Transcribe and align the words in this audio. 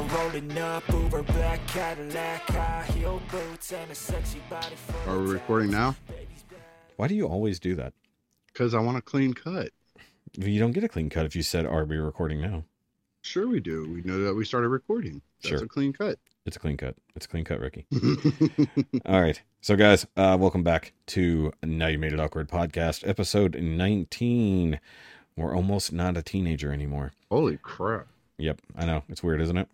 window 0.00 0.16
rolling 0.18 0.58
up, 0.58 0.88
Uber 0.88 1.22
black 1.22 1.66
Cadillac, 1.68 2.42
high 2.48 2.84
heel 2.92 3.20
boots, 3.30 3.72
and 3.72 3.90
a 3.90 3.94
sexy 3.94 4.40
body. 4.48 4.74
Are 5.06 5.18
we 5.18 5.30
recording 5.32 5.70
now? 5.70 5.96
Why 6.96 7.08
do 7.08 7.14
you 7.14 7.26
always 7.26 7.58
do 7.58 7.74
that? 7.76 7.92
Because 8.46 8.74
I 8.74 8.80
want 8.80 8.98
a 8.98 9.02
clean 9.02 9.32
cut. 9.34 9.70
You 10.36 10.58
don't 10.58 10.72
get 10.72 10.84
a 10.84 10.88
clean 10.88 11.10
cut 11.10 11.26
if 11.26 11.34
you 11.34 11.42
said, 11.42 11.66
"Are 11.66 11.84
we 11.84 11.96
recording 11.96 12.40
now?" 12.40 12.64
Sure, 13.22 13.46
we 13.46 13.60
do. 13.60 13.90
We 13.92 14.02
know 14.02 14.22
that 14.24 14.34
we 14.34 14.44
started 14.44 14.68
recording. 14.68 15.20
That's 15.42 15.48
Sure. 15.50 15.64
a 15.64 15.68
clean 15.68 15.92
cut. 15.92 16.18
It's 16.46 16.56
a 16.56 16.60
clean 16.60 16.76
cut. 16.76 16.96
It's 17.14 17.26
a 17.26 17.28
clean 17.28 17.44
cut, 17.44 17.60
Rikki. 17.60 17.86
All 19.06 19.20
right. 19.20 19.40
So, 19.60 19.76
guys, 19.76 20.06
uh, 20.16 20.36
welcome 20.40 20.62
back 20.62 20.94
to 21.08 21.52
Now 21.62 21.88
You 21.88 21.98
Made 21.98 22.12
It 22.14 22.20
Awkward 22.20 22.48
podcast, 22.48 23.06
episode 23.06 23.60
19. 23.60 24.80
We're 25.36 25.54
almost 25.54 25.92
not 25.92 26.16
a 26.16 26.22
teenager 26.22 26.72
anymore. 26.72 27.12
Holy 27.30 27.58
crap. 27.58 28.06
Yep, 28.38 28.60
I 28.74 28.86
know. 28.86 29.02
It's 29.10 29.22
weird, 29.22 29.42
isn't 29.42 29.56
it? 29.58 29.68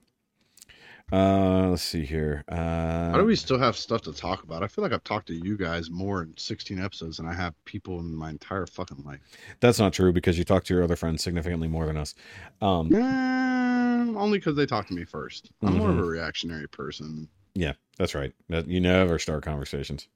Uh, 1.12 1.68
let's 1.68 1.84
see 1.84 2.04
here. 2.04 2.42
Uh, 2.48 3.12
How 3.12 3.16
do 3.18 3.24
we 3.24 3.36
still 3.36 3.58
have 3.58 3.76
stuff 3.76 4.02
to 4.02 4.12
talk 4.12 4.42
about? 4.42 4.64
I 4.64 4.66
feel 4.66 4.82
like 4.82 4.92
I've 4.92 5.04
talked 5.04 5.28
to 5.28 5.34
you 5.34 5.56
guys 5.56 5.88
more 5.88 6.22
in 6.22 6.34
16 6.36 6.80
episodes 6.80 7.18
than 7.18 7.26
I 7.26 7.32
have 7.32 7.54
people 7.64 8.00
in 8.00 8.12
my 8.12 8.30
entire 8.30 8.66
fucking 8.66 9.04
life. 9.04 9.20
That's 9.60 9.78
not 9.78 9.92
true 9.92 10.12
because 10.12 10.36
you 10.36 10.42
talk 10.44 10.64
to 10.64 10.74
your 10.74 10.82
other 10.82 10.96
friends 10.96 11.22
significantly 11.22 11.68
more 11.68 11.86
than 11.86 11.96
us. 11.96 12.14
Um, 12.60 12.92
only 14.16 14.38
because 14.38 14.56
they 14.56 14.66
talk 14.66 14.88
to 14.88 14.94
me 14.94 15.04
1st 15.04 15.50
i 15.62 15.66
I'm 15.68 15.74
more 15.78 15.90
of 15.90 15.98
a 15.98 16.02
Mhm. 16.02 16.08
reactionary 16.08 16.66
person. 16.68 17.28
yeah, 17.54 17.74
that's 17.98 18.14
right. 18.16 18.32
You 18.48 18.80
never 18.80 19.18
start 19.20 19.44
conversations. 19.44 20.08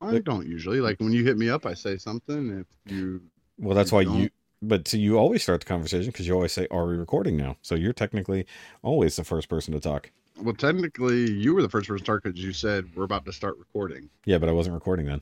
I 0.00 0.18
don't 0.20 0.46
usually. 0.46 0.80
Like 0.80 1.00
when 1.00 1.12
you 1.12 1.24
hit 1.24 1.36
me 1.36 1.48
up, 1.48 1.66
I 1.66 1.74
say 1.74 1.96
something. 1.96 2.60
If 2.60 2.92
you. 2.92 3.22
Well, 3.58 3.74
that's 3.76 3.90
You 3.90 3.96
why 3.96 4.02
you. 4.02 4.30
But 4.62 4.86
so 4.86 4.96
you 4.96 5.18
always 5.18 5.42
start 5.42 5.60
the 5.60 5.66
conversation 5.66 6.06
because 6.12 6.26
you 6.26 6.34
always 6.34 6.52
say, 6.52 6.68
"Are 6.70 6.86
we 6.86 6.94
recording 6.96 7.36
now?" 7.36 7.56
So 7.62 7.74
you're 7.74 7.92
technically 7.92 8.46
always 8.82 9.16
the 9.16 9.24
first 9.24 9.48
person 9.48 9.74
to 9.74 9.80
talk. 9.80 10.10
Well, 10.40 10.54
technically, 10.54 11.30
you 11.30 11.54
were 11.54 11.62
the 11.62 11.68
first 11.68 11.88
person 11.88 11.98
to 11.98 12.04
start 12.04 12.22
because 12.22 12.38
you 12.42 12.52
said 12.52 12.86
we're 12.94 13.04
about 13.04 13.24
to 13.26 13.32
start 13.32 13.58
recording. 13.58 14.08
Yeah, 14.24 14.38
but 14.38 14.48
I 14.48 14.52
wasn't 14.52 14.74
recording 14.74 15.06
then. 15.06 15.20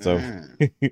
So 0.00 0.18
Ah. 0.18 0.42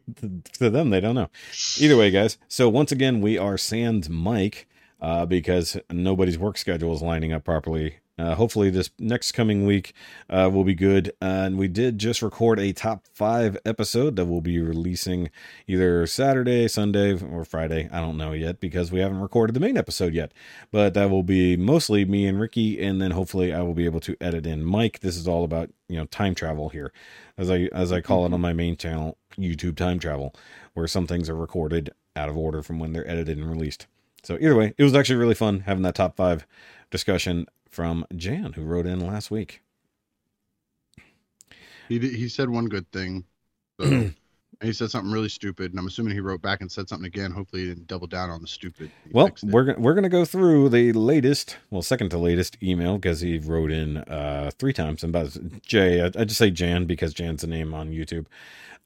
to 0.59 0.71
them, 0.71 0.91
they 0.91 1.01
don't 1.01 1.15
know. 1.15 1.31
Either 1.79 1.97
way, 1.97 2.11
guys. 2.11 2.37
So 2.49 2.69
once 2.69 2.93
again, 2.93 3.21
we 3.21 3.39
are 3.39 3.57
sans 3.57 4.11
Mike 4.11 4.69
uh, 5.01 5.25
because 5.25 5.79
nobody's 5.91 6.39
work 6.39 6.59
schedule 6.59 6.93
is 6.95 7.01
lining 7.01 7.33
up 7.33 7.45
properly. 7.45 7.97
Uh, 8.19 8.35
hopefully, 8.35 8.71
this 8.71 8.91
next 8.99 9.33
coming 9.33 9.65
week 9.65 9.95
uh, 10.29 10.51
will 10.53 10.65
be 10.65 10.75
good. 10.75 11.13
and 11.21 11.57
we 11.57 11.69
did 11.69 11.99
just 11.99 12.23
record 12.23 12.59
a 12.59 12.73
top 12.73 13.07
five 13.15 13.57
episode 13.65 14.17
that 14.17 14.27
we'll 14.27 14.41
be 14.41 14.59
releasing 14.59 15.31
either 15.67 16.07
Saturday, 16.07 16.67
Sunday, 16.69 17.13
or 17.23 17.45
Friday. 17.45 17.89
I 17.93 18.01
don't 18.01 18.17
know 18.17 18.33
yet 18.33 18.61
because 18.61 18.91
we 18.91 19.01
haven't 19.01 19.21
recorded 19.21 19.55
the 19.55 19.61
main 19.61 19.77
episode 19.77 20.15
yet. 20.15 20.33
But 20.71 20.95
that 20.95 21.11
will 21.11 21.23
be 21.23 21.57
mostly 21.57 22.05
me 22.05 22.27
and 22.27 22.41
Rikki, 22.41 22.83
and 22.83 23.01
then 23.01 23.13
hopefully 23.13 23.53
I 23.53 23.63
will 23.63 23.75
be 23.75 23.85
able 23.85 24.01
to 24.01 24.17
edit 24.21 24.47
in 24.47 24.65
Mike. 24.65 25.01
This 25.01 25.17
is 25.17 25.29
all 25.29 25.45
about 25.45 25.71
you 25.89 25.97
know 25.97 26.07
time 26.07 26.35
travel 26.35 26.69
here, 26.71 26.93
as 27.37 27.51
I 27.51 27.69
as 27.73 27.93
I 27.93 28.01
call 28.01 28.27
it 28.27 28.33
on 28.33 28.41
my 28.41 28.53
main 28.53 28.77
channel, 28.77 29.17
YouTube 29.39 29.77
time 29.77 29.99
travel, 29.99 30.35
where 30.75 30.87
some 30.87 31.07
things 31.07 31.29
are 31.29 31.37
recorded 31.37 31.91
out 32.17 32.29
of 32.29 32.37
order 32.37 32.63
from 32.63 32.79
when 32.79 32.93
they're 32.93 33.09
edited 33.09 33.39
and 33.39 33.49
released. 33.49 33.87
So 34.23 34.37
either 34.41 34.57
way, 34.57 34.75
it 34.77 34.83
was 34.83 34.95
actually 34.95 35.17
really 35.17 35.35
fun 35.35 35.61
having 35.61 35.85
that 35.85 35.95
top 35.95 36.17
five 36.17 36.47
discussion 36.91 37.47
from 37.71 38.05
Jan, 38.17 38.55
who 38.55 38.63
wrote 38.63 38.87
in 38.87 39.01
last 39.01 39.31
week. 39.31 39.63
He 41.89 41.99
did, 41.99 42.15
he 42.15 42.29
said 42.29 42.51
one 42.51 42.67
good 42.67 42.91
thing. 42.93 43.25
So, 43.81 43.87
and 44.61 44.67
he 44.67 44.73
said 44.73 44.91
something 44.91 45.13
really 45.13 45.29
stupid, 45.29 45.71
and 45.73 45.79
I'm 45.79 45.87
assuming 45.87 46.15
he 46.15 46.21
wrote 46.21 46.43
back 46.43 46.61
and 46.61 46.71
said 46.71 46.89
something 46.89 47.07
again. 47.07 47.31
Hopefully, 47.31 47.63
he 47.63 47.69
didn't 47.69 47.87
double 47.87 48.07
down 48.07 48.29
on 48.29 48.43
the 48.43 48.49
stupid. 48.49 48.91
He 49.05 49.11
Well, 49.13 49.31
we're 49.43 49.65
gonna 49.65 49.79
we're 49.79 49.95
gonna 49.95 50.09
go 50.09 50.25
through 50.25 50.71
the 50.71 50.93
latest, 50.93 51.57
well, 51.71 51.83
second 51.83 52.11
to 52.11 52.19
latest 52.19 52.57
email 52.63 52.97
because 52.97 53.21
he 53.21 53.39
wrote 53.39 53.71
in 53.71 53.99
uh 53.99 54.51
three 54.59 54.73
times. 54.73 55.05
And 55.05 55.13
by 55.13 55.29
Jay, 55.63 56.03
I, 56.03 56.07
I 56.07 56.25
just 56.25 56.39
say 56.39 56.51
Jan 56.51 56.87
because 56.87 57.15
Jan's 57.15 57.43
the 57.43 57.47
name 57.47 57.73
on 57.73 57.91
YouTube, 57.91 58.27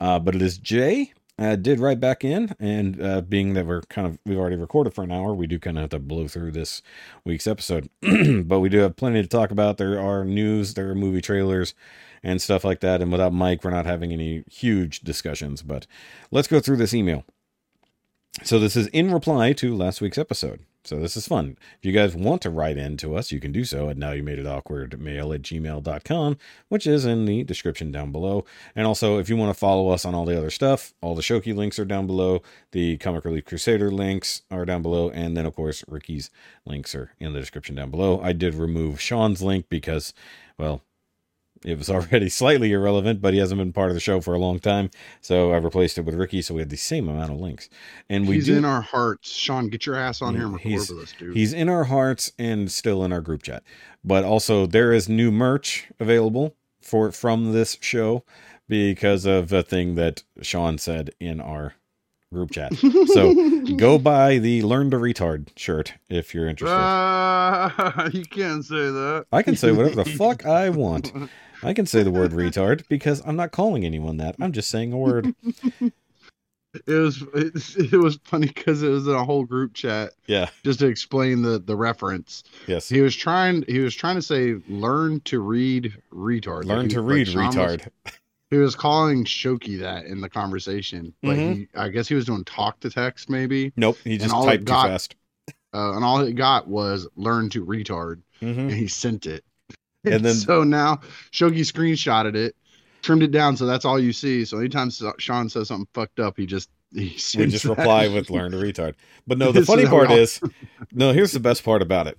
uh, 0.01 0.19
but 0.19 0.35
it 0.35 0.43
is 0.43 0.59
Jay. 0.59 1.13
Uh, 1.39 1.57
did 1.57 1.81
right 1.81 1.99
back 1.99 2.25
in, 2.25 2.55
and 2.61 3.03
uh, 3.03 3.21
being 3.23 3.55
that 3.55 3.67
we're 3.67 3.81
kind 3.83 4.07
of 4.07 4.19
we've 4.27 4.39
already 4.39 4.55
recorded 4.55 4.95
for 4.95 5.03
an 5.03 5.11
hour, 5.11 5.35
we 5.35 5.47
do 5.47 5.59
kind 5.59 5.79
of 5.79 5.83
have 5.83 5.91
to 5.91 5.99
blow 5.99 6.29
through 6.29 6.53
this 6.53 6.83
week's 7.25 7.47
episode. 7.47 7.89
but 8.45 8.61
we 8.61 8.69
do 8.69 8.79
have 8.79 8.97
plenty 8.97 9.23
to 9.23 9.29
talk 9.29 9.51
about. 9.51 9.79
There 9.79 9.99
are 9.99 10.25
news, 10.25 10.75
there 10.75 10.91
are 10.91 10.95
movie 10.95 11.23
trailers, 11.23 11.75
and 12.23 12.41
stuff 12.41 12.65
like 12.65 12.81
that. 12.81 13.01
And 13.01 13.11
without 13.11 13.33
Mike, 13.33 13.65
we're 13.65 13.71
not 13.71 13.87
having 13.87 14.13
any 14.13 14.45
huge 14.51 15.01
discussions. 15.01 15.63
But 15.63 15.87
let's 16.31 16.49
go 16.49 16.61
through 16.61 16.77
this 16.77 16.95
email. 16.95 17.25
So 18.45 18.59
this 18.59 18.77
is 18.77 18.87
in 18.89 19.13
reply 19.13 19.53
to 19.55 19.75
last 19.75 20.01
week's 20.01 20.19
episode. 20.19 20.61
So 20.85 20.99
this 20.99 21.17
is 21.17 21.29
fun. 21.29 21.57
If 21.79 21.85
you 21.85 21.93
guys 21.93 22.17
want 22.17 22.43
to 22.43 22.51
write 22.51 22.77
in 22.77 22.97
to 22.99 23.15
us, 23.15 23.31
you 23.31 23.39
can 23.39 23.53
do 23.53 23.65
so 23.65 23.89
at 23.89 23.97
now 23.97 24.11
you 24.11 24.23
made 24.25 24.41
it 24.41 24.47
awkward 24.47 25.01
mail 25.01 25.33
at 25.33 25.43
gmail.com, 25.43 26.37
which 26.69 26.87
is 26.89 27.05
in 27.05 27.25
the 27.25 27.45
description 27.45 27.93
down 27.93 28.11
below. 28.11 28.45
And 28.75 28.87
also 28.87 29.19
if 29.19 29.29
you 29.29 29.37
want 29.37 29.55
to 29.55 29.59
follow 29.59 29.91
us 29.91 30.05
on 30.05 30.15
all 30.15 30.25
the 30.25 30.37
other 30.37 30.51
stuff, 30.51 30.93
all 31.01 31.15
the 31.15 31.23
Shoky 31.23 31.55
links 31.55 31.79
are 31.79 31.85
down 31.85 32.09
below. 32.09 32.43
The 32.73 32.97
Comic 32.99 33.25
Relief 33.25 33.45
Crusader 33.45 33.93
links 33.93 34.43
are 34.51 34.65
down 34.65 34.83
below. 34.83 35.09
And 35.11 35.37
then 35.37 35.47
of 35.47 35.55
course 35.55 35.83
Rikki's 35.83 36.31
links 36.67 36.95
are 36.97 37.13
in 37.21 37.33
the 37.33 37.41
description 37.41 37.77
down 37.77 37.91
below. 37.91 38.21
I 38.21 38.33
did 38.33 38.55
remove 38.55 39.01
Sean's 39.01 39.41
link 39.41 39.67
because, 39.69 40.13
well, 40.59 40.83
it 41.65 41.79
was 41.79 41.89
already 41.91 42.29
slightly 42.29 42.73
irrelevant, 42.73 43.21
but 43.21 43.33
he 43.35 43.41
hasn't 43.41 43.59
been 43.59 43.73
part 43.73 43.91
of 43.91 43.95
the 43.95 44.01
show 44.01 44.21
for 44.21 44.35
a 44.35 44.39
long 44.39 44.59
time. 44.59 44.91
So 45.21 45.53
I 45.53 45.57
replaced 45.59 45.99
it 45.99 46.03
with 46.05 46.15
Rikki, 46.15 46.43
so 46.43 46.55
we 46.55 46.61
had 46.61 46.71
the 46.71 46.77
same 46.77 47.09
amount 47.09 47.33
of 47.33 47.39
links. 47.41 47.69
And 48.09 48.27
we 48.29 48.37
he's 48.37 48.47
do, 48.47 48.57
in 48.57 48.65
our 48.65 48.81
hearts. 48.83 49.31
Sean, 49.31 49.69
get 49.69 49.87
your 49.87 49.97
ass 49.97 50.23
on 50.23 50.35
here 50.35 50.45
and 50.45 50.55
record 50.55 50.69
He's- 50.69 50.91
with 50.91 50.99
us, 51.01 51.15
dude. 51.19 51.37
He's 51.37 51.53
in 51.53 51.69
our 51.69 51.85
hearts 51.85 52.33
and 52.39 52.71
still 52.71 53.05
in 53.05 53.13
our 53.13 53.21
group 53.21 53.43
chat. 53.43 53.63
But 54.05 54.25
also 54.25 54.67
there 54.67 54.93
is 54.93 55.09
new 55.09 55.31
merch 55.31 55.89
available 56.01 56.57
for 56.81 57.13
from 57.13 57.53
this 57.53 57.79
show 57.81 58.25
because 58.69 59.25
of 59.27 59.53
a 59.53 59.63
thing 59.63 59.95
that 59.95 60.25
Sean 60.41 60.79
said 60.79 61.11
in 61.21 61.41
our 61.41 61.75
group 62.33 62.51
chat. 62.51 62.75
So 62.75 63.61
go 63.77 63.99
buy 63.99 64.39
the 64.39 64.63
Learn 64.63 64.91
to 64.91 64.97
Retard 64.97 65.49
shirt 65.57 65.95
if 66.09 66.35
you're 66.35 66.49
interested. 66.49 66.75
Ah, 66.75 68.09
you 68.13 68.25
can't 68.25 68.65
say 68.65 68.75
that. 68.91 69.27
I 69.31 69.43
can 69.43 69.55
say 69.55 69.71
whatever 69.71 69.97
the 70.03 70.11
fuck 70.11 70.47
I 70.47 70.71
want. 70.71 71.13
I 71.63 71.73
can 71.75 71.87
say 71.87 72.03
the 72.03 72.11
word 72.11 72.33
retard 72.33 72.87
because 72.89 73.23
I'm 73.25 73.37
not 73.37 73.53
calling 73.53 73.85
anyone 73.85 74.17
that. 74.19 74.35
I'm 74.41 74.53
just 74.53 74.69
saying 74.71 74.93
a 74.93 74.99
word. 74.99 75.35
It 76.87 76.95
was 76.95 77.21
it, 77.35 77.93
it 77.93 77.99
was 77.99 78.19
funny 78.25 78.47
because 78.47 78.83
it 78.83 78.89
was 78.89 79.07
in 79.07 79.13
a 79.13 79.23
whole 79.23 79.45
group 79.45 79.75
chat 79.75 80.13
Yeah. 80.27 80.49
just 80.65 80.79
to 80.79 80.87
explain 80.87 81.43
the 81.43 81.59
the 81.59 81.77
reference. 81.77 82.45
Yes. 82.67 82.89
He 82.89 83.03
was 83.03 83.15
trying 83.15 83.63
he 83.69 83.81
was 83.81 83.95
trying 83.95 84.15
to 84.17 84.23
say 84.23 84.55
learn 84.69 85.21
to 85.27 85.41
read 85.41 85.95
retard. 86.11 86.65
Learn 86.65 86.79
Like 86.79 86.83
he- 86.89 86.95
to 86.95 87.03
like 87.03 87.11
read 87.15 87.27
was- 87.27 87.37
retard. 87.37 87.89
he 88.51 88.57
was 88.57 88.75
calling 88.75 89.25
Shoky 89.27 89.79
that 89.81 90.07
in 90.07 90.23
the 90.23 90.31
conversation, 90.31 91.13
but 91.23 91.37
Mhm. 91.37 91.55
he, 91.57 91.69
I 91.77 91.91
guess 91.91 92.09
he 92.09 92.15
was 92.15 92.25
doing 92.25 92.43
talk 92.45 92.81
to 92.81 92.89
text 92.89 93.29
maybe, 93.29 93.71
Nope. 93.77 93.99
He 94.03 94.17
just 94.17 94.33
all 94.35 94.45
it 94.45 94.65
typed 94.65 94.67
too 94.69 94.73
fast. 94.73 95.15
uh, 95.75 95.93
and 95.95 96.03
all 96.03 96.21
it 96.23 96.33
got 96.37 96.69
was 96.69 97.07
learn 97.17 97.51
to 97.51 97.67
retard, 97.67 98.23
hmm 98.41 98.47
and 98.47 98.71
he 98.73 98.89
sent 98.89 99.27
it. 99.27 99.45
And 100.05 100.25
then- 100.25 100.35
so 100.35 100.65
now 100.65 101.01
Shoky 101.33 101.61
screenshotted 101.61 102.35
it, 102.35 102.57
trimmed 103.03 103.23
it 103.23 103.31
down 103.31 103.57
so 103.57 103.67
that's 103.67 103.85
all 103.85 103.99
you 103.99 104.13
see. 104.13 104.45
So 104.45 104.59
anytime 104.59 104.91
Sean 105.19 105.49
says 105.49 105.69
something 105.69 105.89
fucked 105.95 106.21
up, 106.21 106.37
he 106.37 106.47
just 106.47 106.71
he 106.93 107.05
We 107.37 107.47
just 107.47 107.65
that. 107.65 107.71
reply 107.71 108.09
with 108.09 108.29
learn 108.31 108.53
to 108.53 108.59
retard. 108.59 108.95
But 109.27 109.39
no, 109.39 109.51
the 109.53 109.65
funny 109.65 109.87
part 109.87 110.11
is, 110.11 110.41
no, 110.93 111.13
here's 111.13 111.33
the 111.33 111.41
best 111.41 111.65
part 111.65 111.81
about 111.83 112.07
it. 112.07 112.19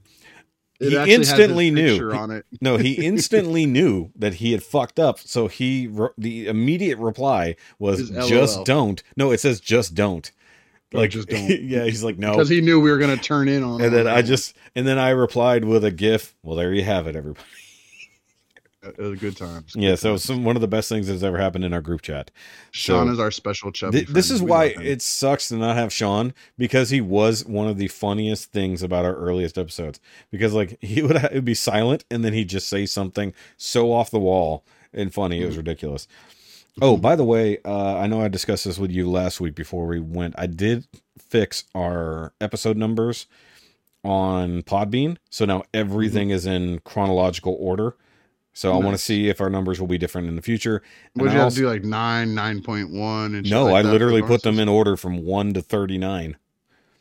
It 0.80 0.90
he 0.90 0.98
actually 0.98 1.12
has 1.12 1.30
his 1.30 1.30
instantly 1.30 1.72
knew. 1.72 2.12
on 2.12 2.32
it. 2.32 2.46
No, 2.62 2.78
he 2.78 2.94
instantly 3.06 3.66
knew 3.66 4.12
that 4.16 4.36
he 4.36 4.52
had 4.52 4.64
fucked 4.64 5.00
up. 5.00 5.20
So 5.20 5.48
he, 5.48 5.88
re- 5.88 6.10
the 6.18 6.48
immediate 6.48 6.98
reply 6.98 7.56
was 7.78 8.10
just 8.10 8.66
don't. 8.66 9.02
No, 9.16 9.32
it 9.32 9.40
says 9.40 9.60
just 9.60 9.94
don't. 9.94 10.30
Like, 10.92 11.12
just 11.12 11.30
don't. 11.30 11.50
yeah, 11.62 11.86
he's 11.86 12.04
like, 12.04 12.18
no. 12.18 12.32
because 12.32 12.50
he 12.50 12.60
knew 12.62 12.80
we 12.80 12.92
were 12.92 12.98
gonna 12.98 13.18
turn 13.18 13.48
in 13.48 13.64
on. 13.64 13.80
It. 13.80 13.86
And 13.86 13.96
then 13.96 14.08
I 14.08 14.22
just, 14.22 14.56
and 14.76 14.86
then 14.88 14.98
I 15.00 15.10
replied 15.10 15.66
with 15.66 15.84
a 15.86 15.92
GIF. 15.92 16.36
Well, 16.44 16.56
there 16.56 16.74
you 16.74 16.84
have 16.84 17.08
it, 17.08 17.16
everybody. 17.16 17.46
One. 18.84 18.94
it 18.98 19.02
was 19.02 19.12
a 19.14 19.16
good 19.16 19.38
time. 19.38 19.66
Yeah, 19.76 19.96
so 19.96 20.18
some 20.18 20.44
one 20.44 20.56
of 20.56 20.62
the 20.62 20.68
best 20.68 20.90
things 20.90 21.08
that's 21.08 21.24
ever 21.24 21.38
happened 21.38 21.66
in 21.66 21.74
our 21.74 21.82
group 21.82 22.02
chat. 22.02 22.32
Sean 22.72 23.08
so- 23.08 23.14
is 23.14 23.20
our 23.20 23.32
special 23.32 23.72
chubby. 23.72 24.00
Th- 24.00 24.10
this 24.10 24.32
is 24.32 24.42
We 24.42 24.50
why 24.50 24.66
it 24.66 25.02
sucks 25.02 25.50
to 25.50 25.56
not 25.56 25.76
have 25.76 25.92
Sean 25.92 26.34
because 26.58 26.90
he 26.90 27.02
was 27.02 27.46
one 27.46 27.68
of 27.68 27.78
the 27.78 27.88
funniest 27.88 28.52
things 28.52 28.84
about 28.84 29.06
our 29.06 29.16
earliest 29.16 29.58
episodes. 29.58 30.00
Because 30.32 30.54
like 30.54 30.78
he 30.82 31.02
would 31.02 31.18
ha- 31.22 31.30
would 31.34 31.46
be 31.46 31.54
silent 31.54 32.06
and 32.12 32.24
then 32.24 32.34
he'd 32.34 32.50
just 32.50 32.68
say 32.68 32.86
something 32.86 33.34
so 33.58 33.92
off 33.92 34.12
the 34.12 34.20
wall 34.20 34.66
and 34.94 35.14
funny 35.14 35.42
it 35.42 35.46
was 35.46 35.54
mm-hmm. 35.54 35.60
ridiculous. 35.60 36.08
Oh, 36.82 36.94
mm-hmm. 36.94 37.02
by 37.02 37.16
the 37.16 37.24
way, 37.24 37.60
uh, 37.66 37.98
I 37.98 38.08
know 38.08 38.22
I 38.22 38.28
discussed 38.28 38.66
this 38.66 38.80
with 38.80 38.92
you 38.92 39.10
last 39.10 39.40
week 39.40 39.56
before 39.56 39.86
we 39.86 40.00
went. 40.00 40.36
I 40.38 40.48
did 40.48 40.88
fix 41.20 41.66
our 41.76 42.34
episode 42.42 42.78
numbers 42.78 43.28
on 44.04 44.64
Podbean, 44.64 45.18
so 45.30 45.46
now 45.46 45.60
mm-hmm. 45.60 45.70
everything 45.74 46.30
is 46.32 46.46
in 46.46 46.80
chronological 46.80 47.56
order. 47.60 47.96
So 48.54 48.72
I 48.72 48.78
want 48.78 48.96
to 48.96 49.04
see 49.04 49.30
if 49.30 49.42
our 49.42 49.50
numbers 49.50 49.80
will 49.80 49.88
be 49.88 49.98
different 49.98 50.28
in 50.28 50.36
the 50.36 50.42
future. 50.42 50.84
And 51.16 51.24
Would 51.24 51.32
you 51.32 51.38
have 51.38 51.46
also- 51.46 51.56
to 51.56 51.62
do 51.62 51.68
like 51.70 51.84
nine, 51.84 52.36
nine 52.36 52.62
point 52.62 52.92
one, 52.92 53.36
and 53.36 53.50
no, 53.50 53.66
like 53.66 53.86
I 53.86 53.90
literally 53.90 54.22
put 54.22 54.44
them 54.44 54.60
in 54.60 54.70
order 54.70 54.96
from 54.96 55.26
1 55.26 55.54
to 55.54 55.62
39. 55.62 56.38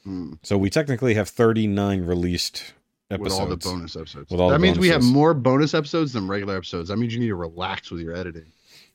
Hmm. 0.05 0.33
So 0.43 0.57
we 0.59 0.71
technically 0.71 1.15
have 1.15 1.29
39 1.29 2.05
released 2.05 2.73
episodes 3.11 3.35
with 3.35 3.41
all 3.41 3.47
the 3.47 3.57
bonus 3.57 3.97
episodes. 3.97 4.31
That 4.31 4.61
means 4.61 4.79
we 4.79 4.89
have 4.89 5.05
more 5.05 5.35
bonus 5.35 5.75
episodes 5.75 6.15
than 6.15 6.27
regular 6.27 6.57
episodes. 6.57 6.89
That 6.89 6.97
means 6.97 7.13
you 7.13 7.21
need 7.21 7.29
to 7.29 7.37
relax 7.37 7.91
with 7.91 8.01
your 8.01 8.17
editing. 8.17 8.47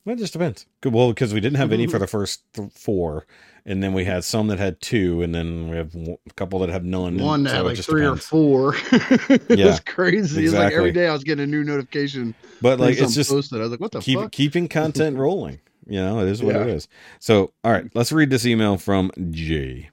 Well, 0.07 0.15
it 0.15 0.19
just 0.19 0.31
depends. 0.31 0.65
Well, 0.85 1.09
because 1.09 1.33
we 1.33 1.41
didn't 1.41 1.57
have 1.57 1.73
any 1.73 1.85
for 1.85 1.99
the 1.99 2.07
first 2.07 2.41
th- 2.53 2.71
four, 2.71 3.25
and 3.65 3.83
then 3.83 3.91
we 3.93 4.05
had 4.05 4.23
some 4.23 4.47
that 4.47 4.57
had 4.57 4.79
two, 4.79 5.21
and 5.21 5.35
then 5.35 5.69
we 5.69 5.75
have 5.75 5.91
w- 5.91 6.17
a 6.25 6.33
couple 6.35 6.59
that 6.59 6.69
have 6.69 6.85
none. 6.85 7.17
One 7.17 7.43
that 7.43 7.49
so 7.49 7.55
had 7.57 7.65
like 7.65 7.77
three 7.77 8.03
depends. 8.03 8.05
or 8.05 8.15
four. 8.15 8.75
it 9.29 9.59
Yeah, 9.59 9.65
was 9.65 9.81
crazy. 9.81 10.45
It's 10.45 10.53
like 10.53 10.71
every 10.71 10.93
day 10.93 11.07
I 11.09 11.11
was 11.13 11.25
getting 11.25 11.43
a 11.43 11.47
new 11.47 11.63
notification. 11.65 12.35
But 12.61 12.79
like, 12.79 12.97
it's 12.97 13.15
just 13.15 13.29
posted. 13.29 13.59
I 13.59 13.63
was 13.63 13.71
like, 13.71 13.81
what 13.81 13.91
the 13.91 13.99
keep 13.99 14.17
fuck? 14.19 14.31
keeping 14.31 14.69
content 14.69 15.17
rolling. 15.19 15.59
You 15.85 15.99
know, 15.99 16.21
it 16.21 16.29
is 16.29 16.41
what 16.41 16.55
it 16.55 16.67
Yeah. 16.67 16.73
is. 16.73 16.87
So, 17.19 17.51
all 17.65 17.71
right, 17.73 17.89
let's 17.93 18.13
read 18.13 18.29
this 18.29 18.45
email 18.45 18.77
from 18.77 19.11
Jay. 19.31 19.89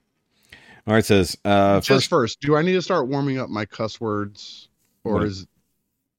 All 0.87 0.93
right, 0.93 0.99
it 0.99 1.05
says 1.05 1.37
uh, 1.45 1.81
Just 1.81 1.87
first. 1.87 2.09
first, 2.09 2.41
do 2.41 2.55
I 2.55 2.61
need 2.61 2.73
to 2.73 2.81
start 2.81 3.07
warming 3.07 3.37
up 3.37 3.49
my 3.49 3.65
cuss 3.65 3.99
words, 3.99 4.69
or 5.03 5.25
is 5.25 5.45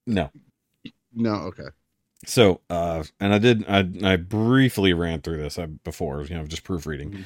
No, 0.06 0.30
no? 1.14 1.34
Okay. 1.34 1.68
So, 2.26 2.60
uh, 2.68 3.04
and 3.20 3.32
I 3.32 3.38
did, 3.38 3.64
I, 3.68 3.88
I 4.02 4.16
briefly 4.16 4.92
ran 4.92 5.20
through 5.22 5.38
this 5.38 5.58
uh, 5.58 5.66
before, 5.84 6.22
you 6.24 6.34
know, 6.34 6.44
just 6.46 6.64
proofreading. 6.64 7.10
Mhm. 7.12 7.24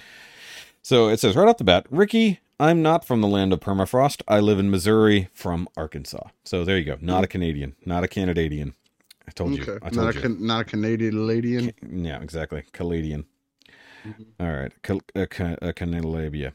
So 0.82 1.08
it 1.08 1.18
says 1.20 1.34
right 1.36 1.48
off 1.48 1.56
the 1.58 1.64
bat, 1.64 1.86
Rikki, 1.90 2.40
I'm 2.58 2.82
not 2.82 3.04
from 3.06 3.20
the 3.22 3.28
land 3.28 3.52
of 3.52 3.60
permafrost. 3.60 4.22
I 4.28 4.40
live 4.40 4.58
in 4.58 4.70
Missouri 4.70 5.28
from 5.32 5.68
Arkansas. 5.76 6.28
So 6.44 6.64
there 6.64 6.76
you 6.78 6.84
go. 6.84 6.98
Not 7.00 7.24
a 7.24 7.26
Canadian, 7.26 7.74
not 7.84 8.04
a 8.04 8.08
Canadian. 8.08 8.74
I 9.26 9.30
told 9.32 9.54
you. 9.56 9.62
Okay. 9.62 9.72
I 9.82 9.88
Not 9.90 9.92
told 9.94 10.10
a 10.10 10.14
you. 10.14 10.20
can, 10.20 10.46
not 10.46 10.60
a 10.62 10.64
Canadian 10.64 11.26
lady. 11.26 11.72
Yeah, 11.90 12.20
exactly. 12.22 12.64
Canadian. 12.72 13.24
Mhm. 14.06 14.26
All 14.40 14.52
right. 14.52 14.72
Cal- 14.82 15.00
uh, 15.14 15.26
ca- 15.30 15.56
uh, 15.62 15.72
Canalabia. 15.72 16.52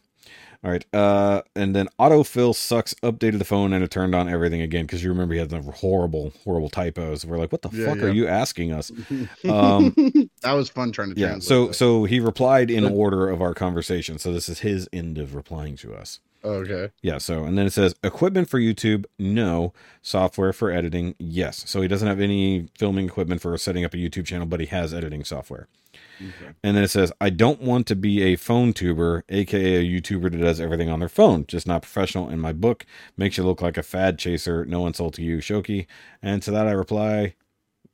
All 0.65 0.71
right. 0.71 0.83
Uh, 0.91 1.43
and 1.55 1.75
then 1.75 1.87
autofill 1.99 2.55
sucks 2.55 2.95
updated 2.95 3.37
the 3.37 3.45
phone 3.45 3.71
and 3.71 3.83
it 3.83 3.91
turned 3.91 4.15
on 4.15 4.27
everything 4.27 4.61
again 4.61 4.85
because 4.85 5.03
you 5.03 5.09
remember 5.11 5.35
he 5.35 5.39
had 5.39 5.49
the 5.51 5.61
horrible, 5.61 6.33
horrible 6.43 6.69
typos. 6.69 7.23
We're 7.23 7.37
like, 7.37 7.51
what 7.51 7.61
the 7.61 7.69
Yeah, 7.71 7.85
fuck 7.85 7.97
yeah. 7.99 8.03
are 8.05 8.09
you 8.09 8.27
asking 8.27 8.71
us? 8.73 8.91
Um, 9.47 9.93
that 10.41 10.53
was 10.53 10.69
fun 10.69 10.91
trying 10.91 11.13
to 11.13 11.19
Yeah. 11.21 11.27
translate 11.33 11.47
So, 11.47 11.67
that. 11.67 11.73
so 11.75 12.05
he 12.05 12.19
replied 12.19 12.71
in 12.71 12.83
order 12.83 13.29
of 13.29 13.41
our 13.43 13.53
conversation. 13.53 14.17
So 14.17 14.33
this 14.33 14.49
is 14.49 14.59
his 14.61 14.89
end 14.91 15.19
of 15.19 15.35
replying 15.35 15.75
to 15.77 15.93
us. 15.93 16.19
okay. 16.43 16.89
Yeah. 17.03 17.19
So, 17.19 17.43
and 17.45 17.57
then 17.57 17.67
it 17.67 17.73
says 17.73 17.93
equipment 18.03 18.49
for 18.49 18.59
YouTube, 18.59 19.05
no. 19.19 19.71
Software 20.01 20.51
for 20.53 20.71
editing, 20.71 21.13
yes. 21.19 21.63
So 21.67 21.81
he 21.81 21.87
doesn't 21.87 22.07
have 22.07 22.19
any 22.19 22.69
filming 22.77 23.05
equipment 23.05 23.39
for 23.41 23.55
setting 23.59 23.85
up 23.85 23.93
a 23.93 23.97
YouTube 23.97 24.25
channel, 24.25 24.47
but 24.47 24.59
he 24.59 24.65
has 24.67 24.93
editing 24.95 25.23
software. 25.23 25.67
Okay. 26.15 26.51
And 26.63 26.75
then 26.75 26.83
it 26.83 26.89
says, 26.89 27.11
I 27.19 27.29
don't 27.29 27.61
want 27.61 27.87
to 27.87 27.95
be 27.95 28.23
a 28.23 28.35
phone 28.35 28.73
tuber, 28.73 29.23
aka 29.29 29.75
a 29.75 29.83
YouTuber 29.83 30.31
that 30.31 30.37
does 30.37 30.61
everything 30.61 30.89
on 30.89 30.99
their 30.99 31.09
phone. 31.09 31.45
Just 31.47 31.67
not 31.67 31.81
professional 31.81 32.29
in 32.29 32.39
my 32.39 32.53
book. 32.53 32.85
Makes 33.17 33.37
you 33.37 33.43
look 33.43 33.61
like 33.61 33.77
a 33.77 33.83
fad 33.83 34.17
chaser. 34.17 34.65
No 34.65 34.87
insult 34.87 35.15
to 35.15 35.21
you, 35.21 35.37
Shoky. 35.37 35.87
And 36.21 36.41
to 36.43 36.51
that 36.51 36.67
I 36.67 36.71
reply, 36.71 37.35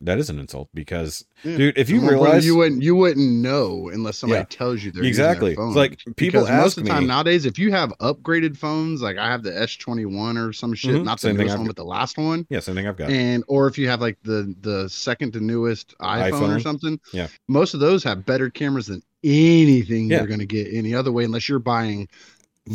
that 0.01 0.18
is 0.18 0.30
an 0.30 0.39
insult 0.39 0.69
because, 0.74 1.24
Yeah. 1.44 1.57
dude, 1.57 1.77
if 1.77 1.89
you 1.89 2.01
Well, 2.01 2.09
realize 2.12 2.45
you 2.45 2.56
wouldn't 2.56 2.81
you 2.81 2.95
wouldn't 2.95 3.31
know 3.42 3.89
unless 3.94 4.18
somebody 4.18 4.39
Yeah. 4.42 4.45
tells 4.50 4.83
you 4.83 4.92
they're 4.92 5.03
exactly, 5.03 5.51
it's 5.51 5.75
like 5.75 6.00
people 6.18 6.42
because 6.42 6.50
ask 6.50 6.62
most 6.63 6.77
of 6.80 6.83
the 6.86 6.89
time 6.89 7.03
me, 7.03 7.07
nowadays, 7.07 7.45
if 7.45 7.59
you 7.59 7.71
have 7.71 7.94
upgraded 8.00 8.57
phones, 8.57 9.01
like 9.01 9.18
I 9.18 9.27
have 9.27 9.44
the 9.44 9.57
S 9.57 9.75
twenty 9.75 10.06
one 10.06 10.38
or 10.38 10.51
some 10.53 10.74
shit, 10.74 10.95
Mhm, 10.95 11.03
not 11.06 11.19
the 11.21 11.27
same 11.30 11.38
newest 11.38 11.56
one, 11.57 11.65
got. 11.65 11.75
but 11.75 11.75
the 11.75 11.86
last 11.86 12.18
one, 12.18 12.45
yeah, 12.50 12.59
same 12.59 12.75
thing 12.75 12.88
I've 12.88 12.98
got. 12.98 13.09
and 13.12 13.44
or 13.48 13.68
if 13.68 13.77
you 13.77 13.88
have 13.89 14.01
like 14.01 14.18
the 14.24 14.53
the 14.62 14.89
second 14.89 15.33
to 15.33 15.39
newest 15.39 15.95
iPhone, 16.00 16.56
or 16.56 16.59
something, 16.59 17.00
yeah. 17.13 17.27
most 17.48 17.74
of 17.74 17.80
those 17.80 18.03
have 18.03 18.25
better 18.25 18.50
cameras 18.50 18.88
than 18.88 19.01
anything 19.24 20.09
Yeah. 20.09 20.18
you're 20.18 20.27
going 20.27 20.39
to 20.39 20.45
get 20.45 20.68
any 20.74 20.94
other 20.95 21.12
way, 21.12 21.24
unless 21.25 21.48
you're 21.48 21.59
buying 21.59 22.07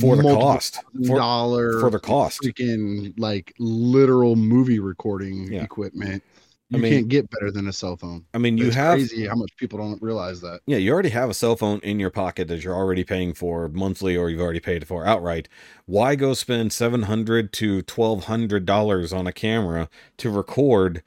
for 0.01 0.17
the 0.17 0.23
cost, 0.23 0.79
for, 1.07 1.17
dollar 1.17 1.81
for 1.81 1.91
the 1.91 1.99
cost. 1.99 2.41
freaking 2.43 3.15
like 3.19 3.53
literal 3.59 4.37
movie 4.37 4.79
recording 4.81 5.53
Yeah. 5.53 5.63
equipment. 5.63 6.23
I 6.73 6.77
You 6.79 6.83
mean- 6.83 6.93
can't 6.93 7.09
get 7.09 7.31
better 7.31 7.53
than 7.53 7.69
a 7.69 7.73
cell 7.73 7.97
phone. 7.97 8.25
I 8.35 8.39
mean, 8.39 8.59
you 8.59 8.67
it's 8.67 8.75
have 8.75 8.95
crazy 8.95 9.25
how 9.27 9.37
much 9.37 9.57
people 9.57 9.79
don't 9.79 10.03
realize 10.03 10.41
that. 10.41 10.61
Yeah, 10.67 10.79
you 10.79 10.93
already 10.93 11.11
have 11.11 11.31
a 11.31 11.35
cell 11.35 11.55
phone 11.55 11.79
in 11.85 12.01
your 12.01 12.11
pocket 12.11 12.49
that 12.49 12.65
you're 12.65 12.75
already 12.75 13.05
paying 13.05 13.35
for 13.35 13.69
monthly 13.69 14.17
or 14.17 14.31
you've 14.31 14.41
already 14.41 14.59
paid 14.59 14.85
for 14.87 15.07
outright. 15.07 15.49
Why 15.85 16.17
go 16.17 16.35
spend 16.35 16.73
seven 16.73 17.03
hundred 17.03 17.53
to 17.55 17.83
twelve 17.83 18.25
hundred 18.25 18.67
dollars 18.67 19.13
on 19.13 19.29
a 19.29 19.33
camera 19.33 19.89
to 20.17 20.29
record 20.29 21.05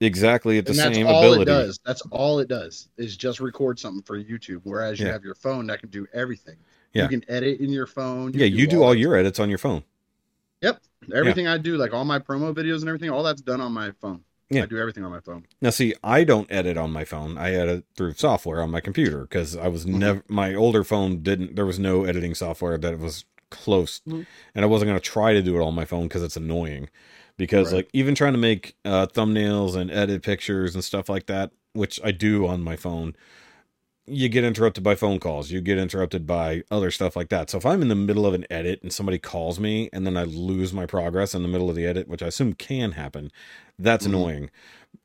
exactly 0.00 0.58
at 0.58 0.66
the 0.66 0.72
and 0.72 0.78
that's 0.80 0.94
same 0.96 1.06
all 1.06 1.20
ability? 1.22 1.42
it 1.42 1.44
does. 1.46 1.80
That's 1.86 2.02
all 2.10 2.38
it 2.38 2.48
does 2.48 2.88
is 2.98 3.16
just 3.16 3.40
record 3.40 3.78
something 3.78 4.02
for 4.02 4.22
YouTube. 4.22 4.60
Whereas 4.64 5.00
you 5.00 5.06
Yeah. 5.06 5.12
have 5.12 5.24
your 5.24 5.34
phone 5.34 5.66
that 5.68 5.80
can 5.80 5.88
do 5.88 6.06
everything. 6.12 6.56
Yeah. 6.92 7.04
You 7.04 7.08
can 7.08 7.24
edit 7.30 7.60
in 7.60 7.70
your 7.70 7.86
phone. 7.86 8.32
Yeah, 8.34 8.44
you 8.46 8.66
do 8.66 8.82
all 8.82 8.94
your 8.94 9.14
edits 9.16 9.38
on 9.40 9.48
your 9.48 9.58
phone. 9.58 9.82
Yep, 10.60 10.82
everything 11.14 11.46
I 11.46 11.56
do, 11.56 11.78
like 11.78 11.94
all 11.94 12.04
my 12.04 12.18
promo 12.18 12.52
videos 12.54 12.80
and 12.80 12.88
everything, 12.88 13.08
all 13.08 13.22
that's 13.22 13.40
done 13.40 13.62
on 13.62 13.72
my 13.72 13.92
phone. 13.92 14.22
Yeah. 14.50 14.64
I 14.64 14.66
do 14.66 14.78
everything 14.78 15.04
on 15.04 15.12
my 15.12 15.20
phone. 15.20 15.46
Now, 15.62 15.70
see, 15.70 15.94
I 16.02 16.24
don't 16.24 16.50
edit 16.50 16.76
on 16.76 16.90
my 16.90 17.04
phone. 17.04 17.38
I 17.38 17.52
edit 17.54 17.84
through 17.96 18.14
software 18.14 18.60
on 18.62 18.70
my 18.70 18.80
computer 18.80 19.22
because 19.22 19.56
I 19.56 19.68
was 19.68 19.86
Mhm. 19.86 19.94
never 19.94 20.24
my 20.28 20.54
older 20.54 20.82
phone 20.82 21.22
didn't. 21.22 21.54
There 21.54 21.66
was 21.66 21.78
no 21.78 22.04
editing 22.04 22.34
software 22.34 22.76
that 22.76 22.98
was 22.98 23.24
close, 23.50 24.00
Mhm. 24.08 24.26
and 24.54 24.64
I 24.64 24.68
wasn't 24.68 24.88
going 24.88 25.00
to 25.00 25.04
try 25.08 25.32
to 25.34 25.42
do 25.42 25.56
it 25.56 25.64
on 25.64 25.74
my 25.74 25.84
phone 25.84 26.08
because 26.08 26.22
it's 26.22 26.36
annoying. 26.36 26.88
Because 27.36 27.68
Right. 27.72 27.78
like 27.78 27.90
even 27.92 28.14
trying 28.14 28.32
to 28.32 28.38
make 28.38 28.74
uh, 28.84 29.06
thumbnails 29.06 29.76
and 29.76 29.90
edit 29.90 30.22
pictures 30.22 30.74
and 30.74 30.82
stuff 30.84 31.08
like 31.08 31.26
that, 31.26 31.52
which 31.72 32.00
I 32.04 32.10
do 32.10 32.46
on 32.46 32.60
my 32.62 32.76
phone, 32.76 33.14
you 34.06 34.28
get 34.28 34.44
interrupted 34.44 34.82
by 34.82 34.94
phone 34.94 35.20
calls. 35.20 35.50
You 35.50 35.60
get 35.60 35.78
interrupted 35.78 36.26
by 36.26 36.62
other 36.70 36.90
stuff 36.90 37.14
like 37.14 37.28
that. 37.28 37.50
So 37.50 37.58
if 37.58 37.66
I'm 37.66 37.82
in 37.82 37.88
the 37.88 37.94
middle 37.94 38.26
of 38.26 38.34
an 38.34 38.46
edit 38.50 38.82
and 38.82 38.92
somebody 38.92 39.18
calls 39.18 39.60
me 39.60 39.88
and 39.92 40.06
then 40.06 40.16
I 40.16 40.24
lose 40.24 40.72
my 40.72 40.86
progress 40.86 41.34
in 41.34 41.42
the 41.42 41.48
middle 41.48 41.70
of 41.70 41.76
the 41.76 41.86
edit, 41.86 42.08
which 42.08 42.22
I 42.22 42.26
assume 42.26 42.54
can 42.54 42.92
happen, 42.92 43.30
that's 43.78 44.04
Mhm. 44.04 44.08
annoying. 44.10 44.50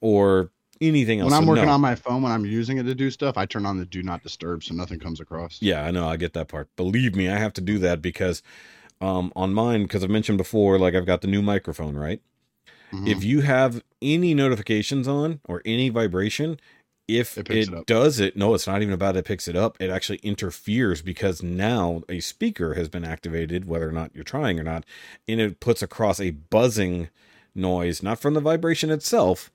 Or 0.01 0.51
anything 0.81 1.19
else. 1.19 1.31
When 1.31 1.39
I'm 1.42 1.47
working 1.47 1.65
no. 1.65 1.71
on 1.71 1.81
my 1.81 1.95
phone, 1.95 2.21
when 2.21 2.31
I'm 2.31 2.45
using 2.45 2.77
it 2.77 2.83
to 2.83 2.95
do 2.95 3.09
stuff, 3.09 3.38
I 3.38 3.45
turn 3.45 3.65
on 3.65 3.77
the 3.77 3.86
do 3.86 4.03
not 4.03 4.24
disturb 4.24 4.63
so 4.63 4.74
nothing 4.74 5.00
comes 5.00 5.19
across. 5.19 5.57
Yeah, 5.62 5.83
I 5.86 5.92
know. 5.92 6.07
I 6.07 6.18
get 6.18 6.33
that 6.33 6.47
part. 6.47 6.68
Believe 6.75 7.15
me, 7.15 7.30
I 7.30 7.38
have 7.38 7.53
to 7.53 7.62
do 7.62 7.77
that 7.80 8.01
because 8.01 8.42
um, 9.01 9.31
on 9.36 9.53
mine, 9.53 9.83
because 9.83 10.03
I've 10.03 10.09
mentioned 10.09 10.38
before, 10.38 10.80
like 10.80 10.95
I've 10.95 11.06
got 11.06 11.21
the 11.21 11.27
new 11.27 11.42
microphone, 11.42 11.95
right? 11.97 12.21
Mhm. 12.94 13.07
If 13.09 13.24
you 13.25 13.42
have 13.42 13.83
any 14.01 14.33
notifications 14.33 15.06
on 15.07 15.42
or 15.47 15.62
any 15.65 15.89
vibration, 15.89 16.59
if 17.07 17.38
It 17.38 17.50
it, 17.50 17.69
it 17.69 17.85
does 17.85 18.19
it, 18.19 18.35
no, 18.35 18.54
it's 18.54 18.68
not 18.68 18.81
even 18.81 18.94
about 18.94 19.16
it 19.16 19.26
picks 19.26 19.47
it 19.47 19.56
up. 19.56 19.78
It 19.80 19.90
actually 19.90 20.19
interferes 20.19 21.02
because 21.02 21.44
now 21.44 22.02
a 22.09 22.19
speaker 22.19 22.74
has 22.74 22.90
been 22.90 23.06
activated, 23.06 23.66
whether 23.66 23.88
or 23.88 23.92
not 23.92 24.12
you're 24.14 24.24
trying 24.24 24.59
or 24.59 24.64
not, 24.64 24.85
and 25.28 25.40
it 25.40 25.59
puts 25.59 25.81
across 25.81 26.19
a 26.19 26.31
buzzing 26.31 27.09
noise, 27.54 28.02
not 28.04 28.19
from 28.19 28.33
the 28.33 28.42
vibration 28.42 28.90
itself, 28.90 29.52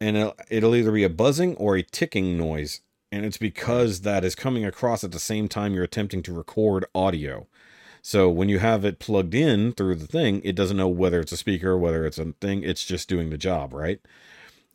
and 0.00 0.16
it'll, 0.16 0.36
it'll 0.50 0.76
either 0.76 0.92
be 0.92 1.04
a 1.04 1.08
buzzing 1.08 1.56
or 1.56 1.76
a 1.76 1.82
ticking 1.82 2.36
noise. 2.36 2.80
And 3.10 3.26
it's 3.26 3.38
because 3.38 4.00
that 4.00 4.24
is 4.24 4.34
coming 4.34 4.64
across 4.64 5.04
at 5.04 5.12
the 5.12 5.18
same 5.18 5.46
time 5.46 5.74
you're 5.74 5.84
attempting 5.84 6.22
to 6.22 6.32
record 6.32 6.86
audio. 6.94 7.46
So 8.00 8.30
when 8.30 8.48
you 8.48 8.58
have 8.58 8.84
it 8.84 8.98
plugged 8.98 9.34
in 9.34 9.72
through 9.72 9.96
the 9.96 10.06
thing, 10.06 10.40
it 10.44 10.56
doesn't 10.56 10.76
know 10.76 10.88
whether 10.88 11.20
it's 11.20 11.30
a 11.32 11.36
speaker, 11.36 11.76
whether 11.76 12.04
it's 12.04 12.18
a 12.18 12.32
thing, 12.40 12.62
it's 12.62 12.84
just 12.84 13.08
doing 13.08 13.30
the 13.30 13.38
job, 13.38 13.72
right? 13.72 14.00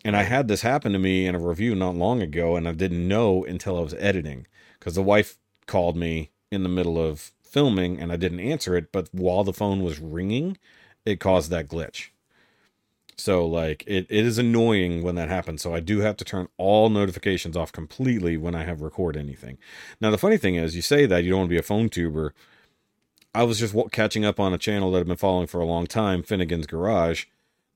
And 0.07 0.15
I 0.15 0.23
had 0.23 0.47
this 0.47 0.61
happen 0.61 0.93
to 0.93 0.99
me 0.99 1.27
in 1.27 1.35
a 1.35 1.39
review 1.39 1.75
not 1.75 1.97
long 1.97 2.21
ago, 2.21 2.55
and 2.55 2.65
I 2.65 2.71
didn't 2.71 3.09
know 3.09 3.43
until 3.43 3.77
I 3.77 3.81
was 3.81 3.93
editing 3.95 4.47
because 4.79 4.95
the 4.95 5.03
wife 5.03 5.37
called 5.65 5.97
me 5.97 6.31
in 6.49 6.63
the 6.63 6.69
middle 6.69 6.97
of 6.97 7.33
filming 7.43 7.99
and 7.99 8.09
I 8.09 8.15
didn't 8.15 8.39
answer 8.39 8.77
it, 8.77 8.93
but 8.93 9.09
while 9.11 9.43
the 9.43 9.51
phone 9.51 9.83
was 9.83 9.99
ringing, 9.99 10.57
it 11.05 11.19
caused 11.19 11.51
that 11.51 11.67
glitch. 11.67 12.07
So 13.17 13.45
like 13.45 13.83
it, 13.85 14.05
it 14.09 14.25
is 14.25 14.37
annoying 14.37 15.03
when 15.03 15.15
that 15.15 15.27
happens. 15.27 15.61
So 15.61 15.75
I 15.75 15.81
do 15.81 15.99
have 15.99 16.15
to 16.17 16.23
turn 16.23 16.47
all 16.55 16.89
notifications 16.89 17.57
off 17.57 17.73
completely 17.73 18.37
when 18.37 18.55
I 18.55 18.63
have 18.63 18.81
record 18.81 19.17
anything. 19.17 19.57
Now 19.99 20.09
the 20.09 20.17
funny 20.17 20.37
thing 20.37 20.55
is, 20.55 20.73
you 20.73 20.81
say 20.81 21.05
that 21.05 21.25
you 21.25 21.31
don't 21.31 21.39
want 21.39 21.49
to 21.49 21.55
be 21.55 21.59
a 21.59 21.63
phone 21.63 21.89
tuber. 21.89 22.33
I 23.35 23.43
was 23.43 23.59
just 23.59 23.75
catching 23.91 24.23
up 24.23 24.39
on 24.39 24.53
a 24.53 24.57
channel 24.57 24.89
that 24.91 24.99
I've 24.99 25.07
been 25.07 25.17
following 25.17 25.47
for 25.47 25.59
a 25.59 25.65
long 25.65 25.85
time, 25.85 26.23
Finnegan's 26.23 26.65
Garage. 26.65 27.25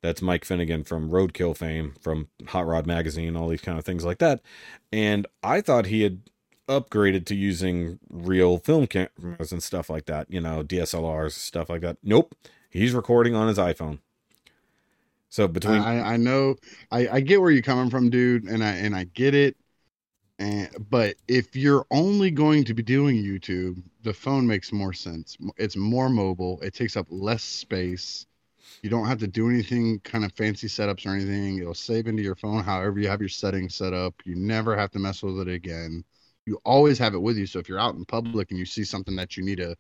That's 0.02 0.22
Mike 0.22 0.46
Finnegan 0.46 0.84
from 0.84 1.12
Roadkill 1.12 1.56
fame, 1.56 1.94
from 2.02 2.28
Hot 2.48 2.66
Rod 2.66 2.88
Magazine, 2.88 3.36
all 3.36 3.48
these 3.50 3.62
kind 3.62 3.78
of 3.78 3.86
things 3.86 4.04
like 4.04 4.18
that. 4.18 4.42
And 4.92 5.28
I 5.44 5.62
thought 5.62 5.86
he 5.86 6.02
had 6.02 6.22
upgraded 6.68 7.26
to 7.26 7.36
using 7.36 8.00
real 8.10 8.58
film 8.58 8.88
cameras 8.88 9.52
and 9.52 9.62
stuff 9.62 9.90
like 9.90 10.06
that, 10.06 10.28
you 10.30 10.42
know, 10.42 10.64
DSLRs, 10.64 11.34
stuff 11.34 11.70
like 11.70 11.82
that. 11.82 11.98
Nope. 12.04 12.36
He's 12.70 12.94
recording 12.94 13.36
on 13.36 13.48
his 13.48 13.58
iPhone. 13.58 14.00
So 15.30 15.48
between 15.48 15.82
I, 15.82 16.14
I 16.14 16.18
know 16.18 16.56
I, 16.92 17.08
I 17.08 17.20
get 17.22 17.40
where 17.42 17.52
you're 17.52 17.62
coming 17.62 17.90
from, 17.90 18.10
dude, 18.10 18.44
and 18.46 18.64
I 18.64 18.72
and 18.72 18.96
I 18.96 19.06
get 19.06 19.34
it. 19.34 19.56
And 20.40 20.70
but 20.90 21.16
if 21.28 21.56
you're 21.56 21.86
only 21.90 22.32
going 22.32 22.66
to 22.66 22.74
be 22.74 22.84
doing 22.84 23.16
YouTube, 23.24 23.82
the 24.04 24.14
phone 24.14 24.46
makes 24.46 24.74
more 24.74 24.92
sense. 24.92 25.38
It's 25.58 25.78
more 25.78 26.10
mobile. 26.10 26.60
It 26.62 26.74
takes 26.74 26.98
up 26.98 27.08
less 27.10 27.44
space. 27.44 28.26
You 28.82 28.90
don't 28.90 29.06
have 29.08 29.20
to 29.20 29.28
do 29.28 29.50
anything 29.50 30.00
kind 30.00 30.26
of 30.26 30.34
fancy 30.34 30.68
setups 30.68 31.06
or 31.06 31.10
anything. 31.16 31.60
It'll 31.60 31.74
save 31.76 32.08
into 32.08 32.24
your 32.24 32.36
phone 32.36 32.64
however 32.64 33.00
you 33.00 33.08
have 33.08 33.20
your 33.22 33.30
settings 33.30 33.76
set 33.76 33.94
up. 33.94 34.16
You 34.26 34.36
never 34.36 34.76
have 34.76 34.92
to 34.92 35.00
mess 35.00 35.22
with 35.22 35.40
it 35.40 35.48
again. 35.48 36.04
You 36.48 36.60
always 36.66 36.98
have 36.98 37.14
it 37.14 37.22
with 37.22 37.38
you. 37.38 37.46
So 37.46 37.60
if 37.60 37.70
you're 37.70 37.80
out 37.80 37.96
in 37.96 38.06
public 38.06 38.50
and 38.50 38.60
you 38.60 38.66
see 38.66 38.84
something 38.84 39.16
that 39.18 39.38
you 39.38 39.44
need 39.44 39.58
to 39.58 39.76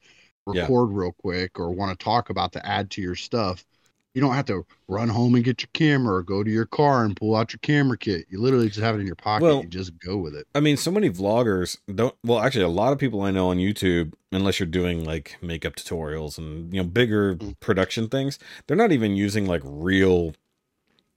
Yeah. 0.51 0.69
record 0.69 0.91
real 0.91 1.13
quick 1.13 1.59
or 1.59 1.71
want 1.71 1.97
to 1.97 2.03
talk 2.03 2.29
about 2.29 2.51
to 2.53 2.65
add 2.65 2.91
to 2.91 3.01
your 3.01 3.15
stuff, 3.15 3.65
You 4.13 4.19
don't 4.21 4.33
have 4.33 4.45
to 4.47 4.65
run 4.89 5.07
home 5.07 5.35
and 5.35 5.43
get 5.43 5.61
your 5.61 5.69
camera 5.73 6.15
or 6.17 6.23
go 6.23 6.43
to 6.43 6.51
your 6.51 6.65
car 6.65 7.05
and 7.05 7.15
pull 7.15 7.33
out 7.35 7.53
your 7.53 7.59
camera 7.61 7.97
kit. 7.97 8.25
You 8.29 8.41
literally 8.41 8.67
just 8.67 8.81
have 8.81 8.95
it 8.95 8.99
in 8.99 9.05
your 9.07 9.15
pocket. 9.15 9.43
Well- 9.43 9.61
you 9.61 9.69
just 9.69 9.97
go 9.99 10.17
with 10.17 10.35
it. 10.35 10.47
I 10.53 10.59
mean, 10.59 10.75
so 10.75 10.91
many 10.91 11.09
vloggers 11.09 11.77
don't. 11.93 12.13
Well, 12.23 12.39
actually, 12.39 12.65
a 12.65 12.69
lot 12.69 12.91
of 12.91 12.99
people 12.99 13.21
I 13.21 13.31
know 13.31 13.49
on 13.49 13.57
YouTube, 13.57 14.13
unless 14.31 14.59
you're 14.59 14.67
doing 14.67 15.05
like 15.05 15.37
makeup 15.41 15.75
tutorials 15.75 16.37
and 16.37 16.73
you 16.73 16.81
know 16.83 16.87
bigger 16.87 17.35
Mm. 17.35 17.59
production 17.61 18.09
things, 18.09 18.37
they're 18.67 18.75
not 18.77 18.91
even 18.91 19.15
using 19.15 19.45
like 19.45 19.61
real 19.63 20.35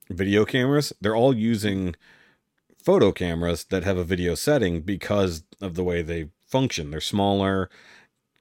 video 0.08 0.44
cameras. 0.44 0.92
They're 1.00 1.16
all 1.16 1.34
using 1.34 1.96
photo 2.78 3.10
cameras 3.10 3.64
that 3.64 3.82
have 3.82 3.96
a 3.96 4.04
video 4.04 4.34
setting 4.34 4.82
because 4.82 5.42
of 5.60 5.74
the 5.74 5.82
way 5.82 6.02
they 6.02 6.28
function. 6.46 6.90
They're 6.90 7.00
smaller, 7.00 7.68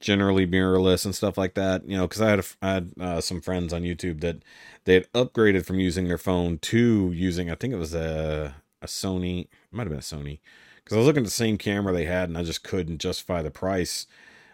generally 0.03 0.45
mirrorless 0.45 1.05
and 1.05 1.15
stuff 1.15 1.37
like 1.37 1.53
that. 1.53 1.87
You 1.87 1.95
know, 1.95 2.07
because 2.07 2.21
I 2.21 2.29
had 2.29 2.39
a, 2.39 2.43
I 2.61 2.73
had 2.73 2.91
uh, 2.99 3.21
some 3.21 3.39
friends 3.39 3.71
on 3.71 3.83
YouTube 3.83 4.19
that 4.19 4.43
they 4.83 4.95
had 4.95 5.11
upgraded 5.13 5.65
from 5.65 5.79
using 5.79 6.07
their 6.07 6.17
phone 6.17 6.57
to 6.59 7.11
using. 7.13 7.49
I 7.49 7.55
think 7.55 7.73
it 7.73 7.77
was 7.77 7.95
a 7.95 8.55
a 8.81 8.85
Sony. 8.85 9.45
It 9.45 9.49
might 9.71 9.83
have 9.83 9.89
been 9.89 9.99
a 9.99 10.01
Sony 10.01 10.39
because 10.83 10.95
I 10.95 10.99
was 10.99 11.07
looking 11.07 11.23
at 11.23 11.25
the 11.25 11.31
same 11.31 11.57
camera 11.57 11.93
they 11.93 12.05
had 12.05 12.27
and 12.27 12.37
I 12.37 12.43
just 12.43 12.63
couldn't 12.63 12.97
justify 12.97 13.41
the 13.41 13.49
price. 13.49 14.05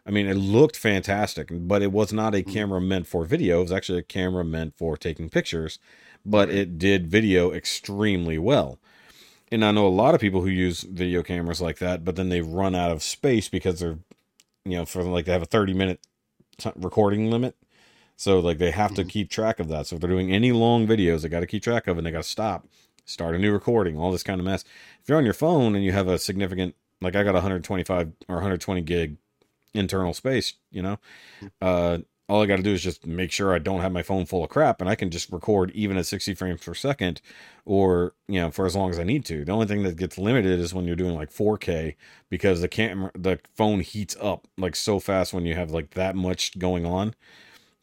I 0.06 0.12
mean, 0.12 0.28
it 0.28 0.36
looked 0.36 0.76
fantastic, 0.76 1.50
but 1.52 1.82
it 1.82 1.92
was 1.92 2.14
not 2.14 2.36
a 2.36 2.44
camera 2.44 2.80
meant 2.80 3.08
for 3.08 3.26
video. 3.26 3.60
It 3.60 3.64
was 3.64 3.72
actually 3.72 4.00
a 4.00 4.04
camera 4.04 4.46
meant 4.46 4.78
for 4.78 4.98
taking 4.98 5.30
pictures, 5.30 5.80
but 6.26 6.50
it 6.50 6.78
did 6.78 7.08
video 7.08 7.52
extremely 7.52 8.38
well. 8.38 8.80
And 9.52 9.66
I 9.66 9.72
know 9.72 9.88
a 9.88 9.90
lot 9.90 10.14
of 10.14 10.22
people 10.22 10.42
who 10.42 10.50
use 10.50 10.82
video 10.82 11.24
cameras 11.24 11.60
like 11.60 11.80
that, 11.80 12.06
but 12.06 12.16
then 12.16 12.30
they 12.30 12.42
run 12.42 12.76
out 12.76 12.92
of 12.92 13.02
space 13.02 13.50
because 13.50 13.80
they're, 13.80 13.98
you 14.70 14.78
know, 14.78 14.86
for 14.86 15.04
like 15.04 15.26
they 15.26 15.32
have 15.32 15.42
a 15.42 15.46
30 15.46 15.74
minute 15.74 16.00
t- 16.58 16.72
recording 16.76 17.30
limit. 17.30 17.56
So 18.16 18.40
like 18.40 18.58
they 18.58 18.72
have 18.72 18.94
to 18.96 19.06
keep 19.06 19.30
track 19.30 19.60
of 19.60 19.70
that. 19.70 19.88
So 19.88 19.96
if 19.96 20.02
they're 20.02 20.10
doing 20.10 20.32
any 20.32 20.52
long 20.52 20.86
videos, 20.86 21.22
they 21.22 21.30
got 21.30 21.40
to 21.40 21.48
keep 21.48 21.64
track 21.64 21.88
of 21.88 21.96
it 21.96 22.00
and 22.00 22.08
they 22.08 22.12
got 22.12 22.24
to 22.24 22.30
stop, 22.30 22.68
start 23.06 23.36
a 23.36 23.40
new 23.40 23.52
recording, 23.54 23.98
all 23.98 24.12
this 24.12 24.24
kind 24.24 24.42
of 24.42 24.46
mess. 24.46 24.66
If 25.02 25.08
you're 25.08 25.18
on 25.18 25.26
your 25.26 25.34
phone 25.34 25.74
and 25.74 25.84
you 25.84 25.94
have 25.94 26.08
a 26.08 26.20
significant, 26.20 26.76
like 27.02 27.16
I 27.16 27.24
got 27.24 27.34
125 27.34 28.12
or 28.28 28.36
120 28.36 28.82
gig 28.82 29.18
internal 29.74 30.14
space, 30.14 30.56
you 30.70 30.82
know, 30.82 31.00
uh, 31.62 32.00
all 32.30 32.42
I 32.44 32.46
got 32.46 32.58
to 32.58 32.64
do 32.64 32.74
is 32.74 32.84
just 32.84 33.08
make 33.08 33.32
sure 33.32 33.54
I 33.54 33.60
don't 33.60 33.82
have 33.82 33.92
my 33.92 34.04
phone 34.04 34.26
full 34.28 34.44
of 34.44 34.50
crap 34.52 34.82
and 34.82 34.90
I 34.90 34.94
can 34.96 35.10
just 35.10 35.32
record 35.32 35.72
even 35.72 35.98
at 35.98 36.06
60 36.06 36.36
frames 36.36 36.64
per 36.64 36.76
second 36.76 37.22
or, 37.66 38.14
you 38.28 38.40
know, 38.40 38.52
for 38.52 38.66
as 38.68 38.76
long 38.76 38.92
as 38.92 39.00
I 39.00 39.04
need 39.04 39.26
to. 39.26 39.44
The 39.44 39.52
only 39.52 39.66
thing 39.66 39.82
that 39.84 39.98
gets 39.98 40.18
limited 40.18 40.60
is 40.60 40.74
when 40.74 40.86
you're 40.86 40.96
doing 40.96 41.16
like 41.16 41.32
4K 41.32 41.96
because 42.30 42.62
the 42.62 42.68
camera, 42.68 43.12
the 43.16 43.40
phone 43.56 43.80
heats 43.80 44.16
up 44.22 44.48
like 44.58 44.76
so 44.76 45.00
fast 45.00 45.34
when 45.34 45.46
you 45.46 45.56
have 45.56 45.72
like 45.72 45.92
that 45.96 46.16
much 46.16 46.60
going 46.60 46.86
on 46.86 47.16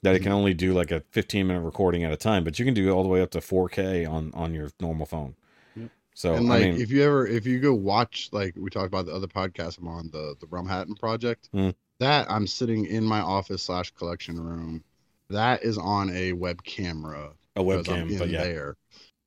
that 0.03 0.15
it 0.15 0.21
can 0.23 0.31
only 0.33 0.55
do 0.55 0.73
like 0.73 0.93
a 0.93 1.01
15 1.11 1.47
minute 1.47 1.63
recording 1.63 2.05
at 2.05 2.13
a 2.13 2.17
time, 2.17 2.45
but 2.45 2.59
you 2.59 2.65
can 2.65 2.75
do 2.75 2.91
all 2.91 3.03
the 3.03 3.09
way 3.09 3.21
up 3.21 3.31
to 3.33 3.39
4K 3.41 4.09
on, 4.09 4.31
on 4.35 4.55
your 4.55 4.71
normal 4.81 5.07
phone. 5.07 5.35
Yep. 5.75 5.91
So, 6.15 6.35
and 6.35 6.49
Oh, 6.49 6.53
I 6.53 6.59
like, 6.59 6.73
mean, 6.73 6.81
if 6.81 6.91
you 6.91 7.03
ever, 7.03 7.27
if 7.27 7.47
you 7.47 7.59
go 7.59 7.75
watch, 7.75 8.29
like 8.31 8.55
we 8.57 8.71
talked 8.71 8.87
about 8.87 9.07
the 9.07 9.13
other 9.13 9.27
podcast 9.27 9.79
I'm 9.79 9.89
on, 9.89 10.11
the 10.13 10.37
the 10.39 10.47
Rum 10.47 10.69
Hatton 10.69 10.95
project, 10.95 11.49
Mm. 11.53 11.75
That 12.01 12.31
I'm 12.31 12.47
sitting 12.47 12.87
in 12.87 13.05
my 13.05 13.21
office 13.21 13.63
slash 13.63 13.91
collection 13.93 14.39
room. 14.41 14.85
That 15.31 15.63
is 15.65 15.79
on 15.79 16.11
a 16.11 16.33
web 16.33 16.63
camera. 16.65 17.31
a 17.57 17.61
webcam, 17.63 18.19
but 18.19 18.29
yeah. 18.29 18.45
there. 18.45 18.77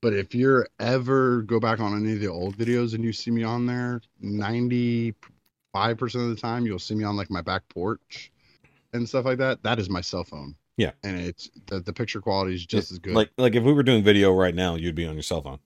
But 0.01 0.13
if 0.13 0.33
you're 0.33 0.67
ever 0.79 1.41
go 1.41 1.59
back 1.59 1.79
on 1.81 1.93
any 2.01 2.13
of 2.13 2.19
the 2.21 2.27
old 2.27 2.57
videos 2.57 2.93
and 2.93 3.03
you 3.03 3.11
see 3.11 3.31
me 3.31 3.43
on 3.43 3.65
there, 3.65 4.01
95% 4.23 5.13
of 6.15 6.29
the 6.29 6.37
time 6.39 6.65
you'll 6.65 6.79
see 6.79 6.95
me 6.95 7.03
on 7.03 7.15
like 7.17 7.29
my 7.29 7.41
back 7.41 7.63
porch 7.69 8.31
and 8.93 9.07
stuff 9.07 9.25
like 9.25 9.37
that. 9.39 9.61
That 9.63 9.79
is 9.79 9.89
my 9.89 10.01
cell 10.01 10.23
phone. 10.23 10.55
Yeah. 10.77 10.91
And 11.03 11.19
it's 11.19 11.49
the, 11.67 11.81
the 11.81 11.91
picture 11.91 12.21
quality 12.21 12.55
is 12.55 12.65
just 12.65 12.91
as 12.91 12.99
good. 12.99 13.13
Like, 13.13 13.31
like 13.37 13.55
if 13.55 13.63
we 13.63 13.73
were 13.73 13.83
doing 13.83 14.03
video 14.03 14.31
right 14.33 14.55
now, 14.55 14.75
you'd 14.75 14.95
be 14.95 15.05
on 15.05 15.13
your 15.15 15.23
cell 15.23 15.41
phone. 15.41 15.59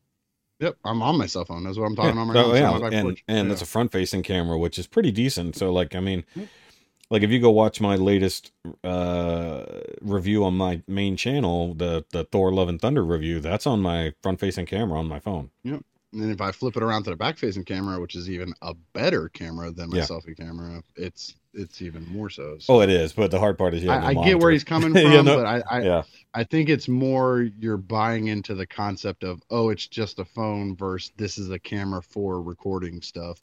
yep, 0.59 0.75
I'm 0.83 1.03
on 1.03 1.17
my 1.17 1.27
cell 1.27 1.45
phone. 1.45 1.63
That's 1.63 1.77
what 1.77 1.85
I'm 1.85 1.95
talking 1.95 2.17
on 2.17 2.27
right 2.29 2.37
Oh, 2.37 2.53
now. 2.53 2.55
Yeah, 2.73 2.77
my 2.79 2.87
and 2.89 3.05
porch. 3.05 3.23
and 3.27 3.47
Yeah. 3.47 3.53
it's 3.53 3.61
a 3.61 3.65
front 3.67 3.91
facing 3.91 4.23
camera, 4.23 4.57
which 4.57 4.79
is 4.79 4.87
pretty 4.87 5.11
decent. 5.11 5.55
So 5.55 5.71
like, 5.71 5.93
I 5.95 5.99
mean, 5.99 6.23
Yep. 6.35 6.47
Like 7.13 7.23
if 7.23 7.31
you 7.31 7.39
go 7.39 7.51
watch 7.51 7.79
my 7.79 7.95
latest 7.95 8.51
uh 8.83 9.63
review 10.01 10.43
on 10.43 10.55
my 10.55 10.81
main 10.87 11.15
channel, 11.15 11.73
the 11.75 12.05
the 12.11 12.25
Thor 12.25 12.51
Love 12.53 12.69
and 12.69 12.81
Thunder 12.81 13.05
review, 13.05 13.39
that's 13.39 13.67
on 13.67 13.81
my 13.81 14.13
front 14.23 14.39
facing 14.39 14.65
camera 14.65 14.99
on 14.99 15.07
my 15.07 15.19
phone. 15.19 15.51
And 16.13 16.21
then 16.21 16.29
if 16.29 16.41
I 16.41 16.51
flip 16.51 16.77
it 16.77 16.83
around 16.83 17.03
to 17.05 17.09
the 17.09 17.15
back 17.15 17.37
facing 17.39 17.63
camera, 17.65 17.99
which 17.99 18.15
is 18.15 18.29
even 18.29 18.53
a 18.61 18.75
better 18.93 19.29
camera 19.29 19.71
than 19.71 19.89
my 19.89 19.97
Yeah. 19.97 20.03
selfie 20.03 20.37
camera, 20.37 20.83
it's 20.95 21.35
it's 21.55 21.81
even 21.81 22.05
more 22.11 22.29
so. 22.29 22.57
So 22.59 22.75
Oh, 22.75 22.81
it 22.81 22.89
is, 22.89 23.13
but 23.13 23.31
the 23.31 23.39
hard 23.39 23.57
part 23.57 23.73
is 23.75 23.83
have 23.83 24.03
I, 24.03 24.07
I 24.09 24.13
get 24.13 24.39
where 24.39 24.51
he's 24.51 24.63
coming 24.63 24.93
from, 24.93 25.11
Yeah, 25.11 25.21
no- 25.21 25.37
but 25.37 25.45
I, 25.45 25.63
I 25.71 25.81
yeah, 25.81 26.03
I 26.35 26.43
think 26.43 26.69
it's 26.69 26.87
more 26.87 27.41
you're 27.59 27.77
buying 27.77 28.27
into 28.27 28.55
the 28.55 28.65
concept 28.67 29.23
of 29.23 29.41
oh, 29.49 29.69
it's 29.69 29.87
just 29.87 30.19
a 30.19 30.25
phone 30.25 30.75
versus 30.75 31.11
this 31.17 31.37
is 31.37 31.49
a 31.51 31.59
camera 31.59 32.01
for 32.01 32.41
recording 32.41 33.01
stuff. 33.01 33.39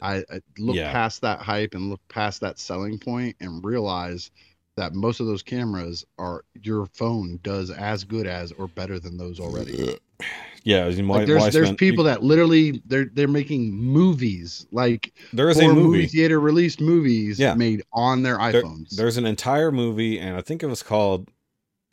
I, 0.00 0.16
I 0.30 0.40
look 0.58 0.76
Yeah. 0.76 0.92
past 0.92 1.20
that 1.22 1.40
hype 1.40 1.74
and 1.74 1.90
look 1.90 2.00
past 2.08 2.40
that 2.40 2.58
selling 2.58 2.98
point 2.98 3.36
and 3.40 3.64
realize 3.64 4.30
that 4.76 4.94
most 4.94 5.20
of 5.20 5.26
those 5.26 5.42
cameras 5.42 6.04
are 6.18 6.44
your 6.62 6.86
phone 6.86 7.38
does 7.42 7.70
as 7.70 8.02
good 8.04 8.26
as 8.26 8.50
or 8.52 8.66
better 8.68 8.98
than 8.98 9.16
those 9.16 9.38
already. 9.38 9.96
yeah. 10.64 10.84
I 10.84 10.90
mean, 10.90 11.06
why, 11.06 11.18
Like 11.18 11.26
there's 11.26 11.52
there's 11.52 11.72
people 11.74 12.02
that 12.04 12.22
literally 12.24 12.82
they're 12.86 13.04
they're 13.12 13.28
making 13.28 13.72
movies 13.72 14.66
like 14.72 15.12
there 15.32 15.48
is 15.48 15.58
a 15.60 15.68
movie. 15.68 15.80
movie. 15.80 16.06
theater 16.08 16.40
released 16.40 16.80
movies 16.80 17.38
Yeah. 17.38 17.54
made 17.54 17.82
on 17.92 18.22
their 18.22 18.36
There- 18.50 18.62
iPhones. 18.64 18.90
there's 18.96 19.16
an 19.16 19.26
entire 19.26 19.70
movie, 19.70 20.18
and 20.18 20.36
I 20.36 20.40
think 20.40 20.62
it 20.62 20.66
was 20.66 20.82
called 20.82 21.30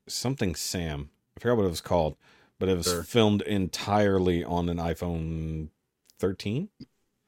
something 0.08 0.56
Sam. 0.56 1.10
I 1.38 1.40
forgot 1.40 1.58
what 1.58 1.66
it 1.66 1.70
was 1.70 1.82
called, 1.82 2.18
but 2.58 2.68
it 2.68 2.76
was 2.78 2.88
Sure. 2.88 3.04
filmed 3.04 3.42
entirely 3.44 4.44
on 4.44 4.70
an 4.70 4.78
iPhone 4.78 5.70
13. 6.20 6.70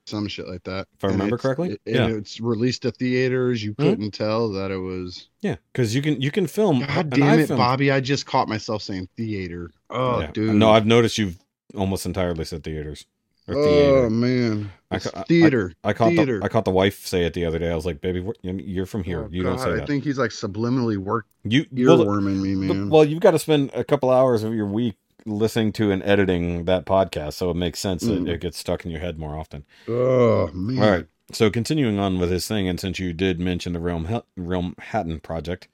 Some 0.06 0.28
shit 0.28 0.48
like 0.48 0.64
that. 0.64 0.88
If 0.98 1.04
I 1.04 1.08
And 1.08 1.16
remember 1.18 1.38
correctly? 1.38 1.72
it- 1.74 1.82
Yeah. 1.86 2.08
it's 2.08 2.40
released 2.40 2.82
to 2.84 2.92
theaters. 2.92 3.64
You 3.64 3.74
Mhm. 3.74 3.78
couldn't 3.78 4.12
tell 4.12 4.50
that 4.54 4.72
it 4.72 4.78
was. 4.78 5.28
Yeah, 5.42 5.56
because 5.72 5.96
you 5.96 6.02
can 6.02 6.22
you 6.22 6.32
can 6.32 6.48
film. 6.48 6.80
God 6.86 7.10
damn 7.10 7.40
it, 7.40 7.48
filmed- 7.48 7.60
Bobby! 7.60 7.92
I 7.92 8.00
just 8.00 8.26
caught 8.26 8.48
myself 8.48 8.82
saying 8.84 9.10
theater. 9.18 9.72
Oh, 9.90 10.22
Yeah. 10.22 10.32
dude. 10.32 10.56
No, 10.56 10.72
I've 10.72 10.86
noticed 10.86 11.18
you've 11.18 11.38
almost 11.76 12.06
entirely 12.06 12.46
said 12.46 12.64
theaters 12.64 13.06
or 13.48 13.56
Oh 13.58 13.64
theater. 13.64 14.10
man, 14.10 14.72
I 14.92 15.00
ca- 15.00 15.10
I- 15.16 15.24
theater. 15.24 15.74
I 15.84 15.94
caught 15.94 16.10
theater. 16.14 16.40
the 16.40 16.46
I 16.46 16.48
caught 16.50 16.66
the 16.66 16.72
wife 16.72 17.06
say 17.06 17.26
it 17.26 17.34
the 17.34 17.46
other 17.46 17.60
day. 17.60 17.72
I 17.72 17.76
was 17.76 17.86
like, 17.86 18.00
"Baby, 18.02 18.24
you're- 18.42 18.86
from 18.86 19.04
here. 19.04 19.24
Oh, 19.24 19.30
you 19.32 19.42
don't 19.44 19.60
say 19.60 19.72
that." 19.72 19.84
I 19.84 19.86
think 19.86 20.04
he's 20.04 20.18
like 20.18 20.32
subliminally 20.32 20.98
work 20.98 21.26
you 21.44 21.66
well, 21.74 22.06
earworming 22.06 22.42
me, 22.42 22.54
the- 22.68 22.74
man. 22.74 22.90
well, 22.90 23.04
you've 23.06 23.20
got 23.22 23.32
to 23.32 23.40
spend 23.40 23.72
a 23.74 23.84
couple 23.84 24.10
hours 24.10 24.44
of 24.44 24.54
your 24.54 24.66
week 24.68 24.96
listening 25.26 25.72
to 25.74 25.92
and 25.92 26.04
editing 26.04 26.66
that 26.66 26.86
podcast, 26.86 27.34
so 27.34 27.50
it 27.50 27.56
makes 27.56 27.80
sense 27.80 28.04
Mm. 28.04 28.26
that 28.26 28.32
it 28.34 28.42
gets 28.42 28.58
stuck 28.58 28.86
in 28.86 28.92
your 28.92 29.00
head 29.00 29.18
more 29.20 29.38
often. 29.38 29.64
oh 29.88 30.50
man. 30.54 30.84
All 30.84 30.90
right. 30.92 31.06
So 31.32 31.50
continuing 31.50 32.00
on 32.00 32.20
with 32.20 32.30
his 32.32 32.48
thing, 32.48 32.68
and 32.68 32.80
since 32.80 33.00
you 33.00 33.14
did 33.14 33.40
mention 33.40 33.74
the 33.74 33.80
Realm 33.80 34.22
Realm 34.36 34.76
Hatton 34.80 35.20
project, 35.22 35.68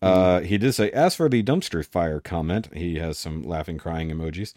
uh, 0.00 0.38
Mm-hmm. 0.38 0.46
he 0.46 0.58
did 0.58 0.72
say, 0.74 0.90
as 0.90 1.14
for 1.16 1.28
the 1.28 1.42
dumpster 1.42 1.84
fire 1.84 2.20
comment, 2.20 2.68
he 2.74 2.96
has 2.98 3.18
some 3.18 3.42
laughing, 3.42 3.78
crying 3.78 4.10
emojis. 4.10 4.54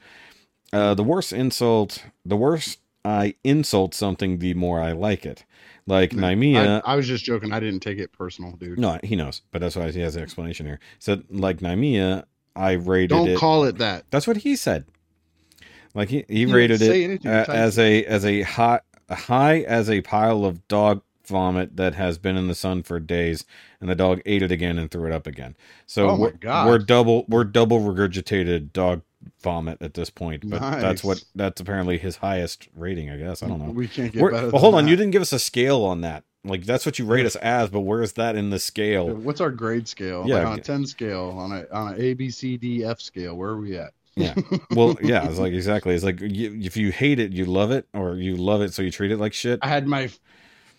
Uh, 0.74 0.94
the 0.94 1.04
worse 1.04 1.32
insult, 1.32 2.04
the 2.26 2.36
worse 2.38 2.78
I 3.06 3.36
insult 3.46 3.94
something, 3.94 4.40
the 4.40 4.54
more 4.54 4.82
I 4.82 4.92
like 4.92 5.26
it. 5.26 5.46
Like 5.86 6.12
No, 6.14 6.24
NYMIA, 6.28 6.82
I, 6.86 6.94
I 6.94 6.96
was 6.98 7.08
just 7.08 7.24
joking. 7.24 7.54
I 7.54 7.62
didn't 7.62 7.80
take 7.80 7.98
it 7.98 8.12
personal, 8.12 8.52
dude. 8.52 8.78
no, 8.78 9.00
he 9.04 9.16
knows, 9.16 9.42
but 9.52 9.60
that's 9.62 9.78
why 9.78 9.90
he 9.92 10.02
has 10.02 10.18
an 10.18 10.24
explanation 10.24 10.66
here. 10.66 10.80
Said 11.00 11.24
like 11.30 11.60
NYMIA, 11.60 12.26
I 12.58 12.74
rated 12.74 13.10
Don't 13.10 13.30
it. 13.30 13.38
call 13.38 13.64
it 13.66 13.78
that. 13.78 14.06
That's 14.10 14.28
what 14.28 14.38
he 14.38 14.56
said. 14.56 14.86
Like 15.94 16.10
he, 16.10 16.26
he 16.28 16.46
didn't 16.46 16.54
rated 16.56 16.82
it 16.82 17.24
you 17.24 17.30
uh, 17.32 17.46
typed 17.46 17.50
as 17.50 17.80
a 17.80 18.04
as 18.06 18.26
a 18.26 18.42
high 18.42 18.82
high 19.10 19.62
as 19.62 19.90
a 19.90 20.02
pile 20.02 20.46
of 20.46 20.68
dog 20.68 21.02
vomit 21.26 21.76
that 21.76 21.94
has 21.96 22.18
been 22.18 22.38
in 22.38 22.48
the 22.48 22.56
sun 22.56 22.84
for 22.84 23.00
days, 23.00 23.46
and 23.82 23.90
the 23.90 23.96
dog 23.96 24.22
ate 24.26 24.42
it 24.42 24.52
again 24.52 24.78
and 24.78 24.92
threw 24.92 25.06
it 25.08 25.12
up 25.14 25.28
again. 25.28 25.56
So 25.86 26.10
Oh 26.10 26.20
we're, 26.20 26.32
God. 26.32 26.68
we're 26.68 26.78
double 26.80 27.26
we're 27.28 27.44
double 27.46 27.80
regurgitated 27.80 28.74
dog 28.74 29.02
vomit 29.42 29.82
at 29.82 29.94
this 29.96 30.10
point. 30.10 30.48
But 30.50 30.60
that's 30.62 31.04
what 31.04 31.24
that's 31.36 31.60
apparently 31.62 31.98
his 31.98 32.18
highest 32.18 32.68
rating. 32.76 33.10
I 33.10 33.18
guess 33.18 33.42
I 33.42 33.48
don't 33.48 33.60
know. 33.66 33.72
We 33.72 33.88
can't 33.88 34.12
get 34.14 34.22
We're- 34.22 34.34
better. 34.36 34.50
well, 34.52 34.62
hold 34.62 34.76
on, 34.76 34.86
that. 34.86 34.92
you 34.92 34.96
didn't 34.98 35.12
give 35.12 35.22
us 35.22 35.34
a 35.34 35.40
scale 35.40 35.84
on 35.84 36.02
that. 36.02 36.24
Like 36.48 36.66
that's 36.66 36.86
what 36.86 37.00
you 37.00 37.06
rate 37.06 37.26
us 37.26 37.36
as, 37.38 37.70
but 37.70 37.82
where 37.82 38.02
is 38.02 38.14
that 38.14 38.36
in 38.36 38.50
the 38.50 38.60
scale? 38.60 39.10
What's 39.10 39.42
our 39.42 39.52
grade 39.52 39.88
scale? 39.88 40.24
Yeah, 40.28 40.36
like 40.36 40.48
on 40.48 40.60
a 40.60 40.62
ten 40.62 40.86
scale, 40.86 41.36
on 41.38 41.52
a 41.52 41.66
on 41.72 41.94
a 41.94 41.98
A 41.98 42.14
B 42.14 42.30
C 42.30 42.58
D 42.58 42.84
F 42.84 43.00
scale. 43.00 43.36
Where 43.36 43.50
are 43.50 43.60
we 43.60 43.78
at? 43.78 43.94
Yeah. 44.16 44.34
Well, 44.72 44.98
yeah, 45.02 45.28
it's 45.28 45.40
like 45.40 45.54
exactly. 45.54 45.94
It's 45.94 46.04
like 46.04 46.20
you, 46.22 46.60
if 46.62 46.78
you 46.78 46.92
hate 46.92 47.20
it, 47.20 47.32
you 47.34 47.46
love 47.46 47.72
it, 47.72 47.88
or 47.94 48.16
you 48.16 48.36
love 48.36 48.62
it, 48.62 48.74
so 48.74 48.82
you 48.82 48.92
treat 48.92 49.12
it 49.12 49.18
like 49.18 49.34
shit. 49.34 49.60
I 49.62 49.68
had 49.68 49.88
my 49.88 50.10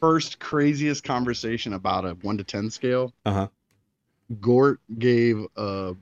first 0.01 0.39
craziest 0.39 1.05
conversation 1.05 1.73
about 1.73 2.05
a 2.05 2.15
one 2.23 2.39
to 2.39 2.45
ten 2.45 2.71
scale. 2.71 3.13
Uh 3.25 3.33
huh. 3.33 3.49
Gort 4.41 4.81
gave 4.99 5.47
a 5.57 5.95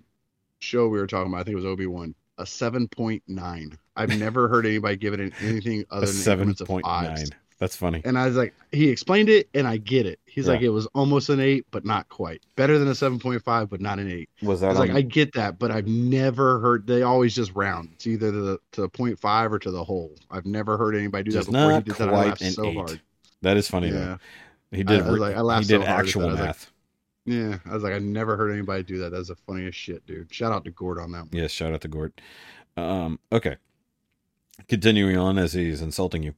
show 0.59 0.89
we 0.89 0.99
were 0.99 1.07
talking 1.07 1.33
about. 1.33 1.41
I 1.41 1.45
think 1.45 1.53
it 1.53 1.57
was 1.57 1.67
Obi 1.67 1.87
Wan 1.87 2.15
a 2.39 2.47
seven 2.47 2.89
point 2.89 3.23
nine. 3.27 3.79
I've 3.97 4.19
never 4.19 4.49
heard 4.49 4.67
anybody 4.67 4.97
give 4.97 5.15
it 5.15 5.21
an, 5.21 5.33
anything 5.41 5.85
other 5.91 6.07
than 6.07 6.15
seven 6.15 6.55
point 6.55 6.85
nine. 6.87 7.27
That's 7.59 7.75
funny. 7.75 8.03
And 8.05 8.19
I 8.19 8.27
was 8.27 8.37
like, 8.37 8.55
he 8.71 8.91
explained 8.91 9.31
it, 9.31 9.49
and 9.55 9.67
I 9.67 9.79
get 9.79 10.05
it. 10.05 10.21
He's 10.27 10.47
Yeah. 10.47 10.53
like, 10.53 10.63
it 10.63 10.69
was 10.69 10.85
almost 10.95 11.31
an 11.31 11.41
eight, 11.41 11.65
but 11.71 11.87
not 11.87 12.07
quite. 12.11 12.43
Better 12.55 12.79
than 12.79 12.87
a 12.89 12.95
seven 12.95 13.19
point 13.19 13.43
five, 13.43 13.71
but 13.71 13.81
not 13.81 13.99
an 13.99 14.11
eight. 14.11 14.29
Was 14.43 14.63
I 14.63 14.67
that 14.67 14.79
was 14.79 14.89
like, 14.89 14.91
I 14.97 15.01
get 15.01 15.33
that, 15.35 15.59
but 15.59 15.71
I've 15.71 15.87
never 15.87 16.61
heard. 16.61 16.87
They 16.87 17.01
always 17.03 17.35
just 17.35 17.55
round. 17.55 17.89
It's 17.95 18.07
either 18.07 18.31
to 18.31 18.41
the 18.41 18.59
to 18.73 18.81
the 18.83 18.89
point 18.91 19.19
five 19.19 19.53
or 19.53 19.59
to 19.59 19.71
the 19.71 19.83
whole. 19.83 20.15
I've 20.31 20.45
never 20.45 20.77
heard 20.77 20.95
anybody 20.95 21.25
do 21.25 21.31
just 21.31 21.47
that 21.47 21.53
before. 21.53 21.71
not 21.71 21.83
he 21.85 21.89
did 21.93 21.97
that. 21.99 22.09
I 22.09 22.11
quite 22.13 22.27
laughed 22.29 22.43
an 22.43 22.51
so 22.53 22.65
eight? 22.67 22.77
hard. 22.77 23.01
That 23.41 23.57
is 23.57 23.69
funny 23.69 23.89
Yeah, 23.89 23.93
though. 23.95 24.19
He 24.77 24.85
did. 24.85 25.01
I 25.03 25.09
re- 25.09 25.19
like- 25.21 25.37
I 25.37 25.59
he 25.61 25.65
did 25.67 25.81
so 25.83 25.87
actual. 25.87 26.23
I 26.27 26.33
like, 26.33 26.39
math. 26.45 26.71
yeah. 27.25 27.59
I 27.65 27.73
was 27.73 27.83
like, 27.83 27.95
I 27.95 27.99
never 27.99 28.37
heard 28.37 28.51
anybody 28.53 28.83
do 28.83 28.99
that. 28.99 29.13
That's 29.13 29.29
the 29.29 29.37
funniest 29.37 29.79
shit, 29.79 30.05
dude. 30.07 30.31
Shout 30.35 30.53
out 30.53 30.65
to 30.67 30.71
Gord 30.73 30.99
on 30.99 31.13
that 31.13 31.21
one. 31.21 31.31
Yes, 31.33 31.53
shout 31.53 31.73
out 31.73 31.81
to 31.83 31.89
Gort. 31.89 32.21
Um, 32.77 33.19
okay. 33.33 33.57
Continuing 34.69 35.17
on 35.17 35.39
as 35.39 35.53
he's 35.53 35.81
insulting 35.83 36.23
you. 36.23 36.35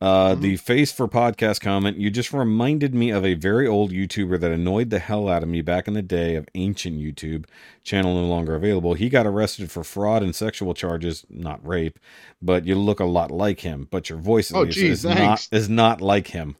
Uh, 0.00 0.34
Mhm. 0.34 0.40
The 0.40 0.56
face 0.56 0.92
for 0.92 1.08
podcast 1.08 1.60
comment, 1.60 1.96
you 1.96 2.10
just 2.10 2.32
reminded 2.32 2.94
me 2.94 3.10
of 3.10 3.24
a 3.24 3.34
very 3.34 3.66
old 3.66 3.90
YouTuber 3.90 4.38
that 4.40 4.52
annoyed 4.52 4.90
the 4.90 4.98
hell 4.98 5.28
out 5.28 5.42
of 5.42 5.48
me 5.48 5.62
back 5.62 5.88
in 5.88 5.94
the 5.94 6.02
day 6.02 6.34
of 6.36 6.46
ancient 6.54 6.98
YouTube, 6.98 7.46
channel 7.82 8.14
no 8.14 8.26
longer 8.26 8.54
available. 8.54 8.94
He 8.94 9.08
got 9.08 9.26
arrested 9.26 9.70
for 9.70 9.82
fraud 9.82 10.22
and 10.22 10.34
sexual 10.34 10.74
charges, 10.74 11.24
not 11.30 11.66
rape, 11.66 11.98
but 12.40 12.66
you 12.66 12.74
look 12.76 13.00
a 13.00 13.04
lot 13.04 13.30
like 13.30 13.60
him, 13.60 13.88
but 13.90 14.08
your 14.10 14.18
voice 14.18 14.52
Oh, 14.54 14.62
is, 14.64 14.74
geez, 14.74 15.04
is 15.04 15.04
not 15.04 15.48
is 15.50 15.68
not 15.68 16.00
like 16.00 16.28
him. 16.28 16.56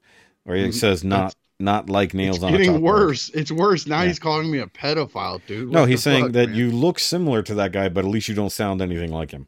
Or 0.46 0.56
he 0.56 0.64
Mhm. 0.68 0.74
says 0.74 1.04
not 1.04 1.34
not 1.60 1.88
like 1.88 2.12
nails 2.14 2.36
It's 2.38 2.44
on 2.44 2.54
a 2.54 2.58
getting 2.58 2.80
worse. 2.80 3.30
It's 3.34 3.52
worse. 3.52 3.86
Now 3.86 4.00
Yeah. 4.02 4.08
he's 4.08 4.18
calling 4.18 4.50
me 4.50 4.58
a 4.58 4.66
pedophile, 4.66 5.40
dude. 5.46 5.70
No, 5.70 5.84
he's 5.84 6.02
saying 6.02 6.24
fuck, 6.24 6.32
that 6.32 6.48
man? 6.48 6.58
you 6.58 6.70
look 6.72 6.98
similar 6.98 7.40
to 7.42 7.54
that 7.54 7.70
guy, 7.70 7.88
but 7.88 8.04
at 8.04 8.10
least 8.10 8.28
you 8.28 8.34
don't 8.34 8.50
sound 8.50 8.82
anything 8.82 9.12
like 9.12 9.30
him. 9.30 9.46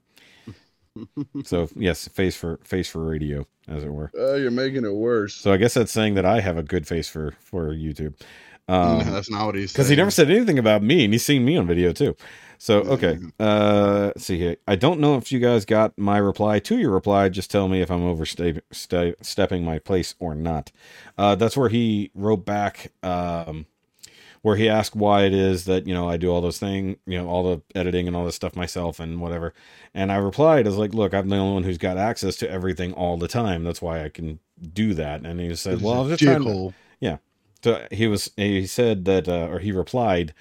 So 1.44 1.68
yes, 1.76 2.08
face 2.08 2.36
for 2.36 2.58
face 2.64 2.88
for 2.88 3.04
radio, 3.04 3.46
as 3.68 3.84
it 3.84 3.92
were. 3.92 4.12
Oh, 4.16 4.36
you're 4.36 4.50
making 4.50 4.84
it 4.84 4.94
worse. 4.94 5.34
So 5.34 5.52
I 5.52 5.56
guess 5.56 5.74
that's 5.74 5.92
saying 5.92 6.14
that 6.14 6.24
I 6.24 6.40
have 6.40 6.56
a 6.58 6.62
good 6.62 6.86
face 6.86 7.08
for 7.08 7.32
for 7.40 7.68
YouTube. 7.74 8.20
no, 8.68 8.74
Um, 8.74 9.10
that's 9.10 9.30
not 9.30 9.46
what 9.46 9.54
he's 9.56 9.72
because 9.72 9.88
he 9.88 9.96
never 9.96 10.10
said 10.10 10.30
anything 10.30 10.58
about 10.58 10.82
me, 10.82 11.04
and 11.04 11.12
he's 11.12 11.24
seen 11.24 11.44
me 11.44 11.56
on 11.56 11.66
video 11.66 11.92
too. 11.92 12.16
So 12.58 12.80
okay, 12.82 13.18
uh, 13.38 14.12
let's 14.14 14.24
see 14.24 14.38
here. 14.38 14.56
I 14.66 14.76
don't 14.76 15.00
know 15.00 15.16
if 15.16 15.30
you 15.32 15.38
guys 15.40 15.64
got 15.64 15.98
my 15.98 16.18
reply 16.18 16.60
to 16.60 16.78
your 16.78 16.92
reply. 16.92 17.28
Just 17.28 17.50
tell 17.50 17.68
me 17.68 17.82
if 17.82 17.90
I'm 17.90 18.04
overstepping 18.04 19.64
my 19.64 19.78
place 19.80 20.14
or 20.18 20.34
not. 20.34 20.70
Uh, 21.18 21.34
that's 21.34 21.56
where 21.56 21.68
he 21.68 22.10
wrote 22.14 22.44
back, 22.46 22.92
um, 23.02 23.66
where 24.44 24.56
he 24.56 24.68
asked 24.68 24.94
why 24.94 25.22
it 25.22 25.32
is 25.32 25.64
that 25.64 25.86
you 25.86 25.94
know 25.94 26.06
I 26.06 26.18
do 26.18 26.30
all 26.30 26.42
those 26.42 26.58
things, 26.58 26.98
you 27.06 27.16
know, 27.16 27.26
all 27.26 27.42
the 27.42 27.62
editing 27.74 28.06
and 28.06 28.14
all 28.14 28.26
this 28.26 28.34
stuff 28.34 28.54
myself 28.54 29.00
and 29.00 29.20
whatever. 29.20 29.54
And 29.94 30.12
I 30.12 30.16
replied, 30.16 30.66
I 30.66 30.68
was 30.68 30.78
like, 30.78 30.92
look, 30.92 31.14
I'm 31.14 31.30
the 31.30 31.36
only 31.36 31.54
one 31.54 31.62
who's 31.62 31.78
got 31.78 31.96
access 31.96 32.36
to 32.36 32.50
everything 32.50 32.92
all 32.92 33.16
the 33.16 33.28
time. 33.28 33.64
That's 33.64 33.80
why 33.80 34.04
I 34.04 34.10
can 34.10 34.40
do 34.60 34.92
that. 34.94 35.24
And 35.24 35.40
he 35.40 35.54
said, 35.56 35.80
well, 35.80 35.94
I 35.94 36.00
was 36.00 36.10
just 36.10 36.22
trying 36.22 36.38
to. 36.40 36.44
Jiggle. 36.44 36.74
So 37.64 37.86
he 37.90 38.06
was 38.06 38.30
he 38.36 38.66
said 38.66 39.06
that 39.06 39.26
uh, 39.26 39.48
or 39.50 39.58
he 39.58 39.72
replied 39.72 40.34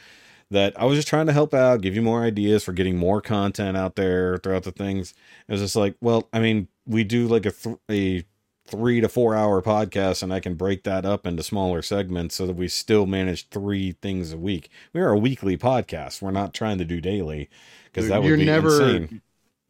that 0.52 0.78
I 0.78 0.84
was 0.84 0.98
just 0.98 1.08
trying 1.08 1.28
to 1.28 1.34
help 1.34 1.54
out, 1.54 1.80
give 1.80 1.96
you 1.96 2.02
more 2.02 2.24
ideas 2.24 2.66
for 2.66 2.74
getting 2.74 2.98
more 2.98 3.22
content 3.22 3.78
out 3.78 3.96
there 3.96 4.38
throughout 4.40 4.64
the 4.64 4.74
things. 4.74 5.14
It 5.48 5.54
was 5.54 5.62
just 5.62 5.78
like, 5.78 5.96
well, 6.02 6.28
I 6.34 6.42
mean, 6.42 6.68
we 6.86 7.06
do 7.06 7.30
like 7.30 7.46
a 7.46 7.52
th- 7.52 7.78
a 7.90 8.26
three 8.74 9.02
to 9.02 9.08
four 9.08 9.36
hour 9.36 9.62
podcast, 9.62 10.24
and 10.24 10.34
I 10.34 10.40
can 10.40 10.56
break 10.56 10.84
that 10.84 11.06
up 11.06 11.28
into 11.28 11.44
smaller 11.44 11.84
segments 11.84 12.34
so 12.34 12.48
that 12.48 12.56
we 12.56 12.68
still 12.68 13.06
manage 13.06 13.48
three 13.50 13.92
things 14.02 14.34
a 14.34 14.38
week. 14.38 14.70
We 14.94 15.02
are 15.02 15.12
a 15.12 15.18
weekly 15.18 15.58
podcast. 15.58 16.24
We're 16.24 16.32
not 16.32 16.56
trying 16.56 16.80
to 16.80 16.86
do 16.86 17.00
daily 17.00 17.50
because 17.86 18.10
that 18.10 18.22
would 18.22 18.28
you're 18.28 18.38
be 18.38 18.46
never 18.46 18.82
insane. 18.82 19.22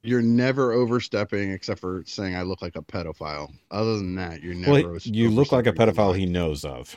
you're 0.03 0.21
never 0.21 0.71
overstepping 0.71 1.51
except 1.51 1.81
for 1.81 2.03
saying 2.05 2.35
I 2.35 2.43
look 2.43 2.61
like 2.61 2.77
a 2.77 2.81
pedophile. 2.81 3.51
Other 3.69 3.97
than 3.97 4.15
that, 4.15 4.41
you're 4.41 4.53
never. 4.53 4.91
Well, 4.91 4.99
you 5.03 5.29
look 5.29 5.51
like 5.51 5.67
a 5.67 5.73
pedophile 5.73 6.17
he 6.17 6.25
knows 6.25 6.63
of. 6.63 6.95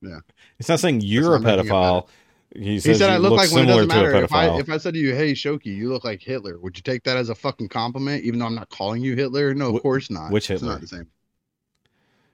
Yeah. 0.00 0.18
It's 0.58 0.68
not 0.68 0.80
saying 0.80 1.02
you're 1.02 1.36
a 1.36 1.38
pedophile. 1.38 2.08
He, 2.54 2.74
He 2.74 2.80
said 2.80 3.08
I 3.10 3.16
look 3.16 3.30
look 3.32 3.38
like 3.40 3.50
when 3.52 3.64
it 3.64 3.68
similar 3.68 3.86
doesn't 3.86 3.88
matter. 4.12 4.24
If 4.24 4.32
I 4.32 4.58
if 4.58 4.68
I 4.68 4.76
said 4.76 4.94
to 4.94 5.00
you, 5.00 5.14
"Hey, 5.14 5.32
Shoky, 5.32 5.66
you 5.74 5.88
look 5.90 6.04
like 6.04 6.20
Hitler," 6.20 6.58
would 6.58 6.76
you 6.76 6.82
take 6.82 7.02
that 7.04 7.16
as 7.16 7.28
a 7.30 7.34
fucking 7.34 7.68
compliment? 7.68 8.24
Even 8.24 8.38
though 8.40 8.46
I'm 8.46 8.54
not 8.54 8.68
calling 8.68 9.02
you 9.02 9.16
Hitler? 9.16 9.54
No, 9.54 9.68
of 9.70 9.76
Wh- 9.80 9.82
course 9.82 10.10
not. 10.10 10.30
which 10.30 10.50
It's 10.50 10.60
Hitler? 10.60 10.72
not 10.74 10.80
the 10.82 10.86
same. 10.88 11.06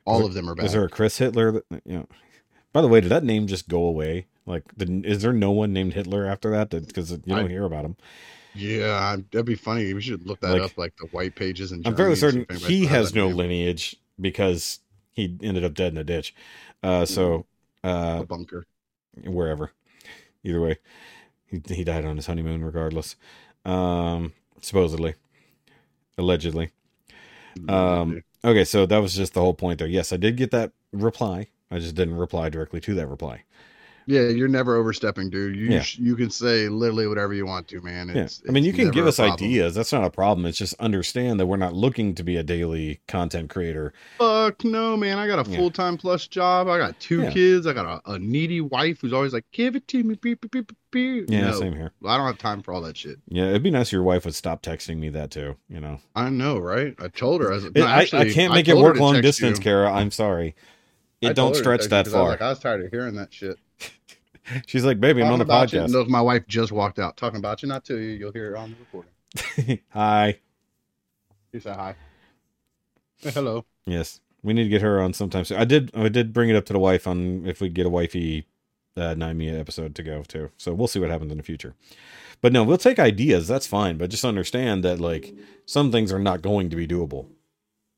All 0.04 0.18
there- 0.18 0.28
of 0.28 0.34
them 0.34 0.48
are 0.48 0.54
bad. 0.54 0.66
Is 0.66 0.72
there 0.72 0.84
a 0.84 0.88
Chris 0.88 1.18
Hitler? 1.18 1.52
That, 1.52 1.64
you 1.84 1.98
know. 1.98 2.08
By 2.72 2.82
the 2.82 2.88
way, 2.88 3.00
did 3.00 3.10
that 3.10 3.24
name 3.24 3.46
just 3.46 3.68
go 3.68 3.84
away? 3.84 4.26
Like, 4.46 4.64
did, 4.76 5.04
is 5.06 5.22
there 5.22 5.32
no 5.32 5.50
one 5.50 5.72
named 5.72 5.94
Hitler 5.94 6.26
after 6.26 6.50
that? 6.50 6.70
Because 6.70 7.10
you 7.12 7.18
don't 7.26 7.44
I- 7.46 7.48
hear 7.48 7.64
about 7.64 7.84
him. 7.84 7.96
Yeah, 8.54 9.16
that'd 9.30 9.46
be 9.46 9.54
funny. 9.54 9.92
We 9.94 10.00
should 10.00 10.26
look 10.26 10.40
that 10.40 10.52
Like- 10.52 10.62
up, 10.62 10.76
like 10.78 10.96
the 10.96 11.06
white 11.08 11.36
pages 11.36 11.70
and. 11.70 11.86
I'm 11.86 11.94
fairly 11.94 12.16
certain 12.16 12.44
he 12.56 12.86
has 12.86 13.14
no 13.14 13.28
lineage 13.28 13.94
because 14.20 14.80
he 15.12 15.36
ended 15.42 15.64
up 15.64 15.74
dead 15.74 15.92
in 15.92 15.98
a 15.98 16.04
ditch. 16.04 16.34
Uh, 16.82 17.04
so 17.04 17.46
uh, 17.84 18.18
a 18.22 18.26
bunker. 18.26 18.66
wherever, 19.24 19.70
either 20.48 20.60
way, 20.60 20.78
he 21.46 21.60
he 21.74 21.84
died 21.84 22.04
on 22.04 22.16
his 22.16 22.26
honeymoon, 22.26 22.64
regardless. 22.64 23.16
Um, 23.64 24.32
supposedly, 24.60 25.14
allegedly. 26.16 26.70
Um, 27.68 28.22
okay, 28.44 28.64
so 28.64 28.86
that 28.86 28.98
was 28.98 29.14
just 29.14 29.34
the 29.34 29.40
whole 29.40 29.54
point 29.54 29.78
there. 29.78 29.88
Yes, 29.88 30.12
I 30.12 30.16
did 30.16 30.36
get 30.36 30.50
that 30.52 30.72
reply. 30.92 31.48
I 31.70 31.78
just 31.78 31.94
didn't 31.94 32.16
reply 32.16 32.48
directly 32.48 32.80
to 32.80 32.94
that 32.94 33.08
reply. 33.08 33.42
Yeah, 34.08 34.22
you're 34.22 34.48
never 34.48 34.74
overstepping, 34.76 35.28
dude. 35.28 35.54
You 35.54 35.66
Yeah. 35.66 35.82
sh- 35.82 35.98
you 35.98 36.16
can 36.16 36.30
say 36.30 36.68
literally 36.70 37.06
whatever 37.06 37.34
you 37.34 37.44
want 37.44 37.68
to, 37.68 37.80
man. 37.82 38.08
Yeah. 38.08 38.22
It's, 38.22 38.40
I 38.48 38.52
mean, 38.52 38.64
you 38.64 38.72
can 38.72 38.90
give 38.90 39.06
us 39.06 39.20
ideas. 39.20 39.74
That's 39.74 39.92
not 39.92 40.02
a 40.02 40.10
problem. 40.10 40.46
It's 40.46 40.56
just 40.56 40.72
understand 40.80 41.38
that 41.38 41.46
we're 41.46 41.58
not 41.58 41.74
looking 41.74 42.14
to 42.14 42.22
be 42.24 42.36
a 42.38 42.42
daily 42.42 43.00
content 43.06 43.50
creator. 43.50 43.92
Fuck 44.16 44.64
no, 44.64 44.96
man. 44.96 45.18
I 45.18 45.26
got 45.26 45.38
a 45.38 45.44
full 45.44 45.70
time 45.70 45.98
plus 45.98 46.26
job. 46.26 46.68
I 46.68 46.78
got 46.78 46.98
two 46.98 47.22
Yeah. 47.24 47.30
kids. 47.32 47.66
I 47.66 47.74
got 47.74 48.02
a, 48.06 48.12
a 48.12 48.18
needy 48.18 48.62
wife 48.62 49.02
who's 49.02 49.12
always 49.12 49.34
like, 49.34 49.44
give 49.52 49.76
it 49.76 49.86
to 49.88 50.02
me. 50.02 50.14
Beep, 50.14 50.40
beep, 50.40 50.52
beep, 50.52 50.72
beep. 50.90 51.26
Yeah, 51.28 51.50
No, 51.50 51.60
same 51.60 51.74
here. 51.74 51.92
I 52.06 52.16
don't 52.16 52.26
have 52.26 52.38
time 52.38 52.62
for 52.62 52.72
all 52.72 52.80
that 52.80 52.96
shit. 52.96 53.18
Yeah, 53.28 53.48
it'd 53.50 53.62
be 53.62 53.70
nice 53.70 53.88
if 53.88 53.92
your 53.92 54.02
wife 54.04 54.24
would 54.24 54.34
stop 54.34 54.62
texting 54.62 54.96
me 54.98 55.10
that 55.10 55.30
too. 55.30 55.56
You 55.68 55.80
know, 55.80 56.00
I 56.16 56.30
know, 56.30 56.58
right? 56.58 56.94
I 56.98 57.08
told 57.08 57.42
her. 57.42 57.50
I, 57.52 57.56
was, 57.56 57.64
It- 57.66 57.76
no, 57.76 57.84
I, 57.84 58.00
actually, 58.02 58.30
I 58.30 58.32
can't 58.32 58.52
I 58.52 58.56
make 58.56 58.68
it 58.68 58.76
work 58.76 58.96
long 58.96 59.20
distance, 59.20 59.58
you. 59.58 59.64
Kara. 59.64 59.92
I'm 59.92 60.10
sorry. 60.10 60.54
It 61.20 61.34
don't 61.34 61.54
stretch 61.54 61.84
that 61.88 62.06
'cause 62.06 62.14
I 62.14 62.18
was 62.18 62.22
far. 62.22 62.28
like, 62.30 62.40
I 62.42 62.48
was 62.50 62.58
tired 62.60 62.84
of 62.84 62.90
hearing 62.90 63.16
that 63.16 63.34
shit. 63.34 63.58
She's 64.66 64.84
like, 64.84 65.00
baby, 65.00 65.22
I'm 65.22 65.32
on 65.32 65.38
the 65.38 65.44
about 65.44 65.72
you. 65.72 65.80
podcast. 65.80 66.08
My 66.08 66.20
wife 66.20 66.46
just 66.46 66.72
walked 66.72 66.98
out 66.98 67.16
talking 67.16 67.38
about 67.38 67.62
you, 67.62 67.68
not 67.68 67.84
to 67.86 67.98
you. 67.98 68.10
You'll 68.10 68.32
hear 68.32 68.54
it 68.54 68.58
on 68.58 68.70
the 68.70 68.76
recording. 68.80 69.80
Hi. 69.90 70.38
She 71.52 71.60
said 71.60 71.76
hi. 71.76 71.94
Hello. 73.22 73.64
Yes, 73.86 74.20
we 74.42 74.52
need 74.52 74.64
to 74.64 74.68
get 74.68 74.82
her 74.82 75.00
on 75.00 75.12
sometime 75.14 75.44
soon. 75.44 75.58
I 75.58 75.64
did. 75.64 75.90
I 75.94 76.08
did 76.08 76.32
bring 76.32 76.50
it 76.50 76.56
up 76.56 76.66
to 76.66 76.72
the 76.72 76.78
wife 76.78 77.06
on 77.06 77.46
if 77.46 77.60
we 77.60 77.68
get 77.68 77.86
a 77.86 77.90
wifey 77.90 78.46
uh, 78.96 79.14
NYMIA 79.14 79.58
episode 79.58 79.94
to 79.94 80.02
go 80.02 80.22
to. 80.24 80.50
So 80.58 80.74
we'll 80.74 80.88
see 80.88 81.00
what 81.00 81.10
happens 81.10 81.32
in 81.32 81.38
the 81.38 81.44
future. 81.44 81.74
But 82.40 82.52
no, 82.52 82.62
we'll 82.64 82.78
take 82.78 82.98
ideas. 82.98 83.48
That's 83.48 83.66
fine. 83.66 83.96
But 83.96 84.10
just 84.10 84.24
understand 84.24 84.84
that 84.84 85.00
like 85.00 85.34
some 85.66 85.90
things 85.90 86.12
are 86.12 86.18
not 86.18 86.42
going 86.42 86.70
to 86.70 86.76
be 86.76 86.86
doable. 86.86 87.26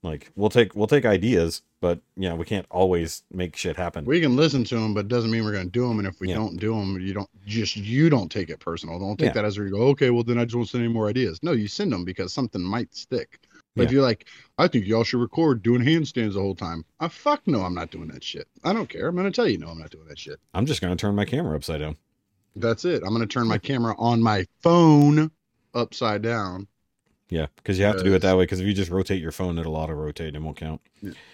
Like 0.02 0.30
we'll 0.34 0.48
take 0.48 0.74
we'll 0.74 0.86
take 0.86 1.04
ideas, 1.04 1.60
but 1.80 2.00
yeah, 2.16 2.32
we 2.32 2.46
can't 2.46 2.64
always 2.70 3.22
make 3.30 3.54
shit 3.54 3.76
happen. 3.76 4.06
We 4.06 4.20
can 4.20 4.34
listen 4.34 4.64
to 4.64 4.74
them, 4.76 4.94
but 4.94 5.00
it 5.00 5.08
doesn't 5.08 5.30
mean 5.30 5.44
we're 5.44 5.52
going 5.52 5.66
to 5.66 5.70
do 5.70 5.86
them. 5.86 5.98
And 5.98 6.08
if 6.08 6.18
we 6.20 6.28
Yeah. 6.28 6.36
don't 6.36 6.58
do 6.58 6.74
them, 6.74 6.98
you 7.00 7.12
don't 7.12 7.28
just 7.46 7.76
you 7.76 8.08
don't 8.08 8.30
take 8.32 8.48
it 8.48 8.60
personal. 8.60 8.98
Don't 8.98 9.18
take 9.18 9.26
Yeah. 9.28 9.32
that 9.34 9.44
as 9.44 9.58
where 9.58 9.66
you 9.66 9.74
go. 9.74 9.82
Okay, 9.88 10.08
well 10.08 10.22
then 10.24 10.38
I 10.38 10.44
just 10.44 10.56
won't 10.56 10.68
send 10.70 10.84
any 10.84 10.92
more 10.92 11.08
ideas. 11.08 11.38
No, 11.42 11.52
you 11.52 11.68
send 11.68 11.92
them 11.92 12.04
because 12.06 12.32
something 12.32 12.62
might 12.62 12.94
stick. 12.94 13.40
But 13.76 13.84
if 13.84 13.92
you're 13.92 14.02
like, 14.02 14.26
I 14.58 14.68
think 14.68 14.86
y'all 14.86 15.04
should 15.04 15.20
record 15.20 15.62
doing 15.62 15.80
handstands 15.82 16.32
the 16.32 16.40
whole 16.40 16.56
time. 16.56 16.84
I 16.98 17.08
fuck 17.08 17.46
no, 17.46 17.62
I'm 17.62 17.74
not 17.74 17.90
doing 17.90 18.08
that 18.08 18.24
shit. 18.24 18.48
I 18.64 18.72
don't 18.72 18.88
care. 18.88 19.06
I'm 19.08 19.14
going 19.14 19.30
to 19.30 19.34
tell 19.34 19.46
you 19.46 19.58
no, 19.58 19.68
I'm 19.68 19.78
not 19.78 19.90
doing 19.90 20.08
that 20.08 20.18
shit. 20.18 20.40
I'm 20.54 20.66
just 20.66 20.80
gonna 20.80 20.96
turn 20.96 21.14
my 21.14 21.24
camera 21.26 21.54
upside 21.56 21.80
down. 21.80 21.96
That's 22.56 22.84
it. 22.84 23.02
I'm 23.04 23.10
going 23.10 23.20
to 23.20 23.26
turn 23.32 23.46
my 23.46 23.58
camera 23.58 23.94
on 23.98 24.22
my 24.22 24.44
phone 24.62 25.30
upside 25.74 26.22
down. 26.22 26.66
Yeah, 27.30 27.46
because 27.56 27.78
you 27.78 27.84
have 27.84 27.96
to 27.96 28.04
do 28.04 28.12
it 28.14 28.22
that 28.22 28.36
way. 28.36 28.42
Because 28.42 28.60
if 28.60 28.66
you 28.66 28.74
just 28.74 28.90
rotate 28.90 29.22
your 29.22 29.32
phone, 29.32 29.58
it'll 29.58 29.76
auto 29.76 29.92
rotate 29.94 30.34
and 30.34 30.44
won't 30.44 30.56
count. 30.56 30.80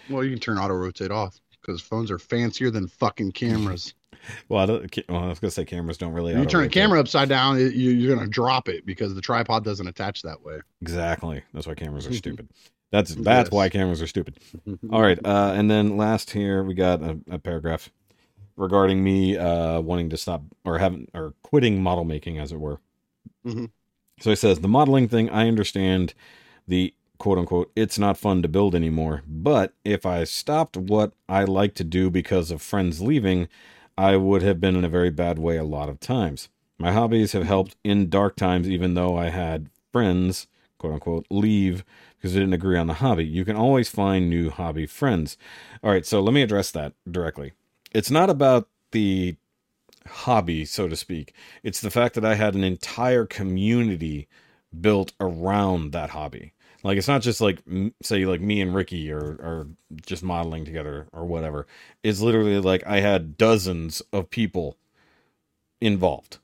Well, 0.09 0.23
you 0.23 0.29
can 0.31 0.39
turn 0.39 0.57
auto 0.57 0.75
rotate 0.75 1.11
off 1.11 1.39
because 1.59 1.81
phones 1.81 2.11
are 2.11 2.19
fancier 2.19 2.69
than 2.71 2.87
fucking 2.87 3.33
cameras. 3.33 3.93
Well, 4.49 4.61
I, 4.61 4.65
don't, 4.65 4.99
well, 5.07 5.23
I 5.23 5.27
was 5.27 5.39
gonna 5.39 5.51
say 5.51 5.63
cameras 5.63 5.97
don't 5.97 6.11
really. 6.11 6.33
You 6.33 6.45
turn 6.45 6.65
a 6.65 6.69
camera 6.69 6.99
upside 6.99 7.29
down, 7.29 7.57
it, 7.57 7.73
you, 7.75 7.91
you're 7.91 8.13
going 8.13 8.25
to 8.25 8.29
drop 8.29 8.67
it 8.67 8.85
because 8.85 9.15
the 9.15 9.21
tripod 9.21 9.63
doesn't 9.63 9.87
attach 9.87 10.21
that 10.23 10.43
way. 10.43 10.59
Exactly. 10.81 11.43
That's 11.53 11.65
why 11.65 11.75
cameras 11.75 12.07
are 12.07 12.13
stupid. 12.13 12.49
That's 12.91 13.15
that's 13.15 13.47
Yes. 13.47 13.51
why 13.51 13.69
cameras 13.69 14.01
are 14.01 14.07
stupid. 14.07 14.39
All 14.91 15.01
right, 15.01 15.19
uh, 15.23 15.53
and 15.55 15.71
then 15.71 15.95
last 15.95 16.31
here 16.31 16.61
we 16.63 16.73
got 16.73 17.01
a, 17.01 17.17
a 17.29 17.39
paragraph 17.39 17.89
regarding 18.57 19.01
me 19.01 19.37
uh, 19.37 19.79
wanting 19.79 20.09
to 20.09 20.17
stop 20.17 20.41
or 20.65 20.77
having 20.79 21.07
or 21.13 21.33
quitting 21.43 21.81
model 21.81 22.03
making, 22.03 22.37
as 22.37 22.51
it 22.51 22.59
were. 22.59 22.81
Mhm. 23.45 23.69
So 24.19 24.29
he 24.31 24.35
says 24.35 24.59
the 24.59 24.67
modeling 24.67 25.07
thing. 25.07 25.29
I 25.29 25.47
understand 25.47 26.13
the 26.67 26.93
quote 27.17 27.37
unquote. 27.37 27.71
It's 27.75 27.99
not 27.99 28.17
fun 28.17 28.41
to 28.41 28.47
build 28.47 28.75
anymore. 28.75 29.23
But 29.27 29.73
if 29.83 30.05
I 30.05 30.23
stopped 30.23 30.77
what 30.77 31.13
I 31.29 31.43
like 31.43 31.73
to 31.75 31.83
do 31.83 32.09
because 32.09 32.51
of 32.51 32.61
friends 32.61 33.01
leaving, 33.01 33.47
I 33.97 34.15
would 34.15 34.41
have 34.41 34.59
been 34.59 34.75
in 34.75 34.85
a 34.85 34.89
very 34.89 35.09
bad 35.09 35.39
way 35.39 35.57
a 35.57 35.63
lot 35.63 35.89
of 35.89 35.99
times. 35.99 36.49
My 36.77 36.91
hobbies 36.91 37.31
have 37.31 37.45
helped 37.45 37.75
in 37.83 38.09
dark 38.09 38.35
times, 38.35 38.69
even 38.69 38.93
though 38.93 39.17
I 39.17 39.29
had 39.29 39.69
friends 39.91 40.47
quote 40.77 40.93
unquote, 40.93 41.25
leave 41.29 41.83
because 42.17 42.33
they 42.33 42.39
didn't 42.39 42.53
agree 42.53 42.77
on 42.77 42.87
the 42.87 42.95
hobby. 42.95 43.25
You 43.25 43.45
can 43.45 43.55
always 43.55 43.89
find 43.89 44.29
new 44.29 44.49
hobby 44.49 44.85
friends. 44.85 45.37
All 45.83 45.91
right, 45.91 46.05
so 46.05 46.21
let 46.21 46.33
me 46.33 46.41
address 46.41 46.71
that 46.71 46.93
directly. 47.09 47.53
It's 47.93 48.11
not 48.11 48.29
about 48.29 48.69
the 48.91 49.35
hobby, 50.07 50.65
so 50.65 50.87
to 50.87 50.95
speak. 50.95 51.33
It's 51.63 51.81
the 51.81 51.91
fact 51.91 52.15
that 52.15 52.25
I 52.25 52.35
had 52.35 52.55
an 52.55 52.63
entire 52.63 53.25
community 53.25 54.27
built 54.79 55.13
around 55.19 55.91
that 55.91 56.11
hobby. 56.11 56.53
Like 56.83 56.97
it's 56.97 57.07
not 57.07 57.21
just 57.21 57.41
like 57.41 57.61
say 58.01 58.25
like 58.25 58.41
me 58.41 58.61
and 58.61 58.73
Rikki 58.73 59.11
are 59.11 59.17
are 59.41 59.67
just 60.05 60.23
modeling 60.23 60.65
together 60.65 61.07
or 61.11 61.25
whatever. 61.25 61.67
It's 62.03 62.21
literally 62.21 62.59
like 62.59 62.85
I 62.85 62.99
had 63.01 63.37
dozens 63.37 64.01
of 64.13 64.29
people 64.29 64.77
involved, 65.81 66.37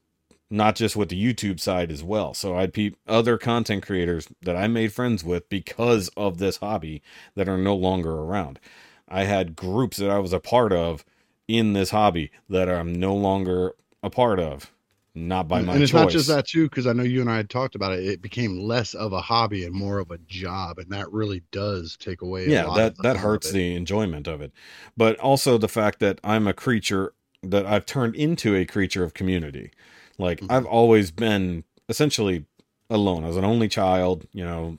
not 0.49 0.75
just 0.75 0.95
with 0.95 1.09
the 1.09 1.33
YouTube 1.33 1.59
side 1.59 1.91
as 1.91 2.03
well. 2.03 2.33
So 2.33 2.55
I'd 2.57 2.73
pe- 2.73 2.91
other 3.07 3.37
content 3.37 3.85
creators 3.85 4.27
that 4.41 4.55
I 4.55 4.67
made 4.67 4.93
friends 4.93 5.23
with 5.23 5.49
because 5.49 6.09
of 6.17 6.39
this 6.39 6.57
hobby 6.57 7.01
that 7.35 7.47
are 7.49 7.57
no 7.57 7.75
longer 7.75 8.11
around. 8.11 8.59
I 9.07 9.23
had 9.25 9.55
groups 9.55 9.97
that 9.97 10.09
I 10.09 10.19
was 10.19 10.33
a 10.33 10.39
part 10.39 10.73
of 10.73 11.05
in 11.53 11.73
this 11.73 11.91
hobby 11.91 12.31
that 12.49 12.67
I'm 12.69 12.93
no 12.93 13.13
longer 13.15 13.73
a 14.01 14.09
part 14.09 14.39
of, 14.39 14.71
not 15.15 15.47
by 15.47 15.61
my 15.61 15.73
and 15.73 15.83
it's 15.83 15.91
choice. 15.91 16.01
not 16.01 16.11
just 16.11 16.27
that 16.27 16.47
too, 16.47 16.63
because 16.67 16.87
I 16.87 16.93
know 16.93 17.03
you 17.03 17.21
and 17.21 17.29
I 17.29 17.37
had 17.37 17.49
talked 17.49 17.75
about 17.75 17.93
it. 17.93 18.03
It 18.05 18.21
became 18.21 18.59
less 18.59 18.93
of 18.95 19.13
a 19.13 19.21
hobby 19.21 19.63
and 19.63 19.73
more 19.73 19.99
of 19.99 20.09
a 20.11 20.17
job, 20.27 20.79
and 20.79 20.89
that 20.91 21.11
really 21.11 21.43
does 21.51 21.95
take 21.97 22.21
away. 22.21 22.45
a 22.47 22.49
yeah 22.51 22.65
lot 22.65 22.75
that 22.77 22.91
of 22.93 22.97
the 22.97 23.03
that 23.03 23.17
hurts 23.17 23.51
the 23.51 23.75
enjoyment 23.75 24.27
of 24.27 24.41
it 24.41 24.51
but 24.97 25.17
also 25.19 25.57
the 25.57 25.67
fact 25.69 25.99
that 25.99 26.19
i'm 26.23 26.47
a 26.47 26.53
creature 26.53 27.13
that 27.43 27.65
i've 27.65 27.85
turned 27.85 28.15
into 28.15 28.55
a 28.55 28.65
creature 28.65 29.03
of 29.03 29.13
community 29.13 29.71
like 30.17 30.39
Mhm. 30.41 30.47
i've 30.51 30.65
always 30.65 31.11
been 31.11 31.63
essentially 31.89 32.45
alone 32.89 33.23
i 33.23 33.27
was 33.27 33.37
an 33.37 33.45
only 33.45 33.67
child 33.69 34.25
you 34.33 34.43
know 34.43 34.77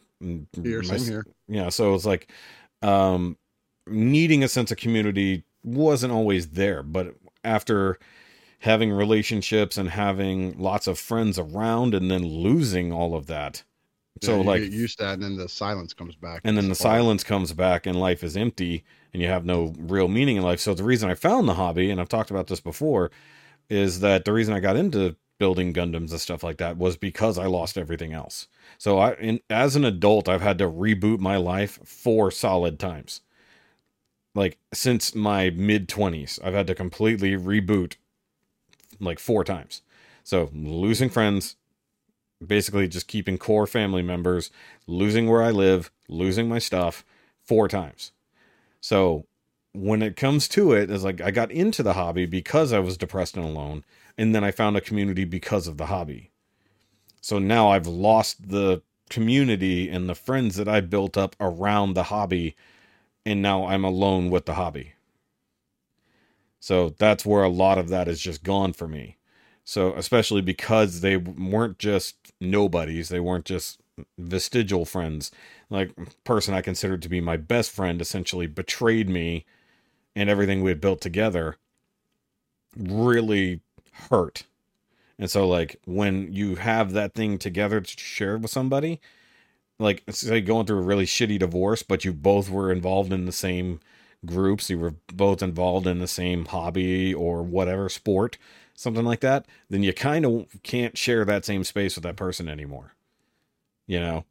Here, 0.62 0.82
my- 0.82 0.98
here. 0.98 1.24
yeah 1.48 1.68
so 1.70 1.94
it's 1.94 2.04
like 2.06 2.30
um 2.82 3.36
needing 3.86 4.42
a 4.44 4.48
sense 4.48 4.70
of 4.70 4.76
community 4.78 5.44
wasn't 5.64 6.12
always 6.12 6.50
there 6.50 6.82
but 6.82 7.14
after 7.44 7.98
having 8.60 8.92
relationships 8.92 9.76
and 9.78 9.90
having 9.90 10.58
lots 10.58 10.86
of 10.86 10.98
friends 10.98 11.38
around 11.38 11.94
and 11.94 12.10
then 12.10 12.24
losing 12.26 12.92
all 12.92 13.14
of 13.16 13.26
that 13.26 13.64
so 14.22 14.40
Yeah, 14.40 14.42
you 14.42 14.50
like 14.50 14.64
get 14.64 14.72
used 14.72 14.98
to 14.98 15.04
that, 15.04 15.14
and 15.14 15.22
then 15.22 15.36
the 15.36 15.48
silence 15.48 15.92
comes 15.94 16.16
back, 16.16 16.44
and 16.44 16.56
then 16.56 16.68
the 16.68 16.74
hard. 16.78 17.04
silence 17.04 17.24
comes 17.24 17.52
back 17.52 17.86
and 17.86 17.98
life 17.98 18.22
is 18.22 18.36
empty 18.36 18.84
and 19.12 19.22
you 19.22 19.28
have 19.28 19.44
no 19.44 19.72
real 19.78 20.08
meaning 20.08 20.36
in 20.36 20.42
life. 20.42 20.60
So 20.60 20.74
the 20.74 20.84
reason 20.84 21.10
i 21.10 21.14
found 21.14 21.48
the 21.48 21.54
hobby 21.54 21.90
and 21.90 22.00
i've 22.00 22.08
talked 22.08 22.30
about 22.30 22.48
this 22.48 22.60
before 22.60 23.10
is 23.70 24.00
that 24.00 24.24
the 24.24 24.32
reason 24.32 24.54
i 24.54 24.60
got 24.60 24.76
into 24.76 25.16
building 25.38 25.72
gundams 25.74 26.12
and 26.12 26.20
stuff 26.20 26.42
like 26.44 26.58
that 26.58 26.78
was 26.78 26.96
because 26.96 27.38
i 27.38 27.46
lost 27.46 27.78
everything 27.78 28.12
else. 28.14 28.48
So 28.78 28.98
i 28.98 29.14
in, 29.14 29.40
as 29.50 29.76
an 29.76 29.84
adult 29.84 30.28
i've 30.28 30.42
had 30.42 30.58
to 30.58 30.70
reboot 30.70 31.20
my 31.20 31.36
life 31.38 31.80
four 31.86 32.30
solid 32.30 32.78
times 32.80 33.22
like 34.34 34.58
since 34.72 35.14
my 35.14 35.50
mid 35.50 35.88
20s 35.88 36.38
i've 36.44 36.54
had 36.54 36.66
to 36.66 36.74
completely 36.74 37.32
reboot 37.32 37.94
like 39.00 39.18
four 39.18 39.44
times 39.44 39.82
so 40.22 40.50
losing 40.52 41.10
friends 41.10 41.56
basically 42.46 42.88
just 42.88 43.08
keeping 43.08 43.38
core 43.38 43.66
family 43.66 44.02
members, 44.02 44.50
losing 44.86 45.28
where 45.28 45.42
I 45.42 45.50
live, 45.50 45.90
losing 46.08 46.48
my 46.48 46.58
stuff 46.58 47.04
four 47.42 47.68
times. 47.68 48.12
So 48.80 49.26
when 49.72 50.02
it 50.02 50.16
comes 50.16 50.48
to 50.48 50.72
it, 50.72 50.90
it's 50.90 51.04
like 51.04 51.20
I 51.20 51.30
got 51.30 51.50
into 51.50 51.82
the 51.82 51.94
hobby 51.94 52.26
because 52.26 52.72
I 52.72 52.78
was 52.78 52.96
depressed 52.96 53.36
and 53.36 53.44
alone, 53.44 53.84
and 54.16 54.34
then 54.34 54.44
I 54.44 54.50
found 54.50 54.76
a 54.76 54.80
community 54.80 55.24
because 55.24 55.66
of 55.66 55.78
the 55.78 55.86
hobby. 55.86 56.30
So 57.20 57.38
now 57.38 57.70
I've 57.70 57.86
lost 57.86 58.50
the 58.50 58.82
community 59.08 59.88
and 59.88 60.08
the 60.08 60.14
friends 60.14 60.56
that 60.56 60.68
I 60.68 60.80
built 60.80 61.16
up 61.16 61.34
around 61.40 61.94
the 61.94 62.04
hobby, 62.04 62.56
and 63.26 63.42
now 63.42 63.66
I'm 63.66 63.84
alone 63.84 64.30
with 64.30 64.46
the 64.46 64.54
hobby. 64.54 64.92
So 66.60 66.90
that's 66.98 67.26
where 67.26 67.42
a 67.42 67.48
lot 67.48 67.78
of 67.78 67.88
that 67.88 68.08
is 68.08 68.20
just 68.20 68.42
gone 68.42 68.72
for 68.72 68.88
me. 68.88 69.18
So, 69.64 69.94
especially 69.94 70.42
because 70.42 71.00
they 71.00 71.16
weren't 71.16 71.78
just 71.78 72.16
nobodies, 72.40 73.08
they 73.08 73.20
weren't 73.20 73.46
just 73.46 73.80
vestigial 74.18 74.84
friends. 74.84 75.30
Like, 75.70 75.92
person 76.24 76.54
I 76.54 76.60
considered 76.60 77.02
to 77.02 77.08
be 77.08 77.20
my 77.20 77.36
best 77.36 77.70
friend 77.70 78.00
essentially 78.00 78.46
betrayed 78.46 79.08
me, 79.08 79.46
and 80.16 80.30
everything 80.30 80.62
we 80.62 80.70
had 80.70 80.80
built 80.80 81.00
together 81.00 81.56
really 82.76 83.60
hurt. 84.10 84.44
And 85.18 85.30
so, 85.30 85.46
like, 85.48 85.80
when 85.84 86.32
you 86.32 86.56
have 86.56 86.92
that 86.92 87.14
thing 87.14 87.38
together 87.38 87.80
to 87.80 87.98
share 87.98 88.36
with 88.36 88.50
somebody, 88.50 89.00
like, 89.78 90.02
say 90.10 90.40
going 90.40 90.66
through 90.66 90.78
a 90.78 90.82
really 90.82 91.06
shitty 91.06 91.38
divorce, 91.38 91.82
but 91.82 92.04
you 92.04 92.12
both 92.12 92.48
were 92.50 92.70
involved 92.70 93.12
in 93.12 93.26
the 93.26 93.32
same 93.32 93.80
groups, 94.24 94.70
you 94.70 94.78
were 94.78 94.94
both 95.12 95.42
involved 95.42 95.86
in 95.86 95.98
the 95.98 96.08
same 96.08 96.46
hobby 96.46 97.12
or 97.12 97.42
whatever 97.42 97.88
sport, 97.88 98.38
something 98.74 99.04
like 99.04 99.20
that, 99.20 99.46
then 99.68 99.82
you 99.82 99.92
kind 99.92 100.24
of 100.24 100.46
can't 100.62 100.96
share 100.96 101.24
that 101.24 101.44
same 101.44 101.64
space 101.64 101.94
with 101.96 102.04
that 102.04 102.16
person 102.16 102.48
anymore. 102.48 102.94
You 103.86 104.00
know, 104.00 104.24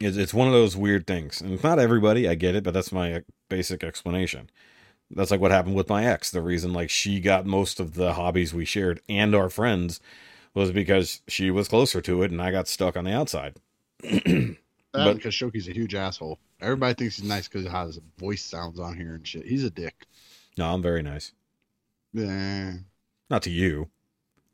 it's, 0.00 0.16
it's 0.16 0.34
one 0.34 0.46
of 0.48 0.54
those 0.54 0.76
weird 0.76 1.06
things, 1.06 1.40
and 1.40 1.52
it's 1.52 1.62
not 1.62 1.78
everybody. 1.78 2.28
I 2.28 2.34
get 2.34 2.54
it, 2.54 2.64
but 2.64 2.74
that's 2.74 2.92
my 2.92 3.22
basic 3.48 3.84
explanation. 3.84 4.50
That's 5.10 5.30
like 5.30 5.40
what 5.40 5.50
happened 5.50 5.76
with 5.76 5.88
my 5.88 6.06
ex. 6.06 6.30
The 6.30 6.40
reason 6.40 6.72
like 6.72 6.90
she 6.90 7.20
got 7.20 7.46
most 7.46 7.78
of 7.78 7.94
the 7.94 8.14
hobbies 8.14 8.54
we 8.54 8.64
shared 8.64 9.00
and 9.08 9.34
our 9.34 9.48
friends 9.50 10.00
was 10.54 10.72
because 10.72 11.20
she 11.28 11.50
was 11.50 11.68
closer 11.68 12.00
to 12.00 12.22
it, 12.22 12.30
and 12.30 12.40
I 12.40 12.50
got 12.50 12.68
stuck 12.68 12.96
on 12.96 13.04
the 13.04 13.12
outside. 13.12 13.56
But- 14.92 15.08
um, 15.08 15.16
because 15.16 15.34
Shoky's 15.34 15.66
a 15.68 15.72
huge 15.72 15.96
asshole. 15.96 16.38
Everybody 16.60 16.94
thinks 16.94 17.16
he's 17.16 17.28
nice 17.28 17.48
because 17.48 17.66
how 17.66 17.86
his 17.88 17.98
voice 18.16 18.42
sounds 18.44 18.78
on 18.78 18.96
here 18.96 19.14
and 19.16 19.26
shit. 19.26 19.44
He's 19.44 19.64
a 19.64 19.70
dick. 19.70 20.06
No, 20.56 20.72
I'm 20.72 20.82
very 20.82 21.02
nice. 21.02 21.32
Yeah, 22.12 22.74
Not 23.28 23.42
to 23.42 23.50
you. 23.50 23.88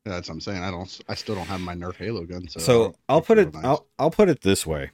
that's 0.02 0.28
what 0.30 0.34
I'm 0.36 0.40
saying. 0.40 0.62
I 0.62 0.70
don't. 0.70 1.00
I 1.10 1.14
still 1.14 1.34
don't 1.34 1.46
have 1.46 1.60
my 1.60 1.74
Nerf 1.74 1.96
Halo 1.96 2.24
gun. 2.24 2.48
So, 2.48 2.58
so 2.60 2.94
I'll 3.06 3.20
put 3.20 3.36
it 3.36 3.52
nice. 3.52 3.62
I'll 3.64 3.86
I'll 3.98 4.10
put 4.10 4.30
it 4.30 4.40
this 4.40 4.66
way. 4.66 4.92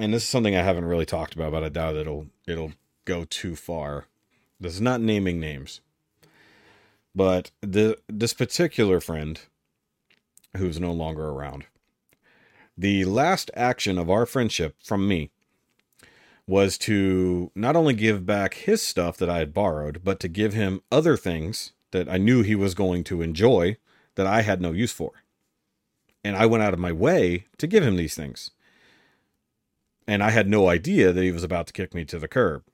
And 0.00 0.12
this 0.12 0.24
is 0.24 0.28
something 0.28 0.56
I 0.56 0.62
haven't 0.62 0.86
really 0.86 1.06
talked 1.06 1.36
about, 1.36 1.52
but 1.52 1.62
I 1.62 1.68
doubt 1.68 1.94
it'll 1.94 2.26
it'll 2.48 2.72
go 3.04 3.24
too 3.24 3.54
far. 3.54 4.06
This 4.58 4.74
is 4.74 4.80
not 4.80 5.00
naming 5.00 5.38
names. 5.38 5.80
But 7.14 7.52
the 7.60 7.96
this 8.08 8.32
particular 8.32 9.00
friend 9.00 9.40
who's 10.56 10.80
no 10.80 10.90
longer 10.90 11.28
around. 11.28 11.66
The 12.76 13.04
last 13.04 13.50
action 13.54 13.98
of 13.98 14.10
our 14.10 14.26
friendship 14.26 14.76
from 14.82 15.06
me 15.06 15.30
was 16.46 16.76
to 16.76 17.50
not 17.54 17.76
only 17.76 17.94
give 17.94 18.26
back 18.26 18.54
his 18.54 18.82
stuff 18.82 19.16
that 19.16 19.30
I 19.30 19.38
had 19.38 19.54
borrowed, 19.54 20.02
but 20.04 20.20
to 20.20 20.28
give 20.28 20.52
him 20.52 20.82
other 20.92 21.16
things 21.16 21.72
that 21.92 22.08
I 22.08 22.18
knew 22.18 22.42
he 22.42 22.54
was 22.54 22.74
going 22.74 23.04
to 23.04 23.22
enjoy 23.22 23.76
that 24.16 24.26
I 24.26 24.42
had 24.42 24.60
no 24.60 24.72
use 24.72 24.92
for 24.92 25.24
and 26.24 26.36
I 26.36 26.46
went 26.46 26.64
out 26.64 26.72
of 26.72 26.80
my 26.80 26.90
way 26.90 27.46
to 27.58 27.66
give 27.66 27.84
him 27.84 27.96
these 27.96 28.14
things. 28.14 28.50
And 30.08 30.22
I 30.22 30.30
had 30.30 30.48
no 30.48 30.68
idea 30.68 31.12
that 31.12 31.22
he 31.22 31.30
was 31.30 31.44
about 31.44 31.66
to 31.68 31.72
kick 31.72 31.94
me 31.94 32.04
to 32.06 32.18
the 32.18 32.28
curb. 32.28 32.64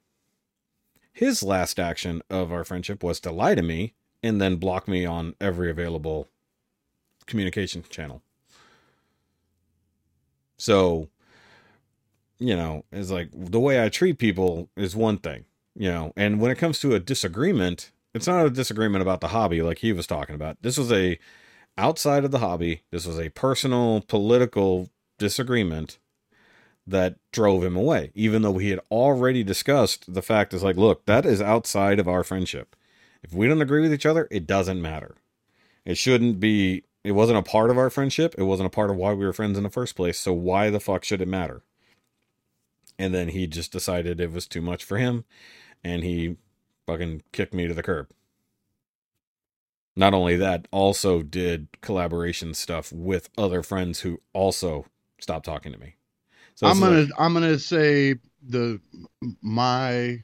His 1.13 1.43
last 1.43 1.79
action 1.79 2.23
of 2.31 2.53
our 2.53 2.65
friendship 2.65 3.03
was 3.03 3.19
to 3.21 3.33
lie 3.33 3.57
to 3.57 3.63
me 3.63 3.95
and 4.23 4.41
then 4.41 4.57
block 4.57 4.87
me 4.87 5.05
on 5.05 5.35
every 5.41 5.71
available 5.71 6.29
communication 7.27 7.83
channel. 7.89 8.23
So, 10.61 11.09
you 12.39 12.55
know, 12.55 12.85
it's 12.93 13.11
like 13.11 13.31
the 13.33 13.61
way 13.61 13.83
I 13.83 13.89
treat 13.89 14.19
people 14.19 14.69
is 14.77 14.95
one 14.95 15.19
thing, 15.19 15.47
you 15.75 15.91
know, 15.91 16.13
and 16.17 16.41
when 16.41 16.51
it 16.51 16.59
comes 16.59 16.79
to 16.81 16.95
a 16.95 17.01
disagreement, 17.01 17.91
it's 18.15 18.27
not 18.27 18.45
a 18.45 18.51
disagreement 18.51 19.03
about 19.03 19.21
the 19.21 19.29
hobby 19.29 19.63
like 19.63 19.79
he 19.79 19.93
was 19.93 20.07
talking 20.07 20.35
about. 20.35 20.59
This 20.63 20.77
was 20.77 20.93
a 20.93 21.19
outside 21.79 22.25
of 22.25 22.31
the 22.31 22.41
hobby. 22.41 22.83
This 22.91 23.07
was 23.07 23.19
a 23.19 23.31
personal 23.31 24.03
political 24.03 24.91
disagreement 25.19 25.99
that 26.87 27.17
drove 27.33 27.65
him 27.65 27.77
away, 27.77 28.11
even 28.15 28.43
though 28.43 28.59
he 28.59 28.71
had 28.71 28.81
already 28.91 29.43
discussed 29.43 30.13
the 30.13 30.23
fact 30.23 30.53
is 30.53 30.63
like, 30.63 30.77
look, 30.77 31.07
that 31.07 31.25
is 31.25 31.41
outside 31.41 31.99
of 31.99 32.09
our 32.09 32.25
friendship. 32.25 32.77
If 33.23 33.33
we 33.33 33.47
don't 33.47 33.63
agree 33.63 33.81
with 33.81 33.95
each 33.95 34.07
other, 34.07 34.29
it 34.31 34.47
doesn't 34.47 34.83
matter. 34.83 35.17
It 35.85 35.97
shouldn't 35.97 36.41
be, 36.41 36.85
it 37.05 37.13
wasn't 37.13 37.39
a 37.39 37.43
part 37.43 37.71
of 37.71 37.79
our 37.79 37.91
friendship. 37.91 38.35
It 38.37 38.43
wasn't 38.45 38.67
a 38.67 38.71
part 38.71 38.91
of 38.91 38.97
why 38.97 39.13
we 39.15 39.25
were 39.25 39.33
friends 39.33 39.57
in 39.57 39.65
the 39.65 39.71
first 39.71 39.97
place. 39.97 40.19
So 40.19 40.33
why 40.33 40.71
the 40.71 40.81
fuck 40.81 41.05
should 41.05 41.23
it 41.23 41.29
matter? 41.29 41.63
And 42.99 43.15
then 43.15 43.29
he 43.29 43.47
just 43.47 43.73
decided 43.73 44.21
it 44.21 44.33
was 44.33 44.47
too 44.47 44.61
much 44.61 44.85
for 44.85 44.99
him 44.99 45.25
and 45.83 46.03
he 46.05 46.37
fucking 46.87 47.23
kicked 47.33 47.55
me 47.55 47.67
to 47.67 47.73
the 47.75 47.83
curb. 47.83 48.09
Not 49.97 50.15
only 50.15 50.37
that, 50.37 50.69
also 50.71 51.23
did 51.23 51.69
collaboration 51.81 52.55
stuff 52.55 52.93
with 52.93 53.29
other 53.37 53.63
friends 53.63 54.01
who 54.01 54.21
also 54.33 54.87
stopped 55.21 55.45
talking 55.47 55.73
to 55.73 55.79
me. 55.79 55.97
So 56.55 56.67
I'm 56.67 56.79
gonna. 56.79 57.01
like- 57.03 57.11
I'm 57.19 57.33
gonna 57.35 57.59
say 57.59 58.17
the 58.43 58.81
my, 59.43 60.23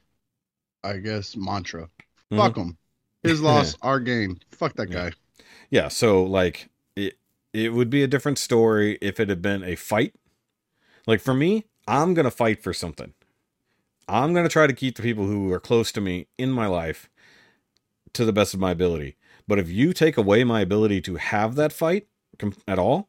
I 0.85 0.97
guess 0.99 1.35
mantra. 1.37 1.89
Mhm. 2.33 2.37
Fuck 2.37 2.57
him. 2.57 2.79
His 3.23 3.41
loss, 3.41 3.77
our 3.83 4.01
gain. 4.01 4.39
Fuck 4.53 4.75
that 4.75 4.87
guy. 4.91 5.07
yeah. 5.07 5.11
Yeah, 5.71 5.89
so 5.89 6.23
like 6.23 6.69
it, 6.95 7.19
it 7.53 7.73
would 7.73 7.91
be 7.91 8.03
a 8.03 8.09
different 8.09 8.39
story 8.39 8.99
if 9.01 9.21
it 9.21 9.29
had 9.29 9.43
been 9.43 9.65
a 9.65 9.77
fight, 9.77 10.15
Like 11.07 11.21
for 11.21 11.35
me, 11.35 11.65
I'm 11.87 12.15
gonna 12.15 12.31
fight 12.31 12.63
for 12.63 12.73
something. 12.73 13.15
I'm 14.09 14.35
gonna 14.35 14.49
try 14.49 14.67
to 14.67 14.73
keep 14.73 14.97
the 14.97 15.03
people 15.03 15.27
who 15.27 15.53
are 15.53 15.61
close 15.61 15.93
to 15.93 16.01
me 16.01 16.29
in 16.39 16.51
my 16.53 16.67
life 16.67 17.09
to 18.15 18.25
the 18.25 18.33
best 18.33 18.55
of 18.55 18.61
my 18.61 18.71
ability. 18.73 19.17
But 19.49 19.59
if 19.59 19.69
you 19.71 19.93
take 19.93 20.17
away 20.17 20.45
my 20.45 20.61
ability 20.61 21.01
to 21.03 21.17
have 21.17 21.55
that 21.57 21.73
fight 21.73 22.07
at 22.67 22.79
all, 22.79 23.09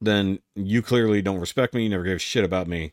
then 0.00 0.40
you 0.54 0.82
clearly 0.82 1.22
don't 1.22 1.40
respect 1.40 1.74
me. 1.74 1.84
You 1.84 1.90
never 1.90 2.04
gave 2.04 2.16
a 2.16 2.20
shit 2.20 2.44
about 2.44 2.68
me, 2.68 2.92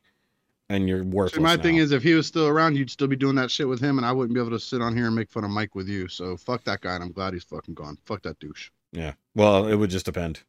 and 0.69 0.88
you're 0.88 1.03
worthless. 1.03 1.36
See, 1.36 1.41
my 1.41 1.55
now. 1.55 1.62
thing 1.62 1.77
is, 1.77 1.91
if 1.91 2.03
he 2.03 2.13
was 2.13 2.27
still 2.27 2.47
around, 2.47 2.77
you'd 2.77 2.89
still 2.91 3.08
be 3.08 3.15
doing 3.15 3.36
that 3.36 3.49
shit 3.51 3.67
with 3.67 3.79
him, 3.79 3.97
and 3.97 4.05
I 4.05 4.12
wouldn't 4.12 4.34
be 4.34 4.39
able 4.39 4.51
to 4.51 4.60
sit 4.60 4.82
on 4.82 4.95
here 4.95 5.08
and 5.08 5.15
make 5.15 5.29
fun 5.29 5.43
of 5.43 5.49
Mike 5.49 5.75
with 5.75 5.88
you. 5.88 6.08
So 6.08 6.38
fuck 6.38 6.63
that 6.65 6.82
guy, 6.82 6.95
and 6.95 7.03
I'm 7.03 7.12
glad 7.12 7.34
he's 7.34 7.43
fucking 7.43 7.73
gone. 7.73 7.97
Fuck 8.05 8.23
that 8.23 8.39
douche. 8.39 8.69
yeah. 8.91 9.13
Well, 9.36 9.67
it 9.67 9.75
would 9.75 9.89
just 9.89 10.05
depend. 10.05 10.41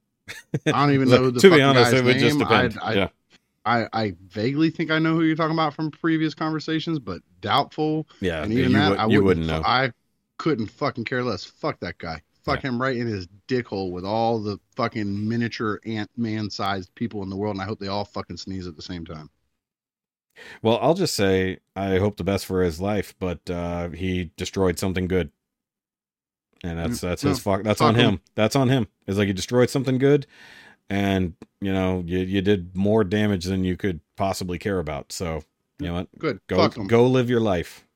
I 0.66 0.72
don't 0.72 0.92
even 0.92 1.08
know 1.10 1.30
the 1.30 1.40
to 1.40 1.50
be 1.50 1.62
honest, 1.62 1.92
it 1.92 2.04
would 2.04 2.18
just 2.18 2.38
depend. 2.38 2.78
I, 2.80 2.90
I, 2.90 2.94
yeah. 2.94 3.08
I, 3.64 3.88
I 3.92 4.14
vaguely 4.28 4.70
think 4.70 4.90
I 4.90 4.98
know 4.98 5.14
who 5.14 5.22
you're 5.22 5.36
talking 5.36 5.54
about 5.54 5.74
from 5.74 5.90
previous 5.90 6.34
conversations, 6.34 6.98
but 6.98 7.20
doubtful. 7.40 8.06
Yeah. 8.20 8.42
and 8.42 8.52
you, 8.52 8.60
even 8.60 8.72
that, 8.74 8.90
would, 8.90 8.98
I 8.98 9.06
you 9.06 9.22
wouldn't, 9.22 9.46
wouldn't 9.46 9.46
know. 9.46 9.62
I 9.68 9.92
couldn't 10.38 10.68
fucking 10.68 11.04
care 11.04 11.22
less. 11.22 11.44
Fuck 11.44 11.80
that 11.80 11.98
guy. 11.98 12.22
Fuck 12.42 12.62
him 12.62 12.80
right 12.80 12.96
in 12.96 13.06
his 13.06 13.28
dick 13.46 13.68
hole 13.68 13.92
with 13.92 14.04
all 14.04 14.40
the 14.40 14.58
fucking 14.74 15.28
miniature 15.28 15.78
ant 15.84 16.10
man 16.16 16.48
sized 16.48 16.92
people 16.94 17.22
in 17.22 17.28
the 17.28 17.36
world, 17.36 17.54
and 17.54 17.62
I 17.62 17.66
hope 17.66 17.78
they 17.78 17.88
all 17.88 18.04
fucking 18.04 18.38
sneeze 18.38 18.66
at 18.66 18.76
the 18.76 18.82
same 18.82 19.04
time. 19.04 19.28
Well, 20.62 20.78
I'll 20.80 20.94
just 20.94 21.14
say 21.14 21.58
I 21.76 21.98
hope 21.98 22.16
the 22.16 22.24
best 22.24 22.46
for 22.46 22.62
his 22.62 22.80
life, 22.80 23.14
but 23.18 23.48
uh, 23.50 23.90
he 23.90 24.30
destroyed 24.36 24.78
something 24.78 25.06
good, 25.08 25.30
and 26.62 26.78
that's 26.78 26.98
Mm, 26.98 27.00
that's 27.00 27.24
no, 27.24 27.30
his 27.30 27.38
fuck. 27.40 27.62
That's 27.62 27.80
on 27.80 27.94
him. 27.94 28.14
him. 28.14 28.20
That's 28.34 28.56
on 28.56 28.68
him. 28.68 28.86
It's 29.06 29.18
like 29.18 29.26
he 29.28 29.32
destroyed 29.32 29.70
something 29.70 29.98
good, 29.98 30.26
and 30.88 31.34
you 31.60 31.72
know 31.72 32.02
you 32.06 32.18
you 32.20 32.40
did 32.42 32.76
more 32.76 33.04
damage 33.04 33.44
than 33.44 33.64
you 33.64 33.76
could 33.76 34.00
possibly 34.16 34.58
care 34.58 34.78
about. 34.78 35.12
So 35.12 35.44
you 35.78 35.88
know 35.88 35.94
what? 35.94 36.08
Good. 36.18 36.40
Go 36.46 36.56
Fuck 36.56 36.76
him. 36.76 36.86
go 36.86 37.06
live 37.06 37.28
your 37.30 37.40
life. 37.40 37.86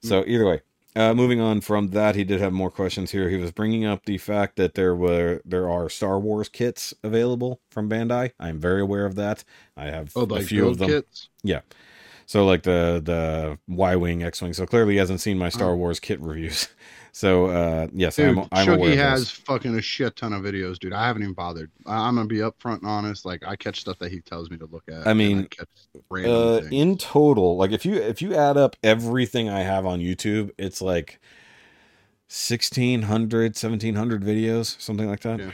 So 0.00 0.24
either 0.26 0.46
way, 0.46 0.60
uh, 0.98 1.14
moving 1.14 1.40
on 1.40 1.60
from 1.60 1.88
that, 1.88 2.14
he 2.16 2.24
did 2.24 2.40
have 2.40 2.52
more 2.52 2.70
questions 2.70 3.12
here. 3.12 3.28
He 3.30 3.36
was 3.36 3.52
bringing 3.52 3.84
up 3.84 4.04
the 4.04 4.18
fact 4.18 4.56
that 4.56 4.74
there 4.74 4.94
were 4.94 5.40
there 5.44 5.70
are 5.70 5.88
Star 5.88 6.18
Wars 6.18 6.48
kits 6.48 6.92
available 7.02 7.60
from 7.70 7.88
Bandai. 7.88 8.32
I 8.40 8.48
am 8.48 8.58
very 8.58 8.80
aware 8.80 9.06
of 9.06 9.14
that. 9.14 9.44
I 9.76 9.86
have 9.86 10.12
Oh, 10.16 10.22
a 10.24 10.40
few 10.42 10.68
of 10.68 10.78
them. 10.78 10.88
kits. 10.88 11.28
Yeah. 11.42 11.60
So 12.26 12.44
like 12.44 12.62
the 12.64 13.00
the 13.02 13.58
Y 13.68 13.96
wing, 13.96 14.22
X 14.22 14.42
wing. 14.42 14.52
So 14.52 14.66
clearly 14.66 14.94
he 14.94 14.98
hasn't 14.98 15.20
seen 15.20 15.38
my 15.38 15.48
Star 15.48 15.70
Oh. 15.70 15.76
Wars 15.76 16.00
kit 16.00 16.20
reviews. 16.20 16.68
So 17.18 17.46
uh, 17.46 17.88
yes, 17.92 18.14
Dude, 18.14 18.38
I'm 18.38 18.46
I'm 18.52 18.80
of 18.80 18.80
has 18.96 19.28
fucking 19.28 19.76
a 19.76 19.82
shit 19.82 20.14
ton 20.14 20.32
of 20.32 20.42
videos, 20.44 20.78
dude. 20.78 20.92
I 20.92 21.04
haven't 21.04 21.22
even 21.22 21.34
bothered. 21.34 21.68
I, 21.84 22.06
I'm 22.06 22.14
gonna 22.14 22.28
be 22.28 22.36
upfront 22.36 22.78
and 22.78 22.86
honest. 22.86 23.24
Like 23.24 23.42
I 23.44 23.56
catch 23.56 23.80
stuff 23.80 23.98
that 23.98 24.12
he 24.12 24.20
tells 24.20 24.52
me 24.52 24.56
to 24.58 24.66
look 24.66 24.84
at. 24.88 25.04
I 25.04 25.14
mean, 25.14 25.48
catch 25.48 25.66
Uh, 26.24 26.60
in 26.70 26.96
total, 26.96 27.56
like 27.56 27.72
if 27.72 27.84
you 27.84 27.96
if 27.96 28.22
you 28.22 28.36
add 28.36 28.56
up 28.56 28.76
everything 28.84 29.48
I 29.48 29.62
have 29.62 29.84
on 29.84 29.98
YouTube, 29.98 30.52
it's 30.58 30.80
like 30.80 31.18
1600 32.28 33.56
1700 33.56 34.22
videos 34.22 34.80
something 34.80 35.08
like 35.08 35.20
that 35.22 35.40
Yeah. 35.40 35.50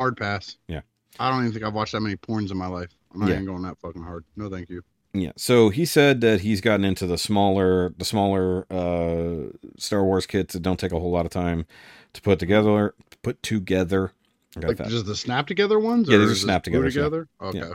hard 0.00 0.16
pass. 0.16 0.56
Yeah. 0.68 0.80
I 1.18 1.28
don't 1.28 1.40
even 1.40 1.52
think 1.52 1.66
I've 1.66 1.74
watched 1.74 1.92
that 1.92 2.00
many 2.00 2.16
porns 2.16 2.50
in 2.50 2.56
my 2.56 2.66
life. 2.66 2.96
I'm 3.12 3.20
not 3.20 3.28
Yeah. 3.28 3.34
even 3.34 3.44
going 3.44 3.62
that 3.64 3.78
fucking 3.78 4.02
hard. 4.02 4.24
No, 4.36 4.48
thank 4.48 4.70
you. 4.70 4.82
Yeah. 5.14 5.32
So 5.36 5.68
he 5.68 5.84
said 5.84 6.20
that 6.22 6.40
he's 6.40 6.60
gotten 6.60 6.84
into 6.84 7.06
the 7.06 7.16
smaller, 7.16 7.94
the 7.96 8.04
smaller 8.04 8.66
uh, 8.70 9.52
Star 9.78 10.04
Wars 10.04 10.26
kits 10.26 10.54
that 10.54 10.62
don't 10.62 10.78
take 10.78 10.92
a 10.92 10.98
whole 10.98 11.12
lot 11.12 11.24
of 11.24 11.30
time 11.32 11.66
to 12.12 12.20
put 12.20 12.38
together. 12.38 12.94
Put 13.22 13.42
together. 13.42 14.12
Like 14.56 14.76
that. 14.76 14.88
just 14.88 15.06
the 15.06 15.16
snap 15.16 15.48
together 15.48 15.80
ones. 15.80 16.08
Yeah, 16.08 16.16
or 16.16 16.20
these 16.20 16.30
are 16.30 16.34
snap 16.36 16.62
together, 16.62 16.88
together. 16.88 17.28
Yeah. 17.40 17.48
Okay. 17.48 17.72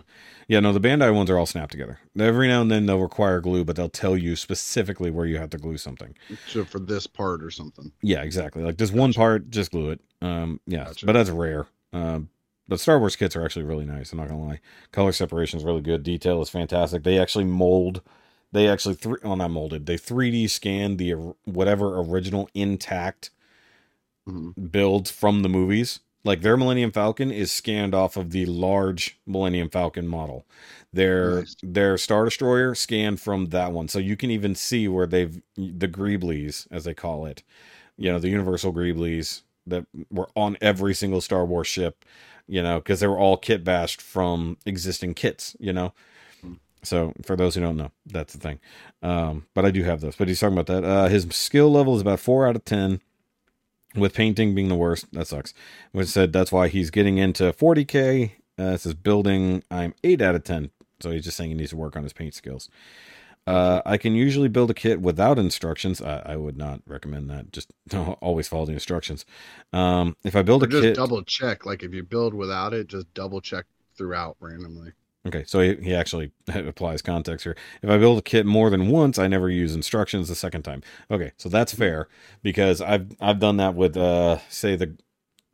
Yeah. 0.48 0.60
No, 0.62 0.72
the 0.72 0.80
Bandai 0.80 1.14
ones 1.14 1.30
are 1.30 1.38
all 1.38 1.46
snapped 1.46 1.72
together. 1.72 2.00
Every 2.18 2.48
now 2.48 2.62
and 2.62 2.72
then 2.72 2.86
they'll 2.86 3.00
require 3.02 3.42
glue, 3.42 3.66
but 3.66 3.76
they'll 3.76 3.90
tell 3.90 4.16
you 4.18 4.36
specifically 4.38 5.12
where 5.12 5.26
you 5.26 5.38
have 5.38 5.50
to 5.50 5.58
glue 5.58 5.78
something. 5.78 6.16
So 6.48 6.64
for 6.64 6.80
this 6.80 7.06
part 7.06 7.44
or 7.44 7.52
something. 7.52 7.92
Yeah, 8.02 8.22
exactly. 8.22 8.64
Like 8.64 8.78
this 8.78 8.92
one 8.92 9.12
part, 9.12 9.50
just 9.50 9.72
glue 9.72 9.90
it. 9.92 10.00
Um, 10.22 10.62
yeah, 10.68 10.86
Gotcha. 10.86 11.06
but 11.06 11.14
that's 11.14 11.30
rare. 11.30 11.68
Um, 11.92 12.30
but 12.70 12.80
Star 12.80 13.00
Wars 13.00 13.18
kits 13.18 13.36
are 13.36 13.44
actually 13.46 13.66
really 13.66 13.86
nice. 13.86 14.14
I'm 14.14 14.20
not 14.20 14.30
gonna 14.30 14.46
lie. 14.46 14.62
Color 14.94 15.12
separation 15.14 15.60
is 15.60 15.66
really 15.66 15.82
good. 15.82 16.04
Detail 16.04 16.42
is 16.42 16.50
fantastic. 16.50 17.04
They 17.04 17.20
actually 17.20 17.46
mold. 17.46 18.02
They 18.54 18.68
actually 18.70 18.96
three. 18.96 19.20
Well, 19.24 19.36
not 19.38 19.52
molded. 19.52 19.88
They 19.88 19.98
3D 19.98 20.48
scan 20.48 20.98
the 20.98 21.12
whatever 21.46 22.00
original 22.00 22.50
intact 22.56 23.32
Mhm. 24.28 24.56
builds 24.72 25.12
from 25.12 25.42
the 25.42 25.50
movies. 25.50 26.00
Like 26.26 26.42
their 26.42 26.58
Millennium 26.58 26.92
Falcon 26.92 27.32
is 27.32 27.52
scanned 27.52 27.96
off 27.96 28.18
of 28.18 28.32
the 28.32 28.46
large 28.46 29.18
Millennium 29.26 29.70
Falcon 29.70 30.08
model. 30.08 30.46
Their 30.92 31.42
Nice. 31.42 31.56
their 31.64 31.98
Star 31.98 32.26
Destroyer 32.26 32.76
scanned 32.76 33.22
from 33.22 33.48
that 33.48 33.72
one, 33.72 33.88
so 33.88 34.00
you 34.00 34.18
can 34.18 34.30
even 34.32 34.54
see 34.56 34.88
where 34.88 35.08
they've 35.08 35.42
the 35.56 35.88
Greeblies, 35.88 36.68
as 36.72 36.84
they 36.84 36.94
call 36.94 37.26
it. 37.26 37.44
You 37.98 38.12
know, 38.12 38.20
the 38.20 38.30
Universal 38.30 38.74
Greeblies 38.74 39.42
that 39.66 39.86
were 40.12 40.30
on 40.36 40.58
every 40.62 40.94
single 40.94 41.22
Star 41.22 41.46
Wars 41.46 41.68
ship. 41.68 42.04
You 42.50 42.64
know, 42.64 42.80
because 42.80 43.00
they 43.00 43.08
were 43.08 43.18
all 43.18 43.38
kit 43.38 43.64
bashed 43.64 44.02
from 44.02 44.58
existing 44.66 45.14
kits. 45.14 45.56
You 45.60 45.74
know. 45.74 45.94
So 46.82 47.14
for 47.24 47.36
those 47.36 47.56
who 47.56 47.62
don't 47.62 47.78
know, 47.78 47.92
that's 48.06 48.34
the 48.34 48.40
thing. 48.40 48.60
Um, 49.04 49.46
but 49.54 49.66
I 49.66 49.72
do 49.72 49.84
have 49.84 50.02
those. 50.02 50.16
But 50.16 50.30
he's 50.30 50.40
talking 50.40 50.58
about 50.58 50.74
that. 50.74 50.88
Uh, 50.88 51.08
his 51.08 51.28
skill 51.32 51.70
level 51.70 51.96
is 51.96 52.02
about 52.02 52.20
four 52.20 52.48
out 52.48 52.56
of 52.56 52.66
ten 52.66 53.02
with 53.96 54.14
painting 54.14 54.56
being 54.56 54.70
the 54.70 54.76
worst. 54.76 55.12
That 55.14 55.28
sucks. 55.28 55.54
Which 55.92 56.08
said 56.08 56.32
that's 56.32 56.52
why 56.52 56.68
he's 56.68 56.90
getting 56.90 57.18
into 57.18 57.52
40k. 57.54 58.32
Uh, 58.58 58.64
it 58.64 58.82
says 58.82 58.94
building. 58.94 59.64
I'm 59.70 59.94
eight 60.04 60.22
out 60.22 60.36
of 60.36 60.44
ten. 60.44 60.72
So 61.02 61.12
he's 61.12 61.24
just 61.24 61.38
saying 61.38 61.50
he 61.50 61.56
needs 61.56 61.70
to 61.72 61.78
work 61.78 61.96
on 61.96 62.04
his 62.04 62.14
paint 62.14 62.34
skills. 62.34 62.70
Uh, 63.48 63.82
I 63.86 63.98
can 63.98 64.14
usually 64.14 64.48
build 64.48 64.70
a 64.70 64.74
kit 64.76 65.02
without 65.02 65.40
instructions. 65.40 66.02
I, 66.02 66.20
I 66.26 66.36
would 66.36 66.58
not 66.58 66.82
recommend 66.86 67.30
that. 67.32 67.52
Just 67.52 67.74
always 68.22 68.48
follow 68.48 68.66
the 68.66 68.74
instructions. 68.74 69.26
Um, 69.74 70.16
if 70.24 70.36
I 70.36 70.44
build 70.44 70.64
Or 70.64 70.68
a 70.68 70.68
just 70.68 70.82
kit, 70.84 70.96
double 70.96 71.24
check. 71.24 71.66
Like 71.66 71.84
if 71.84 71.94
you 71.94 72.04
build 72.04 72.34
without 72.34 72.74
it, 72.74 72.88
just 72.88 73.14
double 73.14 73.42
check 73.42 73.66
throughout 73.96 74.38
randomly. 74.40 74.94
Okay, 75.28 75.44
so 75.46 75.60
he, 75.60 75.76
he 75.76 75.94
actually 75.94 76.32
applies 76.48 77.02
context 77.02 77.44
here. 77.44 77.56
If 77.82 77.90
I 77.90 77.98
build 77.98 78.20
a 78.20 78.22
kit 78.22 78.46
more 78.46 78.70
than 78.70 78.88
once, 78.90 79.20
I 79.20 79.28
never 79.28 79.50
use 79.50 79.76
instructions 79.76 80.30
the 80.30 80.36
second 80.36 80.64
time. 80.64 80.82
Okay, 81.12 81.34
so 81.38 81.50
that's 81.50 81.74
fair 81.74 82.08
because 82.42 82.82
I've 82.82 83.16
I've 83.20 83.40
done 83.40 83.58
that 83.58 83.76
with 83.76 83.98
uh 83.98 84.40
say 84.50 84.76
the 84.76 84.98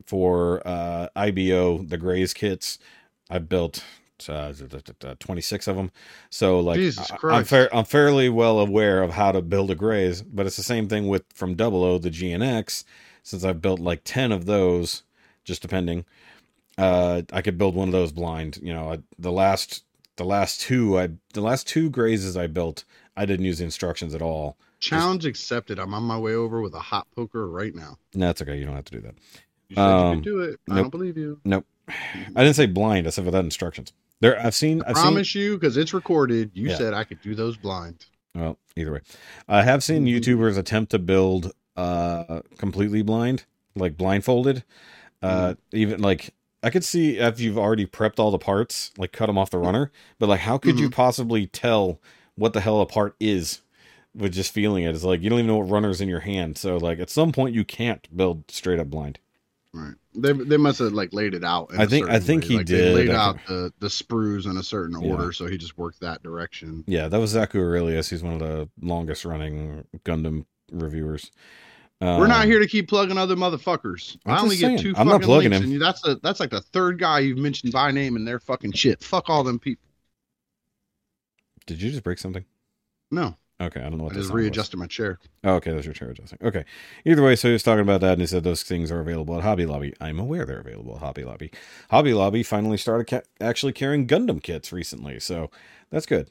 for 0.06 0.62
uh 0.66 1.08
IBO 1.16 1.82
the 1.82 1.98
Graze 1.98 2.34
kits. 2.34 2.78
I 3.30 3.38
built 3.40 3.84
uh, 4.28 4.52
26 5.18 5.68
of 5.68 5.76
them. 5.76 5.90
So 6.30 6.60
like 6.60 6.78
I- 6.98 7.16
I'm 7.22 7.68
I'm 7.72 7.84
fairly 7.84 8.28
well 8.28 8.58
aware 8.60 9.02
of 9.02 9.12
how 9.12 9.32
to 9.32 9.42
build 9.42 9.70
a 9.70 9.74
graze, 9.74 10.22
but 10.22 10.46
it's 10.46 10.56
the 10.56 10.62
same 10.62 10.88
thing 10.88 11.08
with 11.08 11.24
from 11.34 11.54
Double 11.54 11.84
O 11.84 11.98
the 11.98 12.10
GNX 12.10 12.84
since 13.22 13.44
I've 13.44 13.60
built 13.60 13.80
like 13.80 14.02
10 14.04 14.32
of 14.32 14.46
those 14.46 15.02
just 15.44 15.62
depending 15.62 16.04
uh 16.78 17.22
i 17.32 17.40
could 17.40 17.56
build 17.56 17.74
one 17.74 17.88
of 17.88 17.92
those 17.92 18.12
blind 18.12 18.58
you 18.62 18.72
know 18.74 18.92
I, 18.92 18.98
the 19.18 19.32
last 19.32 19.82
the 20.16 20.24
last 20.24 20.60
two 20.60 20.98
i 20.98 21.08
the 21.32 21.40
last 21.40 21.66
two 21.66 21.88
grazes 21.88 22.36
i 22.36 22.46
built 22.46 22.84
i 23.16 23.24
didn't 23.24 23.46
use 23.46 23.58
the 23.58 23.64
instructions 23.64 24.14
at 24.14 24.20
all 24.22 24.56
Challenge 24.78 25.24
accepted. 25.24 25.78
I'm 25.78 25.94
on 25.94 26.02
my 26.02 26.18
way 26.18 26.34
over 26.34 26.60
with 26.60 26.74
a 26.74 26.78
hot 26.80 27.06
poker 27.16 27.48
right 27.48 27.74
now. 27.74 27.96
no, 28.14 28.26
that's 28.26 28.42
okay 28.42 28.58
you 28.58 28.66
don't 28.66 28.74
have 28.74 28.84
to 28.84 28.92
do 28.92 29.00
that 29.00 29.14
You 29.68 29.76
said 29.76 29.82
Um, 29.82 30.08
you 30.10 30.14
could 30.16 30.24
do 30.24 30.40
it. 30.40 30.60
I 30.68 30.74
nope. 30.74 30.82
don't 30.84 30.90
believe 30.90 31.16
you. 31.16 31.40
Nope. 31.46 31.64
I 31.88 32.42
didn't 32.42 32.56
say 32.56 32.66
blind 32.66 33.06
i 33.06 33.10
said 33.10 33.24
without 33.24 33.44
instructions 33.44 33.92
there 34.20 34.38
i've 34.44 34.54
seen 34.54 34.82
I 34.82 34.90
i've 34.90 34.96
seen 34.96 35.02
promise 35.04 35.34
you, 35.34 35.58
because 35.58 35.76
it's 35.76 35.92
recorded. 35.94 36.50
You 36.54 36.68
Yeah. 36.70 36.76
said 36.76 36.94
I 36.94 37.04
could 37.04 37.20
do 37.22 37.34
those 37.34 37.56
blind. 37.56 38.06
well 38.34 38.58
either 38.76 38.92
way 38.92 39.00
i 39.48 39.62
have 39.62 39.82
seen 39.82 40.04
Mhm. 40.04 40.18
youtubers 40.20 40.58
attempt 40.58 40.90
to 40.92 40.98
build 40.98 41.52
uh 41.76 42.40
completely 42.58 43.02
blind 43.02 43.44
like 43.74 43.96
blindfolded 43.96 44.64
uh 45.22 45.54
even 45.72 46.00
like 46.00 46.34
i 46.62 46.70
could 46.70 46.84
see 46.84 47.18
if 47.18 47.40
you've 47.40 47.58
already 47.58 47.86
prepped 47.86 48.18
all 48.18 48.30
the 48.30 48.38
parts 48.38 48.92
like 48.98 49.12
cut 49.12 49.26
them 49.26 49.38
off 49.38 49.50
the 49.50 49.58
runner 49.58 49.90
but 50.18 50.28
like 50.28 50.40
how 50.40 50.56
could 50.58 50.78
you 50.78 50.88
possibly 50.90 51.46
tell 51.46 52.00
what 52.34 52.52
the 52.52 52.60
hell 52.60 52.80
a 52.80 52.86
part 52.86 53.14
is 53.20 53.60
with 54.14 54.32
just 54.32 54.52
feeling 54.52 54.84
it 54.84 54.94
it's 54.94 55.04
like 55.04 55.20
you 55.22 55.28
don't 55.30 55.38
even 55.40 55.46
know 55.48 55.58
what 55.58 55.70
runner's 55.70 56.00
in 56.00 56.08
your 56.08 56.20
hand 56.20 56.56
so 56.58 56.76
like 56.78 56.98
at 56.98 57.10
some 57.10 57.32
point 57.32 57.54
you 57.54 57.64
can't 57.64 58.14
build 58.14 58.50
straight 58.50 58.78
up 58.78 58.88
blind 58.88 59.18
Right. 59.76 59.94
They 60.14 60.32
they 60.32 60.56
must 60.56 60.78
have 60.78 60.92
like 60.92 61.12
laid 61.12 61.34
it 61.34 61.44
out. 61.44 61.70
in 61.72 61.80
I 61.80 61.84
think- 61.86 62.08
I 62.08 62.18
think 62.18 62.42
way. 62.44 62.48
he 62.48 62.56
like, 62.58 62.66
did. 62.66 62.94
Laid 62.94 63.10
out 63.10 63.36
the 63.46 63.72
the 63.78 63.88
sprues 63.88 64.46
in 64.50 64.56
a 64.56 64.62
certain 64.62 64.98
Yeah. 65.00 65.10
order, 65.12 65.32
so 65.32 65.46
he 65.46 65.58
just 65.58 65.76
worked 65.76 66.00
that 66.00 66.22
direction. 66.22 66.82
yeah 66.86 67.08
that 67.08 67.18
was 67.20 67.34
zaku 67.34 67.56
aurelius 67.56 68.08
he's 68.10 68.22
one 68.22 68.32
of 68.34 68.40
the 68.40 68.68
longest 68.80 69.24
running 69.26 69.84
gundam 70.04 70.46
reviewers 70.72 71.30
We're 72.00 72.26
not 72.26 72.44
Um, 72.44 72.50
here 72.50 72.58
to 72.58 72.66
keep 72.66 72.88
plugging 72.88 73.16
other 73.18 73.36
motherfuckers. 73.36 74.16
I'm 74.26 74.34
I 74.34 74.40
only 74.40 74.56
get 74.56 74.78
two 74.80 74.94
I'm 74.96 75.08
not 75.08 75.22
plugging 75.22 75.50
links, 75.50 75.66
him. 75.66 75.72
and 75.74 75.82
that's 75.82 76.06
a 76.06 76.16
that's 76.22 76.40
like 76.40 76.50
the 76.50 76.60
third 76.60 76.98
guy 76.98 77.18
you've 77.20 77.38
mentioned 77.38 77.72
by 77.72 77.90
name 77.90 78.16
in 78.16 78.24
their 78.24 78.38
fucking 78.40 78.72
shit. 78.72 79.02
Fuck 79.02 79.28
all 79.28 79.44
them 79.44 79.58
people. 79.58 79.82
did 81.66 81.82
you 81.82 81.90
just 81.90 82.02
break 82.04 82.18
something 82.18 82.44
No, 83.10 83.36
Okay, 83.58 83.80
I 83.80 83.84
don't 83.84 83.96
know 83.96 84.04
I 84.04 84.04
what 84.04 84.12
that 84.12 84.18
just 84.18 84.28
sound 84.28 84.34
was. 84.36 84.44
readjusted 84.44 84.78
my 84.78 84.86
chair. 84.86 85.18
Oh, 85.42 85.54
okay, 85.54 85.72
that's 85.72 85.86
your 85.86 85.94
chair 85.94 86.10
adjusting. 86.10 86.38
Okay. 86.42 86.64
Either 87.06 87.22
way, 87.22 87.36
so 87.36 87.48
he 87.48 87.52
was 87.52 87.62
talking 87.62 87.80
about 87.80 88.02
that, 88.02 88.12
and 88.12 88.20
he 88.20 88.26
said 88.26 88.44
those 88.44 88.62
things 88.62 88.90
are 88.92 89.00
available 89.00 89.34
at 89.38 89.42
Hobby 89.42 89.64
Lobby. 89.64 89.94
I'm 89.98 90.18
aware 90.18 90.44
they're 90.44 90.60
available 90.60 90.96
at 90.96 91.00
Hobby 91.00 91.24
Lobby. 91.24 91.50
Hobby 91.90 92.12
Lobby 92.12 92.42
finally 92.42 92.76
started 92.76 93.06
ca- 93.06 93.22
actually 93.40 93.72
carrying 93.72 94.06
Gundam 94.06 94.42
kits 94.42 94.72
recently, 94.72 95.18
so 95.20 95.50
that's 95.90 96.04
good. 96.04 96.30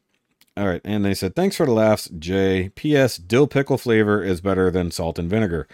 All 0.56 0.68
right, 0.68 0.82
and 0.86 1.04
they 1.04 1.16
said 1.16 1.36
thanks 1.36 1.56
for 1.56 1.66
the 1.66 1.72
laughs, 1.74 2.08
Jay. 2.18 2.70
P.S. 2.76 3.18
Dill 3.18 3.48
pickle 3.48 3.78
flavor 3.80 4.24
is 4.24 4.40
better 4.40 4.70
than 4.70 4.92
salt 4.92 5.18
and 5.20 5.30
vinegar. 5.30 5.68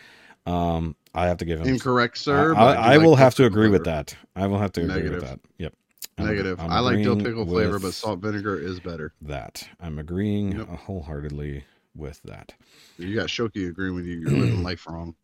Um, 0.46 0.96
I 1.14 1.28
have 1.28 1.38
to 1.38 1.46
give 1.46 1.60
him. 1.60 1.68
Incorrect, 1.68 2.18
sir. 2.18 2.54
I, 2.54 2.56
but 2.56 2.78
I, 2.78 2.94
do 2.96 3.02
I 3.02 3.06
will 3.06 3.16
have 3.18 3.36
to 3.36 3.46
agree 3.46 3.68
with 3.70 3.84
that. 3.84 4.16
I 4.36 4.48
will 4.48 4.58
have 4.60 4.72
to 4.74 4.82
agree 4.82 4.96
Negative. 4.96 5.22
with 5.22 5.30
that. 5.30 5.40
Yep. 5.58 5.74
I'm- 6.22 6.30
Negative. 6.30 6.60
I'm 6.60 6.72
I 6.72 6.80
like 6.80 7.04
dill 7.04 7.18
pickle 7.18 7.46
flavor, 7.46 7.80
but 7.80 7.94
salt 7.94 8.20
vinegar 8.20 8.60
is 8.60 8.80
better. 8.80 9.14
That 9.22 9.68
I'm 9.80 10.00
agreeing 10.00 10.58
Yep. 10.58 10.68
wholeheartedly 10.68 11.64
with 11.96 12.22
that. 12.24 12.54
You 12.98 13.16
got 13.16 13.28
Shoky 13.28 13.68
agreeing 13.68 13.96
with 13.96 14.06
you. 14.06 14.20
You're 14.20 14.32
living 14.32 14.64
life 14.64 14.86
wrong. 14.88 15.16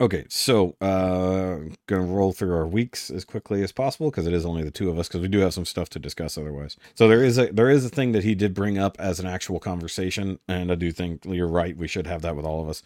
Okay, 0.00 0.24
so 0.30 0.74
uh 0.80 1.58
gonna 1.86 2.06
roll 2.06 2.32
through 2.32 2.54
our 2.54 2.66
weeks 2.66 3.10
as 3.10 3.24
quickly 3.24 3.62
as 3.62 3.72
possible 3.72 4.10
because 4.10 4.26
it 4.26 4.32
is 4.32 4.44
only 4.46 4.64
the 4.64 4.70
two 4.70 4.88
of 4.88 4.98
us 4.98 5.06
because 5.06 5.20
we 5.20 5.28
do 5.28 5.38
have 5.40 5.52
some 5.54 5.66
stuff 5.66 5.90
to 5.90 5.98
discuss 5.98 6.36
otherwise. 6.38 6.76
So 6.94 7.06
there 7.08 7.22
is 7.22 7.38
a 7.38 7.46
there 7.52 7.68
is 7.70 7.84
a 7.84 7.88
thing 7.90 8.12
that 8.12 8.24
he 8.24 8.34
did 8.34 8.54
bring 8.54 8.78
up 8.78 8.96
as 8.98 9.20
an 9.20 9.26
actual 9.26 9.60
conversation, 9.60 10.38
and 10.48 10.72
I 10.72 10.76
do 10.76 10.90
think 10.92 11.24
you're 11.26 11.46
right. 11.46 11.76
We 11.76 11.86
should 11.88 12.06
have 12.06 12.22
that 12.22 12.34
with 12.34 12.46
all 12.46 12.62
of 12.62 12.68
us 12.70 12.82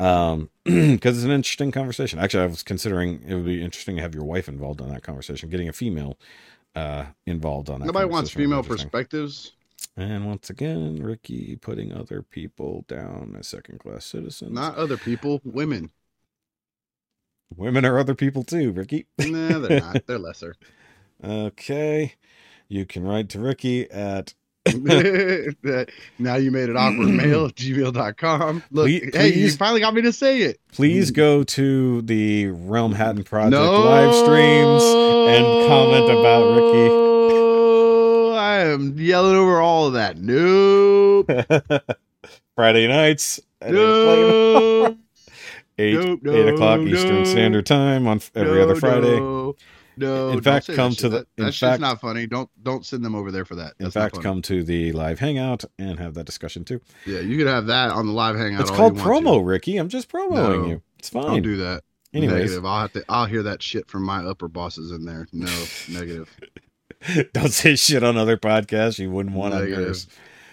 um 0.00 0.48
because 0.64 1.18
it's 1.18 1.24
an 1.24 1.30
interesting 1.30 1.70
conversation. 1.70 2.18
Actually, 2.18 2.44
I 2.44 2.46
was 2.46 2.62
considering 2.62 3.22
it 3.28 3.34
would 3.34 3.44
be 3.44 3.62
interesting 3.62 3.96
to 3.96 4.02
have 4.02 4.14
your 4.14 4.24
wife 4.24 4.48
involved 4.48 4.80
in 4.80 4.88
that 4.88 5.02
conversation, 5.02 5.50
getting 5.50 5.68
a 5.68 5.72
female 5.72 6.18
uh 6.74 7.06
involved 7.26 7.70
on 7.70 7.80
that. 7.80 7.86
Nobody 7.86 8.06
wants 8.06 8.32
conversation 8.32 8.50
would 8.50 8.62
be 8.62 8.68
female 8.68 8.76
perspectives. 8.76 9.52
And 9.96 10.26
once 10.26 10.48
again, 10.48 11.02
Rikki 11.02 11.56
putting 11.56 11.92
other 11.92 12.22
people 12.22 12.84
down 12.86 13.34
as 13.38 13.48
second 13.48 13.80
class 13.80 14.04
citizens. 14.04 14.52
Not 14.52 14.76
other 14.76 14.96
people, 14.96 15.40
women. 15.44 15.90
Women 17.56 17.84
are 17.84 17.98
other 17.98 18.14
people 18.14 18.44
too, 18.44 18.72
Rikki. 18.72 19.06
Nah, 19.18 19.58
they're 19.58 19.80
not. 19.80 20.06
They're 20.06 20.18
lesser. 20.18 20.54
Okay. 21.24 22.14
You 22.68 22.86
can 22.86 23.02
write 23.02 23.28
to 23.30 23.40
Rikki 23.40 23.90
at 23.90 24.34
now 26.18 26.34
you 26.36 26.50
made 26.50 26.68
it 26.68 26.76
awkward 26.76 27.08
mail 27.08 27.50
gmail.com. 27.50 28.62
Look, 28.70 28.86
Please- 28.86 29.10
hey, 29.14 29.34
you 29.34 29.50
finally 29.52 29.80
got 29.80 29.94
me 29.94 30.02
to 30.02 30.12
say 30.12 30.40
it. 30.42 30.60
please 30.72 31.10
go 31.10 31.42
to 31.44 32.02
the 32.02 32.46
Realm 32.48 32.92
Hatton 32.92 33.24
Project 33.24 33.52
no 33.52 33.80
live 33.80 34.14
streams 34.14 34.82
and 34.82 35.68
comment 35.68 36.04
about 36.10 36.54
Rikki. 36.54 37.08
I 38.38 38.60
am 38.72 38.98
yelling 38.98 39.36
over 39.36 39.60
all 39.60 39.86
of 39.86 39.92
that. 39.94 40.16
Nope. 40.18 41.30
Friday 42.56 42.88
nights 42.88 43.40
at 43.60 43.74
8 43.74 43.74
o'clock- 43.74 44.18
No. 44.18 44.96
8, 45.80 45.94
Nope, 45.94 46.20
8 46.26 46.48
o'clock 46.54 46.80
no, 46.80 46.86
Eastern. 46.88 47.24
Standard 47.24 47.66
Time 47.66 48.06
on 48.08 48.20
every 48.34 48.60
other 48.60 48.74
Friday. 48.74 49.16
No. 49.98 50.30
In 50.30 50.40
fact, 50.40 50.66
come 50.74 50.92
to 50.92 51.08
the- 51.08 51.26
That, 51.36 51.46
in 51.46 51.52
fact- 51.52 51.80
not 51.80 52.00
funny. 52.00 52.26
Don't 52.26 52.48
don't 52.62 52.84
send 52.86 53.04
them 53.04 53.14
over 53.14 53.30
there 53.30 53.44
for 53.44 53.54
that. 53.56 53.74
In 53.78 53.84
That's 53.84 53.94
not 53.96 54.12
fact, 54.12 54.22
come 54.22 54.40
to 54.42 54.62
the 54.62 54.92
live 54.92 55.18
hangout 55.18 55.64
and 55.78 55.98
have 55.98 56.14
that 56.14 56.24
discussion 56.24 56.64
too. 56.64 56.80
Yeah, 57.06 57.20
you 57.20 57.36
could 57.36 57.46
have 57.46 57.66
that 57.66 57.90
on 57.90 58.06
the 58.06 58.12
live 58.12 58.36
hangout. 58.36 58.62
it's 58.62 58.70
all 58.70 58.76
called 58.76 58.96
you 58.98 59.04
want 59.04 59.24
to. 59.24 59.30
promo, 59.30 59.46
Rikki. 59.46 59.76
I'm 59.76 59.88
just 59.88 60.08
promoting 60.08 60.62
No, 60.62 60.66
you. 60.68 60.82
It's 60.98 61.08
fine. 61.08 61.22
Don't 61.24 61.42
do 61.42 61.56
that. 61.58 61.82
Anyways, 62.14 62.34
Negative. 62.52 62.64
I'll 62.64 62.80
have 62.80 62.92
to. 62.94 63.04
I'll 63.08 63.26
hear 63.26 63.42
that 63.42 63.62
shit 63.62 63.88
from 63.88 64.02
my 64.02 64.24
upper 64.24 64.48
bosses 64.48 64.90
in 64.92 65.04
there. 65.04 65.26
No, 65.32 65.46
negative. 65.90 66.28
don't 67.32 67.52
say 67.52 67.76
shit 67.76 68.02
on 68.02 68.16
other 68.16 68.36
podcasts 68.36 68.98
you 68.98 69.10
wouldn't 69.10 69.34
want 69.34 69.54
on 69.54 69.68
yours. 69.68 70.06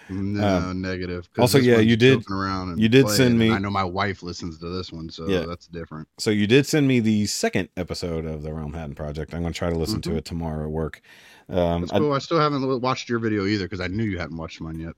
No, 0.10 0.58
Um, 0.70 0.82
negative. 0.82 1.28
also, 1.38 1.58
yeah, 1.58 1.80
you 1.80 1.96
did- 1.96 2.30
Around 2.30 2.78
you 2.80 2.88
did 2.90 3.10
send 3.10 3.40
me- 3.40 3.52
I 3.52 3.58
know 3.58 3.72
my 3.72 3.84
wife 3.84 4.22
listens 4.22 4.60
to 4.60 4.70
this 4.70 4.92
one, 4.92 5.10
so 5.10 5.28
Yeah. 5.28 5.46
that's 5.48 5.68
different. 5.68 6.08
So 6.20 6.30
you 6.30 6.46
did 6.48 6.66
send 6.68 6.88
me 6.88 7.00
the 7.00 7.26
second 7.26 7.70
episode 7.76 8.26
of 8.26 8.44
the 8.44 8.54
Realm 8.54 8.74
Hatton 8.74 8.94
Project. 8.96 9.34
I'm 9.34 9.42
going 9.42 9.54
to 9.54 9.58
try 9.58 9.70
to 9.70 9.78
listen 9.78 10.02
to 10.02 10.12
Mhm. 10.12 10.18
it 10.18 10.26
tomorrow 10.26 10.64
at 10.66 10.72
work. 10.72 11.02
Um, 11.50 11.82
That's 11.82 11.94
I- 11.94 11.98
cool. 12.00 12.14
I, 12.14 12.20
still 12.20 12.40
haven't 12.40 12.82
watched 12.82 13.10
your 13.10 13.20
video 13.20 13.46
either 13.46 13.66
because 13.66 13.80
I 13.82 13.88
knew 13.88 14.04
you 14.04 14.18
hadn't 14.20 14.38
watched 14.38 14.62
mine 14.62 14.80
yet. 14.80 14.94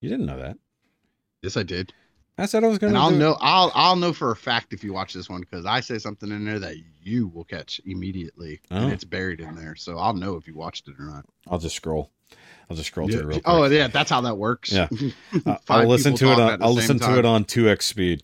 you 0.00 0.08
didn't 0.08 0.26
know 0.26 0.38
that. 0.38 0.56
Yes, 1.42 1.56
I 1.56 1.62
did. 1.62 1.92
I 2.38 2.46
said 2.46 2.64
I 2.64 2.66
was 2.68 2.78
going 2.78 2.92
to. 2.94 2.98
I'll 2.98 3.10
do 3.10 3.16
it. 3.16 3.18
know. 3.18 3.36
I'll 3.40 3.70
I'll 3.74 3.94
know 3.94 4.12
for 4.12 4.30
a 4.32 4.36
fact 4.36 4.72
if 4.72 4.82
you 4.82 4.92
watch 4.92 5.12
this 5.12 5.28
one 5.28 5.40
because 5.42 5.64
I 5.66 5.80
say 5.80 5.98
something 5.98 6.30
in 6.32 6.44
there 6.44 6.58
that 6.58 6.76
you 7.02 7.28
will 7.28 7.44
catch 7.44 7.80
immediately, 7.84 8.60
Oh. 8.70 8.76
and 8.78 8.92
it's 8.92 9.04
buried 9.04 9.40
in 9.40 9.54
there. 9.54 9.76
So 9.76 9.98
I'll 9.98 10.14
know 10.14 10.36
if 10.36 10.48
you 10.48 10.54
watched 10.54 10.88
it 10.88 10.94
or 10.98 11.04
not. 11.04 11.26
I'll 11.46 11.58
just 11.58 11.76
scroll. 11.76 12.10
I'll 12.70 12.76
just 12.76 12.88
scroll 12.88 13.10
Yeah. 13.10 13.18
through 13.18 13.26
real 13.28 13.40
quick. 13.40 13.44
Oh 13.46 13.64
yeah, 13.64 13.88
that's 13.88 14.10
how 14.10 14.20
that 14.22 14.36
works. 14.38 14.72
Yeah. 14.72 14.88
Uh, 15.46 15.56
I'll 15.68 15.86
listen 15.86 16.14
to 16.16 16.32
it 16.32 16.38
on. 16.38 16.62
I'll 16.62 16.72
listen 16.74 16.98
to 17.00 17.18
it 17.18 17.24
on 17.24 17.44
2x 17.44 17.82
speed. 17.82 18.22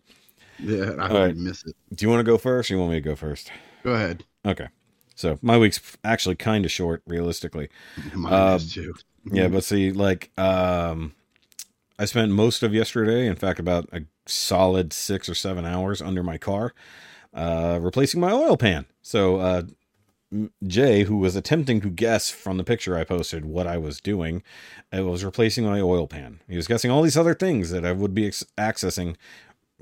Yeah, 0.59 0.92
I 0.99 1.12
right. 1.12 1.37
miss 1.37 1.64
it. 1.64 1.77
Do 1.94 2.05
you 2.05 2.11
want 2.11 2.21
to 2.21 2.25
go 2.31 2.37
first, 2.38 2.71
or 2.71 2.75
you 2.75 2.81
want 2.81 2.90
me 2.92 2.97
to 2.97 3.01
go 3.09 3.14
first? 3.14 3.51
Go 3.85 3.92
ahead. 3.94 4.25
Okay. 4.44 4.66
So 5.14 5.38
my 5.42 5.57
week's 5.59 5.81
actually 6.05 6.35
kind 6.37 6.64
of 6.64 6.71
short, 6.71 7.03
realistically. 7.07 7.68
Mine 8.14 8.33
Uh, 8.33 8.59
too. 8.59 8.94
Yeah, 9.31 9.49
but 9.49 9.62
see, 9.64 9.90
like, 9.92 10.31
um, 10.38 11.14
I 11.99 12.05
spent 12.07 12.31
most 12.33 12.62
of 12.62 12.73
yesterday, 12.75 13.27
in 13.27 13.37
fact, 13.37 13.59
about 13.61 13.88
a 13.92 14.03
solid 14.27 14.92
six 14.92 15.29
or 15.29 15.35
seven 15.35 15.64
hours 15.64 16.01
under 16.03 16.23
my 16.23 16.38
car, 16.38 16.73
uh, 17.35 17.79
replacing 17.81 18.21
my 18.21 18.33
oil 18.33 18.57
pan. 18.57 18.87
So, 19.03 19.37
uh, 19.37 19.62
Jay, 20.67 21.05
who 21.05 21.17
was 21.17 21.37
attempting 21.37 21.81
to 21.81 21.88
guess 21.91 22.31
from 22.31 22.59
the 22.59 22.64
picture 22.64 22.97
I 22.99 23.05
posted 23.05 23.45
what 23.47 23.67
I 23.67 23.79
was 23.79 24.01
doing, 24.01 24.43
I 24.93 25.01
was 25.01 25.25
replacing 25.25 25.64
my 25.64 25.81
oil 25.81 26.07
pan. 26.07 26.41
He 26.49 26.57
was 26.57 26.67
guessing 26.67 26.91
all 26.91 27.03
these 27.03 27.17
other 27.17 27.35
things 27.35 27.71
that 27.71 27.85
I 27.87 27.93
would 27.93 28.12
be 28.14 28.27
ex- 28.27 28.45
accessing 28.59 29.17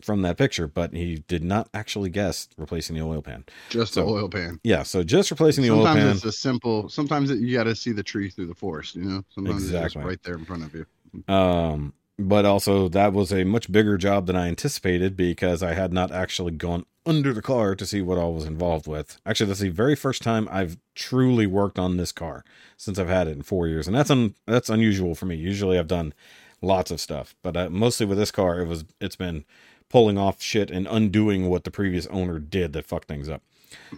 from 0.00 0.22
that 0.22 0.36
picture, 0.36 0.68
but 0.68 0.92
he 0.92 1.24
did 1.26 1.42
not 1.42 1.68
actually 1.74 2.10
guess 2.10 2.48
replacing 2.56 2.94
the 2.96 3.02
oil 3.02 3.22
pan. 3.22 3.44
just 3.70 3.94
so- 3.94 4.04
the 4.04 4.12
oil 4.12 4.28
pan. 4.28 4.60
Yeah, 4.62 4.82
so 4.84 5.02
just 5.02 5.30
replacing 5.30 5.62
the 5.64 5.70
oil 5.70 5.84
pan. 5.84 5.96
Sometimes 5.96 6.16
it's 6.18 6.24
a 6.26 6.32
simple. 6.32 6.88
Sometimes 6.90 7.30
it, 7.30 7.38
you 7.38 7.56
got 7.56 7.64
to 7.64 7.74
see 7.74 7.92
the 7.92 8.02
tree 8.04 8.30
through 8.30 8.46
the 8.46 8.54
forest. 8.54 8.94
You 8.94 9.02
know. 9.04 9.24
Sometimes 9.30 9.62
it's 9.64 9.72
Exactly. 9.72 9.88
just 10.02 10.06
right 10.06 10.22
there 10.22 10.34
in 10.34 10.44
front 10.44 10.64
of 10.64 10.74
you. 10.74 10.86
Um, 11.34 11.94
but 12.18 12.44
also 12.46 12.88
that 12.88 13.12
was 13.12 13.32
a 13.32 13.44
much 13.44 13.70
bigger 13.70 13.98
job 13.98 14.26
than 14.26 14.36
I 14.36 14.48
anticipated 14.48 15.16
because 15.16 15.62
I 15.62 15.74
had 15.74 15.92
not 15.92 16.10
actually 16.12 16.52
gone 16.52 16.86
under 17.04 17.32
the 17.32 17.42
car 17.42 17.74
to 17.76 17.86
see 17.86 18.02
what 18.02 18.18
all 18.18 18.32
was 18.34 18.44
involved 18.46 18.86
with. 18.86 19.20
Actually, 19.26 19.48
that's 19.48 19.60
the 19.60 19.68
very 19.68 19.94
first 19.94 20.22
time 20.22 20.48
I've 20.50 20.78
truly 20.94 21.46
worked 21.46 21.78
on 21.78 21.96
this 21.96 22.12
car 22.12 22.44
since 22.76 22.98
I've 22.98 23.08
had 23.08 23.28
it 23.28 23.32
in 23.36 23.42
four 23.42 23.68
years, 23.68 23.86
and 23.86 23.94
that's 23.96 24.10
un- 24.10 24.34
that's 24.46 24.70
unusual 24.70 25.14
for 25.14 25.26
me. 25.26 25.36
Usually, 25.36 25.78
I've 25.78 25.88
done 25.88 26.14
lots 26.62 26.90
of 26.90 27.00
stuff, 27.00 27.34
but 27.42 27.56
uh, 27.56 27.70
mostly 27.70 28.06
with 28.06 28.18
this 28.18 28.30
car, 28.30 28.60
it 28.60 28.66
was 28.66 28.84
it's 29.00 29.16
been 29.16 29.44
pulling 29.88 30.18
off 30.18 30.42
shit 30.42 30.70
and 30.70 30.86
undoing 30.88 31.48
what 31.48 31.64
the 31.64 31.70
previous 31.70 32.06
owner 32.08 32.38
did 32.40 32.72
that 32.72 32.86
fucked 32.86 33.08
things 33.08 33.28
up. 33.28 33.42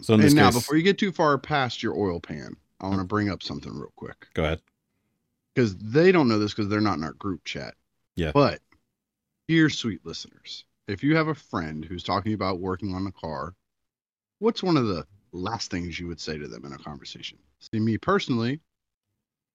So 0.01 0.15
in 0.15 0.21
this 0.21 0.33
And 0.33 0.37
now, 0.37 0.51
case, 0.51 0.55
before 0.55 0.77
you 0.77 0.83
get 0.83 0.99
too 0.99 1.13
far 1.13 1.39
past 1.39 1.83
your 1.83 1.97
oil 1.97 2.21
pan, 2.21 2.57
I 2.81 2.89
want 2.89 3.01
to 3.01 3.05
bring 3.05 3.31
up 3.31 3.43
something 3.43 3.73
real 3.75 3.93
quick 3.97 4.27
go 4.35 4.45
ahead. 4.45 4.61
because 5.55 5.77
they 5.77 6.13
don't 6.13 6.29
know 6.29 6.39
this 6.39 6.53
because 6.55 6.69
they're 6.69 6.81
not 6.81 6.99
in 6.99 7.05
our 7.05 7.13
group 7.15 7.45
chat. 7.45 7.75
Yeah. 8.19 8.33
But 8.35 8.61
dear 9.47 9.71
sweet 9.71 10.05
listeners, 10.05 10.65
if 10.89 11.05
you 11.05 11.15
have 11.15 11.29
a 11.29 11.35
friend 11.35 11.85
who's 11.85 12.03
talking 12.03 12.33
about 12.33 12.59
working 12.59 12.93
on 12.95 13.07
a 13.07 13.13
car, 13.13 13.55
what's 14.41 14.63
one 14.63 14.77
of 14.77 14.87
the 14.89 15.07
last 15.31 15.71
things 15.71 16.01
you 16.01 16.09
would 16.09 16.21
say 16.21 16.37
to 16.37 16.49
them 16.49 16.65
in 16.65 16.73
a 16.73 16.79
conversation? 16.79 17.39
See, 17.61 17.79
me 17.79 17.97
personally, 17.97 18.61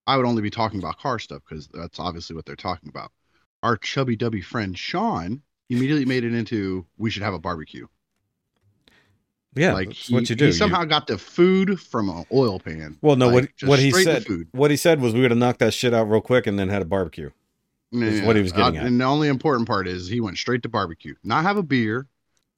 I 0.08 0.16
would 0.16 0.26
only 0.26 0.42
be 0.42 0.50
talking 0.50 0.80
about 0.80 0.98
car 0.98 1.20
stuff 1.20 1.42
because 1.48 1.68
that's 1.68 2.00
obviously 2.00 2.36
what 2.38 2.46
they're 2.46 2.56
talking 2.56 2.88
about. 2.88 3.12
Our 3.64 3.76
chubby 3.76 4.16
dubby 4.16 4.44
friend 4.44 4.78
Sean 4.78 5.42
immediately 5.70 6.06
made 6.06 6.24
it 6.24 6.34
into 6.34 6.86
we 6.98 7.10
should 7.10 7.24
have 7.24 7.34
a 7.34 7.40
barbecue. 7.40 7.88
Yeah, 9.56 9.74
like 9.74 9.92
he, 9.92 10.14
what 10.14 10.30
you 10.30 10.36
do. 10.38 10.46
he 10.46 10.52
You- 10.52 10.58
somehow 10.58 10.86
got 10.86 11.08
the 11.08 11.18
food 11.18 11.80
from 11.80 12.10
an 12.10 12.26
oil 12.32 12.60
pan. 12.60 12.98
well, 13.02 13.16
no, 13.18 13.28
like, 13.28 13.54
what 13.60 13.70
what 13.70 13.80
he 13.80 13.92
said 13.92 14.26
food. 14.26 14.48
what 14.52 14.72
he 14.72 14.78
said 14.78 15.02
was 15.02 15.14
we 15.14 15.22
would 15.22 15.32
have 15.32 15.38
knocked 15.38 15.60
that 15.60 15.74
shit 15.74 15.94
out 15.94 16.06
real 16.10 16.22
quick 16.22 16.48
and 16.48 16.58
then 16.58 16.70
had 16.70 16.82
a 16.82 16.86
barbecue. 16.86 17.30
Is 17.94 18.22
what 18.26 18.36
he 18.36 18.42
was 18.42 18.52
getting 18.52 18.78
Uh, 18.78 18.82
at. 18.82 18.88
And 18.88 19.00
the 19.00 19.06
only 19.06 19.28
important 19.28 19.68
part 19.68 19.88
is 19.88 20.08
he 20.08 20.20
went 20.20 20.38
straight 20.38 20.64
to 20.64 20.70
barbecue. 20.70 21.14
Not 21.24 21.44
have 21.44 21.58
a 21.58 21.64
beer, 21.64 22.08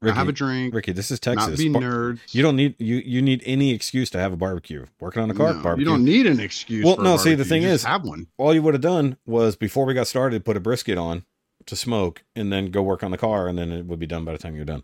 not 0.02 0.08
Rikki, 0.10 0.18
have 0.18 0.28
a 0.30 0.32
drink, 0.32 0.74
Rikki, 0.74 0.92
this 0.94 1.12
is 1.12 1.20
Texas. 1.20 1.48
not 1.50 1.58
be 1.58 1.70
Bar- 1.70 1.82
nerds. 1.82 2.20
you 2.34 2.42
don't 2.42 2.56
need 2.56 2.76
you 2.80 2.98
you 3.06 3.22
need 3.22 3.42
any 3.46 3.72
excuse 3.74 4.10
to 4.12 4.20
have 4.20 4.32
a 4.34 4.38
barbecue. 4.38 4.86
Working 5.00 5.24
on 5.24 5.30
a 5.32 5.34
car 5.34 5.54
No, 5.54 5.62
barbecue. 5.62 5.86
You 5.86 5.92
don't 5.92 6.06
need 6.06 6.26
an 6.26 6.40
excuse. 6.40 6.86
Well, 6.86 6.98
no, 6.98 7.18
see, 7.18 7.36
the 7.36 7.46
thing 7.46 7.64
is- 7.64 7.84
have 7.84 8.04
one. 8.06 8.28
All 8.38 8.54
you 8.54 8.62
would 8.62 8.74
have 8.74 8.82
done 8.82 9.18
was 9.26 9.56
before 9.56 9.86
we 9.86 9.94
got 9.94 10.08
started, 10.08 10.46
put 10.46 10.56
a 10.58 10.60
brisket 10.62 10.98
on 10.98 11.26
to 11.66 11.76
smoke, 11.76 12.24
and 12.36 12.54
then 12.54 12.72
go 12.72 12.82
work 12.84 13.04
on 13.04 13.12
the 13.12 13.18
car, 13.18 13.48
and 13.48 13.58
then 13.58 13.72
it 13.72 13.86
would 13.88 14.00
be 14.00 14.06
done 14.06 14.24
by 14.24 14.32
the 14.32 14.38
time 14.38 14.56
you're 14.56 14.66
done. 14.66 14.84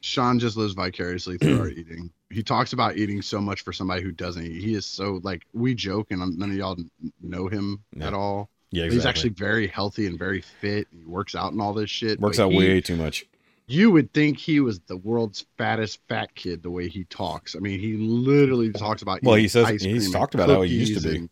Sean 0.00 0.38
just 0.38 0.56
lives 0.56 0.74
vicariously 0.74 1.38
through 1.38 1.60
our 1.60 1.68
eating. 1.80 2.10
He 2.30 2.42
talks 2.42 2.72
about 2.72 2.96
eating 2.96 3.22
so 3.22 3.40
much 3.40 3.62
for 3.62 3.72
somebody 3.72 4.02
who 4.02 4.10
doesn't 4.10 4.44
eat. 4.44 4.60
He 4.62 4.74
is 4.74 4.84
so 4.86 5.20
like 5.22 5.44
we 5.52 5.74
joke, 5.74 6.08
and 6.10 6.20
none 6.38 6.50
of 6.50 6.56
y'all 6.56 6.76
know 7.22 7.48
him 7.48 7.82
Yeah, 7.96 8.08
at 8.08 8.14
all. 8.14 8.50
Yeah, 8.74 8.84
He's 8.90 9.06
actually 9.06 9.30
very 9.30 9.66
healthy 9.66 10.06
and 10.06 10.18
very 10.18 10.40
fit. 10.40 10.88
He 10.90 11.04
works 11.04 11.34
out 11.34 11.52
and 11.52 11.60
all 11.60 11.72
this 11.72 11.90
shit. 11.90 12.18
works 12.20 12.38
out 12.38 12.50
he- 12.52 12.58
way 12.58 12.80
too 12.80 12.96
much. 12.96 13.24
You 13.66 13.90
would 13.92 14.12
think 14.12 14.36
he 14.38 14.60
was 14.60 14.80
the 14.80 14.96
world's 14.98 15.46
fattest 15.56 15.98
fat 16.06 16.34
kid 16.34 16.62
the 16.62 16.70
way 16.70 16.86
he 16.88 17.04
talks. 17.04 17.56
I 17.56 17.60
mean, 17.60 17.80
he 17.80 17.96
literally 17.96 18.70
talks 18.72 19.00
about. 19.00 19.22
Well, 19.22 19.36
he 19.36 19.48
says- 19.48 19.80
he's 19.82 20.12
talked 20.12 20.34
about 20.34 20.50
how 20.50 20.60
he 20.62 20.74
used 20.74 21.02
to 21.02 21.08
be. 21.08 21.16
and- 21.16 21.30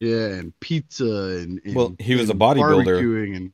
yeah, 0.00 0.26
and 0.26 0.58
pizza 0.60 1.04
and, 1.04 1.60
and 1.64 1.74
Well, 1.74 1.96
he 1.98 2.14
was 2.14 2.28
a 2.30 2.34
bodybuilder. 2.34 3.34
and 3.36 3.52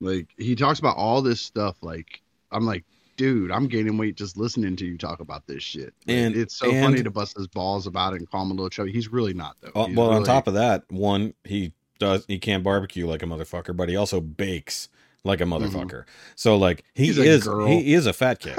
Like 0.00 0.28
he 0.38 0.54
talks 0.56 0.78
about 0.78 0.96
all 0.96 1.22
this 1.22 1.40
stuff. 1.40 1.76
Like 1.82 2.20
I'm 2.50 2.64
like, 2.64 2.84
dude, 3.16 3.50
I'm 3.50 3.66
gaining 3.68 3.96
weight 3.98 4.16
just 4.16 4.36
listening 4.36 4.74
to 4.76 4.84
you 4.86 4.96
talk 4.98 5.20
about 5.20 5.46
this 5.46 5.62
shit. 5.62 5.94
Like, 6.06 6.16
And- 6.16 6.36
it's 6.36 6.56
so 6.56 6.70
and- 6.70 6.84
funny 6.84 7.02
to 7.02 7.10
bust 7.10 7.36
his 7.36 7.46
balls 7.46 7.86
about 7.86 8.12
it 8.14 8.16
and 8.16 8.30
call 8.30 8.42
him 8.42 8.50
a 8.50 8.54
little 8.54 8.70
chubby. 8.70 8.90
He's 8.92 9.08
really 9.12 9.34
not 9.34 9.56
though. 9.60 9.70
Uh, 9.82 9.86
He's 9.86 9.96
well, 9.96 10.10
on 10.10 10.24
top 10.24 10.46
of 10.48 10.54
that, 10.54 10.84
one 10.90 11.34
he 11.44 11.72
does 11.98 12.24
he 12.26 12.38
can't 12.38 12.62
barbecue 12.62 13.06
like 13.06 13.22
a 13.22 13.26
motherfucker, 13.26 13.76
but 13.76 13.88
he 13.88 13.96
also 13.96 14.20
bakes 14.20 14.88
like 15.24 15.40
a 15.40 15.44
motherfucker. 15.44 16.04
So 16.34 16.56
like 16.56 16.84
he 16.94 17.10
Mm-hmm. 17.10 17.22
He's 17.22 17.46
is 17.46 17.68
he 17.68 17.94
is 17.94 18.06
a 18.06 18.12
fat 18.12 18.38
kid. 18.40 18.54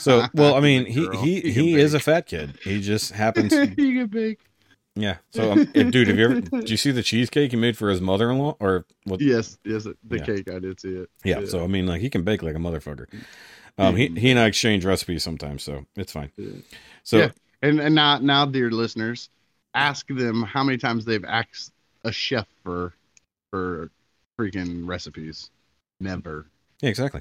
So 0.00 0.26
well, 0.34 0.54
I 0.54 0.60
mean 0.60 0.86
he 0.86 1.06
Girl. 1.06 1.22
he 1.22 1.40
he 1.40 1.74
is 1.74 1.94
a 1.94 2.00
fat 2.00 2.26
kid. 2.26 2.58
He 2.62 2.80
just 2.80 3.12
happens. 3.12 3.52
he 3.76 3.94
can 3.94 4.06
bake. 4.08 4.40
Yeah. 4.96 5.18
So 5.30 5.52
um, 5.52 5.64
dude, 5.72 6.08
have 6.08 6.18
you 6.18 6.24
ever 6.24 6.40
did 6.40 6.68
you 6.70 6.76
see 6.76 6.90
the 6.90 7.02
cheesecake 7.02 7.52
he 7.52 7.56
made 7.56 7.76
for 7.76 7.90
his 7.90 8.00
mother-in-law 8.00 8.56
or 8.60 8.84
what? 9.04 9.20
Yes, 9.20 9.56
yes, 9.64 9.84
the 9.84 9.96
Yeah. 10.18 10.24
cake. 10.24 10.50
I 10.50 10.58
did 10.58 10.80
see 10.80 10.88
it. 10.96 11.08
Yeah. 11.24 11.44
So 11.46 11.62
I 11.62 11.68
mean, 11.68 11.86
like 11.86 12.00
he 12.00 12.10
can 12.10 12.22
bake 12.24 12.42
like 12.42 12.56
a 12.56 12.58
motherfucker. 12.58 13.06
Um, 13.78 13.96
he 13.96 14.08
he 14.08 14.30
and 14.30 14.38
I 14.40 14.46
exchange 14.46 14.84
recipes 14.84 15.22
sometimes, 15.22 15.62
so 15.62 15.86
it's 15.96 16.12
fine. 16.12 16.32
Yeah. 16.36 16.50
So 17.04 17.18
Yeah. 17.18 17.30
and 17.62 17.80
and 17.80 17.94
now 17.94 18.18
now, 18.18 18.44
dear 18.44 18.70
listeners, 18.70 19.30
ask 19.74 20.06
them 20.08 20.42
how 20.42 20.64
many 20.64 20.76
times 20.76 21.04
they've 21.04 21.24
asked 21.24 21.72
a 22.04 22.12
chef 22.12 22.46
for 22.64 22.94
for 23.50 23.90
freaking 24.38 24.86
recipes. 24.86 25.50
Never. 26.00 26.46
yeah, 26.80 26.88
exactly. 26.88 27.20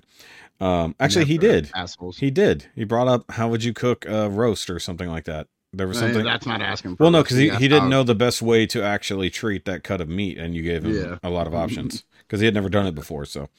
Um, 0.61 0.95
actually, 0.99 1.25
he 1.25 1.37
did. 1.37 1.69
Assholes. 1.75 2.17
He 2.17 2.31
did. 2.31 2.67
He 2.75 2.83
brought 2.85 3.07
up 3.07 3.29
how 3.31 3.49
would 3.49 3.63
you 3.63 3.73
cook 3.73 4.05
a 4.05 4.29
roast 4.29 4.69
or 4.69 4.79
something 4.79 5.09
like 5.09 5.25
that. 5.25 5.47
There 5.73 5.87
was 5.87 5.97
Eh, 5.97 6.01
something. 6.07 6.23
that's 6.23 6.45
not 6.45 6.61
asking. 6.61 6.95
For 6.95 7.03
Well, 7.03 7.11
no, 7.11 7.21
because 7.23 7.37
he, 7.37 7.49
he 7.49 7.67
didn't 7.67 7.89
know 7.89 8.03
the 8.03 8.15
best 8.15 8.41
way 8.41 8.65
to 8.67 8.81
actually 8.81 9.29
treat 9.29 9.65
that 9.65 9.83
cut 9.83 10.01
of 10.01 10.09
meat, 10.09 10.37
and 10.37 10.55
you 10.55 10.63
gave 10.63 10.83
him 10.85 10.93
Yeah. 10.95 11.17
a 11.21 11.29
lot 11.29 11.45
of 11.45 11.53
options 11.53 12.05
because 12.19 12.39
he 12.39 12.45
had 12.45 12.55
never 12.55 12.69
done 12.69 12.87
it 12.87 12.95
before. 12.95 13.25
So, 13.25 13.49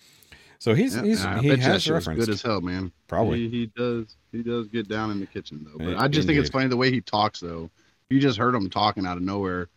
so 0.58 0.74
he's 0.74 0.96
Yeah, 0.96 1.02
he's 1.04 1.24
I 1.24 1.38
he 1.40 1.48
bet 1.50 1.58
you 1.58 1.64
that 1.64 1.72
has 1.72 1.88
reference. 1.90 2.24
good 2.24 2.32
as 2.34 2.42
hell, 2.42 2.60
man. 2.62 2.90
Probably. 3.06 3.48
He, 3.48 3.48
he 3.50 3.66
does. 3.76 4.16
He 4.32 4.42
does 4.42 4.66
get 4.68 4.88
down 4.88 5.10
in 5.12 5.20
the 5.20 5.26
kitchen 5.26 5.64
though. 5.64 5.78
But 5.84 5.94
Eh, 5.94 6.02
I 6.02 6.08
just 6.08 6.26
think 6.26 6.40
it's 6.40 6.50
funny 6.50 6.66
the 6.68 6.76
way 6.76 6.90
he 6.90 7.00
talks 7.00 7.40
though. 7.40 7.70
You 8.08 8.18
just 8.20 8.38
heard 8.38 8.54
him 8.56 8.68
talking 8.70 9.06
out 9.06 9.16
of 9.18 9.22
nowhere. 9.22 9.68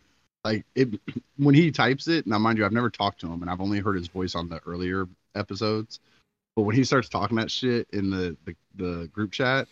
Like 0.44 0.64
it 0.74 0.88
when 1.38 1.54
he 1.54 1.70
types 1.70 2.06
it. 2.08 2.26
Now, 2.26 2.38
mind 2.38 2.58
you, 2.58 2.64
I've 2.64 2.72
never 2.72 2.90
talked 2.90 3.20
to 3.20 3.32
him, 3.32 3.42
and 3.42 3.50
I've 3.50 3.60
only 3.60 3.78
heard 3.80 3.96
his 3.96 4.08
voice 4.08 4.34
on 4.34 4.48
the 4.48 4.60
earlier 4.66 5.08
episodes. 5.34 6.00
But 6.54 6.62
when 6.62 6.76
he 6.76 6.84
starts 6.84 7.08
talking 7.08 7.36
that 7.38 7.50
shit 7.50 7.88
in 7.92 8.10
the 8.10 8.36
the, 8.44 8.54
the 8.76 9.06
group 9.08 9.32
chat, 9.32 9.66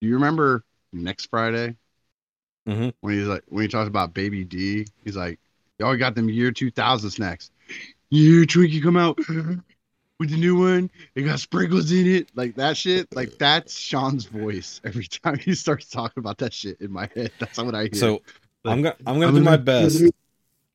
do 0.00 0.08
you 0.08 0.14
remember 0.14 0.62
next 0.92 1.26
Friday 1.26 1.76
Mhm. 2.68 2.92
when 3.00 3.14
he's 3.14 3.26
like 3.26 3.42
when 3.48 3.62
he 3.62 3.68
talks 3.68 3.88
about 3.88 4.14
Baby 4.14 4.44
D? 4.44 4.86
He's 5.04 5.16
like, 5.16 5.38
"Y'all 5.78 5.96
got 5.96 6.14
them 6.14 6.28
year 6.28 6.52
two 6.52 6.70
thousand 6.70 7.10
snacks. 7.10 7.50
Year 8.10 8.44
Twinkie 8.44 8.82
come 8.82 8.96
out." 8.96 9.18
With 10.20 10.30
the 10.30 10.36
new 10.36 10.56
one, 10.56 10.90
it 11.16 11.22
got 11.22 11.40
sprinkles 11.40 11.90
in 11.90 12.06
it, 12.06 12.30
like 12.36 12.54
that 12.54 12.76
shit. 12.76 13.12
Like 13.16 13.36
that's 13.36 13.76
Sean's 13.76 14.26
voice 14.26 14.80
every 14.84 15.06
time 15.24 15.38
he 15.40 15.56
starts 15.56 15.88
talking 15.88 16.20
about 16.20 16.38
that 16.38 16.52
shit 16.52 16.80
in 16.80 16.92
my 16.92 17.10
head. 17.16 17.32
That's 17.40 17.58
what 17.58 17.74
I 17.74 17.82
hear. 17.84 17.94
So 17.94 18.22
I'm 18.64 18.82
gonna 18.82 18.96
I'm 19.06 19.14
gonna 19.20 19.28
I'm 19.28 19.34
do 19.34 19.40
my 19.42 19.52
gonna- 19.52 19.62
best. 19.62 20.02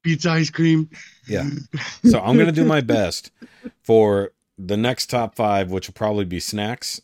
pizza 0.03 0.29
ice 0.31 0.49
cream. 0.49 0.89
Yeah. 1.27 1.49
So 2.05 2.19
I'm 2.19 2.37
gonna 2.37 2.51
do 2.51 2.65
my 2.65 2.81
best 2.81 3.31
for 3.83 4.31
the 4.57 4.77
next 4.77 5.09
top 5.09 5.35
five, 5.35 5.71
which 5.71 5.87
will 5.87 5.93
probably 5.93 6.25
be 6.25 6.39
snacks. 6.39 7.01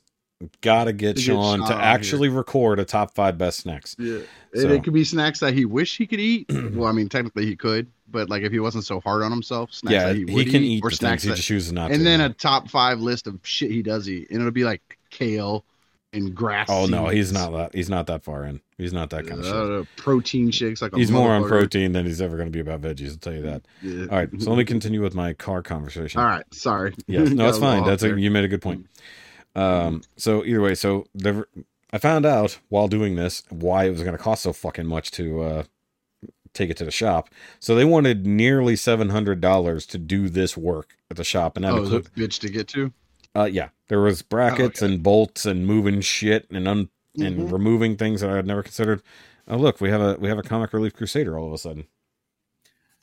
Gotta 0.62 0.92
get 0.94 1.16
To 1.16 1.22
get 1.22 1.26
Sean 1.26 1.60
Sean 1.60 1.68
to 1.70 1.76
actually 1.76 2.28
record 2.30 2.80
a 2.80 2.86
top 2.86 3.16
five 3.16 3.38
best 3.38 3.60
snacks. 3.62 3.96
Yeah, 3.98 4.20
So- 4.54 4.70
it 4.70 4.84
could 4.84 4.94
be 4.94 5.04
snacks 5.04 5.40
that 5.40 5.54
he 5.54 5.66
wish 5.66 5.98
he 5.98 6.06
could 6.08 6.20
eat. 6.20 6.48
well, 6.74 6.88
I 6.90 6.92
mean, 6.92 7.08
technically 7.10 7.46
he 7.46 7.56
could, 7.56 7.88
but 8.10 8.30
like 8.30 8.44
if 8.44 8.52
he 8.52 8.60
wasn't 8.60 8.84
so 8.86 9.00
hard 9.00 9.24
on 9.24 9.32
himself, 9.32 9.74
snacks 9.74 9.94
yeah, 9.94 10.08
that 10.08 10.16
he, 10.16 10.26
he, 10.26 10.46
can 10.46 10.62
eat 10.64 10.84
or 10.84 10.92
snacks 10.92 11.24
He 11.24 11.30
that, 11.30 11.36
just 11.36 11.48
chooses 11.48 11.72
not 11.72 11.88
to. 11.88 11.94
and 11.94 12.06
then 12.06 12.20
a 12.22 12.30
top 12.30 12.70
five 12.70 13.00
list 13.00 13.28
of 13.28 13.40
shit 13.44 13.72
he 13.72 13.82
does 13.82 14.10
eat, 14.10 14.30
and 14.30 14.40
it'll 14.40 14.52
be 14.52 14.66
like 14.66 14.98
kale 15.10 15.64
and 16.16 16.34
grass. 16.34 16.68
oh 16.70 16.86
no, 16.88 17.08
he's 17.10 17.32
not 17.32 17.52
that. 17.52 17.76
He's 17.76 17.90
not 17.90 18.08
that 18.08 18.24
far 18.24 18.44
in. 18.46 18.62
He's 18.78 18.94
not 18.94 19.10
that 19.12 19.28
kind 19.28 19.40
of 19.42 19.46
shit. 19.46 19.54
uh, 19.56 19.84
protein 19.96 20.50
shakes 20.52 20.82
like 20.82 20.96
He's 20.96 21.12
more 21.12 21.30
on 21.32 21.48
protein 21.48 21.92
than 21.92 22.06
he's 22.06 22.22
ever 22.22 22.36
going 22.38 22.48
to 22.48 22.52
be 22.52 22.60
about 22.60 22.82
veggies. 22.82 23.12
I'll 23.12 23.18
tell 23.18 23.34
you 23.34 23.42
that. 23.44 23.62
Yeah. 23.82 24.02
All 24.10 24.18
right, 24.18 24.30
so 24.42 24.50
let 24.50 24.58
me 24.58 24.66
continue 24.66 25.02
with 25.02 25.14
my 25.14 25.34
car 25.34 25.62
conversation. 25.62 26.20
All 26.20 26.28
right, 26.28 26.46
sorry. 26.54 26.94
Yeah, 27.08 27.24
no, 27.24 27.48
it's 27.50 27.60
fine. 27.60 27.86
That's 27.86 28.04
a, 28.04 28.20
you 28.20 28.32
made 28.32 28.44
a 28.46 28.48
good 28.50 28.62
point. 28.62 28.88
Um, 29.56 30.02
so 30.18 30.44
either 30.44 30.62
way, 30.62 30.76
so 30.76 31.06
there, 31.14 31.46
I 31.94 31.98
found 31.98 32.26
out 32.26 32.60
while 32.70 32.88
doing 32.88 33.16
this 33.16 33.44
why 33.50 33.86
it 33.86 33.92
was 33.92 34.02
going 34.04 34.18
to 34.18 34.22
cost 34.22 34.44
so 34.44 34.52
fucking 34.54 34.86
much 34.86 35.12
to 35.12 35.42
uh, 35.42 35.64
take 36.54 36.70
it 36.70 36.78
to 36.78 36.86
the 36.86 36.92
shop. 36.92 37.30
So 37.60 37.76
they 37.76 37.86
wanted 37.86 38.26
nearly 38.26 38.76
seven 38.76 39.10
hundred 39.10 39.40
dollars 39.42 39.86
to 39.88 39.98
do 39.98 40.28
this 40.28 40.58
work 40.58 40.98
at 41.10 41.18
the 41.18 41.24
shop, 41.24 41.56
and 41.56 41.64
that 41.64 41.74
Oh, 41.74 41.84
a 41.86 42.02
bitch 42.02 42.40
to 42.40 42.50
get 42.50 42.68
to. 42.70 42.92
Uh, 43.36 43.46
yeah, 43.52 43.70
there 43.90 44.02
was 44.02 44.22
brackets 44.22 44.82
okay. 44.82 44.94
and 44.94 45.04
bolts 45.04 45.46
and 45.46 45.66
moving 45.68 46.02
shit 46.02 46.48
and 46.52 46.68
un- 46.68 46.90
and 47.18 47.40
Mhm. 47.40 47.52
removing 47.52 47.96
things 47.98 48.22
that 48.22 48.30
I 48.30 48.36
had 48.36 48.46
never 48.48 48.64
considered. 48.64 49.02
Oh 49.48 49.58
look, 49.58 49.80
we 49.82 49.90
have 49.90 50.02
a 50.02 50.16
we 50.20 50.28
have 50.28 50.38
a 50.38 50.44
comic 50.44 50.74
relief 50.74 50.94
crusader 50.94 51.38
all 51.38 51.48
of 51.48 51.54
a 51.54 51.58
sudden. 51.58 51.86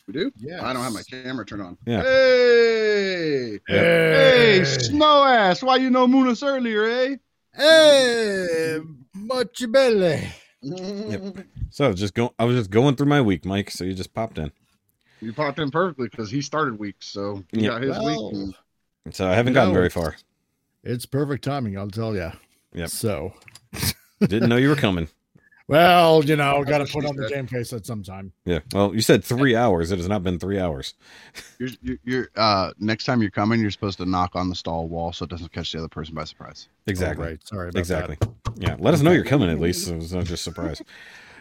We 0.07 0.15
do? 0.15 0.33
Yeah. 0.37 0.67
I 0.69 0.73
don't 0.73 0.83
have 0.83 0.93
my 0.93 1.03
camera 1.03 1.47
turned 1.47 1.63
on. 1.63 1.79
Yeah. 1.87 2.03
Hey! 2.03 3.61
Hey, 3.69 4.65
snow 4.65 5.23
ass! 5.25 5.63
Why 5.63 5.77
you 5.77 5.91
know 5.91 6.07
Munas 6.09 6.43
earlier, 6.47 6.85
eh? 6.85 7.17
Hey, 7.55 8.79
much 9.15 9.63
belly. 9.71 10.29
So 11.71 11.87
I 11.87 11.89
was 11.89 11.99
just 11.99 12.15
go 12.15 12.35
I 12.39 12.45
was 12.45 12.57
just 12.57 12.71
going 12.71 12.95
through 12.97 13.07
my 13.09 13.21
week, 13.21 13.45
Mike. 13.45 13.71
So 13.71 13.83
you 13.85 13.95
just 13.95 14.13
popped 14.15 14.39
in. 14.39 14.53
You 15.21 15.33
popped 15.33 15.59
in 15.59 15.71
perfectly 15.71 16.09
because 16.09 16.31
he 16.31 16.41
started 16.43 16.79
week, 16.79 16.97
so 17.01 17.43
he 17.51 17.63
Yeah. 17.63 17.69
got 17.71 17.83
his 17.83 17.91
Well, 17.99 18.31
week. 18.33 18.55
And- 19.05 19.15
So 19.15 19.29
I 19.29 19.35
haven't 19.35 19.53
You 19.53 19.55
gotten 19.55 19.71
know, 19.73 19.79
very 19.79 19.91
far. 19.91 20.17
It's 20.85 21.07
perfect 21.07 21.45
timing, 21.45 21.79
I'll 21.79 21.89
tell 21.91 22.15
you. 22.15 22.33
Yep. 22.75 22.89
So, 22.89 23.35
Didn't 24.21 24.49
know 24.49 24.57
you 24.57 24.69
were 24.69 24.77
coming. 24.77 25.09
well, 25.69 26.25
you 26.25 26.37
know, 26.37 26.59
That's 26.65 26.71
got 26.71 26.87
to 26.87 26.93
put 26.93 27.05
on 27.05 27.17
the 27.17 27.29
game 27.29 27.47
face 27.47 27.73
at 27.73 27.85
some 27.87 28.03
time. 28.03 28.33
Yeah. 28.45 28.61
Well, 28.73 28.95
you 28.95 29.01
said 29.01 29.23
three 29.25 29.55
hours. 29.55 29.91
It 29.93 29.99
has 29.99 30.09
not 30.09 30.23
been 30.23 30.39
three 30.39 30.59
hours. 30.59 30.95
You're, 31.59 31.69
you're, 31.83 31.97
you're 32.05 32.29
uh, 32.37 32.73
next 32.79 33.05
time 33.05 33.21
you're 33.23 33.31
coming, 33.31 33.61
you're 33.61 33.71
supposed 33.71 33.99
to 33.99 34.07
knock 34.07 34.35
on 34.35 34.49
the 34.49 34.55
stall 34.55 34.89
wall 34.89 35.13
so 35.13 35.25
it 35.25 35.31
doesn't 35.31 35.53
catch 35.53 35.73
the 35.73 35.79
other 35.79 35.89
person 35.89 36.15
by 36.15 36.25
surprise. 36.25 36.69
Exactly. 36.87 37.25
Oh, 37.27 37.31
right. 37.31 37.47
Sorry 37.47 37.69
about 37.69 37.79
exactly. 37.79 38.17
that. 38.21 38.31
Yeah. 38.57 38.77
Let 38.79 38.95
us 38.95 39.03
know 39.03 39.13
you're 39.13 39.25
coming 39.25 39.51
at 39.51 39.61
least. 39.61 39.87
So 39.87 39.97
it's 39.97 40.13
not 40.13 40.25
just 40.25 40.43
surprise. 40.45 40.81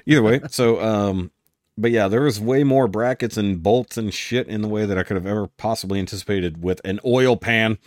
Either 0.05 0.21
way. 0.23 0.39
So, 0.49 0.81
um, 0.81 1.31
but 1.81 1.91
yeah, 1.91 2.07
there 2.07 2.21
was 2.21 2.39
way 2.39 2.63
more 2.63 2.87
brackets 2.87 3.37
and 3.37 3.61
bolts 3.63 3.97
and 3.97 4.13
shit 4.13 4.47
in 4.47 4.61
the 4.61 4.67
way 4.67 4.85
that 4.85 4.97
I 4.97 5.03
could 5.03 5.15
have 5.15 5.25
ever 5.27 5.47
possibly 5.47 5.99
anticipated 5.99 6.63
with 6.63 6.79
an 6.85 6.99
oil 7.05 7.35
pan. 7.37 7.77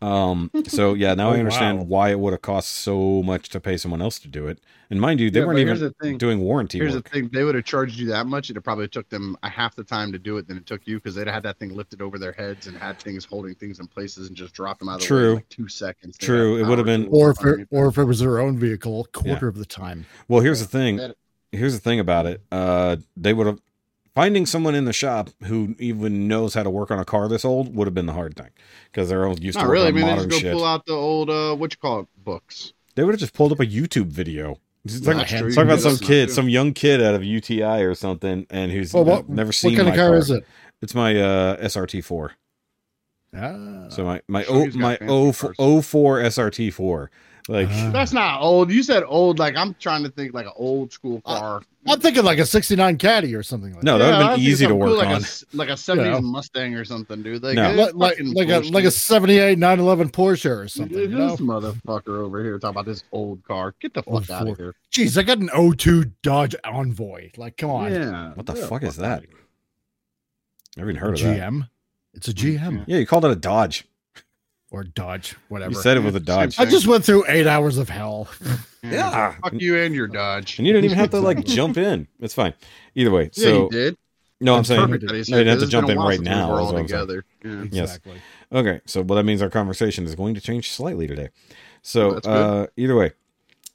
Um, 0.00 0.50
so 0.66 0.94
yeah, 0.94 1.14
now 1.14 1.30
Oh, 1.30 1.32
I 1.34 1.38
understand 1.38 1.78
wow. 1.78 1.84
why 1.84 2.10
it 2.10 2.18
would 2.18 2.32
have 2.32 2.42
cost 2.42 2.70
so 2.70 3.22
much 3.22 3.48
to 3.50 3.60
pay 3.60 3.76
someone 3.76 4.02
else 4.02 4.18
to 4.20 4.28
do 4.28 4.46
it. 4.48 4.58
And 4.90 5.00
mind 5.00 5.20
you, 5.20 5.30
they 5.30 5.40
Yeah, 5.40 5.46
weren't 5.46 5.58
even 5.60 5.78
the 5.78 5.94
thing. 6.02 6.18
doing 6.18 6.40
warranty 6.40 6.76
Here's 6.78 6.94
work. 6.94 7.04
the 7.04 7.10
thing: 7.10 7.30
they 7.32 7.44
would 7.44 7.54
have 7.54 7.64
charged 7.64 7.98
you 7.98 8.08
that 8.08 8.26
much. 8.26 8.50
It 8.50 8.60
probably 8.60 8.88
took 8.88 9.08
them 9.08 9.38
a 9.42 9.48
half 9.48 9.74
the 9.74 9.84
time 9.84 10.12
to 10.12 10.18
do 10.18 10.36
it 10.36 10.46
than 10.48 10.58
it 10.58 10.66
took 10.66 10.86
you 10.86 10.96
because 10.96 11.14
they'd 11.14 11.26
have 11.28 11.34
had 11.34 11.42
that 11.44 11.58
thing 11.58 11.74
lifted 11.74 12.02
over 12.02 12.18
their 12.18 12.32
heads 12.32 12.66
and 12.66 12.76
had 12.76 12.98
things 12.98 13.24
holding 13.24 13.54
things 13.54 13.78
in 13.80 13.86
places 13.86 14.28
and 14.28 14.36
just 14.36 14.52
dropped 14.52 14.80
them 14.80 14.90
out 14.90 15.00
of 15.00 15.08
the 15.08 15.14
way 15.14 15.20
True. 15.20 15.28
in 15.30 15.34
like 15.36 15.48
two 15.48 15.68
seconds. 15.68 16.18
True. 16.18 16.58
It 16.58 16.66
would 16.66 16.76
have 16.76 16.84
been- 16.86 17.08
Or 17.10 17.30
if, 17.30 17.42
it, 17.42 17.68
or 17.70 17.86
if 17.88 17.96
it 17.96 18.04
was 18.04 18.18
their 18.18 18.38
own 18.38 18.58
vehicle, 18.58 19.00
a 19.04 19.08
quarter 19.18 19.48
of 19.48 19.56
the 19.56 19.64
time. 19.64 20.04
Well, 20.28 20.42
here's 20.42 20.60
the 20.60 20.66
thing. 20.66 21.00
That- 21.52 21.58
Here's 21.58 21.74
the 21.74 21.80
thing 21.80 22.00
about 22.00 22.26
it. 22.26 22.42
Uh, 22.50 22.96
they 23.16 23.32
would 23.32 23.46
have 23.46 23.60
finding 24.14 24.44
someone 24.46 24.74
in 24.74 24.84
the 24.84 24.92
shop 24.92 25.30
who 25.44 25.74
even 25.78 26.28
knows 26.28 26.54
how 26.54 26.62
to 26.62 26.70
work 26.70 26.90
on 26.90 26.98
a 26.98 27.04
car 27.04 27.28
this 27.28 27.44
old 27.44 27.74
would 27.74 27.86
have 27.86 27.94
been 27.94 28.06
the 28.06 28.12
hard 28.12 28.36
thing 28.36 28.50
because 28.90 29.08
they're 29.08 29.26
all 29.26 29.38
used 29.38 29.56
Not 29.58 29.64
to 29.64 29.70
really. 29.70 29.86
I 29.86 29.88
on 29.88 29.94
mean, 29.94 30.04
they 30.06 30.10
modern 30.14 30.30
just 30.30 30.42
go 30.42 30.48
shit. 30.48 30.56
pull 30.56 30.64
out 30.64 30.84
the 30.86 30.92
old 30.94 31.30
uh, 31.30 31.54
what 31.56 31.72
you 31.72 31.78
call 31.78 32.00
it 32.00 32.06
books. 32.18 32.72
They 32.94 33.04
would 33.04 33.12
have 33.14 33.20
just 33.20 33.32
pulled 33.34 33.52
up 33.52 33.60
a 33.60 33.66
YouTube 33.66 34.06
video. 34.08 34.58
It's 34.84 35.06
like, 35.06 35.16
it's 35.22 35.32
You 35.32 35.38
talking 35.52 35.62
about 35.62 35.76
do 35.76 35.90
some 35.90 35.96
kid, 35.98 36.26
too. 36.28 36.32
some 36.34 36.48
young 36.48 36.72
kid 36.74 37.00
out 37.00 37.14
of 37.14 37.22
UTI 37.24 37.82
or 37.84 37.94
something, 37.94 38.46
and 38.50 38.72
who's 38.72 38.92
Well, 38.92 39.04
what, 39.04 39.28
never 39.28 39.52
seen 39.52 39.72
what 39.72 39.76
kind 39.84 39.88
my 39.88 39.94
of 39.94 40.08
car, 40.10 40.16
is 40.16 40.30
it? 40.30 40.44
It's 40.82 40.94
my 40.94 41.14
uh, 41.18 41.56
SRT4. 41.58 42.30
Ah, 43.34 43.86
So 43.88 44.04
my 44.04 44.20
my 44.28 44.42
So 44.44 44.52
o, 44.54 44.66
my 44.74 44.96
fancy 44.96 45.06
o, 45.12 45.32
cars. 45.32 45.86
04 45.86 46.18
SRT4. 46.22 47.08
Like 47.48 47.68
Ah. 47.70 47.90
That's 47.92 48.12
not 48.12 48.40
old. 48.40 48.70
You 48.70 48.82
said 48.84 49.02
old. 49.06 49.38
Like 49.40 49.56
I'm 49.56 49.74
trying 49.74 50.04
to 50.04 50.08
think 50.10 50.32
like 50.32 50.46
an 50.46 50.52
old 50.56 50.92
school 50.92 51.20
car. 51.22 51.62
I'm 51.88 51.98
thinking 51.98 52.22
like 52.22 52.38
a 52.38 52.46
69 52.46 52.96
Caddy 52.98 53.34
or 53.34 53.42
something 53.42 53.74
like 53.74 53.82
no, 53.82 53.98
that. 53.98 54.04
that 54.10 54.16
would 54.18 54.24
I 54.26 54.30
have 54.30 54.36
been 54.38 54.46
easy 54.46 54.66
to 54.68 54.74
work 54.76 54.90
cool, 54.90 54.98
like 54.98 55.08
on. 55.08 55.14
A, 55.14 55.16
s- 55.16 55.44
like 55.52 55.68
a 55.68 55.72
70s 55.76 56.04
Yeah. 56.04 56.20
Mustang 56.20 56.74
or 56.76 56.84
something, 56.84 57.20
dude. 57.22 57.42
Like, 57.42 57.56
No. 57.56 57.72
Like, 57.74 57.94
like, 57.94 58.18
like, 58.20 58.48
a, 58.48 58.60
like 58.70 58.84
a 58.84 58.90
78 58.92 59.58
911 59.58 60.10
Porsche 60.10 60.56
or 60.56 60.68
something. 60.68 60.96
This 60.96 61.10
You 61.10 61.18
know? 61.18 61.36
motherfucker 61.38 62.20
over 62.20 62.44
here 62.44 62.60
talking 62.60 62.76
about 62.76 62.86
this 62.86 63.02
old 63.10 63.42
car. 63.42 63.74
Get 63.80 63.94
the 63.94 64.04
Old 64.06 64.26
fuck 64.26 64.36
out 64.36 64.42
Ford. 64.46 64.52
of 64.52 64.56
here. 64.58 64.74
Jeez, 64.92 65.18
I 65.18 65.22
got 65.24 65.38
an 65.38 65.50
02 65.76 66.04
Dodge 66.22 66.54
Envoy. 66.64 67.30
Like, 67.36 67.56
come 67.56 67.70
on. 67.70 67.90
Yeah. 67.92 68.32
What 68.34 68.46
the 68.46 68.54
Yeah, 68.54 68.66
fuck 68.68 68.84
is 68.84 68.96
that? 68.98 69.22
here. 69.22 69.30
Never 70.76 70.90
even 70.90 71.00
heard 71.02 71.14
of 71.14 71.20
that. 71.22 71.36
GM. 71.40 71.68
It's 72.14 72.28
a 72.28 72.32
GM 72.32 72.84
Yeah, 72.86 72.98
you 72.98 73.06
called 73.06 73.24
it 73.24 73.30
a 73.32 73.36
Dodge. 73.36 73.86
Or 74.72 74.84
Dodge, 74.84 75.36
whatever. 75.48 75.72
You 75.72 75.82
said 75.82 75.98
it 75.98 76.00
with 76.00 76.16
a 76.16 76.20
Dodge. 76.20 76.58
I 76.58 76.64
just 76.64 76.86
went 76.86 77.04
through 77.04 77.24
eight 77.28 77.46
hours 77.46 77.76
of 77.78 77.88
hell. 77.88 78.28
Yeah. 78.82 79.36
Fuck 79.42 79.52
you 79.60 79.78
and 79.78 79.94
your 79.94 80.08
Dodge. 80.08 80.58
And 80.58 80.66
you 80.66 80.72
didn't 80.72 80.86
even 80.86 80.98
have 80.98 81.10
to 81.10 81.20
like 81.20 81.44
jump 81.44 81.76
in. 81.76 82.08
It's 82.18 82.34
fine. 82.34 82.54
Either 82.96 83.10
way. 83.12 83.30
Yeah, 83.34 83.44
So 83.44 83.62
you 83.64 83.70
did. 83.70 83.96
No, 84.40 84.54
I'm 84.54 84.60
It's 84.60 84.68
saying 84.70 84.80
Perfect 84.80 85.06
that 85.06 85.24
he 85.24 85.44
no, 85.44 85.44
have 85.44 85.60
to 85.60 85.66
jump 85.68 85.88
in 85.88 85.98
right 85.98 86.20
now. 86.20 86.48
We're 86.50 86.54
is 86.54 86.66
all 86.66 86.72
what 86.72 86.80
I'm 86.80 86.88
saying. 86.88 87.00
together. 87.06 87.24
Yeah. 87.44 87.64
Yes. 87.70 87.96
Exactly. 87.96 88.20
Okay, 88.50 88.80
so 88.86 89.02
well 89.02 89.16
that 89.16 89.24
means 89.24 89.40
our 89.40 89.50
conversation 89.50 90.04
is 90.04 90.16
going 90.16 90.34
to 90.34 90.40
change 90.40 90.72
slightly 90.72 91.06
today. 91.06 91.28
So 91.82 92.14
That's 92.14 92.26
uh, 92.26 92.66
either 92.76 92.96
way, 92.96 93.12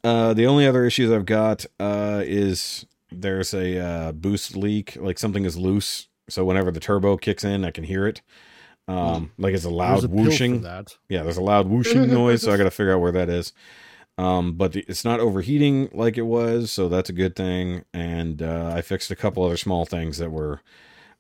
uh, 0.04 0.34
the 0.34 0.46
only 0.46 0.68
other 0.68 0.84
issues 0.84 1.10
I've 1.12 1.26
got 1.26 1.66
uh, 1.80 2.22
is 2.26 2.86
there's 3.12 3.54
a 3.54 3.80
uh, 3.80 4.12
boost 4.12 4.58
leak, 4.58 4.98
like 4.98 5.20
something 5.20 5.46
is 5.46 5.58
loose. 5.58 6.08
So 6.30 6.44
whenever 6.44 6.72
the 6.72 6.82
turbo 6.82 7.16
kicks 7.16 7.46
in, 7.46 7.64
I 7.64 7.72
can 7.72 7.86
hear 7.86 8.06
it. 8.06 8.22
Um, 8.88 9.32
like 9.38 9.54
it's 9.54 9.66
a 9.66 9.70
loud 9.70 10.06
a 10.06 10.08
whooshing. 10.08 10.62
that. 10.62 10.96
Yeah, 11.10 11.24
there's 11.24 11.38
a 11.38 11.42
loud 11.42 11.68
whooshing 11.68 12.08
noise, 12.14 12.42
so 12.42 12.54
I 12.54 12.58
got 12.58 12.64
to 12.64 12.72
figure 12.72 12.94
out 12.94 13.02
where 13.02 13.12
that 13.12 13.30
is. 13.30 13.54
Um, 14.18 14.54
but 14.54 14.72
the, 14.72 14.84
it's 14.88 15.06
not 15.06 15.20
overheating 15.20 15.90
like 15.94 16.18
it 16.18 16.24
was, 16.24 16.72
so 16.72 16.90
that's 16.90 17.10
a 17.10 17.14
good 17.14 17.36
thing. 17.36 17.84
And 17.94 18.42
uh, 18.42 18.72
I 18.76 18.82
fixed 18.82 19.12
a 19.12 19.16
couple 19.16 19.44
other 19.44 19.58
small 19.58 19.86
things 19.86 20.18
that 20.18 20.32
were 20.32 20.62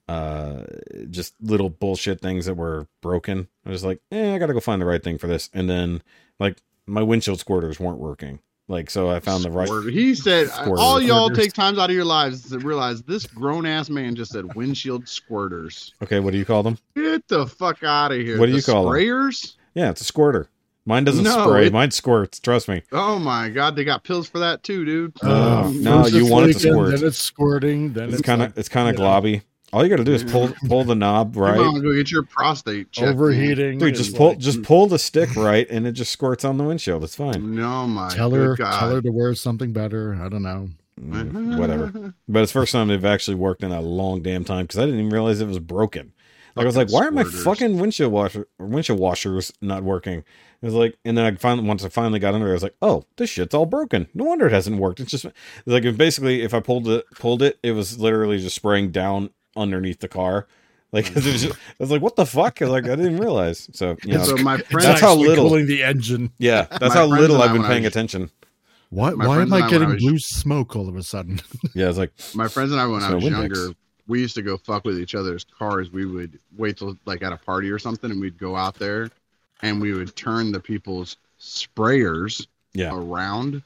uh, 0.07 0.63
just 1.09 1.36
little 1.41 1.70
bullshit 1.70 2.22
things 2.22 2.45
that 2.45 2.55
were 2.55 2.88
broken. 3.01 3.49
I 3.65 3.70
was 3.70 3.84
like, 3.84 4.01
eh, 4.11 4.34
I 4.34 4.38
got 4.38 4.47
to 4.47 4.53
go 4.53 4.59
find 4.59 4.82
the 4.82 4.86
right 4.86 5.03
thing 5.03 5.18
for 5.18 5.28
this. 5.28 5.49
And 5.53 5.70
then 5.70 6.01
like 6.39 6.61
my 6.86 7.03
windshield 7.03 7.43
squirters 7.43 7.80
weren't 7.80 7.99
working. 7.99 8.39
Like 8.70 8.89
so, 8.89 9.09
I 9.09 9.20
found 9.22 9.45
the 9.45 9.51
right. 9.51 9.68
Squirter. 9.68 9.89
He 9.89 10.13
said, 10.13 10.47
Squirters. 10.47 10.78
"All 10.78 11.01
y'all 11.01 11.30
take 11.30 11.53
times 11.53 11.80
out 11.80 11.89
of 11.89 11.95
your 11.95 12.03
lives 12.05 12.49
to 12.49 12.59
realize 12.59 13.01
this 13.03 13.26
grown 13.26 13.65
ass 13.65 13.89
man 13.89 14.13
just 14.15 14.32
said 14.34 14.55
windshield 14.55 15.05
squirters. 15.05 15.91
Okay, 16.03 16.20
what 16.20 16.32
do 16.32 16.38
you 16.38 16.43
call 16.45 16.63
them? 16.63 16.78
Get 16.95 17.26
the 17.30 17.47
fuck 17.47 17.82
out 17.84 18.11
of 18.11 18.18
here! 18.20 18.38
What 18.38 18.47
do 18.47 18.51
The 18.51 18.57
you 18.57 18.63
call 18.63 18.86
'em? 18.93 18.99
sprayers? 18.99 19.55
Yeah, 19.74 19.89
it's 19.91 20.01
a 20.01 20.03
squirter. 20.03 20.49
Mine 20.86 21.03
doesn't 21.05 21.24
No, 21.24 21.45
spray. 21.47 21.68
it- 21.68 21.74
Mine 21.74 21.91
squirts. 21.91 22.39
Trust 22.39 22.68
me. 22.68 22.82
Oh 22.91 23.20
my 23.20 23.47
god, 23.49 23.76
they 23.78 23.84
got 23.86 24.03
pills 24.03 24.28
for 24.28 24.39
that 24.39 24.63
too, 24.63 24.84
dude. 24.86 25.13
No, 25.24 25.30
Uh, 25.30 25.72
no, 25.74 26.05
you 26.07 26.26
want 26.26 26.49
it 26.49 26.53
to 26.53 26.59
squirt. 26.72 26.95
Then 26.99 27.07
it's 27.07 27.18
squirting. 27.18 27.93
Then 27.93 28.05
It's 28.09 28.15
it's, 28.15 28.22
kind 28.24 28.41
of 28.41 28.57
it's 28.57 28.70
kind 28.70 28.89
of 28.89 28.95
you 28.95 28.99
know. 28.99 29.09
globby. 29.09 29.41
All 29.74 29.84
you 29.84 29.89
got 29.89 29.97
to 29.97 30.05
do 30.05 30.13
is 30.13 30.24
pull 30.24 30.49
pull 30.68 30.86
the 30.86 30.95
knob 30.95 31.36
right. 31.36 31.55
Come 31.55 31.65
right. 31.65 31.76
on, 31.76 31.82
go 31.82 31.93
get 31.93 32.09
your 32.09 32.24
prostate 32.24 32.91
checked. 32.91 33.09
overheating. 33.09 33.80
Dude, 33.80 33.95
just 33.95 34.15
pull 34.15 34.30
like, 34.30 34.38
just 34.38 34.63
pull 34.63 34.88
the 34.88 34.97
stick 34.97 35.36
right, 35.36 35.68
and 35.70 35.86
it 35.86 35.91
just 35.91 36.11
squirts 36.11 36.45
on 36.45 36.57
the 36.57 36.63
windshield. 36.63 37.03
It's 37.03 37.15
fine. 37.15 37.53
No, 37.55 37.86
my 37.86 38.09
tell 38.09 38.32
her, 38.32 38.55
God. 38.55 38.80
tell 38.80 38.95
her 38.95 39.01
to 39.01 39.11
wear 39.11 39.36
something 39.36 39.74
better. 39.74 40.18
I 40.22 40.30
don't 40.30 40.43
know. 40.43 40.70
Mm, 40.99 41.59
whatever. 41.59 42.13
But 42.28 42.43
it's 42.43 42.53
the 42.53 42.59
first 42.59 42.72
time 42.72 42.88
they've 42.88 43.03
actually 43.03 43.36
worked 43.36 43.61
in 43.61 43.72
a 43.72 43.82
long 43.82 44.22
damn 44.22 44.43
time 44.43 44.63
because 44.65 44.80
I 44.80 44.86
didn't 44.86 45.01
even 45.01 45.11
realize 45.11 45.41
it 45.41 45.47
was 45.47 45.59
broken. 45.59 46.13
Like 46.55 46.63
I 46.63 46.68
was 46.68 46.78
like, 46.78 46.88
Fucking 46.88 46.99
why 46.99 47.07
are 47.07 47.11
my 47.11 47.24
fucking 47.24 47.78
windshield 47.78 48.11
washer 48.11 48.47
windshield 48.57 48.99
washers 48.99 49.53
not 49.61 49.84
working? 49.84 50.20
It 50.20 50.65
was 50.65 50.74
like, 50.74 50.97
and 51.05 51.15
then 51.15 51.26
I 51.26 51.36
finally 51.36 51.68
once 51.68 51.86
I 51.86 51.89
finally 51.89 52.20
got 52.20 52.34
under, 52.34 52.47
it, 52.47 52.51
I 52.51 52.53
was 52.53 52.63
like, 52.63 52.76
oh, 52.82 53.03
this 53.18 53.30
shit's 53.30 53.53
all 53.53 53.68
broken. 53.68 54.07
No 54.15 54.24
wonder 54.24 54.47
it 54.47 54.53
hasn't 54.53 54.80
worked. 54.80 54.99
It's 54.99 55.11
just 55.11 55.26
it's 55.26 55.36
like 55.68 55.84
if 55.84 55.97
basically 55.97 56.41
if 56.41 56.55
I 56.55 56.61
pulled 56.61 56.88
it 56.88 57.05
pulled 57.11 57.43
it, 57.43 57.59
it 57.61 57.74
was 57.74 57.99
literally 57.99 58.39
just 58.39 58.55
spraying 58.55 58.91
down 58.91 59.30
underneath 59.58 59.99
the 59.99 60.08
car. 60.08 60.47
Like 60.93 61.03
mm-hmm. 61.08 61.20
it 61.20 61.26
was 61.26 61.41
just, 61.41 61.53
I 61.55 61.74
was 61.80 61.91
like, 61.91 62.01
what 62.01 62.16
the 62.16 62.26
fuck? 62.26 62.62
I 62.62 62.66
like, 62.66 62.86
I 62.86 62.95
didn't 62.95 63.18
realize. 63.18 63.70
So 63.74 63.97
you 64.05 64.14
know, 64.14 64.24
so 64.24 64.38
my 64.38 64.58
friend, 64.58 64.88
That's 64.88 65.01
how 65.01 65.16
little- 65.16 65.49
cooling 65.49 65.66
the 65.68 65.84
engine. 65.84 66.32
yeah, 66.38 66.62
that's 66.72 66.95
my 66.95 67.01
how 67.01 67.05
little 67.05 67.41
I, 67.41 67.47
I've 67.47 67.53
been 67.53 67.64
paying 67.66 67.84
was- 67.84 67.91
attention. 67.91 68.32
Why? 68.89 69.10
My 69.12 69.28
Why 69.28 69.41
am 69.41 69.51
I 69.51 69.58
I, 69.58 69.70
getting 69.70 69.89
I 69.89 69.93
was- 69.95 70.01
blue 70.01 70.18
smoke 70.18 70.78
all 70.78 70.88
of 70.88 70.95
a 70.95 71.03
sudden? 71.03 71.41
Yeah, 71.76 71.89
it's 71.89 71.97
like 71.97 72.14
my 72.34 72.47
friends 72.47 72.72
and 72.72 72.80
I, 72.80 72.88
when 72.88 73.03
I 73.03 73.14
was 73.14 73.22
Windex. 73.22 73.32
younger, 73.32 73.68
we 74.08 74.22
used 74.22 74.36
to 74.36 74.41
go 74.41 74.55
fuck 74.55 74.86
with 74.86 74.97
each 74.97 75.14
other's 75.14 75.43
cars. 75.43 75.91
We 75.91 76.05
would 76.05 76.39
wait 76.58 76.78
till 76.78 76.97
like 77.03 77.22
at 77.22 77.34
a 77.34 77.38
party 77.38 77.70
or 77.70 77.80
something, 77.80 78.10
and 78.10 78.22
we'd 78.22 78.38
go 78.38 78.55
out 78.55 78.76
there, 78.76 79.10
and 79.62 79.82
we 79.82 79.91
would 79.91 80.16
turn 80.16 80.53
the 80.53 80.62
people's 80.62 81.18
sprayers 81.38 82.47
Yeah. 82.74 82.95
around. 82.95 83.62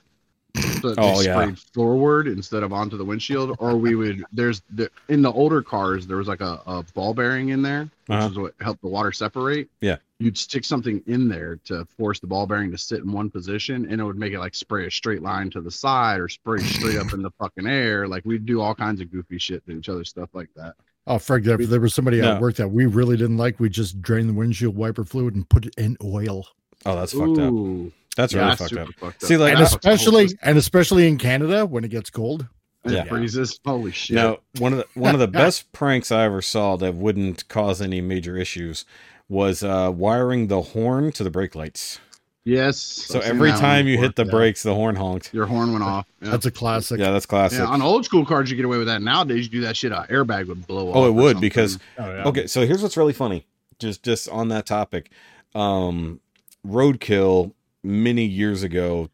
So 0.82 0.90
that 0.90 0.96
Oh, 1.00 1.20
they 1.20 1.26
yeah. 1.28 1.52
forward 1.74 2.28
instead 2.28 2.64
of 2.64 2.74
onto 2.74 2.98
the 2.98 3.06
windshield, 3.06 3.56
or 3.60 3.76
we 3.78 3.96
would. 3.96 4.24
There's 4.34 4.62
the 4.74 4.90
in 5.10 5.22
the 5.22 5.32
older 5.32 5.62
cars 5.62 6.08
there 6.08 6.18
was 6.18 6.28
like 6.28 6.42
a, 6.42 6.62
a 6.66 6.84
ball 6.94 7.14
bearing 7.14 7.50
in 7.50 7.62
there, 7.62 7.84
which 8.08 8.18
Uh-huh. 8.18 8.30
is 8.30 8.38
what 8.38 8.54
helped 8.60 8.82
the 8.82 8.88
water 8.90 9.12
separate. 9.12 9.70
Yeah. 9.82 9.98
you'd 10.20 10.38
stick 10.38 10.64
something 10.64 11.02
in 11.08 11.28
there 11.28 11.56
to 11.66 11.84
force 11.98 12.20
the 12.20 12.28
ball 12.28 12.46
bearing 12.46 12.70
to 12.72 12.78
sit 12.78 13.00
in 13.00 13.12
one 13.12 13.30
position, 13.30 13.88
and 13.90 14.00
it 14.00 14.04
would 14.04 14.18
make 14.20 14.34
it 14.34 14.40
like 14.40 14.54
spray 14.54 14.86
a 14.86 14.92
straight 14.92 15.22
line 15.24 15.50
to 15.50 15.62
the 15.62 15.72
side 15.72 16.20
or 16.20 16.30
spray 16.30 16.60
straight 16.62 16.98
up 16.98 17.12
in 17.14 17.22
the 17.24 17.32
fucking 17.40 17.66
air. 17.66 18.08
Like 18.08 18.24
we'd 18.26 18.46
do 18.46 18.62
all 18.62 18.76
kinds 18.76 19.02
of 19.02 19.12
goofy 19.12 19.38
shit 19.40 19.66
to 19.66 19.72
each 19.78 19.90
other, 19.90 20.04
stuff 20.04 20.30
like 20.34 20.50
that. 20.56 20.76
Oh, 21.08 21.18
Fred, 21.18 21.48
if 21.48 21.68
there 21.70 21.80
was 21.82 21.96
somebody 21.96 22.22
No. 22.22 22.34
at 22.36 22.42
work 22.42 22.56
that 22.58 22.68
we 22.68 22.86
really 22.86 23.18
didn't 23.18 23.38
like, 23.38 23.60
we 23.60 23.70
just 23.70 24.00
drained 24.04 24.30
the 24.30 24.34
windshield 24.34 24.76
wiper 24.76 25.04
fluid 25.04 25.34
and 25.34 25.50
put 25.50 25.66
it 25.66 25.74
in 25.76 25.98
oil. 26.04 26.46
oh, 26.86 26.96
that's 26.96 27.14
fucked 27.14 27.40
up. 27.40 27.54
Ooh, 28.12 28.16
That's 28.18 28.34
yeah, 28.34 28.40
really 28.40 28.56
that's 28.56 28.62
fucked 28.72 28.78
up. 28.90 28.94
fucked 28.96 29.24
up. 29.24 29.28
See, 29.28 29.38
like, 29.38 29.54
and 29.54 29.62
I- 29.62 29.66
especially 29.66 30.30
and 30.42 30.58
especially 30.58 31.08
in 31.08 31.18
Canada 31.18 31.66
when 31.66 31.84
it 31.84 31.90
gets 31.90 32.10
cold. 32.10 32.48
it 32.84 32.92
Yeah. 32.94 33.04
freezes. 33.06 33.60
Holy 33.66 33.92
shit! 33.92 34.16
Now, 34.16 34.40
one 34.60 34.74
of 34.74 34.80
the 34.80 34.88
one 35.00 35.14
of 35.14 35.20
the 35.20 35.28
best 35.44 35.72
pranks 35.72 36.12
I 36.12 36.26
ever 36.26 36.42
saw 36.42 36.76
that 36.78 36.96
wouldn't 36.96 37.48
cause 37.48 37.82
any 37.82 38.02
major 38.02 38.36
issues 38.38 38.86
was 39.30 39.64
uh, 39.64 39.92
wiring 39.96 40.48
the 40.48 40.62
horn 40.62 41.12
to 41.14 41.24
the 41.24 41.30
brake 41.30 41.56
lights. 41.56 42.00
yes. 42.44 42.78
So 42.80 43.20
I've 43.20 43.26
every 43.28 43.52
time 43.52 43.88
you 43.88 43.98
hit 43.98 44.16
the 44.18 44.26
yeah. 44.26 44.32
brakes, 44.32 44.62
the 44.64 44.74
horn 44.76 44.96
honked. 44.98 45.34
your 45.34 45.46
horn 45.46 45.72
went 45.72 45.84
off. 45.86 46.06
Yeah. 46.22 46.30
That's 46.32 46.46
a 46.48 46.52
classic. 46.52 47.00
Yeah, 47.00 47.12
that's 47.12 47.26
classic. 47.26 47.60
yeah, 47.60 47.66
on 47.66 47.82
old 47.82 48.04
school 48.04 48.26
cars, 48.26 48.50
you 48.52 48.58
get 48.58 48.66
away 48.66 48.78
with 48.80 48.88
that. 48.88 49.02
Nowadays, 49.02 49.46
you 49.46 49.52
do 49.52 49.62
that 49.62 49.78
shit, 49.78 49.92
an 49.94 50.04
airbag 50.10 50.48
would 50.48 50.68
blow 50.68 50.90
up. 50.90 50.96
oh, 50.98 51.06
it 51.08 51.12
would 51.12 51.24
something. 51.36 51.40
because 51.42 51.80
Oh, 51.98 52.06
yeah. 52.14 52.24
okay. 52.26 52.48
So 52.48 52.66
here's 52.66 52.82
what's 52.82 52.98
really 52.98 53.14
funny. 53.14 53.46
Just 53.80 54.04
just 54.04 54.28
on 54.28 54.50
that 54.50 54.66
topic, 54.66 55.12
um, 55.56 56.20
Roadkill 56.68 57.54
many 57.84 58.26
years 58.26 58.64
ago 58.64 59.10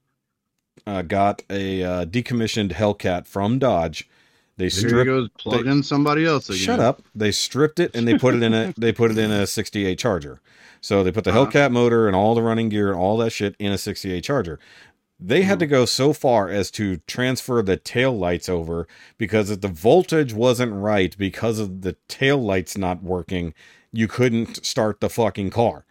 uh, 0.85 1.01
got 1.01 1.43
a 1.49 1.83
uh, 1.83 2.05
decommissioned 2.05 2.71
Hellcat 2.73 3.27
from 3.27 3.59
Dodge. 3.59 4.07
They 4.57 4.69
stripped 4.69 5.05
goes 5.05 5.29
plugging 5.37 5.83
somebody 5.83 6.25
else 6.25 6.49
again. 6.49 6.59
Shut 6.59 6.79
up. 6.79 7.03
They 7.13 7.31
stripped 7.31 7.79
it 7.79 7.95
and 7.95 8.07
they 8.07 8.17
put 8.17 8.33
it 8.33 8.41
in 8.41 8.53
a 8.53 8.73
they 8.77 8.91
put 8.91 9.11
it 9.11 9.17
in 9.17 9.29
a 9.31 9.45
68 9.45 9.99
Charger. 9.99 10.41
So 10.81 11.03
they 11.03 11.11
put 11.11 11.23
the 11.25 11.31
Uh-huh. 11.31 11.45
Hellcat 11.47 11.71
motor 11.71 12.07
and 12.07 12.15
all 12.15 12.33
the 12.35 12.41
running 12.41 12.69
gear 12.69 12.89
and 12.91 12.99
all 12.99 13.17
that 13.17 13.31
shit 13.31 13.55
in 13.59 13.71
a 13.71 13.77
68 13.77 14.23
Charger. 14.23 14.59
They 15.19 15.41
had 15.41 15.57
to 15.59 15.65
go 15.67 15.85
so 15.85 16.13
far 16.13 16.47
as 16.49 16.69
to 16.71 16.97
transfer 17.07 17.61
the 17.63 17.75
tail 17.77 18.15
lights 18.17 18.47
over 18.47 18.87
because 19.17 19.49
if 19.49 19.61
the 19.61 19.67
voltage 19.67 20.31
wasn't 20.33 20.73
right 20.73 21.15
because 21.17 21.57
of 21.59 21.81
the 21.81 21.95
tail 22.07 22.37
lights 22.37 22.77
not 22.77 23.01
working, 23.01 23.55
you 23.91 24.07
couldn't 24.07 24.63
start 24.63 24.99
the 25.01 25.09
fucking 25.09 25.49
car. 25.49 25.85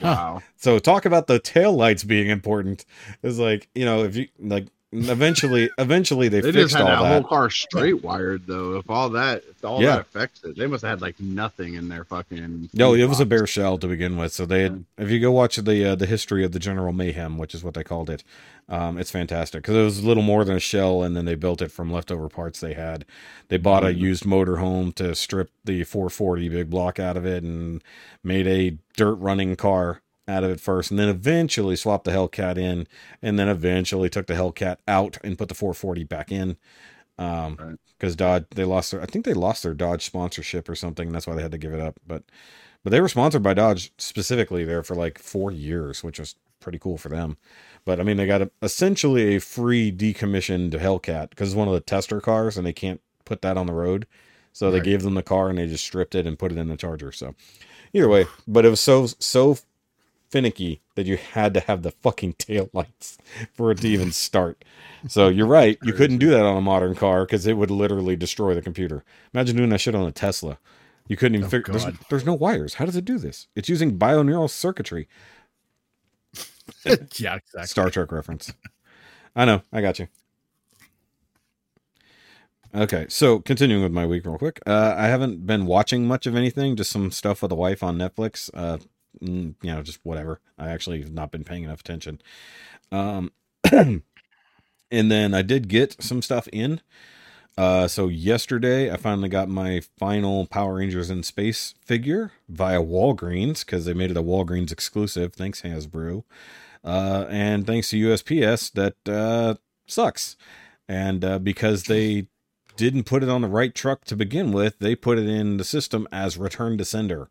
Wow. 0.00 0.42
So 0.56 0.78
talk 0.78 1.04
about 1.04 1.26
the 1.26 1.38
tail 1.38 1.72
lights 1.72 2.04
being 2.04 2.28
important. 2.28 2.84
It's 3.22 3.38
like, 3.38 3.68
you 3.74 3.84
know, 3.84 4.04
if 4.04 4.16
you 4.16 4.28
like 4.38 4.66
eventually 4.92 5.68
eventually 5.78 6.28
they, 6.28 6.40
They 6.40 6.52
just 6.52 6.74
fixed 6.74 6.76
had 6.76 6.82
all 6.82 7.02
that, 7.04 7.08
that. 7.08 7.12
whole 7.22 7.28
car 7.28 7.50
straight 7.50 8.02
wired 8.02 8.46
though. 8.46 8.76
If 8.78 8.88
all 8.88 9.10
that, 9.10 9.42
if 9.48 9.64
all 9.64 9.82
Yeah. 9.82 9.96
that 9.96 10.00
affects 10.02 10.44
it, 10.44 10.56
they 10.56 10.66
must 10.66 10.82
have 10.82 10.90
had 10.90 11.00
like 11.02 11.18
nothing 11.20 11.74
in 11.74 11.88
their 11.88 12.04
fucking. 12.04 12.70
No, 12.72 12.94
it 12.94 13.04
was 13.06 13.20
a 13.20 13.26
bare 13.26 13.46
shell 13.46 13.78
to 13.78 13.86
begin 13.86 14.16
with. 14.16 14.32
So 14.32 14.46
they, 14.46 14.62
had, 14.62 14.84
if 14.98 15.10
you 15.10 15.20
go 15.20 15.32
watch 15.32 15.56
the 15.56 15.84
uh, 15.84 15.94
the 15.94 16.06
history 16.06 16.44
of 16.44 16.52
the 16.52 16.58
General 16.58 16.92
Mayhem, 16.92 17.38
which 17.38 17.54
is 17.54 17.62
what 17.64 17.74
they 17.74 17.84
called 17.84 18.08
it, 18.10 18.22
um, 18.68 18.98
it's 18.98 19.10
fantastic 19.10 19.62
because 19.62 19.76
it 19.76 19.84
was 19.84 19.98
a 20.00 20.06
little 20.06 20.22
more 20.22 20.44
than 20.44 20.56
a 20.56 20.60
shell, 20.60 21.02
and 21.02 21.16
then 21.16 21.24
they 21.24 21.34
built 21.36 21.62
it 21.62 21.70
from 21.70 21.90
leftover 21.92 22.28
parts 22.28 22.60
they 22.60 22.74
had. 22.74 23.04
They 23.48 23.58
bought 23.58 23.84
a 23.84 23.88
Mhm. 23.88 23.98
used 23.98 24.24
motorhome 24.24 24.94
to 24.96 25.14
strip 25.14 25.50
the 25.64 25.84
440 25.84 26.48
big 26.48 26.70
block 26.70 26.98
out 26.98 27.16
of 27.16 27.24
it 27.26 27.44
and 27.44 27.82
made 28.24 28.46
a 28.46 28.78
dirt 28.96 29.14
running 29.16 29.56
car 29.56 30.02
out 30.28 30.42
of 30.42 30.50
it 30.50 30.60
first, 30.60 30.90
and 30.90 30.98
then 30.98 31.08
eventually 31.08 31.76
swapped 31.76 32.04
the 32.04 32.10
Hellcat 32.10 32.58
in, 32.58 32.88
and 33.22 33.38
then 33.38 33.48
eventually 33.48 34.10
took 34.10 34.26
the 34.26 34.34
Hellcat 34.34 34.78
out 34.88 35.18
and 35.22 35.38
put 35.38 35.48
the 35.48 35.54
440 35.54 36.02
back 36.04 36.32
in. 36.32 36.56
Um, 37.18 37.58
Right. 37.58 37.76
because 37.98 38.16
Dodge 38.16 38.44
they 38.54 38.64
lost 38.64 38.90
their 38.92 39.00
I 39.02 39.06
think 39.06 39.24
they 39.24 39.34
lost 39.34 39.62
their 39.62 39.74
Dodge 39.74 40.04
sponsorship 40.04 40.68
or 40.68 40.74
something. 40.74 41.08
And 41.08 41.14
that's 41.14 41.26
why 41.26 41.34
they 41.34 41.42
had 41.42 41.52
to 41.52 41.58
give 41.58 41.72
it 41.72 41.80
up. 41.80 41.98
But 42.06 42.24
but 42.84 42.90
they 42.90 43.00
were 43.00 43.08
sponsored 43.08 43.42
by 43.42 43.54
Dodge 43.54 43.92
specifically 43.98 44.64
there 44.64 44.82
for 44.82 44.94
like 44.94 45.18
four 45.18 45.50
years, 45.52 46.04
which 46.04 46.18
was 46.20 46.36
pretty 46.60 46.78
cool 46.78 46.98
for 46.98 47.08
them. 47.08 47.36
But 47.86 48.00
I 48.00 48.02
mean, 48.02 48.18
they 48.18 48.26
got 48.26 48.42
a, 48.42 48.50
essentially 48.60 49.36
a 49.36 49.40
free 49.40 49.90
decommissioned 49.90 50.72
Hellcat 50.72 51.30
because 51.30 51.48
it's 51.48 51.56
one 51.56 51.68
of 51.68 51.74
the 51.74 51.80
tester 51.80 52.20
cars, 52.20 52.58
and 52.58 52.66
they 52.66 52.74
can't 52.74 53.00
put 53.24 53.40
that 53.40 53.56
on 53.56 53.66
the 53.66 53.72
road. 53.72 54.06
So 54.52 54.70
they 54.70 54.80
gave 54.80 55.02
them 55.02 55.14
the 55.14 55.22
car 55.22 55.50
and 55.50 55.58
they 55.58 55.66
just 55.66 55.84
stripped 55.84 56.14
it 56.14 56.26
and 56.26 56.38
put 56.38 56.50
it 56.50 56.56
in 56.56 56.68
the 56.68 56.78
Charger. 56.78 57.12
So 57.12 57.34
either 57.92 58.08
way, 58.08 58.24
but 58.48 58.64
it 58.64 58.70
was 58.70 58.80
so 58.80 59.06
so 59.06 59.58
finicky 60.30 60.80
that 60.94 61.06
you 61.06 61.16
had 61.18 61.52
to 61.54 61.60
have 61.60 61.82
the 61.82 61.90
fucking 61.90 62.32
tail 62.38 62.70
lights 62.72 63.18
for 63.52 63.70
it 63.70 63.78
to 63.78 63.88
even 63.88 64.12
start. 64.12 64.64
So 65.08 65.28
you're 65.28 65.46
right, 65.46 65.78
you 65.82 65.92
couldn't 65.92 66.18
do 66.18 66.30
that 66.30 66.44
on 66.44 66.56
a 66.56 66.62
modern 66.62 66.94
car 66.94 67.26
because 67.26 67.46
it 67.46 67.58
would 67.58 67.70
literally 67.70 68.16
destroy 68.16 68.54
the 68.54 68.62
computer. 68.62 69.04
Imagine 69.34 69.56
doing 69.56 69.68
that 69.68 69.80
shit 69.80 69.94
on 69.94 70.06
a 70.08 70.12
Tesla. 70.12 70.58
You 71.06 71.16
couldn't 71.16 71.36
even 71.36 71.46
Oh, 71.46 71.50
figure. 71.50 71.72
There's, 71.72 71.86
there's 72.08 72.24
no 72.26 72.34
wires. 72.34 72.74
How 72.74 72.86
does 72.86 72.96
it 72.96 73.04
do 73.04 73.18
this? 73.18 73.46
It's 73.54 73.68
using 73.68 73.98
bioneural 73.98 74.50
circuitry. 74.50 75.06
yeah, 76.84 77.36
exactly. 77.36 77.66
Star 77.66 77.90
Trek 77.90 78.12
reference. 78.12 78.52
I 79.34 79.44
know. 79.44 79.62
I 79.72 79.80
got 79.80 79.98
you. 79.98 80.08
Okay, 82.74 83.06
so 83.08 83.38
continuing 83.40 83.82
with 83.82 83.92
my 83.92 84.04
week 84.04 84.26
real 84.26 84.38
quick. 84.38 84.60
Uh, 84.66 84.94
I 84.96 85.06
haven't 85.06 85.46
been 85.46 85.66
watching 85.66 86.06
much 86.06 86.26
of 86.26 86.36
anything, 86.36 86.76
just 86.76 86.90
some 86.90 87.10
stuff 87.10 87.40
with 87.40 87.48
the 87.48 87.54
wife 87.54 87.82
on 87.82 87.96
Netflix. 87.96 88.50
Uh, 88.52 88.78
mm, 89.22 89.54
you 89.62 89.72
know, 89.72 89.82
just 89.82 90.00
whatever. 90.02 90.40
I 90.58 90.68
actually 90.68 91.00
have 91.00 91.12
not 91.12 91.30
been 91.30 91.44
paying 91.44 91.64
enough 91.64 91.80
attention. 91.80 92.20
Um, 92.92 93.32
and 93.72 94.02
then 94.90 95.32
I 95.32 95.42
did 95.42 95.68
get 95.68 96.02
some 96.02 96.20
stuff 96.20 96.48
in. 96.52 96.80
Uh, 97.56 97.88
so 97.88 98.08
yesterday 98.08 98.90
I 98.90 98.96
finally 98.96 99.30
got 99.30 99.48
my 99.48 99.80
final 99.98 100.46
Power 100.46 100.74
Rangers 100.74 101.08
in 101.08 101.22
Space 101.22 101.74
figure 101.80 102.32
via 102.48 102.82
Walgreens 102.82 103.64
because 103.64 103.86
they 103.86 103.94
made 103.94 104.10
it 104.10 104.16
a 104.16 104.22
Walgreens 104.22 104.70
exclusive. 104.70 105.32
Thanks 105.32 105.62
Hasbro, 105.62 106.24
uh, 106.84 107.26
and 107.30 107.66
thanks 107.66 107.90
to 107.90 107.96
USPS 107.96 108.72
that 108.72 109.08
uh, 109.10 109.54
sucks. 109.86 110.36
And 110.88 111.24
uh, 111.24 111.38
because 111.38 111.84
they 111.84 112.28
didn't 112.76 113.04
put 113.04 113.22
it 113.22 113.30
on 113.30 113.40
the 113.40 113.48
right 113.48 113.74
truck 113.74 114.04
to 114.04 114.16
begin 114.16 114.52
with, 114.52 114.78
they 114.78 114.94
put 114.94 115.18
it 115.18 115.26
in 115.26 115.56
the 115.56 115.64
system 115.64 116.06
as 116.12 116.36
return 116.36 116.76
to 116.76 116.84
sender. 116.84 117.28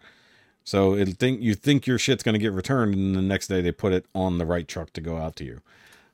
So 0.63 0.95
it 0.95 1.07
think 1.19 1.41
you 1.41 1.53
think 1.53 1.85
your 1.85 1.99
shit's 1.99 2.23
gonna 2.23 2.39
get 2.39 2.51
returned, 2.51 2.95
and 2.95 3.15
the 3.15 3.21
next 3.21 3.47
day 3.47 3.61
they 3.61 3.71
put 3.71 3.93
it 3.93 4.07
on 4.15 4.39
the 4.39 4.45
right 4.47 4.67
truck 4.67 4.91
to 4.93 5.01
go 5.01 5.17
out 5.17 5.35
to 5.35 5.45
you. 5.45 5.61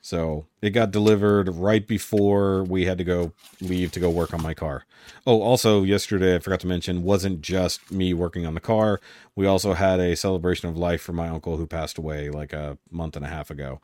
So 0.02 0.47
it 0.62 0.72
got 0.72 0.91
delivered 0.91 1.47
right 1.49 1.88
before 1.88 2.64
we 2.64 2.86
had 2.86 2.97
to 2.97 3.04
go 3.04 3.34
leave 3.62 3.91
to 3.91 3.99
go 3.99 4.10
work 4.10 4.34
on 4.34 4.41
my 4.41 4.56
car. 4.56 4.84
Oh, 5.28 5.41
also 5.41 5.84
yesterday 5.84 6.36
I 6.36 6.39
forgot 6.39 6.60
to 6.62 6.68
mention 6.68 7.04
wasn't 7.04 7.41
just 7.41 7.91
me 7.91 8.14
working 8.14 8.45
on 8.45 8.56
the 8.56 8.60
car. 8.60 8.99
We 9.36 9.45
also 9.45 9.74
had 9.74 9.99
a 9.99 10.16
celebration 10.16 10.68
of 10.70 10.78
life 10.78 11.02
for 11.02 11.14
my 11.14 11.28
uncle 11.28 11.58
who 11.58 11.68
passed 11.68 11.99
away 11.99 12.30
like 12.32 12.52
a 12.52 12.80
month 12.89 13.16
and 13.16 13.26
a 13.26 13.30
half 13.30 13.52
ago. 13.52 13.80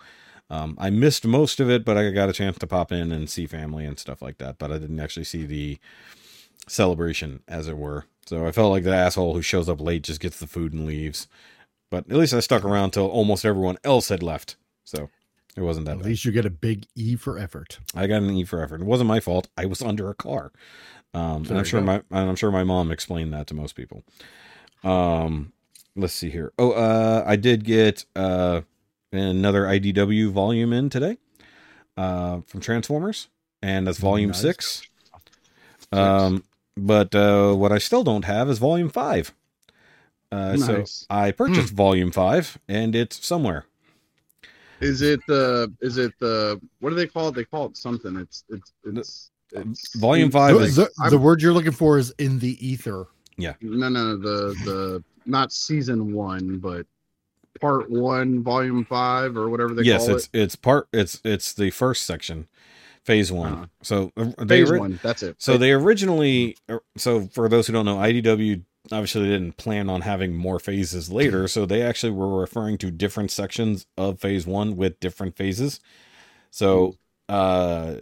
Um, 0.49 0.76
I 0.80 0.89
missed 0.89 1.26
most 1.26 1.59
of 1.59 1.70
it, 1.70 1.86
but 1.86 1.97
I 1.97 2.09
got 2.11 2.30
a 2.30 2.34
chance 2.34 2.57
to 2.59 2.68
pop 2.68 2.91
in 2.91 3.11
and 3.11 3.30
see 3.30 3.45
family 3.45 3.86
and 3.86 3.99
stuff 3.99 4.22
like 4.22 4.38
that. 4.39 4.57
But 4.57 4.72
I 4.72 4.78
didn't 4.78 4.99
actually 4.99 5.26
see 5.26 5.45
the 5.45 5.78
celebration, 6.68 7.41
as 7.47 7.68
it 7.68 7.78
were. 7.78 8.05
So 8.26 8.45
I 8.45 8.51
felt 8.51 8.72
like 8.72 8.84
the 8.84 8.95
asshole 8.95 9.34
who 9.34 9.41
shows 9.41 9.70
up 9.70 9.82
late 9.82 10.03
just 10.03 10.20
gets 10.20 10.39
the 10.39 10.47
food 10.47 10.74
and 10.74 10.86
leaves. 10.86 11.28
But 11.89 12.09
at 12.09 12.18
least 12.18 12.34
I 12.34 12.39
stuck 12.39 12.63
around 12.63 12.91
till 12.91 13.07
almost 13.07 13.45
everyone 13.45 13.78
else 13.84 14.09
had 14.09 14.24
left. 14.24 14.55
So 14.84 15.09
it 15.58 15.62
wasn't 15.62 15.86
that 15.88 15.93
At 15.93 15.97
bad. 15.99 16.05
least 16.08 16.24
you 16.24 16.32
get 16.32 16.45
a 16.45 16.49
big 16.49 16.86
E 16.95 17.16
for 17.18 17.38
effort. 17.38 17.80
I 17.93 18.08
got 18.08 18.22
an 18.22 18.30
E 18.32 18.45
for 18.45 18.62
effort. 18.64 18.80
It 18.80 18.86
wasn't 18.88 19.08
my 19.10 19.20
fault. 19.20 19.49
I 19.58 19.66
was 19.66 19.82
under 19.82 20.10
a 20.10 20.16
car. 20.16 20.51
Um, 21.14 21.43
and 21.49 21.58
I'm 21.58 21.64
sure 21.66 21.82
go. 21.82 21.86
my 21.86 21.95
and 22.12 22.30
I'm 22.30 22.36
sure 22.36 22.51
my 22.51 22.64
mom 22.64 22.91
explained 22.91 23.34
that 23.34 23.47
to 23.47 23.53
most 23.53 23.74
people. 23.76 24.03
Um, 24.84 25.51
let's 25.95 26.14
see 26.14 26.30
here. 26.30 26.53
Oh, 26.60 26.72
uh, 26.72 27.24
I 27.26 27.36
did 27.36 27.64
get 27.66 28.05
uh 28.16 28.62
another 29.12 29.64
IDW 29.64 30.30
volume 30.32 30.74
in 30.74 30.89
today, 30.89 31.18
uh, 31.95 32.41
from 32.45 32.60
Transformers, 32.60 33.30
and 33.62 33.88
that's 33.88 33.97
volume 33.97 34.30
Nice. 34.32 34.41
six. 34.41 34.82
Um, 35.91 36.43
but 36.76 37.16
uh, 37.16 37.53
what 37.53 37.72
I 37.72 37.78
still 37.80 38.03
don't 38.03 38.26
have 38.26 38.49
is 38.49 38.60
volume 38.60 38.89
five. 38.89 39.34
Uh, 40.32 40.58
so 40.58 40.84
I 41.10 41.32
purchased 41.32 41.74
volume 41.74 42.12
five, 42.12 42.58
and 42.68 42.93
it's 42.95 43.26
somewhere. 43.26 43.66
Is 44.82 45.01
it 45.01 45.19
the? 45.28 45.73
Is 45.82 45.97
it 45.97 46.13
the? 46.19 46.59
What 46.80 46.89
do 46.91 46.95
they 46.95 47.07
call 47.07 47.30
it? 47.30 47.36
They 47.36 47.45
call 47.45 47.65
it 47.67 47.78
something. 47.78 48.15
It's 48.17 48.43
it's 48.49 48.73
it's. 48.86 49.32
it's 49.53 49.95
Volume 49.95 50.28
it's- 50.30 50.34
five 50.51 50.59
The, 50.75 50.89
the, 51.05 51.09
the 51.11 51.17
word 51.17 51.41
you're 51.41 51.53
looking 51.53 51.71
for 51.71 51.97
is 51.97 52.13
in 52.19 52.39
the 52.39 52.57
ether. 52.65 53.07
Yeah. 53.38 53.53
No, 53.61 53.89
no, 53.89 54.17
the 54.17 54.55
the 54.65 55.03
not 55.25 55.51
season 55.51 56.13
one, 56.13 56.57
but 56.59 56.86
part 57.61 57.89
one, 57.89 58.43
volume 58.43 58.86
five, 58.86 59.36
or 59.38 59.49
whatever 59.49 59.73
they 59.73 59.84
yes, 59.84 60.05
call 60.07 60.15
it's 60.15 60.25
it. 60.25 60.30
it's 60.34 60.43
it's 60.43 60.55
part 60.55 60.88
it's 60.93 61.21
it's 61.23 61.53
the 61.53 61.69
first 61.71 62.03
section, 62.05 62.47
phase 63.03 63.32
one. 63.32 63.53
Uh-huh. 63.53 63.65
so 63.82 64.11
uh, 64.17 64.25
they 64.39 64.61
Phase 64.61 64.71
ori- 64.71 64.80
one. 64.80 64.99
That's 65.03 65.23
it. 65.23 65.36
so 65.39 65.57
they 65.57 65.71
originally 65.71 66.57
uh, 66.69 66.78
so 66.97 67.28
for 67.28 67.47
those 67.49 67.67
who 67.67 67.73
don't 67.73 67.86
know, 67.86 67.97
IDW 67.97 68.63
obviously 68.92 69.24
they 69.24 69.30
didn't 69.30 69.58
plan 69.58 69.90
on 69.90 70.02
having 70.02 70.36
more 70.36 70.60
phases 70.60 71.12
later, 71.12 71.48
so 71.48 71.66
they 71.66 71.82
actually 71.82 72.12
were 72.12 72.40
referring 72.40 72.78
to 72.80 72.92
different 72.92 73.32
sections 73.32 73.86
of 73.98 74.20
phase 74.20 74.46
one 74.46 74.76
with 74.76 75.00
different 75.00 75.36
phases. 75.36 75.80
So, 76.52 76.96
uh, 77.30 77.96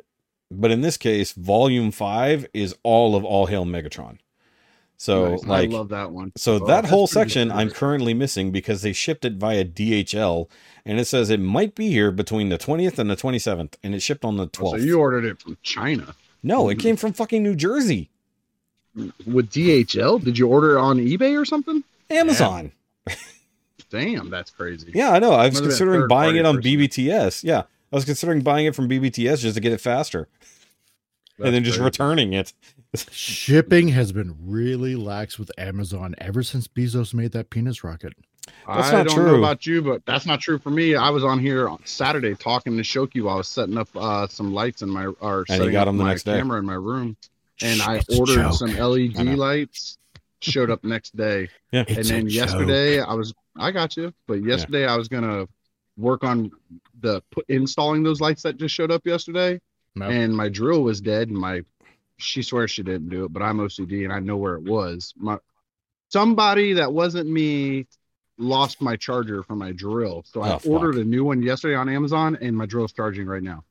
but 0.51 0.71
in 0.71 0.81
this 0.81 0.97
case, 0.97 1.33
volume 1.33 1.91
five 1.91 2.47
is 2.53 2.75
all 2.83 3.15
of 3.15 3.23
All 3.25 3.47
Hail 3.47 3.65
Megatron. 3.65 4.19
So 4.97 5.31
Nice. 5.31 5.43
like 5.45 5.69
I 5.69 5.73
love 5.73 5.89
that 5.89 6.11
one. 6.11 6.31
so 6.37 6.53
Oh, 6.55 6.67
that 6.67 6.85
whole 6.85 7.05
section 7.07 7.51
I'm 7.51 7.69
currently 7.69 8.13
missing 8.13 8.51
because 8.51 8.81
they 8.81 8.93
shipped 8.93 9.25
it 9.25 9.33
via 9.33 9.65
DHL 9.65 10.49
and 10.85 10.99
it 11.01 11.05
says 11.05 11.29
it 11.29 11.41
might 11.41 11.75
be 11.75 11.89
here 11.89 12.11
between 12.11 12.47
the 12.47 12.57
20th 12.57 12.97
and 12.97 13.09
the 13.09 13.17
27th 13.17 13.73
and 13.83 13.93
it 13.93 14.01
shipped 14.01 14.23
on 14.23 14.37
the 14.37 14.43
Oh, 14.43 14.47
12th. 14.47 14.69
So 14.69 14.77
you 14.77 14.99
ordered 14.99 15.25
it 15.25 15.41
from 15.41 15.57
China 15.63 16.15
no, 16.41 16.69
it 16.69 16.77
came 16.77 16.95
from 16.95 17.11
fucking 17.11 17.41
New 17.41 17.55
Jersey. 17.55 18.11
With 19.25 19.49
DHL? 19.51 20.23
Did 20.23 20.37
you 20.37 20.47
order 20.47 20.77
it 20.77 20.81
on 20.81 20.97
eBay 20.99 21.39
or 21.39 21.45
something? 21.45 21.83
Amazon. 22.09 22.71
Damn, 23.89 24.29
that's 24.29 24.49
crazy. 24.51 24.91
Yeah, 24.93 25.11
I 25.11 25.19
know. 25.19 25.31
I 25.31 25.45
was 25.47 25.53
Must 25.53 25.55
have 25.55 25.61
been 25.61 25.65
a 25.65 25.69
considering 25.69 26.07
buying 26.07 26.35
it 26.37 26.45
on 26.45 26.55
person. 26.57 26.71
BBTS. 26.71 27.43
Yeah. 27.43 27.63
I 27.91 27.95
was 27.95 28.05
considering 28.05 28.41
buying 28.41 28.65
it 28.65 28.75
from 28.75 28.89
BBTS 28.89 29.39
just 29.39 29.55
to 29.55 29.61
get 29.61 29.71
it 29.71 29.79
faster 29.79 30.27
That's 31.37 31.45
and 31.47 31.55
then 31.55 31.63
just 31.63 31.77
crazy. 31.77 31.85
returning 31.85 32.33
it. 32.33 32.51
Shipping 33.11 33.89
has 33.89 34.11
been 34.11 34.35
really 34.41 34.95
lax 34.95 35.37
with 35.37 35.51
Amazon 35.57 36.15
ever 36.17 36.43
since 36.43 36.67
Bezos 36.67 37.13
made 37.13 37.31
that 37.33 37.49
penis 37.49 37.83
rocket. 37.83 38.13
That's 38.67 38.89
I 38.89 38.91
not 38.91 39.07
don't 39.07 39.15
true. 39.15 39.25
know 39.31 39.35
about 39.37 39.65
you, 39.65 39.81
but 39.81 40.05
that's 40.05 40.25
not 40.25 40.39
true 40.39 40.57
for 40.59 40.69
me. 40.69 40.95
I 40.95 41.09
was 41.09 41.23
on 41.23 41.39
here 41.39 41.67
on 41.69 41.79
Saturday 41.85 42.35
talking 42.35 42.75
to 42.77 42.83
Shoky 42.83 43.21
while 43.23 43.35
I 43.35 43.37
was 43.37 43.47
setting 43.47 43.77
up 43.77 43.89
uh, 43.95 44.27
some 44.27 44.53
lights 44.53 44.81
in 44.81 44.89
my 44.89 45.05
or 45.19 45.39
And 45.39 45.49
you 45.49 45.55
setting 45.57 45.71
got 45.71 45.83
up 45.87 45.89
'em 45.89 45.97
the 45.97 46.03
my 46.03 46.09
next 46.09 46.23
day. 46.23 46.37
camera 46.37 46.59
in 46.59 46.65
my 46.65 46.73
room, 46.75 47.17
and 47.61 47.81
I 47.81 47.97
It's 47.97 48.19
ordered 48.19 48.35
joke. 48.35 48.53
some 48.53 48.75
LED 48.75 49.37
lights. 49.37 49.97
Showed 50.41 50.69
up 50.69 50.83
next 50.83 51.15
day, 51.15 51.47
Yeah. 51.71 51.85
And 51.87 51.97
a 51.97 52.03
then 52.03 52.27
joke. 52.29 52.31
yesterday 52.35 52.99
I 52.99 53.13
was 53.15 53.33
I 53.57 53.71
got 53.71 53.97
you, 53.97 54.13
but 54.27 54.43
yesterday 54.43 54.85
I 54.85 54.95
was 54.95 55.07
gonna 55.07 55.47
work 55.97 56.23
on 56.23 56.51
the 56.99 57.23
put 57.31 57.45
installing 57.49 58.03
those 58.03 58.21
lights 58.21 58.43
that 58.43 58.57
just 58.57 58.75
showed 58.75 58.91
up 58.91 59.05
yesterday, 59.07 59.59
No. 59.95 60.07
and 60.07 60.35
my 60.35 60.49
drill 60.49 60.83
was 60.83 61.01
dead, 61.01 61.29
and 61.29 61.37
my 61.37 61.63
she 62.17 62.43
swears 62.43 62.69
she 62.69 62.83
didn't 62.83 63.09
do 63.09 63.25
it, 63.25 63.33
but 63.33 63.41
I'm 63.41 63.57
OCD 63.57 64.03
and 64.03 64.13
I 64.13 64.19
know 64.19 64.37
where 64.37 64.55
it 64.55 64.63
was. 64.63 65.13
My 65.17 65.37
somebody 66.09 66.73
that 66.73 66.91
wasn't 66.93 67.29
me 67.29 67.87
lost 68.37 68.81
my 68.81 68.95
charger 68.97 69.41
for 69.41 69.55
my 69.55 69.71
drill, 69.71 70.23
so 70.27 70.41
I 70.41 70.53
Oh, 70.55 70.59
fuck. 70.59 70.71
ordered 70.71 70.95
a 70.97 71.03
new 71.03 71.23
one 71.23 71.41
yesterday 71.41 71.75
on 71.75 71.89
Amazon, 71.89 72.37
and 72.41 72.55
my 72.55 72.65
drill's 72.67 72.91
charging 72.93 73.25
right 73.25 73.41
now. 73.43 73.63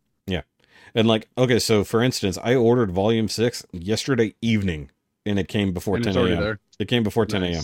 And 0.95 1.07
like, 1.09 1.29
okay, 1.37 1.59
so 1.59 1.85
for 1.85 2.03
instance, 2.03 2.39
I 2.43 2.55
ordered 2.55 2.91
volume 2.91 3.29
six 3.29 3.65
yesterday 3.73 4.35
evening 4.41 4.91
and 5.27 5.39
it 5.39 5.49
came 5.49 5.73
before 5.73 5.97
and 5.97 6.05
10 6.05 6.17
a.m. 6.17 6.59
It 6.79 6.89
came 6.89 7.03
before 7.03 7.27
10 7.27 7.43
a.m. 7.43 7.63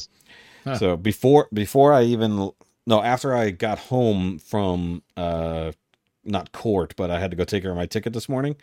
Huh. 0.65 0.79
So 0.79 0.97
before 0.97 1.49
before 1.53 1.93
I 1.93 2.03
even 2.05 2.51
no 2.87 3.03
after 3.03 3.35
I 3.35 3.51
got 3.51 3.79
home 3.79 4.39
from 4.39 5.03
uh 5.17 5.73
not 6.25 6.53
court, 6.53 6.95
but 6.97 7.11
I 7.11 7.19
had 7.19 7.31
to 7.31 7.37
go 7.37 7.45
take 7.45 7.63
care 7.63 7.71
of 7.71 7.77
my 7.77 7.87
ticket 7.87 8.13
this 8.13 8.29
morning. 8.29 8.57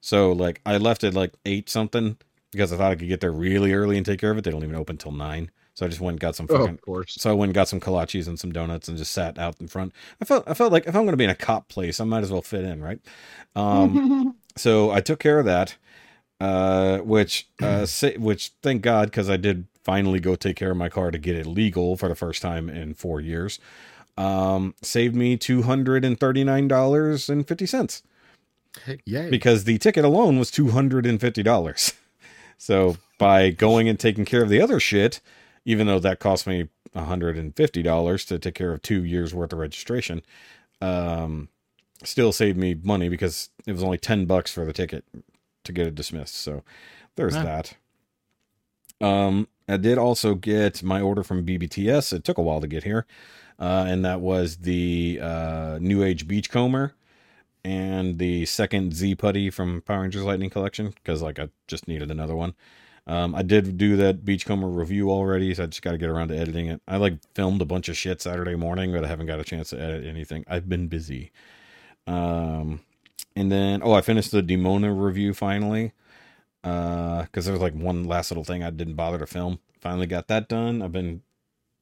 So 0.00 0.32
like 0.32 0.60
I 0.64 0.78
left 0.78 1.04
at 1.04 1.14
like 1.14 1.34
eight 1.44 1.68
something 1.68 2.16
because 2.52 2.72
I 2.72 2.76
thought 2.76 2.92
I 2.92 2.94
could 2.94 3.08
get 3.08 3.20
there 3.20 3.32
really 3.32 3.72
early 3.72 3.96
and 3.96 4.06
take 4.06 4.20
care 4.20 4.30
of 4.30 4.38
it. 4.38 4.44
They 4.44 4.50
don't 4.50 4.62
even 4.62 4.76
open 4.76 4.96
till 4.96 5.12
nine. 5.12 5.50
So 5.76 5.86
I 5.86 5.88
just 5.90 6.00
went 6.00 6.14
and 6.14 6.20
got 6.20 6.34
some 6.34 6.46
Oh, 6.50 6.56
fucking 6.58 6.74
of 6.74 6.80
course. 6.80 7.14
so 7.20 7.30
I 7.30 7.34
went 7.34 7.50
and 7.50 7.54
got 7.54 7.68
some 7.68 7.80
kolaches 7.80 8.26
and 8.26 8.38
some 8.40 8.50
donuts 8.50 8.88
and 8.88 8.96
just 8.98 9.12
sat 9.12 9.38
out 9.38 9.60
in 9.60 9.68
front. 9.68 9.92
I 10.20 10.24
felt 10.24 10.42
I 10.48 10.54
felt 10.54 10.72
like 10.72 10.86
if 10.86 10.96
I'm 10.96 11.02
going 11.02 11.12
to 11.12 11.16
be 11.18 11.24
in 11.24 11.30
a 11.30 11.34
cop 11.34 11.68
place, 11.68 12.00
I 12.00 12.04
might 12.04 12.22
as 12.24 12.32
well 12.32 12.40
fit 12.42 12.64
in, 12.64 12.82
right? 12.82 12.98
Um, 13.54 14.34
so 14.56 14.90
I 14.90 15.00
took 15.00 15.20
care 15.20 15.38
of 15.38 15.44
that, 15.44 15.76
uh, 16.40 16.98
which 16.98 17.46
uh, 17.62 17.84
sa- 17.86 18.18
which 18.18 18.52
thank 18.62 18.80
God 18.82 19.10
because 19.10 19.28
I 19.30 19.36
did 19.36 19.66
finally 19.84 20.18
go 20.18 20.34
take 20.34 20.56
care 20.56 20.70
of 20.72 20.76
my 20.76 20.88
car 20.88 21.10
to 21.10 21.18
get 21.18 21.36
it 21.36 21.46
legal 21.46 21.96
for 21.96 22.08
the 22.08 22.14
first 22.16 22.42
time 22.42 22.68
in 22.68 22.94
four 22.94 23.20
years. 23.20 23.58
Um, 24.18 24.74
saved 24.80 25.14
me 25.14 25.36
two 25.36 25.62
hundred 25.62 26.02
and 26.04 26.18
thirty 26.18 26.42
nine 26.42 26.68
dollars 26.68 27.28
and 27.28 27.46
fifty 27.46 27.66
cents 27.66 28.02
Yay. 29.04 29.28
because 29.30 29.64
the 29.64 29.76
ticket 29.76 30.06
alone 30.06 30.38
was 30.38 30.50
two 30.50 30.68
hundred 30.70 31.04
and 31.04 31.20
fifty 31.20 31.42
dollars. 31.42 31.92
So 32.58 32.96
by 33.18 33.50
going 33.50 33.86
and 33.86 34.00
taking 34.00 34.24
care 34.24 34.42
of 34.42 34.48
the 34.48 34.62
other 34.62 34.80
shit, 34.80 35.20
even 35.66 35.86
though 35.86 35.98
that 35.98 36.20
cost 36.20 36.46
me 36.46 36.68
hundred 36.94 37.36
and 37.36 37.54
fifty 37.54 37.82
dollars 37.82 38.24
to 38.24 38.38
take 38.38 38.54
care 38.54 38.72
of 38.72 38.80
two 38.80 39.04
years 39.04 39.34
worth 39.34 39.52
of 39.52 39.58
registration, 39.58 40.22
um, 40.80 41.50
still 42.02 42.32
saved 42.32 42.56
me 42.56 42.74
money 42.82 43.10
because 43.10 43.50
it 43.66 43.72
was 43.72 43.82
only 43.82 43.98
ten 43.98 44.24
bucks 44.24 44.50
for 44.50 44.64
the 44.64 44.72
ticket 44.72 45.04
to 45.64 45.72
get 45.72 45.86
it 45.86 45.94
dismissed. 45.94 46.36
So 46.36 46.62
there's 47.16 47.34
Huh. 47.34 47.42
that. 47.44 47.76
Um, 49.00 49.48
I 49.68 49.76
did 49.76 49.98
also 49.98 50.34
get 50.34 50.82
my 50.82 51.02
order 51.02 51.22
from 51.22 51.44
BBTS. 51.44 52.14
It 52.14 52.24
took 52.24 52.38
a 52.38 52.42
while 52.42 52.60
to 52.62 52.66
get 52.68 52.84
here, 52.84 53.04
uh, 53.58 53.84
and 53.86 54.04
that 54.04 54.20
was 54.22 54.58
the 54.58 55.18
uh, 55.20 55.78
New 55.82 56.02
Age 56.02 56.26
Beachcomber 56.26 56.94
and 57.64 58.18
the 58.18 58.46
second 58.46 58.94
Z 58.94 59.16
Putty 59.16 59.50
from 59.50 59.82
Power 59.82 60.02
Rangers 60.02 60.22
Lightning 60.22 60.50
Collection 60.50 60.90
because 60.90 61.20
like 61.20 61.38
I 61.38 61.48
just 61.66 61.88
needed 61.88 62.10
another 62.10 62.36
one. 62.36 62.54
Um, 63.06 63.34
I 63.34 63.42
did 63.42 63.78
do 63.78 63.96
that 63.98 64.24
Beachcomber 64.24 64.68
review 64.68 65.10
already, 65.10 65.54
so 65.54 65.62
I 65.64 65.66
just 65.66 65.82
got 65.82 65.92
to 65.92 65.98
get 65.98 66.08
around 66.08 66.28
to 66.28 66.36
editing 66.38 66.66
it. 66.66 66.82
I 66.88 66.96
like 66.96 67.14
filmed 67.34 67.62
a 67.62 67.66
bunch 67.66 67.88
of 67.88 67.96
shit 67.96 68.20
Saturday 68.20 68.56
morning, 68.56 68.92
but 68.92 69.04
I 69.04 69.08
haven't 69.08 69.26
got 69.26 69.40
a 69.40 69.44
chance 69.44 69.70
to 69.70 69.80
edit 69.80 70.04
anything. 70.04 70.44
I've 70.48 70.68
been 70.68 70.88
busy. 70.88 71.30
Um, 72.06 72.80
and 73.36 73.52
then 73.52 73.80
oh, 73.82 73.92
I 73.92 74.00
finished 74.00 74.32
the 74.32 74.42
Demona 74.42 74.92
review 74.98 75.34
finally. 75.34 75.92
Uh, 76.64 77.22
because 77.22 77.44
there 77.44 77.52
was 77.52 77.62
like 77.62 77.74
one 77.74 78.04
last 78.04 78.30
little 78.32 78.42
thing 78.42 78.64
I 78.64 78.70
didn't 78.70 78.94
bother 78.94 79.18
to 79.18 79.26
film. 79.26 79.60
Finally 79.80 80.08
got 80.08 80.26
that 80.26 80.48
done. 80.48 80.82
I've 80.82 80.90
been 80.90 81.22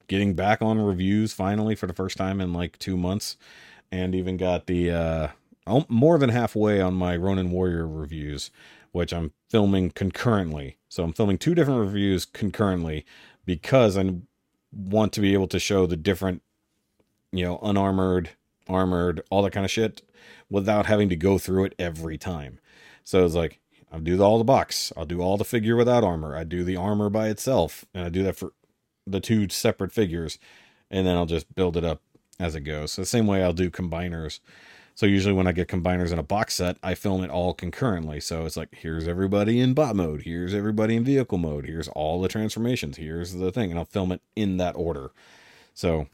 getting 0.07 0.35
back 0.35 0.61
on 0.61 0.79
reviews 0.79 1.33
finally 1.33 1.73
for 1.73 1.87
the 1.87 1.93
first 1.93 2.17
time 2.17 2.39
in 2.39 2.53
like 2.53 2.77
two 2.77 2.95
months, 2.95 3.35
and 3.91 4.13
even 4.13 4.37
got 4.37 4.67
the 4.67 4.91
uh 4.91 5.27
more 5.89 6.19
than 6.19 6.29
halfway 6.29 6.79
on 6.81 6.93
my 6.93 7.17
Ronin 7.17 7.49
Warrior 7.49 7.87
reviews, 7.87 8.51
which 8.91 9.11
I'm 9.11 9.33
filming 9.49 9.89
concurrently. 9.89 10.77
So 10.95 11.03
I'm 11.03 11.11
filming 11.11 11.37
two 11.37 11.53
different 11.53 11.81
reviews 11.81 12.23
concurrently 12.23 13.05
because 13.43 13.97
I 13.97 14.15
want 14.71 15.11
to 15.11 15.19
be 15.19 15.33
able 15.33 15.49
to 15.49 15.59
show 15.59 15.85
the 15.85 15.97
different, 15.97 16.41
you 17.33 17.43
know, 17.43 17.59
unarmored, 17.61 18.29
armored, 18.69 19.21
all 19.29 19.43
that 19.43 19.51
kind 19.51 19.65
of 19.65 19.71
shit 19.71 20.03
without 20.49 20.85
having 20.85 21.09
to 21.09 21.17
go 21.17 21.37
through 21.37 21.65
it 21.65 21.75
every 21.77 22.17
time. 22.17 22.59
So 23.03 23.25
it's 23.25 23.35
like, 23.35 23.59
I'll 23.91 23.99
do 23.99 24.21
all 24.23 24.37
the 24.37 24.45
box. 24.45 24.93
I'll 24.95 25.03
do 25.03 25.19
all 25.19 25.35
the 25.35 25.43
figure 25.43 25.75
without 25.75 26.05
armor. 26.05 26.33
I 26.33 26.45
do 26.45 26.63
the 26.63 26.77
armor 26.77 27.09
by 27.09 27.27
itself. 27.27 27.83
And 27.93 28.05
I 28.05 28.07
do 28.07 28.23
that 28.23 28.37
for 28.37 28.53
the 29.05 29.19
two 29.19 29.49
separate 29.49 29.91
figures. 29.91 30.39
And 30.89 31.05
then 31.05 31.17
I'll 31.17 31.25
just 31.25 31.53
build 31.55 31.75
it 31.75 31.83
up 31.83 32.03
as 32.39 32.55
it 32.55 32.61
goes. 32.61 32.93
So 32.93 33.01
the 33.01 33.05
same 33.05 33.27
way 33.27 33.43
I'll 33.43 33.51
do 33.51 33.69
combiners. 33.69 34.39
So 34.95 35.05
usually 35.05 35.33
when 35.33 35.45
I 35.45 35.51
get 35.51 35.67
combiners 35.67 36.13
in 36.13 36.19
a 36.19 36.23
box 36.23 36.55
set, 36.55 36.77
I 36.81 36.95
film 36.95 37.21
it 37.23 37.29
all 37.29 37.53
concurrently. 37.53 38.21
So 38.21 38.45
it's 38.45 38.55
like 38.55 38.73
here's 38.73 39.07
everybody 39.07 39.59
in 39.59 39.73
bot 39.73 39.95
mode, 39.95 40.21
here's 40.21 40.53
everybody 40.53 40.95
in 40.95 41.03
vehicle 41.03 41.37
mode, 41.37 41.65
here's 41.65 41.89
all 41.89 42.21
the 42.21 42.29
transformations, 42.29 42.95
here's 42.95 43.33
the 43.33 43.51
thing, 43.51 43.71
and 43.71 43.77
I'll 43.77 43.85
film 43.85 44.13
it 44.13 44.21
in 44.37 44.55
that 44.57 44.75
order. 44.75 45.11
So 45.73 46.07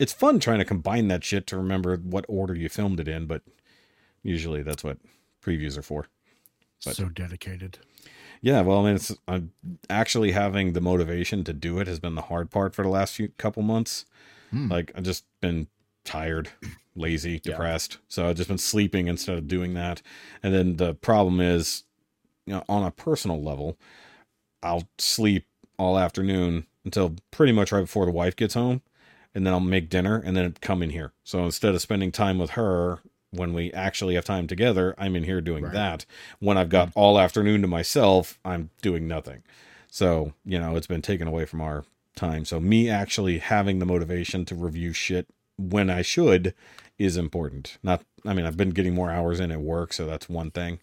it's 0.00 0.12
fun 0.12 0.40
trying 0.40 0.58
to 0.58 0.64
combine 0.64 1.06
that 1.08 1.22
shit 1.22 1.46
to 1.46 1.56
remember 1.56 1.96
what 1.96 2.24
order 2.28 2.54
you 2.54 2.68
filmed 2.68 2.98
it 2.98 3.06
in, 3.06 3.26
but 3.26 3.42
usually 4.24 4.62
that's 4.62 4.82
what 4.82 4.98
previews 5.40 5.78
are 5.78 5.82
for. 5.82 6.06
But- 6.84 6.96
so 6.96 7.08
dedicated. 7.08 7.78
Yeah, 8.40 8.60
well, 8.60 8.80
I 8.80 8.84
mean, 8.84 8.96
it's 8.96 9.16
I'm 9.26 9.52
actually 9.88 10.32
having 10.32 10.74
the 10.74 10.80
motivation 10.82 11.44
to 11.44 11.54
do 11.54 11.78
it 11.78 11.86
has 11.86 11.98
been 11.98 12.14
the 12.14 12.22
hard 12.22 12.50
part 12.50 12.74
for 12.74 12.82
the 12.82 12.90
last 12.90 13.14
few 13.14 13.28
couple 13.38 13.62
months. 13.62 14.04
Hmm. 14.50 14.68
Like 14.70 14.92
I've 14.94 15.04
just 15.04 15.24
been 15.40 15.68
tired, 16.04 16.50
lazy, 16.96 17.40
Yeah. 17.44 17.52
depressed. 17.52 17.98
So 18.08 18.28
I've 18.28 18.36
just 18.36 18.48
been 18.48 18.58
sleeping 18.58 19.08
instead 19.08 19.36
of 19.38 19.48
doing 19.48 19.74
that. 19.74 20.02
And 20.42 20.54
then 20.54 20.76
the 20.76 20.94
problem 20.94 21.40
is, 21.40 21.84
you 22.46 22.54
know, 22.54 22.64
on 22.68 22.84
a 22.84 22.90
personal 22.90 23.42
level, 23.42 23.76
I'll 24.62 24.88
sleep 24.98 25.46
all 25.78 25.98
afternoon 25.98 26.66
until 26.84 27.16
pretty 27.30 27.52
much 27.52 27.72
right 27.72 27.80
before 27.82 28.06
the 28.06 28.12
wife 28.12 28.36
gets 28.36 28.54
home, 28.54 28.82
and 29.34 29.46
then 29.46 29.52
I'll 29.52 29.60
make 29.60 29.88
dinner 29.88 30.22
and 30.24 30.36
then 30.36 30.54
come 30.60 30.82
in 30.82 30.90
here. 30.90 31.12
So 31.24 31.44
instead 31.44 31.74
of 31.74 31.80
spending 31.80 32.12
time 32.12 32.38
with 32.38 32.50
her 32.50 33.00
when 33.30 33.52
we 33.52 33.72
actually 33.72 34.14
have 34.14 34.24
time 34.24 34.46
together, 34.46 34.94
I'm 34.96 35.16
in 35.16 35.24
here 35.24 35.40
doing 35.40 35.64
Right. 35.64 35.72
that. 35.72 36.06
When 36.38 36.56
I've 36.56 36.68
got 36.68 36.90
mm-hmm. 36.90 36.98
all 37.00 37.18
afternoon 37.18 37.62
to 37.62 37.66
myself, 37.66 38.38
I'm 38.44 38.70
doing 38.82 39.08
nothing. 39.08 39.42
So, 39.88 40.34
you 40.44 40.58
know, 40.58 40.76
it's 40.76 40.86
been 40.86 41.02
taken 41.02 41.26
away 41.26 41.44
from 41.44 41.60
our 41.60 41.84
time. 42.14 42.44
So 42.44 42.60
me 42.60 42.88
actually 42.88 43.38
having 43.38 43.78
the 43.80 43.86
motivation 43.86 44.44
to 44.46 44.54
review 44.54 44.92
shit 44.92 45.26
when 45.58 45.90
I 45.90 46.02
should 46.02 46.54
is 46.98 47.16
important. 47.16 47.78
Not 47.82 48.02
I 48.26 48.34
mean, 48.34 48.46
I've 48.46 48.56
been 48.56 48.70
getting 48.70 48.94
more 48.94 49.10
hours 49.10 49.40
in 49.40 49.50
at 49.50 49.60
work, 49.60 49.92
so 49.92 50.06
that's 50.06 50.28
one 50.28 50.50
thing. 50.50 50.78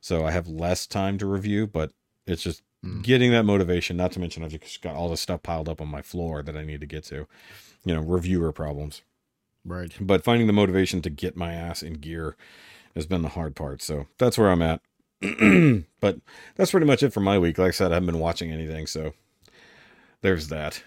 So 0.00 0.26
I 0.26 0.30
have 0.32 0.48
less 0.48 0.86
time 0.86 1.18
to 1.18 1.26
review, 1.26 1.66
but 1.66 1.92
it's 2.26 2.42
just 2.42 2.62
Mm. 2.84 3.04
getting 3.04 3.30
that 3.30 3.44
motivation, 3.44 3.96
not 3.96 4.10
to 4.10 4.18
mention 4.18 4.42
I've 4.42 4.58
just 4.58 4.82
got 4.82 4.96
all 4.96 5.08
the 5.08 5.16
stuff 5.16 5.44
piled 5.44 5.68
up 5.68 5.80
on 5.80 5.86
my 5.86 6.02
floor 6.02 6.42
that 6.42 6.56
I 6.56 6.64
need 6.64 6.80
to 6.80 6.86
get 6.86 7.04
to. 7.04 7.28
You 7.84 7.94
know, 7.94 8.00
reviewer 8.00 8.50
problems. 8.50 9.02
Right. 9.64 9.92
But 10.00 10.24
finding 10.24 10.48
the 10.48 10.52
motivation 10.52 11.00
to 11.02 11.10
get 11.10 11.36
my 11.36 11.52
ass 11.52 11.84
in 11.84 11.94
gear 11.94 12.36
has 12.96 13.06
been 13.06 13.22
the 13.22 13.28
hard 13.28 13.54
part. 13.54 13.82
So 13.82 14.06
that's 14.18 14.36
where 14.36 14.50
I'm 14.50 14.62
at. 14.62 14.80
but 16.00 16.18
that's 16.56 16.72
pretty 16.72 16.86
much 16.86 17.04
it 17.04 17.12
for 17.12 17.20
my 17.20 17.38
week. 17.38 17.56
Like 17.56 17.68
I 17.68 17.70
said, 17.70 17.92
I 17.92 17.94
haven't 17.94 18.06
been 18.06 18.18
watching 18.18 18.50
anything, 18.50 18.88
so 18.88 19.14
there's 20.22 20.48
that. 20.48 20.82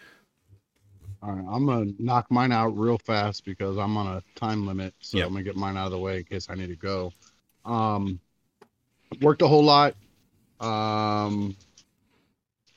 All 1.21 1.31
right, 1.31 1.45
I'm 1.49 1.65
gonna 1.65 1.91
knock 1.97 2.29
mine 2.29 2.51
out 2.51 2.77
real 2.77 2.97
fast 2.97 3.45
because 3.45 3.77
I'm 3.77 3.97
on 3.97 4.07
a 4.07 4.23
time 4.39 4.67
limit, 4.67 4.93
so 4.99 5.17
Yep. 5.17 5.27
I'm 5.27 5.33
gonna 5.33 5.43
get 5.43 5.55
mine 5.55 5.77
out 5.77 5.85
of 5.85 5.91
the 5.91 5.99
way 5.99 6.17
in 6.19 6.23
case 6.23 6.49
I 6.49 6.55
need 6.55 6.67
to 6.67 6.75
go. 6.75 7.13
Um, 7.63 8.19
worked 9.21 9.41
a 9.41 9.47
whole 9.47 9.63
lot. 9.63 9.95
Um, 10.59 11.55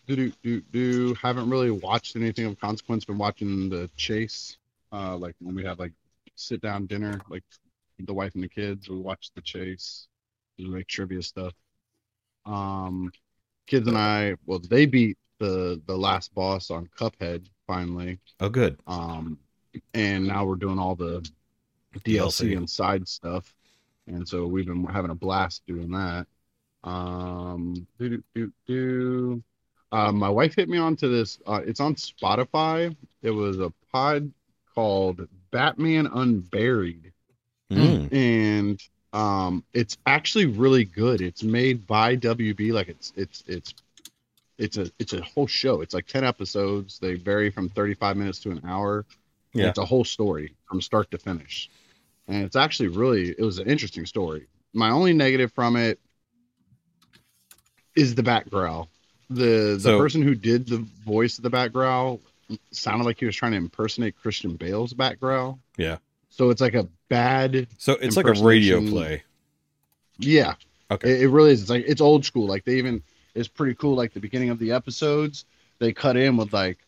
do 0.07 0.16
do 0.16 0.32
do 0.43 0.61
do. 0.72 1.14
Haven't 1.14 1.51
really 1.51 1.70
watched 1.70 2.16
anything 2.16 2.47
of 2.47 2.59
consequence. 2.59 3.05
Been 3.05 3.18
watching 3.18 3.68
the 3.68 3.91
chase. 3.97 4.57
Uh, 4.93 5.16
like 5.16 5.34
when 5.41 5.55
we 5.55 5.64
have 5.64 5.78
like 5.78 5.93
sit 6.34 6.61
down 6.62 6.86
dinner, 6.86 7.20
like 7.28 7.45
the 7.99 8.14
wife 8.14 8.34
and 8.34 8.43
the 8.43 8.49
kids, 8.49 8.89
we 8.89 8.97
watch 8.99 9.30
the 9.34 9.43
chase. 9.43 10.07
do 10.57 10.66
like 10.68 10.86
trivia 10.86 11.22
stuff. 11.22 11.53
Um, 12.47 13.12
kids 13.66 13.86
and 13.86 13.99
I, 13.99 14.36
well, 14.47 14.59
they 14.59 14.86
beat 14.86 15.18
the 15.39 15.80
the 15.86 15.97
last 15.97 16.34
boss 16.34 16.70
on 16.70 16.89
Cuphead 16.99 17.47
finally. 17.68 18.18
Oh, 18.40 18.48
good. 18.48 18.78
Um, 18.88 19.38
and 19.94 20.26
now 20.26 20.44
we're 20.44 20.56
doing 20.56 20.80
all 20.80 20.96
the 20.96 21.24
DLC 22.04 22.56
and 22.56 22.68
side 22.68 23.06
stuff, 23.06 23.54
and 24.08 24.26
so 24.26 24.46
we've 24.46 24.66
been 24.66 24.84
having 24.86 25.12
a 25.12 25.14
blast 25.14 25.62
doing 25.68 25.92
that. 25.92 26.26
Um, 26.82 27.86
do 28.00 28.08
do 28.08 28.22
do 28.34 28.52
do. 28.66 29.42
Uh, 29.92 30.10
my 30.10 30.28
wife 30.28 30.56
hit 30.56 30.68
me 30.68 30.78
onto 30.78 31.08
this. 31.08 31.38
Uh, 31.46 31.60
it's 31.64 31.80
on 31.80 31.94
Spotify. 31.94 32.96
It 33.22 33.30
was 33.30 33.60
a 33.60 33.72
pod 33.92 34.32
called 34.74 35.28
Batman 35.52 36.06
Unburied 36.08 37.12
Mm. 37.70 38.10
and 38.12 38.82
um 39.12 39.62
it's 39.74 39.98
actually 40.06 40.46
really 40.46 40.84
good 40.84 41.20
it's 41.20 41.42
made 41.42 41.86
by 41.86 42.16
wb 42.16 42.72
like 42.72 42.88
it's 42.88 43.12
it's 43.14 43.44
it's 43.46 43.74
it's 44.59 44.76
a 44.76 44.90
it's 44.98 45.12
a 45.12 45.22
whole 45.22 45.46
show 45.46 45.80
it's 45.80 45.94
like 45.94 46.06
10 46.06 46.24
episodes 46.24 46.98
they 46.98 47.14
vary 47.14 47.50
from 47.50 47.68
35 47.68 48.16
minutes 48.16 48.40
to 48.40 48.50
an 48.50 48.61
hour 48.66 49.04
Yeah. 49.54 49.68
it's 49.68 49.78
a 49.78 49.84
whole 49.84 50.04
story 50.04 50.54
from 50.68 50.80
start 50.80 51.11
to 51.12 51.18
finish 51.18 51.70
and 52.26 52.44
it's 52.44 52.56
actually 52.56 52.88
really 52.88 53.30
it 53.30 53.40
was 53.42 53.59
an 53.59 53.68
interesting 53.68 54.04
story 54.06 54.46
my 54.72 54.90
only 54.90 55.12
negative 55.12 55.52
from 55.52 55.76
it 55.76 55.98
is 57.94 58.14
the 58.14 58.22
back 58.22 58.48
growl 58.50 58.88
the 59.30 59.74
the 59.74 59.80
So- 59.80 59.98
person 59.98 60.22
who 60.22 60.34
did 60.34 60.66
the 60.66 60.78
voice 60.78 61.38
of 61.38 61.42
the 61.44 61.50
back 61.50 61.72
growl 61.72 62.20
sounded 62.70 63.04
like 63.04 63.18
he 63.18 63.26
was 63.26 63.36
trying 63.36 63.52
to 63.52 63.59
impersonate 63.59 64.16
christian 64.20 64.56
bale's 64.56 64.92
back 64.94 65.20
growl 65.20 65.59
Yeah. 65.76 65.98
so 66.30 66.50
it's 66.50 66.61
like 66.61 66.74
a 66.74 66.88
bad 67.09 67.66
So 67.78 67.92
it's 67.94 68.16
like 68.16 68.26
a 68.26 68.32
radio 68.32 68.80
play. 68.86 69.22
yeah. 70.18 70.54
Okay. 70.90 71.11
It, 71.11 71.22
it 71.22 71.28
really 71.28 71.52
is. 71.52 71.61
It's 71.62 71.70
like 71.70 71.84
it's 71.86 72.00
old 72.00 72.24
school. 72.24 72.46
Like 72.46 72.64
they 72.64 72.76
even 72.76 73.02
it's 73.39 73.49
pretty 73.49 73.74
cool. 73.74 73.95
Like 73.95 74.12
the 74.12 74.20
beginning 74.20 74.51
of 74.51 74.59
the 74.59 74.72
episodes, 74.72 75.45
they 75.78 75.93
cut 75.93 76.16
in 76.16 76.36
with 76.36 76.53
like 76.53 76.78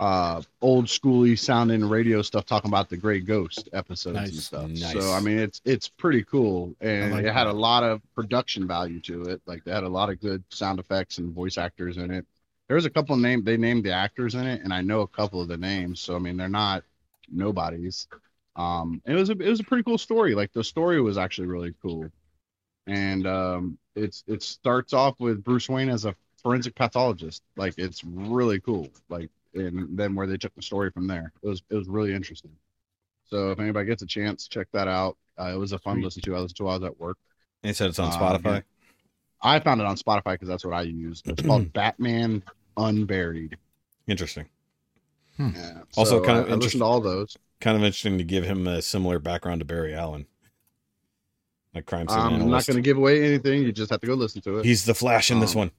uh 0.00 0.40
old 0.62 0.86
schooly 0.86 1.36
sounding 1.36 1.84
radio 1.84 2.22
stuff 2.22 2.46
talking 2.46 2.70
about 2.70 2.88
the 2.88 2.96
Gray 2.96 3.18
Ghost 3.18 3.68
episodes 3.72 4.16
and 4.16 4.34
stuff. 4.34 4.70
Nice. 4.70 4.92
So 4.92 5.12
I 5.12 5.20
mean 5.20 5.38
it's 5.38 5.60
it's 5.64 5.88
pretty 5.88 6.22
cool. 6.22 6.74
And 6.80 7.12
like 7.12 7.24
it 7.24 7.32
had 7.32 7.46
that. 7.46 7.52
a 7.52 7.58
lot 7.58 7.82
of 7.82 8.00
production 8.14 8.66
value 8.68 9.00
to 9.00 9.22
it. 9.22 9.42
Like 9.46 9.64
they 9.64 9.72
had 9.72 9.84
a 9.84 9.88
lot 9.88 10.08
of 10.08 10.20
good 10.20 10.44
sound 10.50 10.78
effects 10.78 11.18
and 11.18 11.32
voice 11.34 11.58
actors 11.58 11.96
in 11.96 12.12
it. 12.12 12.24
There 12.68 12.76
was 12.76 12.84
a 12.84 12.90
couple 12.90 13.14
of 13.14 13.20
name 13.20 13.42
they 13.42 13.56
named 13.56 13.84
the 13.84 13.92
actors 13.92 14.34
in 14.34 14.46
it, 14.46 14.62
and 14.62 14.72
I 14.72 14.82
know 14.82 15.00
a 15.00 15.08
couple 15.08 15.40
of 15.40 15.48
the 15.48 15.56
names. 15.56 15.98
So 16.00 16.14
I 16.14 16.20
mean 16.20 16.36
they're 16.36 16.48
not 16.48 16.84
nobodies. 17.28 18.06
Um, 18.54 19.00
it 19.06 19.14
was 19.14 19.30
a 19.30 19.32
it 19.32 19.48
was 19.48 19.60
a 19.60 19.64
pretty 19.64 19.84
cool 19.84 19.98
story. 19.98 20.34
Like 20.34 20.52
the 20.52 20.64
story 20.64 21.00
was 21.00 21.18
actually 21.18 21.48
really 21.48 21.74
cool, 21.82 22.10
and 22.88 23.26
um, 23.26 23.78
it's 23.94 24.24
it 24.26 24.42
starts 24.42 24.92
off 24.92 25.14
with 25.20 25.44
Bruce 25.44 25.68
Wayne 25.68 25.88
as 25.88 26.04
a 26.04 26.14
forensic 26.42 26.74
pathologist. 26.74 27.42
Like 27.56 27.74
it's 27.78 28.02
really 28.04 28.60
cool. 28.60 28.88
Like 29.08 29.30
and 29.54 29.96
then 29.96 30.14
where 30.14 30.26
they 30.26 30.36
took 30.36 30.54
the 30.54 30.62
story 30.62 30.90
from 30.90 31.06
there, 31.06 31.32
it 31.42 31.48
was 31.48 31.62
it 31.70 31.76
was 31.76 31.88
really 31.88 32.14
interesting. 32.14 32.50
So 33.26 33.50
if 33.50 33.60
anybody 33.60 33.86
gets 33.86 34.02
a 34.02 34.06
chance, 34.06 34.48
check 34.48 34.68
that 34.72 34.88
out. 34.88 35.16
Uh, 35.38 35.52
it 35.54 35.58
was 35.58 35.72
a 35.72 35.78
fun 35.78 35.96
Sweet. 35.96 36.04
listen 36.04 36.22
to. 36.22 36.36
I 36.36 36.40
listened 36.40 36.56
to. 36.56 36.64
while 36.64 36.74
I 36.74 36.78
was 36.78 36.84
at 36.86 36.98
work. 37.00 37.18
They 37.62 37.72
said 37.72 37.90
it's 37.90 37.98
on 37.98 38.12
Um, 38.12 38.18
Spotify. 38.18 38.62
I 39.42 39.60
found 39.60 39.80
it 39.80 39.86
on 39.86 39.96
Spotify 39.96 40.32
because 40.32 40.48
that's 40.48 40.64
what 40.64 40.74
I 40.74 40.82
use. 40.82 41.22
It's 41.26 41.42
called 41.42 41.72
Batman 41.72 42.42
Unburied. 42.76 43.56
Interesting. 44.06 44.46
Yeah. 45.38 45.82
Also 45.96 46.18
So 46.20 46.24
kind 46.24 46.38
I, 46.38 46.40
of 46.42 46.52
I 46.52 46.54
listened 46.54 46.80
to 46.80 46.84
all 46.84 47.00
those. 47.00 47.36
Kind 47.60 47.76
of 47.76 47.82
interesting 47.84 48.18
to 48.18 48.24
give 48.24 48.44
him 48.44 48.66
a 48.66 48.82
similar 48.82 49.18
background 49.18 49.60
to 49.60 49.64
Barry 49.64 49.94
Allen. 49.94 50.26
Like 51.78 51.86
crime 51.86 52.08
scene 52.08 52.18
I'm 52.18 52.50
not 52.50 52.66
going 52.66 52.76
to 52.76 52.82
give 52.82 52.96
away 52.96 53.22
anything. 53.24 53.62
You 53.62 53.72
just 53.72 53.90
have 53.90 54.00
to 54.00 54.06
go 54.06 54.14
listen 54.14 54.42
to 54.42 54.58
it. 54.58 54.64
He's 54.64 54.84
the 54.84 54.94
Flash 54.94 55.30
in 55.30 55.38
this 55.40 55.54
Um, 55.54 55.58
one. 55.58 55.70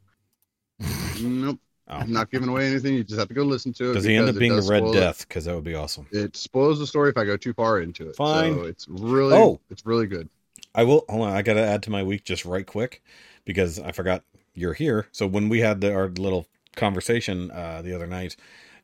Nope. 1.22 1.60
Oh. 1.90 1.96
I'm 1.96 2.12
not 2.14 2.30
giving 2.32 2.48
away 2.50 2.68
anything. 2.68 2.94
You 2.94 3.04
just 3.04 3.20
have 3.20 3.28
to 3.30 3.34
go 3.34 3.44
listen 3.44 3.74
to 3.74 3.92
it. 3.92 3.94
Does 3.96 4.04
he 4.06 4.16
end 4.16 4.30
up 4.30 4.38
being 4.38 4.56
the 4.56 4.62
Red. 4.62 4.94
Death? 4.94 5.28
Because 5.28 5.46
that 5.46 5.56
would 5.56 5.64
be 5.64 5.76
awesome. 5.76 6.08
It 6.12 6.38
spoils 6.38 6.80
the 6.80 6.86
story 6.88 7.10
if 7.10 7.18
I 7.18 7.26
go 7.26 7.36
too 7.36 7.54
far 7.54 7.82
into 7.82 8.08
it. 8.10 8.16
Fine. 8.16 8.54
So 8.56 8.62
it's 8.64 8.88
really, 8.88 9.36
Oh. 9.36 9.60
it's 9.70 9.86
really 9.86 10.06
good. 10.08 10.30
I 10.76 10.84
will 10.84 11.04
hold 11.10 11.24
on. 11.28 11.34
I 11.34 11.42
got 11.42 11.56
to 11.56 11.66
add 11.66 11.82
to 11.84 11.90
my 11.90 12.04
week 12.04 12.24
just 12.24 12.46
right 12.46 12.66
quick 12.66 13.02
because 13.44 13.80
I 13.80 13.92
forgot 13.92 14.24
you're 14.54 14.74
here. 14.76 15.08
So 15.12 15.26
when 15.26 15.50
we 15.50 15.60
had 15.62 15.82
the, 15.82 15.94
our 15.94 16.10
little 16.10 16.46
conversation 16.76 17.50
uh, 17.52 17.82
the 17.82 17.94
other 17.94 18.08
night, 18.08 18.36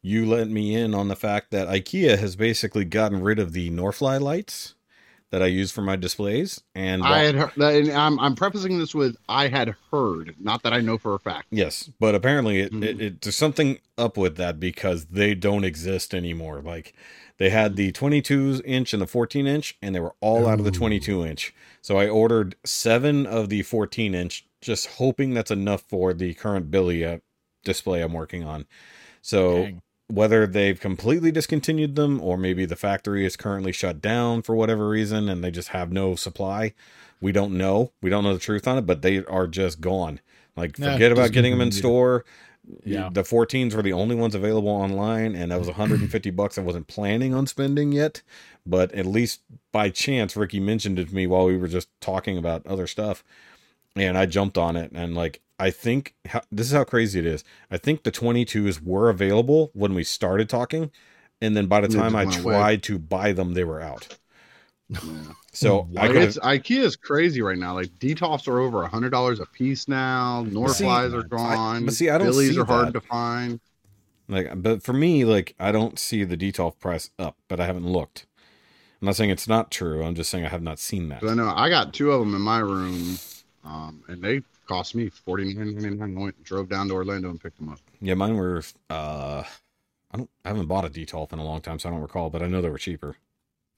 you 0.02 0.26
let 0.26 0.50
me 0.50 0.76
in 0.76 0.94
on 0.96 1.08
the 1.08 1.16
fact 1.16 1.52
that 1.52 1.68
IKEA 1.68 2.18
has 2.18 2.36
basically 2.36 2.86
gotten 2.86 3.22
rid 3.22 3.38
of 3.40 3.54
the 3.54 3.70
Norrfly 3.70 4.20
lights 4.20 4.74
that 5.32 5.42
I 5.42 5.48
use 5.48 5.72
for 5.72 5.82
my 5.82 5.96
displays. 5.96 6.62
And 6.76 7.04
I 7.04 7.24
had 7.24 7.36
heard, 7.36 7.58
and 7.58 7.92
I'm, 7.92 8.20
I'm 8.20 8.36
prefacing 8.36 8.78
this 8.80 8.94
with 8.96 9.18
I 9.28 9.48
had 9.48 9.76
heard, 9.92 10.36
not 10.40 10.64
that 10.64 10.74
I 10.74 10.82
know 10.82 10.98
for 10.98 11.16
a 11.16 11.20
fact. 11.20 11.48
Yes, 11.52 11.90
but 12.00 12.16
apparently 12.16 12.60
it, 12.62 12.72
Mhm. 12.72 12.84
it, 12.84 13.02
it 13.02 13.22
there's 13.22 13.36
something 13.36 13.80
up 13.98 14.18
with 14.18 14.38
that 14.38 14.60
because 14.60 15.06
they 15.08 15.34
don't 15.36 15.64
exist 15.64 16.14
anymore. 16.14 16.62
Like 16.62 16.94
they 17.38 17.50
had 17.50 17.76
the 17.76 17.92
22 17.92 18.62
inch 18.66 18.94
and 18.94 19.02
the 19.02 19.08
14 19.08 19.48
inch, 19.48 19.78
and 19.82 19.94
they 19.96 20.00
were 20.00 20.16
all 20.22 20.48
out 20.48 20.60
of 20.60 20.66
the 20.66 20.72
22 20.72 21.26
inch. 21.26 21.54
So 21.82 21.98
I 21.98 22.08
ordered 22.08 22.56
seven 22.64 23.26
of 23.26 23.50
the 23.50 23.64
14 23.64 24.14
inch 24.16 24.46
just 24.62 24.88
hoping 24.88 25.34
that's 25.34 25.52
enough 25.52 25.82
for 25.88 26.14
the 26.14 26.34
current 26.34 26.72
Billy 26.72 27.20
display 27.64 28.02
I'm 28.02 28.14
working 28.14 28.44
on. 28.44 28.66
So 29.22 29.64
Dang. 29.64 29.82
Whether 30.08 30.46
they've 30.46 30.80
completely 30.80 31.32
discontinued 31.32 31.96
them 31.96 32.22
or 32.22 32.38
maybe 32.38 32.66
the 32.66 32.76
factory 32.76 33.26
is 33.26 33.36
currently 33.36 33.72
shut 33.72 34.02
down 34.02 34.44
for 34.44 34.56
whatever 34.56 34.88
reason 34.88 35.30
and 35.30 35.44
they 35.44 35.50
just 35.50 35.70
have 35.70 35.92
no 35.92 36.16
supply, 36.16 36.74
we 37.22 37.32
don't 37.32 37.58
know. 37.58 37.92
We 38.02 38.10
don't 38.10 38.24
know 38.24 38.34
the 38.34 38.40
truth 38.40 38.68
on 38.68 38.78
it, 38.78 38.86
but 38.86 39.02
they 39.02 39.24
are 39.26 39.48
just 39.48 39.82
gone. 39.82 40.20
Like 40.56 40.78
forget 40.78 41.12
about 41.12 41.32
getting 41.32 41.52
them 41.52 41.62
in 41.62 41.72
store. 41.72 42.24
Yeah. 42.84 43.10
The 43.12 43.24
14s 43.24 43.76
were 43.76 43.82
the 43.82 43.94
only 43.94 44.16
ones 44.16 44.36
available 44.36 44.70
online 44.70 45.36
and 45.36 45.52
that 45.52 45.60
was 45.60 45.68
150 45.68 46.30
bucks 46.32 46.58
I 46.58 46.62
wasn't 46.62 46.88
planning 46.88 47.34
on 47.34 47.48
spending 47.48 47.92
yet, 47.92 48.22
but 48.66 48.92
at 48.94 49.06
least 49.06 49.42
by 49.72 49.90
chance 49.90 50.36
Rikki 50.36 50.60
mentioned 50.60 51.00
it 51.00 51.10
to 51.10 51.16
me 51.16 51.28
while 51.28 51.46
we 51.46 51.58
were 51.58 51.68
just 51.68 51.90
talking 52.00 52.38
about 52.38 52.66
other 52.66 52.88
stuff 52.88 53.24
and 53.96 54.18
I 54.18 54.26
jumped 54.26 54.58
on 54.58 54.76
it 54.76 54.92
and 54.94 55.16
like 55.16 55.42
I 55.58 55.72
think 55.72 56.16
this 56.52 56.68
is 56.68 56.74
how 56.74 56.84
crazy 56.84 57.20
it 57.20 57.26
is. 57.26 57.44
I 57.72 57.78
think 57.78 58.04
the 58.04 58.12
22s 58.12 58.82
were 58.82 59.10
available 59.10 59.72
when 59.74 59.94
we 59.94 60.04
started 60.04 60.50
talking 60.50 60.92
and 61.42 61.56
then 61.56 61.68
by 61.68 61.82
the 61.82 61.88
time 61.88 62.16
I 62.16 62.26
tried 62.26 62.84
to 62.84 63.00
buy 63.00 63.32
them 63.32 63.54
they 63.54 63.64
were 63.64 63.82
out. 63.82 64.18
Yeah. 64.90 65.00
So 65.52 65.88
I 65.98 66.10
it's 66.10 66.38
IKEA 66.38 66.84
is 66.84 66.96
crazy 66.96 67.42
right 67.42 67.58
now. 67.58 67.74
Like 67.76 67.88
Detolfs 68.00 68.48
are 68.48 68.60
over 68.60 68.84
a 68.84 68.88
hundred 68.88 69.12
dollars 69.12 69.40
a 69.40 69.46
piece 69.46 69.88
now. 69.88 70.46
Norrflies 70.48 71.14
are 71.14 71.24
gone. 71.24 71.86
but 71.86 71.94
see, 71.94 72.10
I 72.10 72.18
don't 72.18 72.28
Billies 72.28 72.56
see 72.56 72.60
are 72.60 72.66
hard 72.66 72.94
to 72.94 73.00
find. 73.00 73.60
Like, 74.28 74.62
but 74.62 74.84
for 74.84 74.94
me, 74.94 75.24
like, 75.24 75.56
I 75.60 75.72
don't 75.72 76.00
see 76.00 76.24
the 76.24 76.36
Detolf 76.36 76.80
price 76.80 77.12
up, 77.20 77.38
but 77.48 77.60
I 77.60 77.68
haven't 77.68 77.88
looked. 77.88 78.26
I'm 79.02 79.06
not 79.06 79.16
saying 79.16 79.30
it's 79.30 79.48
not 79.48 79.72
true. 79.72 80.04
I'm 80.04 80.16
just 80.16 80.30
saying 80.30 80.46
I 80.46 80.50
have 80.50 80.64
not 80.64 80.80
seen 80.80 81.10
that. 81.10 81.24
I 81.24 81.34
know 81.36 81.54
I 81.56 81.70
got 81.70 81.94
two 81.94 82.12
of 82.12 82.20
them 82.20 82.34
in 82.34 82.42
my 82.42 82.60
room, 82.60 83.18
um, 83.64 84.04
and 84.08 84.22
they 84.22 84.42
cost 84.66 84.96
me 84.96 85.10
forty 85.10 85.54
nine 85.54 85.74
ninety 85.76 85.96
nine. 85.98 86.18
I 86.18 86.22
went 86.22 86.36
and 86.36 86.46
drove 86.46 86.70
down 86.70 86.88
to 86.90 86.94
Orlando 86.94 87.30
and 87.30 87.42
picked 87.42 87.58
them 87.58 87.70
up. 87.70 87.80
Yeah, 88.02 88.14
mine 88.16 88.36
were. 88.36 88.64
uh 88.90 89.44
I 90.12 90.18
don't. 90.18 90.30
I 90.46 90.50
haven't 90.50 90.68
bought 90.68 90.86
a 90.86 90.90
Detolf 90.90 91.34
in 91.34 91.40
a 91.40 91.44
long 91.44 91.62
time, 91.62 91.80
so 91.80 91.90
I 91.90 91.92
don't 91.92 92.02
recall. 92.02 92.30
But 92.30 92.42
I 92.42 92.48
know 92.48 92.62
they 92.62 92.70
were 92.70 92.78
cheaper. 92.78 93.18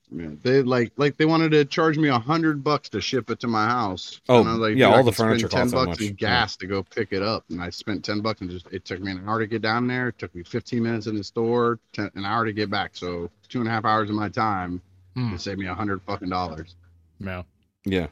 Yeah, 0.10 0.30
they 0.42 0.62
like 0.62 0.94
like 0.96 1.18
they 1.18 1.26
wanted 1.26 1.50
to 1.52 1.66
charge 1.66 1.98
me 1.98 2.08
a 2.10 2.18
hundred 2.20 2.64
bucks 2.64 2.88
to 2.90 3.02
ship 3.02 3.30
it 3.30 3.40
to 3.42 3.48
my 3.48 3.68
house. 3.68 4.22
Oh, 4.30 4.40
And 4.40 4.48
I 4.48 4.52
was 4.54 4.62
like, 4.62 4.78
yeah, 4.78 4.86
dude, 4.88 4.94
I 4.94 4.98
all 4.98 5.04
the 5.04 5.12
could 5.12 5.16
spend 5.16 5.30
furniture 5.32 5.48
ten 5.50 5.60
costs 5.64 5.72
that 5.74 5.86
bucks 5.86 6.00
much. 6.00 6.10
in 6.10 6.16
gas 6.16 6.56
to 6.58 6.68
go 6.68 6.84
pick 6.84 7.12
it 7.12 7.22
up, 7.24 7.44
and 7.50 7.62
I 7.62 7.70
spent 7.72 8.06
ten 8.06 8.22
bucks 8.22 8.40
and 8.40 8.50
just 8.50 8.68
it 8.72 8.86
took 8.86 9.02
me 9.02 9.12
an 9.12 9.24
hour 9.28 9.40
to 9.40 9.48
get 9.48 9.62
down 9.62 9.86
there. 9.88 10.10
It 10.10 10.18
took 10.20 10.34
me 10.34 10.44
fifteen 10.44 10.84
minutes 10.84 11.08
in 11.08 11.18
the 11.18 11.24
store, 11.26 11.80
10, 11.94 12.12
an 12.16 12.24
hour 12.26 12.46
to 12.46 12.54
get 12.54 12.70
back. 12.70 12.92
So 12.94 13.30
two 13.50 13.60
and 13.60 13.68
a 13.68 13.72
half 13.72 13.84
hours 13.84 14.10
of 14.10 14.16
my 14.16 14.30
time 14.30 14.82
Hmm. 15.16 15.32
to 15.34 15.40
save 15.40 15.58
me 15.58 15.66
a 15.66 15.74
hundred 15.76 16.02
fucking 16.04 16.30
dollars. 16.30 16.76
Yeah. 17.20 17.44
Yeah. 17.84 18.08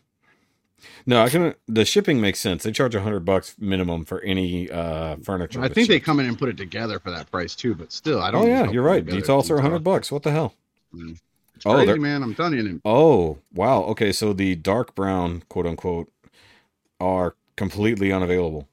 No, 1.05 1.21
I 1.21 1.29
can. 1.29 1.55
The 1.67 1.85
shipping 1.85 2.19
makes 2.21 2.39
sense. 2.39 2.63
They 2.63 2.71
charge 2.71 2.95
a 2.95 3.01
hundred 3.01 3.21
bucks 3.25 3.55
minimum 3.59 4.05
for 4.05 4.21
any 4.21 4.69
uh 4.69 5.17
furniture. 5.23 5.61
I 5.61 5.69
think 5.69 5.87
they 5.87 5.99
come 5.99 6.19
in 6.19 6.25
and 6.25 6.37
put 6.37 6.49
it 6.49 6.57
together 6.57 6.99
for 6.99 7.11
that 7.11 7.31
price 7.31 7.55
too, 7.55 7.75
but 7.75 7.91
still, 7.91 8.21
I 8.21 8.31
don't. 8.31 8.43
Oh 8.43 8.47
yeah, 8.47 8.69
you're 8.69 8.83
right. 8.83 9.05
Detolfs 9.05 9.49
are 9.49 9.57
a 9.57 9.61
hundred 9.61 9.83
bucks. 9.83 10.11
What 10.11 10.23
the 10.23 10.31
hell? 10.31 10.55
It's 10.93 11.65
Oh, 11.65 11.73
crazy, 11.75 11.99
man. 11.99 12.21
I'm 12.21 12.35
telling 12.35 12.53
you. 12.53 12.81
Oh 12.83 13.39
wow. 13.53 13.83
Okay, 13.83 14.11
so 14.11 14.33
the 14.33 14.55
dark 14.55 14.93
brown, 14.95 15.43
quote 15.49 15.65
unquote, 15.65 16.11
are 16.99 17.35
completely 17.55 18.11
unavailable. 18.11 18.67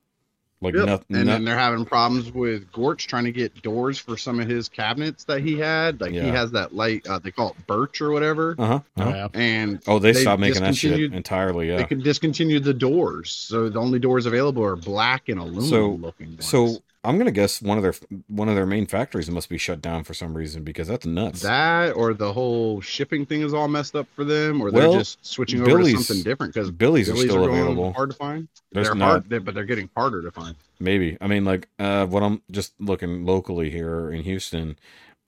Like 0.63 0.75
Yep. 0.75 0.87
nothing. 0.87 1.17
and 1.17 1.29
then 1.29 1.45
they're 1.45 1.59
having 1.59 1.85
problems 1.85 2.33
with 2.33 2.71
Gorch 2.73 3.07
trying 3.09 3.25
to 3.25 3.33
get 3.33 3.61
doors 3.63 3.99
for 3.99 4.17
some 4.17 4.39
of 4.41 4.49
his 4.49 4.69
cabinets 4.69 5.25
that 5.25 5.41
he 5.43 5.59
had. 5.59 6.01
Like 6.01 6.13
he 6.13 6.19
has 6.19 6.53
that 6.53 6.75
light, 6.75 7.07
uh, 7.09 7.19
they 7.19 7.33
call 7.33 7.51
it 7.51 7.67
birch 7.67 8.01
or 8.01 8.13
whatever. 8.13 8.55
uh 8.59 8.67
huh. 8.67 8.81
Oh, 8.99 9.09
yeah. 9.11 9.29
And 9.35 9.81
Oh, 9.89 9.99
they, 9.99 10.13
They 10.13 10.21
stopped 10.23 10.41
making 10.41 10.63
that 10.63 10.77
shit 10.77 11.13
entirely. 11.13 11.69
Yeah. 11.69 11.77
they 11.79 11.85
could 11.85 12.03
discontinue 12.05 12.61
the 12.61 12.73
doors, 12.75 13.31
so 13.33 13.69
the 13.69 13.81
only 13.81 13.99
doors 13.99 14.25
available 14.27 14.63
are 14.65 14.77
black 14.77 15.29
and 15.29 15.41
aluminum 15.41 15.65
So- 15.69 15.91
looking. 15.91 16.29
Ones. 16.29 16.47
So 16.47 16.77
I'm 17.05 17.19
gonna 17.19 17.33
guess 17.33 17.61
one 17.61 17.79
of 17.79 17.83
their 17.83 17.95
one 18.29 18.49
of 18.49 18.55
their 18.55 18.67
main 18.67 18.87
factories 18.87 19.29
must 19.31 19.49
be 19.49 19.59
shut 19.59 19.83
down 19.83 20.05
for 20.05 20.15
some 20.15 20.35
reason 20.37 20.63
because 20.63 20.87
that's 20.87 21.05
nuts. 21.05 21.43
that 21.43 21.97
or 21.97 22.15
the 22.15 22.33
whole 22.33 22.81
shipping 22.81 23.27
thing 23.27 23.43
is 23.43 23.53
all 23.53 23.67
messed 23.67 23.97
up 23.97 24.07
for 24.15 24.23
them, 24.25 24.61
or 24.61 24.71
they're 24.71 24.93
just 24.93 25.25
switching 25.27 25.61
over 25.63 25.71
to 25.71 25.77
Billy's- 25.79 26.07
something 26.07 26.23
different 26.23 26.55
because 26.55 26.71
Billy's 26.71 27.11
are 27.11 27.17
still 27.17 27.47
going 27.47 27.59
available. 27.59 27.93
hard 27.93 28.11
to 28.11 28.17
find. 28.17 28.47
There's 28.71 28.87
they're 28.87 28.95
not 28.95 29.09
hard, 29.11 29.31
they- 29.31 29.39
but 29.39 29.55
they're 29.55 29.65
getting 29.65 29.91
harder 29.97 30.23
to 30.23 30.31
find. 30.31 30.55
maybe. 30.79 31.19
I 31.21 31.27
mean, 31.27 31.45
like 31.45 31.69
uh, 31.81 32.07
what 32.07 32.23
I'm 32.23 32.41
just 32.53 32.73
looking 32.79 33.25
locally 33.27 33.71
here 33.71 34.11
in 34.13 34.23
Houston, 34.23 34.79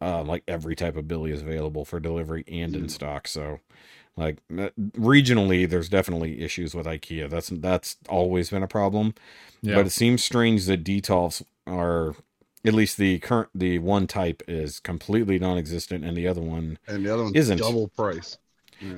uh, 0.00 0.22
like 0.22 0.44
every 0.46 0.76
type 0.76 0.96
of 0.96 1.08
Billy 1.08 1.32
is 1.32 1.42
available 1.42 1.84
for 1.84 1.98
delivery 1.98 2.44
and 2.46 2.76
in 2.76 2.84
Mm. 2.84 2.90
stock. 2.90 3.26
So, 3.26 3.58
like 4.16 4.38
uh, 4.56 4.68
regionally, 4.96 5.68
there's 5.68 5.88
definitely 5.88 6.40
issues 6.42 6.74
with 6.74 6.86
IKEA. 6.86 7.28
That's 7.28 7.48
that's 7.48 7.96
always 8.08 8.50
been 8.50 8.62
a 8.62 8.68
problem. 8.68 9.14
Yeah. 9.62 9.76
But 9.76 9.86
it 9.86 9.90
seems 9.90 10.22
strange 10.22 10.66
that 10.66 10.84
Detolfs 10.84 11.42
are 11.66 12.14
at 12.64 12.74
least 12.74 12.96
the 12.96 13.18
current 13.18 13.48
the 13.54 13.78
one 13.78 14.06
type 14.06 14.42
is 14.48 14.78
completely 14.80 15.38
non-existent 15.38 16.04
and 16.04 16.16
the 16.16 16.26
other 16.28 16.40
one 16.40 16.78
And 16.86 17.04
the 17.04 17.12
other 17.12 17.24
one 17.24 17.34
Isn't. 17.34 17.58
double 17.58 17.88
price. 17.88 18.38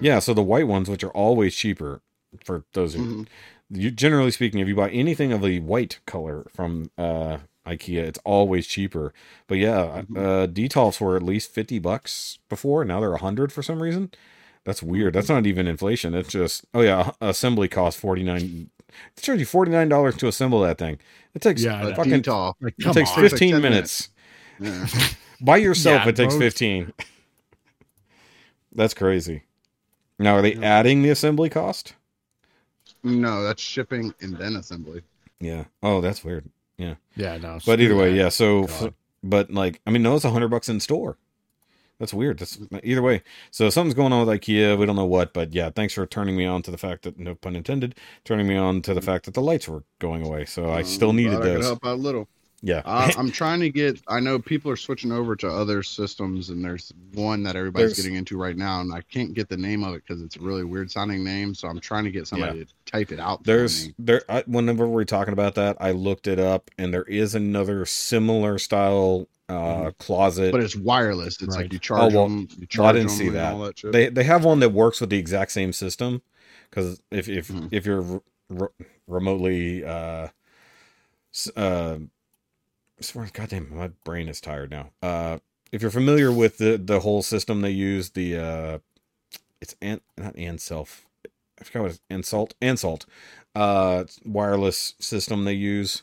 yeah 0.00 0.18
so 0.20 0.32
the 0.34 0.42
white 0.42 0.66
ones 0.66 0.88
which 0.88 1.04
are 1.04 1.10
always 1.10 1.54
cheaper 1.54 2.00
for 2.44 2.64
those 2.72 2.94
who 2.94 3.02
Mhm. 3.24 3.26
you 3.70 3.90
generally 3.90 4.30
speaking 4.30 4.58
if 4.60 4.66
you 4.68 4.74
buy 4.74 4.90
anything 4.90 5.32
of 5.32 5.42
the 5.42 5.60
white 5.60 5.98
color 6.06 6.46
from 6.54 6.90
uh 6.98 7.38
ikea 7.66 8.02
it's 8.04 8.18
always 8.24 8.66
cheaper 8.66 9.12
but 9.48 9.58
yeah 9.58 10.02
Mhm. 10.08 10.16
uh 10.16 10.46
detolfs 10.46 11.00
were 11.00 11.16
at 11.16 11.22
least 11.22 11.50
50 11.52 11.78
bucks 11.78 12.38
before 12.48 12.84
now 12.84 13.00
they're 13.00 13.10
100 13.10 13.52
for 13.52 13.62
some 13.62 13.82
reason 13.82 14.10
that's 14.66 14.82
weird 14.82 15.14
that's 15.14 15.28
not 15.30 15.46
even 15.46 15.66
inflation 15.66 16.12
it's 16.14 16.28
just 16.28 16.66
oh 16.74 16.82
yeah 16.82 17.12
assembly 17.22 17.68
cost 17.68 17.98
49 17.98 18.68
they 19.14 19.22
charge 19.22 19.38
you 19.40 19.46
49 19.46 19.88
dollars 19.88 20.16
to 20.16 20.28
assemble 20.28 20.60
that 20.60 20.76
thing 20.76 20.98
it 21.34 21.40
takes 21.40 21.62
Yeah, 21.62 21.76
I 21.76 21.82
A 21.82 21.88
know. 21.90 21.94
fucking 21.96 22.22
Detolf. 22.22 22.54
Like, 22.60 22.74
it 22.78 22.82
come 22.82 22.92
takes 22.94 23.10
on. 23.10 23.20
15 23.28 23.52
10 23.52 23.62
minutes 23.62 24.10
Yeah. 24.60 24.86
by 25.40 25.56
yourself 25.56 26.02
Yeah, 26.04 26.08
it 26.10 26.16
takes 26.16 26.34
bro. 26.34 26.40
15 26.40 26.92
that's 28.74 28.94
crazy 28.94 29.42
now 30.18 30.34
are 30.36 30.42
they 30.42 30.54
Yeah. 30.54 30.66
adding 30.66 31.02
the 31.02 31.10
assembly 31.10 31.48
cost 31.48 31.94
no, 33.02 33.42
that's 33.44 33.62
shipping 33.62 34.12
and 34.20 34.36
then 34.36 34.56
assembly. 34.56 35.02
yeah 35.40 35.64
oh 35.82 36.00
that's 36.00 36.24
weird 36.24 36.44
Yeah, 36.78 36.94
Yeah. 37.16 37.36
no. 37.38 37.58
But 37.64 37.80
either 37.80 37.96
way, 37.96 38.14
yeah. 38.14 38.28
So, 38.28 38.64
God. 38.64 38.94
but 39.22 39.50
like, 39.50 39.80
I 39.86 39.90
mean, 39.90 40.02
no, 40.02 40.14
it's 40.16 40.24
a 40.26 40.30
hundred 40.30 40.48
bucks 40.48 40.68
in 40.68 40.78
store. 40.80 41.16
That's 41.98 42.12
weird. 42.12 42.38
That's 42.38 42.58
either 42.82 43.00
way. 43.02 43.22
So 43.50 43.70
something's 43.70 43.94
going 43.94 44.12
on 44.12 44.26
with 44.26 44.40
IKEA. 44.40 44.78
We 44.78 44.84
don't 44.86 44.96
know 44.96 45.06
what, 45.06 45.32
but 45.32 45.54
yeah. 45.54 45.70
Thanks 45.70 45.94
for 45.94 46.06
turning 46.06 46.36
me 46.36 46.44
on 46.44 46.62
to 46.62 46.70
the 46.70 46.76
fact 46.78 47.02
that 47.04 47.18
no 47.18 47.34
pun 47.34 47.56
intended, 47.56 47.94
turning 48.24 48.46
me 48.46 48.56
on 48.56 48.82
to 48.82 48.92
the 48.94 49.00
fact 49.00 49.24
that 49.24 49.34
the 49.34 49.40
lights 49.42 49.66
were 49.66 49.84
going 49.98 50.24
away. 50.26 50.44
So 50.44 50.70
I 50.70 50.80
Um, 50.80 50.84
still 50.84 51.12
needed 51.12 51.40
glad 51.40 51.50
I 51.50 51.54
those. 51.54 51.64
help 51.64 51.84
out 51.86 51.94
a 51.94 51.94
little. 51.94 52.28
Yeah. 52.62 52.82
Uh, 52.84 53.12
I'm 53.18 53.30
trying 53.30 53.60
to 53.60 53.70
get. 53.70 54.00
I 54.08 54.18
know 54.20 54.38
people 54.38 54.70
are 54.70 54.76
switching 54.76 55.12
over 55.12 55.36
to 55.36 55.48
other 55.48 55.82
systems, 55.82 56.48
and 56.50 56.64
there's 56.64 56.92
one 57.12 57.42
that 57.44 57.54
everybody's 57.56 57.90
There's- 57.90 58.02
getting 58.02 58.16
into 58.16 58.36
right 58.38 58.56
now, 58.56 58.80
and 58.80 58.92
I 58.92 59.02
can't 59.02 59.34
get 59.34 59.48
the 59.48 59.56
name 59.58 59.84
of 59.84 59.94
it 59.94 60.02
because 60.06 60.22
it's 60.22 60.36
a 60.36 60.40
really 60.40 60.64
weird 60.64 60.90
sounding 60.90 61.22
name. 61.22 61.54
So 61.54 61.68
I'm 61.68 61.78
trying 61.80 62.04
to 62.04 62.10
get 62.10 62.26
somebody 62.26 62.64
to 62.64 62.72
type 62.86 63.12
it 63.12 63.20
out. 63.20 63.44
There's 63.44 63.90
there. 63.98 64.22
I, 64.28 64.42
whenever 64.46 64.88
we're 64.88 65.04
talking 65.04 65.32
about 65.32 65.54
that, 65.56 65.76
I 65.80 65.90
looked 65.92 66.26
it 66.26 66.38
up, 66.40 66.70
and 66.78 66.92
there 66.94 67.04
is 67.04 67.34
another 67.34 67.84
similar 67.86 68.58
style 68.58 69.28
uh 69.48 69.92
closet. 70.00 70.50
but 70.50 70.60
it's 70.60 70.74
wireless. 70.74 71.40
It's 71.40 71.54
Right. 71.54 71.64
like 71.64 71.72
you 71.72 71.78
charge 71.78 72.12
Oh, 72.12 72.16
well, 72.16 72.28
them. 72.28 72.48
You 72.58 72.66
well, 72.78 72.88
I 72.88 72.92
didn't 72.92 73.08
them 73.08 73.16
see 73.16 73.28
that. 73.28 73.56
that 73.82 73.92
they 73.92 74.08
they 74.08 74.24
have 74.24 74.44
one 74.44 74.58
that 74.60 74.70
works 74.70 75.00
with 75.00 75.10
the 75.10 75.18
exact 75.18 75.52
same 75.52 75.72
system 75.72 76.20
because 76.68 77.00
if 77.12 77.28
if 77.28 77.46
Mhm. 77.48 77.68
if 77.70 77.86
you're 77.86 78.00
re- 78.00 78.20
re- 78.50 78.86
remotely 79.06 79.84
uh 79.84 80.28
uh 81.54 81.98
goddamn 83.32 83.74
my 83.74 83.88
brain 84.04 84.28
is 84.28 84.40
tired 84.40 84.70
now 84.70 84.90
uh 85.02 85.38
if 85.72 85.82
you're 85.82 85.90
familiar 85.90 86.32
with 86.32 86.58
the 86.58 86.76
the 86.76 87.00
whole 87.00 87.22
system 87.22 87.60
they 87.60 87.70
use 87.70 88.10
the 88.10 88.36
uh 88.36 88.78
it's 89.60 89.74
an 89.82 90.00
not 90.16 90.36
anself 90.38 91.06
i 91.60 91.64
forgot 91.64 91.82
what 91.82 91.90
it's 91.90 92.00
insult 92.10 92.54
ansalt 92.60 93.04
uh 93.54 94.04
wireless 94.24 94.94
system 94.98 95.44
they 95.44 95.52
use 95.52 96.02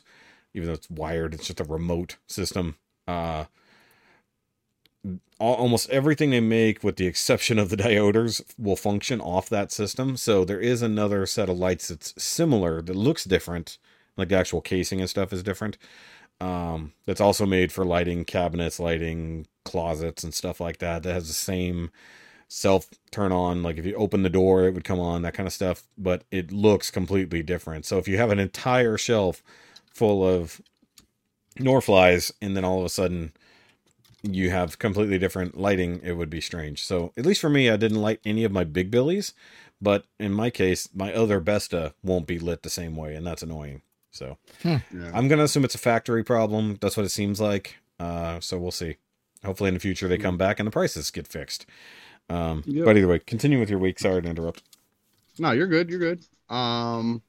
even 0.54 0.68
though 0.68 0.74
it's 0.74 0.90
wired 0.90 1.34
it's 1.34 1.46
just 1.46 1.60
a 1.60 1.64
remote 1.64 2.16
system 2.26 2.76
uh 3.08 3.44
almost 5.38 5.90
everything 5.90 6.30
they 6.30 6.40
make, 6.40 6.82
with 6.82 6.96
the 6.96 7.06
exception 7.06 7.58
of 7.58 7.68
the 7.68 7.76
dioders, 7.76 8.42
will 8.58 8.76
function 8.76 9.20
off 9.20 9.48
that 9.48 9.72
system. 9.72 10.16
So 10.16 10.44
there 10.44 10.60
is 10.60 10.82
another 10.82 11.26
set 11.26 11.48
of 11.48 11.58
lights 11.58 11.88
that's 11.88 12.14
similar 12.22 12.80
that 12.82 12.96
looks 12.96 13.24
different, 13.24 13.78
like 14.16 14.28
the 14.28 14.36
actual 14.36 14.60
casing 14.60 15.00
and 15.00 15.10
stuff 15.10 15.32
is 15.32 15.42
different. 15.42 15.76
Um, 16.40 16.92
that's 17.06 17.20
also 17.20 17.46
made 17.46 17.72
for 17.72 17.84
lighting 17.84 18.24
cabinets, 18.24 18.80
lighting 18.80 19.46
closets, 19.64 20.24
and 20.24 20.34
stuff 20.34 20.60
like 20.60 20.78
that. 20.78 21.02
That 21.02 21.12
has 21.14 21.28
the 21.28 21.34
same 21.34 21.90
self 22.48 22.88
turn 23.10 23.32
on. 23.32 23.62
Like 23.62 23.78
if 23.78 23.86
you 23.86 23.94
open 23.94 24.22
the 24.22 24.30
door, 24.30 24.64
it 24.64 24.74
would 24.74 24.84
come 24.84 25.00
on, 25.00 25.22
that 25.22 25.34
kind 25.34 25.46
of 25.46 25.52
stuff. 25.52 25.84
But 25.96 26.24
it 26.30 26.52
looks 26.52 26.90
completely 26.90 27.42
different. 27.42 27.86
So 27.86 27.98
if 27.98 28.08
you 28.08 28.16
have 28.18 28.30
an 28.30 28.38
entire 28.38 28.98
shelf 28.98 29.42
full 29.92 30.26
of 30.26 30.60
Norrflies, 31.58 32.32
and 32.42 32.56
then 32.56 32.64
all 32.64 32.80
of 32.80 32.84
a 32.84 32.90
sudden 32.90 33.32
you 34.22 34.50
have 34.50 34.78
completely 34.78 35.18
different 35.18 35.56
lighting, 35.56 36.00
it 36.02 36.12
would 36.12 36.30
be 36.30 36.40
strange. 36.40 36.82
So 36.84 37.12
at 37.16 37.26
least 37.26 37.40
for 37.40 37.50
me, 37.50 37.68
I 37.70 37.76
didn't 37.76 38.00
light 38.00 38.20
any 38.24 38.44
of 38.44 38.52
my 38.52 38.64
big 38.64 38.90
billies, 38.90 39.34
but 39.80 40.06
in 40.18 40.32
my 40.32 40.50
case, 40.50 40.88
my 40.94 41.12
other 41.12 41.40
Besta 41.40 41.92
won't 42.02 42.26
be 42.26 42.38
lit 42.38 42.62
the 42.62 42.70
same 42.70 42.96
way, 42.96 43.14
and 43.14 43.26
that's 43.26 43.42
annoying. 43.42 43.82
So 44.14 44.38
Yeah. 44.64 44.80
I'm 45.12 45.26
gonna 45.28 45.42
assume 45.42 45.64
it's 45.64 45.74
a 45.74 45.78
factory 45.78 46.22
problem. 46.24 46.78
That's 46.80 46.96
what 46.96 47.04
it 47.04 47.10
seems 47.10 47.40
like. 47.40 47.76
Uh, 47.98 48.38
so 48.40 48.58
we'll 48.58 48.70
see. 48.70 48.96
Hopefully 49.44 49.68
in 49.68 49.74
the 49.74 49.80
future 49.80 50.08
they 50.08 50.16
come 50.18 50.38
back 50.38 50.58
and 50.58 50.66
the 50.66 50.70
prices 50.70 51.10
get 51.10 51.26
fixed. 51.26 51.66
Um, 52.30 52.62
Yep. 52.66 52.84
But 52.86 52.96
either 52.96 53.08
way, 53.08 53.18
continue 53.18 53.58
with 53.60 53.68
your 53.68 53.78
week. 53.78 53.98
Sorry 53.98 54.22
to 54.22 54.28
interrupt. 54.28 54.62
No, 55.38 55.50
you're 55.50 55.66
good. 55.66 55.90
You're 55.90 55.98
good. 55.98 56.24
Um, 56.48 57.20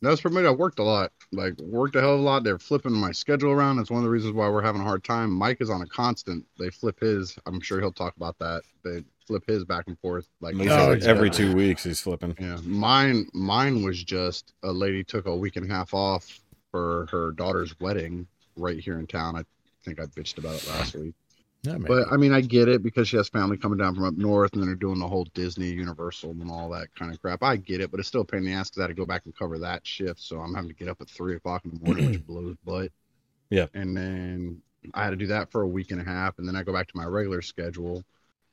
that's 0.00 0.20
for 0.20 0.30
me. 0.30 0.44
I 0.46 0.50
worked 0.50 0.78
a 0.78 0.82
lot. 0.82 1.12
Like 1.30 1.58
worked 1.60 1.94
a 1.96 2.00
hell 2.00 2.14
of 2.14 2.20
a 2.20 2.22
lot. 2.22 2.42
They're 2.42 2.58
flipping 2.58 2.92
my 2.92 3.12
schedule 3.12 3.52
around. 3.52 3.76
That's 3.76 3.90
one 3.90 3.98
of 3.98 4.04
the 4.04 4.10
reasons 4.10 4.32
why 4.34 4.48
we're 4.48 4.62
having 4.62 4.80
a 4.80 4.84
hard 4.84 5.04
time. 5.04 5.30
Mike 5.30 5.58
is 5.60 5.70
on 5.70 5.82
a 5.82 5.86
constant. 5.86 6.44
They 6.58 6.70
flip 6.70 7.00
his. 7.00 7.36
I'm 7.46 7.60
sure 7.60 7.80
he'll 7.80 7.92
talk 7.92 8.16
about 8.16 8.38
that. 8.38 8.62
They 8.82 9.04
flip 9.26 9.44
his 9.46 9.64
back 9.64 9.84
and 9.86 9.98
forth. 9.98 10.28
Like 10.40 10.54
He's 10.54 10.70
Oh, 10.70 10.90
like 10.90 11.02
every 11.02 11.30
two 11.30 11.54
weeks 11.54 11.84
he's 11.84 12.00
flipping. 12.00 12.36
Yeah, 12.38 12.58
mine 12.64 13.26
mine 13.32 13.82
was 13.82 14.02
just 14.02 14.52
a 14.62 14.72
lady 14.72 15.04
took 15.04 15.26
a 15.26 15.34
week 15.34 15.56
and 15.56 15.70
a 15.70 15.74
half 15.74 15.94
off 15.94 16.40
for 16.70 17.06
her 17.10 17.32
daughter's 17.32 17.78
wedding 17.80 18.26
right 18.56 18.78
here 18.78 18.98
in 18.98 19.06
town. 19.06 19.36
I 19.36 19.44
think 19.84 20.00
I 20.00 20.06
bitched 20.06 20.38
about 20.38 20.54
it 20.54 20.68
last 20.68 20.94
week. 20.94 21.14
Yeah. 21.62 21.78
But 21.78 22.12
I 22.12 22.18
mean, 22.18 22.32
I 22.32 22.42
get 22.42 22.68
it 22.68 22.82
because 22.82 23.08
she 23.08 23.16
has 23.16 23.28
family 23.30 23.56
coming 23.56 23.78
down 23.78 23.94
from 23.94 24.04
up 24.04 24.16
north, 24.16 24.52
and 24.52 24.60
then 24.60 24.68
they're 24.68 24.76
doing 24.76 24.98
the 24.98 25.08
whole 25.08 25.26
Disney, 25.32 25.70
Universal, 25.70 26.32
and 26.32 26.50
all 26.50 26.68
that 26.70 26.94
kind 26.94 27.10
of 27.10 27.20
crap. 27.22 27.42
I 27.42 27.56
get 27.56 27.80
it, 27.80 27.90
but 27.90 28.00
it's 28.00 28.08
still 28.08 28.20
a 28.20 28.24
pain 28.24 28.40
in 28.40 28.46
the 28.46 28.52
ass 28.52 28.68
because 28.68 28.80
I 28.80 28.82
had 28.82 28.88
to 28.88 28.94
go 28.94 29.06
back 29.06 29.22
and 29.24 29.34
cover 29.34 29.58
that 29.60 29.86
shift. 29.86 30.20
So 30.20 30.40
I'm 30.40 30.54
having 30.54 30.68
to 30.68 30.74
get 30.74 30.88
up 30.88 31.00
at 31.00 31.08
three 31.08 31.36
o'clock 31.36 31.64
in 31.64 31.70
the 31.70 31.80
morning, 31.84 32.10
which 32.10 32.26
blows 32.26 32.56
butt. 32.64 32.92
Yeah. 33.48 33.66
And 33.72 33.96
then 33.96 34.60
I 34.92 35.04
had 35.04 35.10
to 35.10 35.16
do 35.16 35.28
that 35.28 35.50
for 35.50 35.62
a 35.62 35.68
week 35.68 35.90
and 35.90 36.00
a 36.00 36.04
half, 36.04 36.38
and 36.38 36.46
then 36.46 36.54
I 36.54 36.64
go 36.64 36.72
back 36.72 36.88
to 36.88 36.96
my 36.96 37.06
regular 37.06 37.40
schedule. 37.40 38.04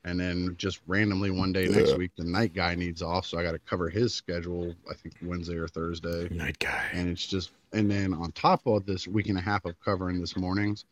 And 0.04 0.20
then 0.20 0.56
just 0.58 0.80
randomly 0.88 1.30
one 1.30 1.54
day 1.54 1.68
next 1.68 1.96
week, 1.96 2.12
the 2.18 2.24
night 2.24 2.54
guy 2.56 2.74
needs 2.74 3.04
off, 3.04 3.28
so 3.28 3.38
I 3.38 3.44
got 3.44 3.52
to 3.52 3.60
cover 3.60 3.88
his 3.88 4.14
schedule. 4.16 4.74
I 4.90 4.96
think 4.96 5.14
Wednesday 5.22 5.58
or 5.58 5.68
Thursday 5.68 6.28
Night 6.30 6.58
guy. 6.58 6.90
and 6.92 7.08
it's 7.08 7.28
just 7.28 7.52
and 7.72 7.90
then 7.90 8.14
on 8.14 8.32
top 8.32 8.66
of 8.66 8.86
this 8.86 9.08
week 9.08 9.30
and 9.30 9.38
a 9.38 9.42
half 9.42 9.64
of 9.66 9.80
covering 9.80 10.20
this 10.20 10.36
mornings 10.36 10.86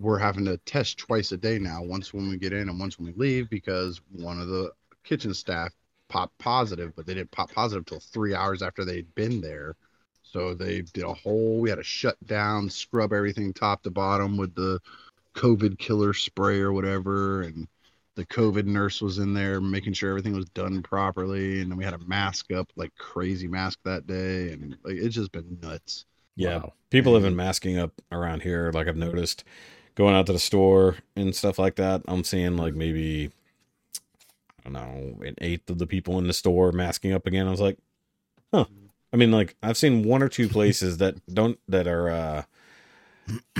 we're 0.00 0.18
having 0.18 0.46
to 0.46 0.56
test 0.58 0.98
twice 0.98 1.30
a 1.30 1.36
day 1.36 1.58
now 1.58 1.82
once 1.82 2.12
when 2.12 2.28
we 2.28 2.38
get 2.38 2.52
in 2.52 2.68
and 2.68 2.80
once 2.80 2.98
when 2.98 3.06
we 3.06 3.12
leave 3.16 3.48
because 3.50 4.00
one 4.12 4.40
of 4.40 4.48
the 4.48 4.72
kitchen 5.04 5.32
staff 5.34 5.72
popped 6.08 6.36
positive 6.38 6.92
but 6.96 7.06
they 7.06 7.14
didn't 7.14 7.30
pop 7.30 7.52
positive 7.52 7.84
till 7.84 8.00
three 8.00 8.34
hours 8.34 8.62
after 8.62 8.84
they'd 8.84 9.14
been 9.14 9.40
there 9.40 9.76
so 10.22 10.54
they 10.54 10.80
did 10.80 11.04
a 11.04 11.12
whole 11.14 11.58
we 11.60 11.68
had 11.68 11.76
to 11.76 11.84
shut 11.84 12.16
down 12.26 12.68
scrub 12.68 13.12
everything 13.12 13.52
top 13.52 13.82
to 13.82 13.90
bottom 13.90 14.36
with 14.36 14.54
the 14.54 14.80
covid 15.34 15.78
killer 15.78 16.12
spray 16.12 16.60
or 16.60 16.72
whatever 16.72 17.42
and 17.42 17.68
the 18.16 18.26
covid 18.26 18.66
nurse 18.66 19.00
was 19.00 19.18
in 19.18 19.32
there 19.34 19.60
making 19.60 19.92
sure 19.92 20.10
everything 20.10 20.34
was 20.34 20.46
done 20.50 20.82
properly 20.82 21.60
and 21.60 21.70
then 21.70 21.78
we 21.78 21.84
had 21.84 21.94
a 21.94 21.98
mask 22.06 22.52
up 22.52 22.70
like 22.76 22.94
crazy 22.96 23.46
mask 23.48 23.78
that 23.84 24.06
day 24.06 24.52
and 24.52 24.76
like 24.84 24.96
it's 24.96 25.14
just 25.14 25.32
been 25.32 25.58
nuts 25.62 26.04
Yeah. 26.36 26.58
Wow. 26.58 26.72
People 26.90 27.14
have 27.14 27.22
been 27.22 27.36
masking 27.36 27.78
up 27.78 27.92
around 28.10 28.42
here, 28.42 28.70
like 28.72 28.88
I've 28.88 28.96
noticed. 28.96 29.44
Going 29.96 30.14
out 30.14 30.26
to 30.26 30.32
the 30.32 30.38
store 30.38 30.96
and 31.16 31.34
stuff 31.34 31.58
like 31.58 31.76
that. 31.76 32.02
I'm 32.08 32.24
seeing 32.24 32.56
like 32.56 32.74
maybe 32.74 33.30
I 34.60 34.62
don't 34.64 34.72
know, 34.74 35.24
an 35.26 35.34
eighth 35.40 35.70
of 35.70 35.78
the 35.78 35.86
people 35.86 36.18
in 36.18 36.26
the 36.26 36.32
store 36.32 36.72
masking 36.72 37.12
up 37.12 37.26
again. 37.26 37.46
I 37.46 37.50
was 37.50 37.60
like, 37.60 37.78
huh. 38.52 38.66
I 39.12 39.16
mean, 39.16 39.32
like 39.32 39.56
I've 39.62 39.76
seen 39.76 40.04
one 40.04 40.22
or 40.22 40.28
two 40.28 40.48
places 40.56 40.98
that 40.98 41.16
don't 41.32 41.58
that 41.68 41.86
are 41.86 42.10
uh 42.10 42.42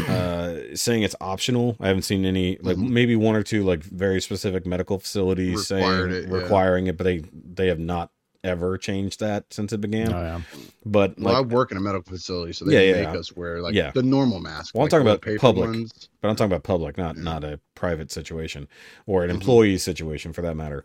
uh 0.08 0.56
saying 0.74 1.02
it's 1.02 1.16
optional. 1.20 1.76
I 1.80 1.88
haven't 1.88 2.02
seen 2.02 2.24
any 2.24 2.58
like 2.62 2.76
Mhm. 2.76 2.90
maybe 2.90 3.16
one 3.16 3.36
or 3.36 3.42
two 3.42 3.64
like 3.64 3.82
very 3.82 4.20
specific 4.20 4.66
medical 4.66 4.98
facilities 4.98 5.66
saying 5.66 5.82
Required 5.84 6.12
it, 6.12 6.28
yeah. 6.28 6.34
requiring 6.34 6.86
it, 6.86 6.96
but 6.96 7.04
they 7.04 7.22
they 7.32 7.66
have 7.68 7.78
not 7.78 8.10
ever 8.42 8.78
changed 8.78 9.20
that 9.20 9.44
since 9.52 9.70
it 9.72 9.82
began. 9.82 10.12
Oh, 10.14 10.18
yeah. 10.22 10.40
But 10.86 11.18
well 11.18 11.34
like 11.34 11.44
i 11.44 11.46
work 11.46 11.70
in 11.72 11.76
a 11.76 11.80
medical 11.80 12.10
facility 12.14 12.54
so 12.54 12.64
they 12.64 12.72
Yeah, 12.72 12.80
yeah, 12.96 13.04
make 13.04 13.14
yeah. 13.14 13.20
us 13.20 13.36
wear 13.36 13.60
like 13.60 13.74
Yeah. 13.74 13.90
the 13.90 14.02
normal 14.02 14.40
mask 14.40 14.74
Well, 14.74 14.80
I'm 14.80 14.84
like 14.84 14.90
talking 14.90 15.06
about 15.34 15.40
public. 15.40 15.68
ones. 15.68 16.08
But 16.22 16.28
I'm 16.30 16.36
talking 16.36 16.50
about 16.50 16.62
public, 16.64 16.96
not 16.96 17.16
Yeah. 17.16 17.22
not 17.22 17.44
a 17.44 17.60
private 17.74 18.10
situation 18.10 18.66
or 19.06 19.24
an 19.24 19.30
Mhm. 19.30 19.34
employee 19.34 19.76
situation 19.78 20.32
for 20.32 20.40
that 20.40 20.56
matter. 20.56 20.84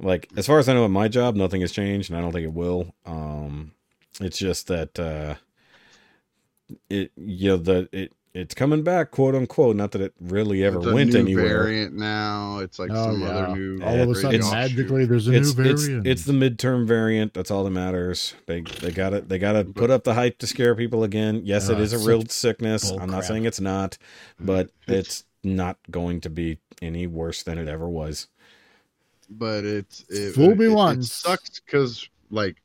Like 0.00 0.28
as 0.36 0.46
far 0.48 0.58
as 0.58 0.68
I 0.68 0.74
know, 0.74 0.84
at 0.84 0.90
my 0.90 1.06
job, 1.06 1.36
nothing 1.36 1.60
has 1.60 1.70
changed, 1.70 2.10
and 2.10 2.18
I 2.18 2.20
don't 2.20 2.32
think 2.32 2.44
it 2.44 2.52
will. 2.52 2.92
Um, 3.06 3.70
it's 4.20 4.38
just 4.38 4.66
that 4.66 4.98
uh, 4.98 5.36
it 6.90 7.12
you 7.16 7.50
know 7.50 7.56
the 7.56 7.88
it 7.92 8.12
it's 8.36 8.54
coming 8.54 8.82
back, 8.82 9.10
quote 9.10 9.34
unquote. 9.34 9.76
Not 9.76 9.92
that 9.92 10.00
it 10.02 10.14
really 10.20 10.62
ever 10.64 10.78
It's 10.78 10.86
a 10.86 10.94
went 10.94 11.12
new 11.12 11.18
anywhere. 11.20 11.62
variant 11.64 11.94
now 11.94 12.58
it's 12.58 12.78
like 12.78 12.90
Oh, 12.92 13.12
some 13.12 13.20
yeah. 13.22 13.28
other 13.28 13.56
new 13.56 13.82
All 13.82 14.00
of 14.02 14.10
a 14.10 14.14
sudden, 14.14 14.34
it's- 14.34 14.50
magically, 14.52 15.04
there's 15.06 15.26
a 15.28 15.32
It's, 15.32 15.56
new 15.56 15.64
it's 15.70 15.82
variant. 15.84 16.06
it's 16.06 16.24
the 16.24 16.32
midterm 16.32 16.86
variant. 16.86 17.34
That's 17.34 17.50
all 17.50 17.64
that 17.64 17.70
matters. 17.70 18.34
They 18.46 18.60
they 18.60 18.90
got 18.90 19.12
it. 19.14 19.28
They 19.28 19.38
got 19.38 19.52
to 19.52 19.64
put 19.64 19.90
up 19.90 20.04
the 20.04 20.14
hype 20.14 20.38
to 20.38 20.46
scare 20.46 20.74
people 20.74 21.02
again. 21.04 21.42
Yes, 21.44 21.68
it 21.68 21.76
Ah, 21.76 21.80
is 21.80 21.92
a 21.92 21.98
real 22.08 22.24
sickness. 22.26 22.90
I'm 22.90 22.98
not 23.10 23.18
crap. 23.20 23.24
saying 23.24 23.44
it's 23.44 23.60
not, 23.60 23.98
but 24.38 24.70
It's- 24.86 24.98
it's 25.06 25.24
not 25.42 25.78
going 25.90 26.20
to 26.22 26.30
be 26.30 26.58
any 26.82 27.06
worse 27.06 27.42
than 27.42 27.56
it 27.58 27.68
ever 27.68 27.88
was. 27.88 28.28
but 29.28 29.64
it's 29.64 30.04
it, 30.08 30.34
Fool 30.34 30.54
me 30.54 30.66
it, 30.66 30.68
once. 30.72 31.06
it 31.06 31.10
sucks 31.12 31.58
because 31.60 32.08
like 32.30 32.56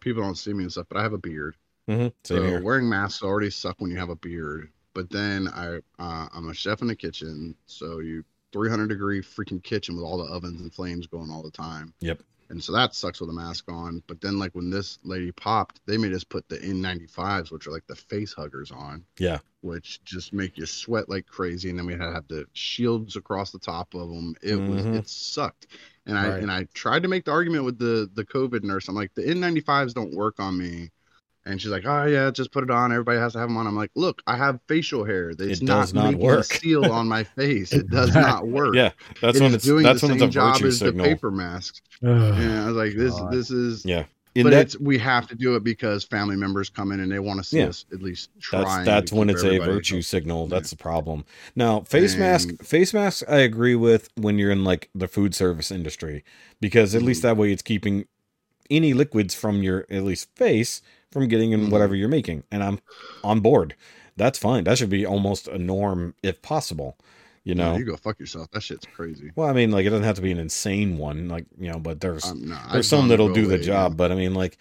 people 0.00 0.22
don't 0.22 0.36
see 0.36 0.52
me 0.52 0.64
and 0.64 0.72
stuff 0.72 0.86
but 0.88 0.98
i 0.98 1.02
have 1.02 1.12
a 1.12 1.18
beard 1.18 1.54
Mm-hmm. 1.88 2.08
So 2.24 2.42
here. 2.42 2.62
wearing 2.62 2.88
masks 2.88 3.22
already 3.24 3.50
suck 3.50 3.74
when 3.80 3.90
you 3.90 3.96
have 3.98 4.08
a 4.08 4.14
beard 4.16 4.68
but 4.94 5.10
then 5.10 5.48
i 5.48 5.76
uh, 5.98 6.28
i'm 6.34 6.48
a 6.50 6.54
chef 6.54 6.82
in 6.82 6.88
the 6.88 6.96
kitchen 6.96 7.54
so 7.66 7.98
you 8.00 8.24
300 8.52 8.88
degree 8.88 9.20
freaking 9.22 9.62
kitchen 9.62 9.96
with 9.96 10.04
all 10.04 10.18
the 10.18 10.30
ovens 10.30 10.60
and 10.60 10.74
flames 10.74 11.06
going 11.06 11.30
all 11.30 11.42
the 11.42 11.50
time. 11.50 11.94
Yep. 12.00 12.20
and 12.50 12.62
so 12.62 12.70
that 12.72 12.94
sucks 12.94 13.18
with 13.20 13.30
a 13.30 13.32
mask 13.32 13.70
on 13.70 14.02
but 14.06 14.20
then 14.20 14.38
like 14.38 14.54
when 14.54 14.68
this 14.68 14.98
lady 15.04 15.32
popped 15.32 15.80
they 15.86 15.96
made 15.96 16.12
us 16.12 16.22
put 16.24 16.46
the 16.50 16.58
n95s 16.58 17.50
which 17.50 17.66
are 17.66 17.70
like 17.70 17.86
the 17.86 17.96
face 17.96 18.32
huggers 18.34 18.70
on. 18.70 19.04
Yeah. 19.18 19.38
which 19.62 20.04
just 20.04 20.32
make 20.34 20.58
you 20.58 20.66
sweat 20.66 21.08
like 21.08 21.26
crazy 21.26 21.70
and 21.70 21.78
then 21.78 21.86
we 21.86 21.92
had 21.94 22.00
to 22.00 22.12
have 22.12 22.28
the 22.28 22.44
shields 22.52 23.16
across 23.16 23.52
the 23.52 23.58
top 23.58 23.94
of 23.94 24.08
them 24.10 24.34
it 24.42 24.56
was 24.56 24.84
Mhm. 24.84 24.98
it 24.98 25.08
sucked. 25.08 25.68
And 26.04 26.18
i 26.18 26.26
and 26.26 26.50
i 26.52 26.64
tried 26.74 27.04
to 27.04 27.08
make 27.08 27.24
the 27.24 27.30
argument 27.32 27.64
with 27.64 27.78
the 27.78 28.10
the 28.12 28.24
covid 28.24 28.64
nurse. 28.64 28.88
I'm 28.88 28.94
like 28.94 29.14
the 29.14 29.22
n95s 29.22 29.94
don't 29.94 30.14
work 30.14 30.38
on 30.40 30.58
me 30.58 30.90
and 31.44 31.60
she's 31.60 31.70
like 31.70 31.84
oh 31.86 32.04
yeah 32.06 32.30
just 32.30 32.52
put 32.52 32.62
it 32.64 32.70
on 32.70 32.92
everybody 32.92 33.18
has 33.18 33.32
to 33.32 33.38
have 33.38 33.48
them 33.48 33.56
on 33.56 33.66
i'm 33.66 33.76
like 33.76 33.90
look 33.94 34.22
i 34.26 34.36
have 34.36 34.60
facial 34.68 35.04
hair 35.04 35.30
it's 35.30 35.40
It 35.60 35.62
not, 35.62 35.80
does 35.82 35.94
not 35.94 36.04
making 36.12 36.20
a 36.22 36.24
work. 36.24 36.44
seal 36.44 36.84
on 36.92 37.08
my 37.08 37.24
face 37.36 37.72
it 37.72 37.88
does 37.90 38.14
not 38.14 38.46
work 38.46 38.74
Yeah, 38.74 38.90
that's 39.20 39.38
It 39.38 39.42
when 39.42 39.50
is 39.50 39.54
it's 39.56 39.64
doing 39.64 39.82
that's 39.84 40.00
the 40.00 40.06
when 40.08 40.14
it's 40.16 40.20
same 40.22 40.28
a 40.28 40.32
job 40.32 40.52
virtue 40.54 40.66
as 40.68 40.78
signal. 40.78 41.04
the 41.04 41.10
paper 41.14 41.30
masks 41.30 41.82
Ugh. 42.04 42.10
and 42.10 42.52
i 42.60 42.66
was 42.66 42.76
like 42.76 42.94
this 42.96 43.14
God. 43.18 43.32
this 43.32 43.50
is 43.50 43.84
Yeah, 43.84 44.04
in 44.34 44.44
but 44.44 44.50
that 44.50 44.60
it's 44.62 44.78
we 44.80 44.96
have 44.98 45.26
to 45.28 45.34
do 45.34 45.56
it 45.56 45.64
because 45.64 46.04
family 46.04 46.36
members 46.36 46.70
come 46.70 46.90
in 46.92 47.00
and 47.00 47.10
they 47.12 47.18
want 47.18 47.38
to 47.38 47.44
see 47.44 47.58
Yeah. 47.58 47.66
us 47.66 47.84
at 47.92 48.00
least 48.02 48.30
try 48.40 48.60
that's 48.62 48.84
that's 48.86 49.12
when 49.12 49.28
it's 49.28 49.42
a 49.44 49.58
virtue 49.58 50.00
signal. 50.00 50.46
That's 50.46 50.70
the 50.70 50.76
problem. 50.76 51.24
Now, 51.54 51.80
face 51.80 52.16
mask, 52.16 52.62
face 52.62 52.94
mask, 52.94 53.24
I 53.28 53.38
agree 53.40 53.74
with 53.74 54.08
when 54.16 54.38
you're 54.38 54.50
in 54.50 54.64
like 54.64 54.88
the 54.94 55.06
food 55.06 55.34
service 55.34 55.70
industry 55.70 56.24
because 56.62 56.94
at 56.94 57.02
least 57.02 57.20
Mhm. 57.20 57.22
that 57.24 57.36
way 57.36 57.52
it's 57.52 57.60
keeping 57.62 58.06
any 58.70 58.94
liquids 58.94 59.34
from 59.34 59.62
your 59.62 59.84
at 59.90 60.02
least 60.04 60.34
face 60.34 60.80
from 61.12 61.28
getting 61.28 61.52
in 61.52 61.66
Mhm. 61.66 61.70
whatever 61.70 61.94
you're 61.94 62.08
making, 62.08 62.44
and 62.50 62.62
I'm 62.62 62.80
on 63.22 63.40
board. 63.40 63.74
That's 64.16 64.38
fine. 64.38 64.64
That 64.64 64.78
should 64.78 64.90
be 64.90 65.06
almost 65.06 65.48
a 65.48 65.58
norm 65.58 66.14
if 66.22 66.42
possible. 66.42 66.98
You 67.44 67.56
know. 67.56 67.76
you 67.76 67.84
go 67.84 67.96
fuck 67.96 68.20
yourself 68.20 68.48
that 68.52 68.62
shit's 68.62 68.86
crazy 68.94 69.32
well, 69.34 69.48
I 69.48 69.52
mean, 69.52 69.72
like 69.72 69.84
it 69.84 69.90
doesn't 69.90 70.04
have 70.04 70.14
to 70.14 70.22
be 70.22 70.30
an 70.30 70.38
insane 70.38 70.96
one, 70.96 71.28
like 71.28 71.44
you 71.58 71.72
know, 71.72 71.80
but 71.80 72.00
there's 72.00 72.24
Um, 72.24 72.48
no, 72.50 72.56
there's 72.72 72.86
some 72.86 73.08
that'll 73.08 73.32
do 73.34 73.42
go 73.42 73.48
the 73.48 73.58
job 73.58 73.92
yeah. 73.92 73.96
but 73.96 74.12
i 74.12 74.14
mean 74.14 74.32
like 74.32 74.58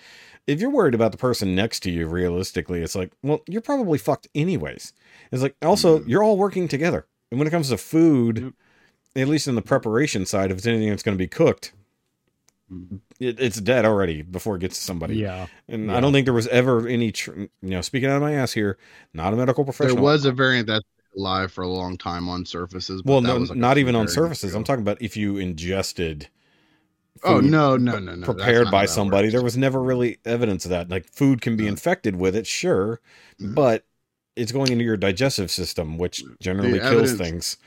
if 0.47 0.59
you're 0.59 0.71
worried 0.71 0.95
about 0.95 1.11
the 1.11 1.17
person 1.19 1.53
next 1.53 1.81
to 1.81 1.91
you 1.91 2.07
realistically 2.07 2.81
it's 2.81 2.95
like 2.95 3.11
well 3.21 3.41
you're 3.47 3.61
probably 3.61 3.99
fucked 3.99 4.27
anyways 4.33 4.93
it's 5.31 5.43
like 5.43 5.55
also 5.61 5.99
Mhm. 5.99 6.07
you're 6.07 6.23
all 6.23 6.37
working 6.37 6.67
together 6.67 7.05
and 7.29 7.37
when 7.39 7.47
it 7.47 7.51
comes 7.51 7.69
to 7.69 7.77
food 7.77 8.39
Yep. 8.39 8.53
at 9.23 9.27
least 9.27 9.47
in 9.47 9.53
the 9.53 9.61
preparation 9.61 10.25
side 10.25 10.49
if 10.49 10.57
it's 10.57 10.65
anything 10.65 10.89
that's 10.89 11.03
going 11.03 11.15
to 11.15 11.21
be 11.23 11.27
cooked. 11.27 11.73
It, 13.19 13.39
it's 13.39 13.59
dead 13.61 13.85
already 13.85 14.21
before 14.21 14.55
it 14.55 14.59
gets 14.59 14.77
to 14.77 14.83
somebody 14.83 15.15
Yeah. 15.15 15.47
and 15.67 15.87
Yeah. 15.87 15.97
i 15.97 15.99
don't 15.99 16.13
think 16.13 16.25
there 16.25 16.33
was 16.33 16.47
ever 16.47 16.87
any 16.87 17.11
tr- 17.11 17.39
you 17.41 17.49
know 17.61 17.81
speaking 17.81 18.09
out 18.09 18.15
of 18.17 18.21
my 18.21 18.33
ass 18.33 18.51
here 18.53 18.77
not 19.13 19.33
a 19.33 19.35
medical 19.35 19.63
professional. 19.63 19.95
There 19.97 20.03
was 20.03 20.25
a 20.25 20.31
variant 20.31 20.67
that's 20.67 20.85
alive 21.17 21.51
for 21.51 21.63
a 21.63 21.67
long 21.67 21.97
time 21.97 22.29
on 22.29 22.45
surfaces. 22.45 23.01
but 23.01 23.11
well 23.11 23.21
that 23.21 23.27
no 23.33 23.39
was 23.39 23.49
like 23.49 23.59
not 23.59 23.77
even 23.77 23.95
on 23.95 24.07
surfaces 24.07 24.51
ago. 24.51 24.57
i'm 24.57 24.63
talking 24.63 24.81
about 24.81 25.01
if 25.01 25.17
you 25.17 25.37
ingested 25.37 26.27
Oh 27.23 27.39
food 27.41 27.51
no, 27.51 27.77
no, 27.77 27.99
no, 27.99 28.15
no! 28.15 28.25
prepared 28.25 28.71
by 28.71 28.85
somebody. 28.85 29.27
works. 29.27 29.33
There 29.33 29.43
was 29.43 29.57
never 29.57 29.79
really 29.83 30.17
evidence 30.25 30.65
of 30.65 30.71
that. 30.71 30.89
Like 30.89 31.05
food 31.13 31.39
can 31.41 31.55
be 31.55 31.65
No. 31.65 31.69
infected 31.71 32.15
with 32.15 32.35
it, 32.35 32.47
sure, 32.47 32.99
Mhm. 33.39 33.53
but 33.53 33.85
it's 34.35 34.51
going 34.51 34.71
into 34.71 34.83
your 34.85 34.97
digestive 34.97 35.51
system, 35.51 35.97
which 35.99 36.23
generally 36.39 36.79
kills 36.79 37.11
evidence- 37.11 37.17
things. 37.17 37.57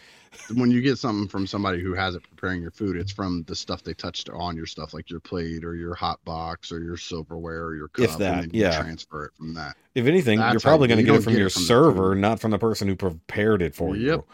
When 0.55 0.71
you 0.71 0.81
get 0.81 0.99
something 0.99 1.29
from 1.29 1.47
somebody 1.47 1.83
who 1.83 1.95
has 1.95 2.15
it 2.15 2.23
preparing 2.29 2.61
your 2.61 2.71
food, 2.71 2.97
it's 2.97 3.13
from 3.13 3.45
the 3.45 3.55
stuff 3.55 3.83
they 3.83 3.95
touched 3.95 4.29
on 4.31 4.57
your 4.57 4.67
stuff, 4.67 4.95
like 4.95 5.11
your 5.11 5.21
plate 5.21 5.65
or 5.65 5.75
your 5.75 5.95
hot 5.95 6.25
box 6.25 6.71
or 6.71 6.81
your 6.81 6.97
silverware 6.97 7.65
or 7.65 7.77
your 7.77 7.89
cup. 7.89 8.05
If 8.05 8.19
that, 8.19 8.33
and 8.35 8.43
then 8.43 8.51
you 8.53 8.63
yeah. 8.63 8.81
transfer 8.81 9.27
it 9.27 9.35
from 9.37 9.55
that. 9.55 9.77
If 9.95 10.07
anything, 10.07 10.39
That's 10.39 10.53
you're 10.53 10.61
probably 10.61 10.89
going 10.89 10.99
to 10.99 11.05
get 11.05 11.15
it 11.15 11.23
from 11.23 11.33
get 11.33 11.39
your 11.39 11.49
it 11.49 11.53
from 11.53 11.63
server, 11.63 12.15
not 12.15 12.41
from 12.41 12.51
the 12.51 12.59
person 12.59 12.89
who 12.89 12.97
prepared 12.97 13.63
it 13.63 13.75
for 13.75 13.97
you. 13.97 14.25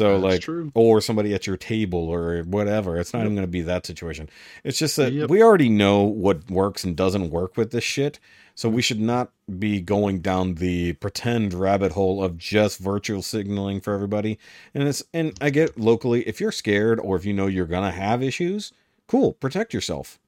Yep. 0.00 0.10
So 0.10 0.20
That's 0.20 0.22
like 0.22 0.40
true. 0.42 0.72
or 0.74 1.00
somebody 1.00 1.34
at 1.34 1.46
your 1.46 1.56
table 1.56 2.08
or 2.08 2.42
whatever. 2.42 2.96
It's 2.98 3.12
not 3.12 3.22
even 3.22 3.34
going 3.34 3.46
to 3.46 3.50
be 3.50 3.62
that 3.62 3.86
situation. 3.86 4.28
It's 4.64 4.78
just 4.78 4.96
that 4.96 5.12
Yep. 5.12 5.30
we 5.30 5.42
already 5.42 5.68
know 5.68 6.02
what 6.02 6.50
works 6.50 6.84
and 6.84 6.96
doesn't 6.96 7.30
work 7.30 7.56
with 7.56 7.70
this 7.70 7.84
shit. 7.84 8.18
So 8.56 8.68
we 8.68 8.82
should 8.82 9.00
not 9.00 9.30
be 9.58 9.80
going 9.80 10.20
down 10.20 10.54
the 10.54 10.92
pretend 10.94 11.54
rabbit 11.54 11.92
hole 11.92 12.22
of 12.22 12.38
just 12.38 12.78
virtual 12.78 13.20
signaling 13.22 13.80
for 13.80 13.94
everybody. 13.94 14.38
And 14.74 14.82
it's 14.86 15.02
and 15.12 15.36
I 15.40 15.50
get 15.50 15.78
locally 15.78 16.22
if 16.28 16.40
you're 16.40 16.52
scared 16.52 17.00
or 17.00 17.16
if 17.16 17.24
you 17.24 17.32
know 17.32 17.46
you're 17.48 17.66
going 17.66 17.84
to 17.90 17.96
have 17.96 18.22
issues, 18.22 18.72
cool, 19.08 19.32
protect 19.32 19.74
yourself. 19.74 20.18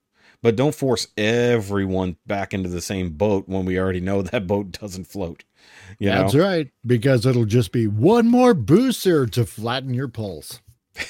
But 0.43 0.55
don't 0.57 0.75
force 0.75 1.09
everyone 1.17 2.17
back 2.27 2.53
into 2.53 2.69
the 2.69 2.81
same 2.83 3.11
boat 3.11 3.49
when 3.49 3.65
we 3.65 3.79
already 3.79 4.01
know 4.01 4.23
that 4.23 4.47
boat 4.47 4.73
doesn't 4.73 5.07
float. 5.07 5.45
You 5.99 6.11
That's 6.11 6.35
know? 6.35 6.43
right, 6.45 6.71
because 6.85 7.25
it'll 7.27 7.45
just 7.45 7.73
be 7.73 7.87
one 7.87 8.29
more 8.29 8.55
booster 8.55 9.27
to 9.27 9.47
flatten 9.47 9.95
your 9.95 10.09
pulse. 10.09 10.61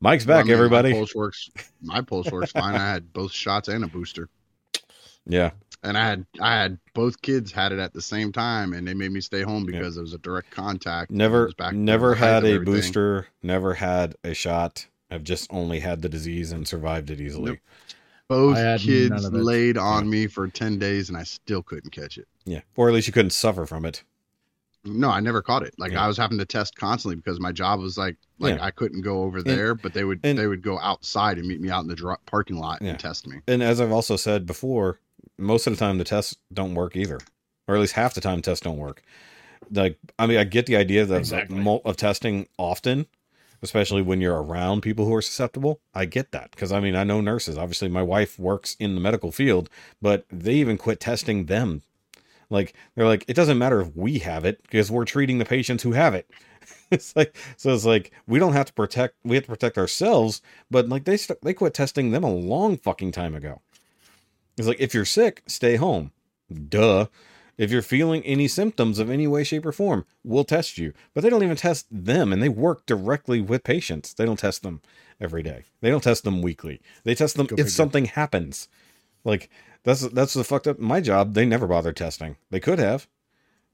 Mike's 0.00 0.24
back, 0.24 0.46
mean, 0.46 0.54
everybody. 0.54 0.90
My 0.92 0.96
pulse 0.98 1.14
works. 1.14 1.50
My 1.82 2.00
pulse 2.00 2.30
works 2.30 2.52
fine. 2.52 2.74
I 2.74 2.78
had 2.92 3.12
both 3.12 3.32
shots 3.32 3.68
and 3.68 3.84
a 3.84 3.86
booster, 3.86 4.28
Yeah. 5.26 5.50
and 5.82 5.96
I 5.96 6.04
had 6.06 6.26
I 6.40 6.54
had 6.56 6.78
both 6.94 7.20
kids 7.22 7.52
had 7.52 7.72
it 7.72 7.78
at 7.78 7.92
the 7.92 8.02
same 8.02 8.32
time, 8.32 8.72
and 8.72 8.86
they 8.86 8.94
made 8.94 9.12
me 9.12 9.20
stay 9.20 9.42
home 9.42 9.64
because 9.64 9.96
it 9.96 10.00
was 10.00 10.14
a 10.14 10.18
direct 10.18 10.50
contact. 10.50 11.10
Never, 11.10 11.50
back- 11.58 11.74
never 11.74 12.14
had 12.14 12.44
a 12.44 12.54
everything. 12.54 12.64
booster. 12.64 13.28
Never 13.42 13.74
had 13.74 14.16
a 14.24 14.34
shot. 14.34 14.86
I've 15.10 15.24
just 15.24 15.46
only 15.52 15.80
had 15.80 16.02
the 16.02 16.08
disease 16.08 16.52
and 16.52 16.66
survived 16.66 17.10
it 17.10 17.20
easily. 17.20 17.52
Nope. 17.52 17.58
Both 18.32 18.56
I 18.56 18.60
had 18.60 18.80
none 18.80 18.86
kids 18.86 19.30
laid 19.32 19.76
on 19.78 20.08
me 20.08 20.26
for 20.26 20.48
ten 20.48 20.78
days, 20.78 21.08
and 21.08 21.18
I 21.18 21.22
still 21.24 21.62
couldn't 21.62 21.90
catch 21.90 22.18
it. 22.18 22.26
Yeah, 22.44 22.60
or 22.76 22.88
at 22.88 22.94
least 22.94 23.06
you 23.06 23.12
couldn't 23.12 23.30
suffer 23.30 23.66
from 23.66 23.84
it. 23.84 24.02
No, 24.84 25.10
I 25.10 25.20
never 25.20 25.42
caught 25.42 25.62
it. 25.62 25.74
Like 25.78 25.92
Yeah. 25.92 26.04
I 26.04 26.08
was 26.08 26.16
having 26.16 26.38
to 26.38 26.44
test 26.44 26.74
constantly 26.74 27.14
because 27.14 27.38
my 27.38 27.52
job 27.52 27.78
was 27.80 27.96
like 27.96 28.16
like 28.40 28.56
Yeah. 28.56 28.64
I 28.64 28.70
couldn't 28.72 29.02
go 29.02 29.22
over 29.22 29.40
there, 29.42 29.74
but 29.76 29.94
they 29.94 30.02
would 30.04 30.18
and- 30.24 30.36
they 30.38 30.48
would 30.48 30.62
go 30.62 30.78
outside 30.80 31.38
and 31.38 31.46
meet 31.46 31.60
me 31.60 31.70
out 31.70 31.82
in 31.82 31.88
the 31.88 31.94
dr- 31.94 32.18
parking 32.26 32.56
lot 32.56 32.82
Yeah. 32.82 32.90
and 32.90 32.98
test 32.98 33.26
me. 33.28 33.36
And 33.46 33.62
as 33.62 33.80
I've 33.80 33.92
also 33.92 34.16
said 34.16 34.44
before, 34.46 34.98
most 35.38 35.66
of 35.68 35.72
the 35.72 35.78
time 35.78 35.98
the 35.98 36.04
tests 36.04 36.34
don't 36.52 36.74
work 36.74 36.96
either, 36.96 37.20
or 37.68 37.76
at 37.76 37.80
least 37.80 37.92
half 37.92 38.14
the 38.14 38.20
time 38.20 38.42
tests 38.42 38.62
don't 38.64 38.76
work. 38.78 39.02
Like, 39.70 39.98
I 40.18 40.26
mean, 40.26 40.38
I 40.38 40.44
get 40.44 40.66
the 40.66 40.74
idea 40.76 41.06
that 41.06 41.18
Exactly. 41.18 41.60
of, 41.60 41.80
of 41.84 41.96
testing 41.96 42.48
often, 42.58 43.06
especially 43.62 44.02
when 44.02 44.20
you're 44.20 44.42
around 44.42 44.82
people 44.82 45.06
who 45.06 45.14
are 45.14 45.22
susceptible. 45.22 45.80
I 45.94 46.04
get 46.04 46.32
that 46.32 46.50
because 46.50 46.72
I 46.72 46.80
mean, 46.80 46.96
I 46.96 47.04
know 47.04 47.20
nurses. 47.20 47.56
Obviously, 47.56 47.88
my 47.88 48.02
wife 48.02 48.38
works 48.38 48.76
in 48.78 48.94
the 48.94 49.00
medical 49.00 49.32
field, 49.32 49.70
but 50.00 50.26
they 50.30 50.54
even 50.54 50.76
quit 50.78 51.00
testing 51.00 51.46
them. 51.46 51.82
Like, 52.50 52.74
they're 52.94 53.06
like, 53.06 53.24
it 53.28 53.34
doesn't 53.34 53.58
matter 53.58 53.80
if 53.80 53.96
we 53.96 54.18
have 54.18 54.44
it 54.44 54.62
because 54.62 54.90
we're 54.90 55.06
treating 55.06 55.38
the 55.38 55.44
patients 55.44 55.82
who 55.82 55.92
have 55.92 56.14
it. 56.14 56.28
it's 56.90 57.16
like, 57.16 57.34
so 57.56 57.72
it's 57.72 57.86
like 57.86 58.12
we 58.26 58.38
don't 58.38 58.52
have 58.52 58.66
to 58.66 58.72
protect. 58.72 59.16
We 59.24 59.36
have 59.36 59.44
to 59.44 59.50
protect 59.50 59.78
ourselves, 59.78 60.42
but 60.70 60.88
like 60.88 61.04
they 61.04 61.16
st- 61.16 61.40
they 61.42 61.54
quit 61.54 61.74
testing 61.74 62.10
them 62.10 62.24
a 62.24 62.32
long 62.32 62.76
fucking 62.76 63.12
time 63.12 63.34
ago. 63.34 63.62
It's 64.58 64.68
like 64.68 64.80
if 64.80 64.92
you're 64.92 65.04
sick, 65.04 65.42
stay 65.46 65.76
home. 65.76 66.12
Duh. 66.68 67.06
If 67.62 67.70
you're 67.70 67.80
feeling 67.80 68.24
any 68.24 68.48
symptoms 68.48 68.98
of 68.98 69.08
any 69.08 69.28
way, 69.28 69.44
shape, 69.44 69.64
or 69.64 69.70
form, 69.70 70.04
we'll 70.24 70.42
test 70.42 70.78
you. 70.78 70.94
But 71.14 71.20
they 71.20 71.30
don't 71.30 71.44
even 71.44 71.56
test 71.56 71.86
them, 71.92 72.32
and 72.32 72.42
they 72.42 72.48
work 72.48 72.86
directly 72.86 73.40
with 73.40 73.62
patients. 73.62 74.12
They 74.12 74.24
don't 74.24 74.40
test 74.40 74.64
them 74.64 74.80
every 75.20 75.44
day. 75.44 75.66
They 75.80 75.88
don't 75.88 76.02
test 76.02 76.24
them 76.24 76.42
weekly. 76.42 76.80
They 77.04 77.14
test 77.14 77.36
them 77.36 77.46
Go 77.46 77.54
if 77.56 77.70
something 77.70 78.06
happens. 78.06 78.66
Like 79.22 79.48
that's 79.84 80.00
that's 80.08 80.34
the 80.34 80.42
fucked 80.42 80.66
up. 80.66 80.80
My 80.80 81.00
job, 81.00 81.34
they 81.34 81.46
never 81.46 81.68
bothered 81.68 81.94
testing. 81.94 82.34
They 82.50 82.58
could 82.58 82.80
have, 82.80 83.06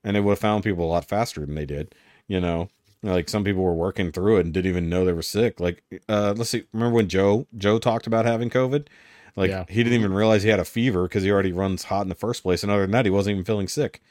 and 0.04 0.14
they 0.14 0.20
would 0.20 0.32
have 0.32 0.38
found 0.38 0.64
people 0.64 0.84
a 0.84 0.92
lot 0.92 1.06
faster 1.06 1.46
than 1.46 1.54
they 1.54 1.64
did. 1.64 1.94
You 2.26 2.42
know, 2.42 2.68
like 3.02 3.30
some 3.30 3.42
people 3.42 3.62
were 3.62 3.72
working 3.72 4.12
through 4.12 4.36
it 4.36 4.44
and 4.44 4.52
didn't 4.52 4.68
even 4.68 4.90
know 4.90 5.06
they 5.06 5.14
were 5.14 5.22
sick. 5.22 5.60
Like, 5.60 5.82
uh, 6.10 6.34
let's 6.36 6.50
see. 6.50 6.64
Remember 6.74 6.94
when 6.94 7.08
Joe 7.08 7.46
Joe 7.56 7.78
talked 7.78 8.06
about 8.06 8.26
having 8.26 8.50
COVID? 8.50 8.88
Like 9.38 9.50
Yeah. 9.50 9.64
he 9.68 9.82
didn't 9.84 9.98
even 9.98 10.12
realize 10.12 10.42
he 10.42 10.48
had 10.48 10.60
a 10.60 10.64
fever 10.64 11.04
because 11.04 11.22
he 11.22 11.30
already 11.30 11.52
runs 11.52 11.84
hot 11.84 12.02
in 12.02 12.08
the 12.08 12.14
first 12.14 12.42
place. 12.42 12.62
And 12.62 12.72
other 12.72 12.82
than 12.82 12.90
that, 12.90 13.04
he 13.04 13.10
wasn't 13.10 13.34
even 13.34 13.44
feeling 13.44 13.68
sick. 13.68 14.02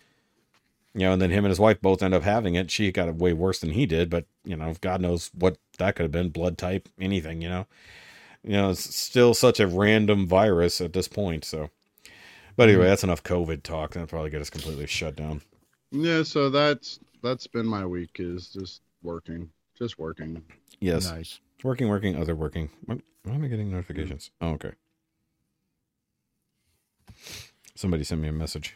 You 0.94 1.02
know, 1.02 1.14
and 1.14 1.22
then 1.22 1.32
him 1.32 1.44
and 1.46 1.52
his 1.52 1.60
wife 1.60 1.82
both 1.82 2.02
end 2.02 2.14
up 2.14 2.24
having 2.24 2.56
it. 2.56 2.72
She 2.72 2.92
got 2.92 3.10
it 3.10 3.16
way 3.16 3.34
worse 3.34 3.60
than 3.60 3.72
he 3.72 3.86
did, 3.86 4.10
but 4.10 4.26
you 4.46 4.56
know, 4.56 4.74
God 4.82 5.02
knows 5.02 5.30
what 5.38 5.58
that 5.78 5.96
could 5.96 6.04
have 6.04 6.12
been, 6.12 6.30
blood 6.30 6.58
type, 6.58 6.90
anything, 7.00 7.42
you 7.42 7.50
know. 7.50 7.68
You 8.44 8.54
know, 8.54 8.70
it's 8.72 8.96
still 8.96 9.34
such 9.34 9.60
a 9.60 9.68
random 9.68 10.26
virus 10.26 10.80
at 10.80 10.94
this 10.94 11.08
point, 11.08 11.44
so 11.44 11.70
but 12.56 12.70
anyway, 12.70 12.84
mm-hmm. 12.84 12.90
that's 12.90 13.04
enough 13.04 13.24
COVID 13.24 13.64
talk. 13.64 13.94
That'll 13.94 14.08
probably 14.08 14.32
get 14.32 14.42
us 14.42 14.50
completely 14.50 14.88
shut 14.88 15.16
down. 15.16 15.42
Yeah, 15.92 16.24
so 16.24 16.50
that's 16.50 17.00
that's 17.22 17.48
been 17.48 17.68
my 17.68 17.86
week 17.86 18.18
is 18.20 18.50
just 18.50 18.82
working, 19.04 19.52
just 19.78 20.00
working. 20.00 20.44
Yes. 20.80 21.10
Nice. 21.10 21.40
Working, 21.64 21.88
working, 21.88 22.16
other 22.16 22.36
working. 22.36 22.70
What, 22.86 23.00
why 23.24 23.34
am 23.36 23.44
I 23.44 23.48
getting 23.48 23.72
notifications? 23.72 24.32
Mm. 24.42 24.48
Oh, 24.48 24.52
okay. 24.54 24.72
Somebody 27.78 28.04
sent 28.04 28.22
me 28.22 28.28
a 28.28 28.34
message. 28.34 28.76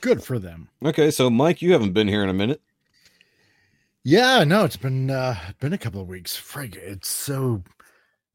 Good 0.00 0.24
for 0.24 0.38
them. 0.38 0.70
Okay, 0.82 1.10
so 1.10 1.28
Mike, 1.28 1.60
you 1.60 1.72
haven't 1.72 1.92
been 1.92 2.08
here 2.08 2.22
in 2.22 2.30
a 2.30 2.32
minute. 2.32 2.62
Yeah, 4.04 4.42
no, 4.44 4.64
it's 4.64 4.78
been 4.78 5.10
uh 5.10 5.36
been 5.60 5.74
a 5.74 5.78
couple 5.78 6.00
of 6.00 6.08
weeks. 6.08 6.34
Frig, 6.34 6.76
it's 6.76 7.10
so 7.10 7.62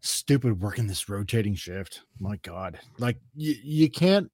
stupid 0.01 0.61
working 0.61 0.86
this 0.86 1.09
rotating 1.09 1.55
shift. 1.55 2.03
My 2.20 2.36
God, 2.43 2.80
like 2.99 3.18
you 3.34 3.55
you 3.63 3.89
can't 3.89 4.32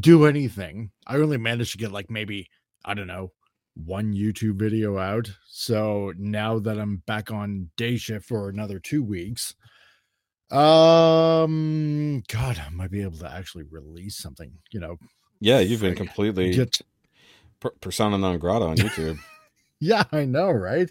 do 0.00 0.26
anything. 0.26 0.90
I 1.06 1.18
only 1.18 1.38
managed 1.38 1.70
to 1.72 1.78
get 1.78 1.92
like 1.92 2.10
maybe 2.10 2.50
I 2.84 2.94
don't 2.94 3.06
know 3.06 3.30
one 3.76 4.12
YouTube 4.12 4.56
video 4.56 4.98
out. 4.98 5.30
So 5.46 6.12
now 6.18 6.58
that 6.58 6.76
I'm 6.76 7.04
back 7.06 7.30
on 7.30 7.70
day 7.76 7.96
shift 7.96 8.26
for 8.26 8.48
another 8.48 8.80
two 8.80 9.04
weeks, 9.04 9.54
um, 10.50 12.22
God, 12.28 12.58
I 12.58 12.68
might 12.70 12.90
be 12.90 13.02
able 13.02 13.18
to 13.18 13.30
actually 13.30 13.64
release 13.64 14.16
something. 14.16 14.52
You 14.72 14.80
know, 14.80 14.96
Yeah, 15.40 15.60
you've 15.60 15.80
been 15.80 15.94
completely 15.94 16.50
get 16.50 16.80
persona 17.80 18.18
non 18.18 18.38
grata 18.38 18.64
on 18.66 18.78
YouTube. 18.78 19.20
Yeah, 19.80 20.04
I 20.12 20.24
know, 20.24 20.50
right? 20.50 20.90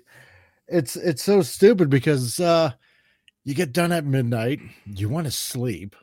It's 0.67 0.95
it's 0.95 1.23
so 1.23 1.41
stupid 1.41 1.89
because 1.89 2.39
uh 2.39 2.73
you 3.45 3.55
get 3.55 3.73
done 3.73 3.91
at 3.93 4.05
midnight, 4.05 4.61
you 4.85 5.09
want 5.09 5.27
to 5.27 5.31
sleep, 5.31 5.95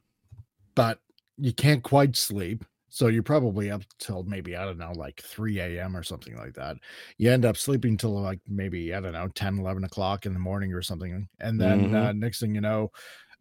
but 0.77 1.01
you 1.39 1.53
can't 1.55 1.85
quite 1.85 2.17
sleep. 2.17 2.65
So 2.91 3.09
you're 3.09 3.23
probably 3.25 3.71
up 3.71 3.83
till 3.99 4.25
maybe, 4.25 4.57
I 4.57 4.65
don't 4.67 4.79
know, 4.79 4.93
like 4.93 5.23
3 5.23 5.85
a.m. 5.85 5.97
or 5.97 6.03
something 6.05 6.37
like 6.37 6.55
that. 6.55 6.77
You 7.19 7.31
end 7.33 7.45
up 7.45 7.57
sleeping 7.57 7.97
till 7.99 8.21
like 8.21 8.41
maybe, 8.49 8.95
I 8.95 9.01
don't 9.01 9.13
know, 9.15 9.29
10, 9.35 9.59
11 9.59 9.85
o'clock 9.85 10.27
in 10.27 10.35
the 10.35 10.41
morning 10.41 10.73
or 10.75 10.83
something. 10.83 11.29
And 11.41 11.61
then 11.61 11.93
Mhm. 11.93 11.95
uh, 11.95 12.13
next 12.13 12.41
thing 12.41 12.55
you 12.55 12.61
know, 12.63 12.93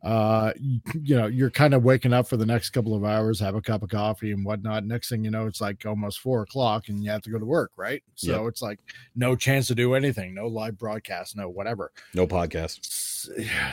uh 0.04 0.52
you, 0.60 0.80
you 1.02 1.16
know 1.16 1.28
you're 1.28 1.50
kind 1.50 1.74
of 1.74 1.84
waking 1.84 2.12
up 2.12 2.28
for 2.28 2.36
the 2.36 2.46
next 2.46 2.72
couple 2.72 2.94
of 2.94 3.06
hours 3.06 3.40
have 3.40 3.56
a 3.56 3.62
cup 3.62 3.84
of 3.84 3.90
coffee 3.90 4.32
and 4.34 4.44
whatnot 4.44 4.84
next 4.86 5.08
thing 5.10 5.24
you 5.24 5.32
know 5.32 5.48
it's 5.48 5.62
like 5.62 5.86
almost 5.86 6.20
four 6.20 6.42
o'clock 6.42 6.90
and 6.90 7.02
you 7.04 7.10
have 7.10 7.22
to 7.22 7.30
go 7.30 7.40
to 7.40 7.46
work 7.46 7.72
right 7.78 8.04
so 8.16 8.42
Yep. 8.44 8.50
it's 8.50 8.62
like 8.62 8.80
no 9.16 9.36
chance 9.36 9.68
to 9.68 9.76
do 9.76 9.94
anything 9.94 10.34
no 10.34 10.48
live 10.48 10.78
broadcast 10.78 11.38
no 11.38 11.48
whatever 11.50 11.92
No 12.14 12.28
podcast. 12.28 13.30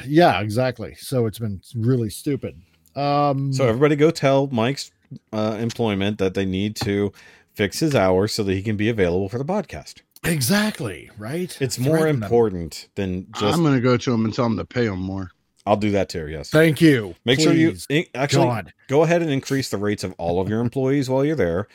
Yeah 0.07 0.41
exactly 0.41 0.95
so 0.95 1.27
it's 1.27 1.39
been 1.41 1.61
really 1.75 2.11
stupid 2.11 2.61
um 2.95 3.53
So 3.53 3.67
everybody 3.67 3.97
go 3.97 4.11
tell 4.11 4.47
Mike's 4.49 4.93
uh, 5.33 5.57
employment 5.59 6.19
that 6.19 6.35
they 6.35 6.45
need 6.45 6.77
to 6.77 7.13
fix 7.55 7.81
his 7.81 7.97
hours 7.97 8.33
so 8.33 8.45
that 8.45 8.55
he 8.55 8.63
can 8.63 8.77
be 8.77 8.89
available 8.89 9.29
for 9.29 9.39
the 9.39 9.45
podcast. 9.45 10.03
exactly 10.25 11.11
right 11.19 11.57
It's 11.61 11.79
more 11.79 11.99
Threaten 11.99 12.21
them. 12.21 12.23
important 12.25 12.89
than 12.95 13.27
just. 13.33 13.57
I'm 13.57 13.65
gonna 13.65 13.81
go 13.81 13.97
to 13.97 14.13
him 14.13 14.25
and 14.25 14.33
tell 14.33 14.47
him 14.47 14.57
to 14.59 14.65
pay 14.65 14.85
him 14.87 15.01
more. 15.01 15.33
I'll 15.67 15.77
do 15.77 15.91
that 15.93 16.09
too. 16.09 16.27
Yes. 16.29 16.51
thank 16.51 16.81
you 16.81 17.15
Make 17.25 17.39
sure 17.41 17.53
you 17.53 17.77
in- 17.89 18.07
actually 18.15 18.47
God. 18.47 18.73
go 18.89 19.03
ahead 19.03 19.23
and 19.23 19.31
increase 19.31 19.69
the 19.71 19.77
rates 19.79 20.03
of 20.05 20.15
all 20.19 20.41
of 20.41 20.49
your 20.49 20.61
employees 20.61 21.09
while 21.11 21.25
you're 21.25 21.37
there, 21.37 21.69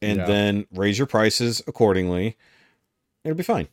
and 0.00 0.18
Yeah. 0.18 0.26
then 0.26 0.66
raise 0.72 0.96
your 0.98 1.06
prices 1.06 1.62
accordingly. 1.66 2.36
It'll 3.24 3.36
be 3.36 3.42
fine. 3.42 3.68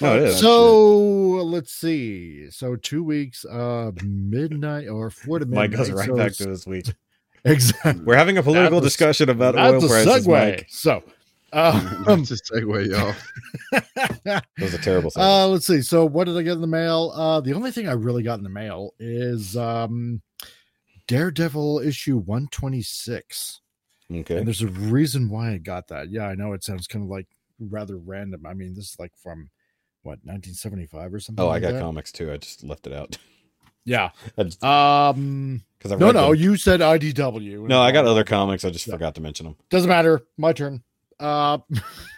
No, 0.00 0.16
it 0.16 0.22
is. 0.24 0.40
so 0.40 0.98
let's 1.44 1.72
see 1.72 2.50
so 2.50 2.76
two 2.76 3.02
weeks 3.04 3.44
uh 3.44 3.92
midnight 4.04 4.88
or 4.88 5.10
four 5.10 5.38
to 5.38 5.46
midnight 5.46 5.70
Mike 5.70 5.78
goes 5.78 5.90
right 5.90 6.06
so 6.06 6.16
back 6.16 6.32
to 6.34 6.44
this 6.46 6.66
week. 6.66 6.86
exactly 7.44 8.02
We're 8.04 8.16
having 8.16 8.36
a 8.36 8.42
political 8.42 8.80
was- 8.80 8.86
discussion 8.86 9.28
about 9.30 9.56
oil 9.56 9.80
prices, 9.80 10.26
segue. 10.26 10.28
Mike. 10.28 10.66
So, 10.68 11.02
um, 11.52 12.04
That's 12.06 12.30
a 12.30 12.34
segue, 12.34 12.88
y'all. 12.90 13.14
That 14.24 14.44
was 14.60 14.74
a 14.74 14.78
terrible 14.78 15.10
segue. 15.10 15.20
uh, 15.22 15.48
let's 15.48 15.66
see. 15.66 15.82
So, 15.82 16.04
what 16.04 16.24
did 16.24 16.36
I 16.36 16.42
get 16.42 16.52
in 16.54 16.60
the 16.60 16.66
mail? 16.66 17.12
Uh, 17.14 17.40
the 17.40 17.52
only 17.54 17.70
thing 17.70 17.88
I 17.88 17.92
really 17.92 18.22
got 18.22 18.38
in 18.38 18.44
the 18.44 18.50
mail 18.50 18.94
is 18.98 19.56
um, 19.56 20.20
Daredevil 21.08 21.80
issue 21.80 22.16
126. 22.18 23.60
okay. 24.12 24.36
And 24.38 24.46
there's 24.46 24.62
a 24.62 24.66
reason 24.68 25.28
why 25.30 25.52
I 25.52 25.58
got 25.58 25.88
that. 25.88 26.10
Yeah, 26.10 26.26
I 26.26 26.34
know 26.34 26.52
it 26.52 26.64
sounds 26.64 26.86
kind 26.86 27.04
of 27.04 27.10
like 27.10 27.26
rather 27.58 27.96
random. 27.96 28.44
I 28.46 28.54
mean, 28.54 28.74
this 28.74 28.90
is 28.92 28.96
like 28.98 29.12
from 29.22 29.50
what 30.02 30.18
1975 30.24 31.14
or 31.14 31.20
something. 31.20 31.44
Oh, 31.44 31.48
I 31.48 31.58
got 31.60 31.72
that? 31.74 31.80
comics 31.80 32.12
too. 32.12 32.32
I 32.32 32.36
just 32.38 32.64
left 32.64 32.86
it 32.86 32.92
out. 32.92 33.16
Yeah. 33.84 34.10
Because 34.36 34.56
Um. 34.62 35.62
I 35.84 35.96
No, 35.96 36.10
no, 36.10 36.32
them. 36.32 36.36
you 36.42 36.56
said 36.56 36.80
IDW. 36.80 37.68
No, 37.68 37.80
I 37.82 37.92
got 37.92 38.06
other 38.06 38.24
comics. 38.24 38.64
I 38.64 38.70
just 38.70 38.86
Yeah. 38.86 38.94
forgot 38.94 39.14
to 39.16 39.20
mention 39.20 39.44
them. 39.44 39.56
Doesn't 39.70 39.88
matter. 39.88 40.22
My 40.38 40.52
turn. 40.52 40.82
Uh, 41.18 41.58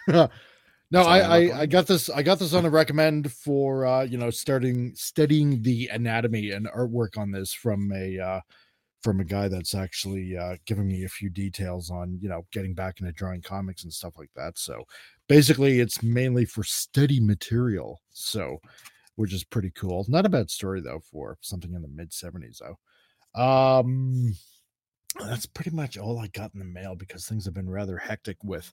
No, 0.91 1.03
I 1.03 1.19
I, 1.19 1.19
I, 1.19 1.51
on 1.51 1.59
I 1.59 1.65
it. 1.65 1.67
got 1.67 1.87
this. 1.87 2.09
I 2.09 2.23
got 2.23 2.39
this 2.39 2.53
on 2.53 2.65
a 2.65 2.69
recommend 2.69 3.31
for 3.31 3.85
uh, 3.85 4.03
you 4.03 4.17
know 4.17 4.31
starting 4.31 4.93
studying 4.95 5.61
the 5.61 5.87
anatomy 5.91 6.51
and 6.51 6.67
artwork 6.67 7.17
on 7.17 7.31
this 7.31 7.53
from 7.53 7.91
a 7.91 8.17
uh, 8.19 8.41
from 9.03 9.19
a 9.19 9.23
guy 9.23 9.47
that's 9.47 9.75
actually 9.75 10.35
uh, 10.35 10.55
giving 10.65 10.87
me 10.87 11.03
a 11.03 11.09
few 11.09 11.29
details 11.29 11.91
on 11.91 12.17
you 12.19 12.27
know 12.27 12.45
getting 12.51 12.73
back 12.73 12.99
into 12.99 13.11
drawing 13.11 13.41
comics 13.41 13.83
and 13.83 13.93
stuff 13.93 14.13
like 14.17 14.31
that. 14.35 14.57
So 14.57 14.83
basically, 15.27 15.79
it's 15.79 16.01
mainly 16.01 16.45
for 16.45 16.63
study 16.63 17.19
material. 17.19 18.01
So 18.09 18.57
which 19.15 19.33
is 19.33 19.43
pretty 19.43 19.71
cool. 19.75 20.05
Not 20.07 20.25
a 20.25 20.29
bad 20.29 20.49
story 20.49 20.81
though 20.81 21.01
for 21.11 21.37
something 21.41 21.73
in 21.75 21.83
the 21.83 21.87
mid 21.87 22.11
seventies 22.13 22.61
though. 22.63 23.39
Um, 23.39 24.33
that's 25.19 25.45
pretty 25.45 25.71
much 25.71 25.97
all 25.97 26.19
I 26.19 26.27
got 26.27 26.53
in 26.53 26.59
the 26.59 26.65
mail 26.65 26.95
because 26.95 27.25
things 27.25 27.45
have 27.45 27.53
been 27.53 27.69
rather 27.69 27.97
hectic 27.97 28.37
with 28.43 28.71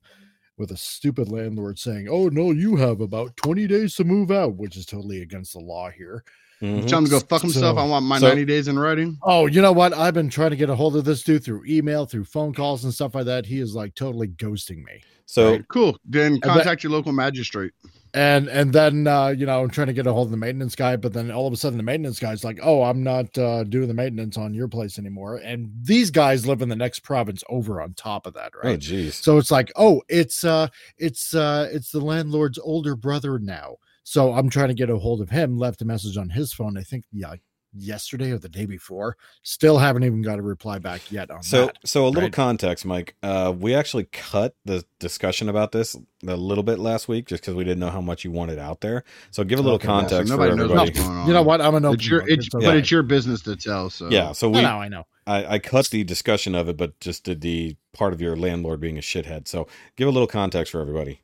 with 0.58 0.70
a 0.70 0.76
stupid 0.76 1.28
landlord 1.30 1.78
saying, 1.78 2.08
"Oh 2.08 2.28
no, 2.28 2.50
you 2.50 2.76
have 2.76 3.00
about 3.00 3.36
20 3.36 3.66
days 3.66 3.94
to 3.96 4.04
move 4.04 4.30
out," 4.30 4.56
which 4.56 4.76
is 4.76 4.86
totally 4.86 5.20
against 5.22 5.52
the 5.52 5.58
law 5.60 5.90
here. 5.90 6.24
Mhm. 6.62 6.86
Tell 6.88 7.00
him 7.00 7.04
to 7.04 7.10
go 7.10 7.20
fuck 7.20 7.42
himself. 7.42 7.76
So- 7.76 7.82
I 7.82 7.86
want 7.86 8.06
my 8.06 8.18
so- 8.18 8.28
90 8.28 8.46
days 8.46 8.66
in 8.66 8.78
writing. 8.78 9.18
Oh, 9.22 9.44
you 9.46 9.60
know 9.60 9.72
what? 9.72 9.92
I've 9.92 10.14
been 10.14 10.30
trying 10.30 10.50
to 10.50 10.56
get 10.56 10.70
a 10.70 10.74
hold 10.74 10.96
of 10.96 11.04
this 11.04 11.22
dude 11.22 11.44
through 11.44 11.64
email, 11.68 12.06
through 12.06 12.24
phone 12.24 12.54
calls 12.54 12.84
and 12.84 12.94
stuff 12.94 13.14
like 13.14 13.26
that. 13.26 13.44
He 13.44 13.60
is 13.60 13.74
like 13.74 13.94
totally 13.94 14.28
ghosting 14.28 14.82
me. 14.82 15.02
So 15.26 15.50
Right. 15.50 15.68
Cool. 15.68 15.98
Then 16.06 16.34
bet- 16.36 16.42
contact 16.44 16.82
your 16.82 16.92
local 16.92 17.12
magistrate. 17.12 17.72
And 18.14 18.48
and 18.48 18.72
then 18.72 19.06
uh, 19.06 19.28
you 19.28 19.46
know, 19.46 19.62
I'm 19.62 19.70
trying 19.70 19.88
to 19.88 19.92
get 19.92 20.06
a 20.06 20.12
hold 20.12 20.28
of 20.28 20.30
the 20.30 20.36
maintenance 20.36 20.74
guy, 20.74 20.96
but 20.96 21.12
then 21.12 21.30
all 21.30 21.46
of 21.46 21.52
a 21.52 21.56
sudden 21.56 21.76
the 21.76 21.82
maintenance 21.82 22.18
guy's 22.18 22.44
like, 22.44 22.58
"Oh, 22.62 22.82
I'm 22.82 23.02
not 23.02 23.36
uh, 23.36 23.64
doing 23.64 23.88
the 23.88 23.94
maintenance 23.94 24.38
on 24.38 24.54
your 24.54 24.68
place 24.68 24.98
anymore." 24.98 25.36
And 25.36 25.70
these 25.82 26.10
guys 26.10 26.46
live 26.46 26.62
in 26.62 26.68
the 26.68 26.76
next 26.76 27.00
province 27.00 27.42
over 27.48 27.80
on 27.80 27.94
top 27.94 28.26
of 28.26 28.34
that, 28.34 28.52
right? 28.62 28.74
oh 28.74 28.78
jeez. 28.78 29.22
So 29.22 29.38
it's 29.38 29.50
like, 29.50 29.70
oh, 29.76 30.02
it's 30.08 30.44
uh 30.44 30.68
it's 30.98 31.34
uh 31.34 31.68
it's 31.72 31.90
the 31.90 32.00
landlord's 32.00 32.58
older 32.58 32.96
brother 32.96 33.38
now. 33.38 33.76
So 34.04 34.32
I'm 34.32 34.48
trying 34.48 34.68
to 34.68 34.74
get 34.74 34.88
a 34.88 34.98
hold 34.98 35.20
of 35.20 35.30
him, 35.30 35.58
left 35.58 35.82
a 35.82 35.84
message 35.84 36.16
on 36.16 36.30
his 36.30 36.52
phone, 36.52 36.78
I 36.78 36.82
think 36.82 37.04
yeah, 37.12 37.34
yesterday 37.76 38.30
or 38.32 38.38
the 38.38 38.48
day 38.48 38.66
before. 38.66 39.16
Still 39.42 39.78
haven't 39.78 40.04
even 40.04 40.22
got 40.22 40.38
a 40.38 40.42
reply 40.42 40.78
back 40.78 41.10
yet 41.10 41.30
on 41.30 41.42
So 41.42 41.66
that. 41.66 41.76
so 41.84 42.06
a 42.06 42.10
little 42.10 42.22
right? 42.28 42.32
context, 42.32 42.84
Mike. 42.86 43.16
Uh 43.22 43.52
we 43.56 43.74
actually 43.74 44.04
cut 44.04 44.54
the 44.64 44.84
discussion 45.00 45.48
about 45.48 45.72
this 45.72 45.96
a 46.26 46.36
little 46.36 46.64
bit 46.64 46.78
last 46.78 47.08
week 47.08 47.26
just 47.26 47.42
because 47.42 47.54
we 47.54 47.64
didn't 47.64 47.80
know 47.80 47.90
how 47.90 48.00
much 48.00 48.24
you 48.24 48.30
wanted 48.30 48.58
out 48.58 48.80
there. 48.80 49.04
So 49.30 49.44
give 49.44 49.58
a 49.58 49.62
little 49.62 49.78
Okay, 49.78 49.88
yeah, 49.92 50.08
so 50.08 50.24
context 50.24 50.30
nobody 50.30 50.50
for 50.52 50.56
knows 50.56 50.64
everybody. 50.70 50.90
what's 50.90 51.00
going 51.00 51.16
on. 51.18 51.26
You 51.28 51.34
know 51.34 51.42
what? 51.42 51.60
I'm 51.60 51.74
an 51.74 51.84
open 51.84 51.94
It's 51.96 52.08
your, 52.08 52.28
it's, 52.28 52.48
okay. 52.54 52.66
but 52.66 52.76
it's 52.76 52.90
your 52.90 53.02
business 53.02 53.42
to 53.42 53.56
tell. 53.56 53.90
So 53.90 54.08
Yeah, 54.10 54.32
so 54.32 54.48
I 54.52 54.52
we 54.56 54.62
know, 54.62 54.78
I 54.80 54.88
know. 54.88 55.04
I, 55.26 55.54
I 55.54 55.58
cut 55.58 55.88
the 55.90 56.04
discussion 56.04 56.54
of 56.54 56.68
it, 56.68 56.76
but 56.76 56.98
just 57.00 57.24
did 57.24 57.40
the 57.42 57.76
part 57.92 58.12
of 58.12 58.20
your 58.20 58.36
landlord 58.36 58.80
being 58.80 58.98
a 58.98 59.02
shithead. 59.02 59.48
So 59.48 59.68
give 59.96 60.08
a 60.08 60.10
little 60.10 60.28
context 60.28 60.72
for 60.72 60.80
everybody. 60.80 61.20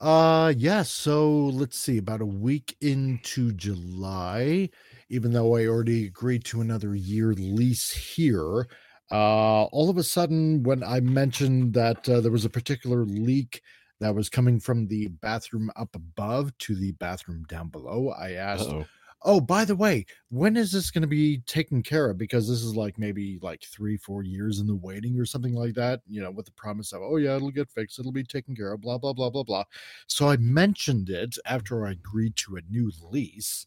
Uh 0.00 0.52
yeah, 0.56 0.82
so 0.82 1.30
let's 1.46 1.78
see, 1.78 1.98
about 1.98 2.20
a 2.20 2.26
week 2.26 2.76
into 2.80 3.52
July, 3.52 4.68
even 5.12 5.32
though 5.32 5.56
I 5.56 5.66
already 5.66 6.06
agreed 6.06 6.44
to 6.46 6.60
another 6.62 6.94
year 6.96 7.34
lease 7.34 7.90
here, 7.92 8.66
uh 9.10 9.64
all 9.76 9.90
of 9.90 9.98
a 9.98 10.02
sudden 10.02 10.62
when 10.64 10.82
I 10.82 11.00
mentioned 11.00 11.74
that 11.74 12.08
uh, 12.08 12.20
there 12.22 12.32
was 12.32 12.44
a 12.46 12.50
particular 12.50 13.04
leak 13.04 13.62
that 14.00 14.14
was 14.14 14.28
coming 14.28 14.58
from 14.60 14.86
the 14.88 15.08
bathroom 15.08 15.70
up 15.76 15.94
above 15.94 16.56
to 16.58 16.74
the 16.74 16.92
bathroom 16.92 17.44
down 17.44 17.68
below, 17.68 18.10
I 18.10 18.32
asked, 18.32 18.70
Uh-oh. 18.70 18.84
"Oh, 19.24 19.40
by 19.40 19.64
the 19.64 19.76
way, 19.76 20.06
when 20.30 20.56
is 20.56 20.72
this 20.72 20.90
going 20.90 21.02
to 21.02 21.08
be 21.08 21.38
taken 21.46 21.82
care 21.82 22.10
of? 22.10 22.18
Because 22.18 22.48
this 22.48 22.62
is 22.62 22.74
like 22.74 22.98
maybe 22.98 23.38
like 23.42 23.62
three, 23.62 23.96
four 23.96 24.22
years 24.24 24.58
in 24.60 24.66
the 24.66 24.74
waiting 24.74 25.18
or 25.20 25.24
something 25.26 25.54
like 25.54 25.74
that. 25.74 26.00
You 26.08 26.20
know, 26.22 26.30
with 26.32 26.46
the 26.46 26.52
promise 26.52 26.92
of, 26.92 27.02
oh 27.02 27.16
yeah, 27.16 27.36
it'll 27.36 27.50
get 27.52 27.70
fixed, 27.70 27.98
it'll 28.00 28.12
be 28.12 28.24
taken 28.24 28.56
care 28.56 28.72
of, 28.72 28.80
blah 28.80 28.98
blah 28.98 29.12
blah 29.12 29.30
blah 29.30 29.44
blah. 29.44 29.64
So 30.08 30.28
I 30.28 30.36
mentioned 30.38 31.08
it 31.10 31.36
after 31.46 31.86
I 31.86 31.92
agreed 31.92 32.34
to 32.38 32.56
a 32.56 32.62
new 32.68 32.90
lease, 33.10 33.66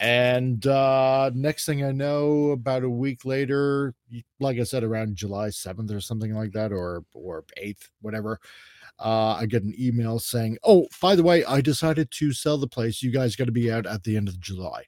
and 0.00 0.66
uh 0.66 1.30
next 1.34 1.66
thing 1.66 1.84
I 1.84 1.92
know, 1.92 2.50
about 2.50 2.84
a 2.84 2.90
week 2.90 3.24
later, 3.24 3.94
like 4.40 4.58
I 4.58 4.64
said, 4.64 4.84
around 4.84 5.16
July 5.16 5.50
seventh 5.50 5.90
or 5.90 6.00
something 6.00 6.34
like 6.34 6.52
that, 6.52 6.72
or 6.72 7.04
or 7.14 7.44
eighth, 7.56 7.90
whatever. 8.00 8.40
Uh, 8.98 9.34
I 9.40 9.46
get 9.46 9.64
an 9.64 9.74
email 9.78 10.18
saying, 10.18 10.58
"Oh, 10.62 10.86
by 11.00 11.16
the 11.16 11.22
way, 11.22 11.44
I 11.44 11.60
decided 11.60 12.10
to 12.12 12.32
sell 12.32 12.58
the 12.58 12.68
place. 12.68 13.02
You 13.02 13.10
guys 13.10 13.36
got 13.36 13.46
to 13.46 13.52
be 13.52 13.72
out 13.72 13.86
at 13.86 14.04
the 14.04 14.16
end 14.16 14.28
of 14.28 14.38
July." 14.38 14.84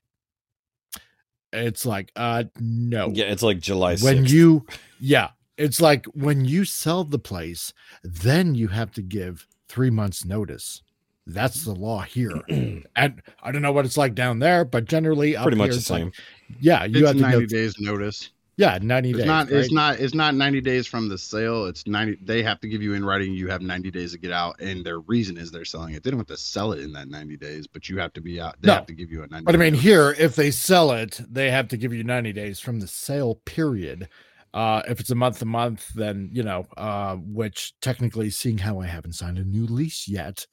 It's 1.51 1.85
like, 1.85 2.11
uh, 2.15 2.43
no. 2.59 3.09
Yeah, 3.13 3.25
it's 3.25 3.43
like 3.43 3.59
July 3.59 3.95
6th. 3.95 4.03
when 4.03 4.25
you, 4.25 4.65
yeah, 4.99 5.29
it's 5.57 5.79
like 5.79 6.05
when 6.07 6.45
you 6.45 6.65
sell 6.65 7.03
the 7.03 7.19
place, 7.19 7.73
then 8.03 8.55
you 8.55 8.67
have 8.67 8.91
to 8.93 9.01
give 9.01 9.47
three 9.69 9.89
months 9.89 10.25
notice. 10.25 10.81
That's 11.27 11.63
the 11.65 11.73
law 11.73 12.01
here, 12.01 12.39
and 12.95 13.21
I 13.41 13.51
don't 13.51 13.61
know 13.63 13.71
what 13.71 13.85
it's 13.85 13.97
like 13.97 14.13
down 14.13 14.39
there, 14.39 14.63
but 14.63 14.85
generally, 14.85 15.35
up 15.35 15.43
pretty 15.43 15.57
much 15.57 15.67
here, 15.67 15.73
the 15.73 15.77
it's 15.79 15.89
like- 15.89 16.01
same. 16.03 16.11
yeah, 16.59 16.83
you 16.85 16.99
it's 16.99 17.07
have 17.07 17.15
to 17.15 17.21
90 17.23 17.39
give, 17.39 17.49
days 17.49 17.79
notice. 17.79 18.29
yeah, 18.57 18.77
ninety 18.79 19.09
It's 19.09 19.17
days. 19.19 19.27
not. 19.27 19.49
It's 19.51 19.71
not. 19.71 19.99
It's 19.99 20.13
not 20.13 20.35
90 20.35 20.61
days 20.61 20.85
from 20.85 21.09
the 21.09 21.17
sale. 21.17 21.65
It's 21.65 21.87
90. 21.87 22.19
They 22.23 22.43
have 22.43 22.59
to 22.59 22.67
give 22.69 22.83
you 22.83 22.93
in 22.93 23.03
writing. 23.03 23.33
You 23.33 23.47
have 23.47 23.63
90 23.63 23.89
days 23.89 24.11
to 24.11 24.19
get 24.19 24.31
out, 24.31 24.61
and 24.61 24.85
their 24.85 24.99
reason 24.99 25.35
is 25.35 25.49
they're 25.49 25.65
selling 25.65 25.95
it. 25.95 26.03
They 26.03 26.11
don't 26.11 26.19
have 26.19 26.27
to 26.27 26.37
sell 26.37 26.73
it 26.73 26.79
in 26.81 26.93
that 26.93 27.07
90 27.07 27.37
days, 27.37 27.65
but 27.65 27.89
you 27.89 27.97
have 27.97 28.13
to 28.13 28.21
be 28.21 28.39
out. 28.39 28.55
They 28.61 28.67
No. 28.67 28.75
have 28.75 28.85
to 28.85 28.93
give 28.93 29.11
you 29.11 29.23
a 29.23 29.27
90. 29.27 29.45
But 29.45 29.55
I 29.55 29.57
mean, 29.57 29.73
notice. 29.73 29.83
here, 29.83 30.15
if 30.19 30.35
they 30.35 30.51
sell 30.51 30.91
it, 30.91 31.19
they 31.27 31.49
have 31.49 31.67
to 31.69 31.77
give 31.77 31.91
you 31.91 32.03
90 32.03 32.33
days 32.33 32.59
from 32.59 32.79
the 32.81 32.87
sale 32.87 33.41
period. 33.45 34.09
Uh, 34.53 34.83
if 34.87 34.99
it's 34.99 35.09
a 35.09 35.15
month 35.15 35.39
to 35.39 35.45
month, 35.45 35.91
then, 35.95 36.29
you 36.31 36.43
know, 36.43 36.65
uh, 36.77 37.15
which 37.15 37.73
technically, 37.81 38.29
seeing 38.29 38.59
how 38.59 38.79
I 38.79 38.85
haven't 38.85 39.13
signed 39.13 39.39
a 39.39 39.43
new 39.43 39.65
lease 39.65 40.07
yet, 40.07 40.45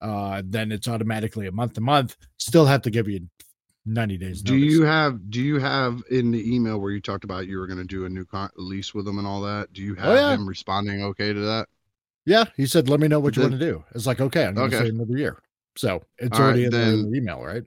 uh, 0.00 0.42
then 0.44 0.72
it's 0.72 0.88
automatically 0.88 1.46
a 1.46 1.52
month 1.52 1.74
to 1.74 1.80
month. 1.80 2.16
Still 2.38 2.66
have 2.66 2.82
to 2.82 2.90
give 2.90 3.08
you 3.08 3.28
90 3.86 4.16
days. 4.18 4.42
Do 4.42 4.52
notice. 4.58 4.72
you 4.74 4.82
have? 4.82 5.30
Do 5.30 5.40
you 5.40 5.58
have 5.58 6.02
in 6.10 6.30
the 6.32 6.54
email 6.54 6.78
where 6.80 6.90
you 6.92 7.00
talked 7.00 7.24
about 7.24 7.46
you 7.46 7.58
were 7.58 7.66
going 7.66 7.78
to 7.78 7.84
do 7.84 8.04
a 8.04 8.08
new 8.08 8.24
con- 8.24 8.50
lease 8.56 8.92
with 8.94 9.04
them 9.04 9.18
and 9.18 9.26
all 9.26 9.40
that? 9.42 9.72
Do 9.72 9.82
you 9.82 9.94
have 9.94 10.06
Oh, 10.08 10.14
yeah. 10.14 10.34
him 10.34 10.46
responding 10.48 11.02
okay 11.02 11.32
to 11.32 11.40
that? 11.40 11.68
Yeah, 12.24 12.44
he 12.56 12.66
said, 12.66 12.88
let 12.88 12.98
me 12.98 13.06
know 13.06 13.20
what 13.20 13.36
you 13.36 13.42
Then- 13.42 13.52
want 13.52 13.60
to 13.62 13.66
do. 13.70 13.84
It's 13.94 14.06
like, 14.06 14.20
okay, 14.20 14.46
I'm 14.46 14.54
going 14.54 14.70
to 14.70 14.76
Okay. 14.76 14.86
say 14.86 14.90
another 14.90 15.16
year. 15.16 15.40
So 15.76 16.02
it's 16.18 16.36
All 16.36 16.40
right, 16.40 16.46
already 16.46 16.64
in, 16.64 16.70
the, 16.72 16.80
in 16.82 16.88
then- 17.02 17.10
the 17.12 17.16
email, 17.18 17.40
right? 17.44 17.62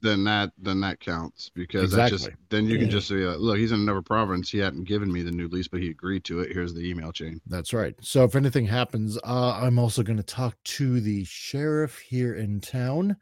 Then 0.00 0.24
that 0.24 0.52
then 0.58 0.80
that 0.80 1.00
counts 1.00 1.50
because 1.54 1.92
that 1.92 2.10
just 2.10 2.30
then 2.48 2.66
you 2.66 2.78
can 2.78 2.88
just 2.88 3.08
say, 3.08 3.24
uh, 3.24 3.34
look, 3.36 3.58
he's 3.58 3.72
in 3.72 3.80
another 3.80 4.02
province. 4.02 4.50
He 4.50 4.58
hadn't 4.58 4.84
given 4.84 5.12
me 5.12 5.22
the 5.22 5.30
new 5.30 5.48
lease, 5.48 5.68
but 5.68 5.80
he 5.80 5.90
agreed 5.90 6.24
to 6.24 6.40
it. 6.40 6.52
Here's 6.52 6.72
the 6.72 6.88
email 6.88 7.12
chain. 7.12 7.40
That's 7.46 7.72
right. 7.72 7.94
So 8.00 8.24
if 8.24 8.34
anything 8.34 8.66
happens, 8.66 9.18
uh, 9.24 9.60
I'm 9.60 9.78
also 9.78 10.02
going 10.02 10.16
to 10.16 10.22
talk 10.22 10.56
to 10.64 11.00
the 11.00 11.24
sheriff 11.24 11.98
here 11.98 12.34
in 12.34 12.60
town, 12.60 13.16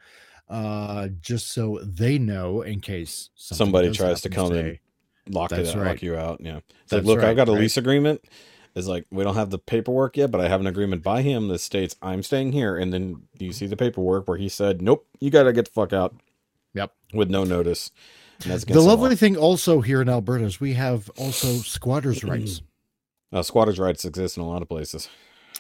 uh, 0.49 1.09
just 1.21 1.53
so 1.53 1.81
they 1.83 2.19
know 2.19 2.63
in 2.63 2.81
case 2.81 3.31
Somebody 3.35 3.91
tries 3.91 4.21
to 4.23 4.29
come 4.29 4.47
in. 4.47 4.53
today. 4.53 4.81
Lock 5.29 5.53
it 5.53 5.57
That's 5.57 5.71
out, 5.71 5.87
lock 5.87 6.03
you 6.03 6.17
out. 6.17 6.41
Yeah. 6.41 6.57
It's 6.57 6.67
That's 6.89 6.93
like, 6.93 7.05
look, 7.05 7.19
right, 7.19 7.31
I've 7.31 7.37
got 7.37 7.49
a 7.49 7.53
right. 7.53 7.61
lease 7.63 7.77
agreement. 7.77 8.23
It's 8.75 8.87
like 8.87 9.05
we 9.11 9.25
don't 9.25 9.35
have 9.35 9.51
the 9.51 9.59
paperwork 9.59 10.17
yet, 10.17 10.31
but 10.31 10.41
I 10.41 10.49
have 10.49 10.61
an 10.61 10.67
agreement 10.67 11.03
by 11.03 11.23
him 11.23 11.49
that 11.49 11.59
states 11.59 11.97
I'm 12.03 12.23
staying 12.23 12.53
here. 12.53 12.77
And 12.77 12.93
then 12.93 13.23
you 13.39 13.53
see 13.53 13.67
the 13.67 13.77
paperwork 13.77 14.29
where 14.29 14.39
he 14.39 14.49
said, 14.49 14.81
Nope, 14.81 15.07
you 15.19 15.31
gotta 15.31 15.53
get 15.53 15.67
the 15.67 15.71
fuck 15.73 15.93
out. 15.93 16.15
Yep. 16.75 16.93
With 17.15 17.31
no 17.31 17.45
notice. 17.45 17.91
That's 18.47 18.65
The 18.65 18.81
lovely 18.81 19.11
law. 19.11 19.17
thing 19.17 19.37
also 19.37 19.81
here 19.81 20.01
in 20.01 20.09
Alberta 20.09 20.45
is 20.45 20.61
we 20.61 20.73
have 20.75 21.11
also 21.19 21.47
squatters' 21.59 22.25
rights. 22.25 22.63
Uh, 23.33 23.43
squatters' 23.43 23.79
rights 23.79 24.05
exist 24.05 24.37
in 24.37 24.43
a 24.43 24.49
lot 24.49 24.63
of 24.63 24.69
places. 24.69 25.09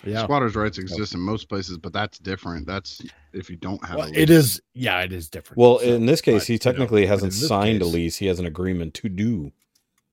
Yeah. 0.04 0.22
Squatters' 0.22 0.56
rights 0.56 0.78
exist 0.78 1.12
in 1.12 1.20
most 1.20 1.48
places, 1.48 1.76
but 1.76 1.92
that's 1.92 2.18
different. 2.18 2.66
That's 2.66 3.02
if 3.34 3.50
you 3.50 3.56
don't 3.56 3.84
have. 3.84 3.98
Well, 3.98 4.06
a 4.08 4.12
it 4.12 4.28
lease. 4.28 4.30
is. 4.30 4.62
Yeah, 4.72 5.00
it 5.02 5.12
is 5.12 5.28
different. 5.28 5.58
Well, 5.58 5.78
So, 5.78 5.84
in 5.84 6.06
this 6.06 6.20
case, 6.22 6.42
but, 6.42 6.46
he 6.46 6.52
you 6.54 6.58
know, 6.58 6.70
technically 6.72 7.06
hasn't 7.06 7.34
in 7.34 7.38
this 7.40 7.48
signed 7.48 7.82
a 7.82 7.86
lease. 7.86 8.16
He 8.16 8.26
has 8.26 8.38
an 8.38 8.46
agreement 8.46 8.94
to 8.94 9.08
do. 9.10 9.52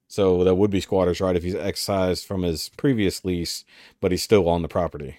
So 0.10 0.44
that 0.44 0.56
would 0.56 0.72
be 0.72 0.82
squatter's 0.82 1.20
right 1.22 1.36
if 1.36 1.44
he's 1.44 1.56
excised 1.56 2.26
from 2.26 2.42
his 2.44 2.70
previous 2.78 3.24
lease, 3.26 3.66
but 4.02 4.12
he's 4.12 4.24
still 4.24 4.48
on 4.50 4.62
the 4.62 4.68
property. 4.70 5.18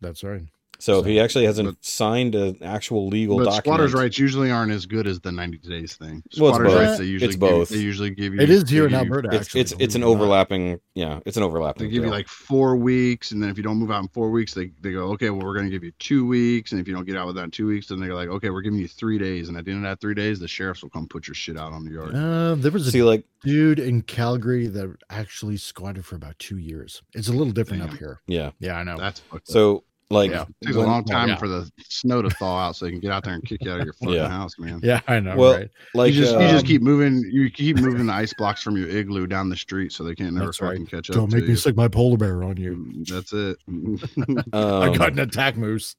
That's 0.00 0.22
right. 0.22 0.42
So 0.80 1.00
if 1.00 1.06
he 1.06 1.18
actually 1.18 1.44
hasn't 1.44 1.68
But- 1.68 1.84
signed 1.84 2.34
an 2.36 2.62
actual 2.62 3.08
legal 3.08 3.36
But 3.38 3.44
document, 3.46 3.64
squatters' 3.64 3.92
rights 3.94 4.18
usually 4.18 4.50
aren't 4.50 4.70
as 4.70 4.86
good 4.86 5.06
as 5.08 5.18
the 5.20 5.32
90 5.32 5.58
days 5.58 5.94
thing. 5.96 6.22
Well, 6.38 6.50
it's 6.50 6.56
Squatters' 6.56 6.66
both. 6.68 6.80
rights 6.80 6.98
they 6.98 7.04
usually 7.06 7.26
It's 7.28 7.36
give, 7.36 7.40
both. 7.50 7.68
They 7.70 7.78
usually 7.78 8.10
give 8.10 8.34
you. 8.34 8.40
It 8.40 8.48
is 8.50 8.68
here 8.70 8.84
in 8.86 8.90
you- 8.92 8.96
Alberta. 8.98 9.28
it's 9.32 9.46
actually, 9.46 9.60
it's 9.62 9.74
it's 9.80 9.94
an 9.96 10.02
believe 10.02 10.02
it 10.02 10.04
or 10.04 10.16
not. 10.18 10.22
overlapping. 10.22 10.80
Yeah, 10.94 11.20
it's 11.26 11.36
an 11.36 11.42
overlapping. 11.42 11.86
They 11.88 11.90
give 11.92 12.04
you 12.04 12.10
like 12.10 12.28
four 12.28 12.76
weeks, 12.76 13.32
and 13.32 13.42
then 13.42 13.50
if 13.50 13.56
you 13.56 13.62
don't 13.64 13.76
move 13.78 13.90
out 13.90 14.02
in 14.02 14.08
four 14.08 14.30
weeks, 14.30 14.54
they, 14.54 14.70
they 14.80 14.92
go, 14.92 15.06
okay, 15.12 15.30
well, 15.30 15.44
we're 15.44 15.54
going 15.54 15.66
to 15.66 15.70
give 15.72 15.82
you 15.84 15.92
two 15.98 16.26
weeks. 16.26 16.70
And 16.72 16.80
if 16.80 16.86
you 16.86 16.94
don't 16.94 17.04
get 17.06 17.16
out 17.16 17.26
within 17.26 17.50
two 17.50 17.66
weeks, 17.66 17.88
then 17.88 17.98
they're 18.00 18.14
like, 18.14 18.28
okay, 18.28 18.50
we're 18.50 18.62
giving 18.62 18.78
you 18.78 18.86
three 18.88 19.18
days. 19.18 19.48
And 19.48 19.56
at 19.58 19.64
the 19.64 19.72
end 19.72 19.84
of 19.84 19.90
that 19.90 20.00
three 20.00 20.14
days, 20.14 20.38
the 20.38 20.48
sheriffs 20.48 20.82
will 20.82 20.90
come 20.90 21.08
put 21.08 21.26
your 21.26 21.34
shit 21.34 21.56
out 21.58 21.72
on 21.72 21.84
the 21.84 21.90
yard. 21.92 22.14
Uh, 22.14 22.54
there 22.54 22.70
was 22.70 22.86
a 22.86 22.90
see 22.92 23.02
like 23.02 23.24
dude 23.42 23.78
in 23.80 24.02
Calgary 24.02 24.66
that 24.68 24.94
actually 25.10 25.56
squatted 25.56 26.04
for 26.04 26.14
about 26.16 26.38
two 26.38 26.58
years. 26.58 27.02
It's 27.14 27.28
a 27.28 27.32
little 27.32 27.52
different 27.52 27.82
up 27.82 27.94
here. 27.94 28.20
yeah. 28.28 28.50
Yeah, 28.60 28.76
I 28.76 28.84
know. 28.84 28.96
That's 28.96 29.22
so. 29.44 29.78
up. 29.78 29.84
So 30.10 30.14
Like 30.16 30.30
Yeah. 30.30 30.44
It 30.62 30.66
takes 30.66 30.76
a 30.76 30.80
long 30.80 31.04
time 31.04 31.28
yeah. 31.28 31.36
for 31.36 31.48
the 31.48 31.70
snow 31.88 32.22
to 32.22 32.30
thaw 32.30 32.58
out 32.68 32.76
so 32.76 32.84
they 32.86 32.90
can 32.92 33.00
get 33.00 33.10
out 33.12 33.24
there 33.24 33.34
and 33.34 33.44
kick 33.44 33.62
you 33.62 33.70
out 33.70 33.80
of 33.80 33.84
your 33.84 33.92
fucking 33.94 34.14
Yeah. 34.14 34.28
house, 34.28 34.58
man. 34.58 34.80
Yeah, 34.82 35.00
I 35.06 35.20
know. 35.20 35.36
Well, 35.36 35.52
right? 35.58 35.70
like 35.94 36.14
you 36.14 36.20
just 36.20 36.32
you 36.32 36.38
uh, 36.40 36.50
just 36.50 36.66
keep 36.66 36.80
moving 36.82 37.22
you 37.30 37.50
keep 37.50 37.76
moving 37.76 38.06
the 38.06 38.12
ice 38.12 38.32
blocks 38.32 38.62
from 38.62 38.76
your 38.76 38.88
igloo 38.88 39.26
down 39.26 39.48
the 39.50 39.56
street 39.56 39.92
so 39.92 40.04
they 40.04 40.14
can't 40.14 40.32
never 40.32 40.46
That's 40.46 40.60
right. 40.62 40.70
fucking 40.72 40.86
catch 40.86 41.10
up. 41.10 41.16
Don't 41.16 41.28
to 41.30 41.36
make 41.36 41.44
me 41.44 41.50
you. 41.50 41.56
stick 41.56 41.76
my 41.76 41.88
polar 41.88 42.16
bear 42.16 42.42
on 42.42 42.56
you. 42.56 42.76
Mm, 42.76 43.06
That's 43.08 43.32
it. 43.32 43.58
I 44.54 44.86
um, 44.86 44.92
got 44.94 45.12
an 45.12 45.18
attack 45.18 45.56
moose. 45.56 45.94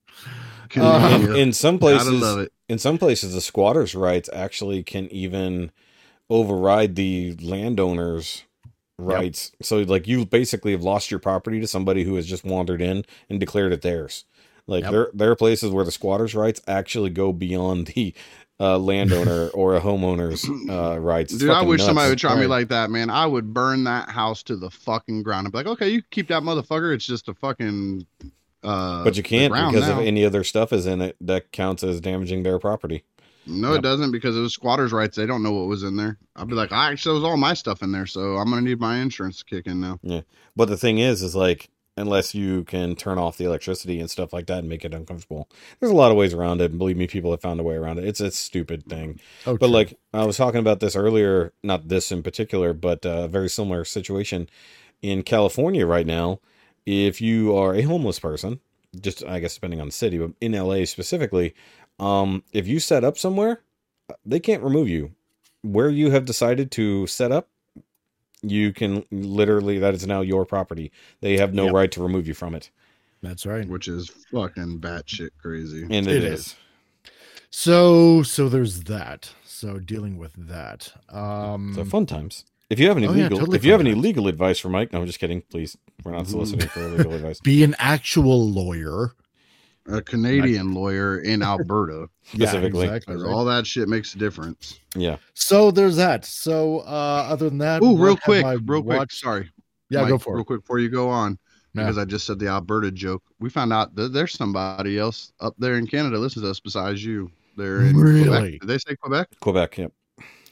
in, 0.73 0.81
Uh, 0.81 1.33
in 1.35 1.53
some 1.53 1.77
places 1.79 2.09
love 2.21 2.39
it. 2.39 2.51
in 2.67 2.79
some 2.79 2.97
places 2.97 3.33
the 3.33 3.41
squatters 3.41 3.93
rights 3.95 4.29
actually 4.33 4.81
can 4.83 5.07
even 5.11 5.71
override 6.31 6.95
the 6.95 7.35
landowners 7.41 8.43
rights 8.99 9.51
so 9.61 9.77
like 9.79 10.07
you 10.07 10.25
basically 10.25 10.71
have 10.71 10.83
lost 10.83 11.09
your 11.09 11.19
property 11.19 11.59
to 11.59 11.67
somebody 11.67 12.03
who 12.03 12.15
has 12.15 12.25
just 12.27 12.43
wandered 12.43 12.81
in 12.81 13.03
and 13.29 13.39
declared 13.39 13.71
it 13.71 13.81
theirs 13.81 14.25
like 14.67 14.83
Yep. 14.83 14.91
there 14.91 15.07
there 15.13 15.31
are 15.31 15.35
places 15.35 15.71
where 15.71 15.85
the 15.85 15.91
squatters 15.91 16.35
rights 16.35 16.61
actually 16.67 17.09
go 17.09 17.31
beyond 17.33 17.87
the 17.87 18.13
uh, 18.59 18.77
landowner 18.77 19.47
or 19.53 19.75
a 19.75 19.79
homeowner's 19.79 20.47
uh, 20.69 20.99
rights 20.99 21.33
Dude, 21.37 21.49
I 21.49 21.61
wish 21.61 21.81
somebody 21.81 22.09
would 22.09 22.19
try 22.19 22.37
me 22.37 22.45
like 22.45 22.67
that, 22.67 22.89
man. 22.91 23.09
I 23.09 23.25
would 23.25 23.53
burn 23.53 23.85
that 23.85 24.09
house 24.09 24.43
to 24.43 24.57
the 24.57 24.69
fucking 24.69 25.23
ground. 25.23 25.47
I'd 25.47 25.53
be 25.53 25.59
like, 25.59 25.67
okay, 25.67 25.87
you 25.87 26.01
keep 26.11 26.27
that 26.27 26.43
motherfucker. 26.43 26.93
It's 26.93 27.05
just 27.05 27.29
a 27.29 27.33
fucking. 27.33 28.05
Uh, 28.61 29.05
but 29.05 29.15
you 29.15 29.23
can't 29.23 29.53
because 29.53 29.87
now. 29.87 30.01
if 30.01 30.05
any 30.05 30.25
other 30.25 30.43
stuff 30.43 30.73
is 30.73 30.85
in 30.85 30.99
it 31.01 31.15
that 31.21 31.53
counts 31.53 31.81
as 31.85 32.01
damaging 32.01 32.43
their 32.43 32.59
property 32.59 33.05
No, 33.47 33.69
Yep. 33.69 33.79
it 33.79 33.81
doesn't 33.81 34.11
because 34.11 34.37
it 34.37 34.41
was 34.41 34.53
squatters' 34.53 34.91
rights. 34.91 35.15
They 35.17 35.25
don't 35.25 35.41
know 35.43 35.51
what 35.51 35.67
was 35.67 35.83
in 35.83 35.95
there. 35.95 36.17
I'd 36.35 36.47
be 36.47 36.53
like, 36.55 36.71
I 36.71 36.91
actually 36.91 37.15
was 37.15 37.23
all 37.23 37.37
my 37.37 37.53
stuff 37.53 37.81
in 37.81 37.91
there, 37.91 38.05
so 38.05 38.35
I'm 38.37 38.49
gonna 38.49 38.61
need 38.61 38.79
my 38.79 38.97
insurance 38.97 39.37
to 39.39 39.45
kick 39.45 39.65
in 39.67 39.79
now. 39.79 39.99
Yeah, 40.03 40.21
but 40.55 40.69
the 40.69 40.77
thing 40.77 40.97
is, 40.99 41.21
is 41.23 41.35
like 41.35 41.69
unless 41.97 42.33
you 42.33 42.63
can 42.63 42.95
turn 42.95 43.17
off 43.17 43.37
the 43.37 43.43
electricity 43.43 43.99
and 43.99 44.09
stuff 44.09 44.31
like 44.31 44.45
that 44.47 44.59
and 44.59 44.69
make 44.69 44.85
it 44.85 44.93
uncomfortable, 44.93 45.49
there's 45.79 45.91
a 45.91 45.95
lot 45.95 46.11
of 46.11 46.17
ways 46.17 46.33
around 46.33 46.61
it. 46.61 46.69
And 46.71 46.79
believe 46.79 46.95
me, 46.95 47.07
people 47.07 47.31
have 47.31 47.41
found 47.41 47.59
a 47.59 47.63
way 47.63 47.75
around 47.75 47.97
it. 47.99 48.05
It's 48.05 48.21
a 48.21 48.31
stupid 48.31 48.85
thing. 48.87 49.19
Oh, 49.45 49.57
But 49.57 49.69
like 49.69 49.97
I 50.13 50.23
was 50.25 50.37
talking 50.37 50.59
about 50.61 50.79
this 50.79 50.95
earlier, 50.95 51.51
not 51.61 51.89
this 51.89 52.09
in 52.11 52.23
particular, 52.23 52.71
but 52.73 53.05
uh, 53.05 53.23
a 53.23 53.27
very 53.27 53.49
similar 53.49 53.83
situation 53.83 54.49
in 55.01 55.23
California 55.23 55.85
right 55.85 56.05
now. 56.07 56.39
If 56.85 57.19
you 57.19 57.53
are 57.57 57.75
a 57.75 57.81
homeless 57.81 58.17
person, 58.19 58.61
just 59.01 59.23
I 59.25 59.39
guess 59.41 59.55
depending 59.55 59.81
on 59.81 59.87
the 59.87 59.91
city, 59.91 60.17
but 60.19 60.31
in 60.39 60.53
LA 60.53 60.85
specifically, 60.85 61.53
um, 61.99 62.43
if 62.53 62.67
you 62.67 62.79
set 62.79 63.03
up 63.03 63.17
somewhere, 63.17 63.61
they 64.25 64.39
can't 64.39 64.63
remove 64.63 64.87
you. 64.89 65.11
Where 65.61 65.89
you 65.89 66.11
have 66.11 66.25
decided 66.25 66.71
to 66.71 67.05
set 67.07 67.31
up, 67.31 67.49
you 68.41 68.71
can 68.71 69.03
literally 69.11 69.79
that 69.79 69.93
is 69.93 70.07
now 70.07 70.21
your 70.21 70.45
property. 70.45 70.91
They 71.21 71.37
have 71.37 71.53
no 71.53 71.65
Yep. 71.65 71.73
right 71.73 71.91
to 71.91 72.01
remove 72.01 72.27
you 72.27 72.33
from 72.33 72.55
it, 72.55 72.69
that's 73.21 73.45
right. 73.45 73.67
Which 73.67 73.87
is 73.89 74.09
fucking 74.31 74.79
batshit 74.79 75.31
crazy. 75.41 75.83
and 75.83 76.07
It 76.07 76.17
it 76.17 76.23
is. 76.23 76.39
is. 76.39 76.55
So, 77.49 78.23
so 78.23 78.47
there's 78.47 78.83
that. 78.83 79.33
So 79.43 79.79
dealing 79.79 80.17
with 80.17 80.33
that. 80.47 80.93
Um, 81.09 81.73
So 81.75 81.83
fun 81.83 82.05
times. 82.05 82.45
If 82.69 82.79
you 82.79 82.87
have 82.87 82.97
any 82.97 83.07
Oh, 83.07 83.13
yeah, 83.13 83.23
legal, 83.23 83.39
totally 83.39 83.57
if 83.57 83.65
you 83.65 83.71
have 83.71 83.79
fun 83.79 83.87
any 83.87 83.95
legal 83.95 84.27
advice 84.27 84.59
for 84.59 84.69
Mike, 84.69 84.93
no, 84.93 84.99
I'm 85.01 85.07
just 85.07 85.19
kidding. 85.19 85.41
Please, 85.49 85.75
we're 86.03 86.11
not 86.11 86.27
soliciting 86.27 86.67
for 86.69 86.81
legal 86.81 87.13
advice. 87.15 87.39
be 87.41 87.63
an 87.63 87.75
actual 87.79 88.47
lawyer. 88.47 89.13
A 89.91 90.01
Canadian 90.01 90.73
lawyer 90.73 91.19
in 91.19 91.41
Alberta. 91.41 92.07
Specifically. 92.23 92.85
Yeah, 92.87 92.93
exactly. 92.93 93.15
'cause 93.15 93.23
right. 93.23 93.31
All 93.33 93.45
that 93.45 93.65
shit 93.65 93.87
makes 93.89 94.13
a 94.13 94.17
difference. 94.17 94.79
Yeah, 94.95 95.17
So 95.33 95.71
there's 95.71 95.95
that. 95.95 96.25
So 96.25 96.79
uh 96.79 97.27
other 97.29 97.49
than 97.49 97.57
that, 97.59 97.81
Oh, 97.83 97.97
real 97.97 98.17
quick, 98.17 98.45
I 98.45 98.53
real 98.65 98.83
quick. 98.83 99.11
Sorry. 99.11 99.49
Yeah, 99.89 100.01
Mike, 100.01 100.09
go 100.11 100.17
for 100.19 100.33
it. 100.33 100.35
real 100.37 100.45
quick 100.45 100.61
before 100.61 100.79
you 100.79 100.89
go 100.89 101.09
on. 101.09 101.37
Yeah. 101.73 101.83
Because 101.83 101.97
I 101.97 102.05
just 102.05 102.25
said 102.27 102.39
the 102.39 102.47
Alberta 102.47 102.91
joke. 102.91 103.23
We 103.39 103.49
found 103.49 103.73
out 103.73 103.95
that 103.95 104.13
there's 104.13 104.33
somebody 104.33 104.97
else 104.99 105.31
up 105.39 105.55
there 105.59 105.77
in 105.77 105.87
Canada 105.87 106.17
listens 106.17 106.43
to 106.43 106.49
us 106.49 106.59
besides 106.59 107.03
you. 107.03 107.31
They're 107.57 107.81
in 107.81 107.97
Really? 107.97 108.23
Quebec. 108.23 108.61
Did 108.61 108.67
they 108.67 108.77
say 108.77 108.95
Quebec? 108.95 109.27
Quebec. 109.39 109.77
Yep. 109.77 109.91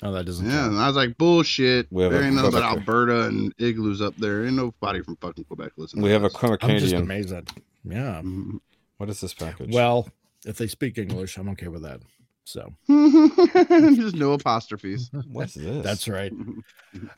Oh, 0.04 0.12
that 0.12 0.26
doesn't. 0.26 0.46
Yeah, 0.46 0.52
count. 0.60 0.72
and 0.74 0.80
I 0.82 0.88
was 0.88 0.96
like, 0.96 1.18
bullshit. 1.18 1.88
We 1.92 2.04
have 2.04 2.12
there 2.12 2.24
ain't 2.24 2.36
nothing 2.36 2.52
but 2.52 2.62
Alberta 2.64 3.24
and 3.24 3.52
igloos 3.58 4.00
up 4.02 4.16
there. 4.18 4.46
Ain't 4.46 4.56
nobody 4.56 5.02
from 5.02 5.16
fucking 5.16 5.46
Quebec 5.46 5.72
listening. 5.78 6.04
We 6.04 6.10
to 6.10 6.14
have 6.14 6.24
a 6.24 6.28
us. 6.28 6.58
I'm 6.62 6.78
just 6.78 6.94
amazed 6.94 7.32
at. 7.34 7.50
Yeah. 7.84 8.22
Mhm. 8.24 8.60
What 8.98 9.10
is 9.10 9.22
this 9.22 9.34
package? 9.34 9.74
Well, 9.74 10.10
if 10.46 10.58
they 10.58 10.68
speak 10.68 10.98
English, 10.98 11.38
I'm 11.38 11.50
okay 11.50 11.68
with 11.68 11.84
that. 11.84 12.02
So 12.46 12.74
just 12.88 14.16
no 14.16 14.32
apostrophes. 14.34 15.10
what's 15.32 15.54
this? 15.56 15.84
that's 15.84 16.08
right. 16.08 16.32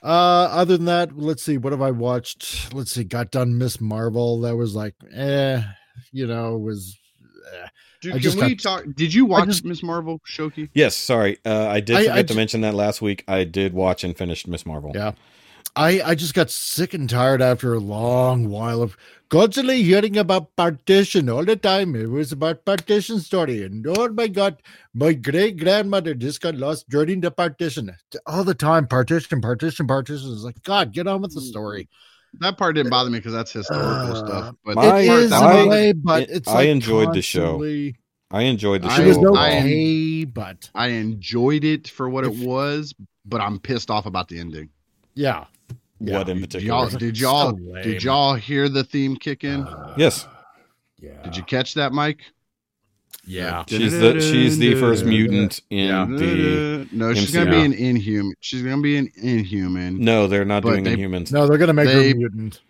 Uh, 0.03 0.49
other 0.51 0.75
than 0.75 0.87
that, 0.87 1.17
let's 1.17 1.41
see. 1.43 1.57
What 1.57 1.71
have 1.71 1.81
I 1.81 1.91
watched? 1.91 2.73
Let's 2.73 2.91
see. 2.91 3.05
Got 3.05 3.31
done 3.31 3.57
Miss 3.57 3.79
Marvel. 3.79 4.41
That 4.41 4.57
was 4.57 4.75
like, 4.75 4.93
eh, 5.13 5.61
you 6.11 6.27
know, 6.27 6.57
was. 6.57 6.97
Eh. 7.53 7.67
Dude, 8.01 8.11
I 8.11 8.15
can 8.15 8.21
just 8.23 8.37
we 8.41 8.55
got- 8.55 8.83
talk? 8.83 8.95
Did 8.95 9.13
you 9.13 9.25
watch 9.25 9.63
Miss 9.63 9.81
Marvel, 9.81 10.19
Shoky? 10.27 10.69
Yes, 10.73 10.97
sorry. 10.97 11.37
Uh, 11.45 11.67
I 11.67 11.79
did 11.79 11.95
I- 11.95 11.99
forget 12.01 12.17
I 12.17 12.21
to 12.23 12.27
ju- 12.27 12.35
mention 12.35 12.61
that 12.61 12.73
last 12.73 13.01
week. 13.01 13.23
I 13.27 13.45
did 13.45 13.73
watch 13.73 14.03
and 14.03 14.17
finished 14.17 14.47
Miss 14.49 14.65
Marvel. 14.65 14.91
Yeah. 14.93 15.13
I 15.77 16.01
I 16.01 16.15
just 16.15 16.33
got 16.33 16.49
sick 16.49 16.93
and 16.93 17.09
tired 17.09 17.41
after 17.41 17.73
a 17.73 17.79
long 17.79 18.49
while 18.49 18.81
of 18.81 18.97
constantly 19.29 19.83
hearing 19.83 20.17
about 20.17 20.55
partition 20.55 21.29
all 21.29 21.45
the 21.45 21.55
time. 21.55 21.95
It 21.95 22.09
was 22.09 22.31
about 22.31 22.65
partition 22.65 23.19
story, 23.19 23.63
and 23.63 23.85
oh 23.87 24.09
my 24.09 24.27
god, 24.27 24.61
my 24.93 25.13
great 25.13 25.57
grandmother 25.57 26.13
just 26.13 26.41
got 26.41 26.55
lost 26.55 26.89
during 26.89 27.21
the 27.21 27.31
partition 27.31 27.95
all 28.25 28.43
the 28.43 28.55
time. 28.55 28.87
Partition, 28.87 29.41
partition, 29.41 29.87
partition. 29.87 30.31
It's 30.33 30.43
like 30.43 30.61
God, 30.63 30.91
get 30.93 31.07
on 31.07 31.21
with 31.21 31.33
the 31.33 31.41
story. 31.41 31.87
That 32.39 32.57
part 32.57 32.75
didn't 32.75 32.91
bother 32.91 33.09
me 33.09 33.17
because 33.19 33.33
that's 33.33 33.51
historical 33.51 34.15
Uh, 34.15 34.25
stuff. 34.27 34.55
But 34.63 34.75
my- 34.75 35.01
the 35.03 35.23
it 35.23 35.27
that 35.29 35.55
in 35.61 35.67
a 35.67 35.69
way, 35.69 35.93
but 35.93 36.23
it- 36.23 36.29
it's. 36.29 36.47
I 36.47 36.53
like 36.53 36.67
enjoyed 36.69 37.13
the 37.13 37.21
show. 37.23 37.63
I 38.31 38.41
enjoyed 38.43 38.83
the 38.83 38.87
I- 38.87 38.97
show. 38.97 39.03
It 39.03 39.07
was 39.07 39.17
no 39.17 39.35
I- 39.35 39.63
way, 39.63 40.23
but 40.25 40.69
I 40.75 40.87
enjoyed 40.89 41.63
it 41.63 41.87
for 41.87 42.07
what 42.07 42.25
it 42.25 42.35
was, 42.35 42.93
but 43.25 43.41
I'm 43.41 43.57
pissed 43.59 43.89
off 43.89 44.05
about 44.05 44.27
the 44.27 44.39
ending. 44.39 44.69
yeah. 45.15 45.45
Yeah. 45.99 46.17
What 46.17 46.29
in 46.29 46.37
Did 46.37 46.49
particular? 46.49 46.65
y'all, 46.79 46.89
did 46.89 47.19
y'all, 47.19 47.51
So 47.57 47.81
did 47.83 48.03
y'all 48.03 48.35
hear 48.35 48.69
the 48.69 48.83
theme 48.83 49.15
kick 49.15 49.43
in? 49.43 49.61
Uh, 49.63 49.93
Yes. 49.97 50.27
Yeah. 51.01 51.21
Did 51.23 51.37
you 51.37 51.43
catch 51.43 51.73
that, 51.75 51.93
Mike? 51.93 52.19
Yeah. 53.25 53.63
She's 53.67 53.91
the 53.93 54.19
she's 54.19 54.57
the 54.57 54.75
first 54.75 55.05
mutant 55.05 55.61
in 55.69 55.87
Yeah. 55.87 56.05
the. 56.05 56.87
no, 56.91 57.13
she's 57.13 57.31
gonna 57.31 57.51
be 57.51 57.61
an 57.61 57.73
inhuman. 57.73 58.33
She's 58.39 58.61
gonna 58.63 58.81
be 58.81 58.97
an 58.97 59.11
inhuman. 59.15 59.99
No, 60.03 60.27
they're 60.27 60.45
not 60.45 60.63
doing 60.63 60.83
they- 60.83 60.95
Inhumans. 60.95 61.31
No, 61.31 61.47
they're 61.47 61.57
gonna 61.57 61.73
make 61.73 61.87
They- 61.87 62.09
her 62.11 62.15
mutant. 62.15 62.61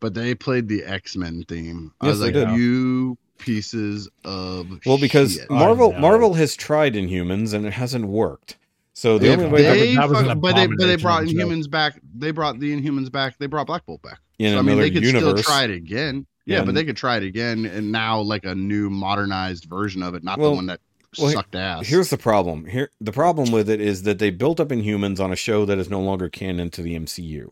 But 0.00 0.14
they 0.14 0.34
played 0.34 0.66
the 0.68 0.82
X 0.84 1.16
Men 1.16 1.44
theme. 1.46 1.92
I 2.00 2.06
Yes, 2.06 2.12
was 2.12 2.20
they 2.20 2.32
like, 2.32 2.48
did. 2.54 2.58
you 2.58 3.18
pieces 3.38 4.08
of 4.24 4.66
Well, 4.86 4.96
because 4.98 5.34
shit. 5.34 5.50
Marvel 5.50 5.90
I 5.90 5.94
know. 5.94 6.00
Marvel 6.00 6.34
has 6.34 6.56
tried 6.56 6.94
Inhumans 6.94 7.52
and 7.52 7.66
it 7.66 7.72
hasn't 7.74 8.06
worked. 8.06 8.56
So 8.94 9.18
the 9.18 9.32
only 9.32 9.46
way 9.46 9.62
they, 9.62 9.94
that 9.94 10.08
was 10.08 10.22
but 10.34 10.54
they, 10.54 10.66
but 10.66 10.78
they 10.78 10.96
brought. 10.96 11.24
Inhumans 11.24 11.70
back. 11.70 12.00
They 12.14 12.32
brought 12.32 12.58
the 12.58 12.76
Inhumans 12.76 13.10
back. 13.10 13.38
They 13.38 13.46
brought 13.46 13.66
Black 13.66 13.86
Bolt 13.86 14.02
back. 14.02 14.18
in 14.38 14.52
So, 14.52 14.58
I 14.58 14.62
mean, 14.62 14.78
they 14.78 14.90
could 14.90 15.04
universe, 15.04 15.40
still 15.40 15.42
try 15.42 15.64
it 15.64 15.70
again. 15.70 16.26
Yeah, 16.46 16.58
Yeah, 16.58 16.64
but 16.64 16.74
they 16.74 16.84
could 16.84 16.96
try 16.96 17.16
it 17.16 17.22
again, 17.22 17.66
and 17.66 17.92
now 17.92 18.20
like 18.20 18.44
a 18.44 18.54
new 18.54 18.90
modernized 18.90 19.66
version 19.66 20.02
of 20.02 20.14
it, 20.14 20.24
not 20.24 20.38
Well- 20.38 20.50
the 20.50 20.56
one 20.56 20.66
that 20.66 20.80
well, 21.18 21.30
sucked 21.32 21.54
ass. 21.54 21.86
Here's 21.86 22.10
the 22.10 22.16
problem. 22.16 22.66
Here, 22.66 22.90
the 23.00 23.12
problem 23.12 23.50
with 23.50 23.68
it 23.68 23.80
is 23.80 24.04
that 24.04 24.18
they 24.18 24.30
built 24.30 24.60
up 24.60 24.68
Inhumans 24.68 25.18
on 25.18 25.32
a 25.32 25.36
show 25.36 25.64
that 25.64 25.78
is 25.78 25.90
no 25.90 26.00
longer 26.00 26.28
canon 26.28 26.70
to 26.70 26.82
the 26.82 26.94
MCU. 26.94 27.50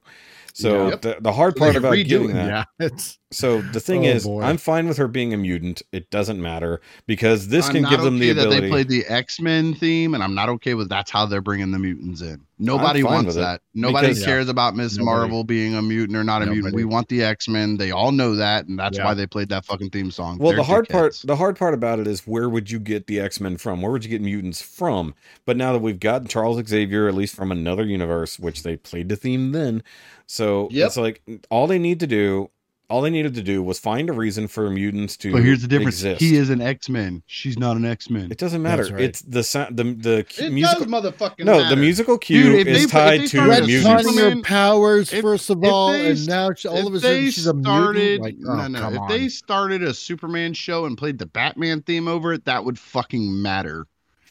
So 0.60 0.88
Yep. 0.88 1.02
the, 1.02 1.16
the 1.20 1.32
hard 1.32 1.54
part 1.54 1.72
they're 1.72 1.78
about 1.80 1.92
redoing 1.94 2.32
that. 2.32 2.46
Yeah, 2.48 2.64
it's 2.86 3.18
So 3.30 3.60
the 3.62 3.78
thing 3.78 4.06
Oh, 4.06 4.10
is, 4.10 4.24
boy. 4.24 4.42
I'm 4.42 4.56
fine 4.56 4.88
with 4.88 4.96
her 4.96 5.06
being 5.06 5.32
a 5.32 5.36
mutant. 5.36 5.82
It 5.92 6.10
doesn't 6.10 6.40
matter 6.42 6.80
because 7.06 7.46
this 7.48 7.66
I'm 7.68 7.74
can 7.74 7.82
not 7.82 7.90
give 7.92 8.00
them 8.02 8.18
the 8.18 8.30
okay 8.30 8.32
that 8.40 8.46
ability. 8.46 8.60
they 8.62 8.68
played 8.70 8.88
the 8.88 9.04
X 9.06 9.38
Men 9.40 9.74
theme, 9.74 10.14
and 10.14 10.22
I'm 10.24 10.34
not 10.34 10.48
okay 10.48 10.74
with 10.74 10.88
that's 10.88 11.10
how 11.12 11.26
they're 11.26 11.40
bringing 11.42 11.70
the 11.70 11.78
mutants 11.78 12.22
in. 12.22 12.40
Nobody 12.60 13.04
wants 13.04 13.36
that. 13.36 13.60
Nobody 13.74 14.08
because- 14.08 14.24
cares 14.24 14.48
about 14.48 14.74
Miss 14.74 14.98
Marvel 14.98 15.44
being 15.44 15.74
a 15.76 15.82
mutant 15.82 16.16
or 16.18 16.24
not 16.24 16.42
a 16.42 16.46
mutant. 16.46 16.74
We 16.74 16.84
want 16.84 17.08
the 17.08 17.22
X 17.22 17.48
Men. 17.48 17.76
They 17.76 17.92
all 17.92 18.10
know 18.10 18.34
that, 18.34 18.66
and 18.66 18.76
that's 18.76 18.98
Yeah. 18.98 19.04
why 19.04 19.14
they 19.14 19.28
played 19.28 19.50
that 19.50 19.64
fucking 19.64 19.90
theme 19.90 20.10
song. 20.10 20.38
Well, 20.38 20.48
They're 20.48 20.56
the 20.56 20.62
hard 20.64 20.88
part, 20.88 21.12
dickheads. 21.12 21.26
the 21.26 21.36
hard 21.36 21.56
part 21.56 21.74
about 21.74 22.00
it 22.00 22.08
is 22.08 22.26
where 22.26 22.48
would 22.48 22.68
you 22.70 22.80
get 22.80 23.06
the 23.06 23.20
X 23.20 23.40
Men 23.40 23.58
from? 23.58 23.80
Where 23.80 23.92
would 23.92 24.02
you 24.02 24.10
get 24.10 24.22
mutants 24.22 24.60
from? 24.60 25.14
But 25.46 25.56
now 25.56 25.72
that 25.72 25.78
we've 25.82 26.00
gotten 26.00 26.26
Charles 26.26 26.60
Xavier, 26.66 27.06
at 27.06 27.14
least 27.14 27.36
from 27.36 27.52
another 27.52 27.84
universe, 27.84 28.40
which 28.40 28.64
they 28.64 28.76
played 28.76 29.08
the 29.08 29.14
theme 29.16 29.52
then, 29.52 29.84
so 30.28 30.68
Yep. 30.70 30.86
it's 30.86 30.96
like 30.96 31.22
all 31.50 31.66
they 31.66 31.78
need 31.80 31.98
to 32.00 32.06
do, 32.06 32.50
all 32.90 33.02
they 33.02 33.10
needed 33.10 33.34
to 33.34 33.42
do 33.42 33.62
was 33.62 33.78
find 33.78 34.08
a 34.08 34.12
reason 34.14 34.48
for 34.48 34.70
mutants 34.70 35.14
to. 35.18 35.30
But 35.32 35.42
here's 35.42 35.60
the 35.60 35.68
difference: 35.68 35.96
Exist. 35.96 36.20
he 36.22 36.36
is 36.36 36.48
an 36.48 36.62
X 36.62 36.88
Men. 36.88 37.22
She's 37.26 37.58
not 37.58 37.76
an 37.76 37.84
X 37.84 38.08
Men. 38.08 38.30
It 38.32 38.38
doesn't 38.38 38.62
matter. 38.62 38.84
Right. 38.84 39.02
It's 39.02 39.20
the 39.22 39.42
sound, 39.42 39.76
the 39.76 39.84
the 39.84 40.18
It 40.38 40.52
musical. 40.52 40.86
does, 40.86 40.92
motherfucking. 41.12 41.44
no, 41.44 41.58
matter. 41.58 41.74
the 41.74 41.80
musical 41.80 42.16
cue 42.16 42.42
Dude, 42.42 42.54
if 42.60 42.64
they- 42.66 42.80
is 42.84 42.90
tied 42.90 43.20
to 43.22 43.28
started 43.28 43.66
mutants. 43.66 43.88
retconning 43.88 44.04
Superman- 44.14 44.36
her 44.38 44.42
powers 44.42 45.12
if- 45.12 45.20
first 45.20 45.50
of 45.50 45.62
all, 45.64 45.92
they 45.92 46.10
and 46.12 46.26
now 46.26 46.50
she, 46.54 46.66
all 46.68 46.86
of 46.86 46.94
a 46.94 47.00
sudden 47.00 47.24
she's 47.26 47.46
a 47.46 47.50
started, 47.60 48.20
mutant. 48.20 48.22
Like, 48.22 48.36
oh, 48.46 48.68
no, 48.68 48.80
no. 48.80 48.88
If 48.94 48.98
on. 49.00 49.08
they 49.10 49.28
started 49.28 49.82
a 49.82 49.92
Superman 49.92 50.54
show 50.54 50.86
and 50.86 50.96
played 50.96 51.18
the 51.18 51.26
Batman 51.26 51.82
theme 51.82 52.08
over 52.08 52.32
it, 52.32 52.46
that 52.46 52.64
would 52.64 52.78
fucking 52.78 53.42
matter. 53.42 53.86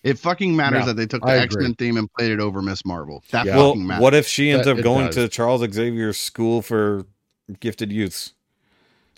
It 0.08 0.18
fucking 0.20 0.56
matters 0.56 0.80
Yeah, 0.82 0.86
that 0.88 0.94
they 0.96 1.06
took 1.06 1.22
the. 1.24 1.32
X 1.42 1.56
Men 1.56 1.74
theme 1.76 1.98
and 1.98 2.12
played 2.14 2.32
it 2.32 2.40
over 2.40 2.62
Miss 2.62 2.86
Marvel. 2.86 3.24
That 3.32 3.46
Yeah. 3.46 3.56
fucking 3.58 3.86
matters. 3.86 4.02
what 4.02 4.14
if 4.14 4.28
she 4.28 4.52
ends 4.52 4.66
That- 4.66 4.78
up 4.78 4.84
going 4.84 5.08
does. 5.08 5.16
to 5.16 5.28
Charles 5.28 5.62
Xavier's 5.74 6.18
school 6.18 6.62
for 6.62 7.06
gifted 7.60 7.92
youths? 7.92 8.34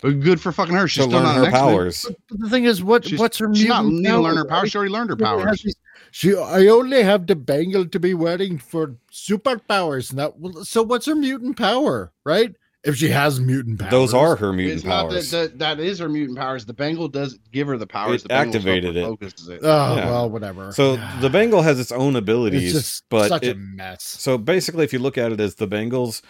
But 0.02 0.20
good 0.20 0.40
for 0.40 0.50
fucking 0.50 0.74
her. 0.74 0.88
She's 0.88 1.04
to 1.04 1.10
still 1.10 1.18
learn 1.22 1.24
not 1.24 1.34
her 1.36 1.40
an 1.42 1.46
X-Men. 1.48 1.62
powers. 1.62 2.06
But 2.30 2.40
the 2.40 2.48
thing 2.48 2.64
is, 2.64 2.82
what 2.82 3.04
She's, 3.04 3.18
what's 3.18 3.36
her 3.38 3.54
she's 3.54 3.66
not 3.68 3.82
mutant 3.84 4.02
need 4.02 4.08
to 4.08 4.18
learn 4.20 4.36
her 4.38 4.44
power, 4.46 4.58
powers. 4.60 4.70
She 4.70 4.78
already 4.78 4.92
learned 4.94 5.10
her 5.10 5.16
only 5.26 5.44
powers. 5.44 5.74
She, 6.12 6.34
I 6.36 6.66
only 6.66 7.02
have 7.02 7.26
the 7.26 7.36
bangle 7.36 7.86
to 7.86 8.00
be 8.00 8.14
wearing 8.14 8.58
for 8.58 8.96
superpowers. 9.12 10.10
And 10.10 10.18
that, 10.18 10.38
well, 10.40 10.64
so 10.64 10.82
what's 10.82 11.06
her 11.06 11.14
mutant 11.14 11.56
power, 11.56 12.12
right? 12.24 12.54
If 12.82 12.96
she 12.96 13.08
has 13.10 13.38
mutant 13.40 13.78
powers, 13.78 13.90
Those 13.90 14.14
are 14.14 14.36
her 14.36 14.52
mutant 14.54 14.78
It's 14.78 14.84
not 14.86 15.08
that, 15.10 15.14
powers. 15.14 15.30
that 15.32 15.58
that 15.58 15.80
is 15.80 15.98
her 15.98 16.08
mutant 16.08 16.38
powers. 16.38 16.64
The 16.64 16.72
bangle 16.72 17.08
does 17.08 17.38
give 17.52 17.66
her 17.66 17.76
the 17.76 17.86
powers. 17.86 18.24
It 18.24 18.28
the 18.28 18.34
activated 18.34 18.96
it. 18.96 19.04
Focuses 19.04 19.48
it. 19.48 19.60
Oh 19.62 19.96
Yeah. 19.96 20.06
well, 20.06 20.30
whatever. 20.30 20.72
So 20.72 20.96
the 21.20 21.28
bangle 21.28 21.60
has 21.62 21.78
its 21.78 21.92
own 21.92 22.16
it's 22.16 22.20
abilities, 22.20 22.72
just 22.72 23.04
but 23.10 23.28
such 23.28 23.42
it, 23.44 23.56
a 23.56 23.58
mess. 23.58 24.02
so 24.02 24.38
basically, 24.38 24.84
if 24.84 24.92
you 24.94 24.98
look 24.98 25.18
at 25.18 25.30
it 25.30 25.40
as 25.40 25.56
the 25.56 25.66
bangles, 25.66 26.22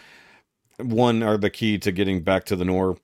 one 0.78 1.22
are 1.22 1.36
the 1.38 1.50
key 1.50 1.78
to 1.78 1.92
getting 1.92 2.22
back 2.22 2.44
to 2.46 2.56
the 2.56 2.64
Noor 2.64 2.96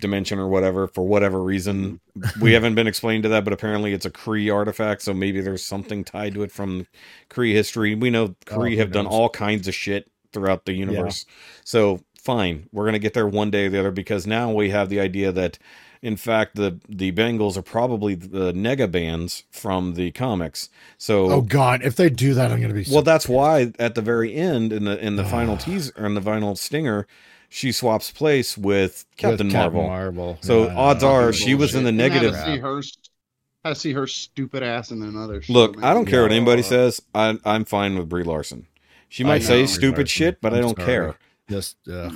dimension 0.00 0.38
or 0.38 0.48
whatever 0.48 0.86
for 0.88 1.06
whatever 1.06 1.40
reason. 1.42 2.00
we 2.40 2.52
haven't 2.52 2.74
been 2.74 2.86
explained 2.88 3.22
to 3.24 3.28
that, 3.28 3.44
but 3.44 3.52
apparently 3.52 3.92
it's 3.92 4.06
a 4.06 4.10
Kree 4.10 4.52
artifact, 4.52 5.02
so 5.02 5.12
maybe 5.14 5.40
there's 5.40 5.64
something 5.64 6.02
tied 6.04 6.34
to 6.34 6.42
it 6.42 6.50
from 6.52 6.86
Kree 7.30 7.52
history. 7.52 7.94
We 7.94 8.10
know 8.10 8.24
Oh, 8.24 8.34
Kree 8.56 8.72
who 8.74 8.78
have 8.78 8.92
done 8.92 9.06
all 9.06 9.28
kinds 9.28 9.68
of 9.68 9.74
shit 9.74 10.10
throughout 10.32 10.66
the 10.66 10.72
universe. 10.74 11.24
So 11.64 12.00
fine, 12.32 12.68
we're 12.72 12.84
gonna 12.84 12.98
get 12.98 13.14
there 13.14 13.26
one 13.26 13.50
day 13.50 13.66
or 13.66 13.70
the 13.70 13.80
other 13.80 13.90
because 13.90 14.26
now 14.26 14.52
we 14.52 14.70
have 14.70 14.88
the 14.88 15.00
idea 15.00 15.32
that 15.32 15.58
in 16.02 16.16
fact 16.16 16.54
the 16.56 16.78
the 16.88 17.10
bangles 17.10 17.56
are 17.56 17.62
probably 17.62 18.14
the 18.14 18.52
nega 18.52 18.90
bands 18.90 19.44
from 19.50 19.94
the 19.94 20.10
comics. 20.12 20.68
So 20.98 21.30
Oh 21.30 21.40
God, 21.40 21.82
if 21.82 21.96
they 21.96 22.10
do 22.10 22.34
that, 22.34 22.52
I'm 22.52 22.60
gonna 22.60 22.74
be. 22.74 22.84
well, 22.84 23.00
so 23.00 23.00
that's 23.02 23.28
why 23.28 23.72
at 23.78 23.94
the 23.94 24.02
very 24.02 24.34
end 24.34 24.72
in 24.72 24.84
the 24.84 24.98
in 25.04 25.16
the 25.16 25.24
final 25.24 25.56
teaser 25.66 25.92
or 25.96 26.06
in 26.06 26.14
the 26.14 26.20
final 26.20 26.54
stinger, 26.56 27.06
she 27.48 27.72
swaps 27.72 28.10
place 28.10 28.58
with 28.58 29.06
Captain 29.16 29.46
with 29.46 29.54
Marvel. 29.56 29.86
Marvel. 29.86 30.38
So 30.42 30.66
Yeah, 30.66 30.76
odds 30.76 31.02
are 31.02 31.32
Fucking 31.32 31.46
she 31.46 31.54
was 31.54 31.74
in 31.74 31.84
the 31.84 31.92
negative. 31.92 32.34
Had 32.34 32.44
to 32.44 32.52
see 32.52 32.58
her, 32.58 32.82
had 33.64 33.76
see 33.76 33.92
her 33.94 34.06
stupid 34.06 34.62
ass 34.62 34.90
in 34.90 35.02
another. 35.02 35.40
show, 35.42 35.52
Look, 35.52 35.76
man. 35.76 35.84
I 35.84 35.94
don't 35.94 36.06
care 36.06 36.22
what 36.22 36.30
Yeah. 36.30 36.36
anybody 36.36 36.62
says. 36.62 37.00
I, 37.14 37.38
I'm 37.44 37.64
fine 37.64 37.96
with 37.98 38.08
Brie 38.08 38.22
Larson. 38.24 38.66
She 39.08 39.24
might 39.24 39.40
know, 39.42 39.48
say 39.48 39.58
Brie 39.60 39.66
stupid 39.66 39.98
Larson. 40.00 40.06
shit, 40.08 40.40
but 40.40 40.52
I 40.52 40.56
I'm 40.56 40.62
don't 40.62 40.76
sorry. 40.78 40.86
care. 40.86 41.14
Just 41.48 41.76
uh, 41.90 42.10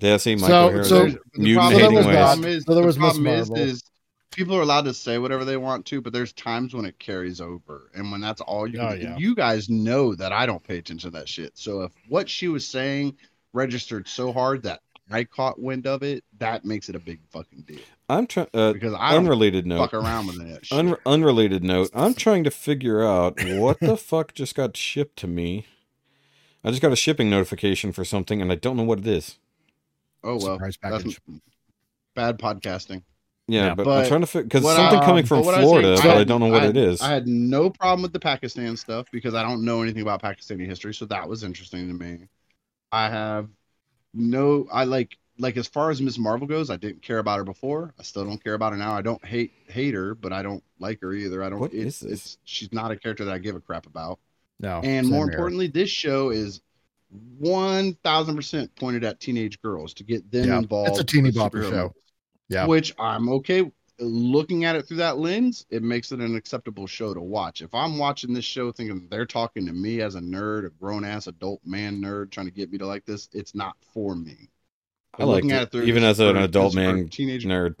Yeah, 0.00 0.16
see, 0.16 0.34
Michael 0.36 0.48
So- 0.48 0.68
here, 0.70 0.84
so- 0.84 0.98
there's 1.00 1.14
the 1.34 1.54
problem- 1.54 1.94
the 1.94 2.02
problem 2.10 2.44
is, 2.44 2.64
So 2.64 2.74
there 2.74 2.82
the 2.82 2.86
was 2.86 2.98
Miss 2.98 3.02
problem 3.12 3.26
is, 3.26 3.48
Marvel. 3.50 3.66
is 3.68 3.82
people 4.30 4.56
are 4.56 4.62
allowed 4.62 4.84
to 4.86 4.94
say 4.94 5.18
whatever 5.18 5.44
they 5.44 5.56
want 5.56 5.84
to, 5.86 6.00
but 6.00 6.12
there's 6.12 6.32
times 6.32 6.72
when 6.74 6.84
it 6.84 6.98
carries 6.98 7.40
over, 7.40 7.90
and 7.94 8.10
when 8.12 8.20
that's 8.20 8.40
all 8.40 8.66
you. 8.66 8.78
Oh, 8.80 8.92
yeah. 8.94 9.16
You 9.18 9.34
guys 9.34 9.68
know 9.68 10.14
that 10.14 10.32
I 10.32 10.46
don't 10.46 10.62
pay 10.62 10.78
attention 10.78 11.10
to 11.10 11.18
that 11.18 11.28
shit. 11.28 11.52
So 11.58 11.82
if 11.82 11.92
what 12.08 12.28
she 12.28 12.48
was 12.48 12.66
saying 12.66 13.16
registered 13.52 14.06
so 14.08 14.32
hard 14.32 14.62
that 14.62 14.80
I 15.10 15.24
caught 15.24 15.58
wind 15.60 15.86
of 15.88 16.02
it, 16.04 16.22
that 16.38 16.64
makes 16.64 16.88
it 16.88 16.94
a 16.94 17.00
big 17.00 17.18
fucking 17.32 17.62
deal. 17.66 17.80
I'm 18.08 18.26
trying. 18.28 18.46
Uh, 18.54 18.72
Because 18.72 18.94
I 18.96 19.10
don't 19.12 19.24
unrelated 19.24 19.66
note. 19.66 19.78
fuck 19.90 19.94
around 19.94 20.28
with 20.28 20.38
that 20.38 20.64
shit. 20.64 20.78
Un- 20.78 20.96
unrelated 21.04 21.64
note. 21.64 21.90
I'm 21.92 22.14
trying 22.14 22.44
to 22.44 22.50
figure 22.52 23.02
out 23.04 23.36
what 23.44 23.80
the 23.80 23.96
fuck 23.98 24.32
just 24.34 24.54
got 24.54 24.76
shipped 24.76 25.16
to 25.18 25.26
me. 25.26 25.66
I 26.64 26.70
just 26.70 26.82
got 26.82 26.92
a 26.92 26.96
shipping 26.96 27.30
notification 27.30 27.92
for 27.92 28.04
something, 28.04 28.42
and 28.42 28.52
I 28.52 28.54
don't 28.56 28.76
know 28.76 28.82
what 28.82 28.98
it 28.98 29.06
is. 29.06 29.38
oh 30.22 30.32
well, 30.36 30.54
surprise 30.54 30.78
that's 30.82 31.02
package. 31.02 31.20
bad 32.14 32.38
podcasting. 32.38 33.02
Yeah, 33.48 33.66
Yeah, 33.68 33.74
but, 33.74 33.84
but 33.84 34.02
I'm 34.04 34.08
trying 34.08 34.20
to 34.20 34.26
figure 34.26 34.44
because 34.44 34.62
something 34.64 35.00
I- 35.00 35.04
coming 35.04 35.22
um, 35.24 35.26
from 35.26 35.42
but 35.42 35.54
I 35.54 35.62
Florida, 35.62 35.96
say- 35.96 36.02
but 36.04 36.10
I, 36.14 36.18
had- 36.18 36.28
don't 36.28 36.40
know 36.40 36.48
what 36.48 36.62
I 36.62 36.66
it 36.66 36.76
had- 36.76 36.84
is. 36.88 37.00
I 37.00 37.10
had 37.10 37.26
no 37.26 37.70
problem 37.70 38.02
with 38.02 38.12
the 38.12 38.20
Pakistan 38.20 38.76
stuff 38.76 39.06
because 39.10 39.34
I 39.34 39.42
don't 39.42 39.64
know 39.64 39.82
anything 39.82 40.02
about 40.02 40.22
Pakistani 40.22 40.66
history, 40.66 40.94
so 40.94 41.04
that 41.06 41.28
was 41.28 41.42
interesting 41.42 41.88
to 41.88 41.94
me. 41.94 42.28
I 42.92 43.08
have 43.08 43.48
no, 44.14 44.66
I 44.72 44.84
like 44.84 45.16
like 45.38 45.56
as 45.56 45.66
far 45.66 45.90
as 45.90 46.02
Miss 46.02 46.18
Marvel 46.18 46.46
goes, 46.46 46.68
I 46.68 46.76
didn't 46.76 47.00
care 47.02 47.18
about 47.18 47.38
her 47.38 47.44
before. 47.44 47.94
I 47.98 48.02
still 48.02 48.24
don't 48.26 48.42
care 48.44 48.54
about 48.54 48.72
her 48.72 48.78
now. 48.78 48.92
I 48.92 49.00
don't 49.00 49.24
hate 49.24 49.52
hate 49.68 49.94
her, 49.94 50.14
but 50.14 50.32
I 50.32 50.42
don't 50.42 50.62
like 50.78 51.00
her 51.00 51.12
either. 51.14 51.42
I 51.42 51.48
don't. 51.48 51.60
What 51.60 51.72
it's, 51.72 52.00
this? 52.00 52.12
It's, 52.12 52.38
she's 52.44 52.72
not 52.72 52.90
a 52.90 52.96
character 52.96 53.24
that 53.24 53.32
I 53.32 53.38
give 53.38 53.56
a 53.56 53.60
crap 53.60 53.86
about. 53.86 54.18
No. 54.60 54.80
and 54.84 55.08
more 55.08 55.24
here. 55.24 55.32
importantly, 55.32 55.66
this 55.68 55.90
show 55.90 56.30
is 56.30 56.60
one 57.38 57.94
thousand 58.04 58.36
percent 58.36 58.74
pointed 58.76 59.04
at 59.04 59.18
teenage 59.20 59.60
girls 59.62 59.94
to 59.94 60.04
get 60.04 60.30
them 60.30 60.48
Yeah, 60.48 60.58
involved. 60.58 60.90
it's 60.90 61.00
a 61.00 61.04
teeny 61.04 61.32
bopper 61.32 61.62
show. 61.68 61.82
movies. 61.82 61.92
Yeah. 62.48 62.66
which 62.66 62.94
I'm 62.98 63.28
okay 63.30 63.70
looking 64.00 64.64
at 64.64 64.76
it 64.76 64.88
through 64.88 64.96
that 64.98 65.18
lens. 65.18 65.66
It 65.70 65.82
makes 65.82 66.10
it 66.10 66.20
an 66.20 66.34
acceptable 66.34 66.86
show 66.86 67.12
to 67.14 67.20
watch. 67.20 67.60
If 67.62 67.74
I'm 67.74 67.98
watching 67.98 68.32
this 68.32 68.44
show 68.44 68.72
thinking 68.72 69.06
they're 69.10 69.26
talking 69.26 69.66
to 69.66 69.72
me 69.72 70.00
as 70.00 70.14
a 70.14 70.20
nerd, 70.20 70.66
a 70.66 70.70
grown 70.70 71.04
ass 71.04 71.26
adult 71.26 71.60
man 71.64 72.00
nerd, 72.00 72.30
trying 72.30 72.46
to 72.46 72.52
get 72.52 72.70
me 72.72 72.78
to 72.78 72.86
like 72.86 73.04
this, 73.04 73.28
it's 73.32 73.54
not 73.54 73.76
for 73.92 74.16
me. 74.16 74.50
I 75.14 75.18
But 75.18 75.26
liked 75.26 75.44
looking 75.44 75.50
it, 75.62 75.70
through 75.70 75.82
even 75.82 76.02
as 76.04 76.18
an 76.20 76.36
adult 76.36 76.74
man 76.74 77.08
teenage 77.08 77.44
nerd. 77.44 77.76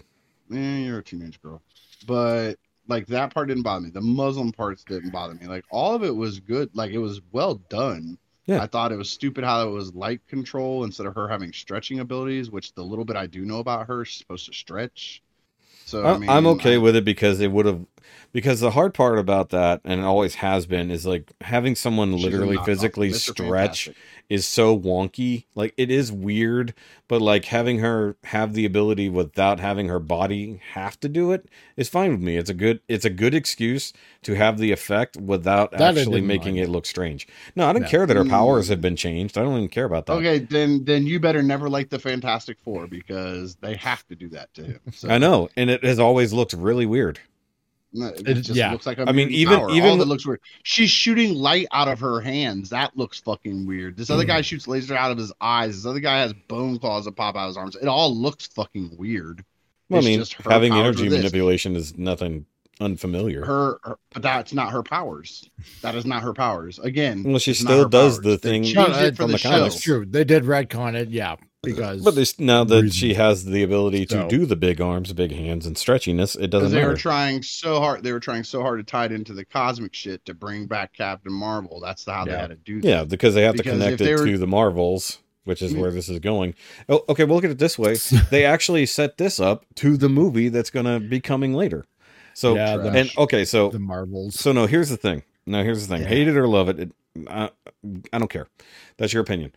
eh, 0.52 0.78
you're 0.80 0.98
a 0.98 1.04
teenage 1.04 1.40
girl. 1.40 1.62
But 2.06 2.56
like 2.90 3.06
that 3.06 3.32
part 3.32 3.48
didn't 3.48 3.62
bother 3.62 3.82
me. 3.84 3.90
The 3.90 4.00
Muslim 4.00 4.52
parts 4.52 4.84
didn't 4.84 5.10
bother 5.10 5.34
me. 5.34 5.46
Like 5.46 5.64
all 5.70 5.94
of 5.94 6.04
it 6.04 6.14
was 6.14 6.40
good. 6.40 6.70
Like 6.74 6.90
it 6.90 6.98
was 6.98 7.20
well 7.32 7.54
done. 7.54 8.18
Yeah. 8.46 8.62
I 8.62 8.66
thought 8.66 8.90
it 8.90 8.96
was 8.96 9.08
stupid 9.08 9.44
how 9.44 9.66
it 9.66 9.70
was 9.70 9.94
light 9.94 10.26
control 10.26 10.84
instead 10.84 11.06
of 11.06 11.14
her 11.14 11.28
having 11.28 11.52
stretching 11.52 12.00
abilities, 12.00 12.50
which 12.50 12.74
the 12.74 12.82
little 12.82 13.04
bit 13.04 13.16
I 13.16 13.26
do 13.26 13.44
know 13.44 13.60
about 13.60 13.86
her, 13.86 14.04
she's 14.04 14.18
supposed 14.18 14.46
to 14.46 14.52
stretch. 14.52 15.22
So 15.84 16.04
I 16.04 16.14
I, 16.14 16.18
mean, 16.18 16.30
I'm 16.30 16.46
okay 16.48 16.74
I- 16.74 16.78
with 16.78 16.96
it 16.96 17.04
because 17.04 17.40
it 17.40 17.52
would 17.52 17.66
have, 17.66 17.84
because 18.32 18.60
the 18.60 18.72
hard 18.72 18.94
part 18.94 19.18
about 19.18 19.50
that, 19.50 19.80
and 19.84 20.00
it 20.00 20.04
always 20.04 20.36
has 20.36 20.66
been, 20.66 20.90
is 20.90 21.06
like 21.06 21.32
having 21.40 21.74
someone 21.74 22.12
literally 22.12 22.58
physically 22.58 23.12
stretch. 23.12 23.88
Is 24.30 24.46
so 24.46 24.78
wonky. 24.78 25.44
Like 25.54 25.74
it 25.76 25.90
is 25.90 26.10
weird, 26.10 26.72
but 27.08 27.20
like 27.20 27.44
having 27.46 27.80
her 27.80 28.16
have 28.24 28.54
the 28.54 28.64
ability 28.64 29.10
without 29.10 29.60
having 29.60 29.88
her 29.88 29.98
body 29.98 30.62
have 30.72 30.98
to 31.00 31.08
do 31.08 31.32
it 31.32 31.48
is 31.76 31.90
fine 31.90 32.12
with 32.12 32.22
me. 32.22 32.36
It's 32.38 32.48
a 32.48 32.54
good 32.54 32.80
it's 32.88 33.04
a 33.04 33.10
good 33.10 33.34
excuse 33.34 33.92
to 34.22 34.34
have 34.34 34.56
the 34.58 34.72
effect 34.72 35.16
without 35.18 35.72
That 35.72 35.98
actually 35.98 36.20
making 36.22 36.54
mind. 36.54 36.64
it 36.66 36.70
look 36.70 36.86
strange. 36.86 37.26
No, 37.56 37.68
I 37.68 37.72
don't 37.74 37.82
No. 37.82 37.88
care 37.88 38.06
that 38.06 38.16
her 38.16 38.24
powers 38.24 38.66
Mm. 38.66 38.70
have 38.70 38.80
been 38.80 38.96
changed. 38.96 39.36
I 39.36 39.42
don't 39.42 39.56
even 39.56 39.68
care 39.68 39.84
about 39.84 40.06
that. 40.06 40.12
Okay, 40.14 40.38
then 40.38 40.84
then 40.84 41.06
you 41.06 41.20
better 41.20 41.42
never 41.42 41.68
like 41.68 41.90
the 41.90 41.98
Fantastic 41.98 42.58
Four 42.60 42.86
because 42.86 43.56
they 43.56 43.74
have 43.74 44.06
to 44.08 44.14
do 44.14 44.28
that 44.30 44.54
to 44.54 44.62
him. 44.64 44.80
So, 44.92 45.08
I 45.10 45.18
know, 45.18 45.48
and 45.56 45.68
it 45.68 45.84
has 45.84 45.98
always 45.98 46.32
looked 46.32 46.52
really 46.52 46.86
weird. 46.86 47.18
No, 47.92 48.06
It, 48.08 48.28
It- 48.28 48.34
just 48.42 48.50
yeah. 48.50 48.72
looks 48.72 48.86
like 48.86 48.98
a 48.98 49.08
I 49.08 49.12
mean, 49.12 49.30
even- 49.30 49.58
power. 49.58 49.70
even 49.70 49.88
all 49.88 49.94
of 49.96 50.00
it 50.00 50.06
looks 50.06 50.26
weird. 50.26 50.40
She's 50.62 50.90
shooting 50.90 51.34
light 51.34 51.66
out 51.72 51.88
of 51.88 51.98
her 52.00 52.20
hands. 52.20 52.70
That 52.70 52.96
looks 52.96 53.20
fucking 53.20 53.66
weird. 53.66 53.96
This 53.96 54.10
other 54.10 54.24
Mm. 54.24 54.28
guy 54.28 54.40
shoots 54.42 54.68
laser 54.68 54.94
out 54.96 55.10
of 55.10 55.18
his 55.18 55.32
eyes. 55.40 55.76
This 55.76 55.86
other 55.86 56.00
guy 56.00 56.20
has 56.20 56.32
bone 56.48 56.78
claws 56.78 57.04
that 57.06 57.16
pop 57.16 57.36
out 57.36 57.44
of 57.44 57.48
his 57.48 57.56
arms. 57.56 57.76
It 57.76 57.88
all 57.88 58.14
looks 58.16 58.46
fucking 58.46 58.96
weird. 58.98 59.44
Well, 59.88 60.02
I 60.02 60.04
mean, 60.04 60.20
just 60.20 60.34
her 60.34 60.50
having 60.50 60.72
energy 60.72 61.08
manipulation 61.08 61.74
is 61.74 61.98
nothing 61.98 62.46
unfamiliar. 62.80 63.44
Her, 63.44 63.78
her, 63.82 63.98
but 64.12 64.22
that's 64.22 64.52
not 64.54 64.70
her 64.72 64.82
powers. 64.82 65.50
That 65.82 65.94
is 65.96 66.06
not 66.06 66.22
her 66.22 66.32
powers. 66.32 66.78
Again, 66.78 67.24
Well, 67.24 67.38
she 67.38 67.52
still 67.54 67.88
does 67.88 68.14
powers. 68.18 68.24
the 68.24 68.30
They 68.30 68.36
thing 68.36 68.62
changed 68.62 68.76
No, 68.76 68.86
it 68.86 69.16
from 69.16 69.32
the, 69.32 69.36
the 69.36 69.42
comics. 69.42 69.74
That's 69.74 69.82
true. 69.84 70.06
They 70.08 70.24
did 70.24 70.44
retcon 70.44 70.94
it, 70.94 71.10
yeah, 71.10 71.36
because 71.62 72.02
But 72.02 72.14
there's 72.14 72.38
now 72.38 72.64
that 72.64 72.74
reason. 72.82 72.90
she 72.90 73.14
has 73.14 73.44
the 73.44 73.62
ability 73.62 74.06
to 74.06 74.14
So- 74.22 74.28
do 74.28 74.46
the 74.46 74.56
big 74.56 74.80
arms, 74.80 75.12
big 75.12 75.32
hands, 75.32 75.66
and 75.66 75.76
stretchiness, 75.76 76.36
it 76.40 76.48
doesn't 76.48 76.70
Because 76.70 76.72
they 76.72 76.84
were 76.86 76.96
trying 76.96 77.42
so 77.42 77.80
hard. 77.80 78.02
They 78.02 78.12
were 78.12 78.20
trying 78.20 78.44
so 78.44 78.62
hard 78.62 78.78
to 78.78 78.90
tie 78.90 79.06
it 79.06 79.12
into 79.12 79.32
the 79.34 79.44
cosmic 79.44 79.94
shit 79.94 80.24
to 80.26 80.34
bring 80.34 80.66
back 80.66 80.92
Captain 80.94 81.32
Marvel. 81.32 81.80
That's 81.80 82.04
how 82.06 82.24
they 82.24 82.32
had 82.32 82.50
to 82.50 82.56
do 82.56 82.80
that. 82.80 82.88
yeah, 82.88 83.04
because 83.04 83.34
they 83.34 83.42
have 83.42 83.56
Because 83.56 83.72
to 83.74 83.78
connect 83.78 84.00
it 84.00 84.18
were- 84.18 84.26
to 84.26 84.38
the 84.38 84.46
Marvels, 84.46 85.18
which 85.44 85.60
is 85.62 85.74
where 85.74 85.90
this 85.90 86.08
is 86.08 86.18
going. 86.18 86.54
Oh, 86.88 87.04
okay, 87.08 87.24
we'll 87.24 87.36
look 87.36 87.44
at 87.44 87.50
it 87.50 87.58
this 87.58 87.78
way. 87.78 87.96
they 88.30 88.44
actually 88.44 88.86
set 88.86 89.18
this 89.18 89.38
up 89.40 89.66
to 89.76 89.96
the 89.96 90.08
movie 90.08 90.48
that's 90.48 90.70
going 90.70 90.86
to 90.86 90.98
be 91.00 91.20
coming 91.20 91.52
later. 91.54 91.84
So 92.34 92.54
yeah, 92.54 92.76
the, 92.78 92.90
and 92.90 93.10
okay, 93.18 93.44
so 93.44 93.68
the 93.70 93.78
Marvels. 93.78 94.38
so 94.38 94.52
no, 94.52 94.66
here's 94.66 94.88
the 94.88 94.96
thing. 94.96 95.24
No, 95.46 95.62
here's 95.64 95.86
the 95.86 95.94
thing. 95.94 96.02
Yeah. 96.02 96.08
Hate 96.08 96.28
it 96.28 96.36
or 96.36 96.46
love 96.46 96.68
it, 96.68 96.78
it 96.78 96.92
I, 97.28 97.50
I 98.12 98.18
don't 98.18 98.30
care. 98.30 98.46
That's 98.98 99.12
your 99.12 99.20
opinion. 99.22 99.52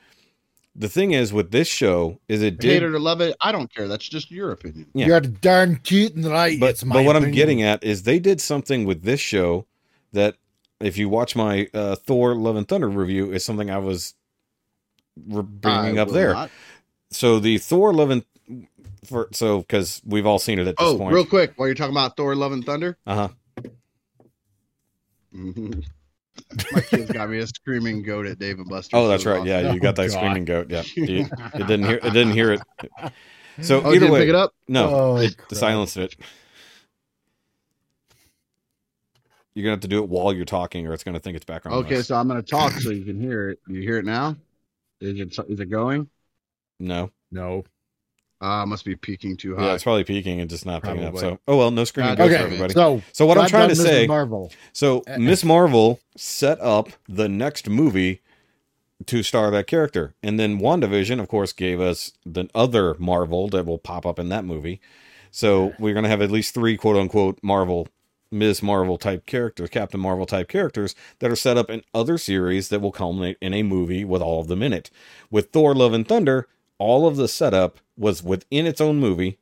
The 0.76 0.90
thing 0.90 1.12
is 1.12 1.32
with 1.32 1.52
this 1.52 1.68
show 1.68 2.20
is 2.28 2.42
it 2.42 2.58
did 2.60 2.70
Hate 2.82 2.84
it 2.84 2.94
or 2.96 3.00
love 3.00 3.22
it, 3.22 3.36
I 3.40 3.52
don't 3.52 3.72
care. 3.74 3.88
That's 3.88 4.08
just 4.08 4.32
your 4.32 4.52
opinion. 4.52 4.88
yeah. 4.96 5.06
You're 5.06 5.20
darn 5.22 5.76
cute 5.84 6.16
and 6.16 6.26
right. 6.26 6.60
but, 6.60 6.72
it's 6.72 6.84
my 6.84 6.96
but 6.96 7.06
what 7.06 7.16
I'm 7.16 7.30
getting 7.32 7.62
at 7.62 7.84
is 7.84 8.04
they 8.04 8.18
did 8.20 8.42
something 8.42 8.84
with 8.86 9.04
this 9.04 9.20
show 9.20 9.68
that 10.14 10.36
if 10.80 10.98
you 10.98 11.10
watch 11.10 11.36
my 11.36 11.68
uh, 11.76 11.96
Thor 11.96 12.34
Love 12.36 12.56
and 12.56 12.68
Thunder 12.68 12.90
review 12.90 13.32
is 13.32 13.46
something 13.46 13.70
I 13.70 13.78
was 13.78 14.16
re- 15.28 15.44
bringing 15.44 16.00
I 16.00 16.02
up 16.02 16.10
there. 16.10 16.34
not. 16.34 16.50
So 17.12 17.40
the 17.40 17.60
Thor 17.60 17.94
Love 17.94 18.10
and 18.10 18.24
for 19.06 19.28
so 19.32 19.60
because 19.60 20.02
we've 20.04 20.26
all 20.26 20.40
seen 20.40 20.58
it 20.58 20.68
at 20.68 20.76
this 20.78 20.88
Oh, 20.88 20.98
point. 20.98 21.14
real 21.14 21.26
quick, 21.26 21.54
while 21.58 21.68
you're 21.68 21.76
talking 21.76 21.94
about 21.94 22.18
Thor: 22.18 22.36
Love 22.36 22.52
and 22.52 22.66
Thunder, 22.66 22.98
Uh 23.06 23.16
huh. 23.16 23.28
Mhm. 25.36 25.84
My 26.72 26.82
kids 26.82 27.12
got 27.12 27.30
me 27.30 27.40
a 27.40 27.48
screaming 27.48 28.04
goat 28.04 28.26
at 28.26 28.40
Dave 28.40 28.60
and 28.60 28.68
Buster's. 28.68 28.98
Oh, 29.00 29.08
that's 29.08 29.26
It 29.26 29.30
was 29.30 29.38
right. 29.40 29.48
Yeah, 29.48 29.72
you 29.74 29.80
got 29.80 29.96
that 29.98 30.06
Oh, 30.06 30.08
screaming 30.10 30.46
goat. 30.46 30.70
Yeah. 30.70 30.84
You- 30.96 31.28
it 31.54 31.68
didn't 31.68 31.84
hear. 31.86 31.98
It 31.98 32.14
didn't 32.14 32.34
hear 32.34 32.54
it. 32.54 32.62
So 33.62 33.82
Oh, 33.84 33.94
either 33.94 34.12
way, 34.12 34.22
pick 34.22 34.30
it 34.30 34.36
up? 34.36 34.54
no, 34.68 34.90
Oh, 34.90 35.16
it 35.18 35.38
crap. 35.38 35.54
silenced 35.54 35.98
it. 35.98 36.16
You're 39.54 39.64
gonna 39.66 39.74
have 39.74 39.82
to 39.82 39.88
do 39.88 40.02
it 40.04 40.10
while 40.10 40.34
you're 40.34 40.46
talking, 40.46 40.88
or 40.88 40.94
it's 40.94 41.04
gonna 41.04 41.20
think 41.20 41.36
it's 41.36 41.46
background. 41.46 41.86
Okay, 41.86 41.96
noise. 41.96 42.08
so 42.08 42.16
I'm 42.16 42.28
gonna 42.28 42.42
talk 42.42 42.72
so 42.74 42.90
you 42.90 43.06
can 43.06 43.20
hear 43.22 43.50
it. 43.52 43.60
You 43.68 43.82
hear 43.82 43.98
it 44.00 44.06
now? 44.06 44.36
Is 45.00 45.20
it 45.20 45.38
is 45.50 45.60
it 45.60 45.70
going? 45.70 46.10
no. 46.80 47.12
No. 47.32 47.64
Uh, 48.44 48.66
must 48.66 48.84
be 48.84 48.94
peaking 48.94 49.38
too 49.38 49.56
high. 49.56 49.68
Yeah, 49.68 49.74
it's 49.74 49.84
probably 49.84 50.04
peaking 50.04 50.42
and 50.42 50.50
just 50.50 50.66
not 50.66 50.84
picking 50.84 51.06
up. 51.06 51.18
So, 51.18 51.40
oh 51.48 51.56
well, 51.56 51.72
no 51.72 51.86
screaming 51.86 52.16
God 52.16 52.28
goes 52.28 52.38
for 52.38 52.44
everybody. 52.44 52.74
So, 52.74 53.02
So 53.14 53.26
what 53.26 53.38
I'm 53.38 53.48
trying 53.48 53.70
to 53.70 53.76
done, 53.76 53.86
Mrs. 53.86 53.88
say, 53.88 54.08
Marvel. 54.08 54.52
so 54.74 55.02
Uh, 55.08 55.18
Miss 55.18 55.46
Marvel 55.46 56.02
set 56.18 56.60
up 56.60 56.90
the 57.08 57.30
next 57.30 57.70
movie 57.70 58.22
to 59.06 59.24
star 59.24 59.50
that 59.52 59.66
character, 59.68 60.14
and 60.22 60.38
then 60.38 60.60
WandaVision, 60.60 61.22
of 61.22 61.30
course, 61.30 61.54
gave 61.54 61.80
us 61.80 62.12
the 62.26 62.50
other 62.54 62.96
Marvel 63.00 63.48
that 63.48 63.66
will 63.66 63.78
pop 63.78 64.06
up 64.06 64.20
in 64.20 64.28
that 64.28 64.44
movie. 64.44 64.82
So 65.32 65.74
we're 65.80 65.94
gonna 65.94 66.10
have 66.10 66.22
at 66.22 66.30
least 66.30 66.54
three 66.54 66.76
quote 66.76 66.98
unquote 66.98 67.40
Marvel, 67.42 67.88
Ms. 68.30 68.62
Marvel 68.62 68.98
type 68.98 69.26
characters, 69.26 69.70
Captain 69.70 70.02
Marvel 70.02 70.26
type 70.26 70.50
characters 70.50 70.96
that 71.20 71.32
are 71.32 71.38
set 71.38 71.56
up 71.56 71.70
in 71.70 71.82
other 71.94 72.18
series 72.18 72.68
that 72.68 72.82
will 72.82 72.92
culminate 72.92 73.38
in 73.40 73.54
a 73.54 73.64
movie 73.64 74.04
with 74.04 74.22
all 74.22 74.42
of 74.42 74.48
them 74.48 74.62
in 74.62 74.74
it. 74.74 74.92
With 75.32 75.52
Thor: 75.52 75.74
Love 75.74 75.94
and 75.94 76.06
Thunder, 76.06 76.50
all 76.78 77.08
of 77.08 77.16
the 77.16 77.30
setup 77.30 77.80
was 77.98 78.24
within 78.24 78.66
its 78.66 78.82
own 78.82 78.98
movie 78.98 79.40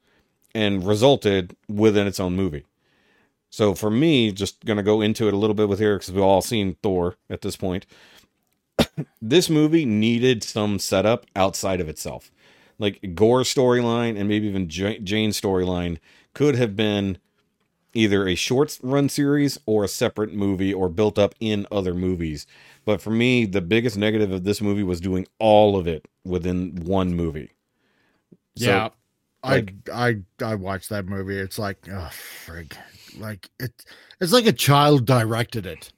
and 0.53 0.85
resulted 0.85 1.55
within 1.67 2.07
its 2.07 2.19
own 2.19 2.35
movie. 2.35 2.65
So 3.49 3.75
for 3.75 3.91
me, 3.91 4.31
just 4.31 4.63
gonna 4.65 4.83
go 4.83 5.01
into 5.01 5.27
it 5.27 5.33
a 5.33 5.37
little 5.37 5.53
bit 5.53 5.69
with 5.69 5.79
here 5.79 5.95
because 5.95 6.11
we've 6.11 6.23
all 6.23 6.41
seen 6.41 6.77
Thor 6.81 7.15
at 7.29 7.41
this 7.41 7.55
point. 7.55 7.85
this 9.21 9.49
movie 9.49 9.85
needed 9.85 10.43
some 10.43 10.79
setup 10.79 11.25
outside 11.35 11.81
of 11.81 11.89
itself. 11.89 12.31
Like 12.79 13.13
Gorr's 13.13 13.53
storyline 13.53 14.17
and 14.17 14.27
maybe 14.27 14.47
even 14.47 14.69
Ja- 14.69 14.99
Jane's 15.03 15.39
storyline 15.39 15.99
could 16.33 16.55
have 16.55 16.75
been 16.75 17.17
either 17.93 18.27
a 18.27 18.35
short 18.35 18.79
run 18.81 19.09
series 19.09 19.57
or 19.65 19.83
a 19.83 19.89
separate 19.89 20.33
movie 20.33 20.73
or 20.73 20.89
built 20.89 21.19
up 21.19 21.35
in 21.39 21.67
other 21.71 21.93
movies. 21.93 22.47
But 22.85 23.01
for 23.01 23.11
me, 23.11 23.45
the 23.45 23.61
biggest 23.61 23.97
negative 23.97 24.31
of 24.31 24.43
this 24.43 24.61
movie 24.61 24.83
was 24.83 25.01
doing 25.01 25.27
all 25.39 25.77
of 25.77 25.87
it 25.87 26.07
within 26.23 26.75
one 26.83 27.13
movie. 27.13 27.51
So, 28.61 28.69
yeah, 28.69 28.89
like- 29.43 29.73
I 29.91 30.07
I 30.41 30.45
I 30.51 30.55
watched 30.55 30.89
that 30.89 31.05
movie. 31.05 31.37
It's 31.37 31.59
like, 31.59 31.77
oh 31.89 32.09
frig, 32.45 32.73
like 33.17 33.49
it. 33.59 33.73
It's 34.19 34.31
like 34.33 34.45
a 34.45 34.53
child 34.53 35.05
directed 35.05 35.65
it 35.65 35.91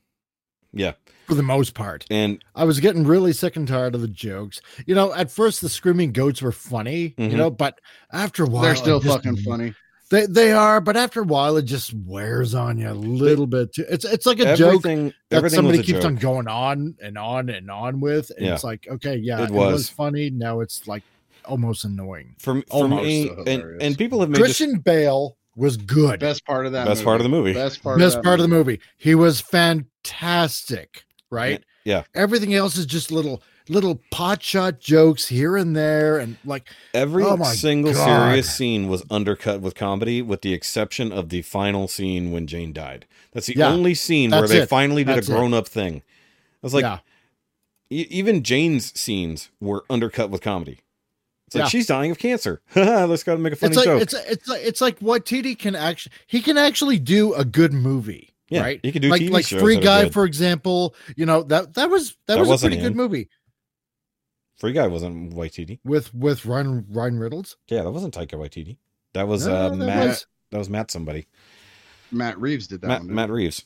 yeah. 0.71 0.93
for 1.27 1.35
the 1.35 1.43
most 1.43 1.73
part. 1.73 2.05
And 2.09 2.43
I 2.55 2.63
was 2.63 2.79
getting 2.79 3.05
really 3.05 3.33
sick 3.33 3.55
and 3.57 3.67
tired 3.67 3.95
of 3.95 4.01
the 4.01 4.07
jokes. 4.07 4.61
You 4.85 4.95
know, 4.95 5.13
at 5.13 5.29
first 5.29 5.59
the 5.61 5.69
screaming 5.69 6.11
goats 6.13 6.41
were 6.41 6.51
funny, 6.53 7.15
Mhm. 7.17 7.31
you 7.31 7.37
know, 7.37 7.49
but 7.51 7.79
after 8.11 8.43
a 8.43 8.47
while 8.47 8.63
They're 8.63 8.75
still 8.75 8.97
it 8.97 9.03
just- 9.03 9.15
fucking 9.23 9.37
funny. 9.43 9.73
They 10.09 10.25
they 10.27 10.51
are, 10.51 10.79
but 10.79 10.95
after 10.95 11.21
a 11.21 11.25
while 11.25 11.57
it 11.57 11.63
just 11.63 11.91
wears 11.93 12.53
on 12.53 12.77
you 12.77 12.87
a 12.89 12.93
little 12.93 13.47
bit. 13.47 13.73
Too. 13.73 13.85
It's 13.89 14.05
it's 14.05 14.25
like 14.27 14.39
a 14.39 14.55
joke 14.55 14.85
everything, 14.85 15.13
that 15.29 15.37
everything 15.37 15.55
somebody 15.57 15.79
keeps 15.79 15.99
joke. 15.99 16.05
on 16.05 16.15
going 16.15 16.47
on 16.47 16.95
and 17.01 17.17
on 17.17 17.49
and 17.49 17.71
on 17.71 17.99
with. 17.99 18.29
And 18.37 18.45
Yeah. 18.45 18.53
it's 18.53 18.63
like, 18.63 18.87
okay, 18.91 19.15
yeah, 19.15 19.41
It 19.41 19.45
it, 19.45 19.51
was. 19.51 19.73
was. 19.73 19.89
funny. 19.89 20.29
Now 20.29 20.59
it's 20.59 20.87
like 20.87 21.01
almost 21.45 21.83
annoying. 21.85 22.35
for, 22.39 22.61
for 22.61 22.65
almost 22.71 23.03
me, 23.05 23.29
and, 23.47 23.81
and 23.81 23.97
people 23.97 24.19
have 24.21 24.29
made 24.29 24.37
this 24.41 24.57
Christian 24.57 24.79
Bale 24.79 25.37
was 25.55 25.77
good. 25.77 26.19
Best 26.19 26.45
part 26.45 26.65
of 26.65 26.71
that. 26.71 26.85
best 26.87 27.03
part 27.03 27.19
of 27.19 27.23
the 27.23 27.29
movie. 27.29 27.53
Best 27.53 27.83
part. 27.83 27.99
Best 27.99 28.17
of 28.17 28.23
that 28.23 28.27
part 28.27 28.39
of 28.39 28.43
the 28.43 28.49
movie. 28.55 28.79
He 28.97 29.13
was 29.15 29.39
fantastic, 29.41 31.05
right? 31.29 31.63
Yeah. 31.83 32.03
Everything 32.15 32.53
else 32.53 32.77
is 32.77 32.85
just 32.85 33.11
little 33.11 33.41
little 33.69 34.01
pot 34.11 34.43
shot 34.43 34.79
jokes 34.79 35.27
here 35.27 35.55
and 35.55 35.75
there, 35.75 36.17
and 36.17 36.37
like 36.45 36.67
Every 36.93 37.23
Oh 37.23 37.41
single 37.43 37.93
God. 37.93 38.05
serious 38.31 38.53
scene 38.53 38.87
was 38.87 39.03
undercut 39.09 39.61
with 39.61 39.75
comedy, 39.75 40.21
with 40.21 40.41
the 40.41 40.53
exception 40.53 41.11
of 41.11 41.29
the 41.29 41.41
final 41.43 41.87
scene 41.87 42.31
when 42.31 42.47
Jane 42.47 42.73
died. 42.73 43.05
That's 43.31 43.47
the 43.47 43.55
Yeah, 43.55 43.69
only 43.69 43.93
scene 43.93 44.31
where 44.31 44.47
they 44.47 44.61
it. 44.63 44.69
finally 44.69 45.03
did 45.03 45.15
That's 45.17 45.29
a 45.29 45.31
grown 45.31 45.53
up 45.53 45.67
thing. 45.67 45.97
I 46.61 46.65
was 46.65 46.73
like, 46.73 46.83
yeah, 46.83 46.99
e- 47.89 48.07
even 48.09 48.43
Jane's 48.43 48.97
scenes 48.99 49.49
were 49.59 49.83
undercut 49.89 50.29
with 50.29 50.41
comedy. 50.41 50.79
It's 51.53 51.55
like 51.55 51.65
Yeah. 51.65 51.69
she's 51.69 51.85
dying 51.87 52.09
of 52.09 52.17
cancer. 52.17 52.61
Let's 52.75 53.23
go 53.23 53.37
make 53.37 53.53
a 53.53 53.55
funny 53.55 53.69
it's 53.71 53.77
like 53.77 53.85
joke. 53.85 54.01
it's 54.01 54.13
it's 54.13 54.47
like 54.47 54.61
it's 54.63 54.81
like 54.81 54.99
what 54.99 55.23
TD 55.25 55.57
can 55.59 55.75
actually 55.75 56.13
he 56.25 56.41
can 56.41 56.57
actually 56.57 56.97
do 56.97 57.33
a 57.35 57.45
good 57.45 57.73
movie, 57.73 58.33
yeah, 58.49 58.61
right? 58.61 58.79
you 58.83 58.91
could 58.91 59.03
do 59.03 59.09
like 59.09 59.21
TV 59.21 59.29
like 59.29 59.45
shows 59.45 59.61
Free 59.61 59.77
Guy, 59.77 60.09
for 60.09 60.25
example. 60.25 60.95
You 61.15 61.25
know 61.27 61.43
that 61.43 61.75
that 61.75 61.89
was 61.91 62.11
that, 62.25 62.35
That 62.35 62.39
was 62.39 62.47
a 62.47 62.51
wasn't 62.51 62.71
pretty 62.73 62.83
good 62.83 62.95
movie 62.95 63.29
Free 64.57 64.73
Guy 64.73 64.87
wasn't 64.87 65.33
Waititi. 65.33 65.79
with 65.83 66.11
with 66.15 66.45
Ryan 66.45 66.85
Ryan 66.89 67.19
Reynolds. 67.19 67.55
Yeah, 67.67 67.83
that 67.83 67.91
wasn't 67.91 68.15
Taika 68.15 68.31
Waititi. 68.33 68.77
That 69.13 69.27
was 69.27 69.45
No, 69.45 69.53
uh, 69.53 69.69
that 69.69 69.75
Matt. 69.77 70.07
was- 70.07 70.25
That 70.49 70.57
was 70.57 70.69
Matt 70.69 70.89
somebody. 70.89 71.27
Matt 72.11 72.39
Reeves 72.39 72.65
did 72.67 72.81
that 72.81 72.87
Matt, 72.87 72.99
one. 73.01 73.13
Matt 73.13 73.29
he? 73.29 73.33
Reeves. 73.33 73.63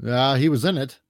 Yeah, 0.00 0.36
he 0.36 0.48
was 0.48 0.64
in 0.64 0.78
it. 0.78 1.00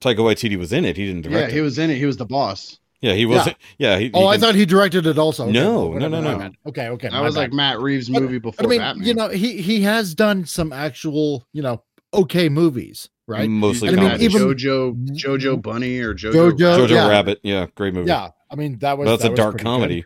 Taika 0.00 0.16
Waititi 0.18 0.56
was 0.56 0.72
in 0.72 0.84
it. 0.84 0.96
He 0.96 1.06
didn't 1.06 1.22
direct. 1.22 1.32
Yeah, 1.34 1.38
direct 1.42 1.52
he 1.52 1.58
it. 1.58 1.62
was 1.62 1.78
in 1.78 1.90
it. 1.90 1.98
He 1.98 2.06
was 2.06 2.16
the 2.16 2.24
boss. 2.26 2.79
Yeah, 3.00 3.14
he 3.14 3.24
wasn't. 3.24 3.56
Yeah, 3.78 3.98
he, 3.98 4.10
Oh, 4.12 4.28
he 4.30 4.36
I 4.36 4.38
thought 4.38 4.54
he 4.54 4.66
directed 4.66 5.06
it 5.06 5.16
also. 5.18 5.44
Okay, 5.44 5.52
No, 5.52 5.86
well, 5.86 5.98
no, 6.00 6.08
whatever, 6.10 6.20
no, 6.20 6.36
no. 6.48 6.50
Okay, 6.66 6.88
okay. 6.88 7.08
That 7.08 7.14
my 7.14 7.20
was 7.22 7.34
bad. 7.34 7.40
like 7.40 7.52
Matt 7.54 7.80
Reeves' 7.80 8.10
movie 8.10 8.38
But 8.38 8.50
before 8.56 8.66
I 8.66 8.68
mean, 8.68 8.78
Batman. 8.80 9.06
you 9.06 9.14
know, 9.14 9.28
he 9.30 9.62
he 9.62 9.82
has 9.82 10.14
done 10.14 10.44
some 10.44 10.72
actual, 10.72 11.46
you 11.54 11.62
know, 11.62 11.82
okay 12.12 12.48
movies, 12.50 13.08
right? 13.26 13.48
mostly 13.48 13.88
I 13.88 13.92
mean, 13.92 14.20
even- 14.20 14.42
Jojo 14.42 14.94
Jojo 15.16 15.62
Bunny 15.62 15.98
or 16.00 16.14
Jojo 16.14 16.52
Jojo- 16.52 16.86
Jojo 16.86 16.90
yeah. 16.90 17.08
Rabbit. 17.08 17.40
Yeah, 17.42 17.66
great 17.74 17.94
movie. 17.94 18.08
Yeah, 18.08 18.30
I 18.50 18.54
mean 18.56 18.78
that 18.80 18.98
was 18.98 19.06
But 19.06 19.10
that's 19.12 19.22
that 19.22 19.28
a 19.28 19.30
was 19.30 19.38
dark 19.38 19.50
pretty 19.52 19.64
good. 19.64 19.70
comedy. 19.70 20.04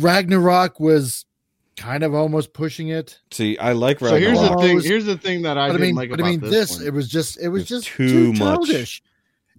Ragnarok 0.00 0.80
was 0.80 1.24
kind 1.76 2.02
of 2.04 2.14
almost 2.14 2.52
pushing 2.52 2.88
it. 2.88 3.18
See, 3.30 3.58
I 3.58 3.72
like 3.72 3.98
So 3.98 4.16
here's 4.16 4.38
the 4.40 4.54
thing. 4.56 4.80
Here's 4.80 5.04
the 5.04 5.16
thing 5.16 5.42
that 5.42 5.58
I 5.58 5.68
but 5.68 5.74
I 5.76 5.78
didn't 5.78 5.80
mean, 5.88 5.94
like 5.94 6.10
but 6.10 6.20
about 6.20 6.26
I 6.26 6.30
mean, 6.32 6.40
this. 6.40 6.50
this, 6.50 6.78
one. 6.78 6.86
it 6.86 6.92
was 6.92 7.08
just 7.08 7.40
it 7.40 7.48
was 7.48 7.62
It's 7.62 7.68
just 7.70 7.86
too 7.86 8.08
too, 8.08 8.32
much. 8.32 8.38
childish. 8.38 9.02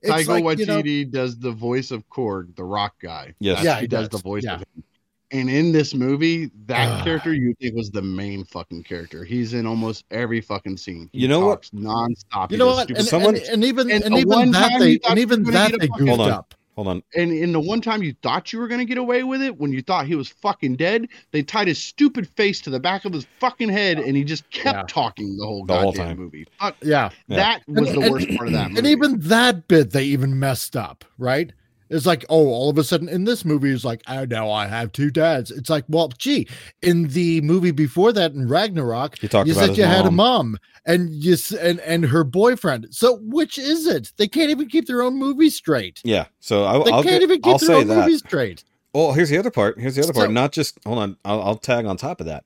It's 0.06 0.28
Taika 0.28 0.44
like, 0.44 0.60
you 0.60 0.66
know, 0.66 0.82
does 1.12 1.38
the 1.38 1.52
voice 1.52 1.92
of 1.92 2.08
Korg, 2.10 2.56
the 2.56 2.64
rock 2.64 2.94
guy. 3.02 3.34
Yes. 3.40 3.58
That's- 3.58 3.66
Yeah, 3.66 3.76
he, 3.76 3.82
he 3.82 3.88
does, 3.88 4.10
does. 4.10 4.22
the 4.22 4.24
voice 4.24 4.44
Yeah. 4.44 4.56
of 4.56 4.60
him. 4.62 4.84
And 5.32 5.50
in 5.50 5.72
this 5.72 5.94
movie, 5.96 6.52
that 6.68 6.88
Ah. 6.88 7.04
character 7.04 7.34
you 7.34 7.56
think 7.60 7.76
was 7.76 7.90
the 7.90 8.02
main 8.02 8.46
fucking 8.46 8.84
character. 8.84 9.24
He's 9.24 9.54
in 9.54 9.66
almost 9.66 10.06
every 10.12 10.40
fucking 10.40 10.78
scene. 10.78 11.10
He 11.12 11.22
You 11.22 11.28
know 11.28 11.40
what? 11.48 11.64
talks 11.64 11.72
Nonstop. 11.72 12.52
you 12.52 12.58
know 12.58 12.68
what? 12.68 12.90
And, 12.92 13.06
Someone- 13.06 13.36
and, 13.36 13.44
and 13.46 13.64
even 13.64 13.90
And 13.92 14.04
and, 14.04 14.18
even 14.18 14.52
that 14.52 14.80
they 14.80 14.92
you 14.92 15.00
and 15.10 15.20
even 15.20 15.44
that 15.46 15.74
they 15.80 15.88
goofed 15.88 16.20
up. 16.20 16.54
Hold 16.76 16.88
on. 16.90 17.04
And 17.16 17.32
in 17.32 17.54
the 17.54 17.60
one 17.60 17.80
time 17.80 18.04
you 18.04 18.14
thought 18.22 18.52
you 18.52 18.60
were 18.60 18.68
gonna 18.68 18.84
get 18.86 18.98
away 18.98 19.24
with 19.24 19.42
it, 19.42 19.58
when 19.58 19.72
you 19.72 19.82
thought 19.82 20.06
he 20.08 20.16
was 20.16 20.28
fucking 20.30 20.76
dead, 20.76 21.08
they 21.32 21.42
tied 21.42 21.68
his 21.68 21.82
stupid 21.82 22.28
face 22.36 22.60
to 22.62 22.70
the 22.70 22.80
back 22.80 23.06
of 23.06 23.14
his 23.14 23.26
fucking 23.40 23.70
head, 23.70 23.98
and 23.98 24.18
he 24.18 24.24
just 24.26 24.50
kept 24.52 24.78
Yeah. 24.78 24.84
talking 24.88 25.38
the 25.38 25.46
whole 25.46 25.66
The 25.66 25.74
whole 25.80 25.92
goddamn 25.94 26.08
time. 26.08 26.18
movie. 26.18 26.46
Fuck, 26.60 26.76
Yeah, 26.84 27.10
Yeah. 27.28 27.36
that 27.38 27.62
was 27.68 27.88
And- 27.90 27.98
the 27.98 28.02
and- 28.02 28.12
worst 28.12 28.28
part 28.36 28.48
of 28.48 28.54
that 28.54 28.68
movie. 28.72 28.78
and 28.80 28.88
even 28.88 29.20
that 29.22 29.68
bit 29.70 29.92
they 29.92 30.04
even 30.04 30.38
messed 30.38 30.76
up, 30.76 31.06
right? 31.18 31.54
It's 31.90 32.06
like, 32.06 32.26
oh, 32.30 32.48
all 32.48 32.70
of 32.70 32.78
a 32.78 32.84
sudden 32.84 33.08
in 33.08 33.26
this 33.26 33.46
movie, 33.46 33.72
it's 33.72 33.86
like, 33.86 34.02
oh, 34.08 34.26
now 34.26 34.50
I 34.50 34.66
have 34.68 34.92
two 34.92 35.12
dads. 35.12 35.52
It's 35.52 35.70
like, 35.70 35.86
well, 35.88 36.08
gee, 36.18 36.48
in 36.82 37.10
the 37.10 37.42
movie 37.42 37.72
before 37.72 38.12
that, 38.14 38.32
in 38.34 38.48
Ragnarok, 38.48 39.20
He 39.20 39.28
talked 39.28 39.48
you 39.48 39.54
about 39.54 39.62
said 39.62 39.70
his 39.70 39.78
you 39.78 39.84
had 39.86 40.06
a 40.06 40.12
mom. 40.12 40.52
mom 40.54 40.58
and 40.86 41.14
you 41.14 41.36
and 41.60 41.80
and 41.82 42.06
her 42.06 42.24
boyfriend. 42.24 42.88
So 42.92 43.18
which 43.22 43.58
is 43.58 43.86
it? 43.86 44.12
They 44.18 44.28
can't 44.28 44.50
even 44.50 44.68
keep 44.68 44.88
their 44.88 45.02
own 45.04 45.18
movie 45.18 45.50
straight. 45.50 46.02
Yeah. 46.04 46.26
So 46.40 46.66
I, 46.66 46.74
They 46.84 46.92
I'll, 46.92 47.04
can't 47.04 47.06
get, 47.06 47.22
even 47.22 47.42
keep 47.42 47.54
I'll 47.54 47.58
their 47.60 47.76
own 47.78 47.88
that. 47.88 48.06
movie 48.06 48.18
straight. 48.18 48.64
Oh, 48.94 49.12
here's 49.12 49.30
the 49.30 49.38
other 49.38 49.52
part. 49.52 49.80
Here's 49.80 49.96
the 49.96 50.04
other 50.04 50.14
part. 50.14 50.32
Not 50.32 50.52
just 50.54 50.80
hold 50.86 51.00
on. 51.00 51.18
I'll, 51.26 51.42
I'll 51.42 51.58
tag 51.58 51.86
on 51.86 51.98
top 51.98 52.20
of 52.20 52.26
that. 52.28 52.46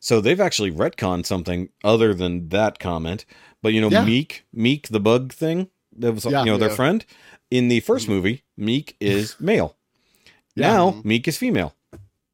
So 0.00 0.20
they've 0.20 0.40
actually 0.40 0.70
retconned 0.70 1.26
something 1.26 1.70
other 1.82 2.12
than 2.12 2.48
that 2.50 2.78
comment. 2.78 3.24
But 3.62 3.72
you 3.72 3.80
know, 3.80 3.88
Yeah. 3.88 4.04
Miek, 4.04 4.40
Miek 4.54 4.88
the 4.88 5.00
bug 5.00 5.32
thing. 5.32 5.68
That 5.98 6.12
was 6.12 6.24
Yeah. 6.26 6.40
you 6.40 6.46
know 6.52 6.58
their 6.58 6.70
friend 6.70 7.04
in 7.50 7.68
the 7.68 7.80
first 7.80 8.08
movie. 8.08 8.42
Miek 8.58 8.94
is 9.00 9.36
male. 9.40 9.76
Yeah. 10.54 10.68
Now 10.72 10.90
Mhm. 10.90 11.02
Miek 11.04 11.28
is 11.28 11.36
female. 11.36 11.74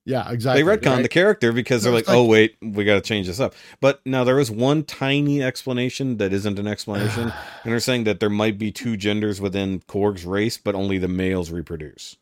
Yeah, 0.05 0.29
exactly. 0.33 0.63
they 0.65 0.69
retconned 0.69 0.97
right? 0.97 1.03
the 1.03 1.09
character 1.09 1.53
because 1.53 1.85
they're 1.85 1.95
it's 1.95 2.09
like, 2.09 2.17
oh 2.17 2.25
wait, 2.25 2.57
we 2.61 2.85
got 2.85 2.95
to 2.95 3.01
change 3.01 3.29
this 3.29 3.39
up. 3.39 3.55
But 3.81 4.01
now 4.05 4.25
there 4.25 4.41
is 4.41 4.51
one 4.51 4.83
tiny 4.83 5.41
explanation 5.41 6.17
that 6.17 6.33
isn't 6.33 6.59
an 6.59 6.67
explanation, 6.67 7.33
and 7.63 7.73
they're 7.73 7.79
saying 7.79 8.03
that 8.05 8.19
there 8.19 8.29
might 8.31 8.59
be 8.59 8.73
two 8.73 8.97
genders 8.97 9.41
within 9.41 9.79
Korg's 9.87 10.25
race, 10.25 10.57
but 10.59 10.75
only 10.75 10.99
the 10.99 11.07
males 11.07 11.53
reproduce, 11.53 12.17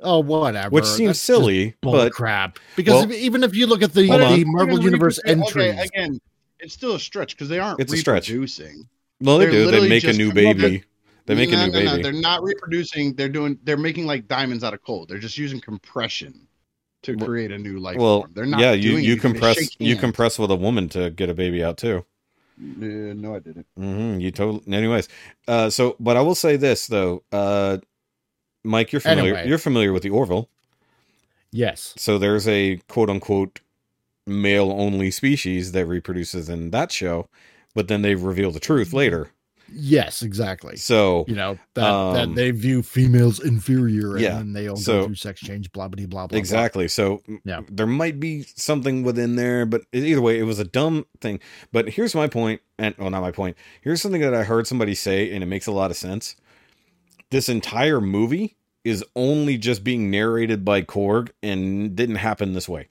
oh, 0.00 0.18
whatever. 0.18 0.70
which 0.70 0.84
seems 0.84 1.10
That's 1.10 1.20
silly. 1.20 1.76
But 1.80 2.12
crap. 2.12 2.58
Because 2.74 2.94
Well- 2.94 3.10
if, 3.12 3.16
even 3.16 3.44
if 3.44 3.54
you 3.54 3.68
look 3.68 3.82
at 3.84 3.92
the, 3.94 4.02
the 4.02 4.44
Marvel 4.44 4.82
Universe 4.82 5.20
reprodu- 5.24 5.30
entries, 5.30 5.74
Okay, 5.74 5.82
again, 5.94 6.20
it's 6.58 6.74
still 6.74 6.96
a 6.96 7.00
stretch 7.00 7.36
because 7.36 7.48
they 7.48 7.60
aren't 7.60 7.78
It's 7.78 7.92
a 7.92 7.96
stretch. 7.98 8.30
reproducing. 8.30 8.88
no, 9.20 9.38
they 9.38 9.44
they're 9.44 9.52
do. 9.52 9.70
They 9.70 9.88
make 9.88 10.02
a 10.02 10.12
new 10.12 10.30
coming 10.30 10.46
up 10.48 10.56
baby. 10.56 10.84
They 11.26 11.34
make 11.34 11.50
no, 11.50 11.62
a 11.62 11.66
new 11.66 11.72
no, 11.72 11.80
no, 11.84 11.90
baby. 11.92 12.02
they're 12.02 12.12
not 12.12 12.42
reproducing. 12.42 13.14
They're 13.14 13.28
doing. 13.28 13.58
They're 13.64 13.76
making 13.76 14.06
like 14.06 14.26
diamonds 14.28 14.64
out 14.64 14.74
of 14.74 14.82
coal. 14.82 15.06
They're 15.06 15.18
just 15.18 15.38
using 15.38 15.60
compression 15.60 16.46
to 17.02 17.14
Well- 17.14 17.26
create 17.26 17.52
a 17.52 17.58
new 17.58 17.78
life 17.78 17.96
well, 17.96 18.20
form. 18.22 18.32
They're 18.34 18.46
not. 18.46 18.60
yeah, 18.60 18.72
you 18.72 18.90
doing 18.92 19.04
you 19.04 19.12
anything. 19.12 19.32
Compress 19.32 19.68
you 19.78 19.96
compress 19.96 20.38
with 20.38 20.50
a 20.50 20.56
woman 20.56 20.88
to 20.90 21.10
get 21.10 21.28
a 21.28 21.34
baby 21.34 21.62
out 21.62 21.76
too. 21.78 22.04
Uh, 22.60 23.14
no, 23.14 23.34
I 23.34 23.38
didn't. 23.38 23.66
hmm 23.76 24.18
You 24.20 24.30
totally. 24.30 24.62
Anyways, 24.72 25.08
uh, 25.48 25.70
so 25.70 25.96
but 25.98 26.16
I 26.16 26.20
will 26.20 26.34
say 26.34 26.56
this 26.56 26.86
though, 26.86 27.22
uh, 27.32 27.78
Mike, 28.64 28.92
you're 28.92 29.00
familiar. 29.00 29.34
Anyway. 29.34 29.48
You're 29.48 29.58
familiar 29.58 29.92
with 29.92 30.02
the 30.02 30.10
Orville. 30.10 30.48
yes, 31.50 31.94
So 31.96 32.18
there's 32.18 32.46
a 32.48 32.76
quote 32.88 33.10
unquote 33.10 33.60
male 34.26 34.70
only 34.70 35.10
species 35.10 35.72
that 35.72 35.86
reproduces 35.86 36.48
in 36.48 36.70
that 36.70 36.92
show, 36.92 37.28
but 37.74 37.88
then 37.88 38.02
they 38.02 38.14
reveal 38.14 38.50
the 38.52 38.60
truth 38.60 38.92
later. 38.92 39.30
Yes, 39.74 40.22
exactly. 40.22 40.76
So 40.76 41.24
You 41.28 41.34
know 41.34 41.58
that, 41.74 41.84
Um, 41.84 42.14
that 42.14 42.34
they 42.34 42.50
view 42.50 42.82
females 42.82 43.40
inferior, 43.40 44.12
and 44.12 44.20
yeah, 44.20 44.36
then 44.38 44.52
they 44.52 44.68
all 44.68 44.76
so- 44.76 45.00
go 45.00 45.06
through 45.06 45.14
sex 45.16 45.40
change, 45.40 45.72
blah 45.72 45.88
blah 45.88 46.06
blah 46.06 46.26
blah. 46.26 46.38
exactly. 46.38 46.88
So 46.88 47.22
Yeah. 47.44 47.60
there 47.70 47.86
might 47.86 48.20
be 48.20 48.44
something 48.56 49.02
within 49.02 49.36
there, 49.36 49.64
but 49.66 49.82
either 49.92 50.20
way, 50.20 50.38
it 50.38 50.42
was 50.44 50.58
a 50.58 50.64
dumb 50.64 51.06
thing. 51.20 51.40
But 51.72 51.90
here's 51.90 52.14
my 52.14 52.26
point, 52.26 52.60
and 52.78 52.94
well, 52.98 53.10
not 53.10 53.20
my 53.22 53.32
point. 53.32 53.56
Here's 53.80 54.00
something 54.02 54.20
that 54.20 54.34
I 54.34 54.44
heard 54.44 54.66
somebody 54.66 54.94
say, 54.94 55.30
and 55.32 55.42
it 55.42 55.46
makes 55.46 55.66
a 55.66 55.72
lot 55.72 55.90
of 55.90 55.96
sense. 55.96 56.36
This 57.30 57.48
entire 57.48 58.00
movie 58.00 58.56
is 58.84 59.04
only 59.16 59.56
just 59.56 59.84
being 59.84 60.10
narrated 60.10 60.64
by 60.64 60.82
Korg 60.82 61.30
and 61.42 61.94
didn't 61.96 62.16
happen 62.16 62.52
this 62.52 62.68
way. 62.68 62.88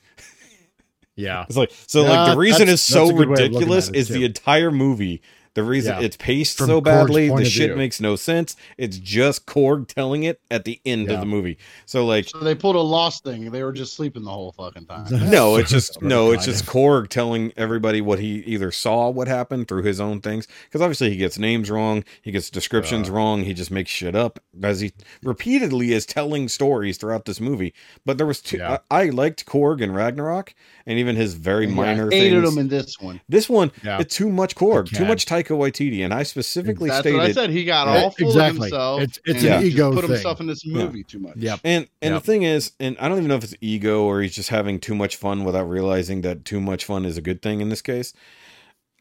Yeah, 1.15 1.43
It's 1.49 1.57
like 1.57 1.71
so 1.87 2.03
Yeah, 2.03 2.09
like 2.09 2.31
the 2.33 2.37
reason 2.37 2.69
is 2.69 2.81
so 2.81 2.99
that's 3.07 3.11
a 3.11 3.13
good 3.13 3.27
way 3.29 3.33
of 3.33 3.39
looking 3.39 3.53
ridiculous 3.53 3.89
is 3.89 4.09
is 4.09 4.15
the 4.15 4.23
entire 4.25 4.71
movie. 4.71 5.21
The 5.53 5.63
reason 5.63 5.95
Yeah. 5.99 6.05
it's 6.05 6.15
paced 6.15 6.57
From 6.57 6.67
so 6.67 6.81
Korg's 6.81 6.85
badly, 6.85 7.27
the 7.29 7.43
shit 7.45 7.69
view. 7.71 7.75
makes 7.75 7.99
no 7.99 8.15
sense. 8.15 8.55
It's 8.77 8.97
just 8.97 9.45
Korg 9.45 9.87
telling 9.87 10.23
it 10.23 10.39
at 10.49 10.63
the 10.63 10.79
end 10.85 11.07
Yeah. 11.07 11.15
of 11.15 11.19
the 11.19 11.25
movie. 11.25 11.57
So 11.85 12.05
like 12.05 12.29
So 12.29 12.39
they 12.39 12.55
pulled 12.55 12.77
a 12.77 12.79
lost 12.81 13.23
thing. 13.25 13.51
They 13.51 13.61
were 13.63 13.73
just 13.73 13.93
sleeping 13.93 14.23
the 14.23 14.31
whole 14.31 14.53
fucking 14.53 14.85
time. 14.85 15.07
no, 15.29 15.57
it's 15.57 15.69
just 15.69 16.01
no, 16.01 16.31
it's 16.31 16.45
just. 16.45 16.65
Korg 16.65 17.09
telling 17.09 17.51
everybody 17.57 17.99
what 18.01 18.19
he 18.19 18.35
either 18.45 18.71
saw 18.71 19.09
what 19.09 19.27
happened 19.27 19.67
through 19.67 19.83
his 19.83 19.99
own 19.99 20.21
things. 20.21 20.47
Because 20.65 20.81
obviously 20.81 21.09
he 21.09 21.17
gets 21.17 21.37
names 21.37 21.69
wrong, 21.69 22.03
he 22.21 22.31
gets 22.31 22.49
descriptions 22.49 23.09
Uh. 23.09 23.13
wrong, 23.13 23.43
he 23.43 23.53
just 23.53 23.71
makes 23.71 23.89
shit 23.91 24.15
up 24.15 24.39
as 24.63 24.79
he 24.79 24.93
repeatedly 25.21 25.91
is 25.91 26.05
telling 26.05 26.47
stories 26.47 26.97
throughout 26.97 27.25
this 27.25 27.39
movie. 27.41 27.73
But 28.05 28.17
there 28.17 28.27
was 28.27 28.41
two. 28.41 28.57
Yeah. 28.57 28.77
I, 28.89 29.01
I 29.01 29.09
liked 29.09 29.45
Korg 29.45 29.81
and 29.83 29.93
Ragnarok, 29.95 30.53
and 30.91 30.99
even 30.99 31.15
his 31.15 31.33
very 31.33 31.65
Yeah, 31.65 31.73
minor 31.73 32.09
I 32.11 32.15
hated 32.15 32.41
things. 32.43 32.53
him 32.53 32.59
in 32.59 32.67
this 32.67 32.99
one. 32.99 33.21
This 33.29 33.49
one, 33.49 33.71
Yeah. 33.83 33.99
it's 33.99 34.15
too 34.15 34.29
much 34.29 34.55
Korg, 34.55 34.89
too 34.95 35.05
much 35.05 35.25
Taika 35.25 35.57
Waititi, 35.57 36.03
and 36.03 36.13
I 36.13 36.23
specifically 36.23 36.89
That's 36.89 36.99
stated. 37.01 37.17
what 37.17 37.25
I 37.25 37.31
said. 37.31 37.49
He 37.49 37.63
got 37.63 37.87
Yeah, 37.87 38.03
all 38.03 38.09
full 38.11 38.27
exactly. 38.27 38.57
of 38.57 38.63
himself. 38.65 39.01
It's- 39.01 39.19
it's 39.25 39.43
and 39.43 39.53
an 39.53 39.61
just 39.63 39.73
ego 39.73 39.91
Put 39.93 40.01
thing. 40.01 40.11
himself 40.11 40.39
in 40.41 40.47
this 40.47 40.65
movie 40.65 41.03
too 41.03 41.19
much. 41.19 41.33
Yeah, 41.37 41.55
And 41.63 41.87
and 42.01 42.13
Yep. 42.13 42.21
the 42.21 42.25
thing 42.31 42.43
is, 42.43 42.73
and 42.79 42.95
I 42.99 43.07
don't 43.07 43.17
even 43.17 43.29
know 43.29 43.35
if 43.37 43.43
it's 43.45 43.55
ego 43.61 44.03
or 44.03 44.21
he's 44.21 44.35
just 44.35 44.49
having 44.49 44.79
too 44.79 44.93
much 44.93 45.15
fun 45.15 45.43
without 45.45 45.69
realizing 45.69 46.21
that 46.21 46.45
too 46.45 46.59
much 46.61 46.85
fun 46.85 47.05
is 47.05 47.17
a 47.17 47.21
good 47.21 47.41
thing 47.41 47.61
in 47.61 47.69
this 47.69 47.81
case. 47.81 48.13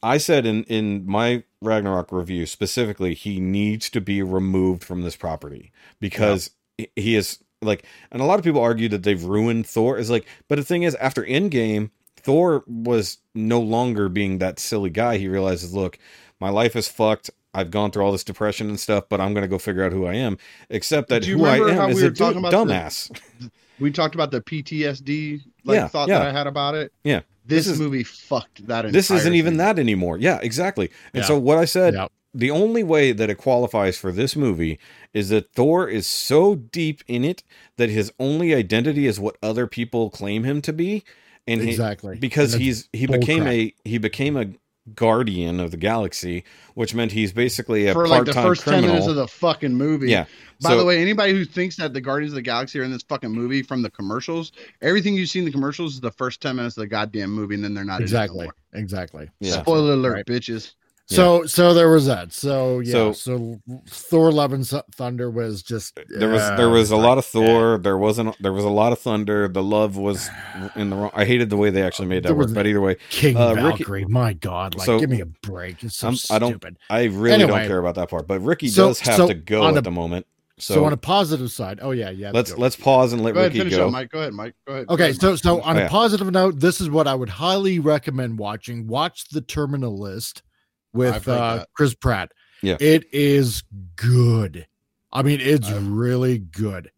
I 0.02 0.16
said 0.16 0.46
in 0.46 0.64
in 0.64 1.04
my 1.04 1.42
Ragnarok 1.60 2.10
review 2.12 2.46
specifically, 2.46 3.14
he 3.14 3.38
needs 3.40 3.90
to 3.90 4.00
be 4.00 4.22
removed 4.22 4.82
from 4.84 5.02
this 5.02 5.16
property 5.16 5.72
because 6.00 6.50
he- 6.78 6.88
he 6.96 7.16
is 7.16 7.38
like, 7.62 7.84
and 8.10 8.22
a 8.22 8.24
lot 8.24 8.38
of 8.38 8.44
people 8.44 8.60
argue 8.60 8.88
that 8.88 9.02
they've 9.02 9.22
ruined 9.22 9.66
Thor. 9.66 9.98
Is 9.98 10.10
like, 10.10 10.26
but 10.48 10.56
the 10.56 10.64
thing 10.64 10.82
is, 10.82 10.94
after 10.96 11.22
Endgame, 11.24 11.90
Thor 12.16 12.64
was 12.66 13.18
no 13.34 13.60
longer 13.60 14.08
being 14.08 14.38
that 14.38 14.58
silly 14.58 14.90
guy. 14.90 15.18
He 15.18 15.28
realizes, 15.28 15.72
look, 15.74 15.98
my 16.40 16.48
life 16.50 16.74
is 16.76 16.88
fucked. 16.88 17.30
I've 17.52 17.70
gone 17.70 17.90
through 17.90 18.04
all 18.04 18.12
this 18.12 18.22
depression 18.24 18.68
and 18.68 18.78
stuff, 18.78 19.04
but 19.08 19.20
I'm 19.20 19.34
going 19.34 19.42
to 19.42 19.48
go 19.48 19.58
figure 19.58 19.84
out 19.84 19.92
who 19.92 20.06
I 20.06 20.14
am. 20.14 20.38
Except 20.68 21.08
that 21.08 21.26
you 21.26 21.38
who 21.38 21.46
I 21.46 21.56
am 21.56 21.76
how 21.76 21.88
is 21.88 21.96
we 21.96 22.02
a 22.02 22.04
were 22.06 22.10
talking 22.12 22.42
du- 22.42 22.50
the- 22.50 22.56
dumbass. 22.56 23.10
We 23.80 23.90
talked 23.90 24.14
about 24.14 24.30
the 24.30 24.42
PTSD 24.42 25.40
like 25.64 25.74
Yeah, 25.76 25.88
thought 25.88 26.08
yeah. 26.10 26.18
that 26.18 26.28
I 26.28 26.32
had 26.32 26.46
about 26.46 26.74
it. 26.74 26.92
Yeah. 27.02 27.20
This, 27.46 27.64
This 27.64 27.68
is- 27.68 27.80
movie 27.80 28.04
fucked 28.04 28.66
that. 28.66 28.92
this 28.92 29.06
isn't 29.10 29.28
entire 29.28 29.32
even 29.38 29.52
thing. 29.52 29.58
that 29.58 29.78
anymore. 29.78 30.18
Yeah, 30.18 30.38
exactly. 30.42 30.90
And 31.14 31.22
Yeah. 31.22 31.26
so 31.26 31.38
what 31.38 31.56
I 31.56 31.64
said, 31.64 31.94
Yeah. 31.94 32.08
The 32.32 32.50
only 32.50 32.82
way 32.82 33.12
that 33.12 33.28
it 33.30 33.36
qualifies 33.38 33.96
for 33.96 34.12
this 34.12 34.36
movie 34.36 34.78
is 35.12 35.28
that 35.30 35.52
Thor 35.52 35.88
is 35.88 36.06
so 36.06 36.54
deep 36.54 37.02
in 37.08 37.24
it 37.24 37.42
that 37.76 37.90
his 37.90 38.12
only 38.20 38.54
identity 38.54 39.06
is 39.06 39.18
what 39.18 39.36
other 39.42 39.66
people 39.66 40.10
claim 40.10 40.44
him 40.44 40.62
to 40.62 40.72
be, 40.72 41.02
and 41.48 41.60
he, 41.60 41.70
exactly 41.70 42.16
because 42.18 42.54
And 42.54 42.62
he's 42.62 42.88
he 42.92 43.06
became 43.06 43.42
crap. 43.42 43.52
a 43.54 43.74
he 43.84 43.98
became 43.98 44.36
a 44.36 44.46
guardian 44.94 45.60
of 45.60 45.70
the 45.70 45.76
galaxy, 45.76 46.42
which 46.74 46.94
meant 46.94 47.12
he's 47.12 47.32
basically 47.32 47.86
a 47.86 47.92
for 47.92 48.08
like 48.08 48.24
the 48.24 48.32
part-time 48.32 48.44
first 48.50 48.62
ten 48.64 48.82
minutes 48.84 49.06
of 49.06 49.14
the 49.16 49.28
fucking 49.28 49.74
movie. 49.74 50.10
yeah. 50.10 50.24
By 50.62 50.70
so, 50.70 50.78
the 50.78 50.84
way, 50.84 51.00
anybody 51.00 51.32
who 51.32 51.44
thinks 51.46 51.76
that 51.76 51.94
the 51.94 52.00
Guardians 52.02 52.32
of 52.32 52.36
the 52.36 52.42
Galaxy 52.42 52.78
are 52.80 52.82
in 52.82 52.90
this 52.90 53.02
fucking 53.04 53.30
movie 53.30 53.62
from 53.62 53.80
the 53.82 53.90
commercials, 53.90 54.52
everything 54.82 55.14
you 55.14 55.24
see 55.26 55.38
in 55.38 55.46
the 55.46 55.50
commercials 55.50 55.94
is 55.94 56.00
the 56.00 56.10
first 56.10 56.40
ten 56.42 56.56
minutes 56.56 56.76
of 56.76 56.82
the 56.82 56.86
goddamn 56.86 57.30
movie, 57.30 57.54
and 57.54 57.64
then 57.64 57.72
they're 57.74 57.84
not 57.84 58.00
exactly 58.02 58.48
exactly 58.74 59.28
Yeah. 59.40 59.62
Spoiler 59.62 59.94
alert, 59.94 60.12
Right. 60.14 60.26
bitches. 60.26 60.74
So 61.10 61.44
so 61.46 61.74
there 61.74 61.90
was 61.90 62.06
that. 62.06 62.32
So 62.32 62.78
yeah. 62.80 62.92
So- 62.92 63.12
So, 63.12 63.60
Thor: 63.88 64.30
Love 64.32 64.52
and 64.52 64.66
Su- 64.66 64.82
Thunder 64.94 65.30
was 65.30 65.62
just 65.62 65.98
there 66.08 66.28
was 66.28 66.40
uh, 66.42 66.56
there 66.56 66.68
was 66.68 66.90
a 66.90 66.96
lot 66.96 67.18
of 67.18 67.26
Thor. 67.26 67.78
There 67.78 67.98
wasn't 67.98 68.40
there 68.40 68.52
was 68.52 68.64
a 68.64 68.68
lot 68.70 68.92
of 68.92 68.98
thunder. 69.00 69.48
The 69.48 69.62
love 69.62 69.96
was 69.96 70.28
in 70.76 70.90
the 70.90 70.96
wrong. 70.96 71.10
I 71.14 71.24
hated 71.24 71.50
the 71.50 71.56
way 71.56 71.70
they 71.70 71.82
actually 71.82 72.08
made 72.08 72.22
that 72.22 72.34
work. 72.36 72.54
But 72.54 72.66
either 72.66 72.80
way, 72.80 72.96
King 73.10 73.36
uh, 73.36 73.50
Ricky- 73.54 73.60
Valkyrie. 73.84 74.04
my 74.06 74.32
God, 74.34 74.76
like 74.76 74.86
So- 74.86 75.00
give 75.00 75.10
me 75.10 75.20
a 75.20 75.26
break. 75.26 75.82
It's 75.82 75.96
so 75.96 76.08
I'm- 76.08 76.16
I 76.30 76.38
don't- 76.38 76.50
stupid. 76.52 76.76
I 76.88 77.04
really 77.04 77.38
don't 77.46 77.66
care 77.66 77.78
about 77.78 77.96
that 77.96 78.08
part. 78.10 78.26
But 78.28 78.40
Rikki 78.40 78.68
So- 78.68 78.88
does 78.88 79.00
have 79.00 79.16
so 79.16 79.26
to 79.28 79.34
go 79.34 79.66
at 79.66 79.76
a- 79.76 79.80
the 79.80 79.90
moment. 79.90 80.26
So, 80.58 80.74
So, 80.74 80.84
on 80.84 80.92
a 80.92 80.96
positive 80.98 81.50
side, 81.50 81.78
oh 81.80 81.90
yeah, 81.92 82.10
yeah. 82.10 82.32
let's 82.34 82.52
go. 82.52 82.60
let's 82.60 82.76
pause 82.76 83.14
and 83.14 83.22
let 83.22 83.32
Go 83.32 83.42
Rikki 83.44 83.58
finish 83.60 83.74
go. 83.76 83.86
up, 83.86 83.92
Mike. 83.92 84.10
Go 84.10 84.18
ahead, 84.20 84.34
Mike. 84.34 84.54
Go 84.66 84.74
ahead. 84.74 84.86
Go 84.88 84.94
Okay, 84.94 85.04
ahead, 85.04 85.20
so 85.20 85.34
so 85.34 85.62
on 85.62 85.76
Oh, 85.76 85.80
a 85.80 85.82
yeah. 85.84 85.88
positive 85.88 86.30
note, 86.30 86.60
this 86.60 86.82
is 86.82 86.90
what 86.90 87.06
I 87.08 87.14
would 87.14 87.30
highly 87.30 87.78
recommend 87.78 88.38
watching. 88.38 88.86
Watch 88.86 89.30
the 89.30 89.40
Terminal 89.40 89.98
List 89.98 90.42
with 90.92 91.26
uh. 91.28 91.64
Chris 91.74 91.94
Pratt. 91.94 92.32
Yeah. 92.62 92.76
it 92.80 93.04
is 93.12 93.62
good. 93.96 94.66
I 95.12 95.22
mean, 95.22 95.40
it's 95.40 95.68
I've- 95.68 95.88
really 95.88 96.38
good. 96.38 96.90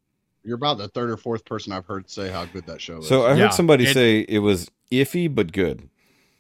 you're 0.45 0.57
about 0.57 0.79
the 0.79 0.89
third 0.89 1.09
or 1.11 1.17
fourth 1.17 1.45
person 1.45 1.73
I've 1.73 1.87
heard 1.87 2.11
say 2.11 2.29
how 2.31 2.45
good 2.47 2.67
that 2.67 2.81
show 2.81 2.99
is. 2.99 3.09
So 3.09 3.25
I 3.27 3.31
heard 3.31 3.39
Yeah, 3.39 3.51
somebody 3.51 3.85
it- 3.85 3.95
say 3.95 4.21
it 4.29 4.41
was 4.41 4.69
iffy 4.91 5.33
but 5.33 5.53
good. 5.53 5.89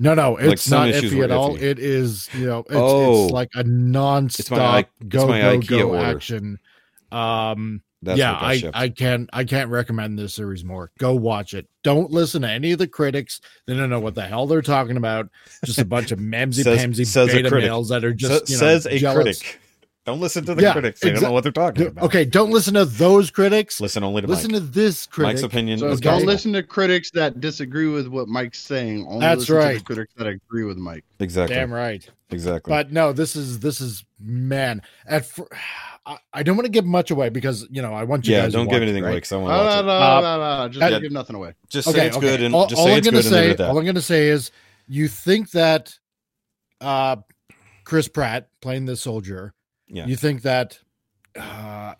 No, 0.00 0.14
no, 0.14 0.36
it's 0.36 0.62
some 0.64 0.88
not 0.88 0.94
iffy 0.94 1.22
at 1.22 1.30
all. 1.30 1.56
iffy. 1.56 1.62
It 1.62 1.78
is, 1.78 2.28
you 2.34 2.46
know, 2.46 2.58
it's, 2.60 2.70
Oh. 2.72 3.24
it's 3.24 3.32
like 3.32 3.50
a 3.54 3.62
non-stop 3.62 4.58
I- 4.58 4.78
it's 4.80 4.88
go 5.08 5.28
my 5.28 5.40
go 5.40 5.58
IKEA 5.58 5.68
go 5.68 5.88
order. 5.94 6.04
action. 6.16 6.58
Um, 7.12 7.82
That's 8.04 8.18
yeah, 8.18 8.36
I, 8.40 8.56
shipped. 8.56 8.76
I 8.76 8.88
can 8.88 9.28
I 9.32 9.44
can't 9.44 9.70
recommend 9.70 10.18
this 10.18 10.34
series 10.34 10.64
more. 10.64 10.90
Go 10.98 11.14
watch 11.14 11.54
it. 11.54 11.68
Don't 11.84 12.10
listen 12.10 12.42
to 12.42 12.48
any 12.50 12.72
of 12.72 12.78
the 12.80 12.88
critics. 12.88 13.40
They 13.66 13.76
don't 13.76 13.90
know 13.90 14.00
what 14.00 14.14
the 14.16 14.22
hell 14.22 14.46
they're 14.48 14.60
talking 14.60 14.96
about. 14.96 15.28
Just 15.64 15.78
a 15.78 15.84
bunch 15.84 16.10
of 16.10 16.18
memsy 16.20 16.62
Says- 16.64 16.78
pamsy 16.80 17.06
says 17.06 17.28
beta 17.28 17.48
critic. 17.48 17.68
males 17.68 17.88
that 17.90 18.04
are 18.04 18.10
Sa- 18.10 18.16
just 18.16 18.48
you 18.50 18.56
know, 18.56 18.60
says 18.60 18.86
a 18.86 18.98
jealous. 18.98 19.40
critic. 19.40 19.60
Don't 20.04 20.18
listen 20.18 20.44
to 20.46 20.56
the 20.56 20.62
Yeah, 20.62 20.72
critics. 20.72 20.98
They 20.98 21.12
don't 21.12 21.22
know 21.22 21.30
what 21.30 21.44
they're 21.44 21.52
talking 21.52 21.86
about. 21.86 22.02
Okay, 22.06 22.24
don't 22.24 22.50
listen 22.50 22.74
to 22.74 22.84
those 22.84 23.30
critics. 23.30 23.80
Listen 23.80 24.02
only 24.02 24.20
to 24.22 24.26
Listen 24.26 24.50
Mike. 24.50 24.60
to 24.62 24.66
this 24.66 25.06
critic. 25.06 25.34
Mike's 25.34 25.42
opinion 25.44 25.78
So 25.78 25.86
is 25.90 26.00
don't 26.00 26.14
gospel. 26.14 26.26
listen 26.26 26.52
to 26.54 26.64
critics 26.64 27.12
that 27.12 27.40
disagree 27.40 27.86
with 27.86 28.08
what 28.08 28.26
Mike's 28.26 28.58
saying. 28.58 29.06
Only 29.06 29.20
That's 29.20 29.42
listen 29.48 29.54
to 29.54 29.60
right. 29.62 29.78
the 29.78 29.84
critics 29.84 30.12
that 30.16 30.26
agree 30.26 30.64
with 30.64 30.76
Mike. 30.76 31.04
Exactly. 31.20 31.54
Damn 31.54 31.72
right. 31.72 32.04
Exactly. 32.30 32.68
But 32.72 32.90
no, 32.90 33.12
this 33.12 33.36
is 33.36 33.60
this 33.60 33.80
is 33.80 34.04
man. 34.20 34.82
At 35.06 35.24
fir- 35.24 35.46
I, 36.04 36.18
I 36.32 36.42
don't 36.42 36.56
want 36.56 36.66
to 36.66 36.70
give 36.72 36.84
much 36.84 37.10
away 37.12 37.28
because 37.28 37.66
you 37.70 37.80
know 37.82 37.92
I 37.94 38.02
want 38.04 38.26
you 38.26 38.34
yeah, 38.34 38.42
guys. 38.42 38.52
to 38.52 38.58
don't 38.58 38.66
give 38.66 38.74
watch 38.74 38.82
anything 38.82 39.04
right? 39.04 39.10
away 39.10 39.16
because 39.18 39.32
I 39.32 39.36
want 39.36 39.52
to 39.52 39.56
watch 39.56 39.74
no, 39.74 39.80
it. 39.80 39.84
no, 39.86 39.92
Uh, 39.92 40.20
no, 40.20 40.62
no, 40.64 40.68
Just 40.68 40.82
uh, 40.82 40.90
don't 40.90 41.02
give 41.02 41.12
nothing 41.12 41.36
away. 41.36 41.54
Just 41.68 41.88
say 41.88 41.94
Okay, 41.94 42.06
it's 42.08 42.16
okay. 42.16 42.26
good 42.26 42.42
and 42.42 42.54
all, 42.54 42.66
just 42.66 42.80
all 42.80 42.86
say 42.86 42.92
I'm 42.92 42.98
it's 42.98 43.06
gonna 43.06 43.22
good 43.22 43.28
say, 43.30 43.50
it 43.50 43.58
that. 43.58 43.70
all 43.70 43.78
I'm 43.78 43.84
gonna 43.84 44.00
say 44.00 44.28
is, 44.28 44.50
you 44.88 45.06
think 45.08 45.50
that, 45.52 45.96
uh, 46.80 47.16
Chris 47.84 48.08
Pratt 48.08 48.48
playing 48.60 48.86
the 48.86 48.96
soldier, 48.96 49.54
Yeah. 49.88 50.06
you 50.06 50.16
think 50.16 50.42
that, 50.42 50.78
uh, 51.38 51.94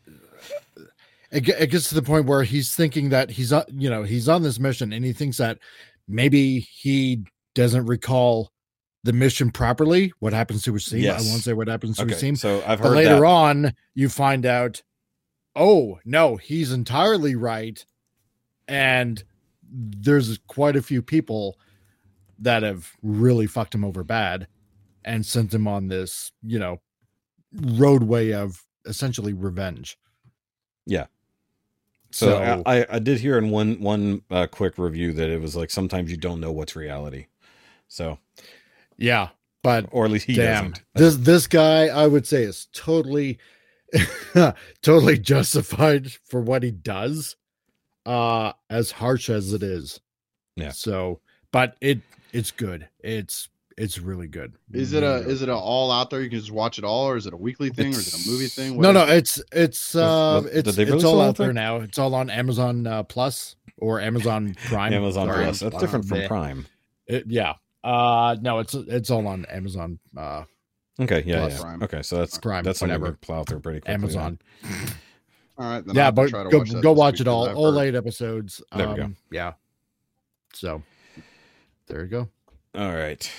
it, 1.30 1.48
it 1.48 1.70
gets 1.70 1.88
to 1.88 1.94
the 1.94 2.02
point 2.02 2.26
where 2.26 2.42
he's 2.42 2.74
thinking 2.74 3.08
that 3.10 3.30
he's 3.30 3.52
on, 3.52 3.64
you 3.72 3.88
know, 3.88 4.02
he's 4.02 4.28
on 4.28 4.42
this 4.42 4.58
mission 4.58 4.92
and 4.92 5.04
he 5.04 5.12
thinks 5.12 5.38
that 5.38 5.58
maybe 6.08 6.60
he 6.60 7.22
doesn't 7.54 7.86
recall 7.86 8.51
the 9.04 9.12
mission 9.12 9.50
properly. 9.50 10.12
What 10.20 10.32
happens 10.32 10.62
to 10.64 10.72
Wasim? 10.72 11.00
Yes. 11.00 11.26
I 11.26 11.30
won't 11.30 11.42
say 11.42 11.52
what 11.52 11.68
happens 11.68 11.96
to 11.96 12.04
okay, 12.04 12.14
Wasim. 12.14 12.38
so 12.38 12.62
I've 12.66 12.78
heard 12.78 12.90
But 12.90 12.96
later 12.96 13.20
that. 13.20 13.24
on, 13.24 13.74
you 13.94 14.08
find 14.08 14.46
out, 14.46 14.82
oh 15.56 15.98
no, 16.04 16.36
he's 16.36 16.72
entirely 16.72 17.34
right, 17.34 17.84
and 18.68 19.22
there's 19.70 20.38
quite 20.46 20.76
a 20.76 20.82
few 20.82 21.02
people 21.02 21.58
that 22.38 22.62
have 22.62 22.90
really 23.02 23.46
fucked 23.46 23.74
him 23.74 23.84
over 23.84 24.04
bad 24.04 24.46
and 25.04 25.24
sent 25.24 25.52
him 25.52 25.66
on 25.66 25.88
this, 25.88 26.32
you 26.42 26.58
know, 26.58 26.80
roadway 27.52 28.32
of 28.32 28.64
essentially 28.84 29.32
revenge. 29.32 29.98
Yeah. 30.86 31.06
So, 32.10 32.26
So, 32.26 32.62
I, 32.66 32.86
I 32.90 32.98
did 32.98 33.18
hear 33.20 33.38
in 33.38 33.50
one 33.50 33.80
one 33.80 34.22
uh, 34.30 34.46
quick 34.46 34.76
review 34.76 35.12
that 35.14 35.30
it 35.30 35.40
was 35.40 35.56
like 35.56 35.70
sometimes 35.70 36.10
you 36.10 36.16
don't 36.16 36.40
know 36.40 36.52
what's 36.52 36.76
reality. 36.76 37.26
So 37.88 38.18
yeah, 39.02 39.28
but 39.62 39.86
or 39.90 40.04
at 40.06 40.10
least 40.10 40.26
he 40.26 40.34
damn, 40.34 40.70
doesn't. 40.70 40.82
this 40.94 41.16
this 41.16 41.46
guy, 41.46 41.88
I 41.88 42.06
would 42.06 42.26
say, 42.26 42.42
is 42.44 42.68
totally, 42.72 43.38
totally 44.82 45.18
justified 45.18 46.10
for 46.12 46.40
what 46.40 46.62
he 46.62 46.70
does. 46.70 47.36
Uh, 48.04 48.52
as 48.68 48.90
harsh 48.90 49.30
as 49.30 49.52
it 49.52 49.62
is. 49.62 50.00
Yeah. 50.56 50.70
So, 50.72 51.20
but 51.52 51.76
it 51.80 52.00
it's 52.32 52.50
good. 52.50 52.88
It's 52.98 53.48
it's 53.78 53.98
really 54.00 54.26
good. 54.26 54.54
Is 54.72 54.92
it 54.92 55.04
a 55.04 55.18
is 55.18 55.40
it 55.42 55.48
a 55.48 55.54
all 55.54 55.92
out 55.92 56.10
there? 56.10 56.20
You 56.20 56.28
can 56.28 56.40
just 56.40 56.50
watch 56.50 56.78
it 56.78 56.84
all, 56.84 57.04
or 57.08 57.16
is 57.16 57.26
it 57.28 57.32
a 57.32 57.36
weekly 57.36 57.70
thing, 57.70 57.86
or 57.94 57.98
is 57.98 58.12
it 58.12 58.26
a 58.26 58.30
movie 58.30 58.48
thing? 58.48 58.72
no, 58.80 58.88
What 58.88 58.92
no, 58.94 59.04
is 59.04 59.10
it? 59.10 59.16
it's 59.18 59.42
it's 59.52 59.94
uh 59.94 60.40
what- 60.42 60.52
did 60.52 60.66
it's 60.66 60.78
it's 60.78 61.04
all 61.04 61.20
out 61.20 61.36
there 61.36 61.46
there? 61.48 61.52
now. 61.54 61.76
It's 61.76 61.96
all 61.98 62.12
on 62.16 62.28
Amazon 62.28 62.88
uh, 62.88 63.04
Plus 63.04 63.54
or 63.78 64.00
Amazon 64.00 64.56
Prime. 64.66 64.92
Amazon 64.92 65.28
Sorry. 65.28 65.44
Plus. 65.44 65.60
That's 65.60 65.76
different 65.78 66.06
from 66.06 66.26
Prime. 66.26 66.66
It, 67.06 67.26
yeah. 67.28 67.54
Uh 67.84 68.36
no, 68.40 68.59
it's 68.60 68.74
it's 68.74 69.10
all 69.10 69.26
on 69.26 69.44
Amazon 69.46 69.98
uh 70.16 70.44
Okay, 71.00 71.22
yeah, 71.26 71.48
yeah. 71.48 71.59
Prime. 71.60 71.82
Okay, 71.82 72.02
so 72.02 72.18
that's 72.18 72.38
Prime, 72.38 72.62
that's 72.64 72.78
something 72.80 72.94
we 72.96 73.00
whatever. 73.00 73.16
plow 73.22 73.42
through 73.44 73.60
pretty 73.60 73.80
quickly. 73.80 73.94
Amazon. 73.94 74.38
All 75.59 75.68
right. 75.70 75.84
Then 75.86 75.94
yeah, 75.96 76.06
I'll 76.06 76.12
but 76.12 76.28
try 76.30 76.44
to 76.44 76.50
go, 76.50 76.59
watch 76.59 76.70
that 76.70 76.82
go 76.82 76.92
watch 76.92 77.12
week, 77.14 77.20
it 77.20 77.24
'cause 77.24 77.48
all, 77.48 77.56
all 77.56 77.72
heard- 77.72 77.88
eight 77.88 77.94
episodes. 77.94 78.62
There 78.76 78.88
we 78.88 78.94
go. 78.96 79.02
Um, 79.04 79.16
Yeah. 79.30 79.52
So 80.54 80.82
there 81.86 82.02
you 82.02 82.09
go. 82.09 82.28
All 82.74 82.92
right. 82.94 83.30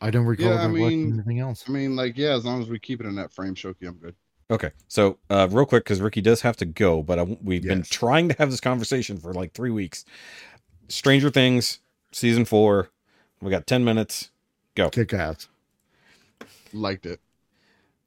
I 0.00 0.10
don't 0.10 0.26
recall 0.26 0.46
Yeah, 0.48 0.62
I 0.64 0.68
mean- 0.68 1.14
anything 1.14 1.40
else. 1.40 1.64
I 1.68 1.72
mean, 1.72 1.94
like, 1.96 2.16
yeah, 2.18 2.34
as 2.34 2.44
long 2.44 2.60
as 2.60 2.68
we 2.68 2.78
keep 2.78 3.00
it 3.00 3.06
in 3.06 3.14
that 3.16 3.32
frame, 3.32 3.54
Shoky, 3.54 3.86
I'm 3.86 3.94
good. 3.98 4.14
Okay, 4.50 4.72
so 4.88 5.18
uh, 5.30 5.48
real 5.50 5.64
quick, 5.64 5.84
because 5.84 6.00
Rikki 6.00 6.20
does 6.20 6.42
have 6.42 6.56
to 6.58 6.66
go, 6.66 7.02
but 7.02 7.18
I, 7.18 7.22
we've 7.42 7.62
been 7.62 7.82
trying 7.82 8.28
to 8.28 8.34
have 8.38 8.50
this 8.50 8.60
conversation 8.60 9.16
for 9.18 9.32
like 9.32 9.54
three 9.54 9.70
weeks. 9.70 10.04
Stranger 10.88 11.30
Things 11.30 11.78
season 12.12 12.44
four. 12.44 12.90
We 13.40 13.50
got 13.50 13.66
ten 13.66 13.84
minutes. 13.84 14.30
Go. 14.74 14.90
Kick 14.90 15.12
ass. 15.12 15.48
Liked 16.72 17.04
it. 17.06 17.20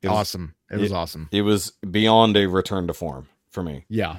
It 0.02 0.10
was, 0.10 0.18
awesome. 0.18 0.56
It 0.72 0.78
was 0.80 0.92
awesome. 0.92 1.30
It 1.32 1.42
was 1.42 1.72
beyond 1.90 2.38
a 2.38 2.46
return 2.48 2.88
to 2.88 2.94
form 2.94 3.28
for 3.50 3.64
me. 3.64 3.86
Yeah. 3.90 4.18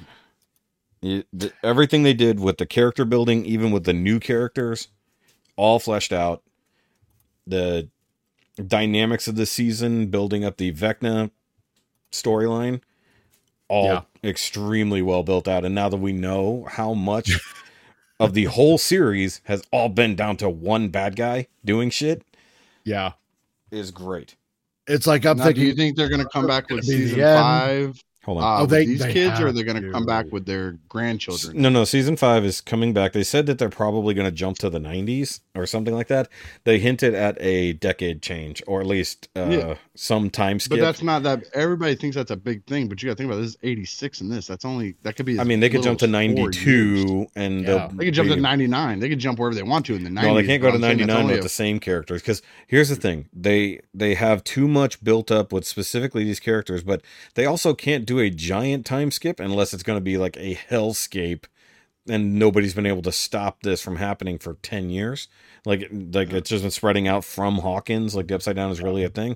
It- 1.01 1.27
everything 1.63 2.03
they 2.03 2.13
did 2.13 2.39
with 2.39 2.57
the 2.57 2.65
character 2.65 3.05
building, 3.05 3.45
even 3.45 3.71
with 3.71 3.83
the 3.85 3.93
new 3.93 4.19
characters, 4.19 4.87
all 5.55 5.79
fleshed 5.79 6.11
out. 6.13 6.43
The 7.45 7.89
dynamics 8.65 9.27
of 9.27 9.35
the 9.35 9.45
season, 9.45 10.07
building 10.07 10.43
up 10.43 10.57
the 10.57 10.71
Vecna 10.73 11.31
storyline, 12.11 12.81
all 13.69 13.85
Yeah. 13.85 14.01
extremely 14.23 15.01
well 15.01 15.23
built 15.23 15.47
out. 15.47 15.63
And 15.63 15.75
now 15.75 15.87
that 15.89 15.97
we 15.97 16.11
know 16.13 16.65
how 16.69 16.93
much 16.93 17.39
of 18.19 18.33
the 18.33 18.45
whole 18.45 18.77
series 18.77 19.41
has 19.45 19.61
all 19.71 19.89
been 19.89 20.15
down 20.15 20.37
to 20.37 20.49
one 20.49 20.89
bad 20.89 21.15
guy 21.15 21.47
doing 21.63 21.89
shit, 21.89 22.23
Yeah. 22.83 23.13
is 23.71 23.91
great. 23.91 24.35
It's 24.87 25.05
like 25.05 25.25
I'm 25.25 25.37
Now, 25.37 25.51
do 25.51 25.61
you 25.61 25.73
think 25.75 25.97
they're 25.97 26.09
going 26.09 26.23
to 26.23 26.29
come 26.29 26.47
back 26.47 26.69
with 26.69 26.85
season 26.85 27.19
five 27.19 28.01
Hold 28.27 28.39
on. 28.39 28.43
uh, 28.43 28.63
Oh, 28.63 28.65
they- 28.65 28.85
these 28.85 28.99
they 28.99 29.13
kids, 29.13 29.39
or 29.39 29.43
are 29.43 29.47
have 29.47 29.55
they 29.55 29.63
going 29.63 29.81
to 29.81 29.89
come 29.89 30.05
back 30.05 30.25
with 30.33 30.45
their 30.45 30.77
grandchildren? 30.89 31.61
No, 31.61 31.69
no, 31.69 31.85
season 31.85 32.17
five 32.17 32.43
is 32.43 32.59
coming 32.59 32.91
back. 32.93 33.13
They 33.13 33.23
said 33.23 33.45
that 33.45 33.57
they're 33.57 33.69
probably 33.69 34.13
going 34.13 34.25
to 34.29 34.35
jump 34.35 34.57
to 34.59 34.69
the 34.69 34.79
90s 34.79 35.39
or 35.55 35.65
something 35.65 35.93
like 35.95 36.09
that. 36.09 36.27
They 36.65 36.77
hinted 36.77 37.15
at 37.15 37.37
a 37.41 37.71
decade 37.73 38.21
change, 38.21 38.61
or 38.67 38.81
at 38.81 38.85
least 38.87 39.29
uh, 39.37 39.47
Yeah. 39.49 39.75
some 39.95 40.29
time 40.29 40.59
skip. 40.59 40.71
But 40.77 40.81
that's 40.85 41.01
not 41.01 41.23
that. 41.23 41.45
Everybody 41.53 41.95
thinks 41.95 42.17
that's 42.17 42.29
a 42.29 42.35
big 42.35 42.65
thing, 42.65 42.89
but 42.89 43.01
you 43.01 43.07
got 43.07 43.13
to 43.13 43.15
think 43.17 43.29
about 43.31 43.39
it, 43.39 43.43
this 43.43 43.51
is 43.51 43.57
86 43.63 44.19
in 44.19 44.27
this. 44.29 44.45
That's 44.45 44.65
only 44.65 44.95
that 45.03 45.15
could 45.15 45.25
be. 45.25 45.39
I 45.39 45.45
mean, 45.45 45.61
they 45.61 45.69
could 45.69 45.81
jump 45.83 45.99
to 45.99 46.05
as 46.05 46.11
four 46.11 46.19
years. 46.19 46.35
92, 46.35 47.27
and 47.37 47.61
Yeah. 47.61 47.87
they'll 47.87 47.97
could 48.07 48.13
jump 48.13 48.27
be- 48.27 48.35
to 48.35 48.41
99. 48.41 48.99
They 48.99 49.07
could 49.07 49.19
jump 49.19 49.39
wherever 49.39 49.55
they 49.55 49.63
want 49.63 49.85
to 49.85 49.95
in 49.95 50.03
the 50.03 50.09
90s. 50.09 50.23
No, 50.27 50.35
they 50.35 50.45
can't 50.45 50.61
go 50.61 50.67
to 50.69 50.75
I'm 50.75 50.81
saying 50.81 50.97
that's 50.97 51.07
99 51.07 51.27
with 51.31 51.39
a- 51.39 51.43
the 51.43 51.49
same 51.49 51.79
characters. 51.79 52.21
Because 52.21 52.41
here's 52.67 52.89
the 52.89 52.97
thing: 52.97 53.29
they 53.33 53.79
they 53.93 54.15
have 54.15 54.43
too 54.43 54.67
much 54.67 55.01
built 55.01 55.31
up 55.31 55.53
with 55.53 55.65
specifically 55.65 56.25
these 56.25 56.41
characters, 56.41 56.83
but 56.83 57.01
they 57.35 57.45
also 57.45 57.73
can't 57.73 58.05
do 58.17 58.23
a 58.25 58.29
giant 58.29 58.85
time 58.85 59.11
skip 59.11 59.39
unless 59.39 59.73
it's 59.73 59.83
going 59.83 59.97
to 59.97 60.03
be 60.03 60.17
like 60.17 60.37
a 60.37 60.55
hellscape, 60.69 61.45
and 62.09 62.39
nobody's 62.39 62.73
been 62.73 62.85
able 62.85 63.01
to 63.01 63.11
stop 63.11 63.63
this 63.63 63.81
from 63.81 63.97
happening 63.97 64.39
for 64.39 64.55
10 64.61 64.89
years. 64.89 65.27
Like 65.65 65.89
like 65.91 66.31
it's 66.31 66.49
just 66.49 66.63
been 66.63 66.71
spreading 66.71 67.07
out 67.07 67.25
from 67.25 67.57
Hawkins. 67.57 68.15
Like 68.15 68.27
the 68.27 68.35
Upside 68.35 68.55
Down 68.55 68.71
is 68.71 68.81
really 68.81 69.03
a 69.03 69.09
thing. 69.09 69.35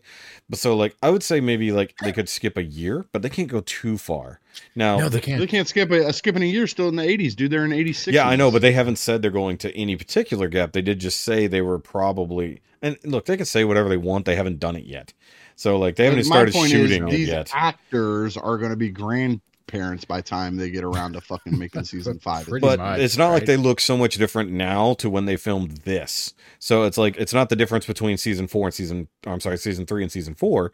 But 0.50 0.60
so 0.60 0.76
like 0.78 0.96
I 1.04 1.10
would 1.10 1.24
say 1.24 1.42
maybe 1.42 1.74
like 1.74 1.94
they 2.02 2.14
could 2.14 2.30
skip 2.30 2.56
a 2.56 2.64
year, 2.64 3.06
but 3.12 3.22
they 3.22 3.30
can't 3.30 3.50
go 3.50 3.60
too 3.62 3.98
far. 3.98 4.40
Now 4.74 4.98
No, 4.98 5.10
they 5.10 5.18
They 5.18 5.26
can't. 5.26 5.40
they 5.42 5.48
can't 5.48 5.68
skip 5.68 5.92
a, 5.92 6.08
a 6.08 6.14
skipping 6.14 6.44
a 6.44 6.46
year 6.46 6.68
still 6.68 6.88
in 6.88 6.96
the 6.96 7.04
80s, 7.04 7.36
dude. 7.36 7.52
They're 7.52 7.66
in 7.66 7.74
86. 7.74 8.16
Yeah, 8.16 8.28
I 8.28 8.38
know, 8.38 8.50
but 8.52 8.62
they 8.62 8.72
haven't 8.72 8.98
said 8.98 9.22
they're 9.22 9.32
going 9.32 9.58
to 9.58 9.76
any 9.76 9.98
particular 9.98 10.48
gap. 10.48 10.72
They 10.72 10.82
did 10.82 11.00
just 11.00 11.20
say 11.22 11.48
they 11.48 11.62
were 11.62 11.80
probably. 11.80 12.62
And 12.82 12.98
look, 13.04 13.26
they 13.26 13.36
can 13.36 13.46
say 13.46 13.66
whatever 13.66 13.90
they 13.90 13.98
want. 13.98 14.26
They 14.26 14.36
haven't 14.36 14.60
done 14.60 14.78
it 14.78 14.86
yet. 14.86 15.14
So 15.62 15.78
like 15.78 15.96
they 15.96 16.06
haven't 16.06 16.22
even 16.22 16.32
started 16.32 16.54
point 16.56 16.66
is, 16.66 16.72
shooting 16.72 17.08
it 17.08 17.12
these 17.12 17.28
yet. 17.28 17.52
actors 17.54 18.36
are 18.36 18.58
going 18.58 18.72
to 18.72 18.76
be 18.76 18.90
grandparents 18.90 20.06
by 20.06 20.18
the 20.18 20.24
time 20.24 20.58
they 20.58 20.72
get 20.72 20.84
around 20.84 21.14
to 21.14 21.22
fucking 21.22 21.56
making 21.56 21.84
season 21.84 22.18
five. 22.24 22.50
But 22.60 22.80
much, 22.80 23.00
it's 23.00 23.16
not 23.16 23.30
like 23.30 23.46
they 23.46 23.58
look 23.58 23.80
so 23.80 23.96
much 23.96 24.16
different 24.16 24.52
now 24.52 24.96
to 24.96 25.08
when 25.08 25.26
they 25.26 25.38
filmed 25.38 25.78
this. 25.84 26.34
So 26.58 26.82
it's 26.86 26.98
like 26.98 27.16
it's 27.18 27.32
not 27.32 27.50
the 27.50 27.56
difference 27.56 27.86
between 27.86 28.18
season 28.18 28.48
four 28.48 28.66
and 28.66 28.74
season. 28.74 29.08
I'm 29.28 29.40
sorry, 29.40 29.60
season 29.60 29.86
three 29.86 30.02
and 30.02 30.12
season 30.12 30.34
four. 30.34 30.72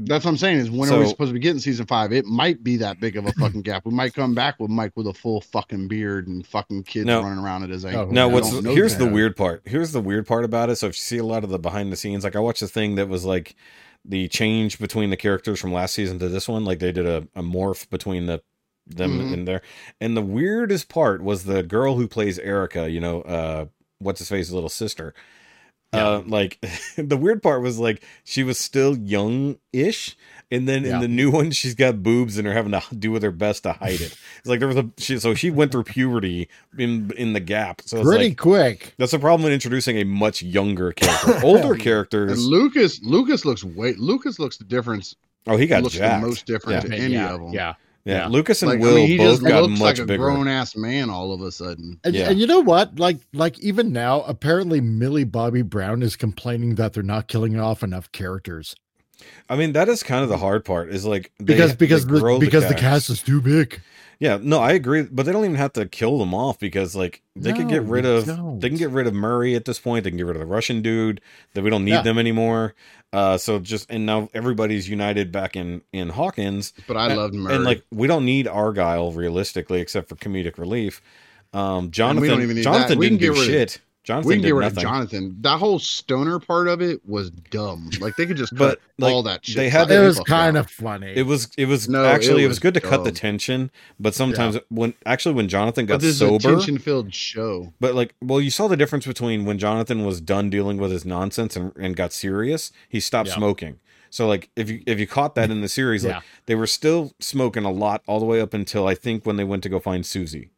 That's 0.00 0.24
what 0.24 0.32
I'm 0.32 0.36
saying. 0.36 0.58
Is 0.58 0.68
when 0.68 0.92
are 0.92 0.98
we 0.98 1.06
supposed 1.06 1.28
to 1.30 1.34
be 1.34 1.38
getting 1.38 1.60
season 1.60 1.86
five? 1.86 2.12
It 2.12 2.24
might 2.24 2.64
be 2.64 2.76
that 2.78 2.98
big 2.98 3.16
of 3.16 3.24
a 3.26 3.32
fucking 3.34 3.62
gap. 3.62 3.86
We 3.86 3.92
might 3.92 4.14
come 4.14 4.34
back 4.34 4.58
with 4.58 4.70
Mike 4.70 4.96
with 4.96 5.06
a 5.06 5.14
full 5.14 5.40
fucking 5.42 5.86
beard 5.86 6.26
and 6.26 6.44
fucking 6.44 6.84
kids 6.84 7.06
No. 7.06 7.22
running 7.22 7.38
around 7.38 7.62
at 7.62 7.70
his 7.70 7.84
ankle. 7.84 8.10
Now, 8.10 8.28
I 8.28 8.32
what's 8.32 8.50
here's 8.50 8.96
that. 8.96 9.04
the 9.04 9.10
weird 9.12 9.36
part. 9.36 9.62
Here's 9.64 9.92
the 9.92 10.00
weird 10.00 10.26
part 10.26 10.44
about 10.44 10.70
it. 10.70 10.76
So 10.76 10.86
if 10.88 10.94
you 10.94 11.02
see 11.02 11.18
a 11.18 11.24
lot 11.24 11.44
of 11.44 11.50
the 11.50 11.58
behind 11.60 11.92
the 11.92 11.96
scenes, 11.96 12.24
like 12.24 12.34
I 12.34 12.40
watched 12.40 12.62
a 12.62 12.68
thing 12.68 12.96
that 12.96 13.08
was 13.08 13.24
like 13.24 13.54
the 14.04 14.28
change 14.28 14.78
between 14.78 15.10
the 15.10 15.16
characters 15.16 15.60
from 15.60 15.72
last 15.72 15.94
season 15.94 16.18
to 16.20 16.28
this 16.28 16.48
one. 16.48 16.64
Like 16.64 16.78
they 16.78 16.92
did 16.92 17.06
a, 17.06 17.28
a 17.34 17.42
morph 17.42 17.88
between 17.90 18.26
the 18.26 18.42
them 18.86 19.18
Mhm. 19.18 19.32
in 19.34 19.44
there. 19.44 19.60
And 20.00 20.16
the 20.16 20.22
weirdest 20.22 20.88
part 20.88 21.22
was 21.22 21.44
the 21.44 21.62
girl 21.62 21.96
who 21.96 22.08
plays 22.08 22.38
Erica. 22.38 22.88
You 22.90 23.00
know, 23.00 23.20
uh, 23.22 23.66
what's 23.98 24.20
his 24.20 24.28
face, 24.30 24.50
little 24.50 24.70
sister. 24.70 25.12
Uh, 25.92 26.20
like 26.26 26.58
the 26.96 27.16
weird 27.16 27.42
part 27.42 27.62
was 27.62 27.78
like 27.78 28.02
she 28.24 28.42
was 28.42 28.58
still 28.58 28.96
young-ish, 28.96 30.16
and 30.50 30.68
then 30.68 30.84
in 30.84 31.00
the 31.00 31.08
new 31.08 31.30
one 31.30 31.50
she's 31.50 31.74
got 31.74 32.02
boobs 32.02 32.38
and 32.38 32.46
they're 32.46 32.54
having 32.54 32.72
to 32.72 32.82
do 32.96 33.10
with 33.10 33.22
her 33.22 33.30
best 33.30 33.64
to 33.64 33.72
hide 33.74 34.00
it. 34.00 34.16
It's 34.38 34.46
like 34.46 34.58
there 34.60 34.68
was 34.68 34.76
a 34.76 34.88
she, 34.98 35.18
so 35.18 35.34
she 35.34 35.50
went 35.50 35.72
through 35.72 35.84
puberty 35.84 36.48
in 36.78 37.10
in 37.16 37.32
the 37.34 37.40
gap. 37.40 37.82
So 37.84 37.98
it's 37.98 38.06
Pretty 38.08 38.28
like 38.28 38.38
quick. 38.38 38.94
that's 38.98 39.12
the 39.12 39.18
problem 39.18 39.42
with 39.44 39.52
introducing 39.52 39.98
a 39.98 40.04
much 40.04 40.42
younger 40.42 40.92
character. 40.92 41.40
Older 41.46 41.72
And 41.74 41.82
characters. 41.82 42.44
Lucas, 42.46 43.00
Lucas 43.02 43.44
looks 43.44 43.62
way. 43.64 43.94
Lucas 43.94 44.38
looks 44.38 44.56
the 44.56 44.64
difference. 44.64 45.14
Oh, 45.46 45.56
he 45.56 45.66
got 45.66 45.82
looks 45.82 45.94
jacked. 45.94 46.22
the 46.22 46.26
most 46.28 46.46
different 46.46 46.84
Yeah. 46.84 46.90
to 46.96 47.02
any 47.02 47.14
yeah, 47.14 47.34
of 47.34 47.40
them. 47.40 47.52
Yeah. 47.52 47.74
yeah. 48.04 48.14
yeah. 48.18 48.26
Lucas 48.28 48.60
and 48.62 48.70
Like, 48.70 48.80
Will 48.80 48.92
I 48.92 48.96
mean, 48.96 49.06
he 49.08 49.16
both 49.18 49.40
just 49.40 49.42
got 49.46 49.62
looks 49.62 49.72
much 49.78 49.80
like 49.80 49.98
a 49.98 50.04
bigger. 50.04 50.22
grown 50.24 50.46
ass 50.48 50.76
man 50.76 51.08
all 51.10 51.32
of 51.32 51.40
a 51.40 51.50
sudden. 51.52 51.98
And, 52.04 52.14
Yeah. 52.14 52.28
and 52.30 52.38
you 52.38 52.46
know 52.46 52.60
what? 52.60 52.98
Like, 52.98 53.18
like 53.32 53.58
even 53.60 53.92
now, 53.92 54.22
apparently 54.22 54.80
Millie 54.80 55.24
Bobby 55.24 55.62
Brown 55.62 56.02
is 56.02 56.16
complaining 56.16 56.74
that 56.74 56.92
they're 56.92 57.02
not 57.02 57.28
killing 57.28 57.58
off 57.58 57.82
enough 57.82 58.10
characters 58.12 58.74
I 59.48 59.56
mean, 59.56 59.72
that 59.72 59.88
is 59.88 60.02
kind 60.02 60.22
of 60.22 60.28
the 60.28 60.38
hard 60.38 60.64
part. 60.64 60.90
Is 60.90 61.04
like 61.04 61.32
they- 61.38 61.44
because 61.54 61.70
they 61.72 61.76
because 61.76 62.06
the, 62.06 62.38
because 62.40 62.68
the 62.68 62.74
cast 62.74 63.10
is 63.10 63.22
too 63.22 63.40
big. 63.40 63.80
Yeah, 64.20 64.36
no, 64.42 64.58
I 64.58 64.72
agree, 64.72 65.02
but 65.02 65.26
they 65.26 65.32
don't 65.32 65.44
even 65.44 65.56
have 65.58 65.72
to 65.74 65.86
kill 65.86 66.18
them 66.18 66.34
off 66.34 66.58
because 66.58 66.96
like 66.96 67.22
they 67.36 67.52
could 67.52 67.68
get 67.68 67.82
rid 67.84 68.04
of 68.04 68.26
don't. 68.26 68.58
they 68.58 68.68
can 68.68 68.76
get 68.76 68.90
rid 68.90 69.06
of 69.06 69.14
Murray 69.14 69.54
at 69.54 69.64
this 69.64 69.78
point. 69.78 70.02
They 70.02 70.10
can 70.10 70.16
get 70.16 70.26
rid 70.26 70.34
of 70.34 70.40
the 70.40 70.46
Russian 70.46 70.82
dude. 70.82 71.20
That 71.54 71.62
we 71.62 71.70
don't 71.70 71.84
need 71.84 71.92
Yeah. 71.92 72.02
them 72.02 72.18
anymore. 72.18 72.74
Uh, 73.12 73.38
so 73.38 73.60
just 73.60 73.88
and 73.90 74.04
now 74.06 74.28
everybody's 74.34 74.88
united 74.88 75.30
back 75.30 75.54
in 75.54 75.82
in 75.92 76.08
Hawkins, 76.08 76.72
But 76.88 76.96
I 76.96 77.06
And- 77.10 77.16
loved 77.16 77.34
Murray. 77.34 77.54
and 77.54 77.64
like 77.64 77.84
we 77.92 78.08
don't 78.08 78.24
need 78.24 78.48
Argyle 78.48 79.12
realistically, 79.12 79.80
except 79.80 80.08
for 80.08 80.16
comedic 80.16 80.58
relief. 80.58 81.00
Um, 81.52 81.90
Jonathan, 81.92 82.28
don't 82.28 82.42
even 82.42 82.56
need 82.56 82.64
that. 82.64 82.72
Jonathan 82.72 82.98
We 82.98 83.06
can 83.08 83.18
didn't 83.18 83.34
do 83.36 83.40
get 83.40 83.48
rid 83.52 83.62
of- 83.62 83.70
shit. 83.70 83.80
Jonathan 84.08 84.28
we 84.28 84.34
can 84.36 84.42
did 84.42 84.48
get 84.48 84.54
rid 84.54 84.62
nothing. 84.64 84.78
of 84.78 84.82
Jonathan. 84.82 85.36
That 85.42 85.58
whole 85.58 85.78
stoner 85.78 86.38
part 86.40 86.66
of 86.66 86.80
it 86.80 87.06
was 87.06 87.30
dumb. 87.30 87.90
Like 88.00 88.16
they 88.16 88.24
could 88.24 88.38
just 88.38 88.56
cut 88.56 88.80
like, 88.98 89.12
all 89.12 89.22
that 89.24 89.44
shit. 89.44 89.56
they 89.56 89.68
had 89.68 89.88
Fuck 89.88 89.90
It 89.90 90.00
was 90.00 90.20
kind 90.20 90.56
out. 90.56 90.64
of 90.64 90.70
funny. 90.70 91.12
It 91.14 91.24
was 91.26 91.50
it 91.58 91.66
was 91.66 91.88
No, 91.90 92.06
actually 92.06 92.42
it 92.42 92.46
it 92.46 92.48
was 92.48 92.56
was 92.56 92.58
good 92.60 92.72
to 92.74 92.80
cut 92.80 93.04
the 93.04 93.12
tension, 93.12 93.70
but 94.00 94.14
sometimes 94.14 94.56
when 94.70 94.94
actually 95.04 95.34
when 95.34 95.46
Jonathan 95.48 95.84
got 95.84 95.96
But 95.96 96.00
this 96.00 96.12
is 96.12 96.18
sober, 96.20 96.38
tension 96.56 96.78
filled 96.78 97.12
show. 97.12 97.74
But 97.80 97.94
like, 97.94 98.14
well, 98.22 98.40
you 98.40 98.50
saw 98.50 98.66
the 98.66 98.76
difference 98.78 99.06
between 99.06 99.44
when 99.44 99.58
Jonathan 99.58 100.06
was 100.06 100.20
done 100.22 100.48
dealing 100.48 100.78
with 100.78 100.90
his 100.90 101.04
nonsense 101.04 101.54
and, 101.54 101.72
and 101.76 101.94
got 101.94 102.14
serious. 102.14 102.72
He 102.88 103.00
stopped 103.00 103.28
Yeah. 103.28 103.34
smoking. 103.36 103.78
So 104.10 104.26
like, 104.26 104.48
if 104.56 104.70
you 104.70 104.82
if 104.86 104.98
you 104.98 105.06
caught 105.06 105.34
that 105.34 105.50
in 105.50 105.60
the 105.60 105.68
series, 105.68 106.02
like 106.02 106.14
Yeah. 106.14 106.20
they 106.46 106.54
were 106.54 106.66
still 106.66 107.12
smoking 107.20 107.64
a 107.64 107.70
lot 107.70 108.02
all 108.06 108.18
the 108.20 108.24
way 108.26 108.40
up 108.40 108.54
until 108.54 108.86
I 108.86 108.94
think 108.94 109.26
when 109.26 109.36
they 109.36 109.44
went 109.44 109.62
to 109.64 109.68
go 109.68 109.78
find 109.78 110.06
Susie. 110.06 110.48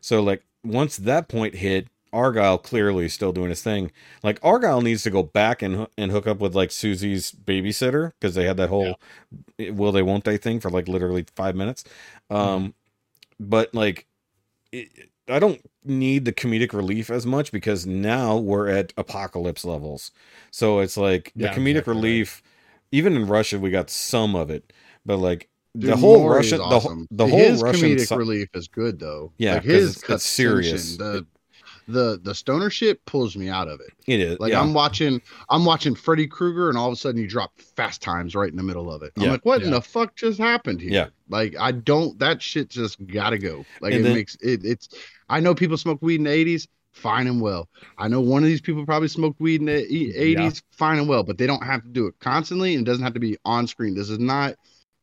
So 0.00 0.22
like, 0.22 0.44
once 0.64 0.96
that 0.96 1.28
point 1.28 1.56
hit, 1.56 1.88
Argyle 2.12 2.58
clearly 2.58 3.08
still 3.08 3.32
doing 3.32 3.50
his 3.50 3.62
thing. 3.62 3.90
Like 4.22 4.38
Argyle 4.42 4.80
needs 4.80 5.02
to 5.04 5.10
go 5.10 5.22
back 5.22 5.62
and 5.62 5.86
and 5.98 6.10
hook 6.10 6.26
up 6.26 6.38
with 6.38 6.54
like 6.54 6.70
Susie's 6.70 7.32
babysitter 7.32 8.12
because 8.20 8.34
they 8.34 8.44
had 8.44 8.56
that 8.58 8.68
whole 8.68 8.98
will 9.58 9.92
they 9.92 10.02
won't 10.02 10.24
they 10.24 10.36
thing 10.36 10.60
for 10.60 10.70
like 10.70 10.88
literally 10.88 11.26
five 11.34 11.54
minutes. 11.56 11.84
Um, 12.30 12.38
Mm-hmm. 12.38 12.68
but 13.40 13.74
like, 13.74 14.06
it, 14.72 14.88
I 15.28 15.38
don't 15.38 15.60
need 15.84 16.24
the 16.24 16.32
comedic 16.32 16.72
relief 16.72 17.10
as 17.10 17.26
much 17.26 17.50
because 17.52 17.86
now 17.86 18.36
we're 18.36 18.68
at 18.68 18.92
apocalypse 18.96 19.64
levels. 19.64 20.10
So 20.50 20.78
it's 20.80 20.96
like 20.96 21.32
the 21.36 21.48
comedic 21.48 21.70
exactly 21.70 21.74
right. 21.74 21.86
relief. 21.88 22.42
Even 22.92 23.16
in 23.16 23.26
Russia, 23.26 23.58
we 23.58 23.70
got 23.70 23.90
some 23.90 24.36
of 24.36 24.48
it, 24.50 24.72
but 25.04 25.16
like 25.18 25.48
Dude, 25.76 25.90
the 25.92 25.96
whole 25.96 26.28
Russian, 26.28 26.58
the, 26.58 26.64
whole 26.64 26.76
awesome. 26.76 27.08
the 27.10 27.26
whole 27.26 27.38
his 27.38 27.60
Russian 27.62 27.90
comedic 27.90 28.06
si- 28.08 28.16
relief 28.16 28.48
is 28.54 28.68
good 28.68 28.98
though. 29.00 29.32
Yeah, 29.38 29.54
like 29.54 29.64
his 29.64 29.96
it's- 29.98 30.10
it's 30.10 30.24
serious. 30.24 30.96
The, 30.96 31.26
the 31.88 32.20
the 32.22 32.34
stoner 32.34 32.68
shit 32.70 33.04
pulls 33.06 33.36
me 33.36 33.48
out 33.48 33.68
of 33.68 33.80
it. 33.80 33.90
it 34.06 34.20
is 34.20 34.38
Like 34.40 34.52
yeah. 34.52 34.60
I'm 34.60 34.74
watching, 34.74 35.20
I'm 35.50 35.64
watching 35.64 35.94
Freddy 35.94 36.26
Krueger, 36.26 36.68
and 36.68 36.76
all 36.76 36.88
of 36.88 36.92
a 36.92 36.96
sudden 36.96 37.20
you 37.20 37.28
drop 37.28 37.52
Fast 37.60 38.02
Times 38.02 38.34
right 38.34 38.50
in 38.50 38.56
the 38.56 38.62
middle 38.62 38.92
of 38.92 39.02
it. 39.02 39.12
I'm 39.16 39.22
Yeah. 39.24 39.30
like, 39.32 39.44
what 39.44 39.62
in 39.62 39.70
the 39.70 39.80
fuck 39.80 40.16
just 40.16 40.38
happened 40.38 40.80
here? 40.80 40.90
Yeah. 40.92 41.06
Like 41.28 41.54
I 41.58 41.72
don't. 41.72 42.18
That 42.18 42.42
shit 42.42 42.68
just 42.70 43.04
gotta 43.06 43.38
go. 43.38 43.64
Like 43.80 43.92
And 43.92 44.00
it 44.00 44.04
then- 44.04 44.14
makes 44.14 44.36
it. 44.40 44.64
It's. 44.64 44.88
I 45.28 45.40
know 45.40 45.54
people 45.54 45.76
smoke 45.76 45.98
weed 46.02 46.16
in 46.16 46.24
the 46.24 46.30
'80s. 46.30 46.66
fine 46.92 47.26
and 47.26 47.40
well. 47.42 47.68
I 47.98 48.08
know 48.08 48.20
one 48.22 48.42
of 48.42 48.48
these 48.48 48.60
people 48.62 48.86
probably 48.86 49.08
smoked 49.08 49.38
weed 49.38 49.60
in 49.60 49.66
the 49.66 49.84
e- 49.86 50.14
80s, 50.34 50.62
fine 50.70 50.98
and 50.98 51.06
well, 51.08 51.22
but 51.22 51.36
they 51.36 51.46
don't 51.46 51.62
have 51.62 51.82
to 51.82 51.88
do 51.88 52.06
it 52.06 52.14
constantly 52.20 52.74
and 52.74 52.86
it 52.86 52.90
doesn't 52.90 53.04
have 53.04 53.12
to 53.12 53.20
be 53.20 53.36
on 53.44 53.66
screen. 53.66 53.94
This 53.94 54.08
is 54.08 54.18
not 54.18 54.54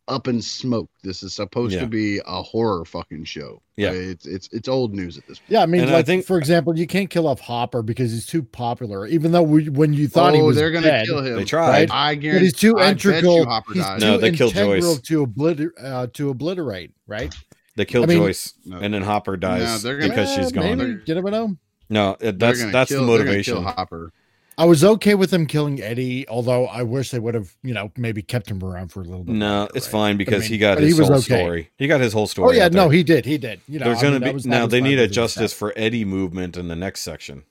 up 0.07 0.27
in 0.27 0.41
smoke. 0.41 0.89
This 1.01 1.23
is 1.23 1.33
supposed 1.33 1.73
Yeah. 1.73 1.81
to 1.81 1.87
be 1.87 2.19
a 2.25 2.41
horror 2.43 2.83
fucking 2.85 3.23
show. 3.23 3.61
Yeah. 3.77 3.91
It's 3.91 4.25
it's 4.25 4.49
it's 4.51 4.67
old 4.67 4.93
news 4.93 5.17
at 5.17 5.25
this 5.27 5.39
point. 5.39 5.49
Yeah, 5.51 5.61
I 5.63 5.65
mean, 5.65 5.81
And 5.83 5.91
I 5.95 6.03
think- 6.03 6.25
for 6.25 6.37
example, 6.37 6.77
you 6.77 6.85
can't 6.87 7.09
kill 7.09 7.25
off 7.27 7.39
Hopper 7.39 7.81
because 7.81 8.11
he's 8.11 8.25
too 8.25 8.43
popular. 8.43 9.07
Even 9.07 9.31
though 9.31 9.41
we, 9.43 9.69
when 9.69 9.93
you 9.93 10.07
thought 10.07 10.33
he 10.33 10.41
oh, 10.41 10.45
was 10.45 10.57
they're 10.57 10.71
gonna 10.71 10.87
dead, 10.87 11.05
kill 11.05 11.21
him. 11.23 11.35
They 11.37 11.45
tried. 11.45 11.89
I 11.89 12.15
but 12.15 12.21
guarantee 12.21 12.45
he's 12.45 12.53
too 12.53 12.77
I 12.77 12.93
bet 12.93 13.05
integral. 13.05 13.37
you 13.37 13.45
Hopper 13.45 13.73
he's 13.73 13.83
dies. 13.83 14.01
No, 14.01 14.15
too 14.15 14.21
they 14.21 14.31
killed 14.31 14.55
integral 14.55 14.95
Joyce. 14.95 15.01
to 15.01 15.25
obliter- 15.25 15.71
uh, 15.83 16.07
to 16.13 16.29
obliterate, 16.29 16.91
right? 17.07 17.33
They 17.75 17.85
killed 17.85 18.03
I 18.03 18.07
mean- 18.07 18.17
Joyce, 18.19 18.53
No. 18.65 18.77
and 18.79 18.93
then 18.93 19.01
Hopper 19.03 19.37
dies 19.37 19.81
they're 19.83 19.97
gonna- 19.97 20.09
because 20.09 20.33
she's 20.35 20.51
gone. 20.51 20.77
Maybe, 20.77 20.99
you 21.05 21.15
never 21.15 21.31
know. 21.31 21.55
No, 21.89 22.17
that's 22.19 22.63
that's 22.71 22.91
kill- 22.91 23.01
the 23.01 23.07
motivation. 23.07 23.53
kill 23.55 23.63
Hopper. 23.63 24.11
I 24.57 24.65
was 24.65 24.83
okay 24.83 25.15
with 25.15 25.33
him 25.33 25.47
killing 25.47 25.81
Eddie, 25.81 26.27
although 26.27 26.67
I 26.67 26.83
wish 26.83 27.09
they 27.11 27.19
would 27.19 27.33
have, 27.33 27.55
you 27.63 27.73
know, 27.73 27.91
maybe 27.97 28.21
kept 28.21 28.49
him 28.49 28.63
around 28.63 28.89
for 28.91 29.01
a 29.01 29.03
little 29.03 29.23
bit. 29.23 29.33
No, 29.33 29.59
longer, 29.59 29.71
it's 29.75 29.87
right? 29.87 29.91
fine 29.91 30.17
But 30.17 30.21
I 30.21 30.25
because 30.25 30.41
mean, 30.43 30.49
he 30.51 30.57
got 30.59 30.77
his 30.77 30.93
he 30.93 30.99
was 30.99 31.07
whole 31.09 31.17
okay. 31.17 31.41
story. 31.43 31.69
He 31.77 31.87
got 31.87 32.01
his 32.01 32.13
whole 32.13 32.27
story. 32.27 32.49
Oh 32.49 32.51
yeah, 32.51 32.67
no, 32.67 32.89
he 32.89 33.03
did. 33.03 33.25
He 33.25 33.37
did. 33.37 33.61
You 33.67 33.79
know, 33.79 33.85
There's 33.85 34.01
gonna 34.01 34.19
mean, 34.19 34.23
I 34.23 34.27
be 34.27 34.33
was- 34.35 34.45
now. 34.45 34.67
They 34.67 34.81
need 34.81 34.99
a 34.99 35.03
with 35.03 35.11
it. 35.11 35.13
justice 35.13 35.53
for 35.53 35.73
Eddie 35.75 36.05
movement 36.05 36.55
in 36.57 36.67
the 36.67 36.75
next 36.75 37.01
section. 37.01 37.43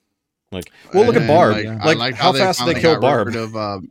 Like, 0.53 0.70
well, 0.93 1.05
look 1.07 1.16
And 1.16 1.24
at 1.24 1.29
Barb. 1.29 1.57
Like, 1.57 1.85
Like, 1.85 1.99
like 1.99 2.15
how, 2.15 2.31
they 2.33 2.39
fast 2.41 2.59
did 2.61 2.69
they 2.69 2.73
finally 2.74 2.93
kill 2.95 3.01
Barb? 3.01 3.27
Rid 3.29 3.37
of, 3.37 3.57
um, 3.57 3.91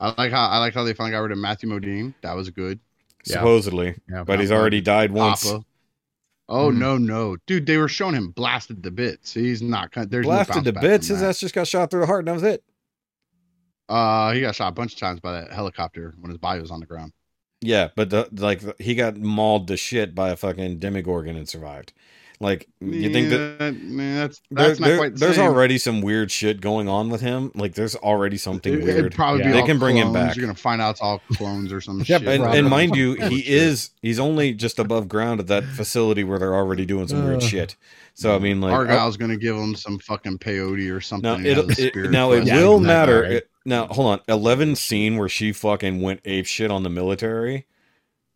I 0.00 0.14
like 0.16 0.30
how 0.30 0.46
I 0.48 0.58
like 0.58 0.72
how 0.74 0.84
they 0.84 0.94
finally 0.94 1.10
got 1.10 1.18
rid 1.20 1.32
of 1.32 1.38
Matthew 1.38 1.68
Modine. 1.68 2.14
That 2.22 2.34
was 2.36 2.50
good. 2.50 2.78
Supposedly, 3.24 3.96
Yeah. 4.08 4.24
but 4.24 4.40
he's 4.40 4.52
already 4.52 4.80
died 4.80 5.12
once. 5.12 5.44
Papa. 5.44 5.64
Oh 6.48 6.70
Mhm. 6.70 6.78
no 6.78 6.96
no, 6.98 7.36
dude! 7.46 7.66
They 7.66 7.76
were 7.76 7.88
showing 7.88 8.14
him 8.14 8.30
blasted 8.30 8.82
to 8.82 8.90
bits. 8.90 9.34
He's 9.34 9.60
not. 9.60 9.90
There's 9.94 10.24
Blasted 10.24 10.54
bounce 10.54 10.64
to 10.64 10.72
bits. 10.72 11.06
His 11.08 11.20
that. 11.20 11.28
ass 11.30 11.40
just 11.40 11.54
got 11.54 11.66
shot 11.66 11.90
through 11.90 12.00
the 12.00 12.06
heart, 12.06 12.20
and 12.20 12.28
that 12.28 12.32
was 12.34 12.42
it. 12.42 12.64
Uh, 13.88 14.32
he 14.32 14.40
got 14.40 14.54
shot 14.54 14.68
a 14.68 14.72
bunch 14.72 14.92
of 14.94 14.98
times 14.98 15.20
by 15.20 15.32
that 15.32 15.50
helicopter 15.52 16.14
when 16.20 16.30
his 16.30 16.38
body 16.38 16.60
was 16.60 16.70
on 16.70 16.80
the 16.80 16.86
ground. 16.86 17.12
Yeah, 17.60 17.88
but 17.96 18.10
the, 18.10 18.28
like 18.32 18.60
the- 18.60 18.76
he 18.78 18.94
got 18.94 19.16
mauled 19.16 19.66
to 19.68 19.76
shit 19.76 20.14
by 20.14 20.30
a 20.30 20.36
fucking 20.36 20.78
Demogorgon 20.78 21.36
and 21.36 21.48
survived. 21.48 21.92
Like 22.40 22.68
you 22.80 23.12
think 23.12 23.30
that 23.30 23.56
Yeah, 23.60 23.70
man, 23.72 24.16
that's 24.20 24.40
there- 24.50 24.68
that's 24.68 24.78
not 24.80 24.86
there- 24.86 24.96
quite. 24.98 25.12
The 25.14 25.18
there's 25.18 25.36
same. 25.36 25.44
already 25.50 25.76
some 25.76 26.00
weird 26.02 26.30
shit 26.30 26.60
going 26.60 26.88
on 26.88 27.10
with 27.10 27.20
him. 27.20 27.50
Like 27.56 27.74
there's 27.74 27.96
already 27.96 28.36
something 28.36 28.74
It- 28.74 28.84
weird. 28.84 28.98
It'd 28.98 29.14
probably 29.14 29.40
Yeah. 29.40 29.46
be 29.48 29.52
They 29.54 29.60
all 29.60 29.66
can 29.66 29.78
bring 29.80 29.96
him 29.96 30.12
back. 30.12 30.36
You're 30.36 30.46
gonna 30.46 30.54
find 30.56 30.80
out 30.80 30.92
it's 30.92 31.00
all 31.00 31.20
clones 31.32 31.72
or 31.72 31.80
some 31.80 31.98
Yeah, 32.06 32.18
shit. 32.18 32.28
and, 32.28 32.44
and 32.44 32.68
mind 32.68 32.94
you, 32.94 33.16
Oh, 33.20 33.28
he 33.28 33.40
is 33.40 33.90
he's 34.02 34.20
only 34.20 34.52
just 34.54 34.78
above 34.78 35.08
ground 35.08 35.40
at 35.40 35.48
that 35.48 35.64
facility 35.64 36.22
where 36.22 36.38
they're 36.38 36.54
already 36.54 36.86
doing 36.86 37.08
some 37.08 37.24
weird 37.24 37.38
Uh. 37.42 37.46
shit. 37.46 37.76
So 38.14 38.34
I 38.34 38.38
mean, 38.38 38.60
like, 38.60 38.72
Argyle's 38.72 39.16
gonna 39.16 39.36
give 39.36 39.56
him 39.56 39.74
some 39.74 39.98
fucking 39.98 40.38
peyote 40.38 40.94
or 40.94 41.00
something. 41.00 41.42
now 41.42 41.48
it'll, 41.50 41.70
it, 41.70 42.10
now 42.10 42.30
it 42.32 42.44
will 42.46 42.78
matter. 42.78 43.22
guy. 43.22 43.28
It- 43.30 43.48
now 43.64 43.86
hold 43.88 44.06
on, 44.12 44.20
Eleven 44.28 44.76
scene 44.76 45.16
where 45.16 45.28
she 45.28 45.52
fucking 45.52 46.00
went 46.00 46.20
ape 46.24 46.46
shit 46.46 46.70
on 46.70 46.84
the 46.84 46.88
military, 46.88 47.66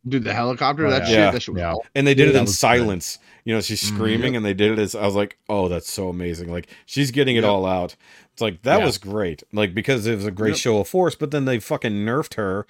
Dude, 0.07 0.25
the 0.25 0.35
helicopter, 0.35 0.87
Oh, 0.87 0.91
that 0.91 1.03
yeah. 1.03 1.07
shit, 1.09 1.15
Yeah. 1.19 1.31
that 1.31 1.43
shit 1.43 1.55
was 1.55 1.61
Yeah. 1.61 1.73
all 1.73 1.87
and 1.95 2.07
they 2.07 2.15
did 2.15 2.25
Yeah, 2.25 2.31
it 2.31 2.37
in 2.37 2.43
was 2.43 2.51
good. 2.53 2.59
silence. 2.59 3.19
You 3.45 3.55
know, 3.55 3.61
she's 3.61 3.83
Mhm. 3.83 3.95
screaming, 3.95 4.37
and 4.37 4.45
they 4.45 4.55
did 4.55 4.73
it 4.73 4.79
as 4.79 4.95
I 4.95 5.05
was 5.07 5.15
like, 5.15 5.37
oh, 5.49 5.69
that's 5.69 5.91
so 5.91 6.09
amazing. 6.09 6.51
Like 6.51 6.67
she's 6.87 7.11
getting 7.11 7.37
it 7.37 7.43
Yep. 7.43 7.51
all 7.51 7.67
out. 7.67 7.97
It's 8.33 8.41
like 8.43 8.63
that 8.63 8.81
Yeah. 8.81 8.85
was 8.85 8.99
great. 8.99 9.43
Like 9.53 9.75
because 9.75 10.07
it 10.07 10.17
was 10.17 10.25
a 10.27 10.31
great 10.31 10.51
Yep. 10.51 10.59
show 10.59 10.79
of 10.79 10.89
force, 10.89 11.15
but 11.15 11.31
then 11.31 11.45
they 11.45 11.59
fucking 11.59 11.93
nerfed 11.93 12.35
her 12.35 12.67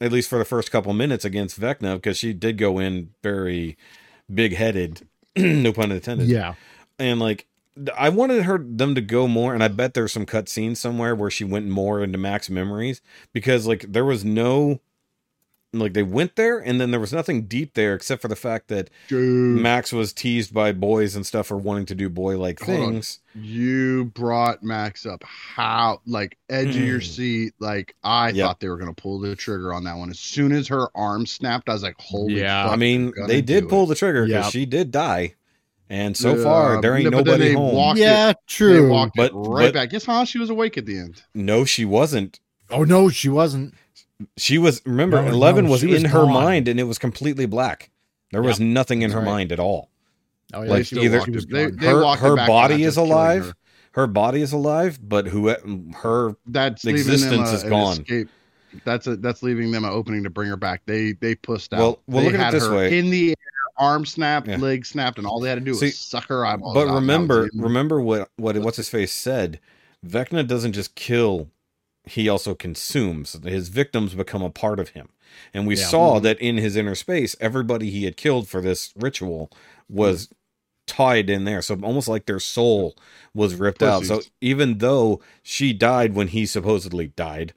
at 0.00 0.12
least 0.12 0.28
for 0.30 0.38
the 0.38 0.44
first 0.44 0.70
couple 0.70 0.92
minutes 0.92 1.24
against 1.24 1.60
Vecna 1.60 1.96
because 1.96 2.16
she 2.16 2.32
did 2.32 2.56
go 2.58 2.78
in 2.78 3.10
very 3.22 3.76
big 4.32 4.54
headed, 4.54 5.02
no 5.36 5.72
pun 5.72 5.90
intended. 5.92 6.28
Yeah. 6.28 6.54
and 6.98 7.18
like 7.20 7.46
I 7.96 8.08
wanted 8.08 8.42
her 8.42 8.58
them 8.58 8.96
to 8.96 9.00
go 9.00 9.28
more, 9.28 9.54
and 9.54 9.62
I 9.62 9.68
bet 9.68 9.94
there's 9.94 10.12
some 10.12 10.26
cut 10.26 10.48
scenes 10.48 10.80
somewhere 10.80 11.14
where 11.14 11.30
she 11.30 11.44
went 11.44 11.68
more 11.68 12.02
into 12.02 12.18
Max 12.18 12.50
memories 12.50 13.00
because 13.32 13.68
like 13.68 13.86
there 13.88 14.04
was 14.04 14.24
no 14.24 14.80
like 15.74 15.92
they 15.92 16.02
went 16.02 16.34
there 16.36 16.58
and 16.58 16.80
then 16.80 16.90
there 16.90 16.98
was 17.00 17.12
nothing 17.12 17.42
deep 17.42 17.74
there 17.74 17.94
except 17.94 18.22
for 18.22 18.28
the 18.28 18.34
fact 18.36 18.68
that 18.68 18.88
Dude, 19.08 19.60
Max 19.60 19.92
was 19.92 20.14
teased 20.14 20.54
by 20.54 20.72
boys 20.72 21.14
and 21.14 21.26
stuff 21.26 21.48
for 21.48 21.58
wanting 21.58 21.84
to 21.86 21.94
do 21.94 22.08
boy 22.08 22.38
like 22.38 22.58
Hold 22.60 22.80
on. 22.80 22.86
things. 22.92 23.20
you 23.34 24.06
brought 24.14 24.62
Max 24.62 25.04
up 25.04 25.22
how 25.26 26.00
like 26.06 26.38
edge 26.48 26.74
of 26.74 26.82
your 26.82 27.00
Mm. 27.00 27.06
seat. 27.14 27.52
Like 27.58 27.94
I 28.02 28.30
Yep. 28.30 28.36
thought 28.46 28.60
they 28.60 28.68
were 28.68 28.78
gonna 28.78 28.94
pull 28.94 29.18
the 29.20 29.36
trigger 29.36 29.74
on 29.74 29.84
that 29.84 29.96
one. 29.98 30.08
As 30.08 30.18
soon 30.18 30.52
as 30.52 30.68
her 30.68 30.88
arm 30.94 31.26
snapped, 31.26 31.68
I 31.68 31.74
was 31.74 31.82
like, 31.82 31.96
"Holy 31.98 32.40
Yeah. 32.40 32.64
fuck!" 32.64 32.72
I 32.72 32.76
mean, 32.76 33.02
they're 33.04 33.12
gonna 33.12 33.28
they 33.28 33.42
did 33.42 33.68
pull 33.68 33.84
it. 33.84 33.88
the 33.88 33.94
trigger 33.94 34.24
because 34.26 34.46
Yeah. 34.46 34.50
she 34.50 34.64
did 34.64 34.90
die, 34.90 35.34
and 35.90 36.16
so 36.16 36.34
Yeah, 36.34 36.42
far 36.44 36.80
there 36.80 36.94
ain't 36.96 37.04
no, 37.04 37.10
but 37.10 37.26
nobody 37.26 37.48
they 37.48 37.52
home. 37.52 37.74
walked- 37.74 37.98
it- 37.98 38.02
Yeah, 38.04 38.28
They 38.28 38.34
true. 38.46 38.88
walked 38.90 39.16
But- 39.16 39.32
it 39.32 39.34
right 39.36 39.66
but- 39.66 39.74
back. 39.74 39.90
Guess 39.90 40.06
how? 40.06 40.24
She 40.24 40.38
was 40.38 40.48
awake 40.48 40.78
at 40.78 40.86
the 40.86 40.98
end. 40.98 41.22
No, 41.34 41.66
she 41.66 41.84
wasn't. 41.84 42.40
Oh 42.70 42.84
no, 42.84 43.10
she 43.10 43.28
wasn't. 43.28 43.74
She 44.36 44.58
was. 44.58 44.82
Remember, 44.84 45.22
No, 45.22 45.28
Eleven 45.30 45.66
no, 45.66 45.72
was 45.72 45.80
she 45.80 45.86
was 45.88 46.02
in 46.02 46.10
her 46.10 46.22
gone. 46.24 46.32
mind, 46.32 46.68
and 46.68 46.78
it 46.80 46.84
was 46.84 46.98
completely 46.98 47.46
black. 47.46 47.90
There 48.32 48.42
was 48.42 48.58
nothing 48.60 49.02
in 49.02 49.10
her 49.12 49.18
right. 49.18 49.24
mind 49.26 49.52
at 49.52 49.60
all. 49.60 49.90
Oh 50.54 50.60
Like, 50.60 50.86
still 50.86 51.02
either- 51.04 51.18
walked 51.18 51.26
She 51.30 51.34
was 51.34 51.46
they, 51.46 51.66
gone. 51.70 51.76
they 51.76 51.86
her 51.86 52.16
her 52.16 52.36
body 52.36 52.82
is 52.82 52.96
alive. 52.96 53.46
her. 53.46 53.52
Her 53.92 54.06
body 54.06 54.42
is 54.42 54.52
alive, 54.52 54.98
but 55.02 55.26
who 55.28 55.48
her 55.48 56.36
That's 56.46 56.82
The 56.82 56.92
leaving 56.92 57.04
them 57.06 57.12
existence 57.14 57.50
a- 57.50 57.54
is 57.54 57.62
gone. 57.64 57.92
Escape. 58.00 58.28
That's 58.84 59.06
a 59.06 59.16
that's 59.16 59.42
leaving 59.42 59.70
them 59.72 59.84
an 59.84 59.90
opening 59.90 60.24
to 60.24 60.30
bring 60.30 60.48
her 60.50 60.56
back. 60.56 60.82
They 60.86 61.12
they 61.12 61.34
pushed 61.34 61.72
out. 61.72 61.78
Well- 61.78 61.98
well, 62.06 62.20
They 62.24 62.30
look 62.32 62.40
at 62.40 62.48
it 62.54 62.58
this 62.58 62.66
her 62.66 62.74
way. 62.76 62.98
In 62.98 63.10
the 63.10 63.30
air, 63.30 63.34
arm 63.78 64.04
snapped, 64.04 64.46
Yeah. 64.48 64.56
leg 64.58 64.84
snapped, 64.84 65.18
and 65.18 65.26
all 65.26 65.40
they 65.40 65.48
had 65.48 65.54
to 65.58 65.64
do 65.64 65.74
See, 65.74 65.86
was 65.86 65.96
suck 65.98 66.26
her 66.28 66.44
eyeballs. 66.44 66.74
But 66.74 66.80
out, 66.80 66.82
and 66.82 66.90
that 66.90 66.94
was 66.94 67.02
remember, 67.02 67.48
remember 67.54 68.00
what 68.00 68.30
what 68.36 68.58
what's 68.58 68.76
his 68.76 68.88
face 68.88 69.12
said. 69.12 69.58
Vecna 70.06 70.46
doesn't 70.46 70.72
just 70.74 70.94
kill; 70.94 71.48
he 72.08 72.28
also 72.28 72.54
consumes. 72.54 73.38
His 73.44 73.68
victims 73.68 74.14
become 74.14 74.42
a 74.42 74.50
part 74.50 74.80
of 74.80 74.90
him, 74.90 75.08
and 75.54 75.66
we 75.66 75.76
Yeah. 75.76 75.86
saw 75.86 76.18
Mhm. 76.18 76.22
that 76.22 76.40
in 76.40 76.56
his 76.56 76.76
inner 76.76 76.94
space, 76.94 77.36
everybody 77.40 77.90
he 77.90 78.04
had 78.04 78.16
killed 78.16 78.48
for 78.48 78.60
this 78.60 78.92
ritual 78.96 79.50
was 79.88 80.28
tied 80.86 81.28
in 81.28 81.44
there. 81.44 81.60
So 81.62 81.78
almost 81.82 82.08
like 82.08 82.26
their 82.26 82.40
soul 82.40 82.96
was 83.34 83.54
ripped 83.54 83.82
out. 83.82 84.04
So 84.06 84.22
even 84.40 84.78
though 84.78 85.20
she 85.42 85.72
died 85.72 86.14
when 86.14 86.28
he 86.28 86.46
supposedly 86.46 87.08
died, 87.08 87.52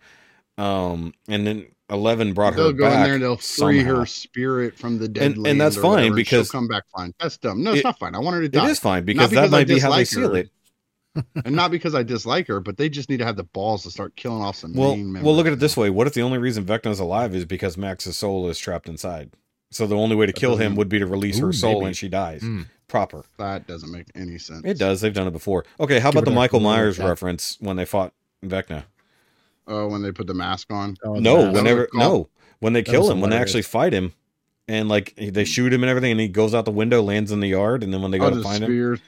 um, 0.57 1.13
and 1.27 1.47
then 1.47 1.65
Eleven 1.89 2.33
brought 2.33 2.53
her. 2.53 2.57
they'll 2.57 2.67
her 2.67 2.73
go 2.73 2.83
back. 2.85 2.97
in 2.99 3.03
there 3.03 3.13
and 3.15 3.23
they'll 3.23 3.35
free 3.37 3.79
somehow. 3.79 3.99
her 3.99 4.05
spirit 4.05 4.77
from 4.77 4.97
the 4.99 5.07
dead 5.09 5.35
And- 5.37 5.47
and 5.47 5.59
that's 5.59 5.75
fine 5.75 5.83
whatever, 5.91 6.15
because- 6.15 6.47
she'll 6.47 6.51
come 6.59 6.67
back 6.69 6.83
fine. 6.95 7.13
That's 7.19 7.37
dumb. 7.37 7.63
No, 7.63 7.71
it's 7.71 7.81
It- 7.81 7.83
not 7.83 7.99
fine. 7.99 8.15
I 8.15 8.19
want 8.19 8.35
her 8.35 8.41
to 8.41 8.45
It 8.45 8.51
die, 8.53 8.69
is 8.69 8.79
fine 8.79 9.03
because, 9.03 9.29
because 9.29 9.49
that 9.49 9.53
I 9.55 9.59
might 9.59 9.67
be 9.67 9.79
how 9.79 9.91
they 9.91 10.03
dislike 10.03 10.07
seal 10.07 10.29
her. 10.29 10.37
it. 10.37 10.49
and 11.45 11.55
not 11.55 11.71
because 11.71 11.93
I 11.93 12.03
dislike 12.03 12.47
her, 12.47 12.59
but 12.59 12.77
they 12.77 12.89
just 12.89 13.09
need 13.09 13.17
to 13.17 13.25
have 13.25 13.35
the 13.35 13.43
balls 13.43 13.83
to 13.83 13.91
start 13.91 14.15
killing 14.15 14.41
off 14.41 14.55
some. 14.55 14.73
Well, 14.73 14.95
main 14.95 15.23
well, 15.23 15.35
look 15.35 15.47
at 15.47 15.53
it 15.53 15.59
this 15.59 15.75
way: 15.75 15.89
what 15.89 16.07
if 16.07 16.13
the 16.13 16.21
only 16.21 16.37
reason 16.37 16.65
Vecna's 16.65 16.99
alive 16.99 17.35
is 17.35 17.45
because 17.45 17.77
Max's 17.77 18.17
soul 18.17 18.49
is 18.49 18.57
trapped 18.57 18.87
inside? 18.87 19.31
So 19.71 19.87
the 19.87 19.95
only 19.95 20.15
way 20.15 20.25
to 20.25 20.33
kill 20.33 20.57
him 20.57 20.75
would 20.75 20.89
be 20.89 20.99
to 20.99 21.07
release 21.07 21.39
her 21.39 21.49
Ooh, 21.49 21.53
soul 21.53 21.75
maybe. 21.75 21.85
and 21.87 21.97
she 21.97 22.09
dies. 22.09 22.41
Mm. 22.41 22.67
Proper. 22.89 23.23
That 23.37 23.67
doesn't 23.67 23.89
make 23.89 24.07
any 24.15 24.37
sense. 24.37 24.63
It 24.65 24.77
does. 24.77 24.99
They've 24.99 25.13
done 25.13 25.27
it 25.27 25.31
before. 25.31 25.63
Okay, 25.79 25.99
how 25.99 26.11
Give 26.11 26.19
about 26.19 26.29
the 26.29 26.35
Michael 26.35 26.59
Myers 26.59 26.97
tap. 26.97 27.07
reference 27.07 27.57
when 27.61 27.77
they 27.77 27.85
fought 27.85 28.13
Vecna? 28.43 28.83
Oh, 29.67 29.87
when 29.87 30.01
they 30.01 30.11
put 30.11 30.27
the 30.27 30.33
mask 30.33 30.71
on. 30.71 30.97
Oh, 31.03 31.13
no, 31.13 31.51
whenever 31.51 31.87
no, 31.93 32.27
when 32.59 32.73
they 32.73 32.81
That 32.81 32.91
kill 32.91 33.01
was 33.01 33.11
him, 33.11 33.21
when 33.21 33.29
they 33.29 33.37
actually 33.37 33.61
fight 33.61 33.93
him, 33.93 34.13
and 34.71 34.87
like 34.87 35.13
they 35.17 35.31
mm. 35.31 35.45
shoot 35.45 35.73
him 35.73 35.83
and 35.83 35.89
everything, 35.89 36.11
and 36.11 36.19
he 36.19 36.29
goes 36.29 36.55
out 36.55 36.63
the 36.65 36.71
window, 36.71 37.01
lands 37.01 37.31
in 37.31 37.41
the 37.41 37.49
yard, 37.49 37.83
and 37.83 37.93
then 37.93 38.01
when 38.01 38.11
they 38.11 38.17
go 38.17 38.27
oh, 38.27 38.29
to 38.29 38.35
the 38.37 38.43
find 38.43 38.63
him, 38.63 38.67
spears. 38.69 38.99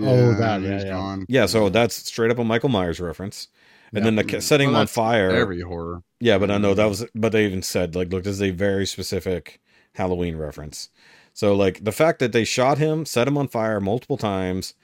Oh, 0.00 0.34
that, 0.34 0.60
yeah, 0.60 0.74
he's 0.74 0.84
yeah. 0.84 0.90
gone. 0.90 1.26
yeah. 1.28 1.46
So 1.46 1.68
that's 1.70 1.96
straight 1.96 2.30
up 2.30 2.38
a 2.38 2.44
Michael 2.44 2.68
Myers 2.68 3.00
reference. 3.00 3.48
And 3.92 4.04
Yeah. 4.04 4.10
then 4.10 4.26
the 4.26 4.40
setting 4.42 4.72
Well, 4.72 4.80
on 4.80 4.86
fire. 4.86 5.30
Every 5.30 5.62
horror. 5.62 6.02
Yeah, 6.20 6.36
but 6.36 6.50
I 6.50 6.58
know 6.58 6.70
mm-hmm. 6.72 6.76
that 6.76 6.88
was, 6.88 7.06
but 7.14 7.32
they 7.32 7.46
even 7.46 7.62
said 7.62 7.96
like, 7.96 8.12
look, 8.12 8.24
this 8.24 8.34
is 8.34 8.42
a 8.42 8.50
very 8.50 8.86
specific 8.86 9.60
Halloween 9.94 10.36
reference. 10.36 10.90
So 11.32 11.54
like 11.54 11.84
the 11.84 11.92
fact 11.92 12.18
that 12.18 12.32
they 12.32 12.44
shot 12.44 12.76
him, 12.76 13.06
set 13.06 13.26
him 13.26 13.38
on 13.38 13.48
fire 13.48 13.80
multiple 13.80 14.18
times, 14.18 14.74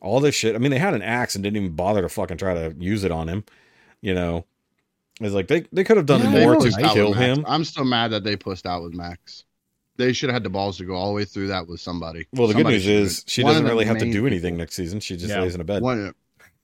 all 0.00 0.20
this 0.20 0.34
shit. 0.36 0.54
I 0.54 0.58
mean, 0.58 0.70
they 0.70 0.78
had 0.78 0.94
an 0.94 1.02
axe 1.02 1.34
and 1.34 1.42
didn't 1.42 1.56
even 1.56 1.74
bother 1.74 2.02
to 2.02 2.08
fucking 2.08 2.36
try 2.36 2.54
to 2.54 2.76
use 2.78 3.02
it 3.02 3.10
on 3.10 3.28
him. 3.28 3.44
You 4.00 4.14
know, 4.14 4.44
it's 5.20 5.34
like 5.34 5.48
they 5.48 5.64
they 5.72 5.82
could 5.84 5.96
have 5.96 6.06
done 6.06 6.22
Yeah, 6.22 6.30
more 6.30 6.56
to 6.56 6.70
know, 6.70 6.70
pushed 6.70 6.80
out 6.82 6.94
kill 6.94 7.10
with 7.10 7.18
Max. 7.18 7.38
him. 7.38 7.44
I'm 7.48 7.64
still 7.64 7.84
mad 7.84 8.12
that 8.12 8.22
they 8.24 8.36
pushed 8.36 8.66
out 8.66 8.82
with 8.82 8.94
Max. 8.94 9.44
They 9.96 10.12
should 10.12 10.30
have 10.30 10.34
had 10.34 10.42
the 10.42 10.50
balls 10.50 10.78
to 10.78 10.84
go 10.84 10.94
all 10.94 11.08
the 11.08 11.14
way 11.14 11.24
through 11.24 11.48
that 11.48 11.68
with 11.68 11.80
somebody. 11.80 12.26
Well, 12.32 12.46
the 12.48 12.54
Somebody 12.54 12.78
good 12.78 12.86
news 12.86 13.18
is 13.18 13.24
she 13.26 13.42
doesn't 13.42 13.64
really 13.66 13.84
have 13.84 13.98
to 13.98 14.10
do 14.10 14.26
anything 14.26 14.54
people- 14.54 14.58
next 14.58 14.74
season. 14.74 15.00
She 15.00 15.16
just 15.16 15.28
Yeah. 15.28 15.42
lays 15.42 15.54
in 15.54 15.60
a 15.60 15.64
bed. 15.64 15.82
One, 15.82 16.12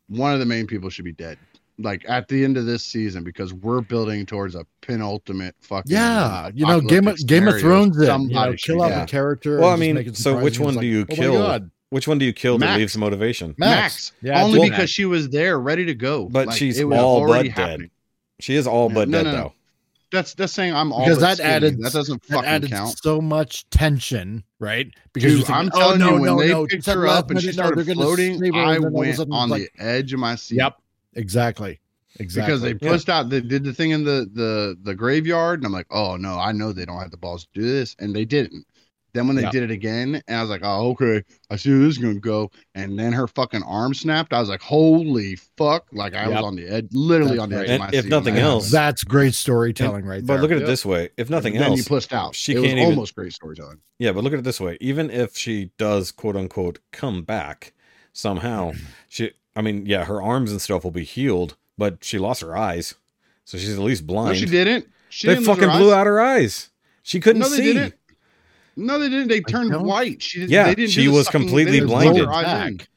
one 0.09 0.33
of 0.33 0.39
the 0.41 0.47
main 0.47 0.67
people 0.67 0.89
should 0.91 1.05
be 1.05 1.13
dead. 1.13 1.39
Like 1.81 2.05
at 2.09 2.27
the 2.27 2.43
end 2.43 2.57
of 2.57 2.67
this 2.67 2.83
season, 2.83 3.23
because 3.23 3.53
we're 3.55 3.83
building 3.83 4.27
towards 4.27 4.57
a 4.57 4.65
penultimate 4.81 5.55
fucking. 5.61 5.93
Yeah, 5.93 6.51
you 6.53 6.67
know, 6.67 6.81
Game 6.81 7.07
of 7.07 7.17
Game 7.27 7.47
of. 7.47 7.61
Thrones. 7.61 7.97
It, 7.99 8.07
you 8.21 8.29
know, 8.35 8.55
kill 8.57 8.83
off 8.83 8.91
die. 8.91 9.03
a 9.03 9.07
character. 9.07 9.61
Well, 9.61 9.71
I 9.71 9.77
mean, 9.77 10.13
so 10.15 10.41
which 10.43 10.59
one 10.59 10.75
do 10.75 10.79
like, 10.79 10.87
you 10.87 11.07
oh 11.09 11.15
kill? 11.15 11.33
God, 11.35 11.71
Which 11.91 12.09
one 12.09 12.19
do 12.19 12.25
you 12.25 12.33
kill 12.33 12.59
that 12.59 12.67
Max. 12.67 12.79
leaves 12.79 12.97
motivation? 12.99 13.55
Max. 13.59 13.71
Max. 13.71 14.13
Yeah, 14.23 14.43
only 14.43 14.59
it's 14.59 14.65
because 14.71 14.79
Max. 14.81 14.91
she 14.91 15.05
was 15.05 15.29
there, 15.31 15.61
ready 15.61 15.85
to 15.85 15.95
go. 15.95 16.25
But 16.29 16.49
Like, 16.49 16.57
she's 16.59 16.81
it 16.81 16.85
was 16.85 16.99
all 16.99 17.19
already 17.21 17.51
but 17.51 17.57
dead. 17.57 17.91
She 18.41 18.55
is 18.57 18.67
all 18.67 18.89
Yeah, 18.89 18.95
but 18.95 19.09
no, 19.09 19.19
dead 19.19 19.25
no, 19.25 19.31
no. 19.31 19.37
though. 19.45 19.53
That's 20.11 20.35
that's 20.35 20.53
saying 20.53 20.75
I'm 20.75 20.93
all 20.93 21.05
Because 21.05 21.19
that 21.21 21.37
skinny. 21.39 21.51
added- 21.53 21.79
that 21.83 21.93
doesn't 21.93 22.23
That 22.25 22.35
fucking 22.35 22.49
added 22.49 22.71
count. 22.71 22.99
so 22.99 23.21
much 23.21 23.69
tension, 23.71 24.43
right? 24.59 24.89
Because 25.13 25.33
Dude, 25.33 25.47
thinking, 25.47 25.55
I'm 25.55 25.71
"Oh, 25.75 25.79
telling 25.79 25.99
no, 26.01 26.07
you, 26.15 26.21
when 26.21 26.25
no, 26.25 26.39
they 26.41 26.49
no, 26.49 26.67
picked 26.67 26.87
her 26.87 27.07
up 27.07 27.31
and 27.31 27.41
she 27.41 27.53
started 27.53 27.85
floating, 27.87 28.33
I 28.33 28.35
and 28.35 28.43
then 28.45 28.55
all 28.55 28.71
of 28.71 28.85
a 28.85 28.91
went 28.91 29.19
on 29.33 29.49
like- 29.51 29.71
the 29.77 29.83
edge 29.85 30.13
of 30.13 30.21
my 30.21 30.35
seat. 30.35 30.57
Yep, 30.57 30.77
exactly, 31.15 31.81
exactly. 32.19 32.47
Because 32.55 32.63
they 32.63 32.87
Yeah. 32.87 32.93
pushed 32.93 33.09
out, 33.09 33.29
they 33.29 33.41
did 33.41 33.65
the 33.65 33.73
thing 33.75 33.91
in 33.91 34.05
the 34.05 34.29
the 34.33 34.77
the 34.83 34.95
graveyard, 34.95 35.61
and 35.61 35.67
I'm 35.67 35.73
like, 35.73 35.87
oh 35.91 36.17
no, 36.17 36.39
I 36.39 36.53
know 36.53 36.73
they 36.73 36.85
don't 36.85 37.01
have 37.01 37.11
the 37.11 37.17
balls 37.17 37.45
to 37.45 37.61
do 37.61 37.67
this, 37.67 37.95
and 37.99 38.15
they 38.15 38.25
didn't. 38.25 38.65
Then 39.19 39.27
when 39.27 39.35
they 39.35 39.43
Yeah. 39.43 39.51
did 39.51 39.65
it 39.65 39.71
again, 39.73 40.23
and 40.29 40.37
I 40.39 40.41
was 40.41 40.49
like, 40.49 40.61
oh 40.63 40.91
okay, 40.91 41.25
I 41.51 41.57
see 41.57 41.71
where 41.71 41.81
this 41.81 41.89
is 41.97 41.99
gonna 41.99 42.15
go, 42.21 42.53
and 42.77 42.97
then 42.97 43.13
her 43.13 43.27
fucking 43.27 43.65
arm 43.65 43.93
snapped. 43.95 44.33
I 44.33 44.39
was 44.39 44.49
like, 44.49 44.61
holy 44.63 45.35
fuck! 45.57 45.87
Like 45.93 46.15
I 46.15 46.29
was 46.29 46.37
on 46.45 46.55
the 46.55 46.69
edge, 46.69 46.87
literally 46.93 47.33
That's 47.39 47.43
on 47.43 47.49
the 47.51 47.57
edge 47.57 47.69
right. 47.69 47.75
of 47.75 47.81
my 47.81 47.89
if 47.93 48.05
seat. 48.05 48.11
nothing 48.11 48.35
when 48.35 48.43
else- 48.45 48.65
happened. 48.71 48.87
That's 48.89 49.03
great 49.05 49.35
storytelling, 49.35 50.05
right 50.05 50.25
there. 50.25 50.37
But 50.37 50.43
look 50.43 50.53
at 50.53 50.59
it 50.59 50.61
Yep. 50.61 50.69
this 50.69 50.87
way: 50.87 51.09
if 51.17 51.29
nothing 51.29 51.55
then 51.55 51.63
else, 51.65 51.79
you 51.79 51.85
pushed 51.85 52.13
out. 52.13 52.37
she 52.37 52.53
it 52.53 52.63
can't 52.63 52.79
even- 52.79 52.85
almost 52.85 53.17
great 53.17 53.33
storytelling. 53.33 53.79
Yeah, 53.99 54.13
but 54.13 54.23
look 54.23 54.33
at 54.33 54.39
it 54.39 54.45
this 54.45 54.61
way: 54.61 54.79
even 54.81 55.11
if 55.11 55.37
she 55.37 55.73
does 55.79 56.13
quote 56.13 56.37
unquote 56.37 56.79
come 56.93 57.23
back 57.23 57.73
somehow, 58.13 58.73
she 59.09 59.33
I 59.57 59.63
mean, 59.63 59.87
yeah, 59.87 60.05
her 60.05 60.23
arms 60.23 60.53
and 60.53 60.63
stuff 60.63 60.85
will 60.85 60.93
be 60.93 61.03
healed, 61.03 61.57
but 61.77 62.05
she 62.05 62.19
lost 62.19 62.41
her 62.43 62.57
eyes. 62.57 62.95
So 63.45 63.59
she's 63.59 63.73
at 63.75 63.81
least 63.81 64.03
No, 64.03 64.07
blind. 64.15 64.39
she 64.39 64.47
didn't. 64.47 64.87
She 65.09 65.27
they 65.27 65.35
didn't 65.35 65.47
fucking 65.47 65.69
blew 65.71 65.89
eyes. 65.89 65.95
out 65.95 66.07
her 66.07 66.21
eyes. 66.21 66.69
She 67.03 67.19
couldn't 67.19 67.41
No, 67.41 67.49
they 67.49 67.57
see. 67.57 67.63
didn't. 67.73 67.95
No, 68.79 68.99
they 68.99 69.09
didn't. 69.09 69.29
They 69.29 69.41
turned 69.41 69.75
white. 69.83 70.23
She 70.23 70.41
didn't, 70.41 70.51
Yeah, 70.53 70.65
they 70.65 70.75
didn't 70.75 70.91
she 70.93 71.09
was 71.09 71.29
completely 71.29 71.73
didn't 71.73 71.89
blinded. 71.89 72.25
her 72.27 72.33
eyes 72.33 72.69
in. 72.69 72.77
Back. 72.79 72.89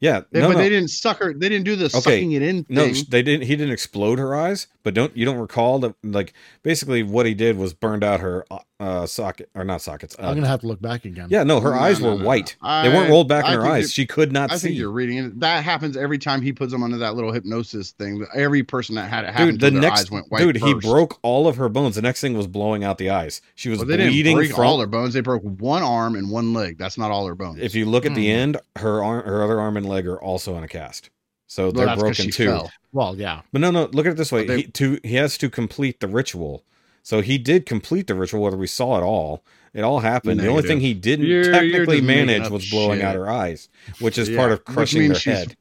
Yeah, 0.00 0.22
They- 0.30 0.40
no, 0.40 0.48
but 0.48 0.52
no. 0.54 0.58
they 0.60 0.68
didn't 0.70 0.88
suck 0.90 1.18
her. 1.18 1.34
They 1.34 1.48
didn't 1.50 1.64
do 1.64 1.76
the 1.76 1.90
sucking 1.90 2.32
it 2.32 2.40
in 2.42 2.64
No, 2.70 2.84
thing. 2.84 2.94
sh- 2.94 3.02
they 3.04 3.22
didn't. 3.22 3.46
He 3.46 3.56
didn't 3.56 3.72
explode 3.72 4.18
her 4.18 4.34
eyes, 4.34 4.66
but 4.82 4.94
don't 4.94 5.14
you 5.16 5.24
don't 5.26 5.36
recall 5.38 5.78
that? 5.80 5.94
Like 6.02 6.32
basically, 6.62 7.02
what 7.02 7.26
he 7.26 7.34
did 7.34 7.58
was 7.58 7.74
burned 7.74 8.02
out 8.02 8.20
her 8.20 8.46
uh, 8.50 8.58
uh, 8.80 9.02
uh 9.02 9.06
socket 9.06 9.50
or 9.54 9.64
not 9.64 9.82
sockets. 9.82 10.16
Uh, 10.18 10.22
I'm 10.28 10.34
gonna 10.34 10.46
have 10.46 10.60
to 10.60 10.66
look 10.66 10.80
back 10.80 11.04
again. 11.04 11.26
yeah, 11.30 11.42
no, 11.42 11.60
her 11.60 11.70
No, 11.72 11.78
eyes 11.78 12.00
no, 12.00 12.06
were 12.08 12.14
no, 12.14 12.18
no. 12.20 12.24
white. 12.26 12.56
they 12.62 12.68
I- 12.68 12.88
weren't 12.88 13.10
rolled 13.10 13.28
back 13.28 13.44
I 13.44 13.52
in 13.54 13.60
her 13.60 13.66
eyes. 13.66 13.92
She 13.92 14.06
could 14.06 14.32
not 14.32 14.50
I 14.50 14.56
see. 14.56 14.68
think 14.68 14.78
you're 14.78 14.90
reading 14.90 15.18
it. 15.18 15.40
That 15.40 15.62
happens 15.64 15.96
every 15.96 16.18
time 16.18 16.40
he 16.42 16.52
puts 16.52 16.72
them 16.72 16.82
under 16.82 16.96
that 16.98 17.14
little 17.14 17.32
hypnosis 17.32 17.90
thing. 17.92 18.24
Every 18.34 18.62
person 18.62 18.94
that 18.96 19.10
had 19.10 19.24
it 19.24 19.32
happen 19.32 19.50
Dude, 19.56 19.60
the 19.60 19.70
their 19.70 19.80
next 19.80 20.00
eyes 20.00 20.10
went 20.10 20.26
white. 20.30 20.40
dude, 20.40 20.56
he 20.56 20.74
broke 20.74 21.18
all 21.22 21.46
of 21.46 21.56
her 21.56 21.68
bones. 21.68 21.94
The 21.96 22.02
next 22.02 22.20
thing 22.20 22.34
was 22.36 22.46
blowing 22.46 22.82
out 22.82 22.98
the 22.98 23.10
eyes. 23.10 23.42
She 23.54 23.68
was 23.68 23.78
Well, 23.80 23.86
they 23.88 23.96
didn't 23.98 24.34
break 24.34 24.52
from. 24.52 24.64
all 24.66 24.78
their 24.78 24.86
bones. 24.86 25.12
They 25.14 25.20
broke 25.20 25.42
one 25.42 25.82
arm 25.82 26.14
and 26.16 26.30
one 26.30 26.52
leg. 26.52 26.78
That's 26.78 26.96
not 26.98 27.10
all 27.10 27.26
her 27.26 27.34
bones. 27.34 27.58
if 27.60 27.74
you 27.74 27.84
look 27.86 28.06
at 28.06 28.14
the 28.14 28.26
Hmm. 28.32 28.38
end, 28.38 28.56
her 28.76 29.02
arm, 29.04 29.24
her 29.24 29.42
other 29.42 29.60
arm 29.60 29.76
and 29.76 29.88
leg 29.88 30.06
are 30.06 30.20
also 30.20 30.56
in 30.56 30.64
a 30.64 30.68
cast, 30.68 31.10
so 31.46 31.64
Well, 31.70 31.72
they're 31.86 31.96
broken 31.96 32.30
too. 32.30 32.46
fell. 32.46 32.70
Well, 32.92 33.14
yeah. 33.16 33.42
But 33.52 33.60
no, 33.60 33.70
no, 33.70 33.88
look 33.92 34.06
at 34.06 34.12
it 34.12 34.16
this 34.16 34.32
way: 34.32 34.46
they- 34.46 34.56
he, 34.62 34.62
to 34.64 34.98
he 35.04 35.14
has 35.16 35.36
to 35.38 35.48
complete 35.50 36.00
the 36.00 36.08
ritual. 36.08 36.64
So 37.02 37.20
he 37.22 37.38
did 37.38 37.66
complete 37.66 38.06
the 38.06 38.14
ritual, 38.14 38.42
whether 38.42 38.56
we 38.56 38.66
saw 38.66 38.98
it 38.98 39.02
all. 39.02 39.42
It 39.72 39.82
all 39.82 40.00
happened. 40.00 40.40
The 40.40 40.48
only 40.48 40.62
thing 40.62 40.80
he 40.80 40.94
didn't 40.94 41.26
You're- 41.26 41.44
you're 41.46 41.52
technically 41.54 42.00
manage 42.00 42.48
was 42.50 42.68
blowing 42.68 43.02
out 43.02 43.14
her 43.14 43.28
eyes, 43.30 43.68
which 44.00 44.18
is 44.18 44.28
Yeah, 44.28 44.36
part 44.36 44.52
of 44.52 44.64
crushing 44.64 45.08
her 45.08 45.14
she's- 45.14 45.38
head. 45.38 45.56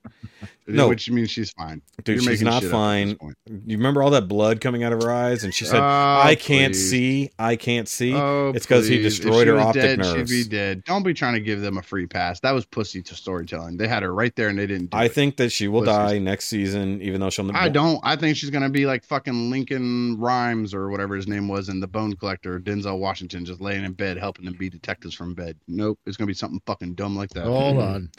No. 0.76 0.88
which 0.88 1.10
means 1.10 1.30
she's 1.32 1.52
fine. 1.52 1.82
Dude, 2.04 2.22
You're 2.24 2.32
she's 2.32 2.41
not 2.41 2.62
shit 2.62 2.72
up 2.72 2.76
at 2.76 2.80
fine. 2.80 3.18
You 3.66 3.78
remember 3.78 4.04
all 4.04 4.12
that 4.12 4.28
blood 4.28 4.62
coming 4.62 4.84
out 4.84 4.94
of 4.94 5.02
her 5.04 5.12
eyes, 5.12 5.44
and 5.44 5.54
she 5.54 5.66
said, 5.66 5.80
Oh, 5.80 5.84
"I 5.84 6.36
can't 6.36 6.74
please. 6.74 6.90
see, 6.90 7.30
I 7.40 7.56
can't 7.56 7.88
see." 7.88 8.14
Oh, 8.14 8.52
It's 8.56 8.66
'cause 8.66 8.88
he 8.88 8.98
please. 8.98 9.18
If 9.18 9.24
destroyed 9.24 9.44
she 9.44 9.50
her 9.50 9.56
was 9.56 9.66
optic 9.66 9.82
dead, 9.82 10.00
nerves. 10.00 10.30
She'd 10.30 10.44
be 10.46 10.50
dead. 10.50 10.84
Don't 10.86 11.04
be 11.04 11.14
trying 11.14 11.34
to 11.34 11.40
give 11.40 11.62
them 11.62 11.78
a 11.78 11.82
free 11.82 12.06
pass. 12.06 12.40
That 12.41 12.52
was 12.52 12.66
pussy 12.66 13.02
to 13.02 13.16
storytelling. 13.16 13.78
They 13.78 13.88
had 13.88 14.04
her 14.04 14.14
right 14.14 14.36
there 14.36 14.50
and 14.50 14.60
they 14.60 14.68
didn't. 14.68 14.91
Do 14.91 14.98
I 14.98 15.06
it. 15.06 15.14
think 15.14 15.38
that 15.38 15.52
she 15.52 15.68
will 15.68 15.82
Pussies. 15.82 15.96
die 15.96 16.20
next 16.20 16.46
season, 16.46 17.02
even 17.02 17.20
though 17.22 17.30
she'll. 17.30 17.50
I 17.56 17.70
don't. 17.70 18.00
I 18.04 18.16
think 18.16 18.38
she's 18.38 18.50
gonna 18.50 18.70
be 18.70 18.86
like 18.86 19.04
fucking 19.04 19.50
Lincoln 19.50 20.18
Rhymes 20.20 20.74
or 20.74 20.90
whatever 20.90 21.16
his 21.16 21.28
name 21.28 21.48
was 21.48 21.70
in 21.70 21.80
The 21.80 21.88
Bone 21.88 22.16
Collector, 22.16 22.60
Denzel 22.60 23.00
Washington, 23.00 23.46
just 23.46 23.62
laying 23.62 23.84
in 23.84 23.94
bed 23.94 24.18
helping 24.18 24.46
them 24.46 24.56
be 24.56 24.70
detectives 24.70 25.16
from 25.16 25.34
bed. 25.34 25.58
Nope, 25.68 26.00
it's 26.06 26.18
gonna 26.18 26.28
be 26.28 26.34
something 26.34 26.62
fucking 26.66 26.94
dumb 26.96 27.16
like 27.16 27.30
that. 27.32 27.46
Hold 27.46 27.78
mm-hmm. 27.78 27.96
on. 27.96 28.10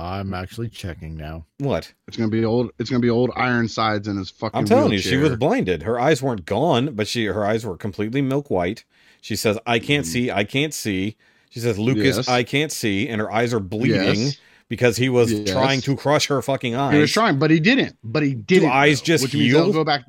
I'm 0.00 0.32
actually 0.32 0.68
checking 0.68 1.16
now. 1.16 1.44
What? 1.58 1.92
It's 2.06 2.16
gonna 2.16 2.30
be 2.30 2.44
old. 2.44 2.70
It's 2.78 2.88
gonna 2.88 3.00
be 3.00 3.10
old 3.10 3.30
Ironsides 3.34 4.06
in 4.06 4.16
his 4.16 4.30
fucking. 4.30 4.56
I'm 4.58 4.64
telling 4.64 4.92
you, 4.92 4.98
she 4.98 5.16
was 5.16 5.36
blinded. 5.36 5.82
Her 5.82 5.98
eyes 5.98 6.22
weren't 6.22 6.44
gone, 6.44 6.94
but 6.94 7.08
she 7.08 7.24
her 7.26 7.44
eyes 7.44 7.66
were 7.66 7.76
completely 7.76 8.22
milk 8.22 8.48
white. 8.50 8.84
She 9.20 9.34
says, 9.34 9.58
"I 9.66 9.78
can't 9.80 10.06
Mhm. 10.06 10.08
see, 10.10 10.30
I 10.30 10.44
can't 10.44 10.72
see." 10.72 11.16
She 11.50 11.60
says, 11.60 11.78
"Lucas, 11.78 12.16
Yes. 12.18 12.28
I 12.28 12.44
can't 12.44 12.70
see," 12.70 13.08
and 13.08 13.20
her 13.20 13.30
eyes 13.32 13.52
are 13.52 13.58
bleeding 13.60 14.20
Yes. 14.20 14.36
because 14.68 14.96
he 14.98 15.08
was 15.08 15.32
Yes. 15.32 15.50
trying 15.50 15.80
to 15.80 15.96
crush 15.96 16.28
her 16.28 16.40
fucking 16.42 16.74
eyes. 16.76 16.94
He 16.94 17.00
was 17.00 17.12
trying, 17.12 17.38
but 17.38 17.50
he 17.50 17.58
didn't. 17.58 17.96
But 18.04 18.22
he 18.22 18.34
didn't. 18.34 18.70
eyes 18.70 19.00
though, 19.00 19.06
just 19.06 19.24
which 19.24 19.34
means 19.34 19.52
they'll 19.54 19.72
go 19.72 19.84
back. 19.84 20.04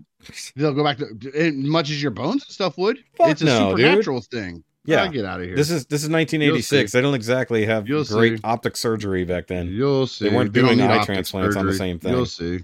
They'll 0.55 0.73
go 0.73 0.83
back 0.83 0.97
to 0.97 1.31
as 1.33 1.53
much 1.55 1.89
as 1.89 2.01
your 2.01 2.11
bones 2.11 2.43
and 2.43 2.51
stuff 2.51 2.77
would. 2.77 2.99
Fuck 3.15 3.31
it's 3.31 3.41
a 3.41 3.45
no, 3.45 3.69
dude. 3.75 3.79
supernatural 3.85 4.21
thing. 4.21 4.63
Yeah. 4.89 5.03
Ah, 5.03 5.07
get 5.07 5.25
out 5.25 5.39
of 5.39 5.45
here. 5.47 5.55
This 5.55 5.69
is 5.69 5.85
this 5.85 6.03
is 6.03 6.09
1986. 6.09 6.91
see. 6.91 6.97
They 6.97 7.01
don't 7.01 7.13
exactly 7.13 7.65
have 7.65 7.87
You'll 7.87 8.03
great 8.05 8.37
see. 8.37 8.41
optic 8.43 8.75
surgery 8.77 9.23
back 9.25 9.47
then. 9.47 9.67
You'll 9.67 10.07
see. 10.07 10.27
They 10.29 10.35
weren't 10.35 10.51
don't 10.53 10.65
doing 10.75 10.81
eye 10.81 11.03
transplants 11.05 11.55
on 11.55 11.65
the 11.65 11.73
same 11.73 11.99
thing. 11.99 12.13
You'll 12.13 12.25
see. 12.25 12.59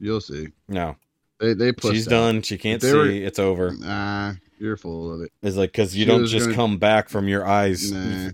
You'll 0.00 0.20
see. 0.20 0.48
No, 0.68 0.96
They 1.40 1.54
they 1.54 1.72
she's 1.82 2.06
out. 2.06 2.10
done. 2.10 2.42
She 2.42 2.58
can't 2.58 2.80
see. 2.82 2.92
were- 2.92 3.06
It's 3.10 3.38
over. 3.38 3.72
Nah, 3.72 4.34
you're 4.58 4.76
full 4.76 5.12
of 5.14 5.20
it. 5.22 5.32
It's 5.42 5.56
like 5.56 5.72
because 5.72 5.96
you 5.96 6.04
She 6.04 6.08
don't 6.10 6.26
just 6.26 6.46
gonna- 6.46 6.56
come 6.56 6.78
back 6.78 7.08
from 7.08 7.28
your 7.28 7.46
eyes. 7.46 7.90
Nah. 7.92 8.30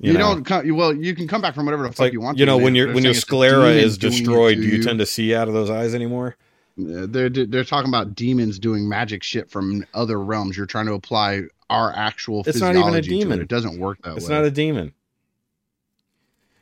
You, 0.00 0.12
You, 0.12 0.12
know. 0.14 0.18
don't 0.34 0.44
come. 0.44 0.76
Well, 0.76 0.92
you 0.94 1.14
can 1.14 1.28
come 1.28 1.40
back 1.40 1.54
from 1.54 1.66
whatever 1.66 1.84
the 1.84 1.90
fuck 1.90 2.00
like 2.00 2.12
you 2.12 2.20
want. 2.20 2.36
you 2.38 2.44
know 2.46 2.56
man. 2.56 2.64
when 2.64 2.74
your 2.74 2.86
when 2.88 3.04
your 3.04 3.04
saying 3.04 3.10
it's 3.12 3.18
a 3.18 3.26
sclera 3.26 3.68
is 3.70 3.96
destroyed, 3.96 4.56
do 4.56 4.64
you 4.66 4.82
tend 4.82 4.98
to 4.98 5.06
see 5.06 5.34
out 5.34 5.46
of 5.48 5.54
those 5.54 5.70
eyes 5.70 5.94
anymore? 5.94 6.36
They're 6.76 7.28
they're 7.30 7.64
talking 7.64 7.88
about 7.88 8.14
demons 8.14 8.58
doing 8.58 8.88
magic 8.88 9.22
shit 9.22 9.48
from 9.50 9.86
other 9.94 10.20
realms. 10.20 10.56
You're 10.56 10.66
trying 10.66 10.86
to 10.86 10.94
apply 10.94 11.42
our 11.70 11.92
actual. 11.94 12.42
It's 12.46 12.60
not 12.60 12.74
even 12.74 12.88
a 12.88 12.92
to 12.92 12.98
it. 12.98 13.02
demon. 13.02 13.40
It 13.40 13.48
doesn't 13.48 13.78
work 13.78 14.02
that 14.02 14.16
It's 14.16 14.28
way. 14.28 14.34
not 14.34 14.44
a 14.44 14.50
demon. 14.50 14.92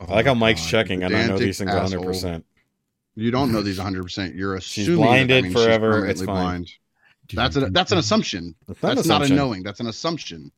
Oh 0.00 0.06
I 0.08 0.14
like 0.16 0.26
how 0.26 0.34
my 0.34 0.48
Mike's 0.48 0.62
God, 0.62 0.68
checking, 0.70 1.02
and 1.02 1.14
I 1.14 1.18
know 1.20 1.22
pedantic 1.24 1.44
these 1.46 1.58
things 1.58 1.70
asshole. 1.70 2.00
100. 2.00 2.06
percent 2.06 2.46
You 3.14 3.30
don't 3.30 3.52
know 3.52 3.62
these 3.62 3.78
100. 3.78 4.02
percent 4.02 4.34
You're 4.34 4.60
She's 4.60 4.86
assuming 4.88 5.00
that 5.00 5.06
blinded 5.06 5.42
means 5.44 5.54
she's 5.54 5.64
forever, 5.64 5.90
permanently 5.92 6.10
it's 6.10 6.22
fine. 6.22 6.34
blind. 6.36 6.70
That's 7.34 7.56
a, 7.56 7.60
that's 7.70 7.92
an 7.92 7.98
assumption. 7.98 8.54
It's 8.68 8.82
not 8.82 8.96
That's 8.96 9.06
an 9.08 9.18
not 9.20 9.30
a 9.30 9.34
knowing. 9.34 9.62
That's 9.62 9.80
an 9.80 9.86
assumption. 9.86 10.52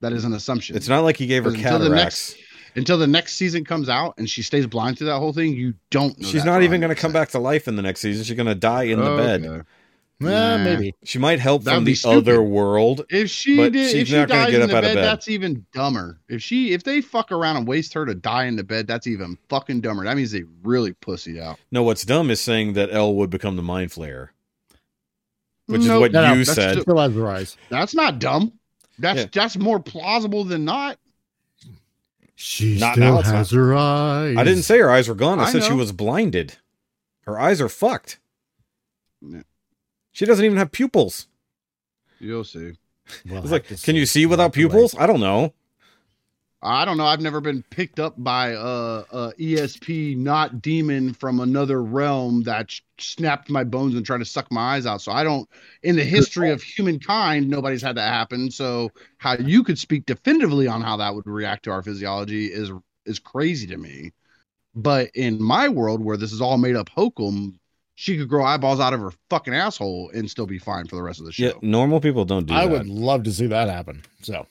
That 0.00 0.12
is 0.12 0.24
an 0.24 0.32
assumption. 0.32 0.74
It's 0.76 0.88
not 0.88 1.04
like 1.04 1.16
he 1.16 1.26
gave 1.26 1.44
her 1.44 1.50
Because 1.50 1.64
until 1.64 1.78
the 1.80 1.94
cataracts. 1.94 2.36
Next 2.78 2.90
until 2.90 2.98
the 2.98 3.06
next 3.06 3.34
season 3.36 3.64
comes 3.64 3.88
out 3.88 4.14
and 4.18 4.28
she 4.28 4.42
stays 4.42 4.66
blind 4.66 4.96
to 4.98 5.04
that 5.04 5.18
whole 5.18 5.32
thing. 5.32 5.54
You 5.54 5.74
don't. 5.90 6.18
know 6.18 6.28
She's 6.28 6.44
not 6.44 6.62
even 6.62 6.80
going 6.80 6.94
to 6.94 7.00
come 7.00 7.12
back 7.12 7.30
to 7.30 7.38
life 7.38 7.68
in 7.68 7.76
the 7.76 7.82
next 7.82 8.00
season. 8.00 8.24
She's 8.24 8.36
going 8.36 8.46
to 8.46 8.54
die 8.54 8.84
in 8.84 8.98
the 8.98 9.16
bed. 9.16 9.44
Okay. 9.44 9.56
Eh, 9.60 9.62
Nah. 10.20 10.58
maybe. 10.58 10.94
She 11.04 11.18
might 11.20 11.38
help 11.38 11.62
That'd 11.62 11.78
from 11.78 11.84
the 11.84 11.94
stupid. 11.94 12.16
other 12.28 12.42
world. 12.42 13.06
If 13.08 13.30
she 13.30 13.56
But 13.56 13.72
did, 13.72 13.92
she's 13.92 14.02
if 14.02 14.08
she 14.08 14.16
not 14.16 14.28
gonna 14.28 14.42
dies 14.46 14.50
get 14.50 14.56
in 14.56 14.62
up 14.62 14.68
the 14.70 14.80
bed, 14.88 14.94
bed. 14.96 15.04
that's 15.04 15.28
even 15.28 15.64
dumber. 15.72 16.18
If 16.28 16.42
she, 16.42 16.72
if 16.72 16.82
they 16.82 17.00
fuck 17.00 17.30
around 17.30 17.56
and 17.56 17.68
waste 17.68 17.94
her 17.94 18.04
to 18.04 18.16
die 18.16 18.46
in 18.46 18.56
the 18.56 18.64
bed, 18.64 18.88
that's 18.88 19.06
even 19.06 19.38
fucking 19.48 19.80
dumber. 19.80 20.02
That 20.02 20.16
means 20.16 20.32
they 20.32 20.42
really 20.64 20.92
pussied 20.94 21.40
out. 21.40 21.60
No, 21.70 21.84
what's 21.84 22.04
dumb 22.04 22.30
is 22.32 22.40
saying 22.40 22.72
that 22.72 22.90
El 22.92 23.14
would 23.14 23.30
become 23.30 23.54
the 23.54 23.62
mind 23.62 23.92
flayer, 23.92 24.30
which 25.66 25.82
Nope. 25.82 25.94
is 25.94 26.00
what 26.00 26.12
No, 26.12 26.22
no, 26.26 26.32
you 26.34 26.44
that's 26.44 26.52
said. 26.56 26.74
just- 26.74 26.82
Still 26.82 26.98
has 26.98 27.14
her 27.14 27.28
eyes. 27.28 27.56
That's 27.68 27.94
not 27.94 28.18
dumb. 28.18 28.52
That's 28.98 29.20
Yeah. 29.20 29.26
that's 29.32 29.56
more 29.56 29.78
plausible 29.78 30.42
than 30.42 30.64
not. 30.64 30.98
She 32.40 32.78
Not 32.78 32.94
still 32.94 33.20
has 33.20 33.50
her 33.50 33.74
eyes. 33.74 34.36
I 34.36 34.44
didn't 34.44 34.62
say 34.62 34.78
her 34.78 34.88
eyes 34.88 35.08
were 35.08 35.16
gone. 35.16 35.40
I, 35.40 35.46
I 35.46 35.50
said 35.50 35.64
she 35.64 35.72
was 35.72 35.90
blinded. 35.90 36.56
Her 37.22 37.38
eyes 37.38 37.60
are 37.60 37.68
fucked. 37.68 38.20
She 40.12 40.24
doesn't 40.24 40.44
even 40.44 40.56
have 40.56 40.70
pupils. 40.70 41.26
You'll 42.20 42.44
see. 42.44 42.74
We'll 43.28 43.42
It's 43.42 43.50
like, 43.50 43.82
can 43.82 43.96
you 43.96 44.06
see 44.06 44.24
without 44.24 44.52
pupils? 44.52 44.94
I 44.96 45.08
don't 45.08 45.18
know. 45.18 45.52
I 46.60 46.84
don't 46.84 46.96
know. 46.96 47.06
I've 47.06 47.20
never 47.20 47.40
been 47.40 47.62
picked 47.70 48.00
up 48.00 48.14
by 48.18 48.48
a, 48.48 48.58
a 48.58 49.32
ESP 49.38 50.16
not 50.16 50.60
demon 50.60 51.14
from 51.14 51.38
another 51.38 51.82
realm 51.82 52.42
that 52.42 52.70
sh- 52.72 52.80
snapped 52.98 53.48
my 53.48 53.62
bones 53.62 53.94
and 53.94 54.04
tried 54.04 54.18
to 54.18 54.24
suck 54.24 54.50
my 54.50 54.74
eyes 54.74 54.84
out. 54.84 55.00
So 55.00 55.12
I 55.12 55.22
don't. 55.22 55.48
In 55.84 55.94
the 55.94 56.04
history 56.04 56.50
of 56.50 56.60
humankind, 56.60 57.48
nobody's 57.48 57.82
had 57.82 57.96
that 57.96 58.12
happen. 58.12 58.50
So 58.50 58.90
how 59.18 59.34
you 59.34 59.62
could 59.62 59.78
speak 59.78 60.06
definitively 60.06 60.66
on 60.66 60.82
how 60.82 60.96
that 60.96 61.14
would 61.14 61.26
react 61.26 61.62
to 61.64 61.70
our 61.70 61.82
physiology 61.82 62.46
is 62.46 62.72
is 63.06 63.20
crazy 63.20 63.68
to 63.68 63.76
me. 63.76 64.12
But 64.74 65.10
in 65.14 65.40
my 65.42 65.68
world, 65.68 66.04
where 66.04 66.16
this 66.16 66.32
is 66.32 66.40
all 66.40 66.58
made 66.58 66.74
up 66.76 66.88
hokum, 66.88 67.58
she 67.94 68.16
could 68.18 68.28
grow 68.28 68.44
eyeballs 68.44 68.80
out 68.80 68.94
of 68.94 69.00
her 69.00 69.12
fucking 69.30 69.54
asshole 69.54 70.10
and 70.12 70.28
still 70.28 70.46
be 70.46 70.58
fine 70.58 70.86
for 70.86 70.96
the 70.96 71.02
rest 71.02 71.20
of 71.20 71.26
the 71.26 71.32
show. 71.32 71.46
Yeah, 71.46 71.52
normal 71.62 72.00
people 72.00 72.24
don't 72.24 72.46
do 72.46 72.54
I 72.54 72.66
that. 72.66 72.70
would 72.70 72.86
love 72.88 73.22
to 73.24 73.32
see 73.32 73.46
that 73.46 73.68
happen. 73.68 74.02
So 74.22 74.46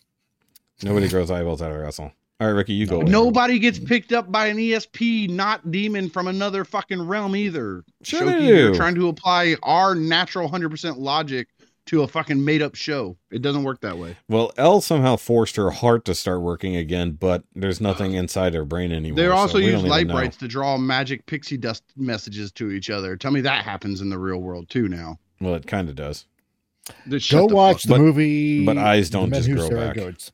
Nobody 0.83 1.07
grows 1.07 1.31
eyeballs 1.31 1.61
out 1.61 1.71
of 1.71 1.77
their 1.77 1.85
asshole. 1.85 2.11
All 2.39 2.47
right, 2.47 2.53
Rikki, 2.53 2.73
you 2.73 2.85
go. 2.85 3.01
Nobody 3.01 3.57
gets 3.57 3.79
picked 3.79 4.13
up 4.13 4.31
by 4.31 4.45
an 4.47 4.57
ESP 4.57 5.27
not 5.29 5.71
demon 5.71 6.07
from 6.09 6.27
another 6.27 6.63
fucking 6.63 7.01
realm 7.07 7.35
either. 7.35 7.83
Sure 8.03 8.21
Shoky, 8.21 8.39
they 8.39 8.47
you're 8.47 8.75
trying 8.75 8.93
to 8.95 9.07
apply 9.07 9.55
our 9.63 9.95
natural 9.95 10.47
100% 10.47 10.97
logic 10.97 11.47
to 11.87 12.03
a 12.03 12.07
fucking 12.07 12.43
made 12.43 12.61
up 12.61 12.75
show. 12.75 13.17
It 13.31 13.41
doesn't 13.41 13.63
work 13.63 13.81
that 13.81 13.97
way. 13.97 14.17
Well, 14.29 14.51
El 14.57 14.81
somehow 14.81 15.15
forced 15.15 15.55
her 15.55 15.71
heart 15.71 16.05
to 16.05 16.13
start 16.13 16.41
working 16.41 16.75
again, 16.75 17.13
but 17.13 17.43
there's 17.55 17.81
nothing 17.81 18.15
uh, 18.15 18.19
inside 18.19 18.53
her 18.53 18.65
brain 18.65 18.91
anymore. 18.91 19.15
They 19.15 19.29
so 19.29 19.35
also 19.35 19.57
we 19.57 19.67
use 19.71 19.83
light 19.83 20.07
brights 20.07 20.37
to 20.37 20.47
draw 20.47 20.77
magic 20.77 21.25
pixie 21.25 21.57
dust 21.57 21.83
messages 21.95 22.51
to 22.53 22.69
each 22.69 22.91
other. 22.91 23.15
Tell 23.17 23.31
me 23.31 23.41
that 23.41 23.63
happens 23.63 24.01
in 24.01 24.09
the 24.09 24.19
real 24.19 24.37
world 24.41 24.69
too 24.69 24.87
now. 24.87 25.17
Well, 25.41 25.55
it 25.55 25.65
kind 25.65 25.89
of 25.89 25.95
does. 25.95 26.25
Just 27.07 27.25
shut 27.25 27.41
Go 27.41 27.47
the 27.47 27.55
watch 27.55 27.83
fuck 27.83 27.83
the 27.83 27.89
But- 27.95 28.01
movie. 28.01 28.65
but 28.65 28.77
eyes 28.77 29.09
don't 29.09 29.33
just 29.33 29.49
grow 29.49 29.69
back. 29.69 29.95
Goats. 29.95 30.31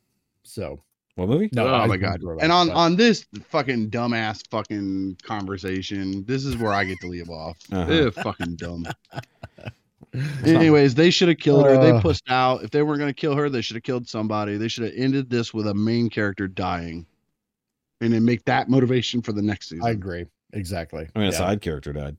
So 0.54 0.84
What 1.16 1.30
movie? 1.30 1.50
no, 1.52 1.68
oh 1.68 1.74
eyes 1.74 1.90
my 1.90 1.98
god! 1.98 2.22
And 2.40 2.52
on 2.52 2.68
but- 2.68 2.76
on 2.76 2.96
this 2.96 3.26
fucking 3.50 3.90
dumbass 3.90 4.44
fucking 4.52 5.18
conversation, 5.24 6.24
this 6.26 6.46
is 6.46 6.58
where 6.58 6.72
I 6.74 6.84
get 6.84 7.00
to 7.02 7.08
leave 7.08 7.30
off. 7.32 7.58
Uh-huh. 7.72 8.12
Fucking 8.12 8.56
dumb. 8.58 8.86
Anyways, 10.46 10.94
they 10.94 11.10
should 11.10 11.28
have 11.30 11.40
killed 11.40 11.66
her. 11.66 11.76
They 11.82 11.90
Uh. 11.92 12.02
pushed 12.02 12.30
out. 12.30 12.64
If 12.64 12.70
they 12.70 12.84
weren't 12.84 13.00
going 13.00 13.10
to 13.10 13.20
kill 13.20 13.36
her, 13.36 13.50
they 13.50 13.62
should 13.62 13.76
have 13.76 13.84
killed 13.84 14.08
somebody. 14.08 14.58
They 14.58 14.68
should 14.68 14.84
have 14.84 14.94
ended 14.96 15.28
this 15.30 15.56
with 15.56 15.66
a 15.66 15.74
main 15.74 16.08
character 16.10 16.48
dying, 16.48 17.08
and 18.00 18.14
then 18.14 18.24
make 18.24 18.46
that 18.46 18.70
motivation 18.70 19.24
for 19.24 19.32
the 19.32 19.42
next 19.42 19.70
season. 19.70 19.84
I 19.86 19.90
agree. 19.90 20.26
Exactly. 20.54 21.08
I 21.16 21.20
mean, 21.20 21.30
a 21.30 21.32
side 21.32 21.62
character 21.62 21.94
died. 21.94 22.16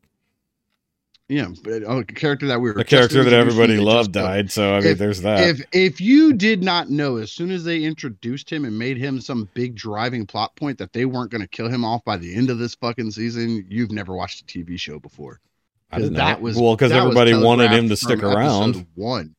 Yeah, 1.28 1.48
but 1.62 1.82
oh, 1.86 2.00
a 2.00 2.04
character 2.04 2.46
that 2.48 2.60
we 2.60 2.70
were 2.70 2.76
The 2.76 2.84
character 2.84 3.24
that 3.24 3.32
everybody 3.32 3.78
loved 3.78 4.12
died. 4.12 4.50
So 4.50 4.74
I 4.74 4.80
mean, 4.80 4.90
If- 4.90 4.98
there's 4.98 5.22
that. 5.22 5.48
If 5.48 5.62
if 5.72 6.00
you 6.00 6.34
did 6.34 6.62
not 6.62 6.90
know 6.90 7.16
as 7.16 7.32
soon 7.32 7.50
as 7.50 7.64
they 7.64 7.82
introduced 7.82 8.50
him 8.50 8.64
and 8.66 8.78
made 8.78 8.98
him 8.98 9.20
some 9.20 9.48
big 9.54 9.74
driving 9.74 10.26
plot 10.26 10.54
point 10.56 10.76
that 10.78 10.92
they 10.92 11.06
weren't 11.06 11.30
going 11.30 11.40
to 11.40 11.48
kill 11.48 11.68
him 11.68 11.82
off 11.84 12.04
by 12.04 12.18
the 12.18 12.34
end 12.34 12.50
of 12.50 12.58
this 12.58 12.74
fucking 12.74 13.10
season, 13.10 13.64
you've 13.70 13.90
never 13.90 14.14
watched 14.14 14.42
a 14.42 14.44
TV 14.44 14.78
show 14.78 14.98
before. 14.98 15.40
I 15.90 15.98
didn't 15.98 16.12
know. 16.14 16.18
that 16.18 16.42
was 16.42 16.58
well 16.58 16.76
because 16.76 16.92
everybody 16.92 17.34
wanted 17.34 17.70
him 17.70 17.88
to 17.88 17.96
stick 17.96 18.22
around. 18.22 18.86
One. 18.94 19.34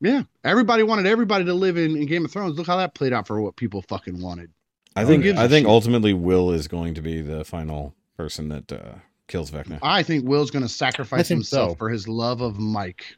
Yeah, 0.00 0.22
everybody 0.42 0.82
wanted 0.82 1.06
everybody 1.06 1.44
to 1.44 1.54
live 1.54 1.76
in, 1.76 1.96
in 1.96 2.06
Game 2.06 2.24
of 2.24 2.32
Thrones. 2.32 2.56
Look 2.56 2.66
how 2.66 2.76
that 2.78 2.94
played 2.94 3.12
out 3.12 3.26
for 3.26 3.40
what 3.40 3.54
people 3.56 3.82
fucking 3.82 4.20
wanted. 4.20 4.50
I 4.96 5.04
think 5.04 5.24
I 5.24 5.44
a 5.44 5.48
think 5.48 5.64
shit? 5.64 5.70
ultimately 5.70 6.12
Will 6.12 6.50
is 6.50 6.68
going 6.68 6.94
to 6.94 7.02
be 7.02 7.20
the 7.20 7.44
final 7.44 7.94
person 8.16 8.48
that 8.48 8.72
uh, 8.72 8.94
kills 9.32 9.50
Vecna 9.50 9.78
I 9.82 10.02
think 10.04 10.24
Will's 10.28 10.50
going 10.52 10.62
to 10.62 10.68
sacrifice 10.68 11.26
himself 11.26 11.70
so. 11.72 11.74
for 11.76 11.88
his 11.90 12.06
love 12.06 12.40
of 12.42 12.58
Mike. 12.58 13.16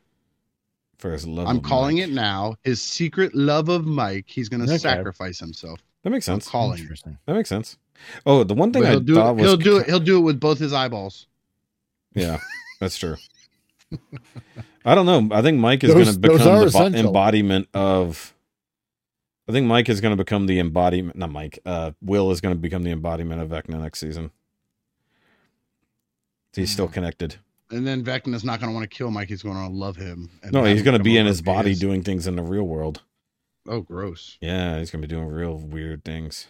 for 0.98 1.12
his 1.12 1.26
love. 1.26 1.46
I'm 1.48 1.58
of 1.58 1.62
calling 1.64 1.96
Mike. 1.96 2.08
it 2.08 2.12
now. 2.12 2.56
His 2.62 2.80
secret 2.80 3.34
love 3.34 3.68
of 3.68 3.84
Mike. 3.84 4.24
He's 4.28 4.48
going 4.48 4.60
to 4.64 4.66
Okay. 4.72 4.78
sacrifice 4.78 5.38
himself. 5.38 5.80
That 6.02 6.10
makes 6.10 6.28
I'm 6.28 6.36
sense. 6.40 6.48
calling. 6.48 6.78
Interesting. 6.80 7.18
That 7.26 7.34
makes 7.34 7.48
sense. 7.48 7.76
Oh, 8.24 8.44
the 8.44 8.54
one 8.54 8.72
thing 8.72 8.82
But 8.82 8.88
I 8.88 8.90
he'll 8.92 9.00
do 9.00 9.14
thought 9.16 9.30
it. 9.30 9.34
was 9.36 9.44
He'll 9.46 9.56
do 9.56 9.76
it. 9.78 9.86
He'll 9.86 10.00
do 10.00 10.18
it 10.18 10.22
with 10.22 10.40
both 10.40 10.58
his 10.58 10.72
eyeballs. 10.72 11.26
Yeah, 12.14 12.38
that's 12.80 12.96
true. 12.96 13.16
I 14.84 14.94
don't 14.94 15.06
know. 15.06 15.34
I 15.36 15.42
think 15.42 15.58
Mike 15.58 15.82
is 15.84 15.92
going 15.92 16.06
to 16.06 16.18
become 16.18 16.38
the 16.38 16.70
bo- 16.70 16.98
embodiment 17.08 17.68
of. 17.74 18.34
I 19.48 19.52
think 19.52 19.66
Mike 19.66 19.88
is 19.88 20.00
going 20.00 20.12
to 20.12 20.16
become 20.16 20.46
the 20.46 20.58
embodiment. 20.58 21.16
Not 21.16 21.30
Mike. 21.30 21.58
Uh, 21.66 21.92
Will 22.02 22.30
is 22.30 22.40
going 22.40 22.54
to 22.54 22.60
become 22.60 22.82
the 22.82 22.90
embodiment 22.90 23.40
of 23.42 23.48
Vecna 23.50 23.80
next 23.80 24.00
season. 24.00 24.30
He's 26.54 26.70
still 26.70 26.86
Hmm. 26.86 26.92
connected. 26.94 27.36
And 27.70 27.86
then 27.86 28.04
Vecna's 28.04 28.44
not 28.44 28.60
going 28.60 28.70
to 28.70 28.74
want 28.74 28.88
to 28.88 28.94
kill 28.96 29.10
Mike. 29.10 29.28
He's 29.28 29.42
going 29.42 29.56
to 29.56 29.68
love 29.68 29.96
him. 29.96 30.30
and 30.42 30.52
No, 30.52 30.64
he's 30.64 30.82
going 30.82 30.96
to 30.96 31.02
be 31.02 31.16
in 31.16 31.26
his 31.26 31.40
body 31.42 31.70
his- 31.70 31.80
doing 31.80 32.02
things 32.02 32.26
in 32.26 32.36
the 32.36 32.42
real 32.42 32.64
world. 32.64 33.02
Oh, 33.66 33.80
gross. 33.80 34.36
Yeah, 34.40 34.78
he's 34.78 34.90
going 34.90 35.00
to 35.02 35.08
be 35.08 35.12
doing 35.14 35.26
real 35.28 35.56
weird 35.58 36.04
things 36.04 36.46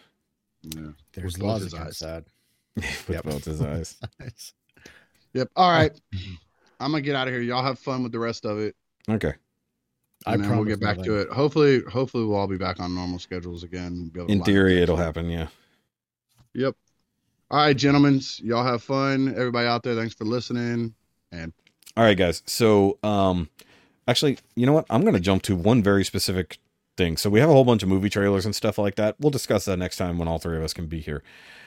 Yeah. 0.62 0.88
There's 1.12 1.34
With 1.34 1.42
laws 1.42 1.62
his 1.62 1.72
against 1.72 2.00
that. 2.00 2.24
with 2.76 3.08
Yep. 3.08 3.22
both 3.24 3.44
his 3.44 3.60
eyes. 3.62 3.96
Yep. 5.34 5.48
All 5.56 5.70
right. 5.70 5.92
I'm 6.80 6.90
gonna 6.92 7.00
get 7.02 7.16
out 7.16 7.26
of 7.28 7.34
here. 7.34 7.42
Y'all 7.42 7.62
have 7.62 7.78
fun 7.78 8.02
with 8.02 8.12
the 8.12 8.18
rest 8.18 8.44
of 8.44 8.58
it, 8.58 8.76
Okay. 9.08 9.32
I 10.26 10.34
and 10.34 10.44
then 10.44 10.50
we'll 10.56 10.64
get 10.64 10.80
back 10.80 10.98
to 11.02 11.20
it. 11.20 11.28
Hopefully, 11.28 11.80
hopefully 11.90 12.24
we'll 12.24 12.36
all 12.36 12.46
be 12.46 12.56
back 12.56 12.78
on 12.80 12.94
normal 12.94 13.18
schedules 13.18 13.62
again. 13.64 14.08
Be 14.08 14.20
able 14.20 14.26
to 14.28 14.32
In 14.32 14.42
theory, 14.44 14.80
it'll 14.82 14.96
happen. 14.96 15.28
Yeah. 15.28 15.48
Yep. 16.54 16.76
All 17.50 17.58
right, 17.58 17.76
gentlemen. 17.76 18.20
Y'all 18.38 18.64
have 18.64 18.82
fun. 18.82 19.28
Everybody 19.28 19.68
out 19.68 19.82
there, 19.82 19.94
thanks 19.94 20.14
for 20.14 20.24
listening. 20.24 20.94
And 21.30 21.52
all 21.96 22.04
right, 22.04 22.16
guys. 22.16 22.42
So, 22.46 22.98
um, 23.02 23.48
actually, 24.08 24.38
you 24.56 24.66
know 24.66 24.72
what? 24.72 24.86
I'm 24.90 25.02
going 25.02 25.14
to 25.14 25.20
jump 25.20 25.42
to 25.42 25.56
one 25.56 25.82
very 25.82 26.04
specific 26.04 26.58
thing. 26.96 27.16
So 27.16 27.28
we 27.28 27.40
have 27.40 27.50
a 27.50 27.52
whole 27.52 27.64
bunch 27.64 27.82
of 27.82 27.88
movie 27.88 28.08
trailers 28.10 28.46
and 28.46 28.54
stuff 28.54 28.78
like 28.78 28.96
that. 28.96 29.16
We'll 29.18 29.30
discuss 29.30 29.64
that 29.66 29.78
next 29.78 29.96
time 29.96 30.18
when 30.18 30.28
all 30.28 30.38
three 30.38 30.56
of 30.56 30.62
us 30.62 30.72
can 30.72 30.86
be 30.86 31.00
here. 31.00 31.22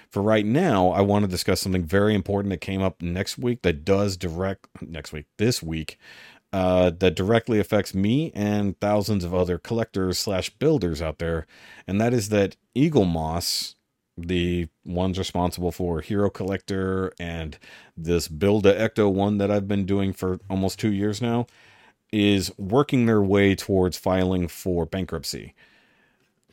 For 0.10 0.22
right 0.22 0.46
now, 0.46 0.90
I 0.90 1.02
want 1.02 1.26
to 1.26 1.32
discuss 1.32 1.62
something 1.62 1.84
very 1.84 2.16
important 2.16 2.50
that 2.52 2.62
came 2.62 2.82
up 2.82 3.02
next 3.02 3.38
week 3.38 3.62
that 3.64 3.84
does 3.84 4.16
direct 4.16 4.68
next 4.82 5.12
week, 5.12 5.26
this 5.38 5.62
week, 5.62 5.98
uh, 6.54 6.92
that 7.00 7.16
directly 7.16 7.60
affects 7.60 7.94
me 7.94 8.32
and 8.34 8.80
thousands 8.80 9.24
of 9.26 9.34
other 9.34 9.58
collectors 9.58 10.18
slash 10.18 10.50
builders 10.50 11.02
out 11.02 11.20
there, 11.20 11.46
and 11.86 12.00
that 12.00 12.14
is 12.14 12.30
that 12.30 12.56
Eaglemoss, 12.76 13.76
the 14.18 14.68
ones 14.86 15.18
responsible 15.18 15.72
for 15.72 16.02
Hero 16.02 16.30
Collector 16.30 17.14
and 17.20 17.58
this 17.96 18.28
Build 18.28 18.66
a 18.66 18.74
Ecto 18.74 19.12
one 19.12 19.38
that 19.38 19.52
I've 19.52 19.68
been 19.68 19.86
doing 19.86 20.14
for 20.14 20.40
almost 20.50 20.80
two 20.80 20.92
years 20.92 21.22
now, 21.22 21.46
is 22.12 22.52
working 22.58 23.06
their 23.06 23.22
way 23.22 23.54
towards 23.56 23.98
filing 23.98 24.48
for 24.48 24.86
bankruptcy 24.86 25.54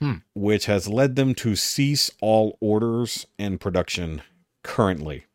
Hmm. 0.01 0.15
which 0.35 0.67
has 0.67 0.89
led 0.89 1.15
them 1.15 1.35
to 1.37 1.55
cease 1.55 2.11
all 2.21 2.59
orders 2.61 3.27
and 3.39 3.61
production 3.61 4.23
currently. 4.65 5.27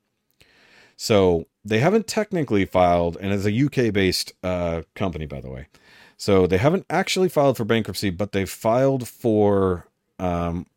So 0.97 1.47
they 1.63 1.79
haven't 1.79 2.07
technically 2.07 2.65
filed, 2.65 3.17
and 3.21 3.31
it's 3.31 3.45
a 3.45 3.65
UK 3.65 3.93
based 3.93 4.33
uh, 4.43 4.81
company, 4.95 5.25
by 5.25 5.39
the 5.39 5.49
way. 5.49 5.67
So 6.17 6.45
they 6.45 6.57
haven't 6.57 6.85
actually 6.89 7.29
filed 7.29 7.55
for 7.55 7.63
bankruptcy, 7.63 8.09
but 8.09 8.33
they've 8.33 8.49
filed 8.49 9.07
for 9.07 9.87
um, 10.19 10.67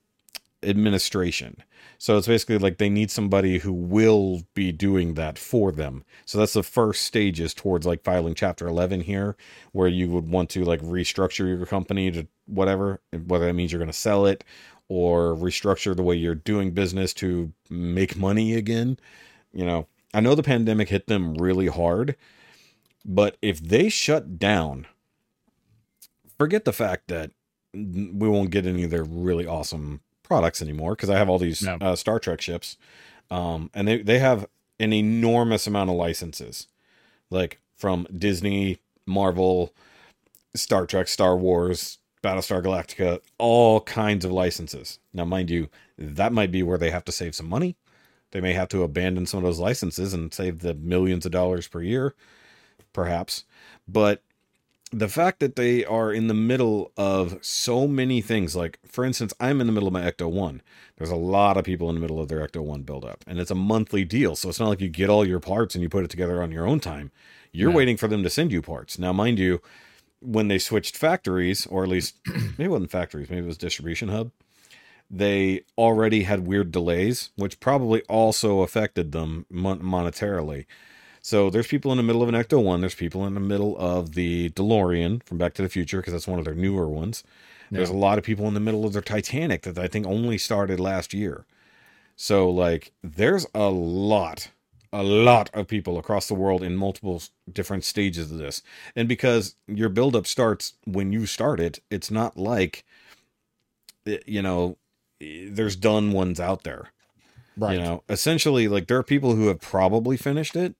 administration. 0.63 1.63
So 1.99 2.19
it's 2.19 2.27
basically 2.27 2.59
like 2.59 2.79
they 2.79 2.91
need 2.91 3.11
somebody 3.11 3.59
who 3.59 3.73
will 3.73 4.43
be 4.55 4.73
doing 4.73 5.15
that 5.15 5.39
for 5.39 5.71
them. 5.71 6.05
So 6.25 6.39
that's 6.39 6.53
the 6.53 6.63
first 6.63 7.05
stages 7.05 7.55
towards 7.55 7.87
like 7.87 8.03
filing 8.03 8.35
Chapter 8.35 8.67
11 8.67 9.03
here, 9.03 9.37
where 9.73 9.89
you 9.89 10.09
would 10.11 10.29
want 10.29 10.51
to 10.51 10.65
like 10.65 10.81
restructure 10.81 11.47
your 11.47 11.65
company 11.67 12.11
to 12.11 12.27
whatever, 12.47 13.01
whether 13.27 13.47
that 13.47 13.55
means 13.55 13.71
you're 13.71 13.79
going 13.79 13.87
to 13.87 13.97
sell 13.97 14.27
it 14.27 14.43
or 14.89 15.35
restructure 15.37 15.95
the 15.95 16.03
way 16.03 16.17
you're 16.17 16.35
doing 16.35 16.73
business 16.73 17.15
to 17.15 17.53
make 17.71 18.17
money 18.17 18.55
again. 18.55 18.99
You 19.53 19.65
know, 19.65 19.87
I 20.13 20.21
know 20.21 20.35
the 20.35 20.43
pandemic 20.43 20.89
hit 20.89 21.07
them 21.07 21.35
really 21.35 21.69
hard, 21.69 22.17
but 23.05 23.37
if 23.41 23.61
they 23.61 23.89
shut 23.89 24.39
down, 24.39 24.87
forget 26.37 26.65
the 26.65 26.73
fact 26.73 27.09
that 27.09 27.31
we 27.73 28.29
won't 28.29 28.51
get 28.51 28.67
any 28.67 28.83
of 28.83 28.91
their 28.91 29.05
really 29.05 29.47
awesome 29.47 30.01
products 30.23 30.63
anymore 30.63 30.95
because 30.95 31.11
I 31.11 31.19
have 31.19 31.29
all 31.29 31.39
these 31.39 31.63
No. 31.63 31.77
uh, 31.81 31.97
Star 31.97 32.19
Trek 32.19 32.41
ships, 32.41 32.77
um, 33.31 33.71
and 33.75 33.87
they 33.89 34.03
they 34.03 34.19
have 34.19 34.47
an 34.81 34.93
enormous 34.93 35.67
amount 35.67 35.91
of 35.91 35.97
licenses, 35.97 36.67
like 37.31 37.61
from 37.77 38.07
Disney, 38.17 38.79
Marvel, 39.07 39.73
Star 40.55 40.87
Trek, 40.87 41.09
Star 41.09 41.37
Wars, 41.37 41.99
Battlestar 42.23 42.63
Galactica, 42.63 43.21
all 43.39 43.81
kinds 43.81 44.25
of 44.25 44.33
licenses. 44.33 44.99
Now, 45.13 45.25
mind 45.25 45.51
you, 45.51 45.69
that 45.99 46.33
might 46.33 46.51
be 46.53 46.63
where 46.63 46.79
they 46.79 46.91
have 46.91 47.05
to 47.07 47.13
save 47.13 47.35
some 47.35 47.49
money. 47.49 47.77
They 48.31 48.41
may 48.41 48.53
have 48.55 48.69
to 48.69 48.83
abandon 48.83 49.27
some 49.27 49.39
of 49.39 49.45
those 49.45 49.59
licenses 49.59 50.15
and 50.15 50.33
save 50.33 50.61
the 50.61 50.75
millions 50.75 51.27
of 51.27 51.33
dollars 51.33 51.69
per 51.69 51.83
year, 51.83 52.15
perhaps. 52.93 53.45
But 53.87 54.23
the 54.93 55.09
fact 55.09 55.41
that 55.41 55.57
they 55.57 55.85
are 55.85 56.13
in 56.13 56.27
the 56.29 56.35
middle 56.35 56.93
of 56.97 57.39
so 57.41 57.89
many 57.89 58.21
things, 58.21 58.55
like 58.55 58.79
for 58.87 59.05
instance, 59.05 59.33
I'm 59.41 59.61
in 59.61 59.67
the 59.67 59.73
middle 59.73 59.87
of 59.89 59.93
my 59.93 60.03
Ecto 60.03 60.31
1. 60.31 60.61
There's 60.99 61.11
a 61.11 61.17
lot 61.17 61.57
of 61.57 61.65
people 61.65 61.89
in 61.89 61.95
the 61.95 62.01
middle 62.01 62.21
of 62.21 62.29
their 62.29 62.47
Ecto 62.47 62.63
1 62.63 62.83
buildup, 62.83 63.25
and 63.27 63.41
it's 63.41 63.51
a 63.51 63.55
monthly 63.57 64.05
deal. 64.05 64.37
So 64.37 64.49
it's 64.49 64.61
not 64.61 64.69
like 64.69 64.81
you 64.81 64.89
get 64.89 65.09
all 65.09 65.27
your 65.27 65.41
parts 65.41 65.75
and 65.75 65.83
you 65.83 65.89
put 65.89 66.05
it 66.05 66.11
together 66.11 66.43
on 66.43 66.53
your 66.53 66.67
own 66.67 66.79
time. 66.79 67.11
You're 67.53 67.71
No. 67.71 67.77
waiting 67.77 67.97
for 67.97 68.07
them 68.09 68.23
to 68.23 68.31
send 68.31 68.53
you 68.53 68.61
parts. 68.63 68.99
Now, 68.99 69.13
mind 69.13 69.39
you, 69.39 69.61
when 70.21 70.49
they 70.49 70.59
switched 70.59 70.97
factories, 70.97 71.67
or 71.67 71.83
at 71.83 71.89
least 71.89 72.17
maybe 72.27 72.65
it 72.65 72.71
wasn't 72.71 72.91
factories, 72.91 73.31
maybe 73.31 73.45
it 73.45 73.47
was 73.47 73.59
distribution 73.59 74.09
hub, 74.11 74.31
they 75.11 75.63
already 75.77 76.23
had 76.23 76.47
weird 76.47 76.71
delays, 76.71 77.31
which 77.37 77.61
probably 77.61 78.03
also 78.03 78.61
affected 78.61 79.13
them 79.13 79.47
mon- 79.51 79.81
monetarily. 79.81 80.67
So 81.23 81.51
there's 81.51 81.69
people 81.69 81.93
in 81.93 81.97
the 81.97 82.03
middle 82.03 82.23
of 82.23 82.29
an 82.29 82.35
Ecto 82.35 82.63
1, 82.63 82.81
there's 82.81 82.97
people 82.97 83.25
in 83.27 83.35
the 83.35 83.41
middle 83.41 83.79
of 83.79 84.15
the 84.15 84.51
DeLorean 84.51 85.23
from 85.23 85.39
Back 85.39 85.55
to 85.55 85.63
the 85.63 85.69
Future, 85.69 85.99
because 85.99 86.13
that's 86.13 86.27
one 86.27 86.41
of 86.41 86.45
their 86.45 86.55
newer 86.55 86.89
ones. 86.89 87.23
There's 87.71 87.89
a 87.89 87.95
lot 87.95 88.19
of 88.19 88.25
people 88.25 88.47
in 88.49 88.55
the 88.55 88.61
middle 88.61 88.85
of 88.85 88.93
their 88.93 89.01
Titanic 89.01 89.63
that 89.63 89.79
I 89.79 89.87
think 89.87 90.07
only 90.07 90.37
started 90.37 90.79
last 90.79 91.15
year. 91.15 91.47
So, 92.17 92.51
like, 92.51 92.93
there's 93.03 93.47
a 93.55 93.71
lot, 93.71 94.51
a 94.93 95.03
lot 95.03 95.49
of 95.55 95.69
people 95.69 95.97
across 95.97 96.29
the 96.29 96.35
world 96.35 96.63
in 96.63 96.77
multiple 96.77 97.23
different 97.51 97.85
stages 97.85 98.31
of 98.31 98.37
this. 98.37 98.61
And 98.95 99.09
because 99.09 99.55
your 99.67 99.89
buildup 99.89 100.27
starts 100.27 100.75
when 100.85 101.13
you 101.13 101.25
start 101.25 101.61
it, 101.61 101.81
it's 101.91 102.11
not 102.11 102.37
like, 102.37 102.85
eh, 104.07 104.19
you 104.27 104.43
know, 104.43 104.77
eh, 105.23 105.47
there's 105.49 105.77
done 105.77 106.13
ones 106.13 106.39
out 106.41 106.65
there. 106.65 106.93
Right. 107.57 107.79
You 107.79 107.81
know, 107.83 108.03
essentially, 108.11 108.69
like, 108.69 108.87
there 108.87 108.99
are 108.99 109.03
people 109.03 109.35
who 109.35 109.47
have 109.47 109.63
probably 109.63 110.19
finished 110.19 110.57
it. 110.57 110.75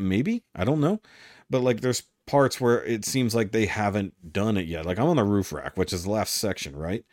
Maybe. 0.00 0.42
I 0.54 0.64
don't 0.64 0.80
know. 0.80 1.00
But, 1.48 1.62
like, 1.62 1.80
there's 1.80 2.04
parts 2.26 2.60
where 2.60 2.82
it 2.84 3.04
seems 3.04 3.34
like 3.34 3.52
they 3.52 3.66
haven't 3.66 4.32
done 4.32 4.56
it 4.56 4.66
yet. 4.66 4.86
Like, 4.86 4.98
I'm 4.98 5.08
on 5.08 5.16
the 5.16 5.24
roof 5.24 5.52
rack, 5.52 5.76
which 5.76 5.92
is 5.92 6.04
the 6.04 6.10
last 6.10 6.34
section, 6.34 6.76
right? 6.76 7.04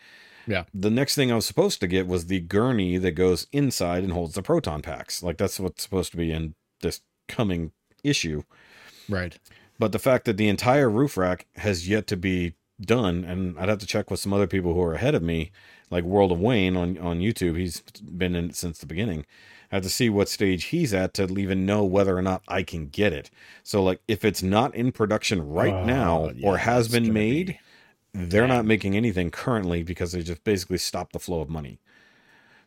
Yeah. 0.45 0.63
The 0.73 0.91
next 0.91 1.15
thing 1.15 1.31
I 1.31 1.35
was 1.35 1.45
supposed 1.45 1.79
to 1.81 1.87
get 1.87 2.07
was 2.07 2.27
the 2.27 2.39
gurney 2.39 2.97
that 2.97 3.11
goes 3.11 3.47
inside 3.51 4.03
and 4.03 4.13
holds 4.13 4.35
the 4.35 4.41
proton 4.41 4.81
packs. 4.81 5.21
Like, 5.21 5.37
that's 5.37 5.59
what's 5.59 5.83
supposed 5.83 6.11
to 6.11 6.17
be 6.17 6.31
in 6.31 6.55
this 6.81 7.01
coming 7.27 7.71
issue. 8.03 8.43
Right. 9.09 9.37
But 9.79 9.91
the 9.91 9.99
fact 9.99 10.25
that 10.25 10.37
the 10.37 10.47
entire 10.47 10.89
roof 10.89 11.17
rack 11.17 11.47
has 11.57 11.89
yet 11.89 12.07
to 12.07 12.17
be 12.17 12.53
done, 12.79 13.23
and 13.23 13.59
I'd 13.59 13.69
have 13.69 13.79
to 13.79 13.87
check 13.87 14.09
with 14.09 14.19
some 14.19 14.33
other 14.33 14.47
people 14.47 14.73
who 14.73 14.81
are 14.81 14.93
ahead 14.93 15.15
of 15.15 15.23
me, 15.23 15.51
like 15.89 16.03
World 16.03 16.31
of 16.31 16.39
Wayne 16.39 16.77
on 16.77 16.97
on 16.97 17.19
YouTube. 17.19 17.57
He's 17.57 17.81
been 17.81 18.35
in 18.35 18.51
it 18.51 18.55
since 18.55 18.79
the 18.79 18.85
beginning. 18.85 19.25
I 19.71 19.75
have 19.75 19.83
to 19.83 19.89
see 19.89 20.09
what 20.09 20.29
stage 20.29 20.65
he's 20.65 20.93
at 20.93 21.13
to 21.15 21.23
even 21.37 21.65
know 21.65 21.83
whether 21.83 22.17
or 22.17 22.21
not 22.21 22.41
I 22.47 22.63
can 22.63 22.87
get 22.87 23.11
it. 23.13 23.29
So, 23.63 23.83
like, 23.83 23.99
if 24.07 24.23
it's 24.23 24.41
not 24.41 24.73
in 24.73 24.91
production 24.91 25.47
right 25.47 25.73
Oh, 25.73 25.83
now 25.85 26.29
yeah, 26.35 26.47
or 26.47 26.57
has 26.57 26.87
been 26.87 27.11
made, 27.11 27.47
be- 27.47 27.59
they're 28.13 28.47
not 28.47 28.65
making 28.65 28.95
anything 28.95 29.29
currently 29.29 29.83
because 29.83 30.13
they 30.13 30.23
just 30.23 30.43
basically 30.43 30.77
stopped 30.77 31.13
the 31.13 31.19
flow 31.19 31.41
of 31.41 31.49
money. 31.49 31.79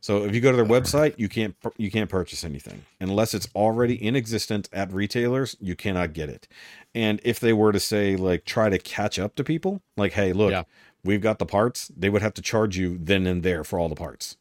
So 0.02 0.24
if 0.24 0.35
you 0.35 0.40
go 0.40 0.51
to 0.51 0.56
their 0.56 0.64
website, 0.64 1.14
you 1.18 1.28
can't 1.28 1.55
you 1.77 1.90
can't 1.90 2.09
purchase 2.09 2.43
anything 2.43 2.86
unless 3.01 3.35
it's 3.35 3.48
already 3.55 3.94
in 4.02 4.16
existence 4.16 4.66
at 4.72 4.90
retailers. 4.93 5.56
You 5.60 5.77
cannot 5.77 6.14
get 6.14 6.31
it. 6.31 6.48
And 6.94 7.20
if 7.22 7.39
they 7.39 7.52
were 7.52 7.70
to 7.72 7.81
say 7.81 8.16
like 8.16 8.47
try 8.47 8.70
to 8.70 8.78
catch 8.78 9.18
up 9.18 9.35
to 9.36 9.44
people, 9.44 9.82
like 9.98 10.12
hey, 10.14 10.32
look, 10.32 10.52
Yeah. 10.52 10.62
we've 11.05 11.20
got 11.20 11.39
the 11.39 11.44
parts, 11.44 11.90
they 11.94 12.09
would 12.09 12.22
have 12.22 12.32
to 12.35 12.40
charge 12.43 12.78
you 12.78 12.97
then 12.98 13.27
and 13.27 13.43
there 13.43 13.62
for 13.62 13.78
all 13.78 13.90
the 13.90 13.94
parts. 13.94 14.39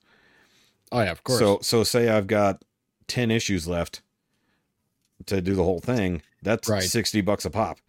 Oh 0.92 1.02
yeah, 1.02 1.12
of 1.12 1.24
course. 1.24 1.40
So 1.40 1.60
so 1.62 1.84
say 1.84 2.10
I've 2.10 2.28
got 2.28 2.64
10 3.08 3.32
issues 3.32 3.68
left 3.68 4.02
to 5.26 5.42
do 5.42 5.56
the 5.56 5.64
whole 5.64 5.80
thing, 5.80 6.22
that's 6.42 6.70
Right. 6.70 6.84
60 6.84 7.22
bucks 7.22 7.46
a 7.46 7.50
pop. 7.50 7.80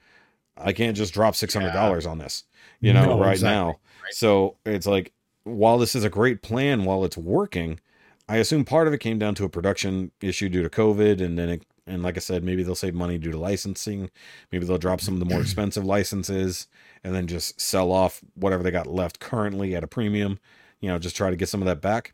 I 0.57 0.73
can't 0.73 0.97
just 0.97 1.15
drop 1.15 1.35
$600 1.35 2.11
on 2.11 2.19
this, 2.19 2.45
you 2.81 2.93
know, 2.93 3.05
No, 3.05 3.21
right 3.21 3.33
exactly. 3.33 3.57
now. 3.57 3.79
So 4.13 4.57
it's 4.67 4.87
like 4.87 5.13
while 5.45 5.79
this 5.79 5.95
is 5.95 6.05
a 6.05 6.11
great 6.11 6.43
plan 6.43 6.85
while 6.85 7.05
it's 7.05 7.17
working, 7.17 7.81
I 8.29 8.37
assume 8.37 8.65
part 8.65 8.87
of 8.87 8.93
it 8.93 8.99
came 8.99 9.19
down 9.19 9.35
to 9.37 9.45
a 9.45 9.49
production 9.49 10.11
issue 10.21 10.49
due 10.49 10.63
to 10.63 10.69
COVID 10.69 11.21
and 11.23 11.39
then 11.39 11.49
it 11.49 11.67
and 11.87 12.03
like 12.05 12.17
I 12.17 12.21
said, 12.21 12.45
maybe 12.45 12.63
they'll 12.63 12.75
save 12.77 12.95
money 12.95 13.19
due 13.19 13.33
to 13.33 13.39
licensing. 13.39 14.11
Maybe 14.53 14.65
they'll 14.65 14.79
drop 14.79 15.01
some 15.01 15.15
of 15.15 15.21
the 15.21 15.27
more 15.27 15.41
expensive 15.47 15.85
licenses 15.85 16.69
and 17.03 17.15
then 17.15 17.27
just 17.27 17.61
sell 17.61 17.91
off 17.91 18.21
whatever 18.35 18.63
they 18.63 18.71
got 18.71 18.87
left 18.87 19.19
currently 19.19 19.75
at 19.75 19.83
a 19.83 19.89
premium. 19.89 20.39
You 20.81 20.91
know, 20.91 20.99
just 20.99 21.17
try 21.17 21.31
to 21.31 21.37
get 21.37 21.49
some 21.49 21.61
of 21.63 21.67
that 21.67 21.81
back. 21.81 22.13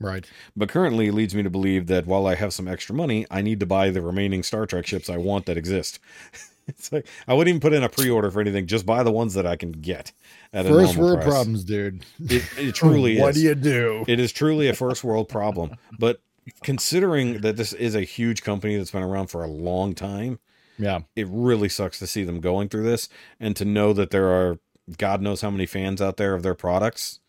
Right. 0.00 0.28
But 0.56 0.68
currently, 0.68 1.08
it 1.08 1.14
leads 1.14 1.34
me 1.34 1.42
to 1.42 1.50
believe 1.50 1.86
that 1.86 2.06
while 2.06 2.26
I 2.26 2.34
have 2.34 2.52
some 2.52 2.68
extra 2.68 2.94
money, 2.94 3.26
I 3.30 3.42
need 3.42 3.60
to 3.60 3.66
buy 3.66 3.90
the 3.90 4.02
remaining 4.02 4.42
Star 4.42 4.66
Trek 4.66 4.86
ships 4.86 5.10
I 5.10 5.16
want 5.16 5.46
that 5.46 5.56
exist. 5.56 5.98
it's 6.68 6.92
like 6.92 7.06
I 7.26 7.34
wouldn't 7.34 7.48
even 7.48 7.60
put 7.60 7.72
in 7.72 7.82
a 7.82 7.88
pre-order 7.88 8.30
for 8.30 8.40
anything; 8.40 8.66
just 8.66 8.86
buy 8.86 9.02
the 9.02 9.12
ones 9.12 9.34
that 9.34 9.46
I 9.46 9.56
can 9.56 9.72
get 9.72 10.12
at 10.52 10.66
First 10.66 10.96
world 10.96 11.20
price. 11.20 11.28
problems, 11.28 11.64
dude. 11.64 12.04
It, 12.20 12.44
it 12.58 12.74
truly 12.74 13.18
what 13.18 13.18
is. 13.18 13.22
What 13.22 13.34
do 13.34 13.40
you 13.40 13.54
do? 13.54 14.04
It 14.06 14.20
is 14.20 14.32
truly 14.32 14.68
a 14.68 14.74
first 14.74 15.02
world 15.02 15.28
problem. 15.28 15.76
But 15.98 16.20
considering 16.62 17.40
that 17.40 17.56
this 17.56 17.72
is 17.72 17.94
a 17.94 18.02
huge 18.02 18.42
company 18.42 18.76
that's 18.76 18.90
been 18.90 19.02
around 19.02 19.28
for 19.28 19.42
a 19.42 19.48
long 19.48 19.94
time, 19.94 20.38
yeah. 20.78 21.00
it 21.16 21.26
really 21.30 21.68
sucks 21.68 21.98
to 21.98 22.06
see 22.06 22.24
them 22.24 22.40
going 22.40 22.68
through 22.68 22.84
this 22.84 23.08
and 23.40 23.56
to 23.56 23.64
know 23.64 23.92
that 23.92 24.10
there 24.10 24.28
are 24.28 24.58
God 24.96 25.20
knows 25.20 25.40
how 25.40 25.50
many 25.50 25.66
fans 25.66 26.00
out 26.00 26.16
there 26.16 26.34
of 26.34 26.42
their 26.42 26.54
products, 26.54 27.20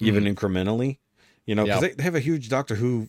even 0.00 0.24
mm-hmm. 0.24 0.34
incrementally. 0.34 0.98
You 1.46 1.54
know, 1.54 1.64
because 1.64 1.82
Yeah. 1.82 1.88
they, 1.88 1.94
they 1.94 2.02
have 2.04 2.14
a 2.14 2.20
huge 2.20 2.48
Doctor 2.48 2.76
Who 2.76 3.08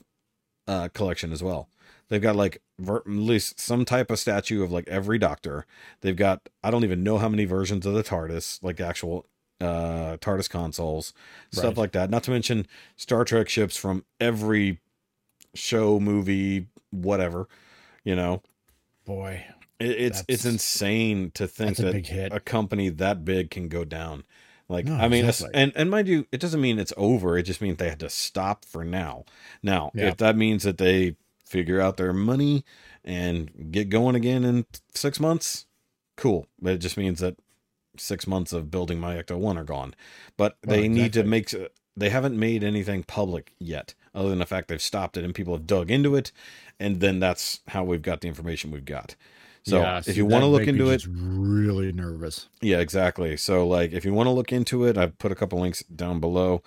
uh, 0.67 0.87
collection 0.93 1.31
as 1.31 1.43
well. 1.43 1.69
They've 2.09 2.21
got 2.21 2.35
like 2.35 2.61
ver- 2.79 2.97
at 3.05 3.07
least 3.07 3.59
some 3.59 3.85
type 3.85 4.11
of 4.11 4.19
statue 4.19 4.63
of 4.63 4.71
like 4.71 4.87
every 4.87 5.17
Doctor. 5.17 5.65
They've 6.01 6.15
got 6.15 6.49
I 6.63 6.69
don't 6.71 6.83
even 6.83 7.03
know 7.03 7.17
how 7.17 7.29
many 7.29 7.45
versions 7.45 7.85
of 7.85 7.93
the 7.93 8.03
TARDIS, 8.03 8.61
like 8.63 8.79
actual 8.81 9.25
uh 9.59 10.17
TARDIS 10.17 10.49
consoles, 10.49 11.13
stuff 11.51 11.65
Right. 11.65 11.77
like 11.77 11.91
that. 11.93 12.09
Not 12.09 12.23
to 12.23 12.31
mention 12.31 12.67
Star 12.97 13.23
Trek 13.23 13.47
ships 13.47 13.77
from 13.77 14.05
every 14.19 14.79
show, 15.53 15.99
movie, 15.99 16.67
whatever. 16.89 17.47
You 18.03 18.15
know, 18.15 18.41
Boy, 19.05 19.45
it, 19.79 19.91
it's 19.91 20.23
it's 20.27 20.45
insane 20.45 21.31
to 21.35 21.47
think 21.47 21.79
a 21.79 21.83
that 21.83 22.07
hit. 22.07 22.33
a 22.33 22.39
company 22.39 22.89
that 22.89 23.23
big 23.23 23.49
can 23.51 23.67
go 23.67 23.83
down. 23.85 24.23
Like 24.71 24.85
No, 24.85 24.95
I 24.95 25.07
mean, 25.07 25.25
exactly. 25.25 25.59
and 25.59 25.71
and 25.75 25.89
mind 25.91 26.07
you, 26.07 26.25
it 26.31 26.39
doesn't 26.39 26.61
mean 26.61 26.79
it's 26.79 26.93
over. 26.97 27.37
It 27.37 27.43
just 27.43 27.61
means 27.61 27.77
they 27.77 27.89
had 27.89 27.99
to 27.99 28.09
stop 28.09 28.63
for 28.65 28.83
now. 28.83 29.25
Now, 29.61 29.91
Yeah. 29.93 30.07
if 30.09 30.17
that 30.17 30.37
means 30.37 30.63
that 30.63 30.77
they 30.77 31.17
figure 31.45 31.81
out 31.81 31.97
their 31.97 32.13
money 32.13 32.63
and 33.03 33.71
get 33.71 33.89
going 33.89 34.15
again 34.15 34.43
in 34.45 34.65
six 34.93 35.19
months, 35.19 35.65
cool. 36.15 36.47
But 36.61 36.73
it 36.73 36.77
just 36.77 36.95
means 36.97 37.19
that 37.19 37.35
six 37.97 38.25
months 38.25 38.53
of 38.53 38.71
building 38.71 38.99
my 38.99 39.15
Ecto 39.21 39.37
One 39.37 39.57
are 39.57 39.65
gone. 39.65 39.93
But 40.37 40.57
Well, 40.65 40.77
they 40.77 40.87
need 40.87 41.13
to 41.13 41.23
make. 41.23 41.53
They 41.97 42.09
haven't 42.09 42.39
made 42.39 42.63
anything 42.63 43.03
public 43.03 43.53
yet, 43.59 43.93
other 44.15 44.29
than 44.29 44.39
the 44.39 44.45
fact 44.45 44.69
they've 44.69 44.81
stopped 44.81 45.17
it 45.17 45.25
and 45.25 45.35
people 45.35 45.53
have 45.53 45.67
dug 45.67 45.91
into 45.91 46.15
it, 46.15 46.31
and 46.79 47.01
then 47.01 47.19
that's 47.19 47.59
how 47.67 47.83
we've 47.83 48.01
got 48.01 48.21
the 48.21 48.29
information 48.29 48.71
we've 48.71 48.85
got. 48.85 49.17
So 49.63 49.79
Yeah, 49.79 49.97
if 49.99 50.05
see, 50.05 50.13
you 50.13 50.25
want 50.25 50.41
to 50.43 50.47
look 50.47 50.67
into 50.67 50.89
it, 50.89 51.05
really 51.07 51.91
nervous. 51.91 52.47
yeah, 52.61 52.79
exactly. 52.79 53.37
So 53.37 53.67
like 53.67 53.91
if 53.91 54.05
you 54.05 54.13
want 54.13 54.27
to 54.27 54.31
look 54.31 54.51
into 54.51 54.85
it, 54.85 54.97
I've 54.97 55.17
put 55.19 55.31
a 55.31 55.35
couple 55.35 55.59
links 55.59 55.83
down 55.83 56.19
below. 56.19 56.63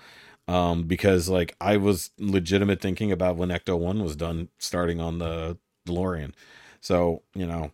Um, 0.46 0.82
because 0.84 1.28
like 1.28 1.56
I 1.60 1.78
was 1.78 2.10
legitimate 2.18 2.80
thinking 2.80 3.10
about 3.10 3.36
when 3.36 3.48
Ecto 3.48 3.78
One 3.78 4.02
was 4.02 4.14
done 4.14 4.48
starting 4.58 5.00
on 5.00 5.18
the 5.18 5.56
DeLorean. 5.88 6.34
So, 6.80 7.22
you 7.34 7.46
know, 7.46 7.72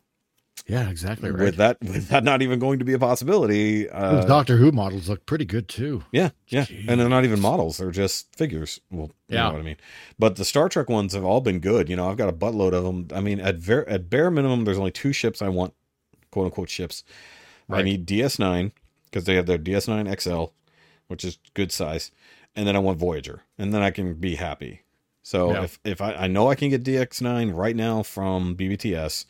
Yeah, 0.66 0.88
exactly 0.90 1.30
right. 1.30 1.40
with 1.46 1.56
that 1.56 1.78
with 1.80 2.08
that 2.08 2.22
not 2.24 2.42
even 2.42 2.58
going 2.58 2.78
to 2.78 2.84
be 2.84 2.92
a 2.92 2.98
possibility, 2.98 3.84
Those 3.84 3.92
uh 4.24 4.26
Doctor 4.26 4.56
Who 4.58 4.70
models 4.72 5.08
look 5.08 5.26
pretty 5.26 5.44
good 5.44 5.68
too. 5.68 6.04
yeah, 6.12 6.30
yeah. 6.48 6.66
And 6.88 7.00
they're 7.00 7.08
not 7.08 7.24
even 7.24 7.40
models, 7.40 7.78
they're 7.78 7.90
just 7.90 8.34
figures. 8.36 8.80
Well, 8.90 9.10
you 9.28 9.36
Yeah. 9.36 9.44
know 9.48 9.52
what 9.52 9.60
I 9.60 9.64
mean. 9.64 9.76
But 10.18 10.36
the 10.36 10.44
Star 10.44 10.68
Trek 10.68 10.88
ones 10.88 11.14
have 11.14 11.24
all 11.24 11.40
been 11.40 11.58
good. 11.60 11.88
You 11.88 11.96
know, 11.96 12.08
I've 12.10 12.16
got 12.16 12.28
a 12.28 12.32
buttload 12.32 12.72
of 12.72 12.84
them. 12.84 13.08
I 13.14 13.20
mean, 13.20 13.40
at 13.40 13.56
ver- 13.56 13.84
at 13.88 14.08
bare 14.10 14.30
minimum, 14.30 14.64
there's 14.64 14.78
only 14.78 14.90
two 14.92 15.12
ships 15.12 15.42
I 15.42 15.48
want, 15.48 15.74
quote 16.30 16.46
unquote 16.46 16.68
ships. 16.68 17.02
I 17.68 17.82
need 17.82 18.04
DS9 18.06 18.72
because 19.04 19.24
they 19.24 19.36
have 19.36 19.46
their 19.46 19.58
DS9 19.58 20.08
XL, 20.20 20.46
which 21.08 21.24
is 21.24 21.38
good 21.54 21.70
size, 21.72 22.10
and 22.56 22.66
then 22.66 22.74
I 22.74 22.80
want 22.80 22.98
Voyager, 22.98 23.42
and 23.58 23.72
then 23.72 23.80
I 23.82 23.90
can 23.92 24.14
be 24.14 24.34
happy. 24.36 24.82
So 25.22 25.52
Yeah. 25.52 25.62
if 25.64 25.78
if 25.84 26.00
I, 26.00 26.12
I 26.14 26.26
know 26.26 26.48
I 26.48 26.54
can 26.56 26.70
get 26.70 26.82
DS9 26.84 27.54
right 27.54 27.76
now 27.76 28.02
from 28.02 28.56
BBTS, 28.56 29.24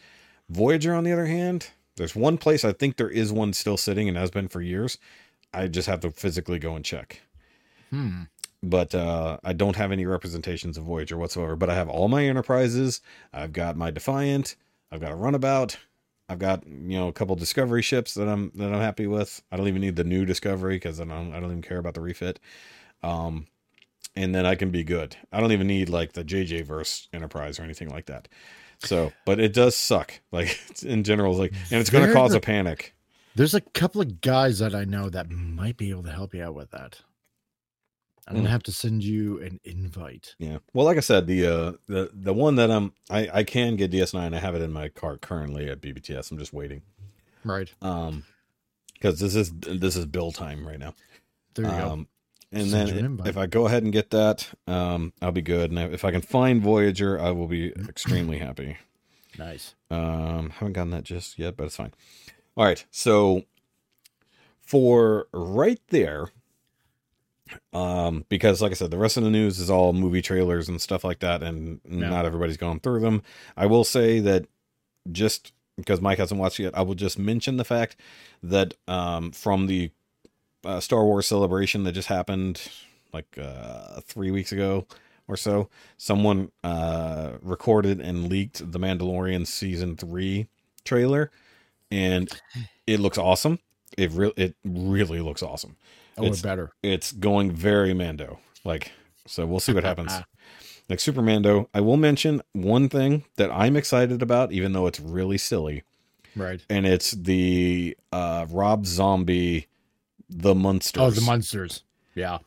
Voyager 0.51 0.95
on 0.95 1.05
the 1.05 1.13
other 1.13 1.27
hand, 1.27 1.71
there's 1.97 2.15
one 2.17 2.39
place 2.39 2.65
I 2.65 2.73
think 2.73 2.97
there 2.97 3.11
is 3.11 3.33
one 3.33 3.53
still 3.53 3.77
sitting 3.77 4.09
and 4.09 4.17
has 4.19 4.31
been 4.31 4.49
for 4.49 4.61
years. 4.61 4.99
I 5.55 5.69
just 5.69 5.89
have 5.89 6.01
to 6.01 6.11
physically 6.11 6.59
go 6.59 6.75
and 6.77 6.85
check 6.85 7.23
Hmm. 7.91 8.23
but 8.63 8.95
uh, 8.95 9.39
I 9.43 9.53
don't 9.53 9.77
have 9.77 9.91
any 9.91 10.07
representations 10.07 10.79
of 10.79 10.85
Voyager 10.85 11.17
whatsoever. 11.17 11.57
But 11.57 11.71
I 11.71 11.75
have 11.75 11.89
all 11.89 12.09
my 12.09 12.25
Enterprises. 12.25 13.01
I've 13.33 13.53
got 13.53 13.77
my 13.77 13.91
Defiant. 13.91 14.57
I've 14.93 15.01
got 15.01 15.13
a 15.13 15.17
Runabout. 15.17 15.79
I've 16.29 16.39
got 16.39 16.67
you 16.67 16.99
know 16.99 17.09
a 17.09 17.13
couple 17.13 17.35
Discovery 17.37 17.83
ships 17.83 18.15
that 18.15 18.29
I'm 18.29 18.53
that 18.57 18.73
I'm 18.73 18.81
happy 18.81 19.07
with. 19.07 19.43
I 19.51 19.57
don't 19.57 19.69
even 19.69 19.81
need 19.81 19.97
the 19.97 20.05
new 20.05 20.25
Discovery 20.25 20.77
because 20.77 21.01
I 21.01 21.05
don't 21.05 21.33
I 21.33 21.41
don't 21.41 21.51
even 21.51 21.63
care 21.63 21.79
about 21.79 21.95
the 21.95 22.01
refit. 22.01 22.39
Um, 23.03 23.47
and 24.17 24.35
then 24.35 24.47
I 24.47 24.55
can 24.55 24.71
be 24.71 24.85
good. 24.85 25.17
I 25.33 25.41
don't 25.41 25.53
even 25.53 25.67
need 25.67 25.89
like 25.89 26.13
the 26.13 26.25
JJ 26.25 26.65
verse 26.65 27.09
Enterprise 27.13 27.59
or 27.59 27.63
anything 27.63 27.89
like 27.89 28.07
that. 28.07 28.29
So, 28.83 29.13
but 29.27 29.39
it 29.41 29.53
does 29.53 29.77
suck. 29.77 30.21
Like 30.33 30.59
in 30.83 31.05
general, 31.05 31.35
like, 31.35 31.53
and 31.71 31.81
it's 31.81 31.91
going 31.91 32.07
to 32.07 32.13
cause 32.13 32.35
a 32.35 32.41
panic. 32.41 32.95
There's 33.35 33.55
a 33.55 33.61
couple 33.61 34.01
of 34.01 34.21
guys 34.21 34.59
that 34.59 34.75
I 34.75 34.85
know 34.85 35.09
that 35.11 35.31
might 35.31 35.77
be 35.77 35.91
able 35.91 36.03
to 36.05 36.11
help 36.13 36.35
you 36.35 36.43
out 36.43 36.55
with 36.55 36.71
that. 36.73 37.01
I'm 38.27 38.35
Hmm. 38.37 38.41
gonna 38.43 38.51
have 38.51 38.63
to 38.65 38.73
send 38.73 39.03
you 39.03 39.41
an 39.43 39.59
invite. 39.65 40.35
Yeah. 40.39 40.59
Well, 40.73 40.85
like 40.87 40.97
I 40.97 41.01
said, 41.01 41.27
the 41.27 41.47
uh 41.47 41.73
the 41.87 42.11
the 42.13 42.33
one 42.35 42.55
that 42.57 42.71
I'm 42.71 42.93
I 43.09 43.29
I 43.33 43.45
can 43.45 43.77
get 43.77 43.91
DS9. 43.91 44.35
I 44.35 44.39
have 44.39 44.55
it 44.55 44.63
in 44.63 44.73
my 44.73 44.89
cart 44.89 45.21
currently 45.21 45.69
at 45.69 45.81
BBTS. 45.81 46.31
I'm 46.31 46.39
just 46.39 46.53
waiting. 46.53 46.83
Right 47.45 47.73
Um 47.83 48.25
because 48.95 49.19
this 49.19 49.35
is 49.35 49.51
this 49.53 49.97
is 49.97 50.07
bill 50.07 50.31
time 50.33 50.67
right 50.67 50.79
now. 50.79 50.95
there 51.55 51.65
you 51.65 51.71
go. 51.73 52.07
And 52.53 52.69
Send 52.69 52.89
then 52.89 53.21
if 53.27 53.37
I 53.37 53.47
go 53.47 53.67
ahead 53.67 53.85
and 53.85 53.93
get 53.93 54.11
that, 54.11 54.49
um 54.67 55.13
I'll 55.23 55.33
be 55.33 55.43
good. 55.43 55.71
And 55.71 55.79
if 55.95 56.05
I 56.05 56.11
can 56.11 56.23
find 56.23 56.61
Voyager, 56.63 57.21
I 57.21 57.31
will 57.31 57.47
be 57.47 57.73
extremely 57.89 58.39
happy. 58.39 58.77
Nice. 59.39 59.75
Um, 59.91 60.51
haven't 60.51 60.73
gotten 60.73 60.91
that 60.91 61.05
just 61.05 61.39
yet, 61.39 61.57
but 61.57 61.65
it's 61.65 61.77
fine. 61.77 61.93
All 62.57 62.65
right, 62.65 62.85
so 62.91 63.45
for 64.61 65.29
right 65.33 65.81
there, 65.89 66.31
um, 67.73 68.25
because 68.29 68.61
like 68.61 68.73
I 68.73 68.75
said, 68.75 68.91
the 68.91 68.99
rest 68.99 69.17
of 69.17 69.23
the 69.23 69.31
news 69.31 69.59
is 69.59 69.71
all 69.71 69.93
movie 69.93 70.23
trailers 70.23 70.69
and 70.69 70.81
stuff 70.81 71.05
like 71.05 71.21
that, 71.21 71.43
and 71.43 71.81
not 71.85 72.27
everybody's 72.27 72.57
gone 72.57 72.81
through 72.81 73.01
them. 73.01 73.23
I 73.57 73.67
will 73.67 73.85
say 73.85 74.21
that 74.21 74.47
just 75.11 75.53
because 75.77 76.01
Mike 76.01 76.19
hasn't 76.19 76.41
watched 76.41 76.59
yet, 76.59 76.77
I 76.77 76.83
will 76.83 76.95
just 76.95 77.19
mention 77.19 77.57
the 77.57 77.65
fact 77.65 77.97
that 78.43 78.75
um, 78.87 79.33
from 79.33 79.67
the 79.67 79.91
uh, 80.65 80.81
Star 80.81 81.05
Wars 81.05 81.27
celebration 81.27 81.85
that 81.85 81.93
just 81.93 82.09
happened 82.09 82.69
like 83.13 83.39
uh, 83.41 84.01
three 84.03 84.31
weeks 84.31 84.53
ago 84.53 84.87
or 85.29 85.37
so, 85.37 85.69
someone 85.97 86.51
uh, 86.65 87.33
recorded 87.41 88.01
and 88.01 88.29
leaked 88.29 88.71
the 88.73 88.79
Mandalorian 88.79 89.47
season 89.47 89.97
three 89.97 90.49
trailer, 90.85 91.31
and 91.91 92.29
it 92.87 92.99
looks 93.01 93.17
awesome. 93.19 93.61
It 93.97 94.11
really, 94.13 94.35
it 94.37 94.57
really 94.65 95.21
looks 95.21 95.43
awesome. 95.43 95.77
Oh, 96.19 96.23
It's- 96.25 96.43
better. 96.43 96.73
It's 96.83 97.13
going 97.13 97.53
very 97.53 97.95
Mando, 97.95 98.39
like 98.65 98.93
so. 99.27 99.47
We'll 99.47 99.61
see 99.61 99.73
what 99.73 99.85
happens. 99.85 100.13
like 100.89 100.99
Super 101.01 101.23
Mando, 101.23 101.69
I 101.73 101.81
will 101.81 101.97
mention 101.97 102.43
one 102.53 102.89
thing 102.89 103.25
that 103.37 103.51
I'm 103.53 103.77
excited 103.77 104.23
about, 104.23 104.51
even 104.53 104.73
though 104.73 104.87
it's 104.87 105.01
really 105.01 105.39
silly. 105.39 105.85
Right. 106.37 106.65
and 106.71 106.87
it's 106.87 107.11
the 107.11 107.97
uh 108.13 108.47
Rob 108.51 108.87
Zombie 108.87 109.67
The 110.31 110.55
Munsters. 110.55 111.03
Oh, 111.03 111.11
the 111.11 111.21
Munsters. 111.21 111.83
Yeah. 112.15 112.39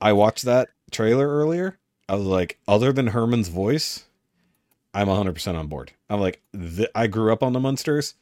I 0.00 0.12
watched 0.12 0.44
that 0.44 0.68
trailer 0.90 1.28
earlier. 1.28 1.78
I 2.08 2.14
was 2.14 2.24
like, 2.26 2.58
other 2.66 2.92
than 2.92 3.08
Herman's 3.08 3.48
voice, 3.48 4.04
I'm 4.94 5.08
100% 5.08 5.54
on 5.54 5.66
board. 5.66 5.92
I'm 6.08 6.20
like, 6.20 6.40
th- 6.52 6.88
I 6.94 7.06
grew 7.06 7.32
up 7.32 7.42
on 7.42 7.52
the 7.52 7.60
Munsters, 7.60 8.14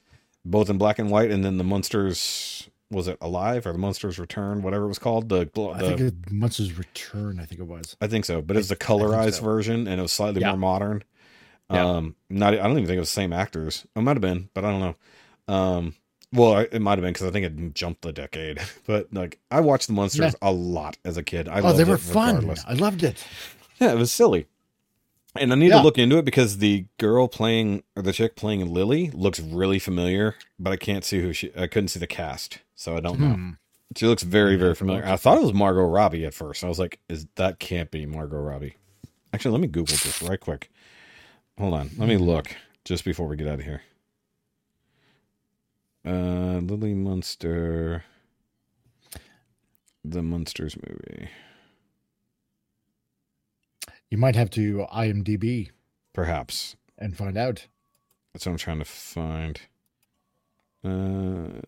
both 0.44 0.68
in 0.68 0.78
black 0.78 0.98
and 0.98 1.10
white, 1.10 1.30
and 1.30 1.44
then 1.44 1.56
the 1.58 1.64
Munsters 1.64 2.68
was 2.90 3.08
it 3.08 3.18
Alive 3.20 3.66
or 3.66 3.72
the 3.72 3.78
Munsters 3.78 4.18
Return, 4.18 4.62
whatever 4.62 4.84
it 4.84 4.88
was 4.88 4.98
called. 4.98 5.28
The, 5.28 5.48
the 5.52 5.68
I 5.70 5.78
think 5.80 6.00
it, 6.00 6.14
Munsters 6.30 6.76
Return. 6.78 7.40
I 7.40 7.44
think 7.44 7.60
it 7.60 7.66
was. 7.66 7.96
I 8.00 8.06
think 8.06 8.24
so, 8.24 8.40
but 8.42 8.56
it 8.56 8.60
was 8.60 8.68
the 8.68 8.76
colorized 8.76 9.34
so. 9.34 9.44
version, 9.44 9.86
and 9.88 9.98
it 9.98 10.02
was 10.02 10.12
slightly 10.12 10.40
Yeah. 10.40 10.48
more 10.50 10.58
modern. 10.58 11.04
Yeah. 11.70 11.84
Um, 11.84 12.14
not 12.30 12.54
I 12.54 12.58
don't 12.58 12.72
even 12.72 12.86
think 12.86 12.96
it 12.96 13.00
was 13.00 13.08
the 13.08 13.14
same 13.14 13.32
actors. 13.32 13.86
It 13.96 14.00
might 14.00 14.14
have 14.16 14.20
been, 14.20 14.50
but 14.54 14.64
I 14.64 14.70
don't 14.70 14.80
know. 15.48 15.52
Um, 15.54 15.94
well, 16.32 16.58
it 16.58 16.80
might 16.80 16.98
have 16.98 17.02
been 17.02 17.12
because 17.12 17.26
I 17.26 17.30
think 17.30 17.46
it 17.46 17.74
jumped 17.74 18.02
the 18.02 18.12
decade. 18.12 18.60
But 18.86 19.12
like, 19.12 19.38
I 19.50 19.60
watched 19.60 19.86
the 19.88 19.92
Munsters 19.94 20.34
a 20.42 20.52
lot 20.52 20.96
as 21.04 21.16
a 21.16 21.22
kid. 21.22 21.48
I 21.48 21.60
oh, 21.60 21.72
they 21.72 21.84
were 21.84 21.98
fun. 21.98 22.54
I 22.66 22.74
loved 22.74 23.02
it. 23.02 23.24
Yeah, 23.80 23.92
it 23.92 23.96
was 23.98 24.12
silly. 24.12 24.46
And 25.38 25.52
I 25.52 25.56
need 25.56 25.68
Yeah. 25.68 25.78
to 25.78 25.82
look 25.82 25.98
into 25.98 26.16
it 26.18 26.24
because 26.24 26.58
the 26.58 26.86
girl 26.98 27.28
playing 27.28 27.82
or 27.94 28.02
the 28.02 28.12
chick 28.12 28.36
playing 28.36 28.72
Lily 28.72 29.10
looks 29.10 29.38
really 29.38 29.78
familiar, 29.78 30.34
but 30.58 30.72
I 30.72 30.76
can't 30.76 31.04
see 31.04 31.20
who 31.20 31.32
she. 31.34 31.52
I 31.56 31.66
couldn't 31.66 31.88
see 31.88 32.00
the 32.00 32.06
cast, 32.06 32.58
so 32.74 32.96
I 32.96 33.00
don't 33.00 33.20
know. 33.20 33.34
Hmm. 33.34 33.50
She 33.94 34.06
looks 34.06 34.22
very, 34.22 34.56
very 34.56 34.74
familiar. 34.74 35.04
I 35.06 35.16
thought 35.16 35.36
it 35.38 35.42
was 35.42 35.52
Margot 35.52 35.82
Robbie 35.84 36.24
at 36.24 36.32
first. 36.34 36.64
I 36.64 36.68
was 36.68 36.78
like, 36.78 36.98
"Is 37.08 37.26
that 37.36 37.58
can't 37.58 37.90
be 37.90 38.06
Margot 38.06 38.38
Robbie?" 38.38 38.76
Actually, 39.34 39.52
let 39.52 39.60
me 39.60 39.68
Google 39.68 39.96
this 39.96 40.22
right 40.22 40.40
quick. 40.40 40.70
Hold 41.58 41.74
on, 41.74 41.90
let 41.98 42.08
me 42.08 42.16
look 42.16 42.54
just 42.84 43.04
before 43.04 43.26
we 43.28 43.36
get 43.36 43.46
out 43.48 43.58
of 43.58 43.64
here. 43.64 43.82
Uh, 46.06 46.60
Lily 46.62 46.94
Munster, 46.94 48.04
the 50.04 50.22
Munsters 50.22 50.76
movie, 50.88 51.28
You 54.08 54.18
might 54.18 54.36
have 54.36 54.50
to 54.50 54.86
IMDb 54.92 55.70
perhaps. 56.12 56.76
and 56.96 57.16
find 57.16 57.36
out. 57.36 57.66
That's 58.32 58.46
what 58.46 58.52
I'm 58.52 58.58
trying 58.58 58.78
to 58.78 58.84
find. 58.84 59.60
Uh, 60.84 61.60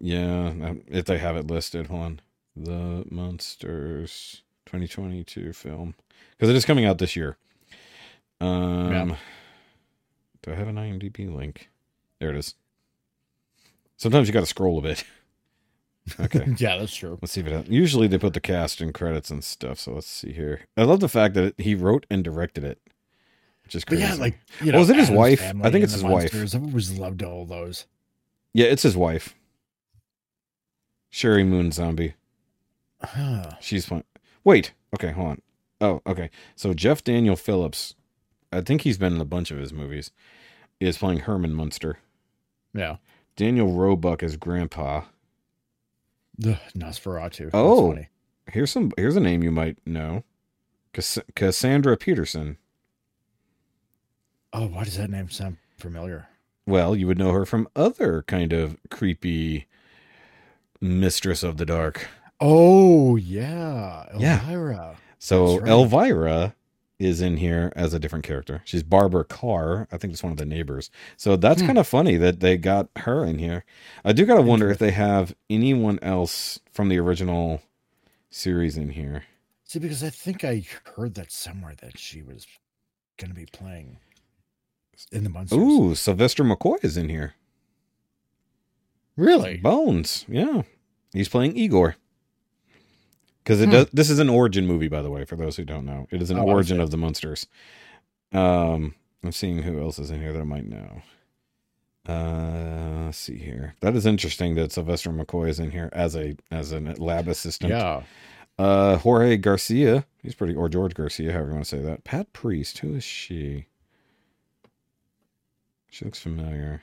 yeah, 0.00 0.48
um, 0.48 0.82
if 0.88 1.04
they 1.04 1.18
have 1.18 1.36
it 1.36 1.46
listed, 1.46 1.86
hold 1.86 2.02
on. 2.02 2.20
The 2.56 3.04
Munsters 3.10 4.42
2022 4.64 5.52
film 5.52 5.94
because 6.32 6.48
it 6.50 6.56
is 6.56 6.64
coming 6.64 6.84
out 6.84 6.98
this 6.98 7.14
year. 7.14 7.36
Um, 8.40 8.90
Yeah. 8.90 9.16
do 10.42 10.50
I 10.52 10.54
have 10.56 10.66
an 10.66 10.76
IMDb 10.76 11.32
link? 11.32 11.68
There 12.18 12.30
it 12.30 12.36
is. 12.36 12.54
Sometimes 13.96 14.28
you 14.28 14.34
got 14.34 14.40
to 14.40 14.46
scroll 14.46 14.78
a 14.78 14.82
bit. 14.82 15.04
Okay. 16.20 16.54
yeah, 16.58 16.76
that's 16.78 16.94
true. 16.94 17.18
Let's 17.20 17.32
see 17.32 17.40
if 17.40 17.48
it. 17.48 17.66
Usually 17.66 18.06
they 18.06 18.16
put 18.16 18.32
the 18.32 18.38
cast 18.40 18.80
and 18.80 18.94
credits 18.94 19.28
and 19.28 19.42
stuff. 19.42 19.80
So 19.80 19.92
let's 19.94 20.06
see 20.06 20.30
here. 20.32 20.60
I 20.76 20.84
love 20.84 21.00
the 21.00 21.08
fact 21.08 21.34
that 21.34 21.42
it, 21.42 21.54
he 21.58 21.74
wrote 21.74 22.06
and 22.08 22.22
directed 22.22 22.62
it, 22.62 22.80
which 23.64 23.74
is 23.74 23.84
crazy. 23.84 24.04
But 24.04 24.08
yeah, 24.10 24.14
like 24.14 24.38
you 24.62 24.70
Oh, 24.70 24.76
know, 24.76 24.80
is 24.82 24.90
it 24.90 24.94
his 24.94 25.06
Addams 25.10 25.18
wife? 25.18 25.52
I 25.64 25.70
think 25.72 25.82
it's 25.82 25.94
his 25.94 26.04
wife. 26.04 26.32
I've 26.32 26.54
always 26.62 26.96
loved 26.96 27.24
all 27.24 27.44
those. 27.44 27.86
yeah, 28.54 28.66
it's 28.66 28.84
his 28.84 28.96
wife, 28.96 29.34
Sheri 31.12 31.44
Moon 31.44 31.72
Zombie. 31.72 32.14
Huh. 33.02 33.50
She's 33.60 33.84
fun. 33.86 34.04
Wait. 34.44 34.72
Okay, 34.94 35.10
hold 35.10 35.28
on. 35.30 35.42
Oh, 35.80 36.02
okay. 36.06 36.30
So 36.54 36.72
Jeff 36.72 37.02
Daniel 37.02 37.34
Phillips, 37.34 37.96
I 38.52 38.60
think 38.60 38.82
he's 38.82 38.96
been 38.96 39.16
in 39.16 39.20
a 39.20 39.24
bunch 39.24 39.50
of 39.50 39.58
his 39.58 39.72
movies, 39.72 40.12
is 40.78 40.98
playing 40.98 41.18
Herman 41.20 41.52
Munster. 41.52 41.98
Yeah. 42.72 42.98
Daniel 43.36 43.72
Roebuck 43.72 44.22
is 44.22 44.36
Grandpa. 44.36 45.02
The 46.38 46.58
Nosferatu. 46.76 47.50
Oh. 47.54 47.96
Here's 48.50 48.70
some. 48.70 48.92
Here's 48.96 49.16
a 49.16 49.20
name 49.20 49.42
you 49.42 49.50
might 49.50 49.78
know. 49.86 50.24
Cass- 50.92 51.18
Cassandra 51.34 51.96
Peterson. 51.96 52.58
Oh, 54.52 54.66
why 54.68 54.84
does 54.84 54.96
that 54.96 55.10
name 55.10 55.28
sound 55.30 55.56
familiar? 55.76 56.28
Well, 56.66 56.96
you 56.96 57.06
would 57.06 57.18
know 57.18 57.32
her 57.32 57.44
from 57.44 57.68
other 57.76 58.22
kind 58.26 58.52
of 58.52 58.76
creepy 58.90 59.66
Mistress 60.80 61.42
of 61.42 61.56
the 61.58 61.66
Dark. 61.66 62.08
Oh 62.40 63.16
yeah, 63.16 64.06
Yeah. 64.18 64.40
Elvira. 64.42 64.96
So 65.18 65.58
right. 65.60 65.68
Elvira 65.68 66.54
is 66.98 67.20
in 67.20 67.36
here 67.36 67.72
as 67.76 67.92
a 67.92 67.98
different 67.98 68.24
character. 68.24 68.62
She's 68.64 68.82
Barbara 68.82 69.24
Carr. 69.24 69.86
I 69.92 69.98
think 69.98 70.12
it's 70.12 70.22
one 70.22 70.32
of 70.32 70.38
the 70.38 70.46
neighbors. 70.46 70.90
So 71.16 71.36
that's 71.36 71.60
Hmm. 71.60 71.66
kind 71.66 71.78
of 71.78 71.86
funny 71.86 72.16
that 72.16 72.40
they 72.40 72.56
got 72.56 72.88
her 72.96 73.24
in 73.24 73.38
here. 73.38 73.64
I 74.04 74.12
do 74.12 74.24
gotta 74.24 74.42
wonder 74.42 74.70
if 74.70 74.78
they 74.78 74.92
have 74.92 75.34
anyone 75.50 75.98
else 76.00 76.58
from 76.72 76.88
the 76.88 76.98
original 76.98 77.60
series 78.30 78.76
in 78.76 78.90
here. 78.90 79.24
See, 79.64 79.78
because 79.78 80.02
I 80.04 80.10
think 80.10 80.44
I 80.44 80.62
heard 80.96 81.14
that 81.16 81.30
somewhere 81.32 81.74
that 81.82 81.98
she 81.98 82.22
was 82.22 82.46
going 83.18 83.30
to 83.30 83.34
be 83.36 83.46
playing 83.46 83.96
in 85.10 85.24
the 85.24 85.30
Munsters. 85.30 85.58
Ooh, 85.58 85.94
Sylvester 85.94 86.44
McCoy 86.44 86.82
is 86.84 86.96
in 86.96 87.08
here. 87.08 87.34
really? 89.16 89.56
Bones, 89.56 90.24
yeah, 90.28 90.62
he's 91.12 91.28
playing 91.28 91.56
Igor. 91.56 91.96
Because 93.46 93.60
it 93.60 93.66
Hmm. 93.66 93.70
does. 93.72 93.86
This 93.92 94.10
is 94.10 94.18
an 94.18 94.28
origin 94.28 94.66
movie, 94.66 94.88
by 94.88 95.02
the 95.02 95.10
way, 95.10 95.24
for 95.24 95.36
those 95.36 95.54
who 95.56 95.64
don't 95.64 95.86
know. 95.86 96.08
It 96.10 96.20
is 96.20 96.32
an 96.32 96.38
Oh, 96.40 96.42
origin 96.48 96.80
of 96.80 96.90
the 96.90 96.96
monsters. 96.96 97.46
Um, 98.32 98.96
I'm 99.22 99.30
seeing 99.30 99.62
who 99.62 99.80
else 99.80 100.00
is 100.00 100.10
in 100.10 100.20
here 100.20 100.32
that 100.32 100.40
I 100.40 100.44
might 100.44 100.66
know. 100.66 101.02
Uh, 102.08 103.04
let's 103.04 103.18
see 103.18 103.38
here. 103.38 103.76
That 103.82 103.94
is 103.94 104.04
interesting 104.04 104.56
that 104.56 104.72
Sylvester 104.72 105.10
McCoy 105.10 105.48
is 105.48 105.60
in 105.60 105.70
here 105.70 105.90
as 105.92 106.16
a 106.16 106.34
as 106.50 106.72
an 106.72 106.92
lab 106.96 107.28
assistant. 107.28 107.70
Yeah. 107.70 108.02
Uh, 108.58 108.96
Jorge 108.98 109.36
Garcia. 109.36 110.06
He's 110.24 110.34
pretty, 110.34 110.54
or 110.56 110.68
George 110.68 110.94
Garcia, 110.94 111.30
however 111.30 111.50
you 111.50 111.54
want 111.54 111.66
to 111.66 111.76
say 111.76 111.82
that. 111.82 112.02
Pat 112.02 112.32
Priest. 112.32 112.78
Who 112.78 112.94
is 112.96 113.04
she? 113.04 113.66
She 115.88 116.04
looks 116.04 116.18
familiar. 116.20 116.82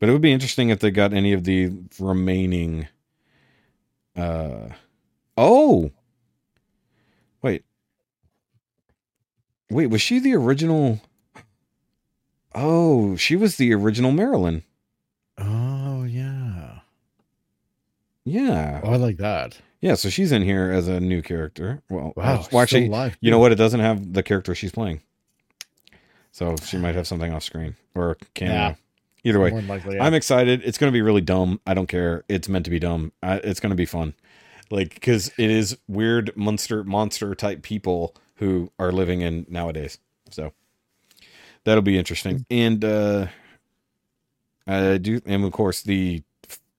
But 0.00 0.08
it 0.08 0.12
would 0.12 0.22
be 0.22 0.32
interesting 0.32 0.70
if 0.70 0.80
they 0.80 0.90
got 0.90 1.12
any 1.12 1.32
of 1.32 1.44
the 1.44 1.70
remaining. 2.00 2.88
Uh, 4.16 4.70
oh, 5.38 5.90
wait, 7.42 7.64
wait. 9.70 9.86
Was 9.86 10.02
she 10.02 10.18
the 10.18 10.34
original? 10.34 11.00
Oh, 12.54 13.16
she 13.16 13.36
was 13.36 13.56
the 13.56 13.72
original 13.74 14.10
Marilyn. 14.12 14.64
Oh 15.38 16.02
yeah. 16.04 16.80
Yeah, 18.24 18.80
Oh, 18.82 18.92
I 18.92 18.96
like 18.96 19.16
that. 19.18 19.58
yeah. 19.80 19.94
So 19.94 20.10
she's 20.10 20.32
in 20.32 20.42
here 20.42 20.70
as 20.70 20.86
a 20.88 21.00
new 21.00 21.22
character. 21.22 21.82
Well, 21.88 22.08
uh, 22.08 22.12
Wow. 22.20 22.46
well, 22.52 22.62
actually, 22.62 22.88
alive, 22.88 23.16
You 23.20 23.30
know 23.30 23.38
what? 23.38 23.52
It 23.52 23.56
doesn't 23.56 23.80
have 23.80 24.12
the 24.12 24.22
character 24.22 24.54
she's 24.54 24.72
playing. 24.72 25.00
So 26.32 26.54
she 26.64 26.76
might 26.76 26.94
have 26.94 27.06
something 27.06 27.32
off 27.32 27.42
screen 27.42 27.76
or 27.94 28.10
a 28.12 28.16
cameo. 28.34 28.54
Yeah. 28.54 28.74
Either 29.24 29.40
way, 29.40 29.50
likely, 29.62 29.96
yeah. 29.96 30.04
I'm 30.04 30.14
excited. 30.14 30.62
It's 30.64 30.78
going 30.78 30.90
to 30.90 30.96
be 30.96 31.02
really 31.02 31.20
dumb. 31.20 31.60
I 31.66 31.74
don't 31.74 31.88
care. 31.88 32.24
It's 32.28 32.48
meant 32.48 32.64
to 32.66 32.70
be 32.70 32.78
dumb. 32.78 33.12
I, 33.22 33.36
it's 33.38 33.60
going 33.60 33.70
to 33.70 33.76
be 33.76 33.86
fun. 33.86 34.14
Like, 34.70 34.94
because 34.94 35.28
it 35.38 35.50
is 35.50 35.78
weird 35.88 36.36
monster, 36.36 36.84
monster 36.84 37.34
type 37.34 37.62
people 37.62 38.14
who 38.36 38.70
are 38.78 38.92
living 38.92 39.22
in 39.22 39.46
nowadays. 39.48 39.98
So 40.30 40.52
that'll 41.64 41.82
be 41.82 41.98
interesting. 41.98 42.44
And, 42.50 42.84
uh, 42.84 43.26
I 44.66 44.98
do, 44.98 45.20
and 45.24 45.44
of 45.44 45.52
course, 45.52 45.82
the 45.82 46.22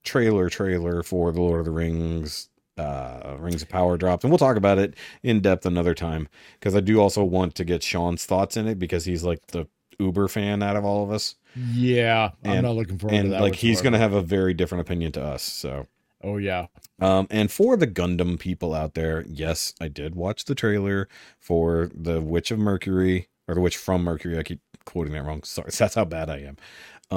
trailer 0.03 0.49
trailer 0.49 1.03
for 1.03 1.31
the 1.31 1.41
Lord 1.41 1.59
of 1.59 1.65
the 1.65 1.71
Rings 1.71 2.49
uh 2.77 3.35
Rings 3.37 3.61
of 3.61 3.69
Power 3.69 3.97
dropped 3.97 4.23
and 4.23 4.31
we'll 4.31 4.37
talk 4.37 4.55
about 4.55 4.77
it 4.77 4.95
in 5.21 5.41
depth 5.41 5.65
another 5.65 5.93
time 5.93 6.29
because 6.53 6.75
I 6.75 6.79
do 6.79 7.01
also 7.01 7.23
want 7.23 7.53
to 7.55 7.65
get 7.65 7.83
Sean's 7.83 8.25
thoughts 8.25 8.55
in 8.55 8.67
it 8.67 8.79
because 8.79 9.03
he's 9.03 9.23
like 9.23 9.45
the 9.47 9.67
uber 9.99 10.29
fan 10.29 10.63
out 10.63 10.77
of 10.77 10.85
all 10.85 11.03
of 11.03 11.11
us 11.11 11.35
yeah, 11.73 12.29
and, 12.43 12.59
I'm 12.59 12.63
not 12.63 12.75
looking 12.75 12.97
forward 12.97 13.17
and 13.17 13.25
to 13.25 13.29
that. 13.31 13.41
like 13.41 13.55
he's 13.55 13.81
going 13.81 13.93
to 13.93 13.99
have 13.99 14.13
a 14.13 14.21
very 14.21 14.53
different 14.53 14.81
opinion 14.81 15.11
to 15.13 15.21
us 15.21 15.43
so 15.43 15.85
Oh 16.23 16.37
yeah. 16.37 16.67
um 16.99 17.27
and 17.29 17.51
for 17.51 17.77
the 17.77 17.87
Gundam 17.87 18.39
people 18.39 18.73
out 18.73 18.93
there 18.93 19.23
yes 19.27 19.73
I 19.79 19.87
did 19.87 20.15
watch 20.15 20.45
the 20.45 20.55
trailer 20.55 21.07
for 21.39 21.89
the 21.93 22.21
Witch 22.21 22.51
of 22.51 22.59
Mercury 22.59 23.29
or 23.47 23.55
the 23.55 23.61
Witch 23.61 23.77
from 23.77 24.03
Mercury 24.03 24.37
I 24.37 24.43
keep 24.43 24.59
quoting 24.85 25.13
that 25.13 25.23
wrong 25.23 25.43
sorry 25.45 25.71
that's 25.71 25.95
how 25.95 26.05
bad 26.05 26.29
I 26.29 26.39
am 26.39 26.57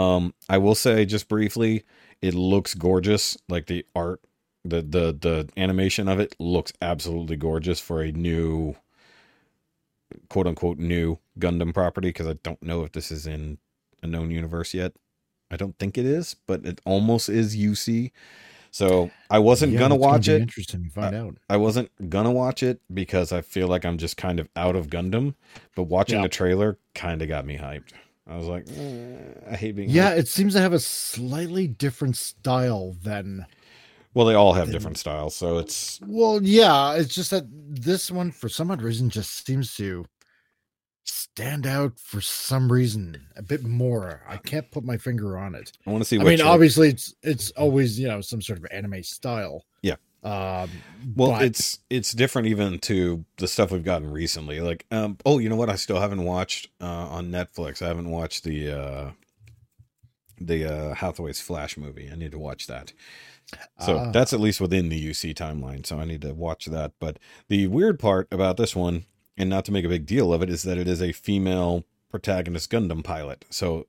um 0.00 0.34
I 0.48 0.58
will 0.58 0.74
say 0.74 1.04
just 1.04 1.28
briefly 1.28 1.84
it 2.20 2.34
looks 2.34 2.74
gorgeous 2.74 3.36
like 3.48 3.66
the 3.66 3.84
art 3.94 4.20
the 4.64 4.80
the 4.82 5.16
the 5.20 5.48
animation 5.56 6.06
of 6.06 6.20
it 6.20 6.36
looks 6.38 6.72
absolutely 6.80 7.36
gorgeous 7.36 7.80
for 7.80 8.02
a 8.02 8.12
new 8.12 8.76
quote 10.28 10.46
unquote 10.46 10.78
new 10.78 11.18
Gundam 11.38 11.74
property 11.74 12.08
because 12.08 12.28
I 12.28 12.34
don't 12.42 12.62
know 12.62 12.84
if 12.84 12.92
this 12.92 13.10
is 13.10 13.26
in 13.26 13.58
a 14.02 14.06
known 14.06 14.30
universe 14.30 14.74
yet. 14.74 14.92
I 15.50 15.56
don't 15.56 15.78
think 15.78 15.98
it 15.98 16.06
is, 16.06 16.36
but 16.46 16.64
it 16.64 16.80
almost 16.84 17.28
is 17.28 17.56
UC. 17.56 18.10
So 18.72 19.10
I 19.30 19.38
wasn't 19.38 19.72
Yeah, 19.72 19.80
gonna 19.80 19.94
that's 19.94 20.00
gonna 20.02 20.12
watch 20.12 20.28
it. 20.28 20.40
Interesting 20.42 20.84
to 20.84 20.90
find 20.90 21.14
out. 21.14 21.36
I 21.50 21.58
wasn't 21.58 21.90
gonna 22.10 22.32
watch 22.32 22.62
it 22.62 22.80
because 22.92 23.30
I 23.30 23.42
feel 23.42 23.68
like 23.68 23.84
I'm 23.84 23.98
just 23.98 24.16
kind 24.16 24.40
of 24.40 24.48
out 24.56 24.76
of 24.76 24.88
Gundam. 24.88 25.34
But 25.76 25.84
watching 25.84 26.16
Yeah. 26.16 26.22
the 26.22 26.28
trailer 26.30 26.78
kind 26.94 27.20
of 27.22 27.28
got 27.28 27.44
me 27.46 27.58
hyped. 27.58 27.92
I 28.26 28.36
was 28.36 28.46
like, 28.46 28.66
eh, 28.74 29.50
I 29.52 29.56
hate 29.56 29.76
being. 29.76 29.90
Yeah, 29.90 30.14
it 30.14 30.26
seems 30.26 30.54
to 30.54 30.60
have 30.60 30.72
a 30.72 30.78
slightly 30.78 31.68
different 31.68 32.16
style 32.16 32.96
than. 33.02 33.44
Well, 34.14 34.26
they 34.26 34.34
all 34.34 34.52
have 34.54 34.70
different 34.70 34.98
styles, 34.98 35.34
so 35.34 35.58
it's 35.58 36.00
Well, 36.06 36.42
yeah, 36.42 36.94
it's 36.94 37.14
just 37.14 37.30
that 37.30 37.44
this 37.50 38.10
one, 38.10 38.30
for 38.30 38.48
some 38.48 38.70
odd 38.70 38.80
reason, 38.82 39.10
just 39.10 39.46
seems 39.46 39.74
to 39.76 40.06
stand 41.34 41.66
out 41.66 41.98
for 41.98 42.20
some 42.20 42.70
reason 42.70 43.16
a 43.36 43.42
bit 43.42 43.64
more. 43.64 44.22
I 44.28 44.36
can't 44.36 44.70
put 44.70 44.84
my 44.84 44.96
finger 44.96 45.38
on 45.38 45.54
it. 45.54 45.72
I 45.86 45.90
want 45.90 46.02
to 46.02 46.08
see. 46.08 46.18
I 46.18 46.24
mean, 46.24 46.38
your- 46.38 46.46
obviously, 46.48 46.88
it's 46.90 47.14
it's 47.22 47.50
always 47.52 47.98
you 47.98 48.08
know 48.08 48.20
some 48.20 48.42
sort 48.42 48.58
of 48.58 48.66
anime 48.70 49.02
style. 49.02 49.64
Yeah. 49.82 49.96
Um. 50.24 50.70
Well, 51.16 51.30
but- 51.32 51.42
it's 51.44 51.78
it's 51.90 52.12
different 52.12 52.48
even 52.48 52.78
to 52.80 53.24
the 53.38 53.48
stuff 53.48 53.70
we've 53.72 53.84
gotten 53.84 54.10
recently. 54.10 54.60
Like, 54.60 54.86
um, 54.90 55.16
oh, 55.26 55.38
you 55.38 55.48
know 55.48 55.56
what? 55.56 55.70
I 55.70 55.76
still 55.76 56.00
haven't 56.00 56.24
watched 56.24 56.68
uh, 56.80 56.84
on 56.86 57.30
Netflix. 57.30 57.82
I 57.82 57.88
haven't 57.88 58.10
watched 58.10 58.44
the 58.44 58.70
uh, 58.70 59.10
the 60.40 60.64
uh, 60.64 60.94
Hathaway's 60.94 61.40
Flash 61.40 61.76
movie. 61.76 62.08
I 62.12 62.16
need 62.16 62.32
to 62.32 62.38
watch 62.38 62.66
that. 62.66 62.92
So 63.80 63.98
Ah. 63.98 64.10
that's 64.12 64.32
at 64.32 64.40
least 64.40 64.60
within 64.60 64.88
the 64.88 65.10
UC 65.10 65.34
timeline. 65.34 65.84
So 65.84 65.98
I 65.98 66.04
need 66.04 66.22
to 66.22 66.32
watch 66.32 66.66
that. 66.66 66.92
But 67.00 67.18
the 67.48 67.66
weird 67.66 67.98
part 67.98 68.28
about 68.32 68.56
this 68.56 68.74
one, 68.74 69.04
and 69.36 69.48
not 69.50 69.64
to 69.66 69.72
make 69.72 69.84
a 69.84 69.88
big 69.88 70.06
deal 70.06 70.32
of 70.32 70.42
it, 70.42 70.50
is 70.50 70.62
that 70.64 70.78
it 70.78 70.88
is 70.88 71.02
a 71.02 71.12
female 71.12 71.84
protagonist 72.10 72.70
Gundam 72.70 73.02
pilot. 73.02 73.44
So 73.50 73.86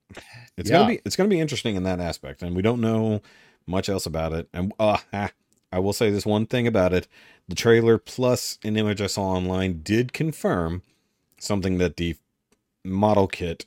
it's 0.58 0.70
Yeah. 0.70 0.80
gonna 0.80 0.90
be 0.94 1.02
it's 1.06 1.16
gonna 1.16 1.30
be 1.30 1.40
interesting 1.40 1.76
in 1.76 1.84
that 1.84 2.00
aspect. 2.00 2.42
And 2.42 2.56
we 2.56 2.62
don't 2.62 2.82
know 2.82 3.22
much 3.68 3.90
else 3.90 4.06
about 4.06 4.34
it. 4.34 4.48
And 4.54 4.74
uh, 4.80 4.98
ah, 5.14 5.32
I 5.72 5.80
will 5.80 5.94
say 5.94 6.10
this 6.10 6.26
one 6.26 6.46
thing 6.46 6.66
about 6.68 6.94
it: 6.94 7.08
the 7.48 7.56
trailer 7.56 7.98
plus 7.98 8.60
an 8.64 8.78
image 8.78 9.02
I 9.02 9.08
saw 9.08 9.24
online 9.24 9.82
did 9.84 10.14
confirm 10.14 10.82
something 11.40 11.78
that 11.80 11.98
the 11.98 12.16
model 12.86 13.28
kit 13.28 13.66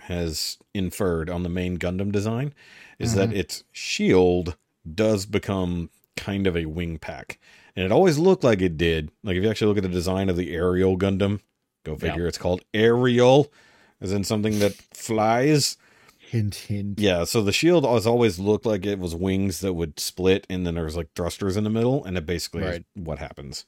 has 0.00 0.58
inferred 0.72 1.28
on 1.28 1.42
the 1.42 1.48
main 1.48 1.76
Gundam 1.78 2.12
design 2.12 2.54
is 2.98 3.14
that 3.14 3.32
its 3.32 3.64
shield 3.72 4.56
does 4.94 5.26
become 5.26 5.90
kind 6.16 6.46
of 6.46 6.56
a 6.56 6.66
wing 6.66 6.98
pack. 6.98 7.38
And 7.76 7.84
it 7.84 7.92
always 7.92 8.18
looked 8.18 8.42
like 8.42 8.62
it 8.62 8.76
did. 8.78 9.10
Like 9.22 9.36
if 9.36 9.42
you 9.44 9.50
actually 9.50 9.68
look 9.68 9.76
at 9.76 9.82
the 9.82 9.88
design 9.90 10.28
of 10.30 10.36
the 10.36 10.54
aerial 10.54 10.96
Gundam, 10.98 11.40
go 11.84 11.92
Yeah. 11.92 11.98
figure 11.98 12.26
it's 12.26 12.38
called 12.38 12.62
aerial, 12.72 13.52
as 14.00 14.12
in 14.12 14.24
something 14.24 14.58
that 14.60 14.72
flies. 14.94 15.76
hint, 16.18 16.54
hint. 16.54 16.98
Yeah, 16.98 17.22
so 17.24 17.40
the 17.42 17.52
shield 17.52 17.84
has 17.84 18.04
always 18.06 18.38
looked 18.40 18.66
like 18.66 18.84
it 18.84 18.98
was 18.98 19.14
wings 19.14 19.60
that 19.60 19.74
would 19.74 20.00
split 20.00 20.44
and 20.50 20.66
then 20.66 20.74
there 20.74 20.84
was 20.84 20.96
like 20.96 21.08
thrusters 21.14 21.56
in 21.56 21.62
the 21.64 21.70
middle, 21.70 22.04
and 22.04 22.16
it 22.18 22.26
basically 22.26 22.62
is 22.64 22.68
Right. 22.68 22.84
what 22.94 23.18
happens. 23.20 23.64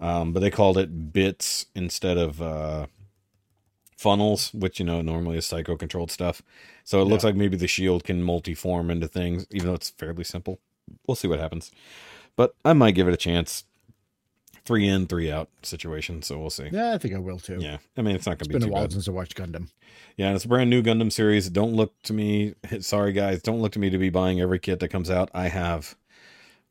Um, 0.00 0.32
but 0.32 0.40
they 0.40 0.50
called 0.50 0.76
it 0.78 1.12
bits 1.12 1.66
instead 1.74 2.16
of 2.18 2.40
uh, 2.42 2.86
funnels, 3.96 4.52
which 4.54 4.78
you 4.80 4.84
know 4.86 5.02
normally 5.02 5.36
is 5.38 5.46
psycho 5.46 5.76
controlled 5.76 6.10
stuff. 6.10 6.42
So 6.84 7.00
it 7.00 7.04
looks 7.04 7.22
like 7.22 7.36
maybe 7.36 7.56
the 7.56 7.68
shield 7.68 8.02
can 8.04 8.22
multi-form 8.22 8.90
into 8.90 9.06
things, 9.06 9.46
even 9.50 9.68
though 9.68 9.74
it's 9.74 9.90
fairly 9.90 10.24
simple. 10.24 10.58
We'll 11.06 11.14
see 11.14 11.28
what 11.28 11.38
happens. 11.38 11.70
But 12.40 12.54
I 12.64 12.72
might 12.72 12.94
give 12.94 13.06
it 13.06 13.12
a 13.12 13.18
chance. 13.18 13.64
Three 14.64 14.88
in, 14.88 15.06
three 15.06 15.30
out 15.30 15.50
situation, 15.62 16.22
so 16.22 16.38
we'll 16.38 16.48
see. 16.48 16.70
Yeah, 16.72 16.94
I 16.94 16.96
think 16.96 17.14
I 17.14 17.18
will 17.18 17.38
too. 17.38 17.58
Yeah, 17.60 17.76
I 17.98 18.00
mean 18.00 18.16
it's 18.16 18.24
not 18.24 18.38
gonna 18.38 18.48
be 18.48 18.54
been 18.58 18.66
a 18.66 18.72
while 18.72 18.84
bad. 18.84 18.92
since 18.92 19.06
I 19.08 19.10
watched 19.10 19.36
Gundam. 19.36 19.68
Yeah, 20.16 20.28
and 20.28 20.36
it's 20.36 20.46
a 20.46 20.48
brand 20.48 20.70
new 20.70 20.82
Gundam 20.82 21.12
series. 21.12 21.50
Don't 21.50 21.74
look 21.74 22.00
to 22.04 22.14
me. 22.14 22.54
Sorry, 22.80 23.12
guys. 23.12 23.42
Don't 23.42 23.60
look 23.60 23.72
to 23.72 23.78
me 23.78 23.90
to 23.90 23.98
be 23.98 24.08
buying 24.08 24.40
every 24.40 24.58
kit 24.58 24.80
that 24.80 24.88
comes 24.88 25.10
out. 25.10 25.30
I 25.34 25.48
have 25.48 25.96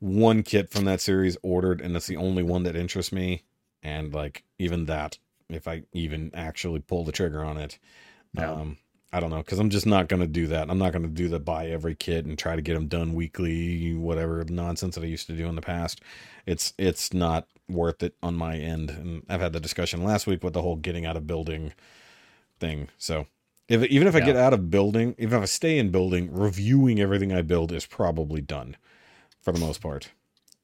one 0.00 0.42
kit 0.42 0.70
from 0.72 0.86
that 0.86 1.00
series 1.00 1.36
ordered, 1.44 1.80
and 1.80 1.94
it's 1.94 2.08
the 2.08 2.16
only 2.16 2.42
one 2.42 2.64
that 2.64 2.74
interests 2.74 3.12
me. 3.12 3.44
And 3.80 4.12
like 4.12 4.42
even 4.58 4.86
that, 4.86 5.18
if 5.48 5.68
I 5.68 5.84
even 5.92 6.32
actually 6.34 6.80
pull 6.80 7.04
the 7.04 7.12
trigger 7.12 7.44
on 7.44 7.58
it, 7.58 7.78
No. 8.34 8.54
um, 8.56 8.78
I 9.12 9.18
don't 9.18 9.30
know 9.30 9.38
because 9.38 9.58
I'm 9.58 9.70
just 9.70 9.86
not 9.86 10.08
gonna 10.08 10.26
do 10.26 10.46
that. 10.48 10.70
I'm 10.70 10.78
not 10.78 10.92
gonna 10.92 11.08
do 11.08 11.28
the 11.28 11.40
buy 11.40 11.66
every 11.68 11.94
kit 11.94 12.24
and 12.24 12.38
try 12.38 12.54
to 12.54 12.62
get 12.62 12.74
them 12.74 12.86
done 12.86 13.14
weekly, 13.14 13.94
whatever 13.94 14.44
nonsense 14.48 14.94
that 14.94 15.04
I 15.04 15.08
used 15.08 15.26
to 15.26 15.36
do 15.36 15.46
in 15.46 15.56
the 15.56 15.62
past. 15.62 16.00
It's 16.46 16.72
it's 16.78 17.12
not 17.12 17.48
worth 17.68 18.02
it 18.02 18.14
on 18.22 18.34
my 18.36 18.56
end. 18.56 18.90
And 18.90 19.22
I've 19.28 19.40
had 19.40 19.52
the 19.52 19.60
discussion 19.60 20.04
last 20.04 20.26
week 20.26 20.44
with 20.44 20.52
the 20.52 20.62
whole 20.62 20.76
getting 20.76 21.06
out 21.06 21.16
of 21.16 21.26
building 21.26 21.72
thing. 22.60 22.88
So 22.98 23.26
if 23.68 23.82
even 23.84 24.06
if 24.06 24.14
I 24.14 24.20
get 24.20 24.36
out 24.36 24.52
of 24.52 24.70
building, 24.70 25.14
even 25.18 25.38
if 25.38 25.42
I 25.42 25.46
stay 25.46 25.78
in 25.78 25.90
building, 25.90 26.32
reviewing 26.32 27.00
everything 27.00 27.32
I 27.32 27.42
build 27.42 27.72
is 27.72 27.86
probably 27.86 28.40
done 28.40 28.76
for 29.42 29.52
the 29.52 29.60
most 29.60 29.80
part 29.80 30.10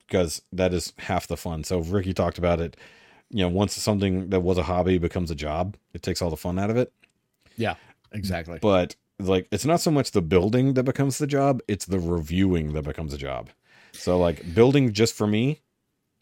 because 0.06 0.42
that 0.52 0.72
is 0.72 0.92
half 0.98 1.26
the 1.26 1.36
fun. 1.36 1.64
So 1.64 1.78
Rikki 1.78 2.14
talked 2.14 2.38
about 2.38 2.60
it. 2.60 2.76
You 3.30 3.42
know, 3.42 3.48
once 3.48 3.74
something 3.74 4.30
that 4.30 4.40
was 4.40 4.56
a 4.56 4.62
hobby 4.62 4.98
becomes 4.98 5.30
a 5.32 5.34
job, 5.34 5.76
it 5.92 6.02
takes 6.02 6.22
all 6.22 6.30
the 6.30 6.36
fun 6.36 6.58
out 6.58 6.70
of 6.70 6.76
it. 6.76 6.92
Yeah, 7.56 7.74
exactly. 8.16 8.58
But 8.60 8.96
like, 9.18 9.46
it's 9.50 9.64
not 9.64 9.80
so 9.80 9.90
much 9.90 10.10
the 10.10 10.22
building 10.22 10.74
that 10.74 10.84
becomes 10.84 11.18
the 11.18 11.26
job; 11.26 11.60
it's 11.68 11.86
the 11.86 12.00
reviewing 12.00 12.72
that 12.72 12.82
becomes 12.82 13.14
a 13.14 13.18
job. 13.18 13.50
So 13.92 14.18
like, 14.18 14.54
building 14.54 14.92
just 14.92 15.14
for 15.14 15.26
me, 15.26 15.60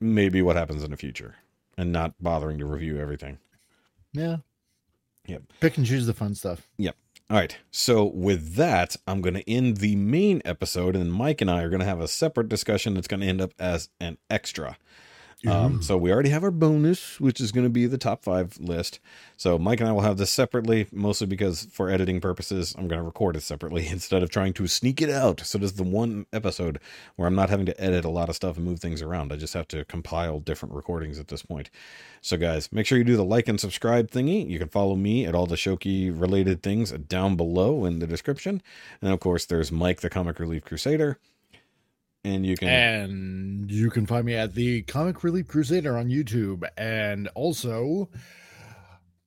maybe 0.01 0.43
what 0.43 0.57
happens 0.57 0.83
in 0.85 0.91
the 0.91 0.97
future, 0.97 1.37
and 1.77 1.93
not 1.93 2.15
bothering 2.21 2.59
to 2.59 2.67
review 2.67 2.99
everything. 2.99 3.39
yeah. 4.13 4.37
Yep. 5.27 5.43
Pick 5.61 5.79
and 5.79 5.87
choose 5.87 6.05
the 6.07 6.13
fun 6.13 6.35
stuff. 6.35 6.69
Yep. 6.77 6.97
All 7.31 7.39
right. 7.39 7.57
So 7.71 8.05
with 8.05 8.57
that, 8.57 8.95
I'm 9.07 9.23
going 9.23 9.35
to 9.35 9.51
end 9.51 9.79
the 9.79 9.97
main 9.97 10.43
episode, 10.45 10.95
and 10.95 11.11
Mike 11.11 11.41
and 11.41 11.51
I 11.51 11.63
are 11.63 11.71
going 11.71 11.81
to 11.81 11.87
have 11.87 12.01
a 12.01 12.09
separate 12.09 12.51
discussion 12.51 12.93
that's 12.93 13.09
going 13.09 13.21
to 13.21 13.27
end 13.27 13.41
up 13.41 13.55
as 13.59 13.89
an 14.01 14.19
extra. 14.29 14.77
Um, 15.47 15.83
so 15.83 15.97
we 15.97 16.13
already 16.13 16.31
have 16.31 16.45
our 16.45 16.51
bonus, 16.51 17.21
which 17.21 17.41
is 17.41 17.53
going 17.53 17.65
to 17.65 17.71
be 17.71 17.87
the 17.87 17.99
top 17.99 18.25
five 18.25 18.59
list. 18.59 19.01
So 19.37 19.59
Mike 19.59 19.81
and 19.81 19.89
I 19.89 19.93
will 19.93 20.01
have 20.01 20.17
this 20.17 20.31
separately, 20.31 20.87
mostly 20.93 21.27
because 21.27 21.67
for 21.71 21.91
editing 21.91 22.21
purposes, 22.21 22.75
I'm 22.79 22.89
going 22.89 23.01
to 23.01 23.05
record 23.05 23.37
it 23.37 23.43
separately 23.43 23.87
instead 23.91 24.23
of 24.23 24.31
trying 24.31 24.53
to 24.55 24.67
sneak 24.67 25.03
it 25.03 25.11
out. 25.11 25.41
So 25.41 25.59
this 25.59 25.73
is 25.73 25.77
the 25.77 25.83
one 25.83 26.27
episode 26.33 26.79
where 27.17 27.29
I'm 27.29 27.35
not 27.35 27.51
having 27.51 27.67
to 27.67 27.81
edit 27.81 28.05
a 28.05 28.11
lot 28.11 28.29
of 28.29 28.37
stuff 28.37 28.57
and 28.57 28.65
move 28.65 28.81
things 28.81 29.03
around. 29.03 29.33
I 29.33 29.37
just 29.37 29.55
have 29.55 29.69
to 29.69 29.85
compile 29.85 30.41
different 30.41 30.75
recordings 30.75 31.19
at 31.19 31.29
this 31.29 31.43
point. 31.43 31.71
So 32.21 32.37
guys, 32.37 32.73
make 32.73 32.87
sure 32.87 32.97
you 32.99 33.05
do 33.05 33.17
the 33.17 33.25
like 33.25 33.49
and 33.49 33.61
subscribe 33.61 34.11
thingy. 34.11 34.49
You 34.49 34.59
can 34.59 34.69
follow 34.69 34.97
me 34.97 35.27
at 35.27 35.35
all 35.35 35.47
the 35.47 35.57
Shoky 35.57 36.11
related 36.11 36.63
things 36.63 36.91
down 36.93 37.37
below 37.37 37.85
in 37.85 37.99
the 37.99 38.07
description. 38.07 38.63
And 39.03 39.13
of 39.13 39.21
course, 39.21 39.45
there's 39.45 39.71
Mike, 39.71 40.01
the 40.01 40.11
Comic 40.11 40.39
Relief 40.39 40.65
Crusader. 40.65 41.19
And 42.25 42.47
you 42.47 42.57
can 42.57 42.69
And 42.69 43.71
you 43.71 43.91
can 43.91 44.07
find 44.07 44.25
me 44.25 44.35
at 44.35 44.55
the 44.55 44.83
Comic 44.83 45.23
Relief 45.25 45.47
Crusader 45.47 45.97
on 45.99 46.09
YouTube 46.09 46.67
and 46.79 47.29
also 47.35 48.09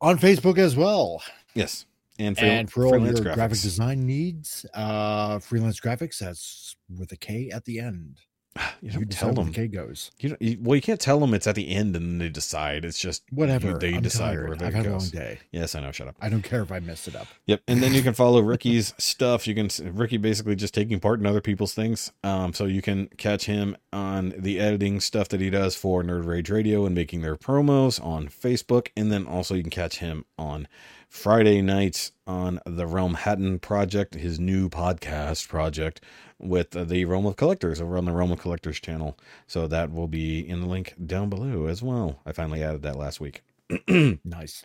on 0.01 0.17
Facebook 0.17 0.57
as 0.57 0.75
well. 0.75 1.21
yes, 1.53 1.85
and, 2.19 2.37
free- 2.37 2.49
and 2.49 2.71
for 2.71 2.85
all 2.85 2.91
your 2.93 2.99
freelance 3.01 3.19
graphic 3.19 3.59
design 3.61 4.05
needs, 4.05 4.65
uh 4.73 5.39
freelance 5.39 5.79
graphiks, 5.79 6.19
that's 6.19 6.75
with 6.89 7.11
a 7.11 7.17
K 7.17 7.49
at 7.51 7.65
the 7.65 7.79
end. 7.79 8.19
You 8.81 8.91
don't 8.91 9.09
decide 9.09 9.19
tell 9.19 9.33
them. 9.33 9.51
the 9.51 9.67
goes. 9.67 10.11
You, 10.19 10.29
don't, 10.29 10.41
you 10.41 10.57
well, 10.61 10.75
you 10.75 10.81
can't 10.81 10.99
tell 10.99 11.19
them 11.19 11.33
it's 11.33 11.47
at 11.47 11.55
the 11.55 11.69
end 11.69 11.95
and 11.95 12.05
then 12.05 12.17
they 12.19 12.29
decide. 12.29 12.85
It's 12.85 12.99
just 12.99 13.23
Whatever. 13.31 13.77
They 13.77 13.95
I'm 13.95 14.01
decide 14.01 14.33
tired. 14.35 14.43
where 14.43 14.53
I've 14.53 14.59
that 14.59 14.73
had 14.73 14.85
a 14.85 14.89
long 14.89 14.99
goes. 14.99 15.11
day. 15.11 15.39
Yes, 15.51 15.75
I 15.75 15.81
know. 15.81 15.91
Shut 15.91 16.07
up. 16.07 16.15
I 16.21 16.29
don't 16.29 16.43
care 16.43 16.61
if 16.61 16.71
I 16.71 16.79
messed 16.79 17.07
it 17.07 17.15
up. 17.15 17.27
Yep, 17.47 17.61
and 17.67 17.81
then 17.81 17.93
you 17.93 18.01
can 18.01 18.13
follow 18.15 18.41
Rikki's 18.41 18.93
stuff. 18.97 19.47
You 19.47 19.55
can 19.55 19.69
Rikki 19.95 20.17
basically 20.17 20.55
just 20.55 20.73
taking 20.73 20.99
part 20.99 21.19
in 21.19 21.25
other 21.25 21.41
people's 21.41 21.73
things. 21.73 22.11
Um, 22.23 22.53
so 22.53 22.65
you 22.65 22.81
can 22.81 23.07
catch 23.17 23.45
him 23.45 23.75
on 23.93 24.33
the 24.37 24.59
editing 24.59 24.99
stuff 24.99 25.27
that 25.29 25.41
he 25.41 25.49
does 25.49 25.75
for 25.75 26.03
Nerd 26.03 26.25
Rage 26.25 26.49
Radio 26.49 26.85
and 26.85 26.93
making 26.95 27.21
their 27.21 27.35
promos 27.35 28.03
on 28.03 28.27
Facebook, 28.27 28.89
and 28.95 29.11
then 29.11 29.25
also 29.25 29.55
you 29.55 29.63
can 29.63 29.69
catch 29.71 29.97
him 29.97 30.25
on 30.37 30.67
Friday 31.09 31.61
nights 31.61 32.11
on 32.25 32.59
the 32.65 32.85
Realm 32.85 33.13
Hatton 33.15 33.59
Project, 33.59 34.13
his 34.15 34.39
new 34.39 34.69
podcast 34.69 35.47
project 35.47 36.01
with 36.39 36.71
the 36.71 37.05
Realm 37.05 37.25
of 37.25 37.35
Collectors 37.37 37.81
over 37.81 37.97
on 37.97 38.05
the 38.05 38.11
Realm 38.11 38.31
of 38.31 38.39
Collectors 38.39 38.79
channel. 38.79 39.17
So 39.47 39.67
that 39.67 39.91
will 39.91 40.07
be 40.07 40.47
in 40.47 40.61
the 40.61 40.67
link 40.67 40.93
down 41.03 41.29
below 41.29 41.65
as 41.67 41.81
well. 41.81 42.19
I 42.25 42.33
finally 42.33 42.61
added 42.61 42.81
that 42.83 42.97
last 42.97 43.19
week. 43.19 43.41
Nice. 44.23 44.63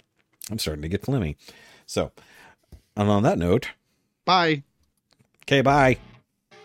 I'm 0.51 0.59
starting 0.59 0.83
to 0.83 0.89
get 0.89 1.03
flimmy. 1.03 1.37
So, 1.87 2.11
and 2.97 3.09
on 3.09 3.23
that 3.23 3.39
note, 3.39 3.69
Bye. 4.25 4.65
okay, 5.45 5.61
bye. 5.63 5.99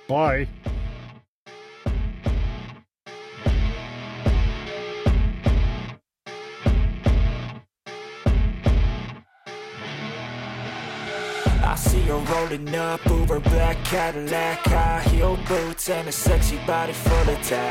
Bye. 0.07 0.47
Rolling 12.49 12.75
up, 12.75 13.05
Uber 13.05 13.39
black 13.39 13.83
Cadillac, 13.85 14.59
high 14.65 15.01
heel 15.09 15.37
boots, 15.47 15.89
and 15.89 16.07
a 16.07 16.11
sexy 16.11 16.57
body 16.65 16.93
full 16.93 17.29
of 17.29 17.41
tats. 17.41 17.67